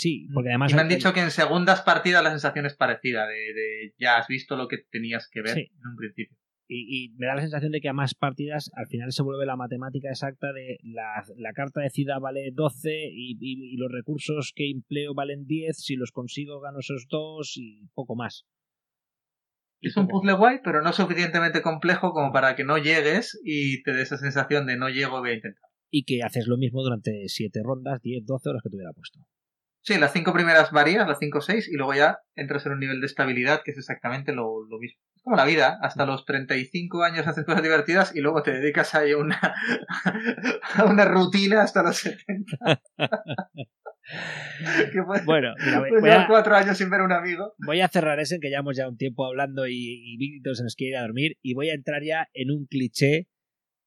Sí, 0.00 0.28
porque 0.32 0.48
además... 0.48 0.72
y 0.72 0.74
me 0.74 0.80
han 0.80 0.88
dicho 0.88 1.12
que 1.12 1.20
en 1.20 1.30
segundas 1.30 1.82
partidas 1.82 2.22
la 2.24 2.30
sensación 2.30 2.64
es 2.64 2.74
parecida, 2.74 3.26
de, 3.26 3.34
de 3.34 3.94
ya 3.98 4.16
has 4.16 4.26
visto 4.28 4.56
lo 4.56 4.66
que 4.66 4.78
tenías 4.90 5.28
que 5.30 5.42
ver 5.42 5.54
Sí. 5.54 5.60
en 5.78 5.86
un 5.90 5.96
principio. 5.96 6.36
y, 6.68 7.04
y 7.06 7.08
me 7.18 7.26
da 7.26 7.34
la 7.34 7.40
sensación 7.42 7.72
de 7.72 7.80
que 7.80 7.88
a 7.88 7.92
más 7.92 8.14
partidas 8.14 8.70
al 8.76 8.86
final 8.86 9.12
se 9.12 9.22
vuelve 9.22 9.44
la 9.44 9.56
matemática 9.56 10.08
exacta 10.08 10.52
de 10.52 10.78
la, 10.84 11.22
la 11.36 11.52
carta 11.52 11.80
de 11.82 11.90
ciudad 11.90 12.18
vale 12.20 12.50
12 12.54 12.90
y, 13.12 13.32
y- 13.40 13.74
y 13.74 13.76
los 13.76 13.90
recursos 13.92 14.52
que 14.54 14.70
empleo 14.70 15.12
valen 15.12 15.46
10, 15.46 15.76
si 15.76 15.96
los 15.96 16.12
consigo 16.12 16.60
gano 16.60 16.78
esos 16.78 17.06
dos 17.10 17.56
y 17.56 17.88
poco 17.92 18.14
más. 18.16 18.46
Es 19.82 19.96
un 19.96 20.08
puzzle 20.08 20.34
guay, 20.34 20.58
pero 20.62 20.82
no 20.82 20.92
suficientemente 20.92 21.62
complejo 21.62 22.12
como 22.12 22.32
para 22.32 22.54
que 22.54 22.64
no 22.64 22.76
llegues 22.78 23.40
y 23.44 23.82
te 23.82 23.92
dé 23.92 24.02
esa 24.02 24.18
sensación 24.18 24.66
de 24.66 24.76
no 24.76 24.88
llego, 24.90 25.20
voy 25.20 25.30
a 25.30 25.34
intentar. 25.34 25.62
Y 25.90 26.04
que 26.04 26.22
haces 26.22 26.46
lo 26.46 26.56
mismo 26.56 26.82
durante 26.82 27.24
7 27.28 27.60
rondas, 27.64 28.00
10, 28.02 28.24
12 28.26 28.48
horas 28.50 28.62
que 28.62 28.68
te 28.70 28.76
hubiera 28.76 28.92
puesto. 28.92 29.18
Sí, 29.82 29.98
las 29.98 30.12
cinco 30.12 30.32
primeras 30.34 30.70
varías, 30.72 31.08
las 31.08 31.18
cinco 31.18 31.38
o 31.38 31.40
seis, 31.40 31.66
y 31.68 31.76
luego 31.76 31.94
ya 31.94 32.18
entras 32.34 32.66
en 32.66 32.72
un 32.72 32.80
nivel 32.80 33.00
de 33.00 33.06
estabilidad 33.06 33.62
que 33.64 33.70
es 33.70 33.78
exactamente 33.78 34.32
lo, 34.32 34.66
lo 34.68 34.78
mismo. 34.78 35.00
Es 35.16 35.22
como 35.22 35.36
la 35.36 35.46
vida, 35.46 35.78
hasta 35.82 36.04
los 36.06 36.24
35 36.26 37.02
años 37.02 37.26
haces 37.26 37.44
cosas 37.44 37.62
divertidas 37.62 38.14
y 38.14 38.20
luego 38.20 38.42
te 38.42 38.52
dedicas 38.52 38.94
ahí 38.94 39.12
a 39.12 39.18
una, 39.18 39.38
a 40.76 40.84
una 40.84 41.04
rutina 41.06 41.62
hasta 41.62 41.82
los 41.82 41.96
70. 41.96 42.58
que 44.92 45.02
puede, 45.02 45.24
Bueno, 45.24 45.54
mira, 45.64 45.80
voy, 46.00 46.10
a, 46.10 46.26
cuatro 46.26 46.56
años 46.56 46.76
sin 46.76 46.90
ver 46.90 47.00
a 47.00 47.04
un 47.04 47.12
amigo. 47.12 47.54
voy 47.64 47.80
a 47.80 47.88
cerrar 47.88 48.20
ese 48.20 48.38
que 48.38 48.48
llevamos 48.48 48.76
ya 48.76 48.88
un 48.88 48.96
tiempo 48.96 49.24
hablando 49.24 49.66
y, 49.66 49.74
y 49.74 50.16
Víctor 50.18 50.56
se 50.56 50.62
nos 50.62 50.74
quiere 50.74 50.92
ir 50.92 50.96
a 50.98 51.02
dormir 51.02 51.36
y 51.42 51.54
voy 51.54 51.70
a 51.70 51.74
entrar 51.74 52.02
ya 52.02 52.28
en 52.34 52.50
un 52.50 52.66
cliché 52.66 53.28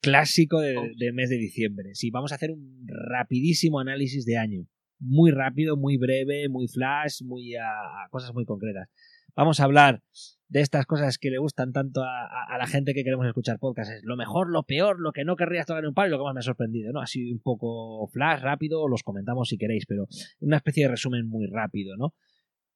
clásico 0.01 0.59
de, 0.59 0.75
de 0.97 1.13
mes 1.13 1.29
de 1.29 1.37
diciembre. 1.37 1.91
Sí, 1.93 2.09
vamos 2.11 2.31
a 2.31 2.35
hacer 2.35 2.51
un 2.51 2.85
rapidísimo 2.87 3.79
análisis 3.79 4.25
de 4.25 4.37
año. 4.37 4.67
Muy 5.05 5.31
rápido, 5.31 5.75
muy 5.75 5.97
breve, 5.97 6.47
muy 6.49 6.67
flash, 6.67 7.21
muy 7.23 7.55
a, 7.55 8.07
cosas 8.09 8.33
muy 8.33 8.45
concretas. 8.45 8.89
Vamos 9.35 9.59
a 9.59 9.65
hablar 9.65 10.01
de 10.47 10.61
estas 10.61 10.85
cosas 10.85 11.17
que 11.17 11.29
le 11.29 11.39
gustan 11.39 11.73
tanto 11.73 12.03
a, 12.03 12.57
la 12.57 12.67
gente 12.67 12.93
que 12.93 13.03
queremos 13.03 13.25
escuchar 13.25 13.59
podcast. 13.59 13.91
Es 13.91 14.03
lo 14.03 14.15
mejor, 14.15 14.49
lo 14.49 14.63
peor, 14.63 14.99
lo 14.99 15.11
que 15.11 15.25
no 15.25 15.35
querrías 15.35 15.65
tocar 15.65 15.83
en 15.83 15.89
un 15.89 15.93
palo 15.93 16.07
y 16.07 16.11
lo 16.11 16.17
que 16.19 16.23
más 16.23 16.33
me 16.35 16.39
ha 16.39 16.43
sorprendido, 16.43 16.93
¿no? 16.93 17.01
Así 17.01 17.31
un 17.31 17.39
poco 17.39 18.07
flash, 18.07 18.41
rápido, 18.41 18.87
los 18.87 19.03
comentamos 19.03 19.49
si 19.49 19.57
queréis, 19.57 19.85
pero 19.87 20.07
una 20.39 20.57
especie 20.57 20.83
de 20.83 20.91
resumen 20.91 21.27
muy 21.27 21.47
rápido, 21.47 21.97
¿no? 21.97 22.13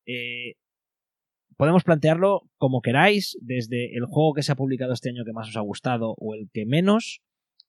Eh, 0.06 0.56
podemos 1.56 1.84
plantearlo 1.84 2.50
como 2.58 2.82
queráis, 2.82 3.38
desde 3.42 3.96
el 3.96 4.06
juego 4.06 4.34
que 4.34 4.44
se 4.44 4.52
ha 4.52 4.56
publicado 4.56 4.94
este 4.94 5.10
año 5.10 5.24
que 5.26 5.34
más 5.34 5.50
os 5.50 5.58
ha 5.58 5.62
gustado 5.62 6.16
o 6.18 6.34
el 6.34 6.50
que 6.52 6.66
menos, 6.66 7.22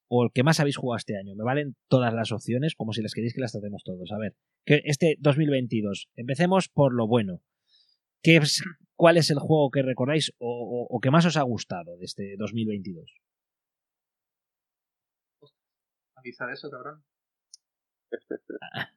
o 0.08 0.24
el 0.24 0.30
que 0.32 0.42
más 0.42 0.58
habéis 0.60 0.76
jugado 0.76 0.96
este 0.98 1.16
año. 1.16 1.34
Me 1.36 1.44
valen 1.44 1.76
todas 1.88 2.12
las 2.14 2.32
opciones, 2.32 2.74
como 2.74 2.92
si 2.92 3.02
les 3.02 3.14
queréis 3.14 3.34
que 3.34 3.40
las 3.40 3.52
tratemos 3.52 3.82
todos. 3.84 4.10
A 4.12 4.18
ver, 4.18 4.34
que 4.66 4.80
este 4.84 5.16
2022, 5.20 6.08
empecemos 6.16 6.68
por 6.68 6.94
lo 6.94 7.06
bueno. 7.06 7.40
¿Qué 8.22 8.36
es, 8.36 8.62
¿Cuál 8.96 9.16
es 9.16 9.30
el 9.30 9.38
juego 9.38 9.70
que 9.70 9.82
recordáis 9.82 10.32
o, 10.38 10.48
o- 10.48 10.86
o 10.96 11.00
que 11.00 11.10
más 11.10 11.24
os 11.26 11.36
ha 11.36 11.42
gustado 11.42 11.96
de 11.98 12.04
este 12.04 12.34
2022? 12.36 13.14
Avisa 16.16 16.46
de 16.46 16.52
eso, 16.54 16.70
cabrón. 16.70 17.04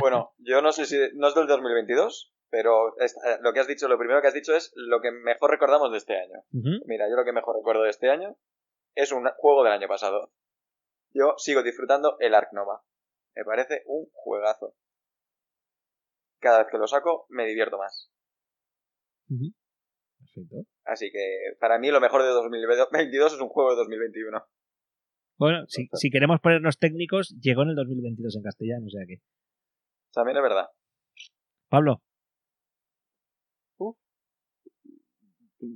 Bueno, 0.00 0.34
yo 0.38 0.60
no 0.60 0.72
sé 0.72 0.84
si 0.84 0.96
no 1.14 1.28
es 1.28 1.34
del 1.34 1.46
2022, 1.46 2.32
pero 2.50 2.98
es- 2.98 3.14
eh, 3.16 3.38
lo 3.40 3.52
que 3.54 3.60
has 3.60 3.66
dicho, 3.66 3.88
lo 3.88 3.96
primero 3.96 4.20
que 4.20 4.28
has 4.28 4.34
dicho 4.34 4.54
es 4.54 4.72
lo 4.74 5.00
que 5.00 5.10
mejor 5.10 5.50
recordamos 5.50 5.90
de 5.92 5.98
este 5.98 6.18
año. 6.18 6.42
Mira, 6.86 7.08
yo 7.08 7.16
lo 7.16 7.24
que 7.24 7.32
mejor 7.32 7.56
recuerdo 7.56 7.82
de 7.84 7.90
este 7.90 8.10
año 8.10 8.36
es 8.94 9.12
un 9.12 9.26
juego 9.38 9.62
del 9.64 9.72
año 9.72 9.88
pasado. 9.88 10.32
Yo 11.12 11.34
sigo 11.38 11.62
disfrutando 11.62 12.16
el 12.20 12.34
Ark 12.34 12.50
Nova. 12.52 12.82
Me 13.34 13.44
parece 13.44 13.82
un 13.86 14.08
juegazo. 14.12 14.74
Cada 16.40 16.58
vez 16.58 16.68
que 16.70 16.78
lo 16.78 16.86
saco 16.86 17.26
me 17.28 17.46
divierto 17.46 17.78
más. 17.78 18.10
Perfecto. 20.18 20.66
Así 20.84 21.10
que 21.10 21.56
para 21.58 21.78
mí 21.78 21.90
lo 21.90 22.00
mejor 22.00 22.22
de 22.22 22.28
2022 22.28 23.34
es 23.34 23.40
un 23.40 23.48
juego 23.48 23.70
de 23.70 23.76
2021. 23.76 24.46
Bueno, 25.38 25.66
si, 25.68 25.88
si 25.92 26.10
queremos 26.10 26.40
ponernos 26.40 26.78
técnicos, 26.78 27.36
llegó 27.40 27.62
en 27.62 27.70
el 27.70 27.76
2022 27.76 28.36
en 28.36 28.42
castellano, 28.42 28.86
o 28.86 28.90
sea 28.90 29.04
que. 29.06 29.20
También 30.12 30.38
es 30.38 30.42
verdad. 30.42 30.68
Pablo, 31.68 32.02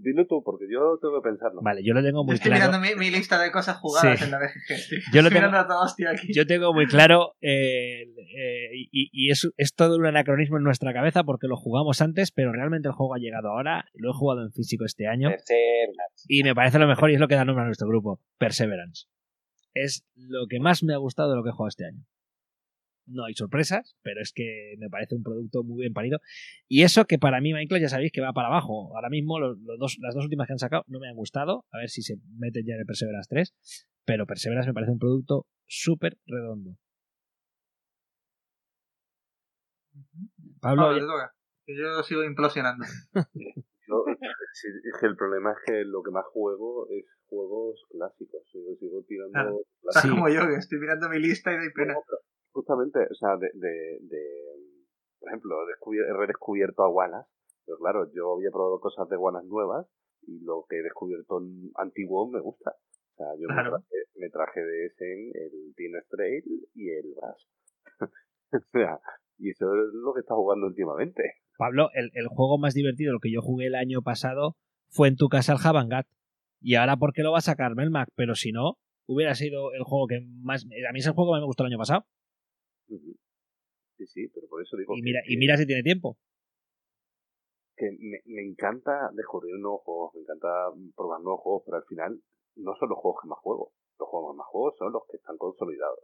Dilo 0.03 0.27
tú, 0.27 0.43
porque 0.45 0.65
yo 0.71 0.99
tengo 1.01 1.21
que 1.23 1.29
pensarlo. 1.31 1.61
vale, 1.63 1.83
yo 1.85 1.93
lo 1.95 2.03
tengo 2.03 2.25
muy 2.25 2.35
estoy 2.37 2.51
claro. 2.53 2.71
mirando 2.73 2.87
mi, 2.89 2.95
mi 2.99 3.11
lista 3.11 3.41
de 3.43 3.51
cosas 3.51 3.77
jugadas 3.79 4.19
Sí. 4.19 4.25
en 4.25 4.31
la 4.31 4.39
BGG. 4.39 4.71
Estoy, 4.71 4.99
Yo 5.13 5.23
lo 5.23 5.29
estoy 5.29 5.41
tengo- 5.41 5.51
mirando 5.53 5.75
a 5.75 6.13
aquí. 6.13 6.33
Yo 6.35 6.47
tengo 6.47 6.73
muy 6.73 6.87
claro, 6.87 7.35
eh, 7.41 8.03
eh, 8.03 8.69
y, 8.93 9.11
y 9.13 9.31
es, 9.31 9.49
es 9.57 9.75
todo 9.75 9.97
un 9.97 10.07
anacronismo 10.07 10.57
en 10.59 10.63
nuestra 10.65 10.93
cabeza 10.93 11.25
porque 11.25 11.47
lo 11.49 11.57
jugamos 11.57 12.01
antes, 12.01 12.31
pero 12.33 12.53
realmente 12.53 12.89
el 12.89 12.95
juego 12.95 13.15
ha 13.15 13.19
llegado 13.19 13.49
ahora. 13.49 13.85
Lo 13.95 14.11
he 14.11 14.15
jugado 14.15 14.43
en 14.43 14.53
físico 14.53 14.85
este 14.85 15.07
año 15.07 15.31
Perseverance. 15.31 16.25
y 16.29 16.43
me 16.43 16.55
parece 16.55 16.79
lo 16.79 16.87
mejor 16.87 17.11
y 17.11 17.15
es 17.15 17.21
lo 17.21 17.29
que 17.29 17.35
da 17.35 17.45
nombre 17.45 17.63
a 17.63 17.67
nuestro 17.67 17.89
grupo: 17.89 18.21
Perseverance. 18.39 19.07
Es 19.75 20.05
lo 20.17 20.47
que 20.49 20.59
más 20.61 20.83
me 20.83 20.95
ha 20.95 20.99
gustado 20.99 21.31
de 21.31 21.37
lo 21.37 21.43
que 21.45 21.51
he 21.51 21.53
jugado 21.53 21.69
este 21.69 21.87
año. 21.87 22.05
No 23.11 23.25
hay 23.25 23.35
sorpresas, 23.35 23.97
pero 24.03 24.21
es 24.21 24.33
que 24.33 24.75
me 24.79 24.89
parece 24.89 25.15
un 25.15 25.23
producto 25.23 25.63
muy 25.63 25.83
bien 25.83 25.93
parido. 25.93 26.21
Y 26.69 26.83
eso 26.83 27.05
que 27.07 27.19
para 27.19 27.41
mí, 27.41 27.53
Michael, 27.53 27.83
ya 27.83 27.89
sabéis 27.89 28.13
que 28.13 28.21
va 28.21 28.33
para 28.33 28.49
abajo. 28.49 28.95
Ahora 28.95 29.09
mismo 29.09 29.39
los, 29.39 29.59
los 29.61 29.79
dos, 29.79 29.99
las 30.01 30.15
dos 30.15 30.25
últimas 30.25 30.47
que 30.47 30.53
han 30.53 30.59
sacado 30.59 30.85
no 30.87 31.01
me 31.01 31.09
han 31.09 31.17
gustado. 31.17 31.67
A 31.73 31.79
ver 31.79 31.89
si 31.89 32.03
se 32.03 32.17
meten 32.39 32.65
ya 32.67 32.75
en 32.75 32.81
el 32.81 32.87
Perseverance 32.87 33.29
3. 33.29 33.55
Pero 34.05 34.27
Perseverance 34.27 34.69
me 34.69 34.75
parece 34.75 34.93
un 34.93 34.99
producto 34.99 35.47
súper 35.67 36.19
redondo. 36.27 36.77
Pablo, 40.61 40.95
que 41.67 41.77
yo 41.77 42.03
sigo 42.03 42.25
implosionando. 42.25 42.85
Es 43.93 45.01
que 45.01 45.07
el 45.07 45.17
problema 45.17 45.53
es 45.53 45.59
que 45.67 45.85
lo 45.85 46.03
que 46.03 46.11
más 46.11 46.25
juego 46.27 46.87
es 46.91 47.07
juegos 47.27 47.81
clásicos. 47.91 48.43
Yo 48.53 48.61
sigo 48.79 49.03
tirando. 49.03 49.33
Claro. 49.33 49.59
clásicos. 49.81 49.97
Estás 49.97 50.11
como 50.11 50.29
yo, 50.29 50.47
que 50.49 50.55
estoy 50.57 50.79
mirando 50.79 51.09
mi 51.09 51.19
lista 51.19 51.53
y 51.53 51.57
doy 51.57 51.73
pena. 51.73 51.95
No, 51.95 52.01
justamente, 52.53 52.99
o 53.11 53.15
sea, 53.15 53.37
de, 53.37 53.51
de, 53.55 53.99
de- 54.03 54.61
por 55.19 55.29
ejemplo, 55.29 55.57
he, 55.63 55.67
descubier- 55.73 56.07
he 56.09 56.13
redescubierto 56.17 56.83
a 56.83 56.89
Wallace, 56.89 57.29
pero 57.67 57.79
claro, 57.79 58.11
yo 58.15 58.35
había 58.37 58.51
probado 58.51 58.81
cosas 58.81 59.09
de 59.09 59.17
Wallace 59.17 59.47
nuevas 59.49 59.87
y 60.27 60.41
lo 60.45 60.65
que 60.69 60.79
he 60.79 60.83
descubierto 60.83 61.41
antiguo 61.77 62.29
me 62.31 62.41
gusta. 62.41 62.71
O 62.71 63.17
sea, 63.17 63.27
yo 63.39 63.47
Claro. 63.49 63.73
me, 63.73 63.79
traje, 63.79 63.97
me 64.17 64.31
traje 64.31 64.61
de 64.65 64.87
Essen 64.87 65.31
el 65.35 65.75
Teen 65.77 65.93
Trail 66.09 66.45
y 66.75 66.89
el 66.91 67.15
Brass. 67.17 67.49
o 68.53 68.59
sea, 68.73 69.01
y 69.39 69.51
eso 69.51 69.67
es 69.75 69.93
lo 69.95 70.13
que 70.15 70.21
está 70.21 70.35
jugando 70.35 70.67
últimamente. 70.67 71.35
Pablo, 71.59 71.91
el, 71.95 72.11
el 72.15 72.27
juego 72.29 72.57
más 72.59 72.73
divertido, 72.75 73.13
lo 73.13 73.21
que 73.21 73.31
yo 73.33 73.43
jugué 73.43 73.67
el 73.67 73.75
año 73.75 74.01
pasado, 74.03 74.57
fue 74.89 75.09
en 75.09 75.17
tu 75.17 75.29
casa 75.29 75.53
el 75.53 75.59
Havangat. 75.63 76.07
Y 76.63 76.75
ahora, 76.77 76.97
¿por 76.97 77.13
qué 77.13 77.23
lo 77.23 77.33
va 77.33 77.39
a 77.39 77.43
sacar 77.43 77.75
Melmac? 77.75 78.09
Pero 78.17 78.35
si 78.35 78.53
no, 78.53 78.79
hubiera 79.07 79.35
sido 79.35 79.73
el 79.75 79.83
juego 79.83 80.07
que 80.07 80.21
más. 80.43 80.65
A 80.65 80.93
mí 80.93 80.99
es 81.01 81.07
el 81.07 81.13
juego 81.13 81.31
que 81.31 81.35
más 81.37 81.41
me 81.43 81.47
gustó 81.47 81.65
el 81.65 81.73
año 81.73 81.79
pasado. 81.79 82.05
Sí, 82.99 84.07
sí, 84.07 84.29
pero 84.35 84.49
por 84.49 84.63
eso 84.63 84.77
digo 84.77 84.95
Y 84.97 85.01
que- 85.01 85.05
mira, 85.05 85.21
y 85.27 85.37
mira 85.37 85.57
si 85.57 85.67
tiene 85.67 85.83
tiempo. 85.83 86.17
que 87.77 87.91
me, 87.99 88.21
me 88.27 88.43
encanta 88.43 89.09
descubrir 89.15 89.57
nuevos 89.59 89.81
juegos, 89.83 90.15
me 90.15 90.21
encanta 90.21 90.49
probar 90.95 91.21
nuevos 91.23 91.41
juegos, 91.41 91.63
pero 91.65 91.77
al 91.79 91.85
final 91.85 92.21
no 92.57 92.75
son 92.77 92.89
los 92.91 92.99
juegos 92.99 93.23
que 93.23 93.29
más 93.29 93.39
juego. 93.39 93.73
Los 93.99 94.09
juegos 94.09 94.35
que 94.35 94.37
más 94.37 94.47
juego 94.49 94.75
son 94.77 94.93
los 94.93 95.03
que 95.09 95.17
están 95.17 95.39
consolidados. 95.39 96.01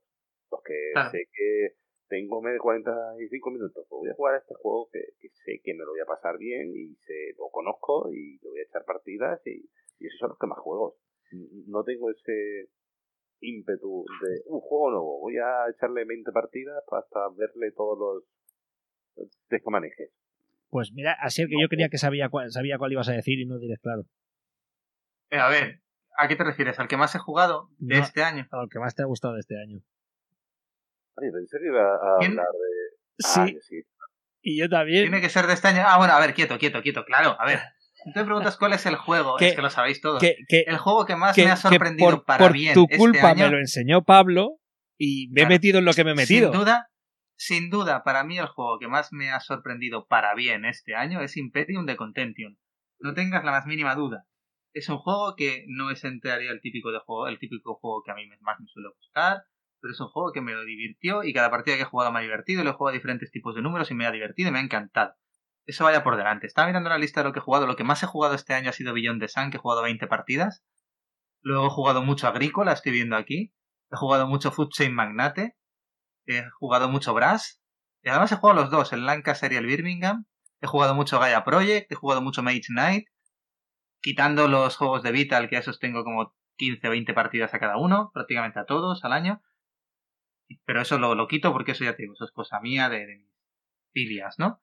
Los 0.51 0.63
que 0.63 0.93
sé 1.11 1.29
que 1.33 1.77
tengo 2.09 2.41
medio 2.41 2.55
de 2.55 2.61
45 2.61 3.51
minutos, 3.51 3.85
pues 3.91 4.01
voy 4.01 4.09
a 4.11 4.15
jugar 4.15 4.35
a 4.37 4.39
este 4.39 4.55
juego 4.55 4.89
que, 4.93 5.01
que 5.21 5.29
sé 5.45 5.61
que 5.63 5.75
me 5.75 5.85
lo 5.85 5.91
voy 5.91 6.01
a 6.01 6.07
pasar 6.07 6.39
bien 6.39 6.73
y 6.75 6.95
sé, 7.05 7.35
lo 7.37 7.51
conozco 7.51 8.11
y 8.13 8.39
le 8.41 8.49
voy 8.49 8.61
a 8.61 8.63
echar 8.63 8.85
partidas 8.87 9.41
y, 9.47 9.69
y 9.99 10.07
esos 10.07 10.19
son 10.21 10.29
los 10.31 10.39
que 10.39 10.47
más 10.47 10.59
juego. 10.61 10.97
No 11.67 11.83
tengo 11.85 12.11
ese 12.11 12.71
ímpetu 13.41 14.05
de 14.23 14.43
un 14.47 14.61
juego 14.61 14.91
nuevo, 14.91 15.21
voy 15.21 15.37
a 15.39 15.69
echarle 15.75 16.05
20 16.05 16.33
partidas 16.33 16.83
hasta 16.91 17.29
verle 17.37 17.73
todos 17.73 17.99
los 19.17 19.27
desmanejes. 19.49 20.11
Pues 20.71 20.93
mira, 20.93 21.17
así 21.21 21.43
el 21.43 21.49
que 21.49 21.61
yo 21.61 21.69
creía 21.69 21.89
que 21.89 21.99
sabía 21.99 22.29
cuál, 22.29 22.51
sabía 22.51 22.79
cuál 22.79 22.93
ibas 22.93 23.09
a 23.09 23.13
decir 23.13 23.39
y 23.41 23.47
no 23.47 23.59
diré 23.59 23.77
claro. 23.79 24.03
Eh, 25.31 25.39
a 25.39 25.49
ver, 25.49 25.81
¿a 26.19 26.29
qué 26.29 26.37
te 26.37 26.45
refieres? 26.45 26.79
¿Al 26.79 26.89
que 26.89 26.97
más 26.97 27.15
he 27.15 27.19
jugado 27.19 27.69
de 27.79 27.97
No. 27.97 28.03
este 28.03 28.23
año? 28.23 28.47
Al 28.51 28.69
que 28.71 28.79
más 28.79 28.95
te 28.95 29.03
ha 29.03 29.07
gustado 29.07 29.35
de 29.35 29.41
este 29.41 29.59
año. 29.61 29.81
Oye, 31.17 31.33
pensé 31.33 31.59
que 31.59 31.67
iba 31.67 31.95
a 31.95 32.19
¿Quién? 32.19 32.33
hablar 32.33 32.47
de... 32.53 32.97
Sí, 33.19 33.41
Ah, 33.41 33.47
que 33.47 33.61
sí. 33.63 33.83
y 34.43 34.59
yo 34.61 34.69
también. 34.69 35.05
Tiene 35.05 35.21
que 35.23 35.31
ser 35.31 35.47
de 35.47 35.55
este 35.55 35.69
año. 35.69 35.83
Ah, 35.87 35.97
bueno, 35.99 36.13
a 36.13 36.21
ver, 36.21 36.35
quieto, 36.35 36.59
quieto, 36.59 36.83
quieto. 36.83 37.05
Claro, 37.07 37.35
a 37.41 37.47
ver. 37.47 37.59
Tú 38.15 38.21
me 38.21 38.25
preguntas 38.25 38.57
cuál 38.57 38.73
es 38.73 38.87
el 38.87 38.97
juego, 38.97 39.37
Que- 39.37 39.49
es 39.49 39.57
que 39.57 39.63
lo 39.63 39.71
sabéis 39.71 40.01
todos. 40.01 40.21
Que, 40.21 40.37
que, 40.49 40.65
El 40.67 40.79
juego 40.79 41.05
que 41.07 41.17
más 41.17 41.37
me 41.37 41.45
ha 41.51 41.57
sorprendido 41.57 42.09
por, 42.11 42.25
para 42.25 42.45
por 42.45 42.53
bien 42.53 42.73
tu 42.75 42.85
este 42.85 42.97
culpa 42.97 43.31
año, 43.31 43.47
me 43.47 43.51
lo 43.51 43.59
enseñó 43.59 44.05
Pablo 44.05 44.59
y 44.97 45.29
me 45.33 45.43
he 45.43 45.47
metido 45.47 45.81
en 45.81 45.85
lo 45.85 45.93
que 45.93 46.05
me 46.05 46.13
he 46.13 46.15
metido. 46.15 46.53
Sin 46.53 46.61
duda, 46.61 46.89
sin 47.37 47.71
duda, 47.71 48.05
para 48.05 48.23
mí 48.25 48.39
el 48.39 48.47
juego 48.47 48.79
que 48.79 48.87
más 48.89 49.13
me 49.13 49.31
ha 49.31 49.41
sorprendido 49.41 50.07
para 50.07 50.35
bien 50.35 50.65
este 50.65 50.95
año 50.95 51.21
es 51.21 51.37
Imperium 51.37 51.85
de 51.85 51.97
Contention. 51.97 52.59
No 53.01 53.13
tengas 53.15 53.45
la 53.45 53.51
más 53.51 53.67
mínima 53.67 53.95
duda. 53.95 54.27
Es 54.73 54.89
un 54.89 54.99
juego 54.99 55.35
que 55.37 55.65
no 55.69 55.91
es 55.91 56.05
en 56.05 56.21
teoría 56.21 56.51
el 56.51 56.61
típico 56.61 56.93
de 56.93 56.99
juego, 57.01 57.29
el 57.29 57.39
típico 57.39 57.75
juego 57.75 58.03
que 58.05 58.13
a 58.13 58.15
mí 58.15 58.27
más 58.41 58.61
me 58.61 58.67
suele 58.69 58.89
gustar, 58.97 59.43
pero 59.81 59.93
es 59.93 60.01
un 60.01 60.09
juego 60.09 60.33
que 60.33 60.41
me 60.43 60.53
lo 60.53 60.65
divirtió 60.65 61.25
y 61.25 61.33
cada 61.33 61.51
partida 61.51 61.77
que 61.77 61.83
he 61.83 61.87
jugado 61.87 62.13
me 62.13 62.21
ha 62.21 62.23
divertido, 62.23 62.63
lo 62.63 62.71
he 62.71 62.73
jugado 62.75 62.93
a 62.95 62.99
diferentes 62.99 63.31
tipos 63.31 63.55
de 63.55 63.63
números 63.63 63.91
y 63.91 63.95
me 63.95 64.07
ha 64.07 64.13
divertido 64.13 64.49
y 64.49 64.53
me 64.53 64.59
ha 64.59 64.63
encantado. 64.63 65.15
Eso 65.67 65.85
vaya 65.85 66.05
por 66.05 66.17
delante. 66.17 66.47
Estaba 66.47 66.69
mirando 66.69 66.89
la 66.91 66.99
lista 66.99 67.21
de 67.21 67.25
lo 67.25 67.33
que 67.33 67.41
he 67.41 67.43
jugado. 67.43 67.67
Lo 67.67 67.77
que 67.77 67.85
más 67.85 68.03
he 68.03 68.07
jugado 68.07 68.35
este 68.35 68.55
año 68.55 68.71
ha 68.71 68.73
sido 68.73 68.95
Beyond 68.95 69.21
the 69.21 69.29
Sun, 69.29 69.51
que 69.51 69.57
he 69.57 69.61
jugado 69.61 69.83
20 69.83 70.07
partidas. 70.07 70.65
Luego 71.43 71.67
he 71.67 71.71
jugado 71.71 72.03
mucho 72.03 72.29
Agrícola, 72.29 72.73
estoy 72.73 72.93
viendo 72.93 73.17
aquí. 73.17 73.53
He 73.91 73.97
jugado 73.97 74.27
mucho 74.27 74.53
Food 74.53 74.71
Chain 74.71 74.95
Magnate. 74.95 75.57
He 76.27 76.45
jugado 76.59 76.89
mucho 76.89 77.15
Brass. 77.15 77.61
Y 78.03 78.09
además 78.09 78.31
he 78.31 78.37
jugado 78.37 78.61
los 78.61 78.71
dos, 78.71 78.93
el 78.93 79.05
Lancaster 79.05 79.53
y 79.53 79.57
el 79.57 79.67
Birmingham. 79.67 80.27
He 80.61 80.67
jugado 80.69 80.95
mucho 80.95 81.19
Gaia 81.19 81.45
Project. 81.45 81.91
He 81.91 81.95
jugado 81.97 82.23
mucho 82.23 82.43
Mage 82.43 82.69
Knight. 82.69 83.09
Quitando 84.01 84.47
los 84.47 84.77
juegos 84.77 85.03
de 85.03 85.11
Vital, 85.11 85.49
que 85.49 85.57
esos 85.57 85.81
tengo 85.81 86.05
como 86.05 86.35
15 86.59 86.87
o 86.87 86.91
20 86.91 87.13
partidas 87.13 87.55
a 87.55 87.59
cada 87.59 87.77
uno, 87.77 88.11
prácticamente 88.15 88.61
a 88.61 88.67
todos 88.67 89.05
al 89.05 89.13
año. 89.13 89.43
Pero 90.65 90.81
eso 90.81 90.99
lo, 90.99 91.17
lo 91.17 91.27
quito 91.27 91.53
porque 91.53 91.73
eso 91.73 91.85
ya 91.85 91.97
te 91.97 92.03
digo, 92.03 92.15
eso 92.15 92.25
es 92.25 92.31
cosa 92.31 92.61
mía 92.61 92.89
de, 92.89 93.05
de 93.07 93.17
mis 93.17 93.35
filias, 93.93 94.37
¿no? 94.39 94.61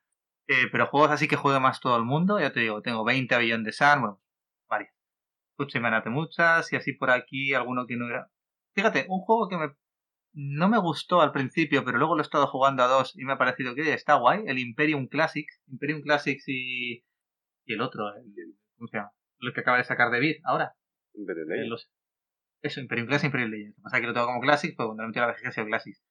Eh, 0.48 0.68
pero 0.72 0.88
juegos 0.88 1.12
así 1.12 1.28
que 1.28 1.36
juegue 1.38 1.60
más 1.60 1.80
todo 1.80 1.96
el 1.98 2.04
mundo, 2.04 2.40
ya 2.40 2.52
te 2.52 2.60
digo, 2.62 2.82
tengo 2.82 3.04
20 3.06 3.34
a 3.36 3.38
Beyond 3.38 3.66
the 3.66 3.72
Sun, 3.72 4.02
bueno, 4.02 4.22
varias. 4.70 4.94
Escucha 5.52 5.78
y 5.78 5.82
manate 5.82 6.10
muchas, 6.10 6.72
y 6.74 6.76
así 6.76 6.94
por 6.94 7.12
aquí 7.12 7.54
alguno 7.54 7.86
que 7.88 7.96
no 7.96 8.08
era. 8.10 8.30
Fíjate, 8.76 9.06
un 9.08 9.22
juego 9.22 9.48
que 9.48 9.58
me 9.58 9.70
no 10.36 10.68
me 10.68 10.80
gustó 10.80 11.22
al 11.22 11.32
principio, 11.32 11.86
pero 11.86 12.00
luego 12.00 12.16
lo 12.16 12.22
he 12.22 12.26
estado 12.26 12.48
jugando 12.48 12.82
a 12.84 12.88
dos 12.88 13.16
y 13.16 13.24
me 13.24 13.34
ha 13.34 13.38
parecido 13.38 13.76
que 13.76 13.94
está 13.94 14.16
guay, 14.16 14.44
el 14.48 14.58
Imperium 14.58 15.08
Classics, 15.08 15.62
Imperium 15.68 16.02
Classics 16.02 16.46
y, 16.48 17.06
y 17.66 17.74
el 17.74 17.82
otro, 17.82 18.10
el, 18.16 18.26
el- 18.26 18.58
¿cómo 18.78 18.88
se 18.88 18.98
llama? 18.98 19.12
El 19.40 19.54
que 19.54 19.60
acaba 19.62 19.78
de 19.78 19.84
sacar 19.84 20.10
de 20.10 20.20
Beat 20.20 20.38
ahora. 20.44 20.76
Eh, 21.14 21.20
leí. 21.60 21.68
los- 21.70 21.88
Eso, 22.64 22.80
Imperium 22.82 23.08
Classics, 23.08 23.26
Imperium 23.28 23.52
Legends. 23.52 23.76
Lo 23.78 23.82
que 23.82 23.84
pasa 23.84 23.98
es 23.98 24.02
que 24.02 24.08
lo 24.08 24.14
tengo 24.14 24.26
como 24.26 24.42
Classics, 24.42 24.74
pero 24.76 24.88
cuando 24.88 25.04
lo 25.04 25.10
metí 25.10 25.20
la 25.20 25.28
VGC 25.28 25.48
ha 25.48 25.52
sido 25.52 25.68
Classics. 25.68 26.02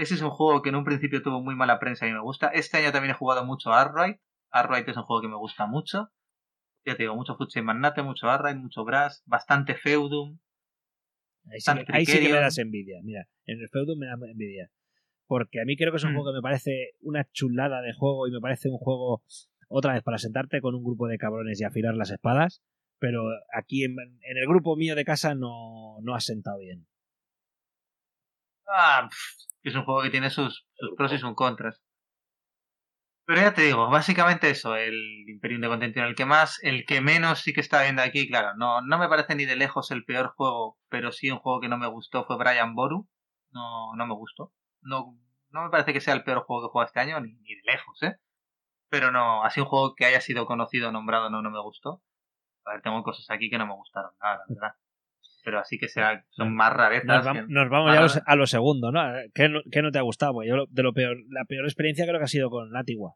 Ese 0.00 0.14
es 0.14 0.22
un 0.22 0.30
juego 0.30 0.62
que 0.62 0.70
en 0.70 0.76
un 0.76 0.84
principio 0.84 1.20
tuvo 1.20 1.42
muy 1.42 1.54
mala 1.54 1.78
prensa 1.78 2.08
y 2.08 2.12
me 2.12 2.22
gusta. 2.22 2.48
Este 2.48 2.78
año 2.78 2.90
también 2.90 3.10
he 3.10 3.18
jugado 3.18 3.44
mucho 3.44 3.70
a 3.70 3.82
Arkwright. 3.82 4.18
Arkwright 4.50 4.88
es 4.88 4.96
un 4.96 5.02
juego 5.02 5.20
que 5.20 5.28
me 5.28 5.36
gusta 5.36 5.66
mucho. 5.66 6.08
Ya 6.86 6.96
te 6.96 7.02
digo, 7.02 7.14
mucho 7.14 7.36
Chain 7.46 7.66
Magnate, 7.66 8.02
mucho 8.02 8.30
Arkwright, 8.30 8.56
mucho 8.56 8.82
Brass, 8.82 9.22
bastante 9.26 9.74
Feudum. 9.74 10.38
Ahí 11.52 11.60
sí, 11.60 11.70
ahí 11.92 12.06
sí 12.06 12.18
que 12.18 12.32
me 12.32 12.40
das 12.40 12.56
envidia. 12.56 13.00
Mira, 13.02 13.28
en 13.44 13.60
el 13.60 13.68
Feudum 13.68 13.98
me 13.98 14.06
da 14.06 14.14
envidia. 14.14 14.70
Porque 15.26 15.60
a 15.60 15.66
mí 15.66 15.76
creo 15.76 15.92
que 15.92 15.98
es 15.98 16.04
un 16.04 16.12
Mm. 16.12 16.14
juego 16.14 16.30
que 16.30 16.36
me 16.36 16.42
parece 16.42 16.92
una 17.00 17.28
chulada 17.32 17.82
de 17.82 17.92
juego 17.92 18.26
y 18.26 18.30
me 18.30 18.40
parece 18.40 18.70
un 18.70 18.78
juego, 18.78 19.22
otra 19.68 19.92
vez, 19.92 20.02
para 20.02 20.16
sentarte 20.16 20.62
con 20.62 20.74
un 20.74 20.82
grupo 20.82 21.08
de 21.08 21.18
cabrones 21.18 21.60
y 21.60 21.64
afilar 21.64 21.94
las 21.94 22.10
espadas. 22.10 22.62
Pero 22.98 23.24
aquí 23.54 23.84
en, 23.84 23.96
en 23.98 24.38
el 24.38 24.46
grupo 24.46 24.76
mío 24.76 24.94
de 24.94 25.04
casa 25.04 25.34
no, 25.34 25.98
no 26.00 26.14
ha 26.14 26.20
sentado 26.20 26.58
bien. 26.58 26.86
Ah, 28.72 29.08
es 29.62 29.74
un 29.74 29.84
juego 29.84 30.02
que 30.02 30.10
tiene 30.10 30.30
sus, 30.30 30.66
sus 30.74 30.90
pros 30.96 31.12
y 31.12 31.18
sus 31.18 31.34
contras. 31.34 31.80
Pero 33.26 33.42
ya 33.42 33.54
te 33.54 33.62
digo, 33.62 33.88
básicamente 33.88 34.50
eso, 34.50 34.74
el 34.74 34.94
Imperium 35.28 35.60
de 35.62 35.68
Contention, 35.68 36.06
el 36.06 36.16
que 36.16 36.24
más, 36.26 36.58
el 36.62 36.84
que 36.84 37.00
menos 37.00 37.40
sí 37.40 37.52
que 37.52 37.60
está 37.60 37.82
viendo 37.82 38.02
aquí, 38.02 38.28
claro, 38.28 38.56
no, 38.56 38.80
no 38.82 38.98
me 38.98 39.08
parece 39.08 39.36
ni 39.36 39.44
de 39.44 39.54
lejos 39.56 39.90
el 39.92 40.04
peor 40.04 40.32
juego, 40.34 40.78
pero 40.88 41.12
sí 41.12 41.30
un 41.30 41.38
juego 41.38 41.60
que 41.60 41.68
no 41.68 41.78
me 41.78 41.86
gustó 41.86 42.24
fue 42.24 42.36
Brian 42.38 42.74
Boru. 42.74 43.08
No, 43.52 43.94
no 43.96 44.06
me 44.06 44.14
gustó. 44.14 44.52
No, 44.82 45.16
no 45.50 45.62
me 45.64 45.70
parece 45.70 45.92
que 45.92 46.00
sea 46.00 46.14
el 46.14 46.24
peor 46.24 46.44
juego 46.44 46.62
que 46.68 46.72
jugado 46.72 46.86
este 46.88 47.00
año, 47.00 47.20
ni, 47.20 47.32
ni 47.34 47.54
de 47.54 47.62
lejos, 47.64 48.02
¿eh? 48.02 48.16
Pero 48.90 49.12
no, 49.12 49.44
así 49.44 49.60
un 49.60 49.66
juego 49.66 49.94
que 49.94 50.06
haya 50.06 50.20
sido 50.20 50.46
conocido, 50.46 50.92
nombrado, 50.92 51.30
no, 51.30 51.42
no 51.42 51.50
me 51.50 51.60
gustó. 51.62 52.02
A 52.64 52.72
ver, 52.72 52.82
tengo 52.82 53.02
cosas 53.02 53.30
aquí 53.30 53.50
que 53.50 53.58
no 53.58 53.66
me 53.66 53.74
gustaron 53.74 54.12
nada, 54.20 54.38
la 54.38 54.44
verdad. 54.48 54.76
Pero 55.44 55.58
así 55.58 55.78
que 55.78 55.88
sea, 55.88 56.24
son 56.30 56.54
más 56.54 56.72
rarezas. 56.72 57.06
Nos, 57.06 57.22
que- 57.32 57.40
vam- 57.42 57.46
nos 57.48 57.68
vamos 57.70 57.92
ya 57.92 57.98
a 57.98 58.02
lo, 58.02 58.08
se- 58.08 58.22
a 58.26 58.36
lo 58.36 58.46
segundo, 58.46 58.92
¿no? 58.92 59.00
¿Qué, 59.34 59.48
no? 59.48 59.60
qué 59.72 59.80
no 59.82 59.90
te 59.90 59.98
ha 59.98 60.02
gustado? 60.02 60.42
Yo 60.44 60.56
lo- 60.56 60.66
de 60.66 60.82
lo 60.82 60.92
peor, 60.92 61.16
la 61.30 61.44
peor 61.46 61.64
experiencia 61.64 62.04
creo 62.06 62.18
que 62.18 62.24
ha 62.24 62.28
sido 62.28 62.50
con 62.50 62.70
Latigua. 62.72 63.14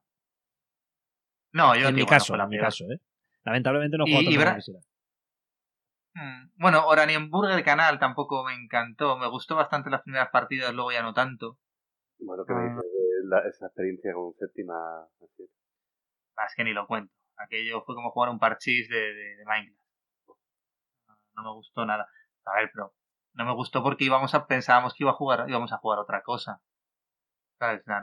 No, 1.52 1.74
yo 1.76 1.88
En 1.88 1.94
mi 1.94 2.00
digo, 2.00 2.06
no 2.06 2.10
caso, 2.10 2.36
la 2.36 2.44
en 2.44 2.50
mi 2.50 2.58
caso, 2.58 2.84
¿eh? 2.90 2.98
Lamentablemente 3.44 3.96
no 3.98 4.04
juego 4.06 4.30
Bra-. 4.40 4.58
Mm, 6.14 6.50
Bueno, 6.56 6.86
Oranienburger 6.86 7.62
Canal 7.64 7.98
tampoco 7.98 8.44
me 8.44 8.54
encantó. 8.54 9.16
Me 9.18 9.28
gustó 9.28 9.54
bastante 9.56 9.90
las 9.90 10.02
primeras 10.02 10.30
partidas, 10.30 10.72
luego 10.72 10.92
ya 10.92 11.02
no 11.02 11.12
tanto. 11.12 11.58
Bueno, 12.18 12.44
que 12.46 12.54
me 12.54 12.60
Ah. 12.60 12.68
dices 12.76 12.82
de 12.92 13.28
la- 13.28 13.48
esa 13.48 13.66
experiencia 13.66 14.12
con 14.14 14.32
séptima. 14.38 14.74
Más 16.36 16.54
que 16.56 16.64
ni 16.64 16.72
lo 16.72 16.86
cuento. 16.86 17.12
Aquello 17.36 17.82
fue 17.84 17.94
como 17.94 18.10
jugar 18.10 18.30
un 18.30 18.38
parchís 18.38 18.88
de, 18.88 18.96
de, 18.96 19.36
de 19.36 19.44
Minecraft. 19.44 19.83
No, 21.36 21.42
me 21.42 21.50
gustó 21.52 21.84
nada. 21.86 22.06
A 22.46 22.54
ver, 22.60 22.70
pero 22.72 22.92
no 23.34 23.44
me 23.44 23.54
gustó 23.54 23.82
porque 23.82 24.04
íbamos 24.04 24.34
a 24.34 24.46
pensábamos 24.46 24.94
que 24.94 25.04
iba 25.04 25.10
a 25.10 25.14
jugar, 25.14 25.44
íbamos 25.48 25.72
a 25.72 25.78
jugar 25.78 25.98
otra 25.98 26.22
cosa. 26.22 26.60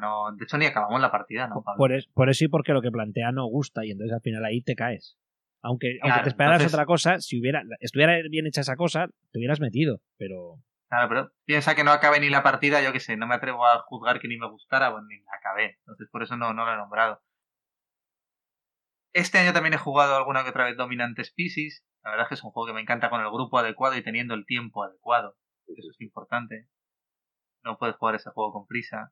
No, 0.02 0.32
de 0.36 0.44
hecho 0.44 0.58
ni 0.58 0.66
acabamos 0.66 1.00
la 1.02 1.12
partida, 1.12 1.46
¿no, 1.48 1.62
Pablo? 1.62 1.78
Por, 1.78 1.92
es- 1.94 2.08
por 2.08 2.30
eso 2.30 2.46
y 2.46 2.48
porque 2.48 2.74
lo 2.74 2.82
que 2.82 2.90
plantea 2.90 3.32
no 3.32 3.46
gusta 3.46 3.86
y 3.86 3.92
entonces 3.92 4.14
al 4.16 4.22
final 4.22 4.44
ahí 4.46 4.62
te 4.64 4.76
caes. 4.76 5.18
Aunque, 5.62 6.00
aunque 6.02 6.24
te 6.24 6.30
esperaras 6.30 6.60
entonces- 6.62 6.74
otra 6.74 6.86
cosa, 6.88 7.20
si 7.20 7.40
hubiera 7.40 7.62
estuviera 7.80 8.14
bien 8.30 8.48
hecha 8.48 8.62
esa 8.62 8.76
cosa, 8.76 9.08
te 9.32 9.38
hubieras 9.40 9.60
metido. 9.60 10.00
Pero 10.18 10.56
Claro, 10.90 11.08
pero 11.08 11.32
piensa 11.46 11.76
que 11.76 11.84
no 11.84 11.92
acabé 11.92 12.20
ni 12.20 12.30
la 12.30 12.44
partida, 12.44 12.82
yo 12.82 12.92
qué 12.92 13.00
sé, 13.00 13.16
no 13.18 13.28
me 13.28 13.36
atrevo 13.36 13.66
a 13.66 13.80
juzgar 13.84 14.20
que 14.20 14.28
ni 14.28 14.38
me 14.38 14.50
gustara, 14.50 14.90
bueno, 14.90 15.06
ni 15.08 15.20
la 15.22 15.32
acabé. 15.38 15.76
Entonces 15.80 16.10
por 16.12 16.24
eso 16.24 16.36
no, 16.38 16.54
no 16.54 16.66
lo 16.66 16.74
he 16.74 16.78
nombrado. 16.78 17.22
Este 19.14 19.40
año 19.40 19.52
también 19.52 19.74
he 19.74 19.78
jugado 19.78 20.16
alguna 20.16 20.44
que 20.44 20.52
otra 20.52 20.66
vez 20.66 20.78
Dominant 20.78 21.20
Species. 21.20 21.84
La 22.04 22.12
verdad 22.12 22.26
es 22.26 22.30
que 22.30 22.36
es 22.36 22.44
un 22.44 22.52
juego 22.52 22.68
que 22.68 22.74
me 22.74 22.82
encanta 22.82 23.10
con 23.10 23.20
el 23.22 23.30
grupo 23.30 23.58
adecuado 23.58 23.98
y 23.98 24.04
teniendo 24.04 24.34
el 24.34 24.46
tiempo 24.46 24.84
adecuado. 24.84 25.36
Eso 25.68 25.90
es 25.92 26.02
importante. 26.02 26.70
No 27.64 27.78
puedes 27.78 27.98
jugar 27.98 28.16
ese 28.16 28.32
juego 28.32 28.54
con 28.54 28.68
prisa. 28.68 29.12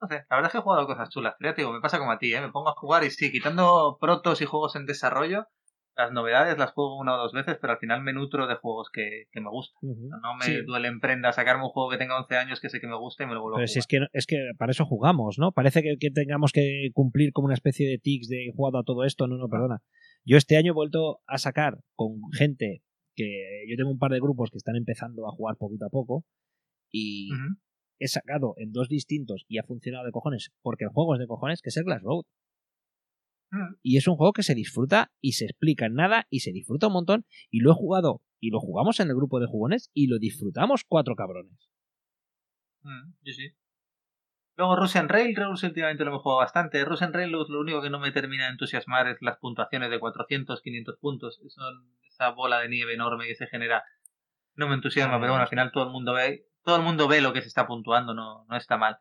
No 0.00 0.08
sé, 0.08 0.26
la 0.28 0.36
verdad 0.36 0.48
es 0.48 0.52
que 0.52 0.58
he 0.58 0.62
jugado 0.62 0.86
cosas 0.86 1.08
chulas. 1.10 1.34
Pero 1.38 1.50
ya 1.50 1.54
te 1.54 1.62
digo, 1.62 1.72
me 1.72 1.80
pasa 1.80 1.98
como 1.98 2.10
a 2.10 2.18
ti, 2.18 2.34
¿eh? 2.34 2.40
Me 2.40 2.50
pongo 2.50 2.70
a 2.70 2.74
jugar 2.74 3.04
y 3.04 3.10
sí, 3.10 3.30
quitando 3.30 3.96
protos 4.00 4.40
y 4.40 4.46
juegos 4.46 4.74
en 4.74 4.86
desarrollo, 4.86 5.46
Las 5.94 6.10
novedades 6.10 6.56
las 6.58 6.72
juego 6.72 6.98
una 6.98 7.14
o 7.14 7.18
dos 7.18 7.32
veces, 7.32 7.58
pero 7.60 7.74
al 7.74 7.78
final 7.78 8.02
me 8.02 8.12
nutro 8.14 8.46
de 8.46 8.54
juegos 8.54 8.88
que, 8.90 9.24
que 9.30 9.40
me 9.42 9.50
gustan. 9.50 9.78
No 9.82 10.34
me 10.38 10.44
Sí. 10.44 10.62
duele 10.66 10.88
en 10.88 11.00
prenda 11.00 11.32
sacarme 11.32 11.64
un 11.64 11.68
juego 11.70 11.90
que 11.90 11.98
tenga 11.98 12.18
11 12.18 12.36
años 12.36 12.60
que 12.60 12.70
sé 12.70 12.80
que 12.80 12.86
me 12.86 12.96
gusta 12.96 13.24
y 13.24 13.26
me 13.26 13.34
lo 13.34 13.42
vuelvo 13.42 13.56
Pero 13.56 13.64
a 13.64 13.68
si 13.68 13.80
jugar. 13.80 13.80
es 13.80 13.86
que, 13.86 14.18
es 14.18 14.26
que 14.26 14.50
para 14.58 14.72
eso 14.72 14.86
jugamos, 14.86 15.38
¿no? 15.38 15.52
Parece 15.52 15.82
que, 15.82 15.96
que 16.00 16.10
tengamos 16.10 16.52
que 16.52 16.88
cumplir 16.94 17.32
como 17.32 17.44
una 17.46 17.54
especie 17.54 17.86
de 17.88 17.98
tics 17.98 18.28
de 18.28 18.46
he 18.46 18.52
jugado 18.52 18.78
a 18.78 18.84
todo 18.84 19.04
esto. 19.04 19.26
No, 19.26 19.36
no, 19.36 19.48
perdona. 19.48 19.82
Yo 20.24 20.38
este 20.38 20.56
año 20.56 20.72
he 20.72 20.74
vuelto 20.74 21.20
a 21.26 21.36
sacar 21.36 21.78
con 21.94 22.20
gente 22.32 22.82
que 23.14 23.64
yo 23.68 23.76
tengo 23.76 23.90
un 23.90 23.98
par 23.98 24.12
de 24.12 24.20
grupos 24.20 24.50
que 24.50 24.56
están 24.56 24.76
empezando 24.76 25.26
a 25.28 25.32
jugar 25.32 25.56
poquito 25.58 25.84
a 25.84 25.90
poco 25.90 26.24
y 26.90 27.28
he 27.98 28.08
sacado 28.08 28.54
en 28.56 28.72
dos 28.72 28.88
distintos 28.88 29.44
y 29.48 29.58
ha 29.58 29.62
funcionado 29.62 30.04
de 30.06 30.10
cojones 30.12 30.50
porque 30.62 30.84
el 30.84 30.90
juego 30.90 31.14
es 31.14 31.20
de 31.20 31.26
cojones 31.26 31.60
que 31.60 31.68
es 31.68 31.76
el 31.76 31.84
Glass 31.84 32.02
Road. 32.02 32.24
Mm. 33.52 33.76
Y 33.82 33.98
es 33.98 34.08
un 34.08 34.16
juego 34.16 34.32
que 34.32 34.42
se 34.42 34.54
disfruta 34.54 35.12
y 35.20 35.32
se 35.32 35.44
explica 35.44 35.86
en 35.86 35.94
nada 35.94 36.26
y 36.30 36.40
se 36.40 36.52
disfruta 36.52 36.88
un 36.88 36.94
montón. 36.94 37.26
Y 37.50 37.60
lo 37.60 37.70
he 37.70 37.74
jugado 37.74 38.22
y 38.40 38.50
lo 38.50 38.58
jugamos 38.58 38.98
en 38.98 39.08
el 39.08 39.14
grupo 39.14 39.38
de 39.38 39.46
jugones 39.46 39.90
y 39.94 40.08
lo 40.08 40.18
disfrutamos 40.18 40.84
cuatro 40.84 41.14
cabrones. 41.14 41.70
Mm, 42.80 43.12
sí, 43.22 43.32
sí. 43.34 43.54
Luego 44.56 44.76
Russian 44.76 45.08
Railroads 45.08 45.62
últimamente 45.62 46.04
lo 46.04 46.10
hemos 46.10 46.22
jugado 46.22 46.40
bastante. 46.40 46.84
Russian 46.84 47.12
Railroads 47.12 47.50
lo 47.50 47.60
único 47.60 47.82
que 47.82 47.90
no 47.90 48.00
me 48.00 48.10
termina 48.10 48.46
de 48.46 48.52
entusiasmar 48.52 49.06
es 49.08 49.18
las 49.20 49.38
puntuaciones 49.38 49.90
de 49.90 50.00
400, 50.00 50.60
500 50.60 50.98
puntos. 50.98 51.40
Son 51.48 51.94
esa 52.06 52.30
bola 52.30 52.60
de 52.60 52.68
nieve 52.68 52.94
enorme 52.94 53.26
que 53.26 53.34
se 53.34 53.46
genera. 53.46 53.84
No 54.54 54.68
me 54.68 54.74
entusiasma, 54.74 55.14
Ay, 55.14 55.20
pero 55.20 55.32
bueno, 55.32 55.42
al 55.42 55.48
final 55.48 55.72
todo 55.72 55.84
el 55.84 55.90
mundo 55.90 56.12
ve, 56.12 56.46
todo 56.64 56.76
el 56.76 56.82
mundo 56.82 57.08
ve 57.08 57.20
lo 57.20 57.32
que 57.32 57.42
se 57.42 57.48
está 57.48 57.66
puntuando, 57.66 58.14
no, 58.14 58.44
no 58.48 58.56
está 58.56 58.76
mal. 58.76 58.98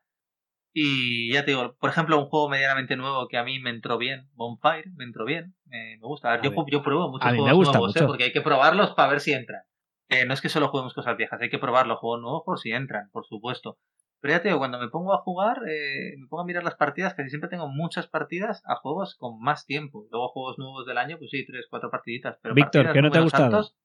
Y 0.73 1.33
ya 1.33 1.43
te 1.43 1.51
digo, 1.51 1.75
por 1.79 1.89
ejemplo, 1.89 2.17
un 2.17 2.27
juego 2.29 2.47
medianamente 2.49 2.95
nuevo 2.95 3.27
que 3.27 3.37
a 3.37 3.43
mí 3.43 3.59
me 3.59 3.69
entró 3.71 3.97
bien, 3.97 4.29
Bonfire, 4.35 4.89
me 4.95 5.03
entró 5.03 5.25
bien, 5.25 5.53
me, 5.65 5.97
me 5.97 6.07
gusta. 6.07 6.29
A 6.29 6.31
ver, 6.31 6.39
A 6.39 6.43
yo, 6.43 6.51
ver. 6.51 6.59
yo 6.71 6.81
pruebo 6.81 7.09
muchos 7.09 7.27
A 7.27 7.31
mí 7.31 7.37
me 7.39 7.43
juegos 7.43 7.57
gusta 7.57 7.77
nuevos, 7.79 7.95
¿eh? 7.97 8.03
porque 8.07 8.23
hay 8.25 8.31
que 8.31 8.41
probarlos 8.41 8.91
para 8.91 9.09
ver 9.09 9.19
si 9.19 9.33
entran. 9.33 9.63
Eh, 10.09 10.25
no 10.25 10.33
es 10.33 10.41
que 10.41 10.49
solo 10.49 10.69
juguemos 10.69 10.93
cosas 10.93 11.17
viejas, 11.17 11.41
hay 11.41 11.49
que 11.49 11.59
probar 11.59 11.87
los 11.87 11.99
juegos 11.99 12.21
nuevos 12.21 12.43
por 12.45 12.59
si 12.59 12.71
entran, 12.71 13.09
por 13.11 13.25
supuesto. 13.25 13.77
Pero 14.21 14.33
ya 14.35 14.41
te 14.41 14.49
digo, 14.49 14.59
cuando 14.59 14.79
me 14.79 14.87
pongo 14.89 15.13
a 15.13 15.17
jugar, 15.17 15.57
eh, 15.67 16.13
me 16.17 16.27
pongo 16.27 16.43
a 16.43 16.45
mirar 16.45 16.63
las 16.63 16.75
partidas, 16.75 17.15
casi 17.15 17.29
siempre 17.29 17.49
tengo 17.49 17.67
muchas 17.67 18.07
partidas 18.07 18.61
a 18.65 18.75
juegos 18.75 19.15
con 19.15 19.39
más 19.41 19.65
tiempo. 19.65 20.05
Luego 20.11 20.29
juegos 20.29 20.57
nuevos 20.59 20.85
del 20.85 20.97
año, 20.99 21.17
pues 21.17 21.31
sí, 21.31 21.43
tres, 21.45 21.65
cuatro 21.69 21.89
partiditas. 21.89 22.37
Pero 22.41 22.53
Víctor, 22.53 22.93
¿qué 22.93 23.01
no 23.01 23.09
te 23.09 23.17
ha 23.17 23.21
gustado? 23.21 23.45
altos, 23.45 23.75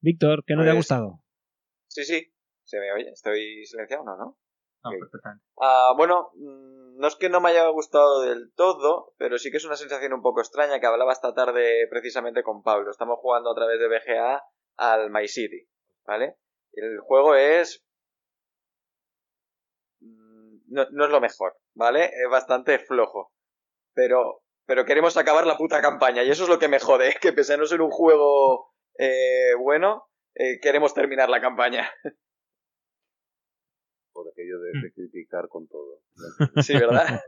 Víctor, 0.00 0.44
¿qué 0.46 0.54
no 0.54 0.62
te 0.62 0.68
ha 0.68 0.72
Pues- 0.72 0.78
gustado? 0.78 1.22
Sí, 1.88 2.04
sí. 2.04 2.32
Se 2.64 2.78
me 2.80 2.92
oye. 2.92 3.10
Estoy 3.10 3.66
silenciado, 3.66 4.04
¿no? 4.04 4.16
¿no? 4.16 4.38
No, 4.84 4.90
Ok. 4.90 4.96
perfectamente. 5.00 5.44
Ah, 5.60 5.92
bueno, 5.96 6.30
mm, 6.34 6.98
no 6.98 7.06
es 7.08 7.16
que 7.16 7.28
no 7.28 7.40
me 7.40 7.50
haya 7.50 7.66
gustado 7.68 8.20
del 8.22 8.52
todo, 8.54 9.14
pero 9.18 9.38
sí 9.38 9.50
que 9.50 9.56
es 9.56 9.64
una 9.64 9.76
sensación 9.76 10.12
un 10.12 10.22
poco 10.22 10.40
extraña 10.40 10.78
que 10.80 10.86
hablaba 10.86 11.12
esta 11.12 11.34
tarde 11.34 11.86
precisamente 11.90 12.42
con 12.42 12.62
Pablo. 12.62 12.90
Estamos 12.90 13.18
jugando 13.20 13.50
a 13.50 13.54
través 13.54 13.78
de 13.78 13.88
BGA 13.88 14.42
al 14.76 15.10
My 15.10 15.26
City, 15.28 15.68
¿vale? 16.06 16.36
El 16.72 17.00
juego 17.00 17.34
es... 17.34 17.84
mm, 20.00 20.58
No, 20.68 20.86
no 20.90 21.04
es 21.04 21.10
lo 21.10 21.20
mejor, 21.20 21.56
¿vale? 21.74 22.04
Es 22.06 22.30
bastante 22.30 22.78
flojo. 22.78 23.32
Pero, 23.94 24.42
pero 24.66 24.84
queremos 24.84 25.16
acabar 25.16 25.46
la 25.46 25.56
puta 25.58 25.80
campaña 25.82 26.22
y 26.22 26.30
eso 26.30 26.44
es 26.44 26.48
lo 26.48 26.58
que 26.58 26.68
me 26.68 26.78
jode, 26.80 27.14
que 27.20 27.32
pese 27.32 27.54
a 27.54 27.56
no 27.56 27.66
ser 27.66 27.80
un 27.82 27.90
juego 27.90 28.72
eh, 28.98 29.54
bueno, 29.58 30.08
eh, 30.34 30.60
queremos 30.60 30.94
terminar 30.94 31.28
la 31.28 31.40
campaña. 31.40 31.90
Aquello 34.78 34.82
de, 34.82 34.88
de 34.88 34.92
criticar 34.92 35.48
con 35.48 35.68
todo. 35.68 36.02
Sí, 36.62 36.74
¿verdad? 36.74 37.20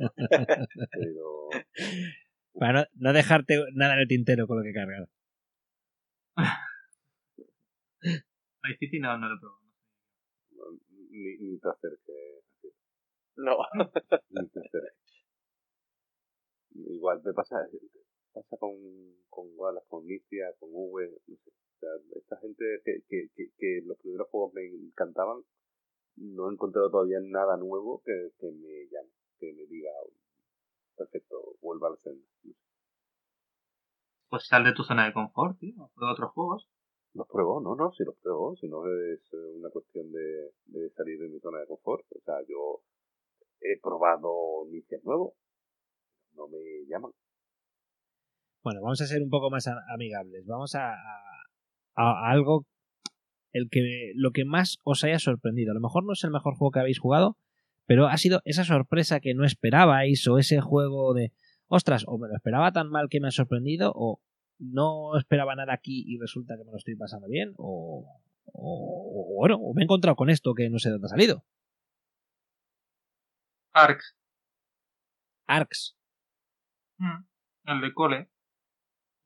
Pero 0.92 1.48
Para 2.54 2.72
no, 2.72 2.86
no 2.94 3.12
dejarte 3.12 3.58
nada 3.74 3.94
en 3.94 4.00
el 4.00 4.08
tintero 4.08 4.46
con 4.46 4.58
lo 4.58 4.62
que 4.62 4.72
cargar. 4.72 5.08
My 8.62 8.74
City 8.78 9.00
no, 9.00 9.18
no 9.18 9.28
lo 9.28 9.40
probé. 9.40 9.60
no, 10.52 10.78
ni, 11.10 11.36
ni 11.38 11.58
te 11.58 11.68
acerques. 11.68 12.44
No. 13.36 13.56
Ni 14.30 14.48
te 14.48 14.60
acerques. 14.60 15.24
Igual, 16.76 17.22
me 17.24 17.32
pasa, 17.32 17.56
pasa 18.32 18.56
con, 18.58 18.72
con 19.28 19.46
Wallace, 19.56 19.86
con 19.88 20.06
Nicia, 20.06 20.52
con 20.58 20.70
V, 20.72 21.10
no 21.26 21.36
sé. 21.36 21.50
O 21.50 21.78
sea, 21.80 21.90
esta 22.16 22.36
gente 22.38 22.64
que, 22.84 23.02
que, 23.08 23.28
que, 23.34 23.50
que 23.58 23.82
los 23.84 23.98
primeros 23.98 24.28
juegos 24.28 24.54
me 24.54 24.64
encantaban, 24.64 25.42
no 26.16 26.48
he 26.48 26.52
encontrado 26.52 26.90
todavía 26.90 27.18
nada 27.22 27.56
nuevo 27.56 28.02
que, 28.04 28.30
que 28.38 28.46
me 28.50 28.86
llame, 28.90 29.10
que 29.38 29.52
me 29.52 29.66
diga, 29.66 29.90
perfecto, 30.96 31.56
vuelva 31.60 31.88
al 31.88 31.98
senda. 31.98 32.26
Pues 34.28 34.46
sal 34.46 34.64
de 34.64 34.72
tu 34.72 34.82
zona 34.82 35.06
de 35.06 35.12
confort, 35.12 35.58
tío. 35.58 35.90
Prueba 35.94 36.12
otros 36.12 36.32
juegos. 36.32 36.68
Los 37.12 37.28
pruebo, 37.28 37.60
no, 37.60 37.76
no, 37.76 37.92
si 37.92 38.02
los 38.04 38.16
pruebo, 38.16 38.56
si 38.56 38.68
no 38.68 38.84
es 38.86 39.20
eh, 39.32 39.36
una 39.56 39.70
cuestión 39.70 40.10
de, 40.10 40.50
de 40.66 40.90
salir 40.90 41.20
de 41.20 41.28
mi 41.28 41.38
zona 41.38 41.60
de 41.60 41.66
confort. 41.68 42.04
O 42.10 42.20
sea, 42.24 42.34
yo 42.48 42.80
he 43.60 43.78
probado 43.80 44.66
nicias 44.68 45.02
nuevos, 45.04 45.34
no 46.34 46.48
me 46.48 46.58
llaman. 46.88 47.12
Bueno, 48.64 48.80
vamos 48.82 49.00
a 49.00 49.06
ser 49.06 49.22
un 49.22 49.30
poco 49.30 49.50
más 49.50 49.66
a- 49.68 49.84
amigables. 49.94 50.44
Vamos 50.46 50.74
a, 50.74 50.94
a- 50.94 51.44
a 51.96 52.30
algo 52.30 52.64
el 53.55 53.68
que 53.70 54.12
lo 54.14 54.32
que 54.32 54.44
más 54.44 54.78
os 54.85 55.02
haya 55.05 55.18
sorprendido. 55.18 55.70
A 55.72 55.74
lo 55.74 55.81
mejor 55.81 56.05
no 56.05 56.12
es 56.12 56.22
el 56.24 56.31
mejor 56.31 56.55
juego 56.56 56.72
que 56.72 56.81
habéis 56.81 56.98
jugado, 56.98 57.39
pero 57.86 58.06
ha 58.09 58.16
sido 58.18 58.43
esa 58.44 58.64
sorpresa 58.64 59.20
que 59.20 59.32
no 59.35 59.44
esperabais 59.47 60.26
o 60.28 60.36
ese 60.39 60.60
juego 60.60 61.14
de 61.14 61.32
ostras, 61.68 62.05
o 62.06 62.18
me 62.18 62.28
lo 62.28 62.35
esperaba 62.36 62.72
tan 62.72 62.90
mal 62.90 63.09
que 63.09 63.20
me 63.20 63.28
ha 63.28 63.31
sorprendido 63.31 63.93
o 63.94 64.20
no 64.59 65.16
esperaba 65.18 65.55
nada 65.56 65.72
aquí 65.72 66.05
y 66.06 66.18
resulta 66.18 66.56
que 66.56 66.64
me 66.64 66.70
lo 66.70 66.76
estoy 66.76 66.94
pasando 66.97 67.26
bien 67.28 67.55
o, 67.56 68.06
o- 68.52 69.32
o 69.32 69.36
bueno, 69.39 69.56
o 69.56 69.72
me 69.74 69.82
he 69.82 69.85
encontrado 69.85 70.14
con 70.16 70.28
esto 70.31 70.55
que 70.55 70.68
no 70.70 70.78
sé 70.78 70.90
de 70.90 70.93
dónde 70.93 71.06
ha 71.06 71.09
salido. 71.09 71.44
Arx, 73.72 74.14
Arcs. 75.47 75.97
Mm, 76.98 77.24
el 77.66 77.81
de 77.81 77.93
cole. 77.94 78.28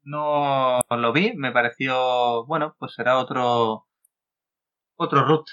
No 0.03 0.81
lo 0.91 1.13
vi, 1.13 1.35
me 1.35 1.53
pareció, 1.53 2.47
bueno, 2.47 2.75
pues 2.79 2.95
será 2.95 3.19
otro 3.19 3.88
otro 4.99 5.25
root. 5.25 5.47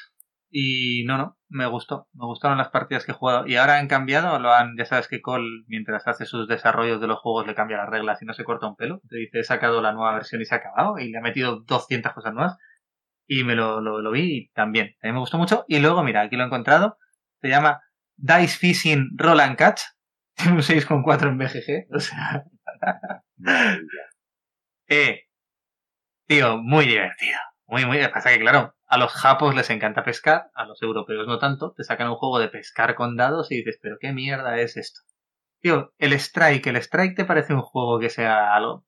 Y 0.49 1.03
no, 1.05 1.17
no, 1.17 1.37
me 1.49 1.65
gustó, 1.67 2.07
me 2.13 2.25
gustaron 2.25 2.57
las 2.57 2.69
partidas 2.69 3.05
que 3.05 3.11
he 3.11 3.15
jugado. 3.15 3.47
Y 3.47 3.55
ahora 3.55 3.77
han 3.79 3.87
cambiado, 3.87 4.39
lo 4.39 4.53
han, 4.53 4.75
ya 4.77 4.85
sabes 4.85 5.07
que 5.07 5.21
Cole, 5.21 5.63
mientras 5.67 6.07
hace 6.07 6.25
sus 6.25 6.47
desarrollos 6.47 7.01
de 7.01 7.07
los 7.07 7.19
juegos, 7.19 7.47
le 7.47 7.55
cambia 7.55 7.77
las 7.77 7.89
reglas 7.89 8.21
y 8.21 8.25
no 8.25 8.33
se 8.33 8.43
corta 8.43 8.67
un 8.67 8.75
pelo. 8.75 9.01
Te 9.09 9.17
dice, 9.17 9.39
he 9.39 9.43
sacado 9.43 9.81
la 9.81 9.93
nueva 9.93 10.13
versión 10.13 10.41
y 10.41 10.45
se 10.45 10.55
ha 10.55 10.59
acabado, 10.59 10.97
y 10.99 11.09
le 11.11 11.17
ha 11.17 11.21
metido 11.21 11.61
200 11.61 12.13
cosas 12.13 12.33
nuevas. 12.33 12.57
Y 13.27 13.43
me 13.43 13.55
lo, 13.55 13.81
lo, 13.81 14.01
lo 14.01 14.11
vi 14.11 14.37
y 14.37 14.49
también, 14.51 14.95
también 15.01 15.15
me 15.15 15.19
gustó 15.19 15.37
mucho. 15.37 15.65
Y 15.67 15.79
luego, 15.79 16.03
mira, 16.03 16.21
aquí 16.21 16.35
lo 16.35 16.43
he 16.43 16.47
encontrado, 16.47 16.97
se 17.41 17.49
llama 17.49 17.81
Dice 18.15 18.57
Fishing 18.57 19.09
Roll 19.17 19.39
and 19.41 19.57
Catch. 19.57 19.81
Tiene 20.35 20.53
un 20.53 20.61
6,4 20.61 21.29
en 21.29 21.37
BGG, 21.37 21.95
o 21.95 21.99
sea, 21.99 22.43
eh, 24.87 25.21
tío, 26.27 26.57
muy 26.57 26.85
divertido. 26.85 27.39
Muy, 27.67 27.85
muy. 27.85 27.97
Pasa 28.13 28.29
que, 28.29 28.39
claro, 28.39 28.75
a 28.87 28.97
los 28.97 29.11
japos 29.11 29.55
les 29.55 29.69
encanta 29.69 30.03
pescar, 30.03 30.51
a 30.53 30.65
los 30.65 30.81
europeos 30.81 31.27
no 31.27 31.39
tanto. 31.39 31.73
Te 31.75 31.83
sacan 31.83 32.09
un 32.09 32.15
juego 32.15 32.39
de 32.39 32.49
pescar 32.49 32.95
con 32.95 33.15
dados 33.15 33.51
y 33.51 33.57
dices, 33.57 33.79
pero 33.81 33.97
qué 33.99 34.13
mierda 34.13 34.57
es 34.59 34.77
esto. 34.77 35.01
Tío, 35.61 35.93
el 35.97 36.13
Strike, 36.13 36.67
¿el 36.67 36.75
Strike 36.77 37.15
te 37.15 37.25
parece 37.25 37.53
un 37.53 37.61
juego 37.61 37.99
que 37.99 38.09
sea 38.09 38.53
algo? 38.55 38.85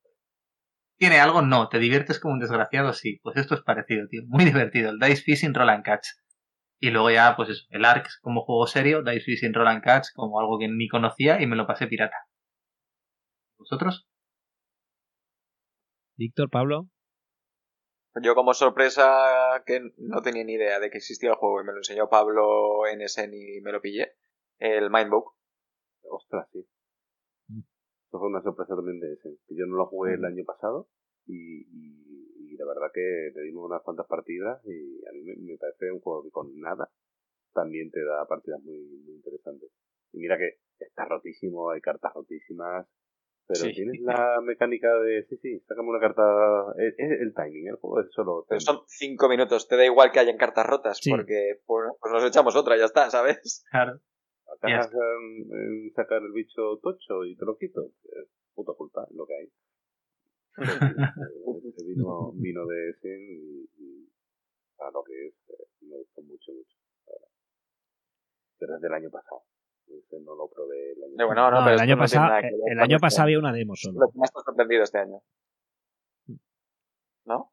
¿Tiene 0.97 1.19
algo? 1.19 1.41
No. 1.41 1.69
¿Te 1.69 1.79
diviertes 1.79 2.19
como 2.19 2.33
un 2.33 2.39
desgraciado? 2.39 2.93
Sí. 2.93 3.19
Pues 3.23 3.37
esto 3.37 3.55
es 3.55 3.61
parecido, 3.61 4.07
tío. 4.07 4.21
Muy 4.27 4.45
divertido. 4.45 4.91
El 4.91 4.99
Dice 4.99 5.23
Fishing 5.23 5.53
Roll 5.53 5.69
and 5.69 5.83
Catch. 5.83 6.07
Y 6.79 6.91
luego 6.91 7.09
ya, 7.09 7.35
pues 7.35 7.49
eso, 7.49 7.65
el 7.69 7.85
Ark 7.85 8.07
como 8.21 8.41
juego 8.43 8.67
serio, 8.67 9.01
Dice 9.03 9.21
Fishing 9.21 9.53
Roll 9.53 9.67
and 9.67 9.83
Catch 9.83 10.07
como 10.13 10.39
algo 10.39 10.59
que 10.59 10.67
ni 10.67 10.87
conocía 10.87 11.41
y 11.41 11.47
me 11.47 11.55
lo 11.55 11.65
pasé 11.65 11.87
pirata. 11.87 12.17
¿Vosotros? 13.57 14.07
Víctor, 16.15 16.49
Pablo. 16.49 16.89
Yo 18.21 18.35
como 18.35 18.53
sorpresa 18.53 19.63
que 19.65 19.81
no 19.97 20.21
tenía 20.21 20.43
ni 20.43 20.53
idea 20.53 20.79
de 20.79 20.89
que 20.89 20.97
existía 20.97 21.29
el 21.29 21.35
juego 21.35 21.61
y 21.61 21.65
me 21.65 21.71
lo 21.71 21.79
enseñó 21.79 22.09
Pablo 22.09 22.87
en 22.87 23.01
ese 23.01 23.25
y 23.25 23.61
me 23.61 23.71
lo 23.71 23.81
pillé. 23.81 24.15
El 24.59 24.89
Mindbook. 24.89 25.35
Ostras, 26.09 26.47
sí. 26.51 26.67
Eso 27.49 28.19
fue 28.19 28.29
una 28.29 28.41
sorpresa 28.41 28.75
también 28.75 28.99
de 28.99 29.13
ese. 29.13 29.37
Que 29.47 29.55
yo 29.55 29.65
no 29.65 29.75
lo 29.75 29.87
jugué 29.87 30.13
el 30.13 30.25
año 30.25 30.43
pasado 30.45 30.87
y, 31.25 31.67
y, 31.67 32.53
y 32.53 32.57
la 32.57 32.65
verdad 32.65 32.91
que 32.93 33.31
le 33.35 33.41
dimos 33.43 33.65
unas 33.65 33.83
cuantas 33.83 34.07
partidas 34.07 34.61
y 34.65 35.05
a 35.05 35.11
mí 35.11 35.23
me, 35.23 35.35
me 35.35 35.57
parece 35.57 35.91
un 35.91 35.99
juego 35.99 36.23
que 36.23 36.31
con 36.31 36.57
nada 36.59 36.89
también 37.53 37.91
te 37.91 38.03
da 38.03 38.25
partidas 38.27 38.61
muy, 38.63 38.79
muy 39.05 39.15
interesantes. 39.15 39.69
Y 40.13 40.19
mira 40.19 40.37
que 40.37 40.59
está 40.79 41.05
rotísimo, 41.05 41.71
hay 41.71 41.81
cartas 41.81 42.13
rotísimas, 42.13 42.87
pero 43.47 43.61
Sí. 43.61 43.73
tienes 43.73 44.01
la 44.01 44.41
mecánica 44.41 44.93
de, 44.99 45.23
sí, 45.29 45.37
sí, 45.37 45.59
sácame 45.67 45.89
una 45.89 45.99
carta, 45.99 46.21
es, 46.77 46.93
es 46.97 47.21
el 47.21 47.33
timing, 47.33 47.67
el 47.69 47.75
juego 47.77 48.01
es 48.01 48.11
solo... 48.11 48.45
Pero 48.49 48.59
son 48.59 48.79
cinco 48.87 49.29
minutos. 49.29 49.67
Te 49.67 49.77
da 49.77 49.85
igual 49.85 50.11
que 50.11 50.19
hayan 50.19 50.37
cartas 50.37 50.65
rotas 50.65 50.97
Sí. 51.01 51.09
porque 51.11 51.61
pues, 51.65 51.89
pues 52.01 52.11
nos 52.13 52.23
echamos 52.25 52.55
otra, 52.55 52.77
ya 52.77 52.85
está, 52.85 53.09
¿sabes? 53.09 53.63
Claro. 53.71 53.99
Acabas 54.55 54.91
en, 54.93 55.51
en 55.53 55.93
sacar 55.93 56.21
el 56.21 56.31
bicho 56.31 56.77
tocho 56.81 57.25
y 57.25 57.35
te 57.37 57.45
lo 57.45 57.57
quito. 57.57 57.91
Es 58.03 58.27
puta 58.55 58.73
culpa, 58.73 59.05
es 59.09 59.15
lo 59.15 59.25
que 59.25 59.33
hay. 59.35 59.51
Ese 61.67 61.85
vino, 61.85 62.31
vino 62.33 62.65
de 62.65 62.89
Essen 62.89 63.21
y, 63.29 63.69
y 63.77 64.09
a 64.79 64.89
lo 64.91 65.03
que 65.03 65.27
es, 65.27 65.33
eh, 65.49 65.67
me 65.81 65.97
gustó 65.97 66.21
mucho, 66.23 66.51
mucho. 66.53 66.75
Pero 68.59 68.75
es 68.75 68.81
del 68.81 68.93
año 68.93 69.09
pasado. 69.11 69.43
Ese 69.87 70.19
no 70.21 70.35
lo 70.35 70.49
probé 70.49 70.91
el 70.93 71.03
año 71.03 71.13
Eh, 71.19 71.25
bueno, 71.25 71.49
no, 71.49 71.51
No, 71.51 71.57
pero 71.65 71.69
el 71.69 71.73
esto 71.75 71.83
año 71.83 71.95
no 71.95 72.05
tiene 72.05 72.25
pasado, 72.27 72.47
el 72.67 72.79
año 72.79 72.95
este 72.95 73.01
pasado 73.01 73.23
había 73.23 73.39
una 73.39 73.53
demo 73.53 73.75
solo. 73.75 73.99
Lo 74.01 74.07
que 74.11 74.19
me 74.19 74.25
ha 74.25 74.27
sorprendido 74.43 74.83
este 74.83 74.97
año. 74.99 75.21
¿No? 77.25 77.51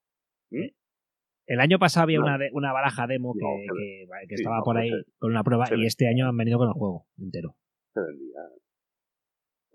El 1.47 1.61
año 1.61 1.79
pasado 1.79 2.05
había 2.05 2.19
No. 2.19 2.25
una, 2.25 2.39
de- 2.39 2.51
una 2.53 2.73
baraja 2.73 3.07
demo 3.07 3.35
que, 3.35 3.41
No, 3.45 3.49
se 3.59 3.67
que- 3.67 4.27
que 4.29 4.37
sí, 4.37 4.43
estaba 4.43 4.59
no, 4.59 4.65
por 4.65 4.79
ahí 4.79 4.91
se- 4.91 5.05
con 5.19 5.31
una 5.31 5.45
prueba 5.45 5.67
y 5.77 5.85
este 5.87 6.09
año 6.09 6.27
han 6.29 6.37
venido 6.37 6.59
con 6.59 6.69
el 6.69 6.75
juego 6.75 7.07
entero. 7.19 7.57
se 7.93 8.01
vendía. 8.01 8.41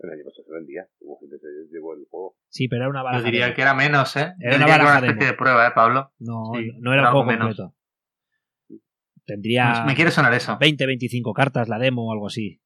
El 0.00 0.10
año 0.10 0.24
pasado 0.24 0.44
se 0.46 0.52
vendía. 0.52 0.86
Hubo 1.00 1.18
gente 1.20 1.36
que 1.36 1.46
se 1.46 1.72
llevó 1.72 1.94
el 1.94 2.06
juego. 2.10 2.36
Sí, 2.48 2.68
pero 2.68 2.82
era 2.82 2.90
una 2.90 3.02
baraja. 3.02 3.20
Yo 3.22 3.24
diría 3.26 3.44
demo. 3.46 3.56
que 3.56 3.62
era 3.62 3.74
menos, 3.74 4.16
¿eh? 4.16 4.34
Era 4.40 4.52
Yo 4.52 4.56
una 4.58 4.66
baraja 4.66 4.90
una 4.90 5.06
especie 5.06 5.14
demo. 5.26 5.30
de 5.32 5.36
prueba, 5.38 5.66
¿eh, 5.68 5.70
Pablo? 5.74 6.12
No, 6.18 6.42
Sí, 6.54 6.70
no 6.80 6.92
era 6.92 7.02
el 7.02 7.08
juego 7.08 7.24
menos. 7.26 7.56
completo. 7.56 7.74
Tendría 9.30 9.84
Me 9.86 9.94
quiere 9.94 10.10
sonar 10.10 10.34
eso. 10.34 10.58
20, 10.58 10.86
25 10.86 11.32
cartas 11.34 11.68
la 11.68 11.78
demo 11.78 12.08
o 12.08 12.12
algo 12.12 12.26
así. 12.26 12.60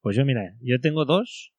Pues 0.00 0.16
yo, 0.16 0.24
mira, 0.24 0.56
yo 0.60 0.80
tengo 0.80 1.04
dos. 1.04 1.52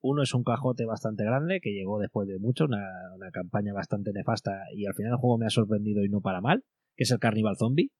Uno 0.00 0.22
es 0.22 0.32
un 0.32 0.44
cajote 0.44 0.86
bastante 0.86 1.22
grande 1.22 1.60
que 1.60 1.74
llegó 1.74 1.98
después 1.98 2.26
de 2.26 2.38
mucho, 2.38 2.64
una, 2.64 2.88
una 3.14 3.30
campaña 3.32 3.74
bastante 3.74 4.12
nefasta 4.14 4.62
y 4.74 4.86
al 4.86 4.94
final 4.94 5.12
el 5.12 5.18
juego 5.18 5.36
me 5.36 5.44
ha 5.44 5.50
sorprendido 5.50 6.02
y 6.04 6.08
no 6.08 6.22
para 6.22 6.40
mal, 6.40 6.64
que 6.96 7.04
es 7.04 7.10
el 7.10 7.18
Carnival 7.18 7.56
Zombie. 7.58 7.90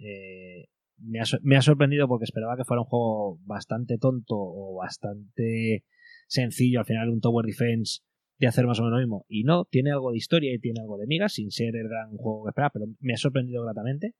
Eh, 0.00 0.66
me, 0.98 1.20
ha, 1.20 1.24
me 1.40 1.56
ha 1.56 1.62
sorprendido 1.62 2.08
porque 2.08 2.24
esperaba 2.24 2.58
que 2.58 2.64
fuera 2.64 2.82
un 2.82 2.88
juego 2.88 3.38
bastante 3.46 3.96
tonto 3.96 4.36
o 4.36 4.76
bastante 4.76 5.84
sencillo, 6.26 6.80
al 6.80 6.86
final 6.86 7.08
un 7.08 7.20
Tower 7.22 7.46
Defense 7.46 8.02
de 8.42 8.48
hacer 8.48 8.66
más 8.66 8.80
o 8.80 8.82
menos 8.82 8.98
lo 8.98 9.02
mismo. 9.02 9.24
Y 9.28 9.44
no, 9.44 9.66
tiene 9.66 9.92
algo 9.92 10.10
de 10.10 10.16
historia 10.16 10.52
y 10.52 10.58
tiene 10.58 10.80
algo 10.80 10.98
de 10.98 11.06
migas, 11.06 11.34
sin 11.34 11.52
ser 11.52 11.76
el 11.76 11.88
gran 11.88 12.16
juego 12.16 12.44
que 12.44 12.50
esperaba, 12.50 12.70
pero 12.70 12.86
me 12.98 13.14
ha 13.14 13.16
sorprendido 13.16 13.62
gratamente. 13.62 14.14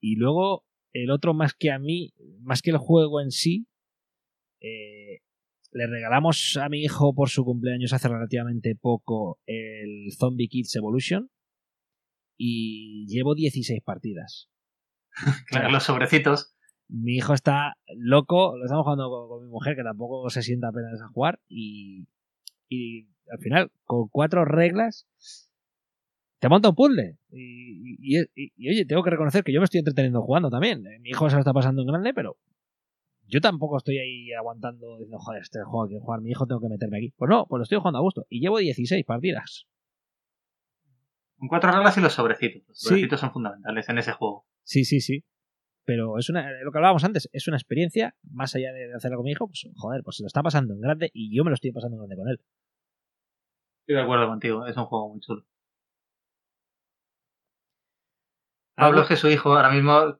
Y 0.00 0.16
luego, 0.16 0.64
el 0.94 1.10
otro 1.10 1.34
más 1.34 1.52
que 1.52 1.70
a 1.70 1.78
mí, 1.78 2.14
más 2.40 2.62
que 2.62 2.70
el 2.70 2.78
juego 2.78 3.20
en 3.20 3.30
sí, 3.30 3.66
eh, 4.62 5.20
le 5.70 5.86
regalamos 5.86 6.56
a 6.56 6.70
mi 6.70 6.82
hijo 6.82 7.14
por 7.14 7.28
su 7.28 7.44
cumpleaños 7.44 7.92
hace 7.92 8.08
relativamente 8.08 8.74
poco 8.74 9.38
el 9.44 10.10
Zombie 10.18 10.48
Kids 10.48 10.74
Evolution 10.76 11.30
y 12.38 13.06
llevo 13.06 13.34
16 13.34 13.82
partidas. 13.82 14.48
Claro, 15.48 15.70
los 15.70 15.82
sobrecitos. 15.82 16.54
Mi 16.88 17.16
hijo 17.16 17.34
está 17.34 17.74
loco, 17.96 18.56
lo 18.56 18.64
estamos 18.64 18.84
jugando 18.84 19.10
con, 19.10 19.28
con 19.28 19.44
mi 19.44 19.50
mujer 19.50 19.76
que 19.76 19.82
tampoco 19.82 20.30
se 20.30 20.42
sienta 20.42 20.68
apenas 20.68 21.02
a 21.02 21.08
jugar 21.08 21.40
y, 21.48 22.06
y 22.68 23.08
al 23.30 23.38
final 23.38 23.70
con 23.84 24.08
cuatro 24.08 24.44
reglas 24.44 25.06
te 26.38 26.48
monta 26.48 26.68
un 26.68 26.74
puzzle 26.74 27.16
y, 27.30 28.18
y- 28.18 28.20
y- 28.34 28.52
y, 28.56 28.68
oye, 28.70 28.84
tengo 28.84 29.02
que 29.02 29.10
reconocer 29.10 29.42
que 29.42 29.52
yo 29.52 29.60
me 29.60 29.64
estoy 29.64 29.78
entreteniendo 29.78 30.22
jugando 30.22 30.50
también. 30.50 30.86
Eh, 30.86 30.98
Mi 31.00 31.10
hijo 31.10 31.28
se 31.30 31.36
lo 31.36 31.40
está 31.40 31.52
pasando 31.52 31.82
en 31.82 31.88
grande, 31.88 32.12
pero 32.14 32.36
yo 33.26 33.40
tampoco 33.40 33.78
estoy 33.78 33.98
ahí 33.98 34.32
aguantando 34.32 34.98
diciendo, 34.98 35.18
joder, 35.18 35.42
este 35.42 35.60
juego 35.62 35.84
hay 35.84 35.90
que 35.94 36.00
jugar, 36.00 36.20
mi 36.20 36.30
hijo 36.30 36.46
tengo 36.46 36.60
que 36.60 36.68
meterme 36.68 36.98
aquí. 36.98 37.14
Pues 37.16 37.28
no, 37.28 37.46
pues 37.46 37.58
lo 37.58 37.62
estoy 37.64 37.78
jugando 37.78 37.98
a 37.98 38.02
gusto 38.02 38.26
y 38.28 38.40
llevo 38.40 38.58
16 38.58 39.04
partidas. 39.04 39.66
Con 41.38 41.48
cuatro 41.48 41.70
reglas 41.70 41.96
y 41.98 42.00
los 42.00 42.12
sobrecitos. 42.14 42.62
Los 42.68 42.78
Sí. 42.78 42.88
sobrecitos 42.88 43.20
son 43.20 43.32
fundamentales 43.32 43.88
en 43.88 43.98
ese 43.98 44.12
juego. 44.12 44.46
Sí, 44.62 44.84
sí, 44.84 45.00
sí. 45.00 45.24
Pero 45.84 46.18
es 46.18 46.28
una, 46.30 46.50
lo 46.62 46.72
que 46.72 46.78
hablábamos 46.78 47.04
antes, 47.04 47.28
es 47.32 47.46
una 47.46 47.56
experiencia, 47.56 48.16
más 48.22 48.54
allá 48.56 48.72
de 48.72 48.92
hacerlo 48.94 49.18
con 49.18 49.24
mi 49.24 49.32
hijo, 49.32 49.46
pues 49.46 49.68
joder, 49.76 50.02
pues 50.02 50.16
se 50.16 50.22
lo 50.22 50.26
está 50.26 50.42
pasando 50.42 50.74
en 50.74 50.80
grande 50.80 51.10
y 51.14 51.34
yo 51.36 51.44
me 51.44 51.50
lo 51.50 51.54
estoy 51.54 51.70
pasando 51.72 51.96
en 51.96 52.00
grande 52.00 52.16
con 52.16 52.28
él. 52.28 52.40
Estoy 53.86 53.98
de 53.98 54.02
acuerdo 54.02 54.26
contigo, 54.26 54.66
es 54.66 54.76
un 54.76 54.86
juego 54.86 55.10
muy 55.10 55.20
chulo. 55.20 55.44
Pablo 58.74 59.02
es 59.02 59.08
que 59.08 59.14
su 59.14 59.28
hijo 59.28 59.54
ahora 59.54 59.70
mismo 59.70 60.18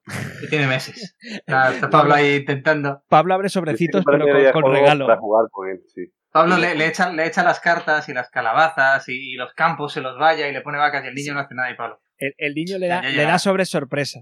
tiene 0.50 0.66
meses. 0.68 1.16
Está, 1.20 1.74
está 1.74 1.90
Pablo 1.90 2.14
ahí 2.14 2.36
intentando. 2.36 3.02
Pablo 3.08 3.34
abre 3.34 3.48
sobrecitos, 3.48 4.04
pero 4.04 4.24
con, 4.52 4.62
con 4.62 4.72
regalo. 4.72 5.08
Para 5.08 5.18
jugar 5.18 5.46
con 5.50 5.68
él, 5.68 5.82
sí. 5.92 6.12
Pablo 6.30 6.58
le, 6.58 6.76
le 6.76 6.86
echa, 6.86 7.10
le 7.10 7.26
echa 7.26 7.42
las 7.42 7.58
cartas 7.58 8.08
y 8.08 8.14
las 8.14 8.30
calabazas 8.30 9.08
y, 9.08 9.32
y 9.32 9.34
los 9.34 9.52
campos, 9.54 9.92
se 9.92 10.00
los 10.00 10.16
vaya 10.16 10.46
y 10.46 10.52
le 10.52 10.60
pone 10.60 10.78
vacas 10.78 11.02
y 11.04 11.08
el 11.08 11.14
niño 11.14 11.34
no 11.34 11.40
hace 11.40 11.56
nada 11.56 11.68
y 11.68 11.74
Pablo. 11.74 12.00
El, 12.18 12.34
el 12.38 12.54
niño 12.54 12.78
le 12.78 12.86
da, 12.86 13.02
Ya, 13.02 13.10
ya, 13.10 13.16
le 13.16 13.22
da 13.24 13.38
sobre 13.40 13.64
sorpresa. 13.64 14.20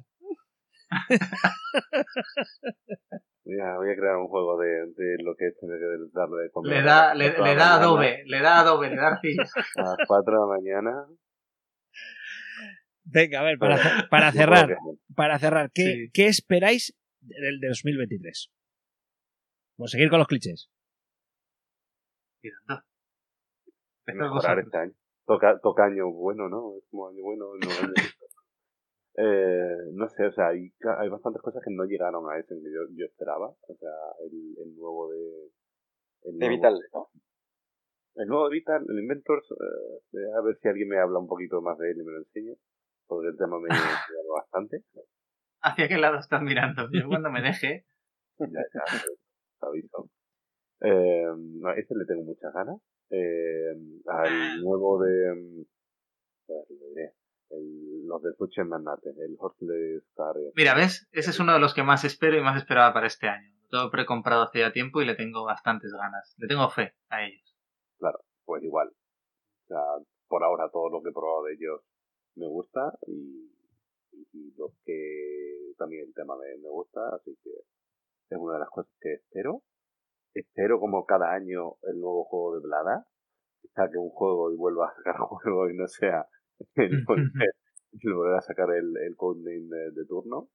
Voy 3.44 3.60
a, 3.60 3.76
voy 3.76 3.90
a 3.90 3.96
crear 3.96 4.16
un 4.16 4.28
juego 4.28 4.58
de, 4.58 4.86
de 4.96 5.22
lo 5.22 5.34
que 5.36 5.48
es 5.48 5.58
tener 5.58 5.78
que 5.78 5.84
darle 6.12 6.44
de 6.44 6.50
comer. 6.50 6.72
Le 6.72 6.78
a 6.78 6.82
da, 6.84 7.14
las 7.14 7.18
le, 7.18 7.34
cuatro 7.34 7.44
de 7.44 7.50
le 7.50 7.56
la 7.56 7.64
da 7.64 7.70
mañana, 7.70 7.84
adobe, 7.84 8.22
le 8.26 8.40
da 8.40 8.60
adobe, 8.60 8.88
le 8.90 8.96
da 8.96 9.06
arcilla. 9.08 9.42
A 9.76 9.82
las 9.82 9.96
4 10.06 10.32
de 10.32 10.40
la 10.40 10.46
mañana. 10.46 11.06
Venga, 13.04 13.40
a 13.40 13.42
ver, 13.44 13.58
para, 13.58 13.76
para 14.08 14.32
cerrar, 14.32 14.76
para 15.14 15.38
cerrar, 15.38 15.70
¿qué, 15.74 15.82
Sí. 15.82 16.10
qué 16.14 16.26
esperáis 16.26 16.96
del 17.20 17.60
de 17.60 17.68
2023? 17.68 18.50
Por 19.76 19.90
seguir 19.90 20.08
con 20.08 20.20
los 20.20 20.28
clichés. 20.28 20.70
Tirando. 22.40 22.82
Empezad 24.06 24.24
mejorar 24.24 24.58
este 24.60 24.78
año. 24.78 24.92
Toca, 25.26 25.58
toca 25.60 25.84
año 25.84 26.10
bueno, 26.10 26.48
¿no? 26.48 26.76
Es 26.78 26.84
como 26.90 27.08
año 27.08 27.22
bueno, 27.22 27.44
no 27.60 27.70
año 27.70 27.92
eh, 29.16 29.76
No 29.92 30.08
sé, 30.08 30.26
o 30.26 30.32
sea, 30.32 30.48
hay, 30.48 30.72
hay 30.98 31.08
bastantes 31.08 31.42
cosas 31.42 31.62
que 31.64 31.72
no 31.74 31.84
llegaron 31.84 32.28
a 32.30 32.38
ese 32.38 32.54
que 32.54 32.70
yo, 32.72 32.80
yo 32.96 33.06
esperaba. 33.06 33.48
O 33.48 33.74
sea, 33.78 33.90
el, 34.24 34.54
el 34.58 34.76
nuevo 34.76 35.10
de... 35.10 35.50
El 36.24 36.38
De 36.38 36.46
nuevo- 36.48 36.54
Vital, 36.56 36.80
¿no? 36.92 37.08
El 38.16 38.28
nuevo 38.28 38.48
de 38.48 38.54
Vital, 38.54 38.84
el 38.88 38.98
Inventors, 39.00 39.44
eh, 39.50 40.18
a 40.38 40.40
ver 40.42 40.56
si 40.62 40.68
alguien 40.68 40.88
me 40.88 40.98
habla 41.00 41.18
un 41.18 41.26
poquito 41.26 41.60
más 41.60 41.76
de 41.78 41.90
él 41.90 41.98
y 42.00 42.04
me 42.04 42.12
lo 42.12 42.18
enseña. 42.18 42.54
Porque 43.06 43.28
el 43.28 43.36
tema 43.36 43.58
me 43.58 43.68
llama 43.68 44.34
bastante. 44.36 44.82
¿Hacia 45.62 45.88
qué 45.88 45.96
lado 45.98 46.18
estás 46.18 46.40
mirando? 46.42 46.88
Yo 46.92 47.08
cuando 47.08 47.30
me 47.30 47.42
deje. 47.42 47.84
ya, 48.38 48.46
ya, 48.72 48.82
te 49.60 49.66
aviso. 49.66 50.08
Eh, 50.80 51.26
no, 51.36 51.70
ese 51.72 51.94
le 51.96 52.04
tengo 52.06 52.22
muchas 52.22 52.52
ganas. 52.54 52.80
Eh, 53.10 53.72
al 54.06 54.62
nuevo 54.62 55.02
de. 55.02 55.34
mm, 55.34 55.60
a 56.50 56.52
ver, 56.54 56.66
lo 56.80 56.88
diré, 56.90 57.12
el- 57.50 58.06
los 58.06 58.22
de 58.22 58.32
Fuchen 58.34 58.68
Magnate, 58.68 59.10
el 59.10 59.36
Horseless 59.38 60.04
Carrier. 60.14 60.52
Mira, 60.54 60.74
¿ves? 60.74 61.08
Ese 61.12 61.30
es 61.30 61.40
uno 61.40 61.52
de 61.52 61.58
los 61.60 61.74
que 61.74 61.82
más 61.82 62.04
espero 62.04 62.36
y 62.36 62.42
más 62.42 62.56
esperaba 62.56 62.92
para 62.92 63.06
este 63.06 63.28
año. 63.28 63.50
Lo 63.70 63.78
tengo 63.80 63.90
precomprado 63.90 64.42
hace 64.42 64.60
ya 64.60 64.72
tiempo 64.72 65.00
y 65.02 65.06
le 65.06 65.14
tengo 65.16 65.44
bastantes 65.44 65.92
ganas. 65.92 66.34
Le 66.38 66.46
tengo 66.46 66.68
fe 66.68 66.94
a 67.08 67.24
ellos. 67.24 67.56
Pues 68.44 68.62
igual. 68.62 68.88
O 68.88 69.66
sea, 69.66 69.80
por 70.28 70.44
ahora 70.44 70.68
todo 70.70 70.90
lo 70.90 71.02
que 71.02 71.08
he 71.08 71.12
probado 71.12 71.44
de 71.44 71.54
ellos 71.54 71.80
me 72.36 72.46
gusta 72.46 72.92
y, 73.06 73.50
y, 74.12 74.28
y 74.32 74.54
lo 74.56 74.72
que 74.84 75.72
también 75.78 76.06
el 76.06 76.14
tema 76.14 76.36
me, 76.36 76.56
me 76.62 76.68
gusta, 76.68 77.00
así 77.16 77.36
que 77.42 77.50
es 77.50 78.38
una 78.38 78.54
de 78.54 78.60
las 78.60 78.68
cosas 78.68 78.92
que 79.00 79.14
espero. 79.14 79.62
Espero 80.34 80.78
como 80.78 81.06
cada 81.06 81.32
año 81.32 81.76
el 81.84 82.00
nuevo 82.00 82.24
juego 82.24 82.56
de 82.56 82.60
Blada, 82.60 83.06
que 83.62 83.68
saque 83.68 83.96
un 83.96 84.10
juego 84.10 84.52
y 84.52 84.56
vuelva 84.56 84.88
a 84.88 84.94
sacar 84.94 85.16
juego 85.18 85.70
y 85.70 85.76
no 85.76 85.86
sea 85.86 86.26
el 86.76 87.04
volver, 87.04 87.54
el 88.00 88.12
volver 88.14 88.34
a 88.34 88.40
sacar 88.42 88.70
el, 88.70 88.96
el 88.96 89.16
codename 89.16 89.66
de, 89.76 89.90
de 89.92 90.04
turno. 90.06 90.48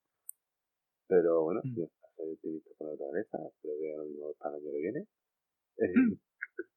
Pero 1.08 1.42
bueno, 1.44 1.60
Mm. 1.64 1.76
yo 1.76 1.84
estoy 1.84 2.32
optimista 2.34 2.70
con 2.78 2.86
la 2.86 2.92
naturaleza, 2.92 3.38
espero 3.48 3.74
que 3.80 3.96
lo 3.96 4.04
mismo 4.04 4.34
para 4.38 4.56
el 4.56 4.62
año 4.62 4.72
que 4.72 4.78
viene. 4.78 5.00
Eh, 5.78 5.92
Mm. 5.96 6.12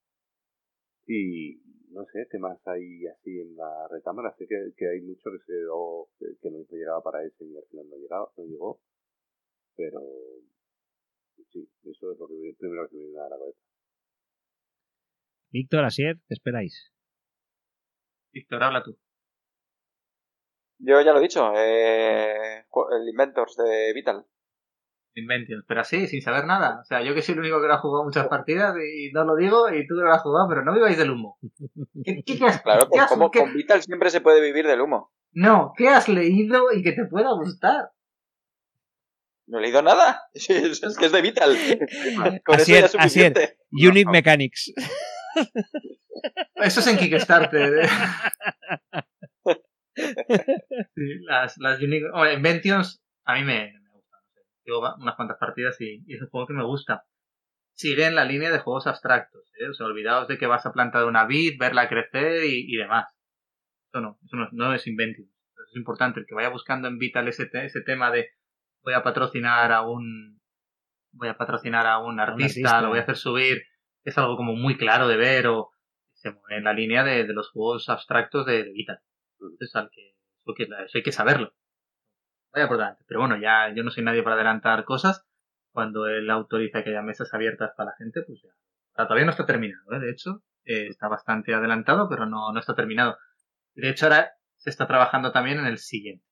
y 1.08 1.62
no 1.92 2.06
sé 2.06 2.28
qué 2.32 2.40
más 2.40 2.60
hay 2.68 3.06
así 3.08 3.40
en 3.40 3.56
la 3.56 3.88
recámara. 3.90 4.34
Sé 4.38 4.48
que, 4.48 4.74
que 4.76 4.88
hay 4.90 5.02
mucho 5.02 5.30
que 5.32 5.40
se 5.40 5.46
quedó, 5.46 6.10
que, 6.18 6.26
que 6.42 6.50
no 6.50 6.64
llegaba 6.70 7.02
para 7.04 7.24
ese 7.24 7.46
y 7.46 7.56
al 7.56 7.66
final 7.70 7.90
no, 7.90 7.98
llegaba, 7.98 8.32
no 8.38 8.46
llegó. 8.46 8.80
Pero 9.76 10.00
sí, 11.52 11.70
eso 11.84 12.12
es 12.12 12.20
lo 12.20 12.28
que 12.28 12.56
primero 12.58 12.88
que 12.90 12.96
me 12.96 13.04
viene 13.04 13.20
a 13.20 13.30
la 13.30 13.38
cabeza. 13.38 13.60
Víctor, 15.52 15.84
Asier, 15.86 16.16
¿qué 16.28 16.34
esperáis? 16.34 16.92
Víctor, 18.32 18.64
habla 18.64 18.82
tú. 18.84 18.98
Yo 20.86 21.00
ya 21.02 21.14
lo 21.14 21.20
he 21.20 21.22
dicho, 21.22 21.54
eh, 21.56 22.66
el 22.66 23.10
Inventors 23.10 23.56
de 23.56 23.94
Vital. 23.94 24.26
Inventions, 25.16 25.64
pero 25.68 25.82
así, 25.82 26.08
sin 26.08 26.22
saber 26.22 26.46
nada. 26.46 26.80
O 26.82 26.86
sea, 26.86 27.02
yo 27.04 27.14
que 27.14 27.22
soy 27.22 27.34
el 27.34 27.42
único 27.42 27.62
que 27.62 27.68
lo 27.68 27.74
ha 27.76 27.80
jugado 27.80 28.04
muchas 28.04 28.28
partidas 28.28 28.76
y 28.78 29.12
no 29.12 29.24
lo 29.24 29.36
digo 29.36 29.70
y 29.70 29.86
tú 29.88 29.96
que 29.96 30.02
lo 30.02 30.12
has 30.12 30.24
jugado, 30.24 30.50
pero 30.50 30.66
no 30.66 30.74
viváis 30.74 30.98
del 30.98 31.12
humo. 31.12 31.38
¿Qué, 32.04 32.24
qué- 32.26 32.38
qué 32.38 32.46
has, 32.46 32.62
Claro, 32.64 32.82
qué 32.86 32.88
pues 32.90 33.02
has- 33.04 33.10
como 33.10 33.30
qué- 33.32 33.40
con 33.40 33.54
Vital 33.54 33.82
siempre 33.84 34.10
se 34.10 34.22
puede 34.22 34.42
vivir 34.42 34.66
del 34.68 34.82
humo. 34.82 35.14
No, 35.32 35.74
¿qué 35.78 35.88
has 35.90 36.10
leído 36.10 36.72
y 36.74 36.82
que 36.84 36.92
te 36.94 37.06
pueda 37.06 37.32
gustar? 37.34 37.92
No 39.46 39.60
he 39.60 39.62
leído 39.62 39.82
nada. 39.84 40.24
Es, 40.34 40.50
es 40.50 40.98
que 40.98 41.06
es 41.06 41.12
de 41.12 41.22
Vital. 41.22 41.56
Con 42.46 42.56
Asier, 42.56 42.86
eso 42.86 42.98
ya 42.98 43.04
es 43.06 43.12
suficiente. 43.14 43.58
Unique 43.72 44.10
Mechanics. 44.12 44.74
Eso 46.56 46.80
es 46.80 46.88
en 46.88 46.98
Kickstarter. 46.98 47.84
¿eh? 47.86 47.88
Sí, 49.96 51.20
las, 51.28 51.58
las. 51.58 51.80
Hombre, 52.14 52.34
Inventions 52.34 53.04
a 53.26 53.36
mí 53.36 53.44
me, 53.44 53.74
me 53.74 53.90
gusta. 53.92 54.18
no 54.18 54.30
sé. 54.34 54.42
Llevo 54.66 54.96
unas 55.00 55.16
cuantas 55.16 55.38
partidas 55.38 55.80
y, 55.82 56.04
y 56.06 56.16
es 56.16 56.22
un 56.22 56.30
juego 56.30 56.48
que 56.48 56.54
me 56.54 56.64
gusta. 56.64 57.06
sigue 57.76 58.06
en 58.06 58.16
la 58.16 58.26
línea 58.26 58.52
de 58.52 58.60
juegos 58.60 58.88
abstractos. 58.88 59.44
¿eh? 59.60 59.70
O 59.70 59.74
sea, 59.74 59.88
olvidaos 59.88 60.28
de 60.28 60.38
que 60.38 60.48
vas 60.48 60.66
a 60.66 60.72
plantar 60.72 61.06
una 61.06 61.26
vid, 61.26 61.60
verla 61.60 61.90
crecer 61.90 62.44
y, 62.46 62.76
demás. 62.76 63.08
Eso 63.92 64.02
no, 64.02 64.20
eso 64.24 64.38
no, 64.38 64.50
no 64.52 64.74
es 64.74 64.88
Inventive. 64.88 65.28
es 65.70 65.76
importante 65.76 66.20
el 66.20 66.26
que 66.26 66.36
vaya 66.36 66.50
buscando 66.50 66.88
en 66.88 66.98
Vital 66.98 67.28
ese, 67.28 67.50
ese 67.52 67.82
tema 67.82 68.12
de 68.12 68.30
voy 68.84 68.94
a 68.94 69.04
patrocinar 69.04 69.72
a 69.72 69.82
un 69.82 70.42
voy 71.14 71.30
a 71.30 71.38
patrocinar 71.38 71.86
a 71.86 72.00
un 72.00 72.20
artista, 72.20 72.82
lo 72.82 72.90
voy 72.90 72.98
a 72.98 73.04
hacer 73.04 73.18
subir, 73.18 73.64
es 74.04 74.18
algo 74.18 74.36
como 74.36 74.56
muy 74.56 74.78
claro 74.78 75.08
de 75.08 75.16
ver 75.16 75.48
o 75.48 75.72
se 76.14 76.32
mueve 76.32 76.58
en 76.58 76.64
la 76.64 76.74
línea 76.74 77.04
de, 77.04 77.26
los 77.28 77.52
juegos 77.52 77.90
abstractos 77.90 78.46
de, 78.46 78.64
Vital. 78.74 79.00
Entonces, 79.52 79.76
al 79.76 79.90
que, 79.92 80.16
eso 80.86 80.98
hay 80.98 81.04
que 81.04 81.12
saberlo. 81.12 81.54
Vaya 82.52 82.68
por 82.68 82.78
delante. 82.78 83.04
Pero 83.08 83.22
bueno, 83.22 83.38
ya 83.38 83.74
yo 83.74 83.84
no 83.84 83.92
soy 83.92 84.04
nadie 84.04 84.24
para 84.24 84.36
adelantar 84.36 84.86
cosas. 84.86 85.26
Cuando 85.72 86.08
él 86.08 86.30
autoriza 86.30 86.84
que 86.84 86.92
haya 86.92 87.02
mesas 87.02 87.34
abiertas 87.34 87.72
para 87.76 87.92
la 87.92 87.96
gente, 87.98 88.22
pues 88.22 88.42
ya. 88.44 88.50
todavía 88.96 89.26
no 89.26 89.32
está 89.32 89.46
terminado, 89.46 89.92
¿eh? 89.94 90.00
de 90.00 90.12
hecho. 90.12 90.44
Eh, 90.66 90.88
está 90.88 91.08
bastante 91.08 91.54
adelantado, 91.54 92.08
pero 92.08 92.26
no, 92.26 92.54
no 92.54 92.60
está 92.60 92.76
terminado. 92.76 93.18
De 93.74 93.90
hecho, 93.90 94.06
ahora 94.06 94.34
se 94.58 94.70
está 94.70 94.88
trabajando 94.88 95.32
también 95.32 95.60
en 95.60 95.66
el 95.66 95.78
siguiente. 95.78 96.26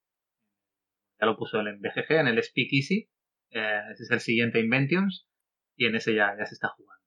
Ya 1.20 1.26
lo 1.26 1.38
puso 1.38 1.60
él 1.60 1.68
en 1.68 1.82
BGG, 1.82 2.12
en 2.12 2.28
el 2.28 2.42
Speakeasy. 2.42 3.10
Eh, 3.50 3.82
ese 3.92 4.04
es 4.04 4.12
el 4.12 4.20
siguiente 4.22 4.60
Inventions. 4.60 5.28
Y 5.76 5.86
en 5.86 5.96
ese 5.96 6.14
ya, 6.14 6.36
ya 6.38 6.46
se 6.46 6.54
está 6.54 6.70
jugando. 6.70 7.04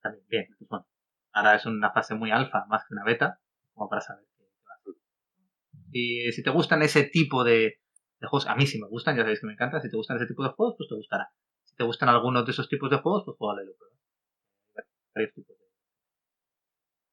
También, 0.00 0.24
bien. 0.28 0.46
Pues 0.58 0.68
bueno, 0.68 0.86
ahora 1.32 1.54
es 1.56 1.66
una 1.66 1.90
fase 1.92 2.14
muy 2.14 2.30
alfa, 2.30 2.66
más 2.68 2.84
que 2.86 2.94
una 2.94 3.04
beta, 3.04 3.40
como 3.72 3.88
para 3.88 4.02
saber 4.02 4.24
qué 4.36 4.44
va 4.44 4.74
a 4.74 4.76
hacer. 4.76 4.94
Y 5.92 6.32
si 6.32 6.42
te 6.42 6.50
gustan 6.50 6.82
ese 6.82 7.04
tipo 7.04 7.44
de, 7.44 7.78
de 8.20 8.26
juegos, 8.26 8.48
a 8.48 8.56
mí 8.56 8.66
sí 8.66 8.80
me 8.80 8.88
gustan, 8.88 9.16
ya 9.16 9.22
sabéis 9.22 9.40
que 9.40 9.46
me 9.46 9.52
encantan, 9.52 9.82
si 9.82 9.90
te 9.90 9.96
gustan 9.96 10.16
ese 10.16 10.26
tipo 10.26 10.42
de 10.42 10.50
juegos, 10.50 10.74
pues 10.78 10.88
te 10.88 10.94
gustará. 10.94 11.28
Si 11.64 11.76
te 11.76 11.84
gustan 11.84 12.08
algunos 12.08 12.44
de 12.44 12.52
esos 12.52 12.68
tipos 12.68 12.90
de 12.90 12.96
juegos, 12.96 13.24
pues 13.26 13.36
Varios 15.14 15.34
tipos 15.34 15.56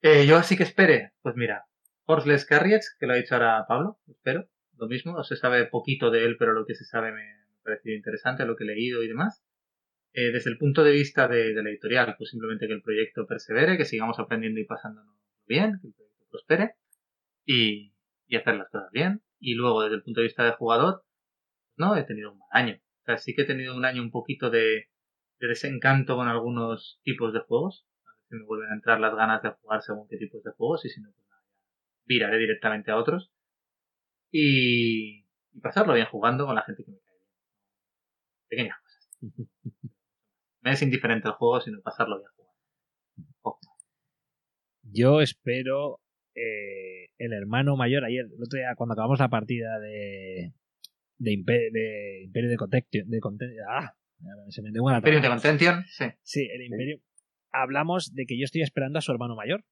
eh, 0.02 0.26
yo 0.26 0.38
así 0.38 0.56
que 0.56 0.64
espere, 0.64 1.12
pues 1.22 1.36
mira, 1.36 1.66
Horseless 2.06 2.46
Carriage, 2.46 2.86
que 3.00 3.06
lo 3.06 3.14
ha 3.14 3.18
dicho 3.18 3.36
ahora 3.36 3.66
Pablo, 3.68 4.00
espero, 4.08 4.48
lo 4.78 4.88
mismo, 4.88 5.22
se 5.26 5.36
sabe 5.36 5.66
poquito 5.66 6.10
de 6.10 6.24
él, 6.24 6.38
pero 6.40 6.54
lo 6.54 6.66
que 6.66 6.74
se 6.74 6.86
sabe 6.86 7.12
me, 7.12 7.22
ha 7.22 7.64
parecido 7.64 7.98
interesante, 7.98 8.46
lo 8.46 8.56
que 8.56 8.64
he 8.64 8.68
leído 8.68 9.04
y 9.04 9.10
demás. 9.10 9.44
Eh, 10.14 10.32
desde 10.32 10.52
el 10.52 10.58
punto 10.58 10.84
de 10.86 10.92
vista 10.92 11.28
de, 11.28 11.54
la 11.54 11.70
editorial, 11.70 12.16
pues 12.18 12.30
simplemente 12.30 12.66
que 12.66 12.74
el 12.74 12.82
proyecto 12.82 13.28
persevere, 13.28 13.78
que 13.78 13.84
sigamos 13.84 14.18
aprendiendo 14.20 14.62
y 14.62 14.66
pasándonos 14.66 15.16
bien, 15.46 15.80
que 15.82 15.88
el 15.88 15.94
proyecto 15.94 16.26
prospere 16.32 16.76
y, 17.46 17.94
y 18.30 18.38
hacer 18.38 18.56
las 18.56 18.70
cosas 18.70 18.90
bien. 18.92 19.22
Y 19.40 19.56
luego, 19.56 19.82
desde 19.82 19.96
el 19.96 20.04
punto 20.04 20.22
de 20.22 20.28
vista 20.28 20.46
de 20.46 20.54
jugador, 20.54 21.04
no 21.76 21.96
he 21.96 22.04
tenido 22.04 22.32
un 22.32 22.38
mal 22.38 22.48
año. 22.52 22.76
O 22.76 23.06
sea, 23.06 23.18
sí 23.18 23.34
que 23.36 23.42
he 23.42 23.46
tenido 23.46 23.76
un 23.76 23.84
año 23.84 24.02
un 24.02 24.12
poquito 24.12 24.50
de, 24.50 24.90
desencanto 25.40 26.16
con 26.16 26.28
algunos 26.28 27.02
tipos 27.04 27.34
de 27.34 27.40
juegos. 27.40 27.86
A 28.06 28.12
ver 28.12 28.22
si 28.30 28.36
me 28.36 28.46
vuelven 28.46 28.70
a 28.70 28.76
entrar 28.76 29.00
las 29.00 29.16
ganas 29.16 29.42
de 29.42 29.50
jugar 29.50 29.82
según 29.82 30.08
qué 30.08 30.18
tipos 30.18 30.44
de 30.44 30.52
juegos 30.52 30.86
y 30.86 30.90
si 30.90 31.02
no, 31.02 31.12
pues 31.12 31.28
nada, 31.28 31.44
viraré 32.06 32.38
directamente 32.38 32.92
a 32.92 32.98
otros. 32.98 33.32
Y, 34.32 35.26
pasarlo 35.62 35.94
bien 35.94 36.06
jugando 36.06 36.46
con 36.46 36.56
la 36.56 36.62
gente 36.62 36.84
que 36.86 36.92
me 36.92 37.00
cae 37.00 37.16
bien. 37.18 37.32
Pequeñas 38.48 38.78
cosas. 38.80 39.10
me 40.62 40.72
es 40.72 40.82
indiferente 40.84 41.28
el 41.28 41.34
juego, 41.34 41.62
sino 41.62 41.82
pasarlo 41.82 42.20
bien 42.20 42.30
jugando. 42.36 43.60
Yo 44.84 45.22
espero 45.22 46.00
eh, 46.36 47.10
el 47.18 47.34
hermano 47.34 47.76
mayor, 47.76 48.06
ayer, 48.06 48.26
el 48.26 48.44
otro 48.44 48.58
día, 48.58 48.76
cuando 48.76 48.94
acabamos 48.94 49.20
la 49.20 49.30
partida 49.30 49.80
de, 49.80 50.54
de, 51.18 51.32
Imperio 51.32 51.72
de, 51.72 52.24
Imperio 52.24 52.50
de 52.50 52.58
Contention, 52.58 53.10
de 53.10 53.20
ah, 53.68 53.96
se 54.50 54.62
me 54.62 54.70
Imperio 54.70 55.22
de 55.22 55.28
Contention, 55.28 55.86
sí. 55.88 56.06
Sí, 56.22 56.50
el 56.52 56.64
Imperio. 56.64 57.02
Hablamos 57.52 58.14
de 58.14 58.26
que 58.26 58.38
yo 58.38 58.46
estoy 58.46 58.62
esperando 58.62 59.00
a 59.00 59.02
su 59.02 59.12
hermano 59.12 59.36
mayor, 59.36 59.66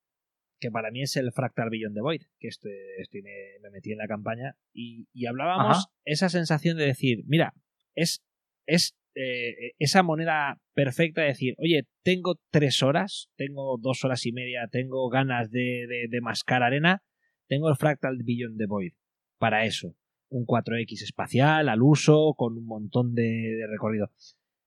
que 0.60 0.72
para 0.72 0.90
mí 0.90 1.04
es 1.04 1.16
el 1.16 1.32
Fractal 1.32 1.70
Billion 1.70 1.94
de 1.94 2.02
Void, 2.02 2.24
que 2.40 2.48
estoy, 2.48 2.72
estoy 2.98 3.22
me, 3.22 3.70
metí 3.72 3.92
en 3.92 4.00
la 4.00 4.08
campaña, 4.08 4.56
y, 4.74 5.08
y 5.14 5.28
hablábamos 5.28 5.88
esa 6.06 6.30
sensación 6.30 6.78
de 6.78 6.86
decir, 6.86 7.24
mira, 7.28 7.54
es, 7.94 8.24
es 8.66 8.96
eh, 9.20 9.74
esa 9.80 10.04
moneda 10.04 10.60
perfecta 10.76 11.22
de 11.22 11.28
decir, 11.28 11.56
oye, 11.58 11.88
tengo 12.04 12.40
tres 12.52 12.84
horas, 12.84 13.30
tengo 13.36 13.78
dos 13.82 14.04
horas 14.04 14.26
y 14.28 14.32
media, 14.32 14.68
tengo 14.72 15.10
ganas 15.10 15.50
de, 15.50 16.08
de, 16.10 16.22
mascar 16.22 16.62
arena, 16.62 17.02
tengo 17.48 17.70
el 17.70 17.78
Fractal 17.78 18.18
Billion 18.24 18.58
de 18.58 18.68
Void 18.68 18.94
para 19.40 19.66
eso. 19.66 19.96
Un 20.30 20.46
4X 20.46 21.02
espacial, 21.02 21.70
al 21.70 21.82
uso, 21.82 22.36
con 22.38 22.58
un 22.58 22.66
montón 22.66 23.16
de, 23.16 23.66
recorrido. 23.68 24.12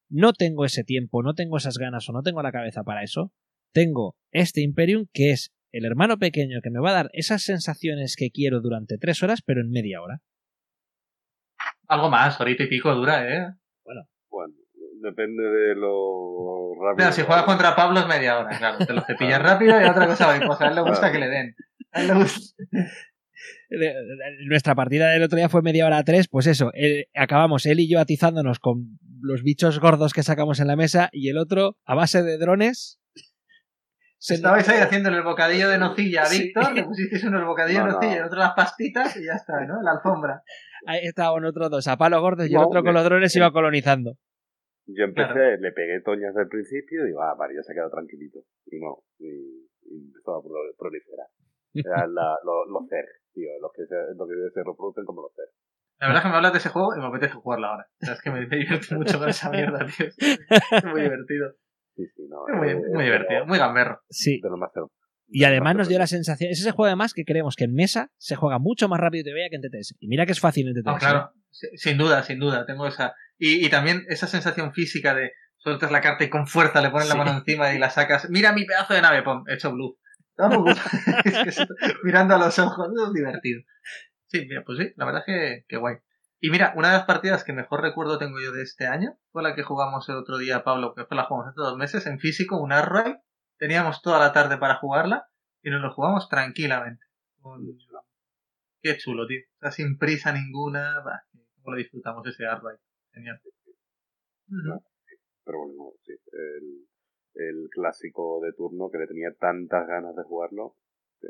No 0.09 0.33
tengo 0.33 0.65
ese 0.65 0.83
tiempo, 0.83 1.23
no 1.23 1.35
tengo 1.35 1.57
esas 1.57 1.79
ganas 1.79 2.09
o 2.09 2.12
no 2.12 2.23
tengo 2.23 2.43
la 2.43 2.51
cabeza 2.51 2.83
para 2.83 3.05
eso. 3.05 3.33
Tengo 3.73 4.17
este 4.33 4.62
Imperium 4.62 5.07
que 5.12 5.31
es 5.31 5.53
el 5.70 5.85
hermano 5.85 6.19
pequeño 6.19 6.61
que 6.61 6.70
me 6.70 6.81
va 6.81 6.91
a 6.91 6.95
dar 6.95 7.11
esas 7.12 7.43
sensaciones 7.43 8.17
que 8.17 8.31
quiero 8.31 8.61
durante 8.61 8.99
tres 8.99 9.23
horas, 9.23 9.43
pero 9.43 9.61
en 9.61 9.70
media 9.70 10.03
hora. 10.03 10.23
Algo 11.87 12.11
más, 12.11 12.41
ahorita 12.41 12.65
y 12.65 12.69
pico 12.69 12.93
dura, 12.97 13.29
¿eh? 13.29 13.55
Bueno, 13.85 14.09
depende 15.02 15.42
de 15.42 15.75
lo 15.75 16.75
rápido. 16.75 16.97
Pero 16.97 17.12
si 17.12 17.23
juegas 17.23 17.44
contra 17.44 17.76
Pablo 17.76 18.00
es 18.00 18.07
media 18.07 18.39
hora, 18.39 18.57
claro. 18.57 18.78
Te 18.78 18.92
lo 18.92 19.02
cepillas 19.02 19.42
rápido 19.42 19.81
y 19.81 19.84
otra 19.84 20.07
cosa, 20.07 20.39
pues 20.47 20.60
a 20.60 20.68
él 20.68 20.75
le 20.75 20.83
gusta 20.83 21.12
que 21.12 21.18
le 21.18 21.28
den. 21.28 21.57
A 21.92 22.00
él 22.02 22.09
le 22.09 22.15
gusta. 22.15 22.65
Nuestra 24.49 24.75
partida 24.75 25.10
del 25.10 25.23
otro 25.23 25.36
día 25.36 25.49
fue 25.49 25.62
media 25.62 25.86
hora 25.86 25.99
a 25.99 26.05
tres, 26.05 26.28
pues 26.28 26.47
eso, 26.47 26.73
acabamos 27.15 27.67
él 27.67 27.81
y 27.81 27.89
yo 27.89 28.00
atizándonos 28.00 28.59
con 28.59 28.99
los 29.23 29.42
bichos 29.42 29.78
gordos 29.81 30.12
que 30.12 30.23
sacamos 30.23 30.60
en 30.60 30.67
la 30.67 30.76
mesa 30.76 31.09
y 31.12 31.28
el 31.28 31.39
otro, 31.39 31.76
a 31.84 31.94
base 31.94 32.23
de 32.23 32.36
drones, 32.36 33.00
Estabais 34.28 34.68
ahí 34.68 34.81
haciéndole 34.81 35.17
el 35.17 35.23
bocadillo 35.23 35.70
de 35.70 35.78
nocilla 35.78 36.25
a 36.25 36.28
Víctor, 36.28 36.75
le 36.75 36.84
pusisteis 36.84 37.25
uno 37.25 37.39
el 37.39 37.47
bocadillo 37.47 37.86
de 37.86 37.92
nocilla 37.92 38.17
y 38.17 38.20
otro 38.20 38.39
las 38.39 38.52
pastitas 38.52 39.17
y 39.17 39.25
ya 39.25 39.33
está, 39.33 39.65
¿no? 39.65 39.81
La 39.83 39.92
alfombra. 39.92 40.42
Ahí 40.86 41.07
estaban 41.07 41.44
otros 41.44 41.70
dos, 41.70 41.89
a 41.89 41.97
palo 41.97 42.20
gordos 42.20 42.49
y 42.49 42.55
el 42.55 42.60
otro 42.60 42.83
con 42.83 42.94
los 42.94 43.05
drones 43.05 43.34
iba 43.36 43.52
colonizando. 43.52 44.15
Yo 44.86 45.05
empecé, 45.05 45.59
le 45.59 45.73
pegué 45.73 46.00
toñas 46.00 46.36
al 46.36 46.49
principio 46.49 47.05
y 47.05 47.09
digo, 47.09 47.23
ah, 47.23 47.34
vale, 47.39 47.55
ya 47.55 47.62
se 47.62 47.73
ha 47.73 47.75
quedado 47.75 47.91
tranquilito. 47.91 48.41
Y 48.67 48.81
no, 48.81 49.05
y, 49.18 49.68
empezó 49.91 50.36
a 50.36 50.42
proliferar. 50.78 51.26
Eran 51.75 52.15
los 52.44 52.89
CER, 52.89 53.07
tío, 53.33 53.50
los 53.60 53.73
que, 53.73 53.86
se, 53.86 53.94
los 54.17 54.28
que 54.28 54.34
se 54.52 54.60
reproducen 54.65 55.05
como 55.05 55.23
los 55.23 55.33
CER. 55.34 55.47
La 56.00 56.07
verdad 56.09 56.20
es 56.20 56.25
que 56.25 56.31
me 56.31 56.36
hablas 56.36 56.52
de 56.52 56.59
ese 56.59 56.68
juego 56.70 56.97
y 56.97 57.00
me 57.00 57.07
apetece 57.07 57.34
jugarlo 57.34 57.67
ahora. 57.67 57.86
O 58.02 58.07
sea, 58.07 58.15
es 58.15 58.23
que 58.23 58.31
me, 58.31 58.41
divierte 58.47 58.94
mucho 58.94 59.18
con 59.18 59.28
esa 59.28 59.50
mierda, 59.50 59.86
tío. 59.86 60.07
Es 60.07 60.84
muy 60.84 61.02
divertido. 61.02 61.55
Sí, 61.94 62.07
sí, 62.17 62.26
no, 62.28 62.49
es 62.49 62.57
muy, 62.57 62.68
eh, 62.70 62.91
muy 62.94 63.05
divertido, 63.05 63.47
muy 63.47 63.59
gamberro. 63.59 64.00
Sí. 64.09 64.41
Y 65.31 65.44
además 65.44 65.76
nos 65.76 65.89
dio 65.89 65.99
la 65.99 66.07
sensación, 66.07 66.50
es 66.50 66.60
ese 66.60 66.73
juego 66.73 66.86
además 66.86 67.15
que 67.15 67.25
creemos 67.25 67.55
que 67.55 67.65
en 67.65 67.75
mesa 67.75 68.10
se 68.18 68.36
juega 68.36 68.59
mucho 68.59 68.89
más 68.89 68.99
rápido 68.99 69.23
y 69.23 69.25
te 69.25 69.33
vea 69.33 69.49
que 69.49 69.57
en 69.57 69.62
TTS. 69.62 69.94
Y 70.00 70.09
mira 70.09 70.26
que 70.26 70.33
es 70.33 70.41
fácil 70.41 70.68
en 70.68 70.75
TTS. 70.75 70.89
Ah, 70.89 70.99
claro, 70.99 71.33
sin 71.50 71.99
duda, 71.99 72.23
sin 72.23 72.39
duda, 72.39 72.67
tengo 72.67 72.86
esa. 72.86 73.15
Y, 73.39 73.65
y, 73.65 73.70
también 73.70 74.05
esa 74.09 74.26
sensación 74.26 74.73
física 74.73 75.15
de 75.15 75.33
sueltas 75.57 75.91
la 75.92 76.00
carta 76.00 76.25
y 76.25 76.31
con 76.31 76.47
fuerza 76.47 76.81
le 76.81 76.91
pones 76.91 77.09
la 77.09 77.15
mano 77.15 77.33
encima 77.33 77.73
y 77.73 77.78
la 77.78 77.91
sacas. 77.91 78.28
Mira 78.28 78.52
mi 78.52 78.65
pedazo 78.65 78.94
de 78.94 79.02
nave, 79.02 79.23
pum, 79.23 79.44
hecho 79.49 79.73
blue. 79.73 79.99
mirando 82.05 82.34
a 82.34 82.39
los 82.39 82.59
ojos, 82.59 82.89
es 83.07 83.12
divertido. 83.12 83.60
Sí, 84.26 84.47
mira, 84.49 84.62
pues 84.65 84.78
sí, 84.78 84.92
la 84.97 85.05
verdad 85.05 85.23
es 85.26 85.65
que, 85.68 85.76
guay. 85.76 85.97
Y 86.41 86.50
mira, 86.50 86.73
una 86.76 86.89
de 86.89 86.97
las 86.99 87.05
partidas 87.05 87.44
que 87.44 87.52
mejor 87.52 87.83
recuerdo 87.83 88.18
tengo 88.18 88.41
yo 88.41 88.52
de 88.52 88.62
este 88.62 88.86
año 88.86 89.18
fue 89.33 89.42
la 89.42 89.55
que 89.55 89.62
jugamos 89.62 90.09
el 90.09 90.17
otro 90.17 90.39
día, 90.39 90.65
Pablo, 90.65 90.94
que 90.94 91.05
fue 91.05 91.17
la 91.17 91.25
jugamos 91.25 91.49
hace 91.49 91.60
dos 91.60 91.76
meses 91.76 92.07
en 92.07 92.18
físico, 92.18 92.59
un 92.59 92.73
Arroy. 92.73 93.17
Teníamos 93.61 94.01
toda 94.01 94.19
la 94.19 94.33
tarde 94.33 94.57
para 94.57 94.77
jugarla 94.77 95.29
y 95.63 95.69
nos 95.69 95.83
lo 95.83 95.93
jugamos 95.93 96.31
tranquilamente. 96.31 97.05
Qué 98.83 98.97
chulo, 98.97 99.27
tío. 99.27 99.41
O 99.57 99.61
sea, 99.61 99.71
sin 99.71 99.99
prisa 99.99 100.33
ninguna. 100.33 101.03
Bah, 101.05 101.23
¿Cómo 101.57 101.75
lo 101.75 101.77
disfrutamos 101.77 102.27
ese 102.27 102.47
Arroy? 102.47 102.77
Genial. 103.13 103.39
Pero 105.45 105.59
bueno, 105.59 105.93
sí. 106.03 106.15
El, 106.33 106.89
el, 107.35 107.69
clásico 107.69 108.41
de 108.41 108.55
turno 108.55 108.91
que 108.91 108.97
le 108.97 109.07
tenía 109.07 109.35
tantas 109.39 109.87
ganas 109.87 110.17
de 110.17 110.23
jugarlo. 110.23 110.77
Que, 111.21 111.29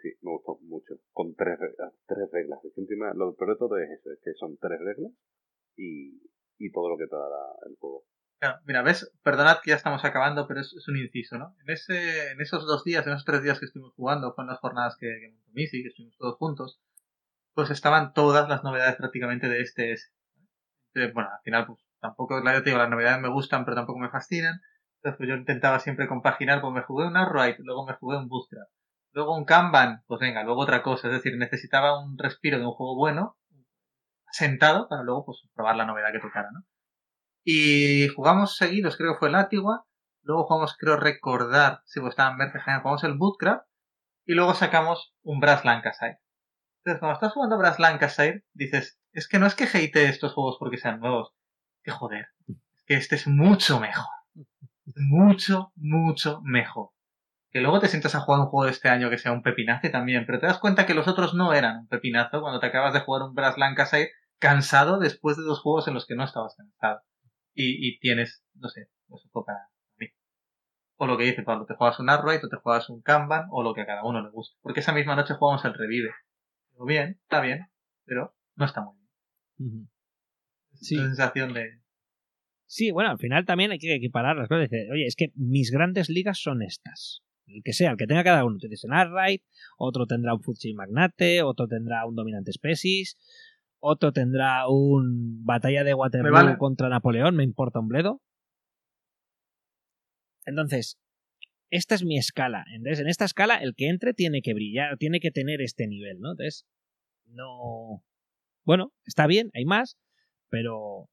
sí, 0.00 0.08
me 0.22 0.30
gustó 0.30 0.58
mucho. 0.62 0.94
Con 1.12 1.34
tres, 1.34 1.58
tres 2.06 2.30
reglas. 2.32 2.64
Es 2.64 2.72
que 2.74 2.80
encima, 2.80 3.12
lo 3.12 3.34
peor 3.34 3.50
de 3.50 3.58
todo 3.58 3.76
es 3.76 3.90
eso, 3.90 4.10
es 4.10 4.20
que 4.24 4.32
son 4.32 4.56
tres 4.56 4.80
reglas 4.80 5.12
y, 5.76 6.18
y 6.56 6.72
todo 6.72 6.88
lo 6.88 6.96
que 6.96 7.06
te 7.06 7.14
da 7.14 7.28
el 7.68 7.76
juego. 7.76 8.04
Mira, 8.64 8.82
ves, 8.82 9.10
perdonad 9.22 9.58
que 9.62 9.70
ya 9.70 9.76
estamos 9.76 10.04
acabando, 10.04 10.46
pero 10.46 10.60
es, 10.60 10.88
un 10.88 10.96
inciso, 10.96 11.38
¿no? 11.38 11.56
En, 11.64 11.70
ese, 11.70 12.32
en 12.32 12.40
esos 12.40 12.66
dos 12.66 12.84
días, 12.84 13.06
en 13.06 13.12
esos 13.12 13.24
tres 13.24 13.42
días 13.42 13.58
que 13.58 13.66
estuvimos 13.66 13.94
jugando, 13.94 14.34
con 14.34 14.46
las 14.46 14.58
jornadas 14.60 14.96
que, 14.98 15.06
que 15.06 15.30
montó 15.30 15.52
que 15.54 15.88
estuvimos 15.88 16.16
todos 16.18 16.36
juntos, 16.36 16.80
pues 17.54 17.70
estaban 17.70 18.12
todas 18.12 18.48
las 18.48 18.62
novedades 18.62 18.96
prácticamente 18.96 19.48
de 19.48 19.60
este 19.60 19.92
S. 19.92 20.12
bueno, 20.94 21.30
al 21.32 21.40
final, 21.42 21.66
pues 21.66 21.80
tampoco, 22.00 22.42
ya 22.44 22.62
te 22.62 22.70
digo, 22.70 22.78
las 22.78 22.90
novedades 22.90 23.20
me 23.20 23.28
gustan, 23.28 23.64
pero 23.64 23.76
tampoco 23.76 23.98
me 23.98 24.10
fascinan. 24.10 24.60
Entonces, 24.96 25.16
pues 25.18 25.28
yo 25.28 25.34
intentaba 25.36 25.80
siempre 25.80 26.08
compaginar, 26.08 26.60
pues 26.60 26.72
me 26.72 26.82
jugué 26.82 27.06
un 27.06 27.16
Arrowite, 27.16 27.62
luego 27.62 27.86
me 27.86 27.94
jugué 27.94 28.16
un 28.18 28.28
Bootstrap, 28.28 28.68
luego 29.12 29.36
un 29.36 29.44
Kanban, 29.44 30.02
pues 30.06 30.20
venga, 30.20 30.42
luego 30.44 30.60
otra 30.60 30.82
cosa. 30.82 31.08
Es 31.08 31.14
decir, 31.14 31.36
necesitaba 31.36 31.98
un 32.04 32.18
respiro 32.18 32.58
de 32.58 32.66
un 32.66 32.72
juego 32.72 32.96
bueno, 32.96 33.36
sentado, 34.30 34.88
para 34.88 35.02
luego, 35.02 35.24
pues, 35.26 35.38
probar 35.54 35.76
la 35.76 35.86
novedad 35.86 36.12
que 36.12 36.20
tocara, 36.20 36.50
¿no? 36.52 36.64
Y 37.50 38.08
jugamos 38.08 38.58
seguidos, 38.58 38.98
creo 38.98 39.14
que 39.14 39.20
fue 39.20 39.30
Látigua. 39.30 39.86
Luego 40.20 40.44
jugamos, 40.44 40.76
creo 40.76 40.96
recordar, 40.96 41.80
si 41.86 41.98
pues 41.98 42.10
estaba 42.10 42.32
en 42.32 42.36
verde 42.36 42.60
jugamos 42.60 43.04
el 43.04 43.16
Bootcraft. 43.16 43.66
Y 44.26 44.34
luego 44.34 44.52
sacamos 44.52 45.14
un 45.22 45.40
Brass 45.40 45.64
Lancashire. 45.64 46.18
Entonces, 46.84 47.00
cuando 47.00 47.14
estás 47.14 47.32
jugando 47.32 47.56
Brass 47.56 47.78
Lancashire, 47.78 48.44
dices, 48.52 49.00
es 49.12 49.28
que 49.28 49.38
no 49.38 49.46
es 49.46 49.54
que 49.54 49.64
hate 49.64 49.96
estos 49.96 50.34
juegos 50.34 50.58
porque 50.60 50.76
sean 50.76 51.00
nuevos. 51.00 51.32
Que 51.82 51.90
joder, 51.90 52.26
es 52.48 52.84
que 52.86 52.94
este 52.96 53.14
es 53.14 53.26
mucho 53.26 53.80
mejor. 53.80 54.12
Mucho, 54.84 55.72
mucho 55.74 56.42
mejor. 56.42 56.90
Que 57.50 57.62
luego 57.62 57.80
te 57.80 57.88
sientas 57.88 58.14
a 58.14 58.20
jugar 58.20 58.40
un 58.42 58.48
juego 58.48 58.66
de 58.66 58.72
este 58.72 58.90
año 58.90 59.08
que 59.08 59.16
sea 59.16 59.32
un 59.32 59.42
pepinazo 59.42 59.90
también, 59.90 60.26
pero 60.26 60.38
te 60.38 60.48
das 60.48 60.58
cuenta 60.58 60.84
que 60.84 60.92
los 60.92 61.08
otros 61.08 61.32
no 61.32 61.54
eran 61.54 61.78
un 61.78 61.88
pepinazo 61.88 62.42
cuando 62.42 62.60
te 62.60 62.66
acabas 62.66 62.92
de 62.92 63.00
jugar 63.00 63.22
un 63.22 63.34
Brass 63.34 63.56
Lancashire 63.56 64.10
cansado 64.38 64.98
después 64.98 65.38
de 65.38 65.44
dos 65.44 65.62
juegos 65.62 65.88
en 65.88 65.94
los 65.94 66.06
que 66.06 66.14
no 66.14 66.24
estabas 66.24 66.54
cansado. 66.54 67.00
Y, 67.54 67.88
y 67.88 67.98
tienes, 67.98 68.44
no 68.54 68.68
sé, 68.68 68.88
eso 69.08 69.28
toca 69.32 69.54
o 70.98 71.06
lo 71.06 71.16
que 71.16 71.24
dice 71.24 71.44
Pablo, 71.44 71.64
te 71.64 71.74
juegas 71.74 72.00
un 72.00 72.10
Arrowhead 72.10 72.44
o 72.44 72.48
te 72.48 72.56
juegas 72.56 72.90
un 72.90 73.00
Kanban 73.02 73.46
o 73.50 73.62
lo 73.62 73.72
que 73.72 73.82
a 73.82 73.86
cada 73.86 74.04
uno 74.04 74.20
le 74.20 74.30
guste. 74.30 74.58
Porque 74.62 74.80
esa 74.80 74.92
misma 74.92 75.14
noche 75.14 75.34
jugamos 75.34 75.64
el 75.64 75.74
Revive. 75.74 76.10
Pero 76.72 76.84
bien, 76.84 77.20
está 77.22 77.40
bien, 77.40 77.66
pero 78.04 78.36
no 78.56 78.64
está 78.64 78.82
muy 78.82 78.96
bien. 79.56 79.88
Sí. 80.74 80.96
La 80.96 81.04
sensación 81.04 81.54
de... 81.54 81.80
Sí, 82.66 82.90
bueno, 82.90 83.10
al 83.10 83.18
final 83.18 83.46
también 83.46 83.70
hay 83.70 83.78
que 83.78 83.94
equiparar 83.94 84.36
las 84.36 84.48
cosas. 84.48 84.68
Dice, 84.68 84.88
oye, 84.92 85.06
es 85.06 85.14
que 85.14 85.30
mis 85.36 85.70
grandes 85.70 86.08
ligas 86.08 86.40
son 86.40 86.62
estas. 86.62 87.22
El 87.46 87.62
que 87.62 87.72
sea, 87.72 87.92
el 87.92 87.96
que 87.96 88.08
tenga 88.08 88.24
cada 88.24 88.44
uno. 88.44 88.58
Tienes 88.58 88.82
un 88.82 88.92
Arrowhead, 88.92 89.38
otro 89.78 90.04
tendrá 90.04 90.34
un 90.34 90.42
Futsi 90.42 90.74
Magnate, 90.74 91.42
otro 91.44 91.68
tendrá 91.68 92.06
un 92.06 92.16
Dominante 92.16 92.52
Species, 92.52 93.16
otro 93.80 94.12
tendrá 94.12 94.68
un 94.68 95.44
Batalla 95.44 95.84
de 95.84 95.94
Waterloo 95.94 96.58
contra 96.58 96.88
Napoleón, 96.88 97.36
me 97.36 97.44
importa 97.44 97.80
un 97.80 97.88
bledo. 97.88 98.22
Entonces, 100.44 100.98
esta 101.70 101.94
es 101.94 102.04
mi 102.04 102.18
escala. 102.18 102.64
Entonces, 102.74 103.00
en 103.00 103.08
esta 103.08 103.24
escala, 103.24 103.56
el 103.56 103.74
que 103.74 103.88
entre 103.88 104.14
tiene 104.14 104.40
que 104.42 104.54
brillar, 104.54 104.96
tiene 104.96 105.20
que 105.20 105.30
tener 105.30 105.60
este 105.60 105.86
nivel, 105.86 106.20
¿no? 106.20 106.32
Entonces, 106.32 106.66
no. 107.26 108.02
Bueno, 108.64 108.92
está 109.04 109.26
bien, 109.26 109.50
hay 109.54 109.64
más, 109.64 109.98
pero 110.48 111.08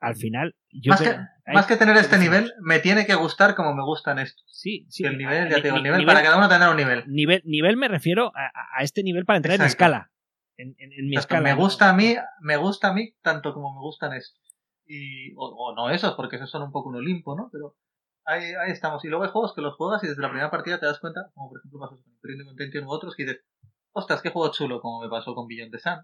al 0.00 0.16
final. 0.16 0.54
Yo 0.70 0.90
más, 0.90 1.02
que, 1.02 1.16
más 1.52 1.66
que 1.66 1.76
tener 1.76 1.96
este 1.96 2.18
nivel, 2.18 2.52
me 2.60 2.80
tiene 2.80 3.06
que 3.06 3.14
gustar 3.14 3.54
como 3.54 3.74
me 3.74 3.84
gustan 3.84 4.18
estos. 4.18 4.44
Sí, 4.46 4.86
sí. 4.90 5.04
El 5.04 5.18
nivel, 5.18 5.48
ya 5.48 5.62
tengo 5.62 5.76
el 5.76 5.82
nivel, 5.82 6.04
para 6.04 6.22
cada 6.22 6.36
uno 6.36 6.48
tener 6.48 6.68
un 6.68 6.76
nivel. 6.76 7.04
Nivel, 7.06 7.42
nivel 7.44 7.76
me 7.76 7.88
refiero 7.88 8.32
a, 8.34 8.82
este 8.82 9.02
nivel 9.02 9.24
para 9.24 9.36
entrar 9.36 9.60
en 9.60 9.66
escala. 9.66 10.10
En, 10.56 10.74
mi 11.08 11.16
escala. 11.16 11.42
Me 11.42 11.54
gusta 11.54 11.90
a 11.90 11.92
mí, 11.92 12.14
me 12.40 12.56
gusta 12.56 12.88
a 12.88 12.94
mí 12.94 13.14
tanto 13.22 13.52
como 13.52 13.74
me 13.74 13.80
gustan 13.80 14.12
estos. 14.12 14.40
Y, 14.86 15.34
o, 15.34 15.46
o 15.46 15.74
no 15.74 15.90
esos, 15.90 16.14
porque 16.14 16.36
esos 16.36 16.50
son 16.50 16.62
un 16.62 16.72
poco 16.72 16.90
un 16.90 16.96
Olimpo, 16.96 17.36
¿no? 17.36 17.48
Pero 17.50 17.76
ahí, 18.24 18.52
ahí 18.54 18.70
estamos. 18.70 19.04
Y 19.04 19.08
luego 19.08 19.24
hay 19.24 19.30
juegos 19.30 19.54
que 19.54 19.62
los 19.62 19.74
juegas 19.76 20.02
y 20.04 20.08
desde 20.08 20.22
la 20.22 20.28
primera 20.28 20.50
partida 20.50 20.78
te 20.78 20.86
das 20.86 21.00
cuenta, 21.00 21.30
como 21.34 21.50
por 21.50 21.58
ejemplo 21.58 21.80
pasó 21.80 21.96
con 21.96 22.12
Imperio 22.12 22.44
Contention 22.44 22.84
u 22.84 22.90
otros, 22.90 23.14
que 23.16 23.24
dices, 23.24 23.44
ostras, 23.92 24.22
qué 24.22 24.30
juego 24.30 24.52
chulo, 24.52 24.80
como 24.80 25.02
me 25.02 25.08
pasó 25.08 25.34
con 25.34 25.46
Beyond 25.46 25.72
the 25.72 25.78
Sun. 25.78 25.98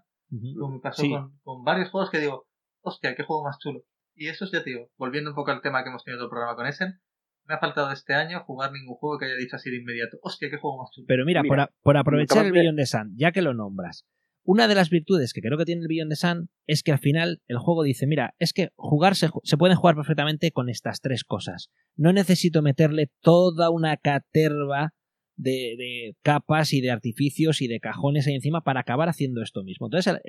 Como 0.57 0.75
me 0.75 0.79
pasó 0.79 1.03
con, 1.07 1.39
con, 1.43 1.63
varios 1.63 1.89
juegos 1.89 2.09
que 2.09 2.19
digo, 2.19 2.47
hostia, 2.81 3.15
qué 3.15 3.23
juego 3.23 3.43
más 3.43 3.59
chulo. 3.59 3.81
Y 4.15 4.27
eso 4.27 4.45
es, 4.45 4.51
ya 4.51 4.63
te 4.63 4.69
digo, 4.69 4.89
volviendo 4.97 5.31
un 5.31 5.35
poco 5.35 5.51
al 5.51 5.61
tema 5.61 5.83
que 5.83 5.89
hemos 5.89 6.03
tenido 6.03 6.23
el 6.23 6.29
programa 6.29 6.55
con 6.55 6.65
Essen, 6.67 7.01
me 7.45 7.55
ha 7.55 7.59
faltado 7.59 7.91
este 7.91 8.13
año 8.13 8.43
jugar 8.45 8.71
ningún 8.71 8.95
juego 8.95 9.17
que 9.17 9.25
haya 9.25 9.35
dicho 9.35 9.55
así 9.57 9.69
de 9.69 9.77
inmediato, 9.77 10.17
hostia, 10.21 10.49
qué 10.49 10.57
juego 10.57 10.81
más 10.81 10.91
chulo. 10.91 11.05
Pero 11.07 11.25
mira, 11.25 11.43
por, 11.43 11.69
por, 11.81 11.97
aprovechar 11.97 12.45
el 12.45 12.51
Beyond 12.51 12.77
the 12.77 12.85
Sun, 12.85 13.13
ya 13.17 13.31
que 13.31 13.41
lo 13.41 13.53
nombras, 13.53 14.05
una 14.43 14.67
de 14.67 14.75
las 14.75 14.89
virtudes 14.89 15.33
que 15.33 15.41
creo 15.41 15.57
que 15.57 15.65
tiene 15.65 15.81
el 15.81 15.87
Beyond 15.87 16.11
the 16.11 16.15
Sun 16.15 16.49
es 16.65 16.81
que 16.83 16.91
al 16.91 16.99
final 16.99 17.41
el 17.47 17.59
juego 17.59 17.83
dice, 17.83 18.07
mira, 18.07 18.33
es 18.39 18.53
que 18.53 18.69
jugar 18.75 19.15
se, 19.15 19.29
puede 19.57 19.75
jugar 19.75 19.95
perfectamente 19.95 20.51
con 20.51 20.69
estas 20.69 20.99
tres 21.01 21.23
cosas. 21.23 21.69
No 21.95 22.11
necesito 22.11 22.61
meterle 22.61 23.11
toda 23.21 23.69
una 23.69 23.97
caterva 23.97 24.93
de, 25.35 26.15
capas 26.23 26.73
y 26.73 26.81
de 26.81 26.91
artificios 26.91 27.61
y 27.61 27.67
de 27.67 27.79
cajones 27.79 28.27
ahí 28.27 28.35
encima 28.35 28.61
para 28.61 28.79
acabar 28.79 29.09
haciendo 29.09 29.41
esto 29.41 29.63
mismo. 29.63 29.87
Entonces, 29.87 30.19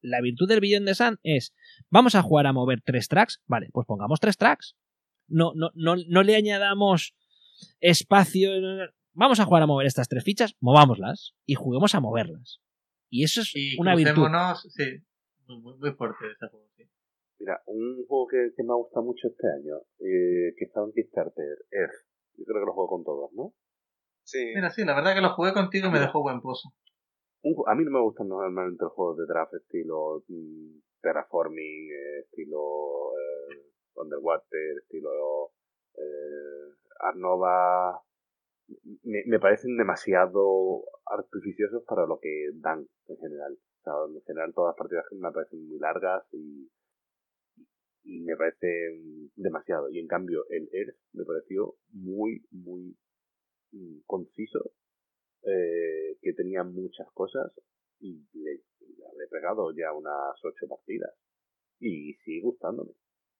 la 0.00 0.20
virtud 0.20 0.48
del 0.48 0.60
Beyond 0.60 0.86
the 0.86 0.94
Sun 0.94 1.18
es, 1.22 1.54
vamos 1.90 2.14
a 2.14 2.22
jugar 2.22 2.46
a 2.46 2.52
mover 2.52 2.80
tres 2.84 3.08
tracks, 3.08 3.40
vale, 3.46 3.68
pues 3.72 3.86
pongamos 3.86 4.18
tres 4.20 4.36
tracks. 4.36 4.76
No, 5.28 5.52
no, 5.54 5.70
no, 5.74 5.94
no 6.08 6.22
le 6.24 6.34
añadamos 6.34 7.14
espacio, 7.80 8.50
vamos 9.12 9.38
a 9.38 9.44
jugar 9.44 9.62
a 9.62 9.66
mover 9.66 9.86
estas 9.86 10.08
tres 10.08 10.24
fichas, 10.24 10.56
movámoslas 10.60 11.34
y 11.46 11.54
juguemos 11.54 11.94
a 11.94 12.00
moverlas. 12.00 12.60
Y 13.10 13.24
eso 13.24 13.40
es 13.40 13.52
una 13.78 13.96
virtud. 13.96 14.28
Sí, 14.68 15.02
muy, 15.46 15.76
muy 15.76 15.92
fuerte 15.92 16.30
ese 16.32 16.46
juego, 16.48 16.68
sí. 16.76 16.84
Mira, 17.40 17.62
un 17.66 18.04
juego 18.06 18.26
que, 18.28 18.52
que 18.56 18.62
me 18.62 18.72
ha 18.72 18.76
gustado 18.76 19.04
mucho 19.04 19.28
este 19.28 19.46
año, 19.48 19.76
eh, 19.98 20.54
que 20.56 20.64
estaba 20.64 20.86
en 20.86 20.92
Kickstarter, 20.92 21.56
es, 21.70 22.06
yo 22.36 22.44
creo 22.44 22.60
que 22.60 22.66
lo 22.66 22.72
juego 22.72 22.88
con 22.88 23.04
todos, 23.04 23.32
¿no? 23.32 23.54
Sí. 24.24 24.52
Mira, 24.54 24.70
sí, 24.70 24.84
la 24.84 24.94
verdad 24.94 25.14
que 25.14 25.22
lo 25.22 25.34
jugué 25.34 25.52
contigo 25.52 25.88
y 25.88 25.90
me 25.90 26.00
dejó 26.00 26.22
buen 26.22 26.40
pozo. 26.40 26.68
a 27.66 27.74
mí 27.74 27.84
no 27.84 27.90
me 27.90 28.00
gustan 28.00 28.28
normalmente 28.28 28.84
los 28.84 28.92
juegos 28.92 29.16
de 29.16 29.26
draft 29.26 29.54
estilo 29.54 30.22
mm, 30.28 30.78
terraforming, 31.00 31.90
eh, 31.90 32.20
estilo 32.20 33.12
eh, 33.16 33.72
underwater, 33.94 34.78
estilo 34.82 35.52
eh, 35.96 36.74
Arnova, 37.00 38.02
me, 39.02 39.22
me, 39.26 39.38
parecen 39.40 39.76
demasiado 39.76 40.84
artificiosos 41.06 41.82
para 41.86 42.06
lo 42.06 42.18
que 42.20 42.50
dan 42.54 42.86
en 43.08 43.16
general. 43.16 43.52
O 43.52 43.82
sea, 43.82 43.92
en 44.14 44.22
general 44.22 44.52
todas 44.54 44.70
las 44.70 44.78
partidas 44.78 45.04
me 45.12 45.32
parecen 45.32 45.66
muy 45.66 45.78
largas 45.78 46.22
y, 46.32 46.70
y 48.04 48.20
me 48.20 48.36
parecen 48.36 49.30
demasiado. 49.36 49.90
Y 49.90 49.98
en 49.98 50.06
cambio 50.06 50.44
el 50.50 50.68
Earth 50.72 50.96
me 51.12 51.24
pareció 51.24 51.74
muy, 51.92 52.44
muy 52.50 52.96
mm, 53.72 54.00
conciso, 54.06 54.72
eh, 55.42 56.18
que 56.20 56.32
tenía 56.34 56.62
muchas 56.62 57.10
cosas 57.12 57.50
y 57.98 58.26
le, 58.32 58.52
le 58.52 59.24
he 59.24 59.28
pegado 59.30 59.72
ya 59.74 59.92
unas 59.92 60.36
ocho 60.44 60.68
partidas. 60.68 61.12
Y 61.78 62.14
sigue 62.24 62.42
gustándome. 62.42 62.92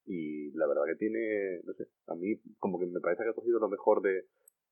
Y 0.07 0.51
la 0.53 0.67
verdad 0.67 0.85
que 0.87 0.97
tiene, 0.97 1.61
no 1.65 1.75
sé, 1.75 1.85
a 2.07 2.15
mí 2.15 2.41
como 2.59 2.81
que 2.81 2.87
me 2.87 3.01
parece 3.01 3.23
que 3.23 3.31
ha 3.31 3.35
cogido 3.35 3.59
lo 3.59 3.69
mejor 3.69 4.01
de, 4.01 4.25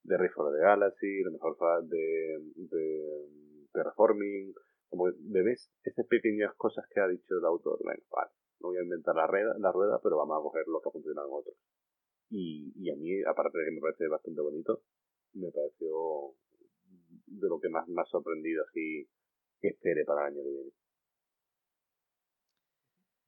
de 0.09 0.17
Rift 0.17 0.37
de 0.37 0.61
Galaxy, 0.61 1.23
lo 1.23 1.33
mejor 1.33 1.57
de, 1.85 2.41
de, 2.57 3.29
Terraforming, 3.73 4.55
como 4.89 5.05
ves 5.05 5.71
esas 5.85 6.07
pequeñas 6.07 6.55
cosas 6.57 6.87
que 6.93 7.01
ha 7.01 7.09
dicho 7.09 7.37
el 7.39 7.45
autor, 7.45 7.79
vale, 7.85 8.03
no 8.61 8.69
voy 8.69 8.79
a 8.79 8.83
inventar 8.83 9.15
la 9.15 9.27
rueda, 9.27 9.55
la 9.59 9.71
rueda, 9.71 10.01
pero 10.03 10.17
vamos 10.17 10.39
a 10.39 10.43
coger 10.43 10.67
lo 10.67 10.81
que 10.81 10.89
ha 10.89 10.93
funcionado 10.93 11.29
en 11.29 11.35
otros. 11.35 11.57
Y, 12.31 12.73
y 12.77 12.91
a 12.91 12.97
mí, 12.97 13.23
aparte 13.23 13.59
de 13.59 13.65
que 13.67 13.71
me 13.71 13.81
parece 13.81 14.09
bastante 14.09 14.41
bonito, 14.41 14.83
me 15.35 15.51
pareció 15.53 16.35
de 17.27 17.49
lo 17.49 17.61
que 17.61 17.69
más 17.69 17.87
me 17.89 18.01
ha 18.01 18.07
sorprendido 18.07 18.65
así 18.65 19.07
que 19.61 19.69
espere 19.69 20.05
para 20.05 20.23
el 20.27 20.35
año 20.35 20.43
que 20.43 20.51
viene. 20.51 20.71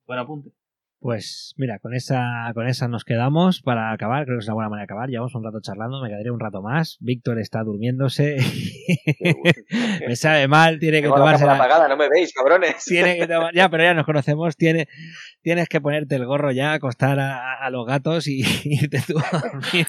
Buen 0.07 0.18
apunte. 0.18 0.60
Pues 1.01 1.55
mira, 1.57 1.79
con 1.79 1.95
esa, 1.95 2.51
con 2.53 2.69
esa 2.69 2.87
nos 2.87 3.05
quedamos 3.05 3.62
para 3.62 3.91
acabar. 3.91 4.27
Creo 4.27 4.37
que 4.37 4.43
es 4.43 4.49
una 4.49 4.55
buena 4.55 4.69
manera 4.69 4.83
de 4.83 4.93
acabar. 4.93 5.09
Llevamos 5.09 5.35
un 5.35 5.43
rato 5.43 5.59
charlando, 5.62 6.03
me 6.03 6.11
quedaré 6.11 6.31
un 6.31 6.39
rato 6.39 6.61
más. 6.61 6.99
Víctor 7.01 7.39
está 7.39 7.62
durmiéndose. 7.62 8.37
me 10.07 10.15
sabe 10.15 10.47
mal, 10.47 10.79
tiene 10.79 11.01
que 11.01 11.09
tomarse. 11.09 11.47
La... 11.47 11.55
apagada, 11.55 11.89
no 11.89 11.97
me 11.97 12.07
veis, 12.11 12.35
cabrones. 12.35 12.85
Tiene 12.85 13.17
que 13.17 13.27
tomar... 13.27 13.55
Ya, 13.55 13.70
pero 13.70 13.83
ya 13.83 13.95
nos 13.95 14.05
conocemos. 14.05 14.57
Tiene... 14.59 14.89
Tienes 15.43 15.70
que 15.70 15.81
ponerte 15.81 16.17
el 16.17 16.27
gorro 16.27 16.53
ya, 16.53 16.75
acostar 16.75 17.19
a, 17.19 17.70
los 17.70 17.87
gatos 17.87 18.27
y 18.27 18.43
irte 18.65 19.01
tú 19.07 19.19
a 19.19 19.39
dormir. 19.39 19.87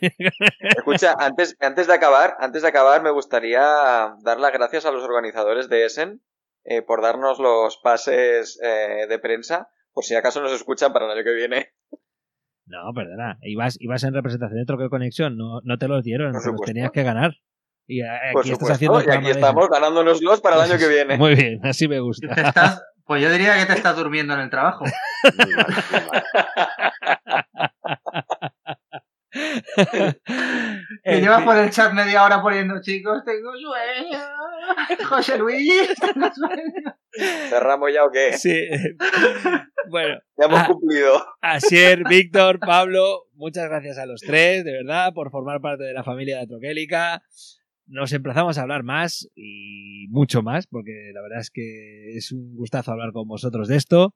Escucha, 0.61 1.13
antes, 1.19 1.57
antes 1.59 1.87
de 1.87 1.93
acabar, 1.93 2.37
antes 2.39 2.61
de 2.61 2.69
acabar, 2.69 3.03
me 3.03 3.11
gustaría 3.11 3.59
dar 4.23 4.39
las 4.39 4.53
gracias 4.53 4.85
a 4.85 4.91
los 4.91 5.03
organizadores 5.03 5.67
de 5.67 5.85
Essen 5.85 6.21
eh, 6.63 6.81
por 6.81 7.01
darnos 7.01 7.37
los 7.39 7.77
pases 7.83 8.61
eh, 8.63 9.07
de 9.09 9.19
prensa 9.19 9.67
por 9.93 10.03
si 10.03 10.15
acaso 10.15 10.41
nos 10.41 10.51
escuchan 10.51 10.93
para 10.93 11.05
el 11.05 11.11
año 11.11 11.23
que 11.23 11.33
viene. 11.33 11.73
No, 12.65 12.93
perdona, 12.95 13.37
ibas, 13.41 13.77
ibas 13.79 14.03
en 14.03 14.13
representación 14.13 14.59
de 14.59 14.65
Troqueo 14.65 14.89
Conexión, 14.89 15.37
no, 15.37 15.59
no 15.63 15.77
te 15.77 15.87
los 15.87 16.03
dieron, 16.03 16.31
los 16.31 16.61
tenías 16.65 16.91
que 16.91 17.03
ganar. 17.03 17.33
Y 17.87 18.01
aquí 18.01 18.51
estás 18.51 18.71
haciendo 18.71 19.03
y 19.03 19.09
aquí 19.09 19.31
estamos 19.31 19.67
ganándonoslos 19.67 20.39
para 20.39 20.55
el 20.55 20.71
año 20.71 20.79
que 20.79 20.87
viene. 20.87 21.17
Muy 21.17 21.35
bien, 21.35 21.59
así 21.65 21.87
me 21.87 21.99
gusta. 21.99 22.81
pues 23.05 23.21
yo 23.21 23.31
diría 23.31 23.57
que 23.57 23.65
te 23.65 23.73
estás 23.73 23.97
durmiendo 23.97 24.33
en 24.33 24.41
el 24.41 24.49
trabajo. 24.49 24.85
que 31.03 31.21
llevas 31.21 31.43
por 31.43 31.57
el 31.57 31.69
chat 31.69 31.93
media 31.93 32.23
hora 32.23 32.41
poniendo, 32.41 32.81
chicos, 32.81 33.23
tengo 33.25 33.51
sueño. 33.57 34.19
José 35.09 35.37
Luis, 35.37 35.93
tengo 35.99 36.29
sueño. 36.33 36.95
¿Cerramos 37.49 37.93
ya 37.93 38.05
o 38.05 38.11
qué? 38.11 38.33
Sí. 38.33 38.67
Bueno. 39.89 40.19
Ya 40.37 40.45
hemos 40.45 40.63
cumplido. 40.63 41.25
Asier, 41.41 42.03
Víctor, 42.07 42.59
Pablo, 42.59 43.27
muchas 43.33 43.67
gracias 43.67 43.97
a 43.97 44.05
los 44.05 44.21
tres, 44.21 44.63
de 44.63 44.71
verdad, 44.71 45.13
por 45.13 45.31
formar 45.31 45.61
parte 45.61 45.83
de 45.83 45.93
la 45.93 46.03
familia 46.03 46.39
de 46.39 46.47
Troquélica. 46.47 47.23
Nos 47.87 48.13
emplazamos 48.13 48.57
a 48.57 48.61
hablar 48.61 48.83
más 48.83 49.27
y 49.35 50.07
mucho 50.09 50.41
más, 50.41 50.67
porque 50.67 51.11
la 51.13 51.21
verdad 51.21 51.39
es 51.39 51.51
que 51.51 52.15
es 52.15 52.31
un 52.31 52.55
gustazo 52.55 52.91
hablar 52.91 53.11
con 53.11 53.27
vosotros 53.27 53.67
de 53.67 53.75
esto. 53.75 54.13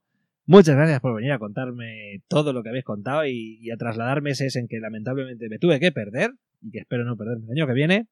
Muchas 0.47 0.75
gracias 0.75 0.99
por 0.99 1.15
venir 1.15 1.31
a 1.31 1.39
contarme 1.39 2.21
todo 2.27 2.53
lo 2.53 2.61
que 2.61 2.69
habéis 2.69 2.85
contado 2.85 3.25
y, 3.25 3.71
a 3.71 3.77
trasladarme 3.77 4.29
ese 4.31 4.47
en 4.59 4.67
que 4.67 4.79
lamentablemente 4.79 5.49
me 5.49 5.57
tuve 5.57 5.79
que 5.79 5.91
perder 5.91 6.31
y 6.61 6.69
que 6.69 6.79
espero 6.79 7.03
no 7.03 7.17
perderme 7.17 7.45
el 7.45 7.51
año 7.51 7.67
que 7.67 7.73
viene 7.73 8.07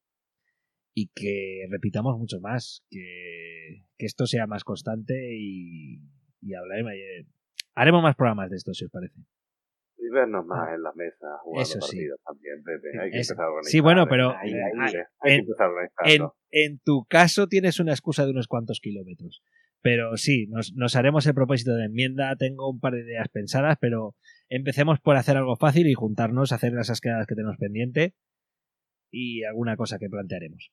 y 0.96 1.10
que 1.14 1.68
repitamos 1.70 2.18
mucho 2.18 2.40
más, 2.40 2.84
que, 2.90 3.84
esto 4.00 4.26
sea 4.26 4.48
más 4.48 4.64
constante 4.64 5.36
y, 5.36 6.02
y 6.42 6.54
hablaremos, 6.56 6.94
eh, 6.94 7.28
haremos 7.76 8.02
más 8.02 8.16
programas 8.16 8.50
de 8.50 8.58
esto 8.58 8.74
si 8.74 8.86
os 8.86 8.92
parece. 8.92 9.20
Y 9.98 10.10
vernos 10.10 10.46
más 10.46 10.74
en 10.74 10.82
la 10.82 10.92
mesa 10.94 11.38
jugando 11.44 11.62
Eso 11.62 11.80
partidos 11.80 12.20
también, 12.26 12.64
Pepe. 12.64 13.00
Hay 13.00 13.12
que 13.12 13.18
empezar 13.18 13.42
a 13.42 13.48
organizar. 13.48 13.72
Sí, 13.72 13.80
bueno, 13.80 14.08
pero 14.08 14.34
en, 16.04 16.28
en, 16.52 16.80
tu 16.80 17.06
caso 17.06 17.48
tienes 17.48 17.80
una 17.80 17.92
excusa 17.92 18.26
de 18.26 18.32
unos 18.32 18.48
cuantos 18.48 18.80
kilómetros. 18.82 19.44
Pero 19.84 20.16
sí, 20.16 20.48
nos, 20.48 20.96
haremos 20.96 21.28
el 21.28 21.34
propósito 21.36 21.76
de 21.76 21.86
enmienda. 21.86 22.34
Tengo 22.38 22.70
un 22.70 22.80
par 22.80 22.94
de 22.94 23.02
ideas 23.02 23.28
pensadas, 23.28 23.78
pero 23.82 24.16
empecemos 24.48 25.02
por 25.02 25.18
hacer 25.18 25.36
algo 25.36 25.58
fácil 25.58 25.88
y 25.88 25.94
juntarnos, 25.94 26.54
hacer 26.54 26.74
esas 26.80 27.02
quedadas 27.02 27.28
que 27.28 27.36
tenemos 27.36 27.58
pendiente 27.58 28.16
y 29.12 29.44
alguna 29.44 29.76
cosa 29.76 30.00
que 30.00 30.10
plantearemos. 30.10 30.72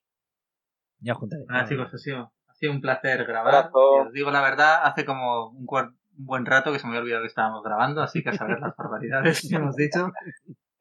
Ya 1.01 1.15
os 1.15 1.19
contaré. 1.19 1.45
Ah, 1.49 1.67
chicos, 1.69 1.93
ha 1.93 1.99
sido, 1.99 2.33
ha 2.47 2.55
sido 2.55 2.71
un 2.71 2.81
placer 2.81 3.25
grabar. 3.25 3.71
Os 3.73 4.13
digo 4.13 4.31
la 4.31 4.43
verdad, 4.43 4.85
hace 4.85 5.05
como 5.05 5.51
un, 5.51 5.67
buen 6.13 6.47
rato 6.47 6.73
que 6.73 6.79
se 6.79 6.87
me 6.87 6.91
había 6.91 7.01
olvidado 7.01 7.23
que 7.23 7.29
estábamos 7.29 7.65
grabando, 7.65 8.03
así 8.03 8.23
que 8.23 8.31
a 8.31 8.35
saber 8.35 8.61
las 8.61 8.77
barbaridades 8.77 9.47
que 9.49 9.57
hemos 9.57 9.75
dicho. 9.75 10.13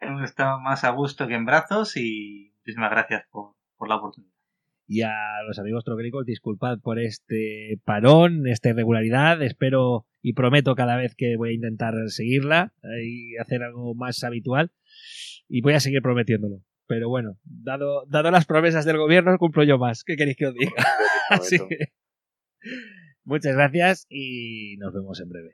Hemos 0.01 0.23
estado 0.23 0.59
más 0.59 0.83
a 0.83 0.91
gusto 0.91 1.27
que 1.27 1.33
en 1.33 1.45
brazos 1.45 1.97
y 1.97 2.53
muchísimas 2.59 2.91
gracias 2.91 3.25
por, 3.31 3.55
por 3.75 3.89
la 3.89 3.95
oportunidad. 3.95 4.38
Y 4.91 5.03
a 5.03 5.43
los 5.47 5.59
amigos 5.59 5.83
troquelicos, 5.83 6.25
disculpad 6.25 6.79
por 6.79 6.97
este 6.97 7.79
parón, 7.85 8.47
esta 8.47 8.69
irregularidad. 8.69 9.39
Espero 9.43 10.07
y 10.23 10.33
prometo 10.33 10.73
cada 10.73 10.97
vez 10.97 11.13
que 11.15 11.37
voy 11.37 11.49
a 11.49 11.53
intentar 11.53 11.93
seguirla 12.07 12.73
y 13.05 13.37
hacer 13.37 13.61
algo 13.61 13.93
más 13.93 14.23
habitual. 14.23 14.71
Y 15.47 15.61
voy 15.61 15.73
a 15.73 15.79
seguir 15.79 16.01
prometiéndolo. 16.01 16.63
Pero 16.87 17.07
bueno, 17.07 17.37
dado, 17.43 18.03
dado 18.07 18.31
las 18.31 18.47
promesas 18.47 18.83
del 18.83 18.97
gobierno, 18.97 19.37
cumplo 19.37 19.63
yo 19.63 19.77
más. 19.77 20.03
¿Qué 20.03 20.15
queréis 20.15 20.37
que 20.37 20.47
os 20.47 20.55
diga? 20.55 20.73
Así 21.29 21.59
que, 21.69 21.93
muchas 23.23 23.53
gracias 23.53 24.07
y 24.09 24.75
nos 24.79 24.91
vemos 24.91 25.21
en 25.21 25.29
breve. 25.29 25.51